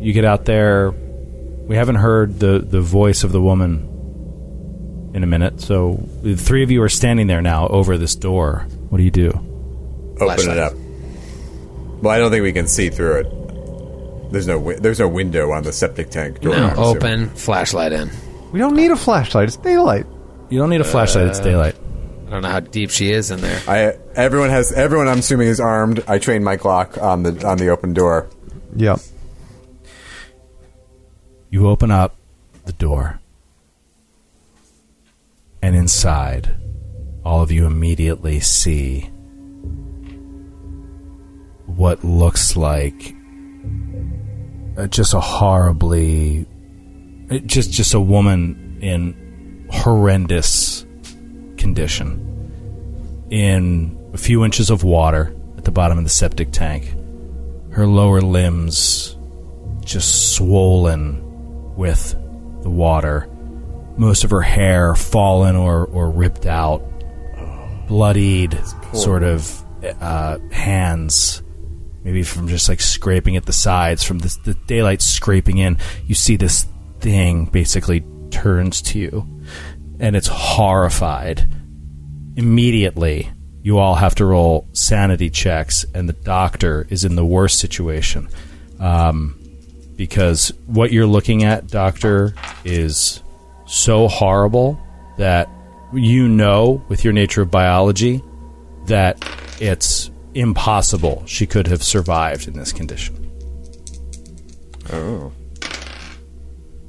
You 0.00 0.12
get 0.12 0.24
out 0.24 0.44
there. 0.44 0.90
We 0.90 1.76
haven't 1.76 1.96
heard 1.96 2.38
the, 2.40 2.60
the 2.60 2.80
voice 2.80 3.24
of 3.24 3.32
the 3.32 3.40
woman 3.42 5.10
in 5.14 5.22
a 5.22 5.26
minute, 5.26 5.60
so 5.60 6.02
the 6.22 6.36
three 6.36 6.62
of 6.62 6.70
you 6.70 6.82
are 6.82 6.88
standing 6.88 7.26
there 7.26 7.42
now 7.42 7.66
over 7.68 7.98
this 7.98 8.14
door. 8.14 8.66
What 8.88 8.98
do 8.98 9.04
you 9.04 9.10
do? 9.10 9.28
Open 9.30 10.16
Flashlight. 10.16 10.56
it 10.56 10.58
up. 10.58 10.72
Well, 12.02 12.14
I 12.14 12.18
don't 12.18 12.30
think 12.30 12.42
we 12.42 12.52
can 12.52 12.66
see 12.68 12.90
through 12.90 13.20
it. 13.20 14.32
There's 14.32 14.46
no 14.46 14.54
wi- 14.58 14.78
there's 14.78 14.98
no 14.98 15.08
window 15.08 15.50
on 15.52 15.62
the 15.62 15.72
septic 15.72 16.10
tank 16.10 16.40
door. 16.40 16.54
No, 16.54 16.66
I'm 16.66 16.72
assuming. 16.72 16.96
open, 16.96 17.28
flashlight 17.30 17.92
in. 17.92 18.10
We 18.52 18.58
don't 18.60 18.76
need 18.76 18.90
a 18.90 18.96
flashlight. 18.96 19.48
It's 19.48 19.56
daylight. 19.56 20.06
You 20.50 20.58
don't 20.58 20.70
need 20.70 20.80
a 20.80 20.84
flashlight. 20.84 21.28
It's 21.28 21.40
uh, 21.40 21.44
daylight. 21.44 21.76
I 22.26 22.30
don't 22.30 22.42
know 22.42 22.50
how 22.50 22.60
deep 22.60 22.90
she 22.90 23.10
is 23.10 23.30
in 23.30 23.40
there. 23.40 23.60
I 23.66 23.96
everyone 24.14 24.50
has 24.50 24.70
everyone. 24.72 25.08
I'm 25.08 25.20
assuming 25.20 25.48
is 25.48 25.60
armed. 25.60 26.04
I 26.06 26.18
trained 26.18 26.44
my 26.44 26.56
Glock 26.58 27.00
on 27.02 27.22
the 27.22 27.46
on 27.46 27.56
the 27.58 27.68
open 27.68 27.94
door. 27.94 28.28
Yep. 28.76 29.00
You 31.50 31.66
open 31.66 31.90
up 31.90 32.14
the 32.66 32.74
door, 32.74 33.20
and 35.62 35.74
inside, 35.74 36.54
all 37.24 37.40
of 37.40 37.50
you 37.50 37.64
immediately 37.64 38.38
see 38.40 39.10
what 41.64 42.04
looks 42.04 42.54
like 42.54 43.14
uh, 44.76 44.86
just 44.88 45.14
a 45.14 45.20
horribly, 45.20 46.46
uh, 47.30 47.38
just 47.38 47.72
just 47.72 47.94
a 47.94 48.00
woman 48.00 48.78
in 48.82 49.66
horrendous 49.70 50.84
condition, 51.56 53.26
in 53.30 53.98
a 54.12 54.18
few 54.18 54.44
inches 54.44 54.68
of 54.68 54.84
water 54.84 55.34
at 55.56 55.64
the 55.64 55.70
bottom 55.70 55.96
of 55.96 56.04
the 56.04 56.10
septic 56.10 56.52
tank. 56.52 56.94
Her 57.70 57.86
lower 57.86 58.20
limbs 58.20 59.16
just 59.80 60.34
swollen 60.34 61.24
with 61.78 62.12
the 62.62 62.68
water. 62.68 63.30
Most 63.96 64.24
of 64.24 64.30
her 64.30 64.42
hair 64.42 64.94
fallen 64.94 65.56
or, 65.56 65.86
or 65.86 66.10
ripped 66.10 66.44
out. 66.44 66.82
Bloodied, 67.86 68.60
sort 68.92 69.22
of 69.22 69.64
uh, 70.00 70.38
hands, 70.50 71.42
maybe 72.04 72.22
from 72.22 72.48
just 72.48 72.68
like 72.68 72.82
scraping 72.82 73.36
at 73.36 73.46
the 73.46 73.52
sides, 73.52 74.04
from 74.04 74.18
this, 74.18 74.36
the 74.36 74.52
daylight 74.66 75.00
scraping 75.00 75.56
in. 75.56 75.78
You 76.04 76.14
see 76.14 76.36
this 76.36 76.66
thing 77.00 77.46
basically 77.46 78.04
turns 78.30 78.82
to 78.82 78.98
you, 78.98 79.26
and 79.98 80.14
it's 80.16 80.26
horrified. 80.26 81.48
Immediately, 82.36 83.30
you 83.62 83.78
all 83.78 83.94
have 83.94 84.14
to 84.16 84.26
roll 84.26 84.68
sanity 84.74 85.30
checks, 85.30 85.86
and 85.94 86.08
the 86.08 86.12
doctor 86.12 86.86
is 86.90 87.04
in 87.04 87.14
the 87.14 87.24
worst 87.24 87.58
situation. 87.58 88.28
Um, 88.78 89.37
because 89.98 90.52
what 90.66 90.92
you're 90.92 91.06
looking 91.06 91.42
at, 91.42 91.66
Doctor, 91.66 92.32
is 92.64 93.20
so 93.66 94.08
horrible 94.08 94.80
that 95.18 95.50
you 95.92 96.28
know, 96.28 96.82
with 96.88 97.04
your 97.04 97.12
nature 97.12 97.42
of 97.42 97.50
biology, 97.50 98.22
that 98.86 99.22
it's 99.60 100.10
impossible 100.34 101.24
she 101.26 101.46
could 101.46 101.66
have 101.66 101.82
survived 101.82 102.46
in 102.46 102.54
this 102.54 102.72
condition. 102.72 103.16
Oh. 104.92 105.32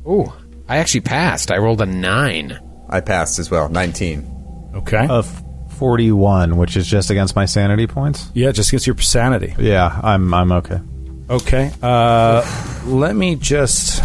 Oh, 0.05 0.37
I 0.67 0.77
actually 0.77 1.01
passed. 1.01 1.51
I 1.51 1.57
rolled 1.57 1.81
a 1.81 1.85
nine. 1.85 2.59
I 2.89 3.01
passed 3.01 3.39
as 3.39 3.49
well. 3.49 3.69
19. 3.69 4.71
Okay. 4.75 5.07
Of 5.07 5.43
41, 5.77 6.57
which 6.57 6.77
is 6.77 6.87
just 6.87 7.09
against 7.09 7.35
my 7.35 7.45
sanity 7.45 7.87
points. 7.87 8.29
yeah, 8.35 8.51
just 8.51 8.69
gets 8.71 8.85
your 8.85 8.97
sanity. 8.99 9.55
Yeah, 9.57 9.99
I'm 10.03 10.31
I'm 10.33 10.51
okay. 10.51 10.79
Okay. 11.29 11.71
Uh, 11.81 12.43
let 12.87 13.15
me 13.15 13.35
just 13.35 14.01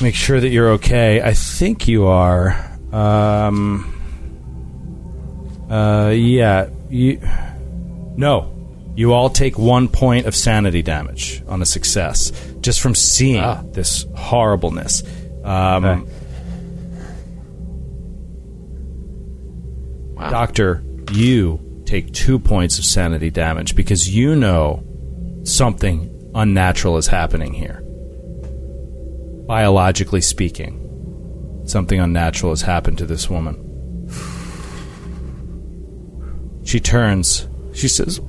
make 0.00 0.14
sure 0.14 0.40
that 0.40 0.48
you're 0.48 0.70
okay. 0.72 1.20
I 1.20 1.34
think 1.34 1.86
you 1.86 2.06
are. 2.06 2.52
Um, 2.92 3.92
uh, 5.70 6.12
yeah. 6.14 6.68
You. 6.88 7.20
No. 8.16 8.52
You 8.96 9.12
all 9.12 9.28
take 9.28 9.58
one 9.58 9.88
point 9.88 10.24
of 10.24 10.34
sanity 10.34 10.80
damage 10.80 11.42
on 11.46 11.60
a 11.60 11.66
success 11.66 12.32
just 12.62 12.80
from 12.80 12.94
seeing 12.94 13.42
Ah. 13.44 13.62
this 13.72 14.06
horribleness. 14.16 15.02
Um, 15.44 15.84
Okay. 15.84 16.12
Wow. 20.14 20.30
Doctor, 20.30 20.82
you 21.12 21.60
take 21.84 22.10
two 22.14 22.38
points 22.38 22.78
of 22.78 22.86
sanity 22.86 23.28
damage 23.30 23.76
because 23.76 24.08
you 24.08 24.34
know 24.34 24.82
something 25.46 26.30
unnatural 26.34 26.96
is 26.96 27.06
happening 27.06 27.54
here. 27.54 27.82
Biologically 29.46 30.20
speaking, 30.20 31.62
something 31.64 32.00
unnatural 32.00 32.52
has 32.52 32.62
happened 32.62 32.98
to 32.98 33.06
this 33.06 33.30
woman. 33.30 33.62
She 36.64 36.80
turns. 36.80 37.46
She 37.72 37.88
says, 37.88 38.20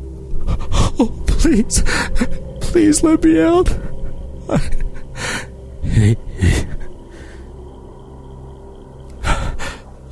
Oh, 0.47 1.23
please, 1.27 1.81
please 2.61 3.03
let 3.03 3.23
me 3.23 3.41
out. 3.41 3.69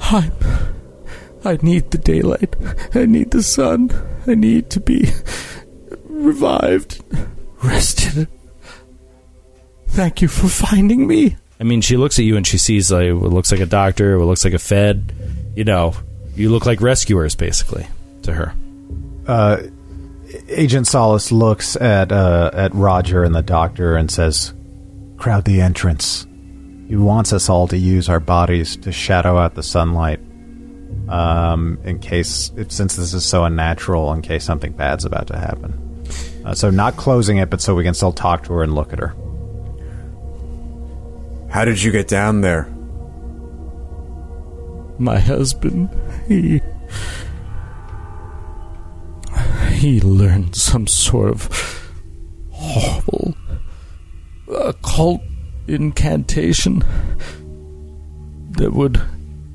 I'm. 0.01 0.31
I 1.43 1.59
need 1.61 1.91
the 1.91 1.99
daylight. 1.99 2.55
I 2.95 3.05
need 3.05 3.29
the 3.29 3.43
sun. 3.43 3.91
I 4.25 4.33
need 4.33 4.71
to 4.71 4.79
be 4.79 5.11
revived, 6.15 7.03
rested. 7.63 8.27
Thank 9.89 10.21
you 10.21 10.27
for 10.27 10.47
finding 10.47 11.07
me. 11.07 11.37
I 11.59 11.63
mean, 11.63 11.81
she 11.81 11.95
looks 11.95 12.19
at 12.19 12.25
you 12.25 12.35
and 12.35 12.45
she 12.45 12.57
sees 12.57 12.91
like 12.91 13.13
what 13.13 13.31
looks 13.31 13.51
like 13.51 13.61
a 13.61 13.65
doctor, 13.65 14.17
what 14.17 14.25
looks 14.25 14.43
like 14.43 14.53
a 14.53 14.59
fed. 14.59 15.13
You 15.55 15.63
know, 15.63 15.93
you 16.35 16.49
look 16.49 16.65
like 16.65 16.81
rescuers, 16.81 17.35
basically, 17.35 17.87
to 18.23 18.33
her. 18.33 18.53
Uh, 19.25 19.63
Agent 20.49 20.87
Solis 20.87 21.31
looks 21.31 21.75
at 21.77 22.11
uh, 22.11 22.51
at 22.53 22.73
Roger 22.75 23.23
and 23.23 23.33
the 23.33 23.41
doctor 23.41 23.95
and 23.95 24.11
says, 24.11 24.53
"Crowd 25.17 25.45
the 25.45 25.61
entrance." 25.61 26.27
He 26.87 26.95
wants 26.95 27.33
us 27.33 27.49
all 27.49 27.67
to 27.69 27.77
use 27.77 28.09
our 28.09 28.19
bodies 28.19 28.75
to 28.77 28.91
shadow 28.91 29.37
out 29.37 29.55
the 29.55 29.63
sunlight, 29.63 30.19
um, 31.09 31.79
in 31.83 31.97
case, 31.97 32.51
if, 32.57 32.71
since 32.71 32.95
this 32.95 33.13
is 33.13 33.25
so 33.25 33.43
unnatural, 33.43 34.13
in 34.13 34.21
case 34.21 34.43
something 34.43 34.73
bad's 34.73 35.05
about 35.05 35.27
to 35.27 35.37
happen. 35.37 35.84
Uh, 36.45 36.53
so, 36.53 36.69
not 36.69 36.95
closing 36.95 37.37
it, 37.37 37.49
but 37.49 37.59
so 37.59 37.73
we 37.73 37.83
can 37.83 37.95
still 37.95 38.11
talk 38.11 38.43
to 38.43 38.53
her 38.53 38.61
and 38.61 38.75
look 38.75 38.93
at 38.93 38.99
her. 38.99 39.15
How 41.49 41.65
did 41.65 41.81
you 41.81 41.91
get 41.91 42.07
down 42.07 42.41
there? 42.41 42.65
My 44.99 45.17
husband, 45.17 45.89
he. 46.27 46.61
He 49.71 49.99
learned 50.01 50.55
some 50.55 50.87
sort 50.87 51.29
of 51.29 51.91
horrible 52.51 53.35
occult 54.47 55.21
incantation 55.67 56.79
that 58.51 58.71
would 58.71 59.01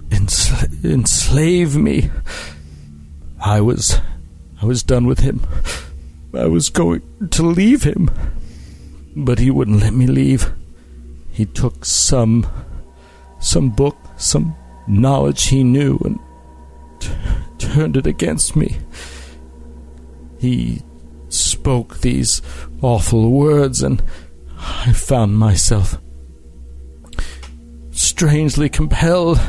ensla- 0.09 0.85
enslave 0.85 1.77
me. 1.77 2.11
I 3.41 3.61
was. 3.61 3.99
I 4.61 4.67
was 4.67 4.83
done 4.83 5.07
with 5.07 5.21
him. 5.21 5.41
I 6.35 6.47
was 6.47 6.71
going 6.71 7.03
to 7.31 7.43
leave 7.43 7.83
him. 7.85 8.11
But 9.17 9.39
he 9.39 9.51
wouldn't 9.51 9.81
let 9.81 9.93
me 9.93 10.07
leave. 10.07 10.53
He 11.31 11.47
took 11.47 11.85
some. 11.85 12.47
some 13.41 13.71
book, 13.71 13.97
some 14.17 14.55
knowledge 14.87 15.47
he 15.49 15.65
knew 15.65 15.99
and 16.05 16.19
t- 17.01 17.11
turned 17.59 17.97
it 17.97 18.07
against 18.07 18.55
me. 18.55 18.77
He 20.39 20.83
spoke 21.29 21.99
these 21.99 22.43
awful 22.83 23.31
words, 23.31 23.83
and 23.83 24.03
I 24.59 24.93
found 24.93 25.39
myself 25.39 25.99
strangely 27.93 28.69
compelled 28.69 29.41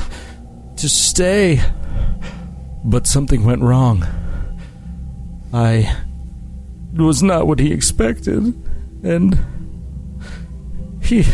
to 0.78 0.88
stay. 0.90 1.62
But 2.84 3.08
something 3.08 3.44
went 3.44 3.62
wrong. 3.62 4.06
I 5.54 5.96
was 6.94 7.24
not 7.24 7.48
what 7.48 7.60
he 7.60 7.72
expected, 7.72 8.54
and 9.04 9.38
he 11.02 11.26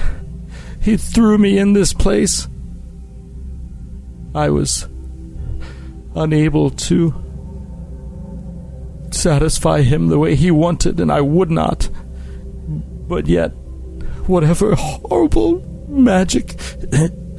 he 0.81 0.97
threw 0.97 1.37
me 1.37 1.57
in 1.57 1.73
this 1.73 1.93
place. 1.93 2.47
I 4.33 4.49
was 4.49 4.87
unable 6.15 6.69
to 6.69 7.13
satisfy 9.11 9.81
him 9.81 10.07
the 10.07 10.19
way 10.19 10.35
he 10.35 10.51
wanted, 10.51 10.99
and 10.99 11.11
I 11.11 11.21
would 11.21 11.51
not. 11.51 11.89
But 13.07 13.27
yet, 13.27 13.49
whatever 14.27 14.75
horrible 14.75 15.63
magic 15.87 16.59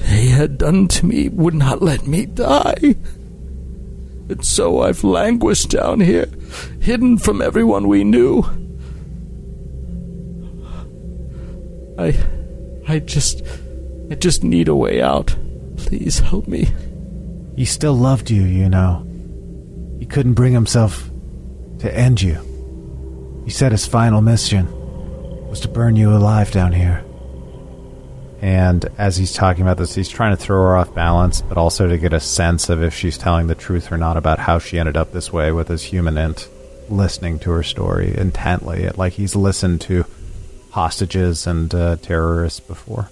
he 0.05 0.28
had 0.28 0.58
done 0.58 0.88
to 0.88 1.06
me 1.06 1.28
would 1.28 1.55
not 1.55 1.82
let 1.82 2.06
me 2.06 2.26
die. 2.26 2.97
And 4.28 4.44
so 4.44 4.82
I've 4.82 5.05
languished 5.05 5.70
down 5.70 6.00
here, 6.00 6.26
hidden 6.81 7.18
from 7.18 7.40
everyone 7.40 7.89
we 7.89 8.05
knew. 8.05 8.44
I. 11.98 12.16
I 12.86 12.98
just. 13.00 13.42
I 14.10 14.15
just 14.15 14.42
need 14.42 14.68
a 14.68 14.74
way 14.74 15.02
out. 15.02 15.36
Please 15.76 16.18
help 16.20 16.48
me. 16.48 16.68
He 17.57 17.65
still 17.65 17.94
loved 17.94 18.31
you, 18.31 18.42
you 18.42 18.68
know. 18.68 19.07
He 19.98 20.07
couldn't 20.07 20.34
bring 20.34 20.52
himself 20.52 21.10
to 21.81 21.94
end 21.94 22.23
you. 22.23 22.40
He 23.44 23.50
said 23.50 23.73
his 23.73 23.86
final 23.86 24.20
mission 24.20 24.68
was 25.48 25.60
to 25.60 25.68
burn 25.68 25.97
you 25.97 26.12
alive 26.12 26.50
down 26.50 26.73
here. 26.73 27.05
And 28.41 28.84
as 28.99 29.17
he's 29.17 29.33
talking 29.33 29.62
about 29.62 29.78
this, 29.78 29.94
he's 29.94 30.08
trying 30.08 30.36
to 30.36 30.42
throw 30.42 30.62
her 30.62 30.76
off 30.76 30.94
balance, 30.94 31.42
but 31.42 31.58
also 31.58 31.89
to 31.89 31.99
get 31.99 32.12
a 32.12 32.20
sense 32.20 32.68
of 32.68 32.83
if 32.83 32.94
she's 32.94 33.18
telling 33.18 33.49
the 33.49 33.55
truth 33.55 33.91
or 33.91 33.97
not 33.97 34.17
about 34.17 34.39
how 34.39 34.58
she 34.58 34.78
ended 34.78 34.97
up 34.97 35.12
this 35.12 35.33
way 35.33 35.50
with 35.50 35.68
his 35.68 35.83
human 35.83 36.17
int 36.17 36.49
listening 36.89 37.39
to 37.41 37.50
her 37.50 37.62
story 37.62 38.17
intently, 38.17 38.89
like 38.91 39.15
he's 39.15 39.34
listened 39.34 39.81
to 39.83 40.05
hostages 40.70 41.47
and 41.47 41.75
uh, 41.75 41.97
terrorists 41.97 42.60
before. 42.60 43.10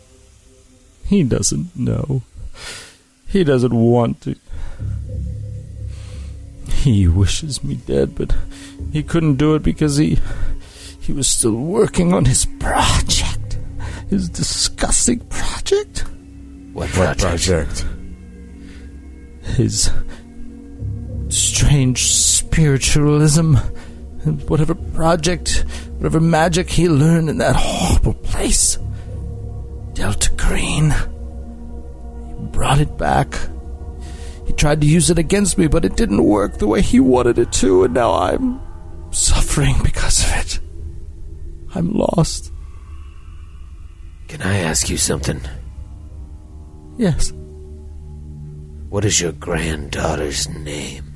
He 1.05 1.23
doesn't 1.23 1.77
know. 1.77 2.23
He 3.29 3.45
doesn't 3.45 3.75
want 3.75 4.21
to. 4.23 4.37
He 6.69 7.09
wishes 7.09 7.65
me 7.65 7.75
dead, 7.75 8.15
but 8.15 8.35
he 8.93 9.03
couldn't 9.03 9.37
do 9.37 9.55
it 9.55 9.63
because 9.63 9.97
he 9.97 10.19
he 11.01 11.13
was 11.13 11.29
still 11.29 11.57
working 11.57 12.13
on 12.13 12.25
his 12.25 12.47
project. 12.59 13.26
His 14.09 14.29
disgusting 14.29 15.21
project. 15.21 16.05
What 16.73 16.89
What 16.97 17.19
project? 17.19 17.45
project? 17.45 17.85
His 19.57 19.91
strange 21.29 22.13
spiritualism 22.13 23.57
and 24.25 24.49
whatever 24.49 24.75
project, 24.75 25.65
whatever 25.97 26.21
magic 26.21 26.71
he 26.71 26.89
learned 26.89 27.29
in 27.31 27.39
that 27.39 27.57
horrible 27.57 28.15
place. 28.15 28.79
Delta 29.95 30.31
Green. 30.37 30.91
He 30.91 32.47
brought 32.53 32.81
it 32.81 32.97
back. 32.99 33.35
He 34.47 34.53
tried 34.53 34.81
to 34.83 34.87
use 34.87 35.11
it 35.11 35.19
against 35.19 35.59
me, 35.59 35.67
but 35.67 35.85
it 35.85 35.97
didn't 35.97 36.23
work 36.23 36.59
the 36.59 36.69
way 36.69 36.81
he 36.83 37.01
wanted 37.01 37.39
it 37.39 37.51
to, 37.55 37.85
and 37.85 37.95
now 37.95 38.13
I'm 38.13 38.61
suffering 39.11 39.77
because 39.83 40.23
of 40.23 40.37
it. 40.37 40.61
I'm 41.75 41.93
lost. 41.93 42.53
Can 44.29 44.43
I 44.43 44.59
ask 44.59 44.91
you 44.91 44.97
something? 44.97 45.41
Yes. 46.99 47.33
What 48.89 49.05
is 49.05 49.21
your 49.21 49.33
granddaughter's 49.33 50.49
name? 50.49 51.13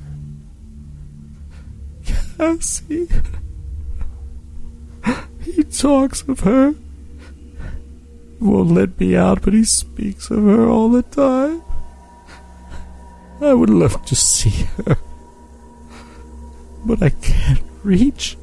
Cassie. 2.37 3.07
He 5.43 5.63
talks 5.63 6.21
of 6.23 6.41
her. 6.41 6.71
He 6.71 8.45
won't 8.45 8.71
let 8.71 8.99
me 8.99 9.15
out, 9.15 9.41
but 9.41 9.53
he 9.53 9.63
speaks 9.63 10.31
of 10.31 10.43
her 10.43 10.67
all 10.67 10.89
the 10.89 11.03
time. 11.03 11.61
I 13.41 13.53
would 13.53 13.69
love 13.69 14.05
to 14.05 14.15
see 14.15 14.67
her. 14.77 14.97
But 16.85 17.01
I 17.03 17.09
can't 17.09 17.63
reach. 17.83 18.37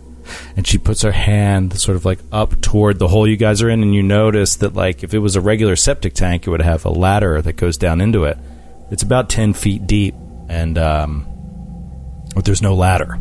And 0.57 0.67
she 0.67 0.79
puts 0.79 1.03
her 1.03 1.13
hand 1.13 1.79
sort 1.79 1.97
of 1.97 2.05
like 2.05 2.21
up 2.33 2.61
toward 2.61 2.99
the 2.99 3.09
hole 3.09 3.27
you 3.27 3.37
guys 3.37 3.63
are 3.63 3.71
in, 3.71 3.83
and 3.83 3.95
you 3.95 4.03
notice 4.03 4.57
that 4.57 4.75
like 4.75 5.03
if 5.03 5.15
it 5.15 5.19
was 5.19 5.37
a 5.37 5.41
regular 5.41 5.77
septic 5.77 6.15
tank, 6.15 6.47
it 6.47 6.51
would 6.51 6.63
have 6.63 6.85
a 6.85 6.91
ladder 6.91 7.41
that 7.43 7.55
goes 7.55 7.77
down 7.77 8.01
into 8.01 8.25
it. 8.25 8.39
It's 8.91 9.03
about 9.03 9.29
ten 9.29 9.53
feet 9.53 9.87
deep, 9.87 10.15
and 10.49 10.79
um, 10.79 11.27
but 12.35 12.45
there's 12.45 12.63
no 12.63 12.75
ladder. 12.75 13.19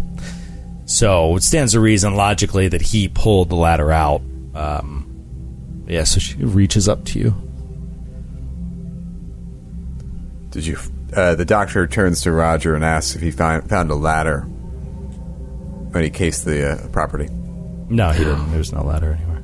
So 0.86 1.36
it 1.36 1.44
stands 1.44 1.74
to 1.74 1.80
reason 1.80 2.16
logically 2.16 2.69
that 2.69 2.82
he 2.82 3.10
pulled 3.10 3.50
the 3.50 3.56
ladder 3.56 3.92
out. 3.92 4.22
Um, 4.56 5.84
yeah, 5.88 6.06
so 6.06 6.19
she 6.19 6.36
reaches 6.36 6.88
up 6.88 7.06
to 7.06 7.19
you. 7.19 7.36
Did 10.52 10.66
you? 10.66 10.77
Uh, 11.14 11.36
the 11.36 11.45
doctor 11.45 11.88
turns 11.88 12.22
to 12.22 12.32
Roger 12.32 12.76
and 12.76 12.84
asks 12.84 13.16
if 13.16 13.22
he 13.22 13.32
found 13.32 13.69
found 13.69 13.92
a 13.92 13.95
ladder 13.95 14.48
when 15.91 16.03
he 16.03 16.09
cased 16.09 16.45
the 16.45 16.72
uh, 16.72 16.88
property. 16.90 17.30
No, 17.90 18.09
he 18.11 18.24
didn't. 18.24 18.51
There's 18.51 18.74
no 18.74 18.83
ladder 18.83 19.14
anywhere. 19.14 19.43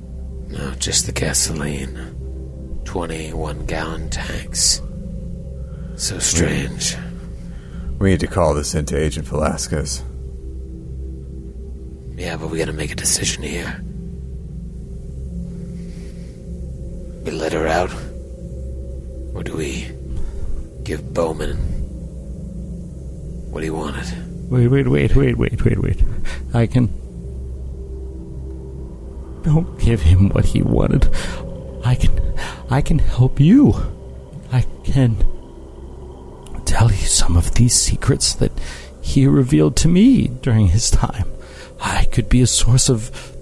No, 0.50 0.72
just 0.76 1.06
the 1.06 1.12
gasoline. 1.12 2.82
21 2.86 3.66
gallon 3.66 4.10
tanks. 4.10 4.82
So 5.96 6.20
strange. 6.20 6.96
We 8.00 8.10
need 8.12 8.20
to 8.20 8.28
call 8.28 8.54
this 8.54 8.76
into 8.76 8.98
Agent 8.98 9.28
Velasquez. 9.28 10.04
Yeah, 12.16 12.38
but 12.38 12.50
we 12.50 12.58
gotta 12.60 12.74
make 12.74 12.92
a 12.92 12.96
decision 12.96 13.44
here. 13.44 13.82
We 17.24 17.32
let 17.32 17.54
her 17.54 17.68
out? 17.68 17.92
Or 19.34 19.44
do 19.44 19.56
we 19.56 19.90
give 20.84 21.02
Baughman 21.02 21.58
what 23.50 23.64
he 23.64 23.70
wanted? 23.70 24.33
Wait, 24.50 24.68
wait, 24.68 24.88
wait, 24.88 25.16
wait, 25.16 25.38
wait, 25.38 25.66
wait, 25.66 25.80
wait. 25.82 26.04
I 26.54 26.68
can. 26.68 26.88
Don't 29.44 29.80
give 29.80 30.02
him 30.02 30.30
what 30.30 30.46
he 30.46 30.62
wanted. 30.62 31.10
I 31.84 31.96
can. 31.96 32.20
I 32.70 32.82
can 32.82 33.00
help 33.00 33.40
you. 33.40 33.74
I 34.52 34.66
can 34.84 35.18
tell 36.66 36.92
you 36.92 37.08
some 37.08 37.36
of 37.38 37.56
these 37.56 37.74
secrets 37.74 38.34
that 38.36 38.52
he 39.02 39.28
revealed 39.28 39.76
to 39.78 39.88
me 39.88 40.28
during 40.28 40.68
his 40.68 40.90
time. 40.90 41.28
I 41.82 42.06
could 42.06 42.30
be 42.30 42.42
a 42.42 42.48
source 42.48 42.90
of 42.90 43.36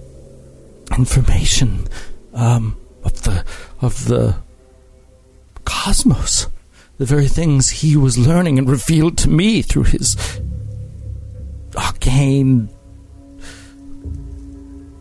information 0.96 1.86
um, 2.34 2.76
of 3.04 3.22
the 3.22 3.44
of 3.80 4.06
the 4.06 4.36
cosmos, 5.64 6.48
the 6.98 7.04
very 7.04 7.28
things 7.28 7.70
he 7.70 7.96
was 7.96 8.18
learning 8.18 8.58
and 8.58 8.68
revealed 8.68 9.16
to 9.18 9.28
me 9.28 9.62
through 9.62 9.84
his 9.84 10.16
arcane 12.02 12.68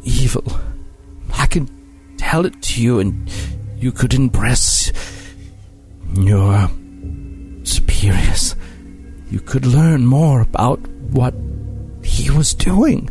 evil. 0.04 0.44
I 1.34 1.48
can 1.48 1.68
tell 2.18 2.46
it 2.46 2.62
to 2.62 2.82
you, 2.82 3.00
and 3.00 3.30
you 3.78 3.92
could 3.92 4.14
impress 4.14 4.92
your 6.14 6.70
superiors. 7.64 8.56
You 9.32 9.40
could 9.40 9.66
learn 9.66 10.06
more 10.06 10.42
about 10.42 10.80
what 11.12 11.34
he 12.04 12.30
was 12.30 12.54
doing. 12.54 13.10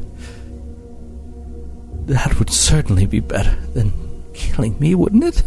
That 2.07 2.39
would 2.39 2.51
certainly 2.51 3.07
be 3.07 3.21
better 3.21 3.57
than 3.75 3.93
killing 4.35 4.79
me, 4.79 4.95
wouldn't 4.95 5.25
it? 5.25 5.43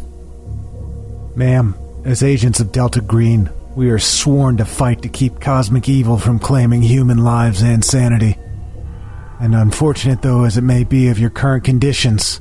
Ma'am, 1.35 1.75
as 2.03 2.23
agents 2.23 2.59
of 2.59 2.71
Delta 2.71 3.01
Green, 3.01 3.49
we 3.75 3.89
are 3.89 3.99
sworn 3.99 4.57
to 4.57 4.65
fight 4.65 5.01
to 5.01 5.09
keep 5.09 5.39
cosmic 5.39 5.89
evil 5.89 6.17
from 6.17 6.39
claiming 6.39 6.81
human 6.81 7.23
lives 7.23 7.61
and 7.61 7.83
sanity. 7.83 8.37
And 9.39 9.55
unfortunate 9.55 10.21
though 10.21 10.43
as 10.43 10.57
it 10.57 10.61
may 10.61 10.83
be 10.83 11.09
of 11.09 11.19
your 11.19 11.29
current 11.29 11.63
conditions, 11.63 12.39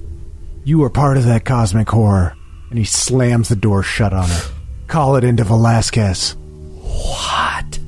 you 0.64 0.82
are 0.84 0.90
part 0.90 1.16
of 1.16 1.24
that 1.24 1.44
cosmic 1.44 1.88
horror. 1.88 2.36
And 2.70 2.78
he 2.78 2.84
slams 2.84 3.48
the 3.48 3.56
door 3.56 3.82
shut 3.82 4.12
on 4.12 4.28
her. 4.28 4.50
Call 4.86 5.16
it 5.16 5.24
into 5.24 5.44
Velasquez. 5.44 6.36
What? 6.80 7.78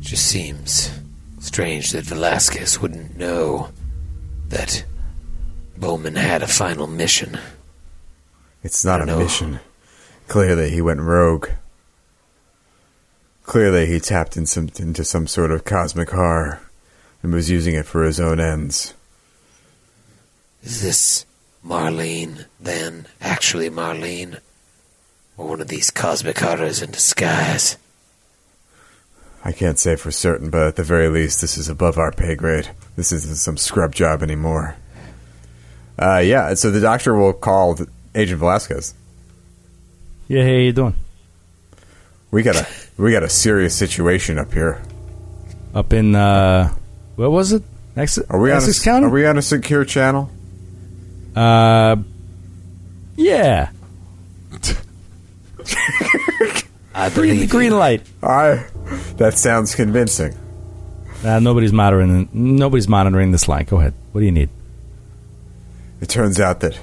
Just 0.00 0.26
seems 0.26 0.90
strange 1.38 1.92
that 1.92 2.04
Velasquez 2.04 2.80
wouldn't 2.80 3.16
know 3.16 3.68
that 4.48 4.84
Baughman 5.78 6.16
had 6.16 6.42
a 6.42 6.46
final 6.48 6.86
mission. 6.86 7.38
It's 8.62 8.84
not 8.84 9.00
I 9.00 9.04
a 9.04 9.06
know. 9.06 9.18
mission. 9.18 9.60
Clearly, 10.28 10.70
he 10.70 10.82
went 10.82 11.00
rogue. 11.00 11.48
Clearly, 13.44 13.86
he 13.86 13.98
tapped 13.98 14.36
in 14.36 14.44
some, 14.44 14.68
into 14.78 15.02
some 15.02 15.26
sort 15.26 15.50
of 15.50 15.64
cosmic 15.64 16.10
horror 16.10 16.60
and 17.22 17.32
was 17.32 17.50
using 17.50 17.74
it 17.74 17.86
for 17.86 18.04
his 18.04 18.20
own 18.20 18.38
ends. 18.38 18.92
Is 20.62 20.82
this 20.82 21.24
Marlene, 21.64 22.44
then, 22.60 23.06
actually 23.22 23.70
Marlene? 23.70 24.38
Or 25.38 25.48
one 25.48 25.62
of 25.62 25.68
these 25.68 25.90
cosmic 25.90 26.38
horrors 26.38 26.82
in 26.82 26.90
disguise? 26.90 27.78
I 29.44 29.52
can't 29.52 29.78
say 29.78 29.96
for 29.96 30.10
certain, 30.10 30.50
but 30.50 30.66
at 30.66 30.76
the 30.76 30.82
very 30.82 31.08
least, 31.08 31.40
this 31.40 31.56
is 31.56 31.70
above 31.70 31.96
our 31.96 32.12
pay 32.12 32.34
grade. 32.34 32.68
This 32.96 33.12
isn't 33.12 33.36
some 33.36 33.56
scrub 33.56 33.94
job 33.94 34.22
anymore. 34.22 34.76
Uh, 35.98 36.18
yeah, 36.18 36.52
so 36.52 36.70
the 36.70 36.80
doctor 36.80 37.14
will 37.14 37.32
call 37.32 37.78
Agent 38.14 38.40
Velasquez. 38.40 38.94
Yeah, 40.28 40.42
how 40.42 40.50
you 40.50 40.72
doing? 40.72 40.94
We 42.30 42.42
got 42.42 42.56
a 42.56 42.66
we 43.02 43.12
got 43.12 43.22
a 43.22 43.28
serious 43.28 43.74
situation 43.74 44.38
up 44.38 44.52
here. 44.52 44.82
Up 45.74 45.92
in 45.92 46.14
uh, 46.14 46.74
what 47.16 47.30
was 47.30 47.52
it? 47.52 47.62
Next, 47.96 48.18
Are 48.28 48.38
we 48.38 48.52
on 48.52 48.62
a, 48.62 48.72
County? 48.74 49.06
Are 49.06 49.10
we 49.10 49.26
on 49.26 49.38
a 49.38 49.42
secure 49.42 49.84
channel? 49.84 50.30
Uh, 51.34 51.96
yeah. 53.16 53.70
I 56.94 57.10
Green, 57.10 57.40
the 57.40 57.46
green 57.46 57.72
light. 57.72 58.02
I. 58.22 58.64
That 59.16 59.34
sounds 59.34 59.74
convincing. 59.74 60.36
Uh, 61.24 61.40
nobody's 61.40 61.72
monitoring. 61.72 62.28
Nobody's 62.32 62.88
monitoring 62.88 63.32
this 63.32 63.48
line. 63.48 63.64
Go 63.64 63.78
ahead. 63.78 63.94
What 64.12 64.20
do 64.20 64.24
you 64.26 64.32
need? 64.32 64.48
It 66.00 66.08
turns 66.08 66.38
out 66.38 66.60
that 66.60 66.78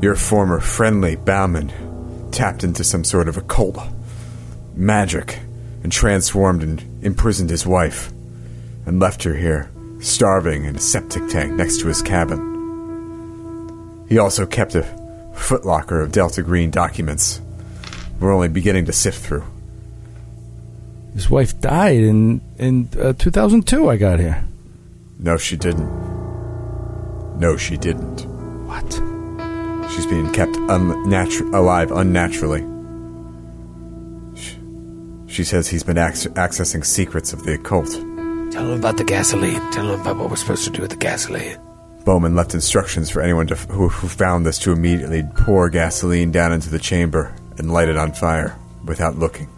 your 0.00 0.14
former 0.14 0.60
friendly 0.60 1.16
Baughman 1.16 1.72
tapped 2.30 2.64
into 2.64 2.84
some 2.84 3.04
sort 3.04 3.28
of 3.28 3.36
occult 3.36 3.78
magic 4.74 5.40
and 5.82 5.90
transformed 5.90 6.62
and 6.62 7.04
imprisoned 7.04 7.50
his 7.50 7.66
wife 7.66 8.10
and 8.86 9.00
left 9.00 9.24
her 9.24 9.34
here, 9.34 9.70
starving 10.00 10.64
in 10.64 10.76
a 10.76 10.80
septic 10.80 11.28
tank 11.28 11.52
next 11.52 11.80
to 11.80 11.88
his 11.88 12.00
cabin. 12.02 12.46
He 14.08 14.18
also 14.18 14.46
kept 14.46 14.74
a 14.74 14.82
footlocker 15.34 16.02
of 16.02 16.12
Delta 16.12 16.42
Green 16.42 16.70
documents 16.70 17.40
we're 18.20 18.32
only 18.32 18.48
beginning 18.48 18.86
to 18.86 18.92
sift 18.92 19.24
through. 19.24 19.44
His 21.14 21.30
wife 21.30 21.60
died 21.60 22.00
in 22.00 22.40
in 22.58 22.88
uh, 23.00 23.12
2002. 23.12 23.88
I 23.88 23.96
got 23.96 24.20
here. 24.20 24.44
No, 25.18 25.36
she 25.36 25.56
didn't. 25.56 25.88
No, 27.38 27.56
she 27.56 27.76
didn't. 27.76 28.22
What? 28.66 29.17
She's 29.98 30.06
being 30.06 30.30
kept 30.30 30.52
unnatu- 30.52 31.52
alive 31.52 31.90
unnaturally. 31.90 32.60
She, 34.40 34.56
she 35.26 35.42
says 35.42 35.66
he's 35.66 35.82
been 35.82 35.98
ac- 35.98 36.28
accessing 36.28 36.86
secrets 36.86 37.32
of 37.32 37.42
the 37.42 37.54
occult. 37.54 37.90
Tell 38.52 38.70
him 38.70 38.78
about 38.78 38.96
the 38.96 39.02
gasoline. 39.02 39.60
Tell 39.72 39.92
him 39.92 40.00
about 40.00 40.16
what 40.18 40.30
we're 40.30 40.36
supposed 40.36 40.62
to 40.66 40.70
do 40.70 40.82
with 40.82 40.92
the 40.92 40.96
gasoline. 40.96 41.58
Baughman 42.04 42.36
left 42.36 42.54
instructions 42.54 43.10
for 43.10 43.20
anyone 43.22 43.48
to, 43.48 43.56
who, 43.56 43.88
who 43.88 44.06
found 44.06 44.46
this 44.46 44.60
to 44.60 44.70
immediately 44.70 45.24
pour 45.34 45.68
gasoline 45.68 46.30
down 46.30 46.52
into 46.52 46.70
the 46.70 46.78
chamber 46.78 47.34
and 47.58 47.72
light 47.72 47.88
it 47.88 47.96
on 47.96 48.12
fire 48.12 48.56
without 48.84 49.16
looking. 49.16 49.48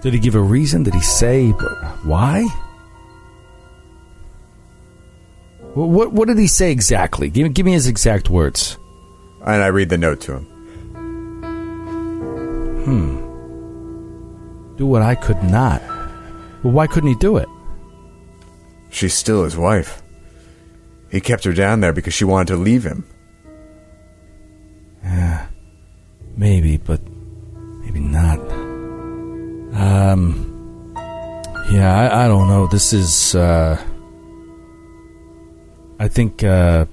Did 0.00 0.12
he 0.12 0.20
give 0.20 0.36
a 0.36 0.40
reason? 0.40 0.84
Did 0.84 0.94
he 0.94 1.00
say 1.00 1.50
why? 1.50 2.46
What 5.86 6.12
what, 6.12 6.26
did 6.26 6.38
he 6.38 6.48
say 6.48 6.72
exactly? 6.72 7.30
Give, 7.30 7.54
give 7.54 7.64
me 7.64 7.72
his 7.72 7.86
exact 7.86 8.30
words. 8.30 8.78
And 9.44 9.62
I 9.62 9.68
read 9.68 9.90
the 9.90 9.98
note 9.98 10.20
to 10.22 10.38
him. 10.38 10.44
Hmm. 12.84 13.16
Do 14.76 14.86
what 14.86 15.02
I 15.02 15.14
could 15.14 15.40
not. 15.44 15.80
Well, 16.64 16.72
why 16.72 16.88
couldn't 16.88 17.10
he 17.10 17.14
do 17.14 17.36
it? 17.36 17.48
She's 18.90 19.14
still 19.14 19.44
his 19.44 19.56
wife. 19.56 20.02
He 21.12 21.20
kept 21.20 21.44
her 21.44 21.52
down 21.52 21.80
there 21.80 21.92
because 21.92 22.14
she 22.14 22.24
wanted 22.24 22.48
to 22.48 22.56
leave 22.56 22.84
him. 22.84 23.04
Yeah, 25.04 25.46
Maybe, 26.36 26.76
but 26.76 27.00
maybe 27.82 28.00
not. 28.00 28.40
Um, 29.74 30.94
yeah, 31.70 31.94
I, 31.96 32.24
I 32.24 32.26
don't 32.26 32.48
know. 32.48 32.66
This 32.66 32.92
is. 32.92 33.36
Uh, 33.36 33.80
I 35.98 36.08
think. 36.08 36.44
Uh, 36.44 36.86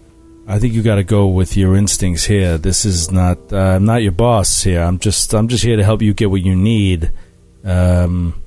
I 0.48 0.60
think 0.60 0.76
you 0.76 0.84
got 0.84 0.96
to 0.96 1.04
go 1.04 1.26
with 1.26 1.58
your 1.58 1.76
instincts 1.76 2.24
here. 2.26 2.60
This 2.60 2.86
is 2.86 3.12
not. 3.12 3.52
Uh, 3.52 3.76
I'm 3.76 3.86
not 3.86 4.04
your 4.04 4.12
boss 4.12 4.62
here. 4.62 4.82
I'm 4.82 5.00
just. 5.00 5.34
I'm 5.34 5.48
just 5.48 5.64
here 5.64 5.76
to 5.76 5.84
help 5.84 6.02
you 6.02 6.14
get 6.14 6.30
what 6.30 6.42
you 6.44 6.56
need. 6.56 7.12
Um, 7.64 8.42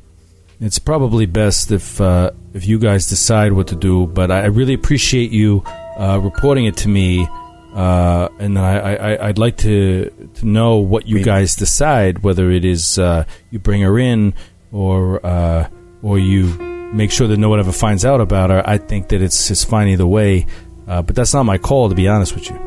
it's 0.61 0.79
probably 0.79 1.27
best 1.27 1.71
if 1.71 2.01
uh, 2.01 2.31
if 2.55 2.67
you 2.67 2.79
guys 2.79 3.09
decide 3.09 3.53
what 3.53 3.69
to 3.69 3.77
do. 3.77 4.07
But 4.07 4.31
I, 4.31 4.47
really 4.47 4.75
appreciate 4.75 5.31
you 5.31 5.63
uh, 5.99 6.21
reporting 6.23 6.67
it 6.67 6.77
to 6.79 6.89
me, 6.89 7.27
uh, 7.75 8.29
and 8.39 8.59
I, 8.59 8.79
I, 8.79 9.29
I'd 9.29 9.39
like 9.39 9.57
to 9.59 10.31
to 10.35 10.47
know 10.47 10.77
what 10.77 11.07
you 11.07 11.17
Me- 11.17 11.23
guys 11.25 11.57
decide. 11.57 12.23
Whether 12.23 12.51
it 12.51 12.65
is 12.65 12.99
uh, 12.99 13.25
you 13.51 13.59
bring 13.59 13.83
her 13.83 13.99
in, 13.99 14.35
or 14.73 15.25
uh, 15.27 15.69
or 16.03 16.19
you 16.19 16.78
make 16.93 17.11
sure 17.11 17.27
that 17.29 17.37
no 17.37 17.49
one 17.49 17.61
ever 17.61 17.73
finds 17.73 18.05
out 18.05 18.21
about 18.21 18.51
her. 18.51 18.63
I 18.67 18.79
think 18.79 19.09
that 19.09 19.23
it's 19.23 19.51
it's 19.51 19.65
fine 19.65 19.89
either 19.89 20.07
way. 20.07 20.47
Uh, 20.87 21.03
but 21.03 21.15
that's 21.15 21.35
not 21.35 21.43
my 21.45 21.59
call, 21.59 21.89
to 21.91 21.95
be 21.95 22.09
honest 22.09 22.35
with 22.35 22.49
you. 22.49 22.59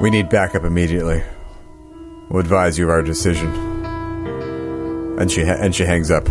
We 0.00 0.10
need 0.10 0.28
backup 0.28 0.64
immediately. 0.64 1.22
We'll 2.28 2.40
advise 2.40 2.78
you 2.78 2.84
of 2.84 2.90
our 2.90 3.02
decision. 3.02 3.48
And 5.20 5.30
she 5.30 5.44
ha- 5.44 5.58
and 5.60 5.74
she 5.74 5.84
hangs 5.84 6.10
up. 6.10 6.26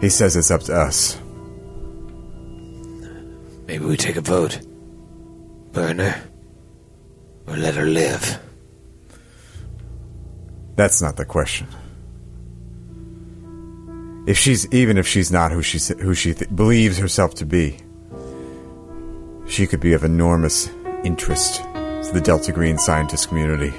He 0.00 0.08
says 0.08 0.34
it's 0.34 0.50
up 0.50 0.62
to 0.62 0.74
us. 0.74 1.18
Maybe 3.66 3.84
we 3.84 3.96
take 3.96 4.16
a 4.16 4.20
vote. 4.20 4.58
Burn 5.72 6.00
her. 6.00 6.22
Or 7.46 7.56
let 7.56 7.74
her 7.74 7.86
live. 7.86 8.38
That's 10.74 11.00
not 11.00 11.16
the 11.16 11.24
question. 11.24 11.68
If 14.24 14.38
she's 14.38 14.72
even 14.72 14.98
if 14.98 15.06
she's 15.06 15.32
not 15.32 15.50
who 15.50 15.62
she 15.62 15.78
who 15.94 16.14
she 16.14 16.32
th- 16.32 16.54
believes 16.54 16.96
herself 16.98 17.34
to 17.36 17.46
be, 17.46 17.78
she 19.48 19.66
could 19.66 19.80
be 19.80 19.94
of 19.94 20.04
enormous 20.04 20.70
interest 21.02 21.56
to 21.56 22.10
the 22.12 22.20
Delta 22.20 22.52
Green 22.52 22.78
scientist 22.78 23.28
community. 23.28 23.72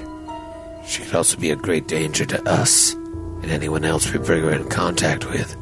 She 0.86 1.02
could 1.02 1.14
also 1.14 1.38
be 1.38 1.50
a 1.50 1.56
great 1.56 1.86
danger 1.88 2.26
to 2.26 2.42
us 2.48 2.92
and 2.92 3.46
anyone 3.46 3.86
else 3.86 4.12
we 4.12 4.18
bring 4.18 4.42
her 4.42 4.50
in 4.50 4.68
contact 4.68 5.30
with. 5.30 5.56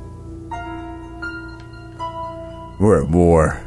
We're 2.80 3.04
at 3.04 3.10
war. 3.10 3.60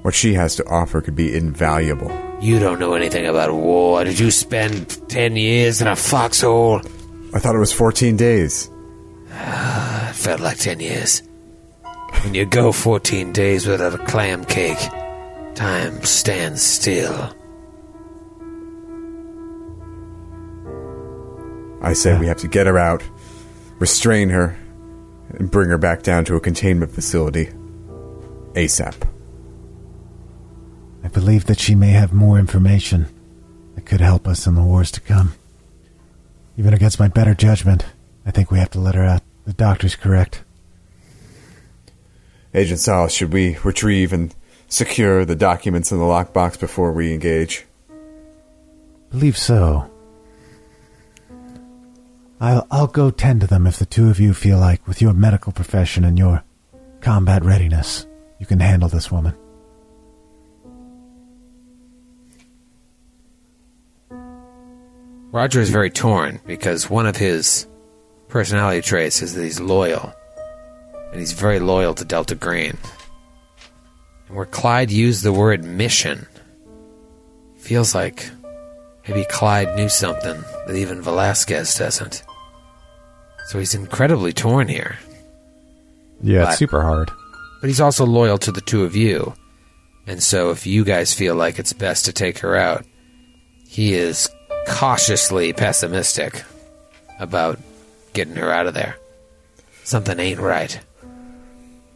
What 0.00 0.14
she 0.14 0.32
has 0.32 0.56
to 0.56 0.66
offer 0.66 1.02
could 1.02 1.16
be 1.16 1.36
invaluable. 1.36 2.10
You 2.40 2.58
don't 2.58 2.78
know 2.78 2.94
anything 2.94 3.26
about 3.26 3.52
war. 3.52 4.04
Did 4.04 4.18
you 4.18 4.30
spend 4.30 5.06
ten 5.10 5.36
years 5.36 5.82
in 5.82 5.88
a 5.88 5.96
foxhole? 5.96 6.80
I 7.34 7.38
thought 7.38 7.54
it 7.54 7.58
was 7.58 7.74
14 7.74 8.16
days. 8.16 8.70
Ah, 9.32 10.10
it 10.10 10.16
felt 10.16 10.40
like 10.40 10.58
ten 10.58 10.80
years. 10.80 11.22
When 12.22 12.34
you 12.34 12.46
go 12.46 12.72
fourteen 12.72 13.32
days 13.32 13.66
without 13.66 13.94
a 13.94 14.04
clam 14.04 14.44
cake, 14.44 14.78
time 15.54 16.02
stands 16.02 16.62
still. 16.62 17.34
I 21.80 21.92
say 21.92 22.18
we 22.18 22.26
have 22.26 22.38
to 22.38 22.48
get 22.48 22.66
her 22.66 22.78
out, 22.78 23.04
restrain 23.78 24.30
her, 24.30 24.56
and 25.30 25.50
bring 25.50 25.68
her 25.68 25.78
back 25.78 26.02
down 26.02 26.24
to 26.24 26.34
a 26.34 26.40
containment 26.40 26.90
facility. 26.90 27.50
ASAP. 28.54 28.94
I 31.04 31.08
believe 31.08 31.44
that 31.46 31.60
she 31.60 31.74
may 31.76 31.90
have 31.90 32.12
more 32.12 32.38
information 32.38 33.06
that 33.76 33.86
could 33.86 34.00
help 34.00 34.26
us 34.26 34.46
in 34.46 34.56
the 34.56 34.62
wars 34.62 34.90
to 34.92 35.00
come. 35.00 35.34
Even 36.56 36.74
against 36.74 36.98
my 36.98 37.06
better 37.06 37.34
judgment, 37.34 37.86
I 38.28 38.30
think 38.30 38.50
we 38.50 38.58
have 38.58 38.70
to 38.70 38.78
let 38.78 38.94
her 38.94 39.04
out. 39.04 39.22
The 39.46 39.54
doctor's 39.54 39.96
correct. 39.96 40.44
Agent 42.52 42.78
Solis, 42.78 43.14
should 43.14 43.32
we 43.32 43.56
retrieve 43.64 44.12
and 44.12 44.34
secure 44.68 45.24
the 45.24 45.34
documents 45.34 45.90
in 45.90 45.98
the 45.98 46.04
lockbox 46.04 46.60
before 46.60 46.92
we 46.92 47.14
engage? 47.14 47.64
Believe 49.10 49.38
so. 49.38 49.90
I'll 52.38 52.66
I'll 52.70 52.86
go 52.86 53.10
tend 53.10 53.40
to 53.40 53.46
them 53.46 53.66
if 53.66 53.78
the 53.78 53.86
two 53.86 54.10
of 54.10 54.20
you 54.20 54.34
feel 54.34 54.58
like, 54.58 54.86
with 54.86 55.00
your 55.00 55.14
medical 55.14 55.50
profession 55.50 56.04
and 56.04 56.18
your 56.18 56.44
combat 57.00 57.42
readiness, 57.42 58.06
you 58.38 58.44
can 58.44 58.60
handle 58.60 58.90
this 58.90 59.10
woman. 59.10 59.34
Roger 65.32 65.62
is 65.62 65.70
very 65.70 65.90
torn 65.90 66.40
because 66.46 66.90
one 66.90 67.06
of 67.06 67.16
his 67.16 67.66
personality 68.28 68.82
traits 68.82 69.22
is 69.22 69.34
that 69.34 69.42
he's 69.44 69.60
loyal. 69.60 70.12
And 71.10 71.20
he's 71.20 71.32
very 71.32 71.58
loyal 71.58 71.94
to 71.94 72.04
Delta 72.04 72.34
Green. 72.34 72.76
And 74.26 74.36
where 74.36 74.46
Clyde 74.46 74.90
used 74.90 75.22
the 75.22 75.32
word 75.32 75.64
mission, 75.64 76.26
feels 77.56 77.94
like 77.94 78.28
maybe 79.06 79.24
Clyde 79.30 79.74
knew 79.76 79.88
something 79.88 80.42
that 80.66 80.76
even 80.76 81.00
Velasquez 81.02 81.74
doesn't. 81.74 82.22
So 83.46 83.58
he's 83.58 83.74
incredibly 83.74 84.32
torn 84.34 84.68
here. 84.68 84.98
Yeah, 86.22 86.42
But- 86.44 86.48
it's 86.50 86.58
super 86.58 86.82
hard. 86.82 87.10
But 87.60 87.68
he's 87.68 87.80
also 87.80 88.04
loyal 88.06 88.38
to 88.38 88.52
the 88.52 88.60
two 88.60 88.84
of 88.84 88.94
you. 88.94 89.34
And 90.06 90.22
so 90.22 90.50
if 90.50 90.66
you 90.66 90.84
guys 90.84 91.12
feel 91.12 91.34
like 91.34 91.58
it's 91.58 91.72
best 91.72 92.04
to 92.04 92.12
take 92.12 92.38
her 92.38 92.54
out, 92.56 92.84
he 93.66 93.94
is 93.94 94.28
cautiously 94.68 95.52
pessimistic 95.52 96.44
about 97.18 97.58
getting 98.12 98.36
her 98.36 98.50
out 98.50 98.66
of 98.66 98.74
there. 98.74 98.96
Something 99.84 100.18
ain't 100.18 100.40
right. 100.40 100.78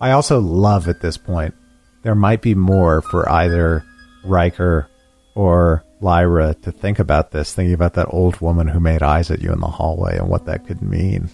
I 0.00 0.10
also 0.12 0.40
love 0.40 0.88
at 0.88 1.00
this 1.00 1.16
point 1.16 1.54
there 2.02 2.14
might 2.16 2.42
be 2.42 2.54
more 2.54 3.00
for 3.02 3.28
either 3.30 3.84
Riker 4.24 4.88
or 5.36 5.84
Lyra 6.00 6.54
to 6.62 6.72
think 6.72 6.98
about 6.98 7.30
this, 7.30 7.54
thinking 7.54 7.74
about 7.74 7.94
that 7.94 8.08
old 8.10 8.40
woman 8.40 8.66
who 8.66 8.80
made 8.80 9.02
eyes 9.04 9.30
at 9.30 9.40
you 9.40 9.52
in 9.52 9.60
the 9.60 9.68
hallway 9.68 10.16
and 10.18 10.28
what 10.28 10.46
that 10.46 10.66
could 10.66 10.82
mean 10.82 11.30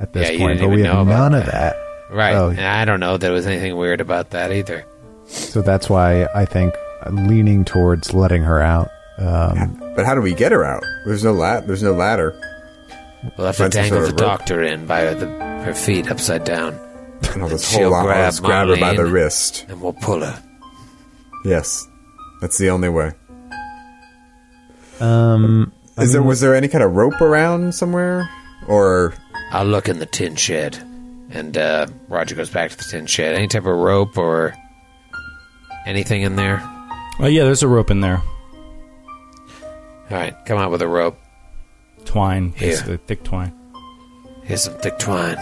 at 0.00 0.14
this 0.14 0.28
Yeah, 0.28 0.32
you 0.32 0.38
point. 0.38 0.58
didn't 0.58 0.70
But 0.70 0.76
we 0.76 0.82
know 0.82 0.94
have 0.94 1.06
about 1.06 1.32
none 1.32 1.34
of 1.40 1.46
that. 1.46 1.76
that. 1.76 2.14
Right. 2.14 2.32
So, 2.32 2.48
and 2.48 2.60
I 2.60 2.84
don't 2.86 3.00
know 3.00 3.12
that 3.12 3.20
there 3.20 3.32
was 3.32 3.46
anything 3.46 3.76
weird 3.76 4.00
about 4.00 4.30
that 4.30 4.52
either. 4.52 4.86
so 5.26 5.60
that's 5.60 5.90
why 5.90 6.26
I 6.34 6.44
think 6.46 6.72
leaning 7.10 7.64
towards 7.64 8.14
letting 8.14 8.42
her 8.44 8.60
out. 8.62 8.88
Um, 9.18 9.76
But 9.94 10.06
how 10.06 10.14
do 10.14 10.20
we 10.22 10.32
get 10.34 10.52
her 10.52 10.64
out? 10.64 10.82
There's 11.04 11.24
no 11.24 11.32
lat. 11.32 11.66
There's 11.66 11.82
no 11.82 11.92
ladder. 11.92 12.38
We'll 13.36 13.46
have 13.48 13.56
to 13.56 13.68
dangle 13.68 14.00
the 14.00 14.06
rope. 14.08 14.16
doctor 14.16 14.62
in 14.62 14.86
by 14.86 15.14
the, 15.14 15.26
her 15.64 15.74
feet 15.74 16.10
upside 16.10 16.44
down, 16.44 16.74
And 17.32 17.42
I'll 17.42 17.48
just 17.48 17.70
she'll 17.70 17.92
hold 17.92 17.94
on. 17.94 18.00
I'll 18.00 18.06
grab 18.06 18.26
just 18.28 18.42
grab 18.42 18.68
her 18.68 18.76
by 18.76 18.94
the 18.94 19.06
wrist. 19.06 19.66
and 19.68 19.80
we'll 19.80 19.92
pull 19.94 20.20
her. 20.20 20.42
Yes, 21.44 21.86
that's 22.40 22.58
the 22.58 22.70
only 22.70 22.88
way. 22.88 23.12
um, 25.00 25.72
Is 25.98 26.12
there 26.12 26.22
was 26.22 26.40
there 26.40 26.54
any 26.54 26.68
kind 26.68 26.82
of 26.84 26.94
rope 26.94 27.20
around 27.20 27.74
somewhere, 27.74 28.28
or 28.68 29.14
I'll 29.52 29.64
look 29.66 29.88
in 29.88 29.98
the 29.98 30.06
tin 30.06 30.36
shed. 30.36 30.76
And 31.30 31.58
uh, 31.58 31.86
Roger 32.08 32.34
goes 32.36 32.50
back 32.50 32.70
to 32.70 32.76
the 32.76 32.84
tin 32.84 33.06
shed. 33.06 33.34
Any 33.34 33.48
type 33.48 33.66
of 33.66 33.74
rope 33.76 34.16
or 34.16 34.54
anything 35.86 36.22
in 36.22 36.36
there? 36.36 36.60
Oh 37.18 37.26
yeah, 37.26 37.44
there's 37.44 37.62
a 37.62 37.68
rope 37.68 37.90
in 37.90 38.00
there, 38.00 38.22
All 40.10 40.16
right, 40.16 40.34
come 40.46 40.58
out 40.58 40.70
with 40.70 40.82
a 40.82 40.88
rope. 40.88 41.18
Twine, 42.06 42.52
Here. 42.56 42.70
basically 42.70 42.96
thick 42.98 43.22
twine. 43.22 43.52
Here's 44.42 44.62
some 44.62 44.74
thick 44.74 44.98
twine. 44.98 45.36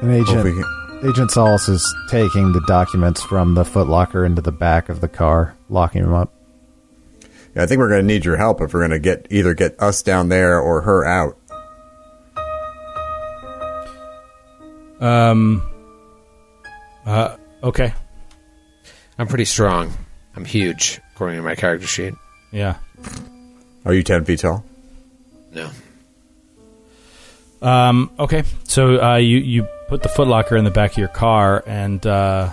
an 0.00 0.10
agent. 0.10 0.56
Hope 0.56 1.04
Agent 1.04 1.32
Solis 1.32 1.68
is 1.68 1.94
taking 2.08 2.52
the 2.52 2.62
documents 2.68 3.22
from 3.22 3.54
the 3.54 3.64
footlocker 3.64 4.24
into 4.24 4.40
the 4.40 4.52
back 4.52 4.88
of 4.88 5.00
the 5.00 5.08
car, 5.08 5.56
locking 5.68 6.02
them 6.02 6.14
up. 6.14 6.32
Yeah, 7.56 7.64
I 7.64 7.66
think 7.66 7.80
we're 7.80 7.88
going 7.88 8.02
to 8.02 8.06
need 8.06 8.24
your 8.24 8.36
help 8.36 8.60
if 8.60 8.72
we're 8.72 8.80
going 8.80 8.92
to 8.92 9.00
get 9.00 9.26
either 9.30 9.52
get 9.52 9.80
us 9.82 10.02
down 10.02 10.28
there 10.28 10.60
or 10.60 10.82
her 10.82 11.04
out. 11.04 11.36
Um. 15.00 15.68
Uh. 17.04 17.36
Okay. 17.64 17.92
I'm 19.18 19.26
pretty 19.26 19.44
strong. 19.44 19.92
I'm 20.36 20.44
huge, 20.44 21.00
according 21.14 21.36
to 21.38 21.42
my 21.42 21.56
character 21.56 21.86
sheet. 21.86 22.14
Yeah. 22.52 22.76
Are 23.84 23.94
you 23.94 24.02
ten 24.02 24.24
feet 24.24 24.40
tall? 24.40 24.64
No. 25.52 25.70
Um, 27.60 28.10
okay, 28.18 28.44
so 28.64 29.00
uh, 29.00 29.16
you 29.16 29.38
you 29.38 29.64
put 29.88 30.02
the 30.02 30.08
footlocker 30.08 30.58
in 30.58 30.64
the 30.64 30.70
back 30.70 30.92
of 30.92 30.98
your 30.98 31.08
car 31.08 31.62
and 31.66 32.04
uh, 32.06 32.52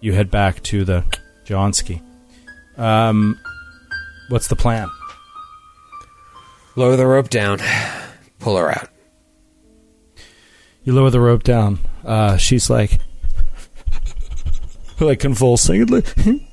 you 0.00 0.12
head 0.12 0.30
back 0.30 0.62
to 0.64 0.84
the 0.84 1.04
Johnsky. 1.44 2.02
Um, 2.76 3.38
what's 4.28 4.48
the 4.48 4.56
plan? 4.56 4.88
Lower 6.76 6.96
the 6.96 7.06
rope 7.06 7.30
down. 7.30 7.60
Pull 8.40 8.56
her 8.56 8.70
out. 8.70 8.88
You 10.82 10.92
lower 10.92 11.10
the 11.10 11.20
rope 11.20 11.44
down. 11.44 11.78
Uh, 12.04 12.36
she's 12.36 12.68
like, 12.68 12.98
like 15.00 15.20
convulsing, 15.20 15.86
like 15.86 16.06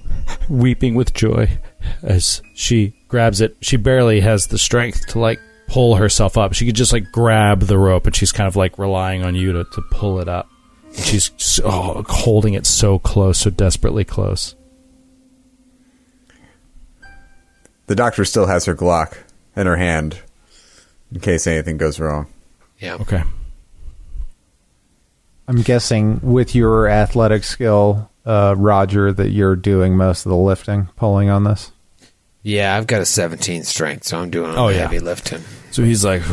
weeping 0.49 0.93
with 0.93 1.13
joy 1.13 1.59
as 2.03 2.41
she 2.53 2.93
grabs 3.07 3.41
it. 3.41 3.57
She 3.61 3.77
barely 3.77 4.21
has 4.21 4.47
the 4.47 4.57
strength 4.57 5.07
to 5.07 5.19
like 5.19 5.39
pull 5.67 5.95
herself 5.95 6.37
up. 6.37 6.53
She 6.53 6.65
could 6.65 6.75
just 6.75 6.93
like 6.93 7.11
grab 7.11 7.61
the 7.61 7.77
rope, 7.77 8.05
and 8.05 8.15
she's 8.15 8.31
kind 8.31 8.47
of 8.47 8.55
like 8.55 8.77
relying 8.77 9.23
on 9.23 9.35
you 9.35 9.53
to, 9.53 9.63
to 9.63 9.81
pull 9.91 10.19
it 10.19 10.27
up. 10.27 10.49
And 10.95 11.05
she's 11.05 11.31
so, 11.37 11.63
oh, 11.65 12.03
holding 12.07 12.53
it 12.53 12.65
so 12.65 12.99
close, 12.99 13.39
so 13.39 13.49
desperately 13.49 14.03
close. 14.03 14.55
The 17.87 17.95
doctor 17.95 18.25
still 18.25 18.47
has 18.47 18.65
her 18.65 18.75
Glock 18.75 19.17
in 19.55 19.67
her 19.67 19.77
hand, 19.77 20.19
in 21.11 21.19
case 21.19 21.47
anything 21.47 21.77
goes 21.77 21.99
wrong. 21.99 22.27
Yeah. 22.79 22.95
Okay. 22.95 23.23
I'm 25.47 25.61
guessing 25.61 26.19
with 26.21 26.55
your 26.55 26.87
athletic 26.87 27.43
skill, 27.43 28.10
uh, 28.25 28.55
Roger, 28.57 29.11
that 29.13 29.29
you're 29.29 29.55
doing 29.55 29.95
most 29.97 30.25
of 30.25 30.29
the 30.29 30.35
lifting, 30.37 30.89
pulling 30.95 31.29
on 31.29 31.43
this. 31.43 31.71
Yeah, 32.43 32.75
I've 32.75 32.87
got 32.87 33.01
a 33.01 33.05
17 33.05 33.63
strength, 33.63 34.05
so 34.05 34.17
I'm 34.19 34.29
doing 34.31 34.53
Oh, 34.55 34.69
yeah. 34.69 34.79
heavy 34.79 34.99
lifting. 34.99 35.43
So 35.71 35.83
he's 35.83 36.03
like 36.03 36.21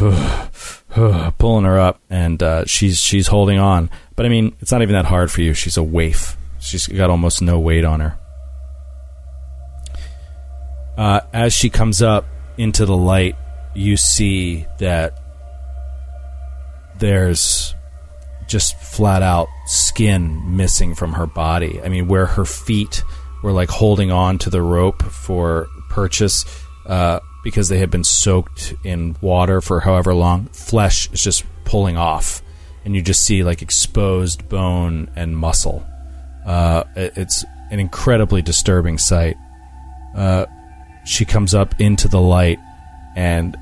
pulling 1.38 1.64
her 1.64 1.78
up, 1.78 2.00
and 2.10 2.42
uh, 2.42 2.64
she's 2.66 2.98
she's 3.00 3.26
holding 3.26 3.58
on. 3.58 3.90
But 4.16 4.26
I 4.26 4.28
mean, 4.28 4.54
it's 4.60 4.70
not 4.72 4.82
even 4.82 4.94
that 4.94 5.06
hard 5.06 5.30
for 5.30 5.40
you. 5.42 5.54
She's 5.54 5.76
a 5.76 5.82
waif. 5.82 6.36
She's 6.60 6.86
got 6.86 7.10
almost 7.10 7.42
no 7.42 7.58
weight 7.58 7.84
on 7.84 8.00
her. 8.00 8.18
Uh, 10.96 11.20
as 11.32 11.52
she 11.52 11.70
comes 11.70 12.02
up 12.02 12.26
into 12.58 12.84
the 12.86 12.96
light, 12.96 13.34
you 13.74 13.96
see 13.96 14.66
that 14.78 15.18
there's 16.98 17.74
just 18.48 18.76
flat 18.78 19.22
out 19.22 19.48
skin 19.66 20.56
missing 20.56 20.94
from 20.94 21.14
her 21.14 21.26
body. 21.26 21.80
I 21.82 21.88
mean, 21.88 22.08
where 22.08 22.26
her 22.26 22.44
feet 22.44 23.02
were 23.42 23.52
like 23.52 23.68
holding 23.68 24.10
on 24.10 24.38
to 24.38 24.50
the 24.50 24.62
rope 24.62 25.02
for 25.02 25.68
purchase 25.88 26.44
uh, 26.86 27.20
because 27.44 27.68
they 27.68 27.78
had 27.78 27.90
been 27.90 28.04
soaked 28.04 28.74
in 28.84 29.16
water 29.20 29.60
for 29.60 29.80
however 29.80 30.14
long, 30.14 30.46
flesh 30.46 31.10
is 31.12 31.22
just 31.22 31.44
pulling 31.64 31.96
off. 31.96 32.42
And 32.84 32.94
you 32.94 33.02
just 33.02 33.24
see 33.24 33.44
like 33.44 33.62
exposed 33.62 34.48
bone 34.48 35.10
and 35.14 35.36
muscle. 35.36 35.86
Uh, 36.44 36.84
it's 36.96 37.44
an 37.70 37.78
incredibly 37.78 38.42
disturbing 38.42 38.98
sight. 38.98 39.36
Uh, 40.16 40.46
she 41.04 41.24
comes 41.24 41.54
up 41.54 41.80
into 41.80 42.08
the 42.08 42.20
light 42.20 42.58
and 43.16 43.56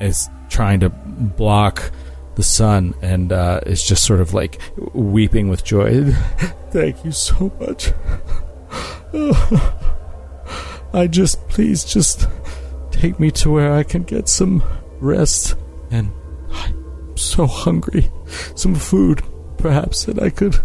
is 0.00 0.28
trying 0.48 0.80
to 0.80 0.88
block 0.88 1.92
the 2.36 2.42
sun 2.42 2.94
and 3.02 3.32
uh, 3.32 3.60
is 3.66 3.82
just 3.82 4.04
sort 4.04 4.20
of 4.20 4.34
like 4.34 4.60
weeping 4.92 5.48
with 5.48 5.64
joy. 5.64 6.04
Thank 6.70 7.04
you 7.04 7.12
so 7.12 7.52
much. 7.60 7.92
I 10.92 11.06
just, 11.08 11.46
please, 11.48 11.84
just 11.84 12.28
take 12.90 13.18
me 13.20 13.30
to 13.32 13.50
where 13.50 13.72
I 13.74 13.82
can 13.82 14.02
get 14.02 14.28
some 14.28 14.62
rest. 15.00 15.56
And 15.90 16.12
I'm 16.52 17.16
so 17.16 17.46
hungry. 17.46 18.10
Some 18.56 18.74
food, 18.74 19.22
perhaps, 19.58 20.04
that 20.04 20.20
I 20.20 20.30
could 20.30 20.56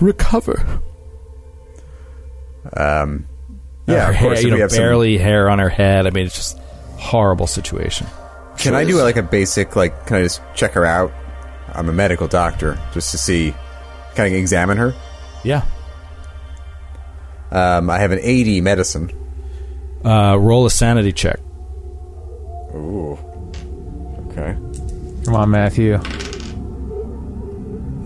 recover. 0.00 0.80
Um, 2.76 3.26
yeah, 3.86 4.10
hair, 4.12 4.38
you 4.40 4.44
we 4.46 4.50
know, 4.52 4.56
have 4.58 4.70
some- 4.70 4.78
barely 4.80 5.18
hair 5.18 5.50
on 5.50 5.58
her 5.58 5.68
head. 5.68 6.06
I 6.06 6.10
mean, 6.10 6.26
it's 6.26 6.36
just 6.36 6.58
horrible 7.04 7.46
situation. 7.46 8.06
Can 8.56 8.74
I 8.74 8.84
do 8.84 9.00
like 9.02 9.16
a 9.16 9.22
basic 9.22 9.76
like? 9.76 10.06
Can 10.06 10.16
I 10.16 10.22
just 10.22 10.40
check 10.54 10.72
her 10.72 10.86
out? 10.86 11.12
I'm 11.72 11.88
a 11.88 11.92
medical 11.92 12.28
doctor, 12.28 12.78
just 12.92 13.10
to 13.10 13.18
see. 13.18 13.54
Can 14.14 14.26
I 14.26 14.28
examine 14.28 14.78
her? 14.78 14.94
Yeah. 15.42 15.64
Um, 17.50 17.90
I 17.90 17.98
have 17.98 18.12
an 18.12 18.20
80 18.22 18.60
medicine. 18.60 19.10
Uh, 20.04 20.36
roll 20.38 20.66
a 20.66 20.70
sanity 20.70 21.12
check. 21.12 21.40
Ooh. 22.74 23.18
Okay. 24.28 24.56
Come 25.24 25.34
on, 25.34 25.50
Matthew. 25.50 25.94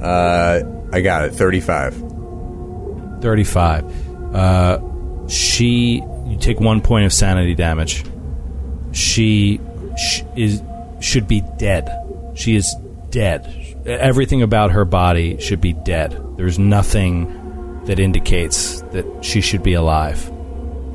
Uh, 0.03 0.61
I 0.93 1.01
got 1.01 1.25
it. 1.25 1.35
35. 1.35 3.21
35. 3.21 4.35
Uh, 4.35 5.29
she, 5.29 6.03
you 6.27 6.39
take 6.39 6.61
one 6.61 6.81
point 6.81 7.07
of 7.07 7.13
sanity 7.13 7.55
damage. 7.55 8.05
She 8.93 9.61
sh- 9.97 10.23
is 10.37 10.63
should 11.01 11.29
be 11.29 11.43
dead. 11.59 11.89
She 12.35 12.57
is 12.57 12.75
dead. 13.11 13.47
Everything 13.87 14.43
about 14.43 14.73
her 14.73 14.85
body 14.85 15.39
should 15.41 15.61
be 15.61 15.73
dead. 15.73 16.21
There's 16.37 16.59
nothing 16.59 17.83
that 17.87 17.99
indicates 17.99 18.81
that 18.93 19.07
she 19.25 19.41
should 19.41 19.63
be 19.63 19.75
alive. 19.75 20.31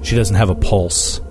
She 0.04 0.16
doesn't 0.16 0.36
have 0.36 0.50
a 0.50 0.56
pulse. 0.56 1.22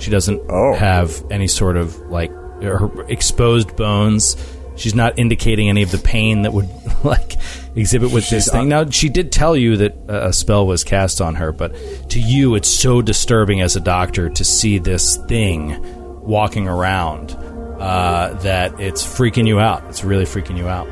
She 0.00 0.10
doesn't 0.10 0.40
Oh. 0.48 0.74
have 0.74 1.24
any 1.30 1.48
sort 1.48 1.76
of 1.76 1.96
like 2.10 2.30
her 2.62 2.88
exposed 3.08 3.74
bones. 3.76 4.36
She's 4.76 4.94
not 4.94 5.18
indicating 5.18 5.68
any 5.68 5.82
of 5.82 5.90
the 5.90 5.98
pain 5.98 6.42
that 6.42 6.52
would 6.52 6.68
like 7.04 7.32
exhibit 7.74 8.12
with 8.12 8.28
this 8.30 8.48
thing. 8.50 8.68
Now 8.68 8.88
she 8.90 9.08
did 9.08 9.32
tell 9.32 9.56
you 9.56 9.76
that 9.78 9.96
a 10.08 10.32
spell 10.32 10.66
was 10.66 10.84
cast 10.84 11.20
on 11.20 11.34
her, 11.36 11.50
but 11.52 11.74
to 12.10 12.20
you 12.20 12.54
it's 12.54 12.68
so 12.68 13.02
disturbing 13.02 13.60
as 13.60 13.74
a 13.74 13.80
doctor 13.80 14.28
to 14.28 14.44
see 14.44 14.78
this 14.78 15.16
thing 15.26 15.84
walking 16.28 16.68
around 16.68 17.32
uh, 17.80 18.34
that 18.42 18.78
it's 18.80 19.02
freaking 19.02 19.46
you 19.48 19.58
out. 19.58 19.82
It's 19.88 20.04
really 20.04 20.24
freaking 20.26 20.56
you 20.58 20.68
out. 20.68 20.86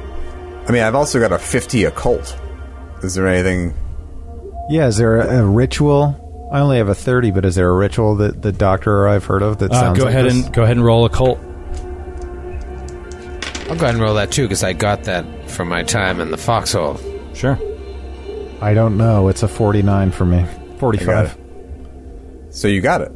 I 0.69 0.73
mean, 0.73 0.83
I've 0.83 0.95
also 0.97 1.21
got 1.21 1.31
a 1.31 1.39
50 1.39 1.85
occult. 1.85 2.37
Is 3.03 3.15
there 3.15 3.29
anything? 3.29 3.75
Yeah, 4.71 4.87
is 4.89 4.97
there 4.97 5.19
a, 5.21 5.43
a 5.43 5.47
ritual? 5.47 6.49
I 6.53 6.61
only 6.61 6.79
have 6.79 6.89
a 6.89 6.95
30, 6.95 7.31
but 7.33 7.45
is 7.45 7.55
there 7.55 7.69
a 7.69 7.75
ritual 7.75 8.17
that 8.17 8.41
the 8.43 8.51
doctor 8.53 8.97
or 8.97 9.09
I've 9.09 9.25
heard 9.25 9.43
of 9.43 9.59
that 9.59 9.71
Uh, 9.73 9.81
sounds 9.81 9.99
go 9.99 10.05
like 10.07 10.15
ahead 10.15 10.27
this? 10.27 10.45
and 10.47 10.55
go 10.55 10.63
ahead 10.63 10.77
and 10.77 10.85
roll 10.87 11.05
a 11.05 11.11
cult. 11.11 11.39
I'll 13.69 13.75
go 13.75 13.83
ahead 13.85 13.95
and 13.95 14.01
roll 14.01 14.15
that 14.15 14.31
too 14.31 14.43
because 14.45 14.63
I 14.63 14.73
got 14.73 15.05
that 15.05 15.25
from 15.51 15.69
my 15.69 15.83
time 15.83 16.21
in 16.21 16.31
the 16.31 16.37
foxhole. 16.37 17.01
Sure. 17.35 17.59
I 18.61 18.75
don't 18.75 18.97
know. 18.97 19.29
It's 19.29 19.43
a 19.43 19.49
49 19.49 20.13
for 20.13 20.25
me. 20.25 20.39
I 20.39 20.43
got 20.45 20.79
45. 20.79 21.27
it. 21.27 22.55
So 22.55 22.69
you 22.69 22.81
got 22.81 23.01
it, 23.03 23.13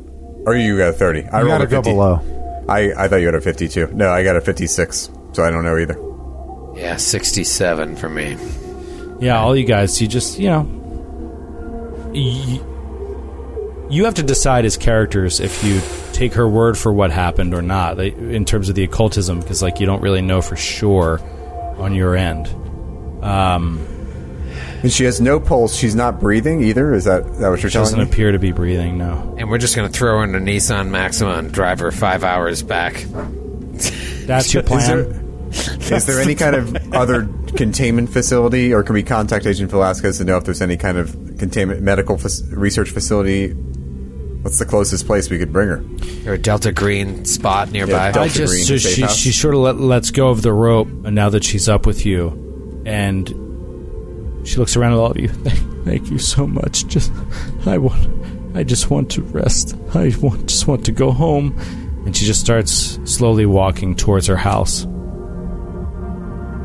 or 0.46 0.54
you 0.56 0.76
got 0.78 0.88
a 0.88 0.92
30? 0.92 1.26
I 1.28 1.40
You 1.40 1.46
rolled 1.46 1.48
gotta 1.48 1.64
a 1.64 1.66
go 1.66 1.76
50. 1.78 1.90
below. 1.90 2.64
I 2.68 2.92
I 3.04 3.08
thought 3.08 3.16
you 3.16 3.26
had 3.26 3.34
a 3.34 3.40
52. 3.40 3.88
No, 3.92 4.10
I 4.10 4.22
got 4.24 4.36
a 4.36 4.40
56. 4.40 5.10
So 5.32 5.44
I 5.44 5.50
don't 5.50 5.64
know 5.64 5.76
either. 5.78 5.98
Yeah, 6.76 6.96
67 6.96 7.96
for 7.96 8.08
me. 8.08 8.36
Yeah, 9.20 9.38
all 9.40 9.54
you 9.56 9.64
guys, 9.64 10.00
you 10.00 10.08
just, 10.08 10.38
you 10.38 10.48
know, 10.48 12.10
you, 12.14 12.66
you 13.90 14.04
have 14.04 14.14
to 14.14 14.22
decide 14.22 14.64
as 14.64 14.76
characters 14.76 15.40
if 15.40 15.62
you 15.62 15.80
take 16.12 16.32
her 16.34 16.48
word 16.48 16.78
for 16.78 16.92
what 16.92 17.10
happened 17.10 17.52
or 17.54 17.60
not 17.62 17.98
in 17.98 18.44
terms 18.44 18.68
of 18.68 18.74
the 18.76 18.84
occultism, 18.84 19.40
because 19.40 19.62
like 19.62 19.78
you 19.80 19.86
don't 19.86 20.00
really 20.02 20.22
know 20.22 20.40
for 20.40 20.56
sure 20.56 21.20
on 21.78 21.94
your 21.94 22.16
end. 22.16 22.46
Um, 23.22 23.78
And 24.82 24.90
she 24.92 25.04
has 25.04 25.20
no 25.20 25.38
pulse. 25.40 25.74
She's 25.76 25.94
not 25.94 26.20
breathing 26.20 26.62
either. 26.62 26.94
Is 26.94 27.04
that, 27.04 27.26
is 27.26 27.38
that 27.38 27.50
what 27.50 27.62
you're 27.62 27.70
she 27.70 27.78
doesn't 27.78 27.98
me? 27.98 28.04
appear 28.04 28.32
to 28.32 28.38
be 28.38 28.52
breathing. 28.52 28.96
No, 28.98 29.34
And 29.38 29.50
we're 29.50 29.58
just 29.58 29.76
going 29.76 29.90
to 29.90 29.92
throw 29.96 30.18
her 30.18 30.24
in 30.24 30.34
a 30.34 30.38
Nissan 30.38 30.88
Maxima 30.88 31.32
and 31.32 31.52
drive 31.52 31.80
her 31.80 31.90
five 31.90 32.24
hours 32.24 32.62
back. 32.62 33.04
that's 34.26 34.52
your 34.54 34.62
Is 34.62 34.68
plan. 34.68 35.12
there- 35.50 35.96
Is 35.96 36.06
there 36.06 36.20
any 36.20 36.34
kind 36.36 36.54
of 36.54 36.94
other 36.94 37.28
containment 37.56 38.08
facility, 38.10 38.72
or 38.72 38.82
can 38.84 38.94
we 38.94 39.02
contact 39.02 39.44
Agent 39.46 39.70
Velasquez 39.70 40.18
to 40.18 40.24
know 40.24 40.36
if 40.36 40.44
there's 40.44 40.62
any 40.62 40.76
kind 40.76 40.96
of 40.96 41.10
containment 41.38 41.82
medical 41.82 42.16
fac- 42.16 42.30
research 42.52 42.90
facility? 42.90 43.50
What's 44.42 44.58
the 44.60 44.64
closest 44.64 45.06
place 45.06 45.28
we 45.28 45.38
could 45.38 45.52
bring 45.52 45.68
her? 45.68 45.84
Or 46.30 46.34
a 46.34 46.38
Delta 46.38 46.70
Green 46.72 47.24
spot 47.24 47.72
nearby. 47.72 47.90
Yeah, 47.92 48.12
Delta 48.12 48.20
I 48.20 48.28
just 48.28 48.52
Green 48.52 48.64
so 48.64 48.76
safe 48.78 48.94
she 48.94 49.02
house? 49.02 49.16
she 49.16 49.32
sort 49.32 49.54
of 49.54 49.60
let, 49.60 49.76
lets 49.80 50.10
go 50.12 50.28
of 50.28 50.40
the 50.42 50.52
rope 50.52 50.86
and 51.04 51.14
now 51.16 51.28
that 51.30 51.42
she's 51.44 51.68
up 51.68 51.84
with 51.84 52.06
you, 52.06 52.82
and 52.86 53.28
she 54.44 54.56
looks 54.56 54.76
around 54.76 54.92
at 54.92 54.98
all 54.98 55.10
of 55.10 55.18
you. 55.18 55.28
Thank, 55.28 55.84
thank 55.84 56.10
you 56.10 56.18
so 56.18 56.46
much. 56.46 56.86
Just 56.86 57.12
I 57.66 57.78
want, 57.78 58.56
I 58.56 58.62
just 58.64 58.90
want 58.90 59.10
to 59.12 59.22
rest. 59.22 59.76
I 59.94 60.12
want 60.20 60.46
just 60.46 60.66
want 60.66 60.84
to 60.86 60.92
go 60.92 61.10
home, 61.10 61.58
and 62.06 62.16
she 62.16 62.26
just 62.26 62.40
starts 62.40 62.98
slowly 63.04 63.46
walking 63.46 63.94
towards 63.94 64.26
her 64.26 64.36
house. 64.36 64.86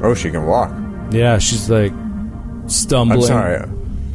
Oh, 0.04 0.14
she 0.16 0.32
can 0.32 0.46
walk. 0.46 0.72
Yeah, 1.12 1.38
she's 1.38 1.70
like 1.70 1.94
stumbling. 2.68 3.22
I'm 3.22 3.28
sorry, 3.28 3.68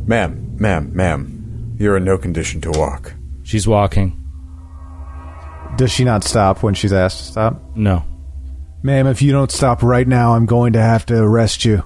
ma'am, 0.07 0.57
ma'am, 0.59 0.95
ma'am. 0.95 1.77
You're 1.79 1.97
in 1.97 2.05
no 2.05 2.19
condition 2.19 2.61
to 2.63 2.71
walk. 2.73 3.15
She's 3.43 3.67
walking. 3.67 4.17
Does 5.77 5.91
she 5.91 6.05
not 6.05 6.25
stop 6.25 6.63
when 6.63 6.75
she's 6.75 6.93
asked 6.93 7.19
to 7.19 7.25
stop? 7.25 7.63
No. 7.75 8.05
Ma'am, 8.83 9.07
if 9.07 9.23
you 9.23 9.33
don't 9.33 9.51
stop 9.51 9.83
right 9.83 10.07
now, 10.07 10.35
I'm 10.35 10.47
going 10.47 10.75
to 10.75 10.81
have 10.81 11.07
to 11.07 11.17
arrest 11.17 11.65
you. 11.65 11.85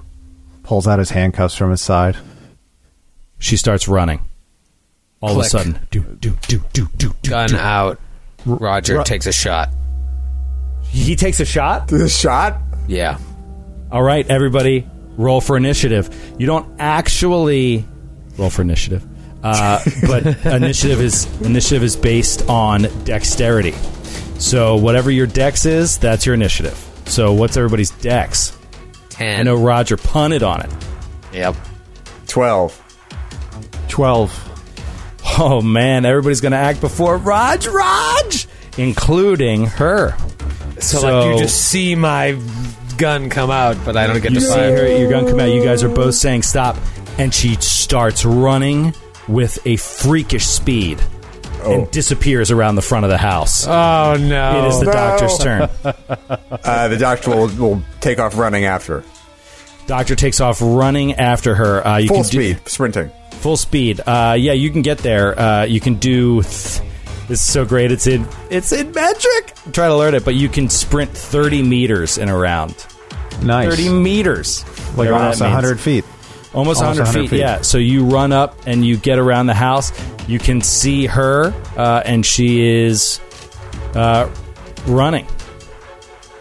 Pulls 0.65 0.87
out 0.87 0.97
his 0.99 1.11
handcuffs 1.11 1.55
from 1.55 1.69
his 1.71 1.81
side. 1.81 2.17
She 3.37 3.55
starts 3.55 3.87
running. 3.87 4.19
All 5.21 5.35
Click. 5.35 5.39
of 5.39 5.45
a 5.45 5.49
sudden, 5.49 5.87
do 5.91 6.01
do 6.19 6.35
do 6.47 6.59
do 6.73 6.87
do. 6.97 7.13
do, 7.21 7.29
Gun 7.29 7.49
do. 7.49 7.57
out. 7.57 7.99
Roger 8.45 8.97
Ru- 8.97 9.03
takes 9.03 9.27
a 9.27 9.31
shot. 9.31 9.69
He 10.89 11.15
takes 11.15 11.39
a 11.39 11.45
shot. 11.45 11.87
The 11.87 12.09
shot? 12.09 12.59
Yeah. 12.87 13.17
All 13.91 14.01
right, 14.03 14.27
everybody, 14.29 14.87
roll 15.17 15.39
for 15.41 15.55
initiative. 15.57 16.09
You 16.39 16.45
don't 16.47 16.79
actually 16.79 17.85
roll 18.37 18.49
for 18.49 18.61
initiative, 18.63 19.05
uh, 19.43 19.79
but 20.07 20.25
initiative 20.45 20.99
is 20.99 21.25
initiative 21.41 21.83
is 21.83 21.95
based 21.95 22.47
on 22.49 22.83
dexterity. 23.03 23.73
So 24.39 24.75
whatever 24.77 25.11
your 25.11 25.27
dex 25.27 25.65
is, 25.65 25.97
that's 25.97 26.25
your 26.25 26.35
initiative. 26.35 26.75
So 27.05 27.33
what's 27.33 27.55
everybody's 27.55 27.91
dex? 27.91 28.57
10. 29.17 29.39
I 29.39 29.43
know 29.43 29.55
Roger 29.55 29.97
punted 29.97 30.43
on 30.43 30.61
it. 30.61 30.69
Yep. 31.33 31.55
Twelve. 32.27 32.81
12. 33.89 34.51
Oh 35.37 35.61
man, 35.61 36.05
everybody's 36.05 36.41
going 36.41 36.53
to 36.53 36.57
act 36.57 36.81
before 36.81 37.17
Raj 37.17 37.67
Raj, 37.67 38.47
including 38.77 39.65
her. 39.65 40.15
So, 40.79 41.01
like 41.01 41.33
you 41.33 41.39
just 41.41 41.69
see 41.69 41.95
my 41.95 42.39
gun 42.97 43.29
come 43.29 43.51
out, 43.51 43.77
but 43.85 43.97
I 43.97 44.07
don't 44.07 44.21
get 44.21 44.33
to 44.33 44.41
see 44.41 44.47
fire. 44.47 44.77
her, 44.77 44.97
your 44.97 45.09
gun 45.09 45.27
come 45.27 45.39
out. 45.39 45.49
You 45.49 45.63
guys 45.63 45.83
are 45.83 45.89
both 45.89 46.15
saying 46.15 46.43
stop, 46.43 46.77
and 47.17 47.33
she 47.33 47.55
starts 47.55 48.23
running 48.23 48.93
with 49.27 49.65
a 49.65 49.77
freakish 49.77 50.45
speed 50.45 51.01
and 51.73 51.89
disappears 51.91 52.51
around 52.51 52.75
the 52.75 52.81
front 52.81 53.05
of 53.05 53.09
the 53.11 53.17
house. 53.17 53.65
Oh 53.67 54.15
no! 54.19 54.63
it 54.65 54.67
is 54.69 54.79
the 54.79 54.85
No. 54.85 54.91
doctor's 54.93 55.37
turn. 55.39 55.69
Uh, 56.65 56.87
the 56.87 56.97
doctor 56.97 57.29
will, 57.29 57.47
will 57.57 57.81
take 58.01 58.17
off 58.19 58.37
running 58.37 58.65
after. 58.65 59.03
Doctor 59.87 60.15
takes 60.15 60.39
off 60.41 60.59
running 60.61 61.13
after 61.13 61.53
her. 61.53 61.85
Uh, 61.85 61.97
you 61.97 62.07
Full 62.07 62.17
can 62.23 62.29
do- 62.29 62.53
speed, 62.53 62.67
sprinting. 62.67 63.11
full 63.33 63.55
speed. 63.57 63.99
Uh, 63.99 64.35
yeah, 64.39 64.53
you 64.53 64.71
can 64.71 64.81
get 64.81 64.97
there. 64.99 65.37
Uh, 65.39 65.63
you 65.65 65.79
can 65.79 65.95
do. 65.95 66.41
Th- 66.41 66.81
this 67.27 67.39
is 67.39 67.41
so 67.41 67.65
great. 67.65 67.91
It's 67.91 68.07
in 68.07 68.27
it's 68.49 68.71
in 68.71 68.91
metric. 68.93 69.53
Try 69.73 69.87
to 69.87 69.95
learn 69.95 70.15
it, 70.15 70.25
but 70.25 70.33
you 70.35 70.49
can 70.49 70.69
sprint 70.69 71.11
thirty 71.11 71.61
meters 71.61 72.17
in 72.17 72.29
a 72.29 72.37
round. 72.37 72.73
Nice. 73.43 73.69
Thirty 73.69 73.89
meters, 73.89 74.63
like 74.89 74.97
whatever 74.97 75.15
almost 75.15 75.39
that 75.39 75.45
means. 75.45 75.55
100 75.55 75.79
feet. 75.79 76.05
Almost, 76.55 76.81
almost 76.81 76.99
100, 76.99 77.03
100 77.03 77.21
feet, 77.21 77.29
feet. 77.31 77.39
Yeah. 77.39 77.61
So 77.61 77.77
you 77.77 78.05
run 78.05 78.31
up 78.31 78.57
and 78.65 78.85
you 78.85 78.97
get 78.97 79.19
around 79.19 79.47
the 79.47 79.53
house. 79.53 79.91
You 80.27 80.39
can 80.39 80.61
see 80.61 81.05
her, 81.05 81.53
uh, 81.77 82.01
and 82.05 82.25
she 82.25 82.65
is 82.65 83.19
uh, 83.93 84.29
running. 84.87 85.27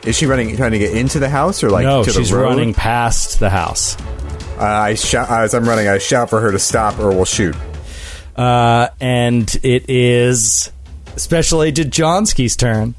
Is 0.05 0.17
she 0.17 0.27
running, 0.27 0.55
trying 0.57 0.73
to 0.73 0.79
get 0.79 0.95
into 0.97 1.19
the 1.19 1.29
house 1.29 1.63
or 1.65 1.71
like 1.71 1.85
no, 1.85 2.05
to 2.05 2.11
she's 2.11 2.31
the 2.31 2.37
road? 2.37 2.45
running 2.45 2.75
past 2.75 3.41
the 3.41 3.51
house. 3.51 4.01
Uh, 4.59 4.65
I 4.65 4.95
shout 4.95 5.31
as 5.31 5.55
I'm 5.55 5.67
running. 5.69 5.89
I 5.89 5.99
shout 5.99 6.31
for 6.31 6.41
her 6.41 6.53
to 6.53 6.59
stop, 6.59 6.99
or 6.99 7.09
we'll 7.09 7.25
shoot. 7.25 7.57
Uh, 8.37 8.89
and 9.01 9.53
it 9.63 9.89
is 9.89 10.71
Special 11.17 11.63
Agent 11.63 11.93
Johnsky's 11.93 12.57
turn. 12.57 12.95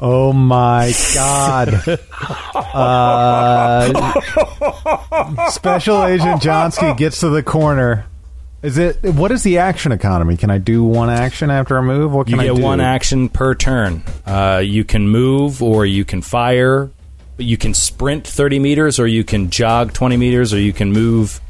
Oh 0.00 0.32
my 0.32 0.92
god. 1.14 1.68
uh, 2.54 3.90
Special 5.50 6.04
Agent 6.04 6.40
Johnsky 6.42 6.96
gets 6.96 7.20
to 7.20 7.28
the 7.30 7.42
corner. 7.42 8.06
Is 8.62 8.76
it 8.78 9.02
what 9.04 9.30
is 9.30 9.42
the 9.44 9.58
action 9.58 9.92
economy? 9.92 10.36
Can 10.36 10.50
I 10.50 10.58
do 10.58 10.82
one 10.82 11.10
action 11.10 11.50
after 11.50 11.76
a 11.76 11.82
move? 11.82 12.12
What 12.12 12.28
You 12.28 12.32
can 12.36 12.40
I 12.40 12.46
get 12.48 12.56
do? 12.56 12.62
one 12.62 12.80
action 12.80 13.28
per 13.28 13.54
turn. 13.54 14.02
Uh, 14.26 14.62
you 14.64 14.84
can 14.84 15.08
move 15.08 15.62
or 15.62 15.86
you 15.86 16.04
can 16.04 16.22
fire. 16.22 16.90
You 17.36 17.56
can 17.56 17.72
sprint 17.72 18.26
30 18.26 18.58
meters 18.58 18.98
or 18.98 19.06
you 19.06 19.22
can 19.22 19.50
jog 19.50 19.92
20 19.92 20.16
meters 20.16 20.52
or 20.52 20.58
you 20.60 20.72
can 20.72 20.92
move 20.92 21.40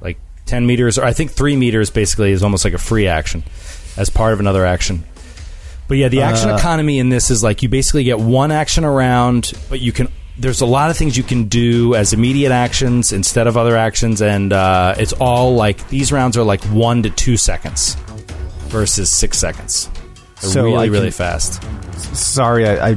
like 0.00 0.18
10 0.46 0.66
meters. 0.66 0.98
Or 0.98 1.04
I 1.04 1.12
think 1.12 1.30
3 1.30 1.54
meters 1.54 1.90
basically 1.90 2.32
is 2.32 2.42
almost 2.42 2.64
like 2.64 2.74
a 2.74 2.78
free 2.78 3.06
action 3.06 3.44
as 3.96 4.10
part 4.10 4.32
of 4.32 4.40
another 4.40 4.66
action. 4.66 5.04
But 5.88 5.98
yeah, 5.98 6.08
the 6.08 6.22
action 6.22 6.50
Uh, 6.50 6.56
economy 6.56 6.98
in 6.98 7.08
this 7.10 7.30
is 7.30 7.42
like 7.42 7.62
you 7.62 7.68
basically 7.68 8.04
get 8.04 8.18
one 8.18 8.50
action 8.50 8.84
around, 8.84 9.52
but 9.68 9.80
you 9.80 9.92
can. 9.92 10.08
There's 10.36 10.60
a 10.62 10.66
lot 10.66 10.90
of 10.90 10.96
things 10.96 11.16
you 11.16 11.22
can 11.22 11.44
do 11.44 11.94
as 11.94 12.12
immediate 12.12 12.50
actions 12.50 13.12
instead 13.12 13.46
of 13.46 13.56
other 13.56 13.76
actions, 13.76 14.20
and 14.20 14.52
uh, 14.52 14.94
it's 14.98 15.12
all 15.12 15.54
like 15.54 15.86
these 15.90 16.10
rounds 16.10 16.36
are 16.36 16.42
like 16.42 16.62
one 16.64 17.02
to 17.04 17.10
two 17.10 17.36
seconds 17.36 17.96
versus 18.68 19.10
six 19.12 19.38
seconds. 19.38 19.88
They're 20.40 20.50
So 20.50 20.64
really, 20.64 20.76
I 20.76 20.84
really 20.86 21.04
can- 21.06 21.12
fast. 21.12 21.62
Sorry, 22.16 22.68
I, 22.68 22.90
I 22.90 22.96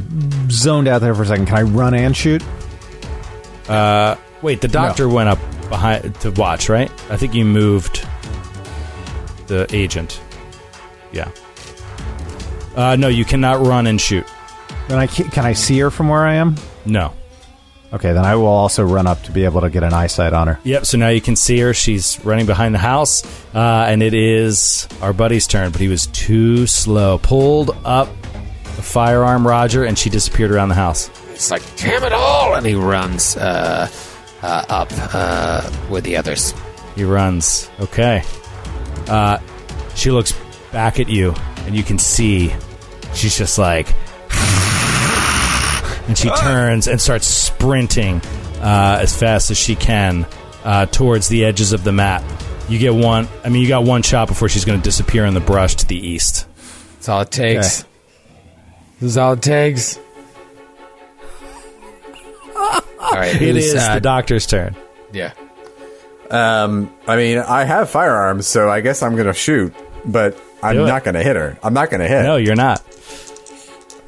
zoned 0.49 0.87
out 0.87 1.01
there 1.01 1.13
for 1.13 1.23
a 1.23 1.25
second. 1.27 1.45
Can 1.45 1.57
I 1.57 1.61
run 1.61 1.93
and 1.93 2.15
shoot? 2.17 2.41
Uh, 3.69 4.15
wait, 4.41 4.61
the 4.61 4.67
doctor 4.67 5.07
went 5.09 5.29
up 5.29 5.39
behind 5.69 6.15
to 6.21 6.31
watch, 6.31 6.69
right? 6.69 6.89
I 7.09 7.17
think 7.17 7.33
you 7.35 7.45
moved 7.45 8.05
the 9.47 9.67
agent. 9.75 10.19
Yeah. 11.11 11.29
Uh, 12.77 12.95
no, 12.95 13.07
you 13.07 13.25
cannot 13.25 13.59
run 13.65 13.87
and 13.87 13.99
shoot. 13.99 14.25
Then 14.87 14.99
I 14.99 15.07
ca- 15.07 15.29
can 15.29 15.45
I 15.45 15.53
see 15.53 15.79
her 15.79 15.91
from 15.91 16.07
where 16.09 16.25
I 16.25 16.35
am? 16.35 16.55
No. 16.85 17.11
Okay, 17.91 18.13
then 18.13 18.25
I 18.25 18.35
will 18.35 18.47
also 18.47 18.83
run 18.83 19.07
up 19.07 19.23
to 19.23 19.31
be 19.31 19.45
able 19.45 19.61
to 19.61 19.69
get 19.69 19.81
an 19.81 19.93
eyesight 19.93 20.33
on 20.33 20.47
her. 20.47 20.59
Yep. 20.63 20.85
So 20.85 20.97
now 20.97 21.07
you 21.07 21.21
can 21.21 21.35
see 21.35 21.57
her. 21.59 21.73
She's 21.73 22.23
running 22.23 22.45
behind 22.45 22.75
the 22.75 22.79
house, 22.79 23.23
uh, 23.55 23.85
and 23.87 24.03
it 24.03 24.13
is 24.13 24.87
our 25.01 25.13
buddy's 25.13 25.47
turn. 25.47 25.71
But 25.71 25.81
he 25.81 25.87
was 25.87 26.07
too 26.07 26.67
slow. 26.67 27.17
Pulled 27.17 27.71
up 27.85 28.09
a 28.77 28.81
firearm, 28.81 29.47
Roger, 29.47 29.85
and 29.85 29.97
she 29.97 30.09
disappeared 30.09 30.51
around 30.51 30.69
the 30.69 30.75
house. 30.75 31.09
It's 31.31 31.49
like, 31.49 31.63
damn 31.77 32.03
it 32.03 32.13
all! 32.13 32.55
And 32.55 32.65
he 32.65 32.75
runs 32.75 33.37
uh, 33.37 33.89
uh, 34.43 34.65
up 34.69 34.89
uh, 35.13 35.71
with 35.89 36.03
the 36.03 36.17
others. 36.17 36.53
He 36.95 37.05
runs. 37.05 37.69
Okay. 37.79 38.21
Uh, 39.07 39.39
she 39.95 40.11
looks 40.11 40.33
back 40.73 40.99
at 40.99 41.07
you, 41.07 41.33
and 41.65 41.75
you 41.75 41.83
can 41.83 41.97
see 41.97 42.53
she's 43.13 43.37
just 43.37 43.57
like. 43.57 43.87
And 46.07 46.17
she 46.17 46.29
turns 46.29 46.87
and 46.87 47.01
starts 47.01 47.27
sprinting 47.27 48.21
uh, 48.61 48.99
as 49.01 49.17
fast 49.17 49.51
as 49.51 49.57
she 49.57 49.75
can 49.75 50.25
uh, 50.63 50.85
towards 50.85 51.27
the 51.27 51.43
edges 51.43 51.73
of 51.73 51.83
the 51.83 51.91
map. 51.91 52.23
You 52.69 52.79
get 52.79 52.93
one. 52.93 53.27
I 53.43 53.49
mean, 53.49 53.61
you 53.61 53.67
got 53.67 53.83
one 53.83 54.03
shot 54.03 54.27
before 54.27 54.47
she's 54.49 54.63
going 54.65 54.79
to 54.79 54.83
disappear 54.83 55.25
in 55.25 55.33
the 55.33 55.39
brush 55.41 55.75
to 55.75 55.85
the 55.85 55.97
east. 55.97 56.47
That's 56.95 57.09
all 57.09 57.21
it 57.21 57.31
takes. 57.31 57.83
This 58.99 59.11
is 59.11 59.17
all 59.17 59.33
it 59.33 59.41
takes. 59.41 59.99
All 62.99 63.13
right, 63.13 63.39
It 63.41 63.55
who's, 63.55 63.73
uh, 63.75 63.93
the 63.95 64.01
doctor's 64.01 64.45
turn. 64.47 64.75
Yeah. 65.13 65.31
Um, 66.29 66.91
I 67.07 67.15
mean, 67.15 67.37
I 67.37 67.63
have 67.63 67.89
firearms, 67.89 68.47
so 68.47 68.69
I 68.69 68.81
guess 68.81 69.01
I'm 69.01 69.13
going 69.13 69.27
to 69.27 69.33
shoot, 69.33 69.73
but 70.03 70.37
I'm 70.63 70.75
Do 70.75 70.85
not 70.87 71.03
going 71.03 71.15
to 71.15 71.23
hit 71.23 71.35
her. 71.35 71.57
I'm 71.63 71.73
not 71.73 71.89
going 71.89 72.01
to 72.01 72.07
hit. 72.07 72.23
No, 72.23 72.37
you're 72.37 72.55
not. 72.55 72.81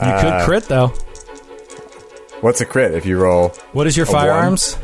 You 0.01 0.07
Uh, 0.07 0.21
could 0.39 0.45
crit 0.45 0.63
though. 0.65 0.87
What's 2.41 2.61
a 2.61 2.65
crit 2.65 2.93
if 2.93 3.05
you 3.05 3.19
roll 3.19 3.49
What 3.73 3.85
is 3.87 3.97
your 3.97 4.07
a 4.07 4.11
one? 4.11 4.21
firearms? 4.21 4.77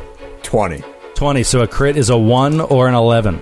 20? 0.44 0.84
Twenty. 1.16 1.44
So 1.44 1.62
a 1.62 1.68
crit 1.68 1.96
is 1.96 2.10
a 2.10 2.18
one 2.18 2.60
or 2.60 2.88
an 2.90 2.94
eleven. 2.94 3.42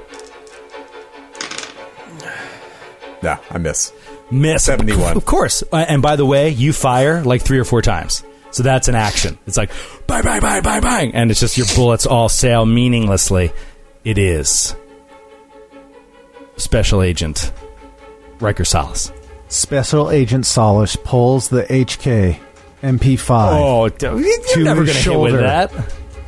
Yeah, 3.24 3.40
I 3.50 3.58
miss. 3.58 3.92
Miss 4.30 4.64
71. 4.64 5.16
Of 5.18 5.26
course. 5.26 5.64
Uh, 5.72 5.78
And 5.88 6.02
by 6.02 6.16
the 6.16 6.26
way, 6.26 6.50
you 6.50 6.74
fire 6.74 7.24
like 7.24 7.42
three 7.42 7.58
or 7.60 7.64
four 7.66 7.82
times. 7.82 8.24
So 8.52 8.62
that's 8.64 8.88
an 8.88 8.96
action. 8.96 9.38
It's 9.48 9.58
like 9.58 9.72
bang, 10.08 10.24
bang, 10.24 10.42
bang, 10.42 10.62
bang, 10.62 10.82
bang, 10.82 11.16
and 11.16 11.32
it's 11.32 11.40
just 11.40 11.58
your 11.58 11.66
bullets 11.76 12.06
all 12.06 12.30
sail 12.30 12.66
meaninglessly. 12.66 13.52
It 14.04 14.18
is 14.20 14.76
Special 16.58 17.02
Agent 17.02 17.52
Riker 18.40 18.66
Solis. 18.66 19.12
Special 19.48 20.10
Agent 20.10 20.46
Solis 20.46 20.96
pulls 20.96 21.50
the 21.50 21.64
HK 21.64 22.40
MP5, 22.82 23.30
Oh, 23.52 23.84
you're 23.84 23.90
To 24.56 24.64
never 24.64 24.84
his 24.84 25.04
gonna 25.06 25.16
hit 25.16 25.20
with 25.22 25.32
shoulder. 25.32 25.38
that. 25.38 25.72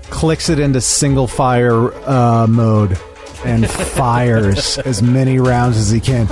clicks 0.10 0.50
it 0.50 0.60
into 0.60 0.80
single 0.82 1.28
fire 1.28 1.94
uh, 2.08 2.48
mode, 2.48 2.98
and 3.44 3.70
fires 3.70 4.78
as 4.78 5.02
many 5.02 5.40
rounds 5.40 5.78
as 5.78 5.90
he 5.92 6.00
can. 6.00 6.28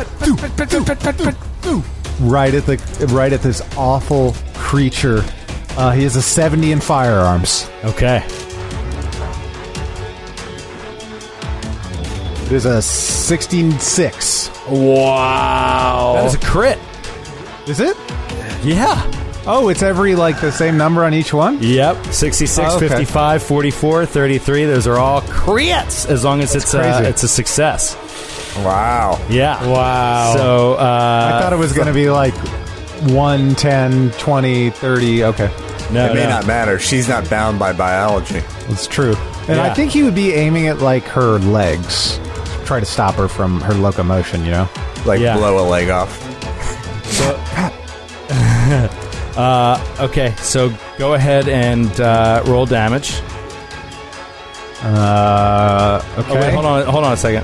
right 2.22 2.53
at 2.53 2.66
the 2.66 3.08
right 3.11 3.34
at 3.34 3.42
this 3.42 3.61
awful 3.77 4.35
creature. 4.53 5.24
Uh, 5.76 5.92
he 5.92 6.03
has 6.03 6.16
a 6.16 6.22
70 6.22 6.72
in 6.72 6.80
firearms. 6.80 7.68
Okay. 7.84 8.24
It 12.53 12.57
is 12.57 12.65
a 12.67 12.77
16-6. 12.77 14.69
That 16.14 16.25
is 16.27 16.35
a 16.35 16.38
crit. 16.38 16.77
Is 17.67 17.80
it? 17.80 17.98
Yeah. 18.64 19.01
Oh, 19.48 19.69
it's 19.69 19.82
every 19.82 20.14
like 20.14 20.40
the 20.40 20.51
same 20.51 20.77
number 20.77 21.03
on 21.03 21.15
each 21.15 21.33
one. 21.33 21.57
Yep. 21.64 22.06
66, 22.14 22.59
Oh, 22.59 22.77
okay. 22.77 22.90
55, 22.90 23.41
44, 23.41 24.06
33. 24.06 24.65
Those 24.65 24.85
are 24.85 24.99
all 24.99 25.22
crits 25.22 26.07
as 26.07 26.23
long 26.23 26.41
as 26.41 26.53
it's 26.53 26.75
a, 26.75 27.09
it's 27.09 27.23
a 27.23 27.27
success. 27.27 27.95
Wow. 28.57 29.19
Yeah. 29.32 29.59
Wow. 29.67 30.33
So 30.35 30.73
uh, 30.75 31.32
I 31.33 31.41
thought 31.41 31.53
it 31.53 31.57
was 31.57 31.73
going 31.73 31.88
to 31.88 31.93
be 31.93 32.11
like 32.11 32.35
1, 33.09 33.56
10, 33.56 34.11
20, 34.11 34.69
30. 34.69 35.23
Okay, 35.23 35.48
no, 35.91 36.06
it 36.06 36.14
may 36.14 36.23
no. 36.23 36.30
not 36.30 36.45
matter. 36.45 36.77
She's 36.77 37.09
not 37.09 37.27
bound 37.32 37.57
by 37.57 37.73
biology. 37.73 38.43
it's 38.69 38.85
true. 38.85 39.15
And 39.48 39.59
I 39.59 39.73
think 39.73 39.91
he 39.91 40.03
would 40.03 40.15
be 40.15 40.33
aiming 40.33 40.67
at 40.67 40.80
like 40.80 41.03
her 41.06 41.38
legs, 41.40 42.17
try 42.64 42.80
to 42.80 42.85
stop 42.85 43.16
her 43.16 43.27
from 43.27 43.61
her 43.61 43.74
locomotion. 43.74 44.43
You 44.45 44.51
know. 44.51 44.69
Like 45.06 45.19
Yeah. 45.19 45.38
blow 45.38 45.66
a 45.66 45.67
leg 45.67 45.90
off. 45.90 46.11
Uh, 49.35 49.83
okay, 50.00 50.32
so 50.38 50.72
go 51.00 51.16
ahead 51.16 51.50
and 51.50 52.00
uh, 52.00 52.43
roll 52.45 52.67
damage. 52.67 53.19
Uh, 54.83 56.01
okay. 56.19 56.30
Oh, 56.30 56.35
wait, 56.35 56.53
hold 56.53 56.66
on, 56.66 56.85
hold 56.85 57.03
on 57.03 57.14
a 57.14 57.17
second. 57.17 57.43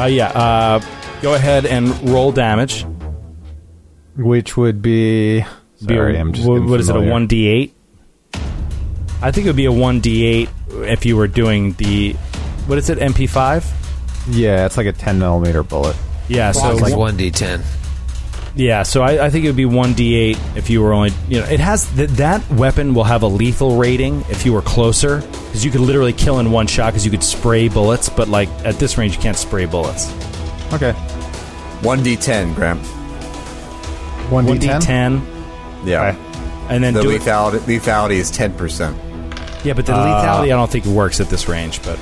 Uh, 0.00 0.04
yeah, 0.06 0.28
uh, 0.28 0.80
go 1.20 1.34
ahead 1.34 1.66
and 1.66 2.08
roll 2.08 2.30
damage. 2.30 2.86
Which 4.16 4.56
would 4.56 4.82
be. 4.82 5.40
Be 5.40 5.44
a- 5.94 5.96
Sorry, 5.96 6.16
I'm 6.16 6.32
just. 6.32 6.46
wh- 6.46 6.64
what 6.68 6.78
is 6.78 6.88
it? 6.88 6.92
A 6.92 6.94
familiar. 6.94 7.12
one 7.12 7.26
d 7.26 7.48
eight. 7.48 7.74
I 9.20 9.32
think 9.32 9.46
it 9.46 9.48
would 9.48 9.56
be 9.56 9.64
a 9.66 9.72
one 9.72 9.98
d 9.98 10.24
eight 10.26 10.48
if 10.70 11.04
you 11.06 11.16
were 11.16 11.26
doing 11.28 11.72
the 11.72 12.14
what 12.68 12.78
is 12.78 12.88
it? 12.90 12.98
MP 12.98 13.28
five. 13.28 13.64
Yeah, 14.30 14.66
it's 14.66 14.76
like 14.76 14.86
a 14.86 14.92
10 14.92 15.18
millimeter 15.18 15.62
bullet. 15.62 15.96
Yeah, 16.28 16.52
so 16.52 16.70
It's 16.72 16.80
like 16.82 16.94
one 16.96 17.16
d10. 17.16 17.62
Yeah, 18.54 18.82
so 18.82 19.02
I, 19.02 19.26
I 19.26 19.30
think 19.30 19.44
it 19.44 19.48
would 19.48 19.56
be 19.56 19.64
one 19.66 19.94
d8 19.94 20.56
if 20.56 20.68
you 20.68 20.82
were 20.82 20.92
only 20.92 21.12
you 21.28 21.40
know 21.40 21.46
it 21.46 21.60
has 21.60 21.86
th- 21.94 22.10
that 22.10 22.48
weapon 22.50 22.92
will 22.94 23.04
have 23.04 23.22
a 23.22 23.26
lethal 23.26 23.76
rating 23.76 24.20
if 24.30 24.44
you 24.44 24.52
were 24.52 24.62
closer 24.62 25.20
because 25.20 25.64
you 25.64 25.70
could 25.70 25.80
literally 25.80 26.12
kill 26.12 26.40
in 26.40 26.50
one 26.50 26.66
shot 26.66 26.90
because 26.92 27.04
you 27.04 27.10
could 27.10 27.22
spray 27.24 27.68
bullets, 27.68 28.08
but 28.08 28.28
like 28.28 28.48
at 28.64 28.74
this 28.76 28.98
range 28.98 29.14
you 29.16 29.22
can't 29.22 29.36
spray 29.36 29.64
bullets. 29.64 30.10
Okay. 30.72 30.92
1d10, 31.82 32.54
Graham. 32.54 32.78
1d10? 32.80 34.30
One 34.30 34.46
d10, 34.58 35.22
Yeah. 35.86 36.14
and 36.68 36.82
then 36.84 36.92
The 36.94 37.02
do 37.02 37.10
it. 37.10 37.22
lethality, 37.22 37.58
lethality 37.60 38.16
is 38.16 38.30
10%. 38.32 38.94
Yeah, 39.64 39.72
but 39.74 39.86
the 39.86 39.94
uh, 39.94 40.04
lethality 40.04 40.44
I 40.44 40.48
don't 40.48 40.70
think 40.70 40.84
works 40.86 41.20
at 41.20 41.28
this 41.30 41.48
range. 41.48 41.82
But 41.82 41.98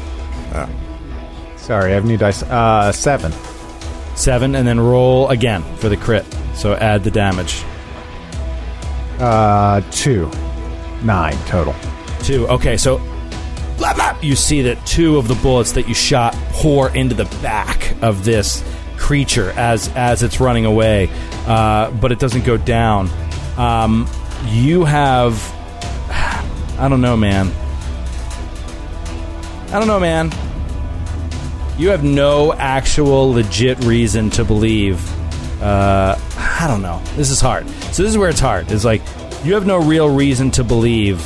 Sorry, 1.56 1.90
I 1.90 1.94
have 1.94 2.04
new 2.04 2.16
dice. 2.16 2.42
Uh, 2.42 2.92
7. 2.92 3.32
seven, 4.14 4.54
and 4.54 4.66
then 4.66 4.78
roll 4.78 5.28
again 5.28 5.62
for 5.76 5.88
the 5.88 5.96
crit. 5.96 6.24
So 6.54 6.74
add 6.74 7.04
the 7.04 7.10
damage. 7.10 7.64
Uh, 9.18 9.80
2. 9.90 10.30
9 11.02 11.36
total. 11.46 11.74
Two. 12.20 12.46
Okay, 12.48 12.76
so 12.76 12.98
blah, 13.78 13.94
blah, 13.94 14.18
you 14.22 14.36
see 14.36 14.62
that 14.62 14.84
two 14.86 15.18
of 15.18 15.28
the 15.28 15.34
bullets 15.36 15.72
that 15.72 15.88
you 15.88 15.94
shot 15.94 16.34
pour 16.52 16.94
into 16.94 17.14
the 17.14 17.26
back 17.42 17.94
of 18.02 18.24
this 18.24 18.64
creature 18.96 19.50
as 19.56 19.88
as 19.94 20.22
it's 20.22 20.40
running 20.40 20.64
away, 20.64 21.10
uh, 21.46 21.90
but 21.92 22.12
it 22.12 22.18
doesn't 22.18 22.44
go 22.44 22.56
down. 22.56 23.10
Um, 23.56 24.08
you 24.46 24.84
have, 24.84 25.34
I 26.78 26.88
don't 26.88 27.00
know, 27.00 27.16
man. 27.16 27.52
I 29.76 29.78
don't 29.78 29.88
know, 29.88 30.00
man. 30.00 30.32
You 31.76 31.90
have 31.90 32.02
no 32.02 32.54
actual 32.54 33.32
legit 33.32 33.78
reason 33.84 34.30
to 34.30 34.42
believe. 34.42 35.06
Uh, 35.60 36.18
I 36.34 36.66
don't 36.66 36.80
know. 36.80 37.02
This 37.14 37.28
is 37.28 37.42
hard. 37.42 37.68
So 37.92 38.02
this 38.02 38.10
is 38.10 38.16
where 38.16 38.30
it's 38.30 38.40
hard. 38.40 38.72
It's 38.72 38.86
like 38.86 39.02
you 39.44 39.52
have 39.52 39.66
no 39.66 39.76
real 39.76 40.08
reason 40.08 40.50
to 40.52 40.64
believe 40.64 41.18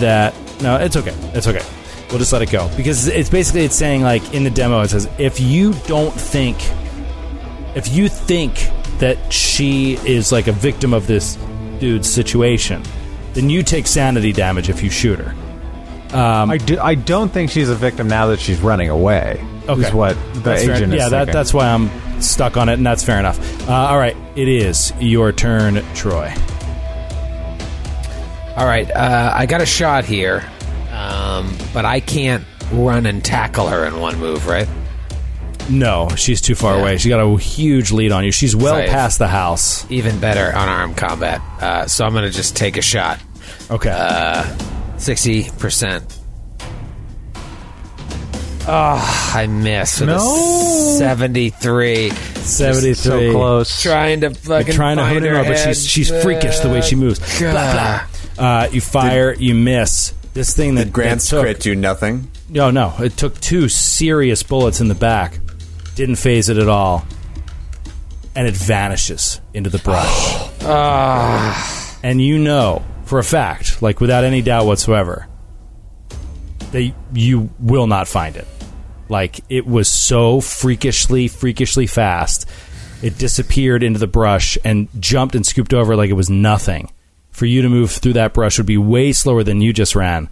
that. 0.00 0.34
No, 0.60 0.76
it's 0.76 0.96
okay. 0.96 1.14
It's 1.32 1.46
okay. 1.46 1.64
We'll 2.10 2.18
just 2.18 2.30
let 2.30 2.42
it 2.42 2.50
go 2.50 2.70
because 2.76 3.08
it's 3.08 3.30
basically 3.30 3.64
it's 3.64 3.74
saying 3.74 4.02
like 4.02 4.34
in 4.34 4.44
the 4.44 4.50
demo 4.50 4.82
it 4.82 4.90
says 4.90 5.08
if 5.16 5.40
you 5.40 5.72
don't 5.86 6.12
think 6.12 6.58
if 7.74 7.88
you 7.88 8.10
think 8.10 8.68
that 8.98 9.32
she 9.32 9.94
is 10.04 10.30
like 10.30 10.46
a 10.46 10.52
victim 10.52 10.92
of 10.92 11.06
this 11.06 11.38
dude's 11.78 12.12
situation, 12.12 12.82
then 13.32 13.48
you 13.48 13.62
take 13.62 13.86
sanity 13.86 14.34
damage 14.34 14.68
if 14.68 14.82
you 14.82 14.90
shoot 14.90 15.18
her. 15.18 15.34
I, 16.18 16.58
do, 16.58 16.78
I 16.80 16.94
don't 16.94 17.30
think 17.32 17.50
she's 17.50 17.68
a 17.68 17.74
victim 17.74 18.08
now 18.08 18.26
that 18.28 18.40
she's 18.40 18.60
running 18.60 18.88
away. 18.88 19.44
Okay. 19.68 19.86
Is 19.86 19.92
what 19.94 20.16
the 20.34 20.40
That's 20.40 20.64
fair. 20.64 20.74
agent 20.76 20.92
is 20.94 20.98
Yeah, 21.00 21.08
that, 21.08 21.32
that's 21.32 21.54
why 21.54 21.66
I'm 21.68 21.90
stuck 22.20 22.56
on 22.56 22.68
it, 22.68 22.74
and 22.74 22.86
that's 22.86 23.02
fair 23.02 23.18
enough. 23.18 23.68
Uh, 23.68 23.72
all 23.72 23.98
right, 23.98 24.16
it 24.36 24.46
is 24.48 24.92
your 25.00 25.32
turn, 25.32 25.82
Troy. 25.94 26.32
All 28.56 28.66
right, 28.66 28.88
uh, 28.90 29.32
I 29.34 29.46
got 29.46 29.60
a 29.62 29.66
shot 29.66 30.04
here, 30.04 30.44
um, 30.92 31.56
but 31.72 31.84
I 31.84 31.98
can't 31.98 32.44
run 32.72 33.04
and 33.06 33.24
tackle 33.24 33.66
her 33.66 33.84
in 33.84 33.98
one 33.98 34.16
move, 34.20 34.46
right? 34.46 34.68
No, 35.68 36.08
she's 36.14 36.40
too 36.40 36.54
far 36.54 36.74
Yeah. 36.76 36.80
away. 36.82 36.98
She 36.98 37.08
got 37.08 37.20
a 37.20 37.36
huge 37.38 37.90
lead 37.90 38.12
on 38.12 38.22
you. 38.24 38.30
She's 38.30 38.54
well 38.54 38.76
Save. 38.76 38.90
past 38.90 39.18
the 39.18 39.26
house. 39.28 39.84
Even 39.90 40.20
better 40.20 40.54
on 40.54 40.68
unarmed 40.68 40.96
combat. 40.96 41.40
Uh, 41.60 41.86
so 41.86 42.04
I'm 42.04 42.12
going 42.12 42.24
to 42.24 42.30
just 42.30 42.54
take 42.54 42.76
a 42.76 42.82
shot. 42.82 43.18
Okay. 43.70 43.90
Uh, 43.92 44.44
60%. 45.04 46.18
Oh, 48.66 49.32
I 49.34 49.46
missed 49.46 50.00
with 50.00 50.08
No. 50.08 50.94
a 50.96 50.98
73. 50.98 52.08
73. 52.10 52.94
so 52.94 53.32
close. 53.32 53.82
Trying 53.82 54.22
to 54.22 54.28
You're 54.28 54.34
fucking 54.34 54.74
trying 54.74 54.96
to 54.96 55.02
find 55.02 55.14
hone 55.14 55.24
in 55.26 55.32
her 55.34 55.38
on 55.38 55.44
her, 55.44 55.50
but 55.52 55.58
she's 55.58 55.86
she's 55.86 56.22
freakish 56.22 56.60
the 56.60 56.70
way 56.70 56.80
she 56.80 56.96
moves. 56.96 57.18
Blah, 57.38 57.50
blah. 57.52 58.00
Uh, 58.38 58.68
you 58.72 58.80
fire, 58.80 59.34
you 59.34 59.54
miss. 59.54 60.14
This 60.32 60.56
thing 60.56 60.76
that 60.76 60.84
Did 60.84 60.92
Grant's 60.94 61.28
that 61.28 61.36
took, 61.36 61.42
crit 61.44 61.60
do 61.60 61.74
nothing? 61.74 62.30
No, 62.48 62.70
no. 62.70 62.94
It 63.00 63.16
took 63.18 63.38
two 63.38 63.68
serious 63.68 64.42
bullets 64.42 64.80
in 64.80 64.88
the 64.88 64.94
back. 64.94 65.38
Didn't 65.94 66.16
phase 66.16 66.48
it 66.48 66.56
at 66.56 66.68
all. 66.68 67.04
And 68.34 68.48
it 68.48 68.54
vanishes 68.54 69.40
into 69.52 69.68
the 69.70 69.78
brush. 69.78 70.40
And 72.02 72.20
you 72.20 72.38
know 72.38 72.84
for 73.04 73.18
a 73.18 73.24
fact, 73.24 73.82
like 73.82 74.00
without 74.00 74.24
any 74.24 74.42
doubt 74.42 74.66
whatsoever, 74.66 75.26
that 76.72 76.92
you 77.12 77.50
will 77.58 77.86
not 77.86 78.08
find 78.08 78.36
it. 78.36 78.46
Like 79.08 79.40
it 79.48 79.66
was 79.66 79.88
so 79.88 80.40
freakishly, 80.40 81.28
freakishly 81.28 81.86
fast. 81.86 82.48
It 83.02 83.18
disappeared 83.18 83.82
into 83.82 83.98
the 83.98 84.06
brush 84.06 84.56
and 84.64 84.88
jumped 85.00 85.34
and 85.34 85.44
scooped 85.44 85.74
over 85.74 85.94
like 85.94 86.10
it 86.10 86.14
was 86.14 86.30
nothing. 86.30 86.90
For 87.30 87.46
you 87.46 87.62
to 87.62 87.68
move 87.68 87.90
through 87.90 88.14
that 88.14 88.32
brush 88.32 88.58
would 88.58 88.66
be 88.66 88.78
way 88.78 89.12
slower 89.12 89.42
than 89.42 89.60
you 89.60 89.72
just 89.72 89.94
ran. 89.94 90.28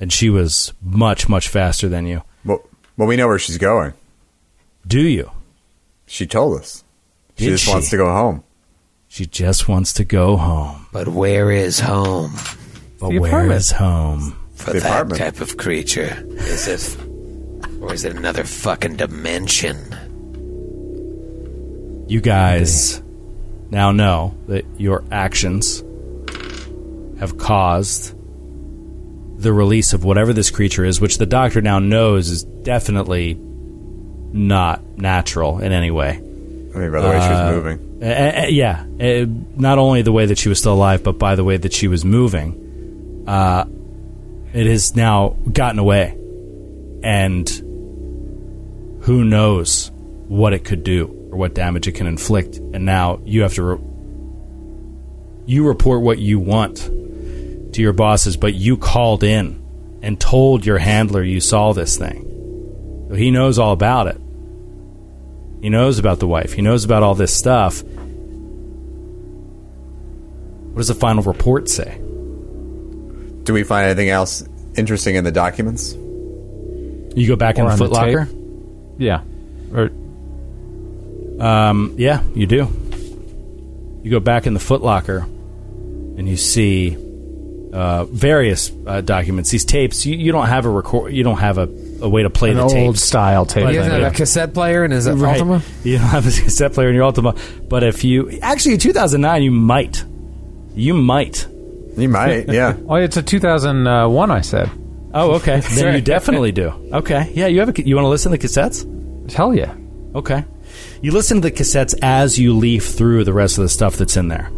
And 0.00 0.12
she 0.12 0.30
was 0.30 0.72
much, 0.80 1.28
much 1.28 1.48
faster 1.48 1.88
than 1.88 2.06
you. 2.06 2.22
Well, 2.44 2.62
well, 2.96 3.08
we 3.08 3.16
know 3.16 3.26
where 3.26 3.38
she's 3.38 3.58
going. 3.58 3.92
Do 4.86 5.00
you? 5.00 5.30
She 6.06 6.26
told 6.26 6.60
us. 6.60 6.84
She 7.36 7.46
Did 7.46 7.50
just 7.50 7.64
she? 7.64 7.70
wants 7.70 7.90
to 7.90 7.96
go 7.96 8.06
home. 8.06 8.44
She 9.18 9.26
just 9.26 9.66
wants 9.66 9.92
to 9.94 10.04
go 10.04 10.36
home. 10.36 10.86
But 10.92 11.08
where 11.08 11.50
is 11.50 11.80
home 11.80 12.30
But 13.00 13.08
The 13.08 13.18
where 13.18 13.30
apartment. 13.30 13.58
is 13.58 13.72
home? 13.72 14.36
for 14.54 14.72
The 14.74 14.78
that 14.78 14.86
apartment. 14.86 15.18
type 15.20 15.40
of 15.40 15.56
creature? 15.56 16.24
Is 16.30 16.68
it, 16.68 16.96
or 17.80 17.92
is 17.92 18.04
it 18.04 18.14
another 18.14 18.44
fucking 18.44 18.94
dimension? 18.94 19.76
You 22.06 22.20
guys 22.20 23.02
now 23.70 23.90
know 23.90 24.34
that 24.46 24.64
your 24.76 25.02
actions 25.10 25.82
have 27.18 27.38
caused 27.38 28.14
the 29.42 29.52
release 29.52 29.92
of 29.94 30.04
whatever 30.04 30.32
this 30.32 30.52
creature 30.52 30.84
is, 30.84 31.00
which 31.00 31.18
the 31.18 31.26
doctor 31.26 31.60
now 31.60 31.80
knows 31.80 32.28
is 32.30 32.44
definitely 32.44 33.34
not 33.36 34.80
natural 34.96 35.58
in 35.58 35.72
any 35.72 35.90
way. 35.90 36.10
I 36.18 36.78
mean, 36.78 36.92
by 36.92 37.00
the 37.00 37.08
way 37.08 37.20
she 37.20 37.28
was 37.30 37.54
moving. 37.56 37.87
Uh, 38.00 38.04
uh, 38.04 38.46
yeah, 38.48 38.84
uh, 39.00 39.26
not 39.56 39.78
only 39.78 40.02
the 40.02 40.12
way 40.12 40.26
that 40.26 40.38
she 40.38 40.48
was 40.48 40.58
still 40.58 40.74
alive, 40.74 41.02
but 41.02 41.18
by 41.18 41.34
the 41.34 41.42
way 41.42 41.56
that 41.56 41.72
she 41.72 41.88
was 41.88 42.04
moving. 42.04 43.24
Uh, 43.26 43.64
it 44.52 44.66
has 44.66 44.94
now 44.94 45.36
gotten 45.52 45.78
away, 45.78 46.16
and 47.02 47.48
who 49.02 49.24
knows 49.24 49.90
what 50.28 50.52
it 50.52 50.64
could 50.64 50.84
do 50.84 51.06
or 51.30 51.38
what 51.38 51.54
damage 51.54 51.88
it 51.88 51.92
can 51.92 52.06
inflict. 52.06 52.56
And 52.56 52.84
now 52.84 53.20
you 53.24 53.42
have 53.42 53.54
to 53.54 53.62
re- 53.62 53.84
you 55.46 55.66
report 55.66 56.02
what 56.02 56.18
you 56.18 56.38
want 56.38 56.76
to 56.76 57.82
your 57.82 57.92
bosses, 57.92 58.36
but 58.36 58.54
you 58.54 58.76
called 58.76 59.24
in 59.24 59.62
and 60.02 60.20
told 60.20 60.64
your 60.64 60.78
handler 60.78 61.22
you 61.22 61.40
saw 61.40 61.72
this 61.72 61.96
thing. 61.96 63.06
So 63.08 63.14
he 63.14 63.30
knows 63.30 63.58
all 63.58 63.72
about 63.72 64.06
it. 64.06 64.20
He 65.60 65.68
knows 65.70 65.98
about 65.98 66.20
the 66.20 66.26
wife. 66.26 66.52
He 66.52 66.62
knows 66.62 66.84
about 66.84 67.02
all 67.02 67.14
this 67.14 67.34
stuff. 67.34 67.82
What 70.72 70.76
does 70.76 70.88
the 70.88 70.94
final 70.94 71.22
report 71.24 71.68
say? 71.68 71.98
Do 73.42 73.52
we 73.52 73.64
find 73.64 73.86
anything 73.86 74.10
else 74.10 74.44
interesting 74.76 75.16
in 75.16 75.24
the 75.24 75.32
documents? 75.32 75.94
You 75.94 77.26
go 77.26 77.36
back 77.36 77.58
in 77.58 77.64
Or 77.64 77.74
the 77.74 77.76
the 77.76 77.84
footlocker? 77.90 78.28
Yeah. 78.98 79.22
Or 79.74 79.90
Um, 81.44 81.94
yeah, 81.98 82.22
you 82.34 82.46
do. 82.46 82.68
You 84.02 84.10
go 84.10 84.20
back 84.20 84.46
in 84.46 84.54
the 84.54 84.60
footlocker 84.60 85.22
and 85.24 86.28
you 86.28 86.36
see 86.36 86.96
uh, 87.72 88.04
various 88.04 88.70
uh, 88.86 89.00
documents. 89.00 89.50
These 89.50 89.64
tapes, 89.64 90.06
you, 90.06 90.16
you 90.16 90.30
don't 90.30 90.46
have 90.46 90.64
a 90.64 90.70
record. 90.70 91.12
You 91.12 91.24
don't 91.24 91.38
have 91.38 91.58
a, 91.58 91.66
a 92.00 92.08
way 92.08 92.22
to 92.22 92.30
play 92.30 92.50
an 92.50 92.56
the 92.56 92.62
old 92.62 92.72
tapes. 92.72 93.02
style 93.02 93.46
tape. 93.46 93.68
He 93.68 93.74
doesn't 93.74 93.92
have 93.92 94.12
a 94.12 94.16
cassette 94.16 94.54
player 94.54 94.84
in 94.84 94.90
his 94.90 95.08
Right. 95.08 95.40
Altima? 95.40 95.62
You 95.84 95.98
don't 95.98 96.06
have 96.06 96.26
a 96.26 96.42
cassette 96.42 96.72
player 96.72 96.88
in 96.88 96.94
your 96.94 97.10
Altima. 97.10 97.38
But 97.68 97.82
if 97.82 98.04
you 98.04 98.38
actually 98.40 98.74
in 98.74 98.80
2009, 98.80 99.42
you 99.42 99.50
might, 99.50 100.04
you 100.74 100.94
might. 100.94 101.46
You 101.96 102.08
might, 102.08 102.48
yeah. 102.48 102.76
Oh, 102.88 102.94
it's 102.94 103.16
a 103.16 103.22
2001, 103.22 104.30
I 104.30 104.40
said. 104.40 104.70
Oh, 105.12 105.32
okay. 105.36 105.60
then 105.74 105.94
you 105.94 106.00
definitely 106.00 106.52
do. 106.52 106.68
Okay, 106.92 107.32
yeah. 107.34 107.46
You 107.46 107.60
have 107.60 107.70
a. 107.76 107.86
You 107.86 107.96
want 107.96 108.04
to 108.04 108.10
listen 108.10 108.30
to 108.30 108.38
the 108.38 108.46
cassettes? 108.46 109.30
Hell 109.32 109.54
yeah. 109.54 109.74
Okay. 110.14 110.44
You 111.00 111.12
listen 111.12 111.40
to 111.40 111.50
the 111.50 111.56
cassettes 111.56 111.94
as 112.02 112.38
you 112.38 112.54
leaf 112.56 112.86
through 112.86 113.24
the 113.24 113.32
rest 113.32 113.58
of 113.58 113.62
the 113.62 113.68
stuff 113.68 113.96
that's 113.96 114.16
in 114.16 114.28
there. 114.28 114.50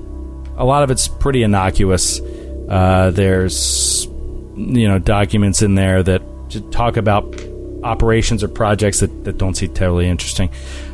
A 0.57 0.65
lot 0.65 0.83
of 0.83 0.91
it's 0.91 1.09
pretty 1.09 1.43
innocuous. 1.43 2.21
Uh, 2.69 3.11
there's, 3.11 4.07
you 4.57 4.89
know, 4.89 4.99
documents 4.99 5.63
in 5.63 5.75
there 5.75 6.03
that 6.03 6.23
j- 6.51 6.61
talk 6.71 6.97
about 6.97 7.35
operations 7.83 8.45
or 8.45 8.49
projects 8.49 9.01
that, 9.01 9.25
that 9.25 9.39
don't 9.39 9.55
seem 9.55 9.73
terribly 9.73 10.09
interesting. 10.09 10.51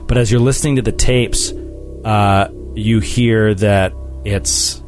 But 0.06 0.18
as 0.18 0.30
you're 0.30 0.40
listening 0.40 0.76
to 0.76 0.82
the 0.82 0.92
tapes, 0.92 1.52
uh, 2.04 2.48
you 2.74 3.00
hear 3.00 3.54
that 3.54 3.92
it's 4.24 4.82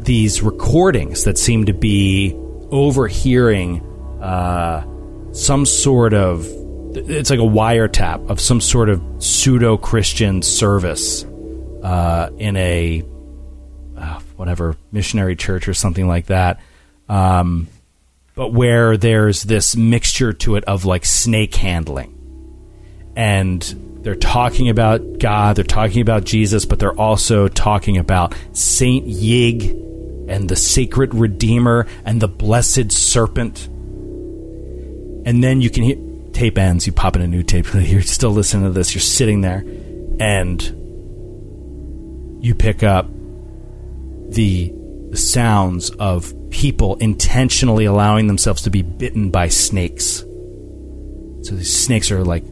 these 0.00 0.42
recordings 0.42 1.24
that 1.24 1.38
seem 1.38 1.66
to 1.66 1.72
be 1.72 2.34
overhearing 2.70 3.80
uh, 4.20 4.84
some 5.32 5.66
sort 5.66 6.14
of 6.14 6.46
it's 6.92 7.30
like 7.30 7.38
a 7.38 7.42
wiretap 7.42 8.28
of 8.30 8.40
some 8.40 8.60
sort 8.60 8.88
of 8.88 9.00
pseudo 9.18 9.76
Christian 9.76 10.42
service 10.42 11.24
uh, 11.84 12.30
in 12.36 12.56
a 12.56 13.04
uh, 13.96 14.20
whatever 14.36 14.76
missionary 14.90 15.36
church 15.36 15.68
or 15.68 15.74
something 15.74 16.08
like 16.08 16.26
that. 16.26 16.60
Um, 17.08 17.68
but 18.40 18.54
where 18.54 18.96
there's 18.96 19.42
this 19.42 19.76
mixture 19.76 20.32
to 20.32 20.56
it 20.56 20.64
of 20.64 20.86
like 20.86 21.04
snake 21.04 21.54
handling. 21.54 22.16
And 23.14 23.60
they're 24.00 24.14
talking 24.14 24.70
about 24.70 25.18
God, 25.18 25.56
they're 25.56 25.62
talking 25.62 26.00
about 26.00 26.24
Jesus, 26.24 26.64
but 26.64 26.78
they're 26.78 26.98
also 26.98 27.48
talking 27.48 27.98
about 27.98 28.34
Saint 28.54 29.06
Yig 29.06 29.72
and 30.26 30.48
the 30.48 30.56
sacred 30.56 31.14
Redeemer 31.14 31.86
and 32.06 32.18
the 32.18 32.28
blessed 32.28 32.90
serpent. 32.90 33.66
And 33.66 35.44
then 35.44 35.60
you 35.60 35.68
can 35.68 35.84
hear 35.84 35.98
tape 36.32 36.56
ends, 36.56 36.86
you 36.86 36.94
pop 36.94 37.16
in 37.16 37.20
a 37.20 37.28
new 37.28 37.42
tape, 37.42 37.66
you're 37.74 38.00
still 38.00 38.30
listening 38.30 38.64
to 38.64 38.70
this, 38.70 38.94
you're 38.94 39.02
sitting 39.02 39.42
there, 39.42 39.62
and 40.18 40.62
you 42.42 42.54
pick 42.54 42.82
up 42.82 43.06
the, 44.30 44.72
sounds 45.12 45.90
of 45.90 46.32
people 46.50 46.96
intentionally 46.96 47.84
allowing 47.84 48.26
themselves 48.26 48.62
to 48.62 48.70
be 48.70 48.82
bitten 48.82 49.30
by 49.30 49.48
snakes. 49.48 50.24
So 51.42 51.54
these 51.54 51.84
snakes 51.84 52.10
are 52.10 52.24
like 52.24 52.44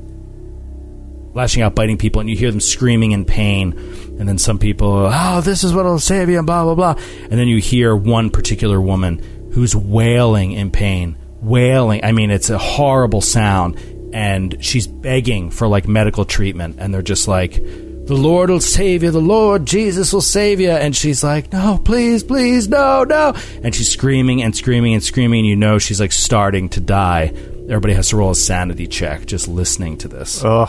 lashing 1.35 1.63
out, 1.63 1.75
biting 1.75 1.99
people, 1.99 2.21
and 2.21 2.31
you 2.31 2.37
hear 2.37 2.51
them 2.51 2.61
screaming 2.61 3.13
in 3.13 3.25
pain. 3.25 3.73
And 4.19 4.29
then 4.29 4.39
some 4.39 4.59
people, 4.59 5.11
oh, 5.13 5.41
this 5.41 5.63
is 5.63 5.73
what'll 5.73 5.99
save 5.99 6.29
you, 6.29 6.39
and 6.39 6.47
blah, 6.47 6.65
blah, 6.65 6.75
blah. 6.75 6.95
And 7.23 7.33
then 7.33 7.49
you 7.49 7.59
hear 7.59 7.95
one 7.95 8.31
particular 8.31 8.81
woman 8.81 9.51
who's 9.53 9.77
wailing 9.77 10.53
in 10.53 10.71
pain, 10.71 11.17
wailing. 11.41 12.05
I 12.05 12.13
mean, 12.13 12.31
it's 12.31 12.51
a 12.51 12.59
horrible 12.59 13.21
sound. 13.21 13.79
And 14.13 14.65
she's 14.65 14.87
begging 14.87 15.51
for 15.51 15.69
like 15.69 15.87
medical 15.87 16.25
treatment. 16.25 16.77
And 16.79 16.93
they're 16.95 17.03
just 17.03 17.29
like, 17.29 17.63
the 18.09 18.15
Lord 18.15 18.51
will 18.51 18.61
save 18.61 19.03
you. 19.05 19.11
The 19.11 19.21
Lord 19.21 19.65
Jesus 19.67 20.13
will 20.13 20.21
save 20.23 20.59
you. 20.61 20.71
And 20.71 20.97
she's 20.97 21.23
like, 21.23 21.53
no, 21.53 21.79
please, 21.85 22.25
please, 22.25 22.69
no, 22.69 23.05
no. 23.05 23.35
And 23.63 23.75
she's 23.75 23.91
screaming 23.91 24.43
and 24.43 24.57
screaming 24.57 24.95
and 24.95 25.03
screaming. 25.03 25.41
And 25.41 25.49
you 25.49 25.57
know 25.57 25.79
she's 25.79 26.01
like 26.01 26.13
starting 26.13 26.69
to 26.71 26.81
die. 26.81 27.33
Everybody 27.69 27.93
has 27.95 28.09
to 28.09 28.17
roll 28.17 28.31
a 28.31 28.35
sanity 28.35 28.87
check 28.87 29.27
just 29.27 29.47
listening 29.47 29.99
to 29.99 30.09
this. 30.09 30.43
Ugh. 30.45 30.69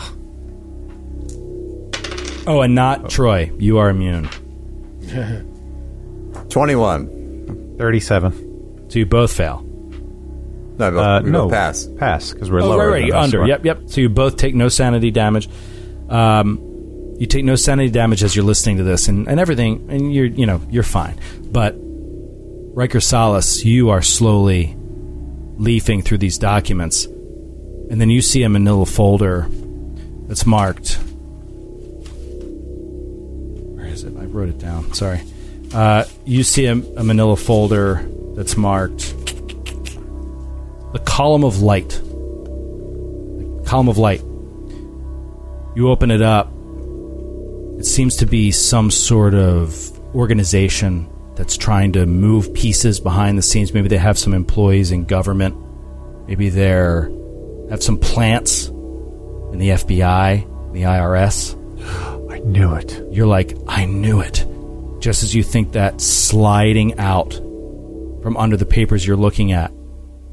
Oh, 2.46 2.60
and 2.62 2.74
not 2.74 3.10
Troy. 3.10 3.50
You 3.58 3.78
are 3.78 3.90
immune. 3.90 4.28
21. 6.50 7.76
37. 7.78 8.90
So 8.90 8.98
you 8.98 9.06
both 9.06 9.32
fail. 9.32 9.62
No, 10.78 10.90
no, 10.90 10.98
Uh, 10.98 11.20
we 11.22 11.30
no. 11.30 11.42
both 11.44 11.52
pass. 11.52 11.88
Pass, 11.98 12.32
because 12.32 12.50
we're 12.50 12.60
Oh, 12.62 12.68
lower. 12.68 12.78
right, 12.78 12.92
right. 12.92 12.98
than 13.00 13.06
you 13.08 13.14
us, 13.14 13.24
under. 13.24 13.40
right? 13.40 13.48
Yep, 13.48 13.64
yep. 13.64 13.80
So 13.86 14.00
you 14.00 14.08
both 14.08 14.36
take 14.36 14.54
no 14.54 14.68
sanity 14.68 15.10
damage. 15.10 15.48
Um, 16.08 16.58
you 17.20 17.26
take 17.26 17.44
no 17.44 17.54
sanity 17.54 17.90
damage 17.90 18.24
as 18.24 18.34
you're 18.34 18.46
listening 18.46 18.78
to 18.78 18.82
this, 18.82 19.06
and, 19.06 19.28
and 19.28 19.38
everything, 19.38 19.90
and 19.90 20.10
you're 20.12 20.24
you 20.24 20.46
know 20.46 20.62
you're 20.70 20.82
fine. 20.82 21.20
But 21.42 21.74
Riker 21.78 23.00
Solis, 23.00 23.62
you 23.62 23.90
are 23.90 24.00
slowly 24.00 24.74
leafing 25.56 26.00
through 26.00 26.16
these 26.16 26.38
documents, 26.38 27.04
and 27.04 28.00
then 28.00 28.08
you 28.08 28.22
see 28.22 28.42
a 28.42 28.48
Manila 28.48 28.86
folder 28.86 29.46
that's 30.28 30.46
marked. 30.46 30.94
Where 33.74 33.86
is 33.86 34.04
it? 34.04 34.16
I 34.16 34.24
wrote 34.24 34.48
it 34.48 34.58
down. 34.58 34.94
Sorry. 34.94 35.20
Uh, 35.74 36.06
you 36.24 36.42
see 36.42 36.64
a, 36.64 36.72
a 36.72 37.04
Manila 37.04 37.36
folder 37.36 38.02
that's 38.34 38.56
marked 38.56 39.14
the 40.94 41.00
column 41.00 41.44
of 41.44 41.60
light. 41.60 41.90
The 41.90 43.62
column 43.66 43.90
of 43.90 43.98
light. 43.98 44.22
You 45.76 45.90
open 45.90 46.10
it 46.10 46.22
up. 46.22 46.50
It 47.80 47.86
seems 47.86 48.16
to 48.16 48.26
be 48.26 48.50
some 48.50 48.90
sort 48.90 49.32
of 49.32 49.98
organization 50.14 51.08
that's 51.34 51.56
trying 51.56 51.92
to 51.92 52.04
move 52.04 52.52
pieces 52.52 53.00
behind 53.00 53.38
the 53.38 53.42
scenes. 53.42 53.72
Maybe 53.72 53.88
they 53.88 53.96
have 53.96 54.18
some 54.18 54.34
employees 54.34 54.90
in 54.90 55.06
government. 55.06 55.56
Maybe 56.28 56.50
they're 56.50 57.10
have 57.70 57.82
some 57.82 57.96
plants 57.96 58.66
in 58.66 59.56
the 59.56 59.70
FBI, 59.70 60.72
the 60.74 60.82
IRS. 60.82 61.56
I 62.30 62.40
knew 62.40 62.74
it. 62.74 63.02
You're 63.10 63.26
like, 63.26 63.56
I 63.66 63.86
knew 63.86 64.20
it. 64.20 64.44
Just 65.00 65.22
as 65.22 65.34
you 65.34 65.42
think 65.42 65.72
that 65.72 66.02
sliding 66.02 66.98
out 66.98 67.32
from 67.32 68.36
under 68.36 68.58
the 68.58 68.66
papers 68.66 69.06
you're 69.06 69.16
looking 69.16 69.52
at 69.52 69.72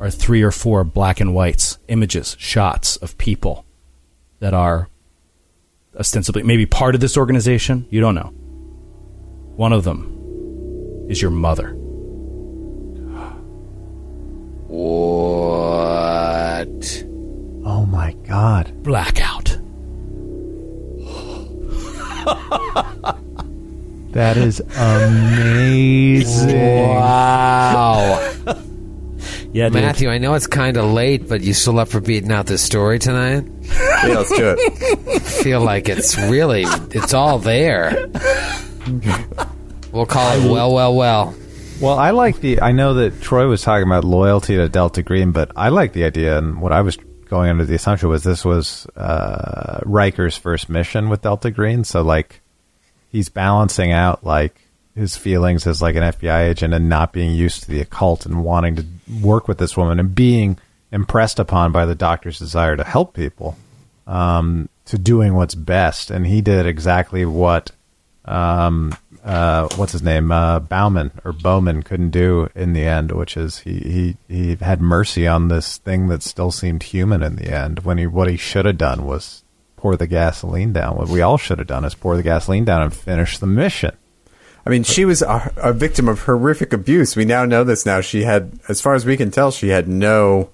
are 0.01 0.11
three 0.11 0.41
or 0.41 0.51
four 0.51 0.83
black 0.83 1.21
and 1.21 1.33
whites, 1.33 1.77
images, 1.87 2.35
shots 2.37 2.97
of 2.97 3.17
people 3.17 3.65
that 4.39 4.53
are 4.53 4.89
ostensibly 5.97 6.43
maybe 6.43 6.65
part 6.65 6.95
of 6.95 7.01
this 7.01 7.17
organization. 7.17 7.85
You 7.89 8.01
don't 8.01 8.15
know. 8.15 8.31
One 9.55 9.73
of 9.73 9.83
them 9.83 11.05
is 11.09 11.21
your 11.21 11.31
mother. 11.31 11.73
What? 14.67 17.05
Oh 17.65 17.85
my 17.85 18.13
god. 18.27 18.83
Blackout. 18.83 19.57
That 24.11 24.37
is 24.37 24.59
amazing. 24.77 26.89
Wow. 26.89 28.33
Yeah, 29.53 29.69
dude. 29.69 29.73
Matthew, 29.73 30.09
I 30.09 30.17
know 30.17 30.33
it's 30.33 30.47
kind 30.47 30.77
of 30.77 30.85
late, 30.91 31.27
but 31.27 31.41
you 31.41 31.53
still 31.53 31.79
up 31.79 31.87
for 31.87 32.01
beating 32.01 32.31
out 32.31 32.45
this 32.45 32.61
story 32.61 32.99
tonight? 32.99 33.45
Yeah, 33.63 34.17
let's 34.17 34.29
do 34.29 34.55
it. 34.57 35.07
I 35.07 35.19
feel 35.19 35.61
like 35.61 35.89
it's 35.89 36.17
really, 36.17 36.63
it's 36.91 37.13
all 37.13 37.39
there. 37.39 38.07
We'll 39.91 40.05
call 40.05 40.37
it 40.37 40.51
well, 40.51 40.73
well, 40.73 40.95
well. 40.95 41.35
Well, 41.79 41.97
I 41.97 42.11
like 42.11 42.39
the. 42.41 42.61
I 42.61 42.71
know 42.71 42.95
that 42.95 43.21
Troy 43.21 43.47
was 43.47 43.61
talking 43.61 43.87
about 43.87 44.03
loyalty 44.03 44.55
to 44.55 44.67
Delta 44.67 45.03
Green, 45.03 45.31
but 45.31 45.51
I 45.55 45.69
like 45.69 45.93
the 45.93 46.05
idea, 46.05 46.37
and 46.37 46.59
what 46.61 46.71
I 46.71 46.81
was 46.81 46.97
going 47.29 47.49
under 47.49 47.65
the 47.65 47.75
assumption 47.75 48.09
was 48.09 48.23
this 48.23 48.43
was 48.43 48.87
uh, 48.95 49.81
Riker's 49.85 50.35
first 50.35 50.69
mission 50.69 51.09
with 51.09 51.21
Delta 51.21 51.51
Green. 51.51 51.83
So, 51.83 52.01
like, 52.01 52.41
he's 53.09 53.29
balancing 53.29 53.91
out 53.91 54.23
like 54.23 54.66
his 54.97 55.15
feelings 55.15 55.67
as 55.67 55.81
like 55.81 55.95
an 55.95 56.03
FBI 56.03 56.49
agent 56.49 56.73
and 56.73 56.89
not 56.89 57.13
being 57.13 57.33
used 57.33 57.63
to 57.63 57.71
the 57.71 57.81
occult 57.81 58.25
and 58.25 58.43
wanting 58.43 58.75
to 58.75 58.85
work 59.21 59.47
with 59.47 59.59
this 59.59 59.77
woman 59.77 59.99
and 59.99 60.15
being 60.15 60.57
impressed 60.91 61.39
upon 61.39 61.71
by 61.71 61.85
the 61.85 61.95
doctor's 61.95 62.39
desire 62.39 62.75
to 62.75 62.83
help 62.83 63.13
people 63.13 63.57
um, 64.07 64.67
to 64.85 64.97
doing 64.97 65.35
what's 65.35 65.55
best. 65.55 66.09
And 66.09 66.25
he 66.25 66.41
did 66.41 66.65
exactly 66.65 67.25
what 67.25 67.71
um, 68.25 68.97
uh, 69.23 69.67
what's 69.75 69.91
his 69.91 70.03
name, 70.03 70.31
uh, 70.31 70.59
Bauman 70.59 71.11
or 71.23 71.33
Bowman 71.33 71.83
couldn't 71.83 72.11
do 72.11 72.49
in 72.55 72.73
the 72.73 72.85
end, 72.85 73.11
which 73.11 73.37
is 73.37 73.59
he, 73.59 73.79
he, 73.79 74.17
he 74.27 74.55
had 74.55 74.81
mercy 74.81 75.27
on 75.27 75.47
this 75.47 75.77
thing 75.77 76.07
that 76.07 76.23
still 76.23 76.51
seemed 76.51 76.83
human 76.83 77.21
in 77.21 77.35
the 77.35 77.53
end. 77.53 77.79
When 77.79 77.97
he 77.97 78.07
what 78.07 78.29
he 78.29 78.37
should 78.37 78.65
have 78.65 78.77
done 78.77 79.05
was 79.05 79.43
pour 79.75 79.95
the 79.95 80.07
gasoline 80.07 80.73
down. 80.73 80.95
What 80.95 81.09
we 81.09 81.21
all 81.21 81.37
should 81.37 81.59
have 81.59 81.67
done 81.67 81.85
is 81.85 81.93
pour 81.93 82.15
the 82.15 82.23
gasoline 82.23 82.65
down 82.65 82.81
and 82.81 82.93
finish 82.93 83.37
the 83.37 83.45
mission. 83.47 83.95
I 84.67 84.69
mean, 84.69 84.83
she 84.83 85.05
was 85.05 85.21
a, 85.21 85.51
a 85.55 85.71
victim 85.71 86.09
of 86.09 86.21
horrific 86.23 86.73
abuse. 86.73 87.15
We 87.15 87.23
now 87.23 87.45
know 87.45 87.63
this. 87.63 87.85
Now 87.85 88.01
she 88.01 88.23
had, 88.23 88.59
as 88.67 88.81
far 88.81 88.95
as 88.95 89.05
we 89.05 89.15
can 89.15 89.31
tell, 89.31 89.49
she 89.49 89.69
had 89.69 89.87
no 89.87 90.49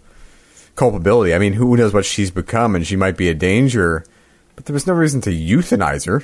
culpability. 0.75 1.33
I 1.33 1.39
mean, 1.39 1.53
who 1.53 1.75
knows 1.75 1.93
what 1.93 2.05
she's 2.05 2.29
become, 2.29 2.75
and 2.75 2.85
she 2.85 2.95
might 2.95 3.17
be 3.17 3.27
a 3.29 3.33
danger. 3.33 4.05
But 4.55 4.65
there 4.65 4.73
was 4.75 4.85
no 4.85 4.93
reason 4.93 5.19
to 5.21 5.31
euthanize 5.31 6.05
her. 6.05 6.23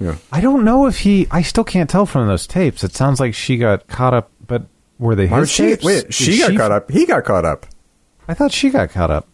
Yeah. 0.00 0.16
I 0.32 0.40
don't 0.40 0.64
know 0.64 0.86
if 0.86 1.00
he. 1.00 1.26
I 1.30 1.42
still 1.42 1.62
can't 1.64 1.90
tell 1.90 2.06
from 2.06 2.26
those 2.26 2.46
tapes. 2.46 2.82
It 2.82 2.94
sounds 2.94 3.20
like 3.20 3.34
she 3.34 3.58
got 3.58 3.86
caught 3.86 4.14
up, 4.14 4.30
but 4.46 4.64
were 4.98 5.14
they 5.14 5.26
Why 5.26 5.40
his 5.40 5.50
she, 5.50 5.62
tapes? 5.62 5.84
wait, 5.84 6.04
Did 6.06 6.14
she 6.14 6.38
got 6.38 6.56
caught 6.56 6.72
up. 6.72 6.90
He 6.90 7.04
got 7.04 7.24
caught 7.24 7.44
up. 7.44 7.66
I 8.26 8.32
thought 8.32 8.50
she 8.50 8.70
got 8.70 8.90
caught 8.90 9.10
up. 9.10 9.28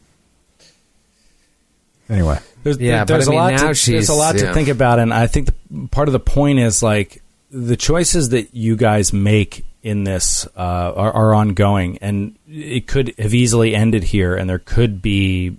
Anyway, 2.08 2.39
There's, 2.65 2.78
Yeah, 2.78 3.05
there's 3.05 3.26
but 3.26 3.34
I 3.36 3.36
a 3.36 3.50
mean, 3.52 3.66
lot. 3.66 3.74
to, 3.76 3.90
there's 3.92 4.08
a 4.08 4.15
lot 4.15 4.34
yeah. 4.34 4.47
to 4.49 4.55
think 4.55 4.68
about, 4.68 4.99
and 4.99 5.15
I 5.15 5.28
think 5.28 5.47
the, 5.47 5.89
part 5.92 6.08
of 6.08 6.12
the 6.12 6.18
point 6.20 6.58
is 6.58 6.82
like 6.82 7.19
the 7.50 7.76
choices 7.76 8.30
that 8.30 8.54
you 8.54 8.76
guys 8.76 9.12
make 9.12 9.64
in 9.82 10.04
this 10.04 10.46
uh, 10.56 10.92
are, 10.94 11.12
are 11.12 11.34
ongoing, 11.34 11.98
and 12.00 12.36
it 12.48 12.86
could 12.86 13.14
have 13.18 13.34
easily 13.34 13.74
ended 13.74 14.04
here, 14.04 14.36
and 14.36 14.48
there 14.48 14.58
could 14.58 15.02
be 15.02 15.56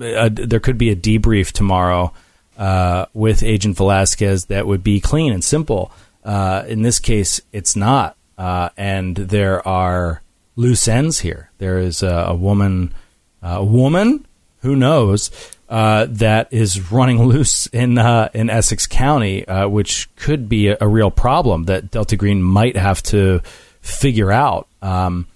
a, 0.00 0.30
there 0.30 0.60
could 0.60 0.78
be 0.78 0.90
a 0.90 0.96
debrief 0.96 1.52
tomorrow 1.52 2.12
uh, 2.56 3.06
with 3.14 3.42
Agent 3.42 3.76
Velasquez 3.76 4.46
that 4.46 4.66
would 4.66 4.84
be 4.84 5.00
clean 5.00 5.32
and 5.32 5.42
simple. 5.42 5.90
Uh, 6.24 6.64
in 6.68 6.82
this 6.82 6.98
case, 6.98 7.40
it's 7.52 7.74
not, 7.74 8.16
uh, 8.36 8.68
and 8.76 9.16
there 9.16 9.66
are 9.66 10.22
loose 10.56 10.86
ends 10.86 11.20
here. 11.20 11.50
There 11.58 11.78
is 11.78 12.02
a, 12.02 12.26
a 12.28 12.34
woman, 12.34 12.94
a 13.42 13.64
woman 13.64 14.26
who 14.60 14.76
knows 14.76 15.30
uh, 15.68 16.06
that 16.10 16.52
is 16.52 16.90
running 16.90 17.22
loose 17.28 17.66
in 17.66 17.98
uh, 17.98 18.28
in 18.34 18.50
Essex 18.50 18.86
County, 18.86 19.46
uh, 19.46 19.68
which 19.68 20.08
could 20.16 20.48
be 20.48 20.68
a, 20.68 20.78
a 20.80 20.88
real 20.88 21.10
problem 21.10 21.64
that 21.64 21.90
Delta 21.90 22.16
Green 22.16 22.42
might 22.42 22.76
have 22.76 23.02
to 23.04 23.40
figure 23.80 24.32
out. 24.32 24.66
Um, 24.82 25.26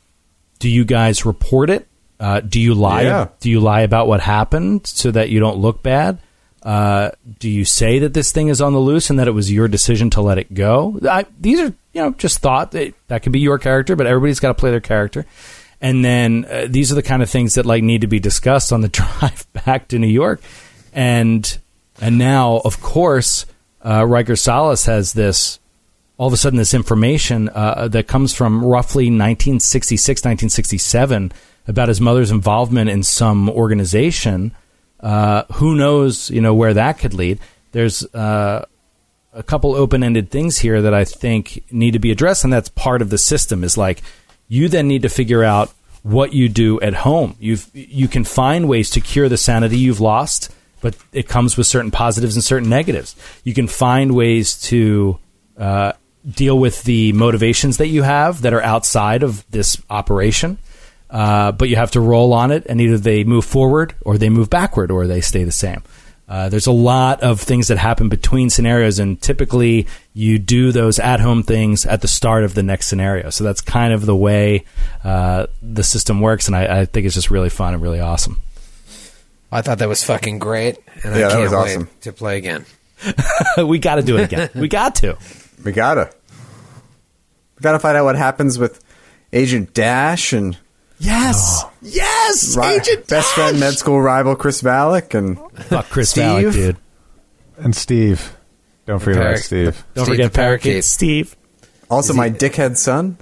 do 0.59 0.69
you 0.69 0.85
guys 0.85 1.25
report 1.27 1.71
it 1.71 1.87
Uh, 2.21 2.41
do 2.41 2.61
you 2.61 2.75
lie? 2.75 3.03
Yeah. 3.03 3.29
Do 3.41 3.51
you 3.51 3.59
lie 3.61 3.81
about 3.81 4.07
what 4.07 4.21
happened 4.21 4.87
so 4.87 5.11
that 5.11 5.29
you 5.29 5.41
don't 5.41 5.59
look 5.59 5.83
bad? 5.83 6.19
Uh, 6.63 7.11
do 7.41 7.49
you 7.51 7.65
say 7.65 7.99
that 7.99 8.15
this 8.15 8.31
thing 8.31 8.47
is 8.47 8.61
on 8.61 8.73
the 8.73 8.79
loose 8.79 9.11
and 9.11 9.19
that 9.19 9.27
it 9.27 9.33
was 9.33 9.51
your 9.51 9.67
decision 9.67 10.11
to 10.11 10.21
let 10.23 10.39
it 10.39 10.55
go? 10.55 10.97
I, 11.03 11.27
these 11.41 11.59
are 11.59 11.75
you 11.93 12.03
know 12.03 12.13
just 12.13 12.39
thought 12.39 12.71
that 12.73 12.95
that 13.09 13.25
could 13.25 13.33
be 13.33 13.41
your 13.41 13.59
character, 13.59 13.97
but 13.97 14.07
everybody's 14.07 14.39
got 14.39 14.49
to 14.49 14.55
play 14.55 14.71
their 14.71 14.81
character. 14.81 15.27
And 15.83 16.05
then 16.05 16.47
uh, 16.49 16.67
these 16.69 16.93
are 16.93 16.95
the 16.95 17.03
kind 17.03 17.23
of 17.23 17.29
things 17.29 17.57
that 17.57 17.67
like 17.67 17.83
need 17.83 18.03
to 18.03 18.07
be 18.07 18.21
discussed 18.21 18.73
on 18.73 18.81
the 18.81 18.89
drive 19.21 19.47
back 19.53 19.89
to 19.89 19.99
New 19.99 20.07
York. 20.07 20.41
And 20.95 21.59
and 22.01 22.17
now, 22.19 22.63
of 22.65 22.81
course, 22.81 23.45
uh, 23.85 24.07
Riker 24.07 24.37
Solis 24.37 24.87
has 24.87 25.13
this 25.13 25.59
all 26.17 26.29
of 26.29 26.33
a 26.33 26.37
sudden 26.37 26.57
this 26.57 26.73
information 26.73 27.49
uh, 27.49 27.89
that 27.89 28.07
comes 28.07 28.33
from 28.33 28.65
roughly 28.65 29.07
1966, 29.07 30.21
1967 30.21 31.33
about 31.67 31.89
his 31.89 32.01
mother's 32.01 32.31
involvement 32.31 32.89
in 32.89 33.03
some 33.03 33.49
organization. 33.51 34.55
Uh, 35.01 35.43
who 35.55 35.75
knows, 35.75 36.31
you 36.31 36.41
know, 36.41 36.55
where 36.55 36.75
that 36.75 36.99
could 36.99 37.13
lead? 37.13 37.41
There's 37.73 38.05
uh, 38.15 38.67
a 39.33 39.43
couple 39.43 39.75
open-ended 39.75 40.31
things 40.31 40.59
here 40.59 40.83
that 40.83 40.95
I 40.95 41.05
think 41.05 41.65
need 41.73 41.93
to 41.93 41.99
be 41.99 42.13
addressed, 42.13 42.45
and 42.45 42.53
that's 42.53 42.69
part 42.69 43.03
of 43.03 43.11
the 43.11 43.19
system. 43.19 43.65
Is 43.65 43.77
like 43.77 44.03
you 44.53 44.69
then 44.69 44.87
need 44.87 45.01
to 45.01 45.09
figure 45.09 45.43
out 45.43 45.73
what 46.03 46.35
you 46.35 46.47
do 46.47 46.79
at 46.83 46.93
home. 46.93 47.35
You 47.41 47.57
you 47.73 48.07
can 48.07 48.23
find 48.23 48.69
ways 48.69 48.91
to 48.91 49.01
cure 49.01 49.31
the 49.31 49.39
sanity 49.39 49.79
you've 49.79 50.01
lost, 50.01 50.51
but 50.83 50.95
it 51.11 51.27
comes 51.27 51.57
with 51.57 51.67
certain 51.67 51.91
positives 51.91 52.37
and 52.37 52.45
certain 52.45 52.69
negatives. 52.69 53.17
You 53.45 53.55
can 53.55 53.67
find 53.67 54.15
ways 54.15 54.61
to 54.65 55.19
uh, 55.57 55.93
deal 56.29 56.59
with 56.59 56.83
the 56.83 57.15
motivations 57.15 57.79
that 57.79 57.87
you 57.87 58.03
have 58.03 58.43
that 58.43 58.53
are 58.53 58.61
outside 58.61 59.23
of 59.23 59.51
this 59.51 59.81
operation. 59.89 60.59
Uh, 61.09 61.53
but 61.53 61.71
you 61.71 61.77
have 61.77 61.93
to 61.93 62.01
roll 62.01 62.35
on 62.35 62.51
it, 62.51 62.67
and 62.67 62.79
either 62.81 62.99
they 62.99 63.25
move 63.25 63.45
forward, 63.45 63.95
or 64.03 64.19
they 64.19 64.31
move 64.31 64.49
backward, 64.51 64.91
or 64.91 65.07
they 65.07 65.21
stay 65.21 65.45
the 65.45 65.53
same. 65.53 65.83
Uh, 66.33 66.49
there's 66.49 66.67
a 66.67 66.73
lot 66.73 67.21
of 67.23 67.39
things 67.39 67.69
that 67.69 67.77
happen 67.77 68.09
between 68.09 68.49
scenarios, 68.49 68.99
and 68.99 69.21
typically 69.21 69.87
you 70.15 70.39
do 70.39 70.73
those 70.73 70.99
at-home 70.99 71.43
things 71.43 71.85
at 71.85 72.01
the 72.01 72.09
start 72.09 72.43
of 72.43 72.55
the 72.55 72.63
next 72.63 72.87
scenario. 72.87 73.29
So 73.29 73.45
that's 73.45 73.61
kind 73.61 73.93
of 73.93 74.07
the 74.07 74.17
way 74.17 74.65
uh, 75.05 75.49
the 75.61 75.83
system 75.85 76.23
works, 76.23 76.47
and 76.47 76.57
I, 76.57 76.81
I 76.81 76.85
think 76.87 77.05
it's 77.05 77.15
just 77.15 77.31
really 77.31 77.51
fun 77.51 77.75
and 77.75 77.83
really 77.83 78.01
awesome. 78.01 78.41
I 79.53 79.61
thought 79.61 79.79
that 79.81 79.91
was 79.91 80.03
fucking 80.05 80.39
great, 80.39 80.79
and 81.05 81.15
Yeah, 81.15 81.27
I 81.27 81.31
can't 81.33 81.43
was 81.43 81.53
wait 81.53 81.59
awesome. 81.59 81.91
to 82.01 82.13
play 82.15 82.39
again. 82.39 82.65
we 83.67 83.79
got 83.79 83.97
to 83.97 84.03
do 84.03 84.17
it 84.17 84.25
again. 84.25 84.49
we 84.55 84.69
got 84.69 84.95
to. 84.97 85.19
We 85.63 85.73
gotta. 85.73 86.11
We 87.59 87.63
gotta 87.63 87.79
find 87.79 87.95
out 87.95 88.05
what 88.05 88.17
happens 88.17 88.59
with 88.59 88.83
Agent 89.35 89.75
Dash 89.75 90.33
and 90.33 90.57
Yes, 91.03 91.65
yes, 91.83 92.57
ri- 92.57 92.65
Agent 92.77 93.09
best 93.09 93.33
friend, 93.35 93.59
med 93.59 93.75
school 93.75 94.01
rival 94.01 94.37
Chris 94.37 94.63
Valek, 94.63 95.15
and 95.15 95.39
Fuck 95.65 95.87
Chris 95.91 96.11
Steve? 96.11 96.23
Valek, 96.25 96.53
dude. 96.53 96.77
And 97.59 97.75
Steve. 97.75 98.37
Don't 98.87 98.99
forget 99.01 99.21
about 99.23 99.39
Steve. 99.39 99.85
Don't 99.95 100.05
Steve 100.05 100.15
forget 100.15 100.33
the 100.33 100.37
Parakeet. 100.37 100.65
Parakeet. 100.73 100.85
Steve. 100.85 101.37
also 101.91 102.15
my 102.15 102.31
dickhead 102.31 102.77
son. 102.77 103.17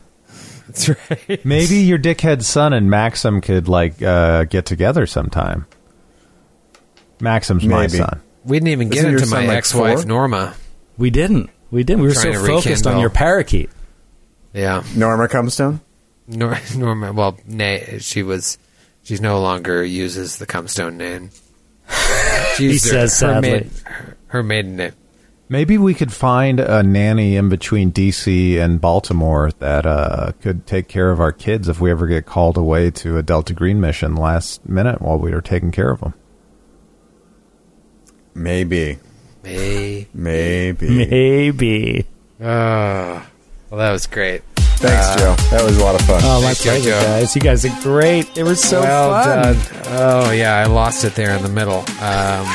That's 0.67 0.89
right. 0.89 1.45
Maybe 1.45 1.77
your 1.79 1.99
dickhead 1.99 2.43
son 2.43 2.73
and 2.73 2.89
Maxim 2.91 3.41
could 3.41 3.69
like 3.69 4.01
uh, 4.03 4.45
get 4.45 4.67
together 4.67 5.07
sometime. 5.07 5.67
Maxim's 7.21 7.65
my 7.67 7.87
son. 7.89 8.21
We 8.45 8.57
didn't 8.59 8.69
even 8.69 8.89
get 8.89 8.99
Isn't 8.99 9.11
your 9.11 9.21
into 9.21 9.35
my 9.35 9.47
like, 9.47 9.59
ex-wife 9.59 9.99
four? 10.01 10.07
Norma. 10.07 10.55
We 10.97 11.11
didn't. 11.11 11.51
We 11.71 11.83
didn't. 11.85 12.03
We 12.03 12.09
were 12.09 12.15
Trying 12.15 12.35
so 12.35 12.47
focused 12.47 12.87
on 12.87 13.01
your 13.01 13.11
parakeet. 13.11 13.71
Yeah, 14.55 14.83
Norma 14.97 15.29
Comestone. 15.29 15.81
Nor- 16.31 16.59
Norma. 16.77 17.13
Well, 17.13 17.39
nay, 17.47 17.99
she 18.01 18.23
was. 18.23 18.57
She's 19.03 19.21
no 19.21 19.41
longer 19.41 19.83
uses 19.85 20.39
the 20.39 20.47
Cumstone 20.47 20.95
name. 20.97 21.31
She 22.57 22.67
He 22.67 22.73
used 22.73 22.85
her- 22.87 22.91
says 23.09 23.21
her, 23.21 23.27
sadly. 23.35 23.51
maid- 23.51 23.71
her, 23.85 24.17
her 24.29 24.43
maiden 24.43 24.77
name. 24.77 24.93
Maybe 25.49 25.77
we 25.79 25.95
could 25.95 26.13
find 26.13 26.61
a 26.61 26.83
nanny 26.83 27.35
in 27.35 27.49
between 27.49 27.91
DC 27.91 28.57
and 28.57 28.81
Baltimore 28.81 29.51
that 29.59 29.85
uh, 29.85 30.31
could 30.41 30.65
take 30.67 30.87
care 30.87 31.11
of 31.11 31.19
our 31.21 31.33
kids 31.33 31.69
if 31.69 31.81
we 31.81 31.91
ever 31.91 32.07
get 32.07 32.25
called 32.27 32.57
away 32.57 32.91
to 32.93 33.19
a 33.19 33.23
Delta 33.23 33.53
Green 33.53 33.81
mission 33.81 34.15
last 34.15 34.69
minute 34.69 35.03
while 35.03 35.19
we 35.19 35.33
are 35.33 35.41
taking 35.41 35.73
care 35.73 35.91
of 35.91 36.01
them. 36.01 36.15
Maybe, 38.35 38.99
Maybe. 39.43 40.07
maybe. 40.15 41.07
Maybe. 41.09 42.07
Oh, 42.41 42.45
well, 43.71 43.79
that 43.79 43.91
was 43.91 44.07
great. 44.07 44.43
Thanks, 44.81 45.21
Joe. 45.23 45.35
That 45.51 45.63
was 45.65 45.77
a 45.77 45.85
lot 45.85 45.95
of 45.95 46.01
fun. 46.07 46.21
Oh, 46.25 46.41
my 46.43 46.55
Thank 46.55 46.65
you, 46.65 46.71
pleasure, 46.91 46.91
Joe. 46.91 47.07
guys. 47.07 47.35
You 47.37 47.41
guys 47.43 47.65
are 47.67 47.83
great. 47.83 48.37
It 48.39 48.45
was 48.45 48.63
so 48.63 48.81
well 48.81 49.25
fun. 49.25 49.55
done. 49.55 49.83
Oh 49.93 50.31
yeah, 50.31 50.57
I 50.57 50.65
lost 50.65 51.05
it 51.05 51.15
there 51.15 51.37
in 51.37 51.43
the 51.43 51.49
middle. 51.51 51.81
Um, 52.01 52.47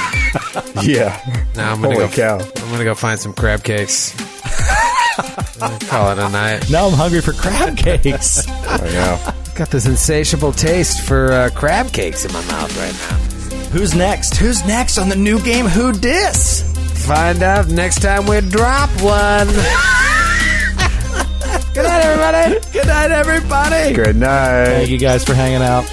yeah. 0.84 1.20
now 1.56 1.72
I'm 1.74 1.82
gonna 1.82 1.94
Holy 1.96 2.08
go. 2.08 2.10
cow. 2.10 2.40
I'm 2.40 2.72
gonna 2.72 2.84
go 2.84 2.96
find 2.96 3.20
some 3.20 3.34
crab 3.34 3.64
cakes. 3.64 4.12
Call 5.88 6.12
it 6.12 6.20
a 6.20 6.30
night. 6.30 6.70
Now 6.70 6.88
I'm 6.88 6.94
hungry 6.94 7.22
for 7.22 7.34
crab 7.34 7.78
cakes. 7.78 8.48
I 8.50 8.78
know. 8.78 9.34
Got 9.56 9.70
this 9.70 9.86
insatiable 9.86 10.52
taste 10.52 11.02
for 11.02 11.32
uh, 11.32 11.50
crab 11.52 11.92
cakes 11.94 12.26
in 12.26 12.34
my 12.34 12.44
mouth 12.48 12.76
right 12.78 12.94
now. 12.94 13.70
Who's 13.70 13.94
next? 13.94 14.36
Who's 14.38 14.66
next 14.66 14.98
on 14.98 15.10
the 15.10 15.16
new 15.16 15.40
game? 15.42 15.66
Who 15.68 15.92
dis? 15.94 16.64
Find 17.06 17.44
out 17.44 17.68
next 17.68 18.02
time 18.02 18.26
we 18.26 18.42
drop 18.42 18.90
one. 19.02 19.48
Good 21.76 21.84
night, 21.84 22.06
everybody. 22.06 22.72
Good 22.72 22.88
night, 22.88 23.12
everybody. 23.12 23.94
Good 23.94 24.16
night. 24.16 24.66
Thank 24.66 24.90
you 24.90 24.98
guys 24.98 25.26
for 25.26 25.34
hanging 25.34 25.62
out. 25.62 25.84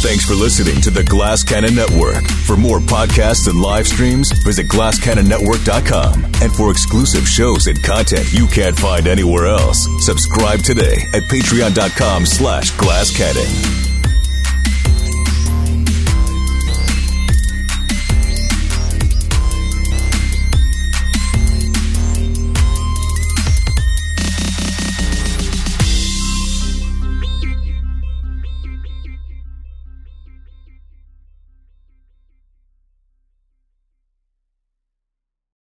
Thanks 0.00 0.24
for 0.24 0.32
listening 0.32 0.80
to 0.80 0.90
the 0.90 1.04
Glass 1.04 1.44
Cannon 1.44 1.74
Network. 1.74 2.24
For 2.46 2.56
more 2.56 2.78
podcasts 2.78 3.46
and 3.46 3.60
live 3.60 3.86
streams, 3.86 4.32
visit 4.42 4.68
glasscannonnetwork.com. 4.68 6.24
And 6.24 6.54
for 6.54 6.70
exclusive 6.70 7.28
shows 7.28 7.66
and 7.66 7.82
content 7.82 8.32
you 8.32 8.46
can't 8.46 8.78
find 8.78 9.06
anywhere 9.06 9.48
else, 9.48 9.86
subscribe 10.02 10.60
today 10.60 10.96
at 11.12 11.24
patreon.com 11.24 12.24
slash 12.24 12.72
glasscannon. 12.72 13.83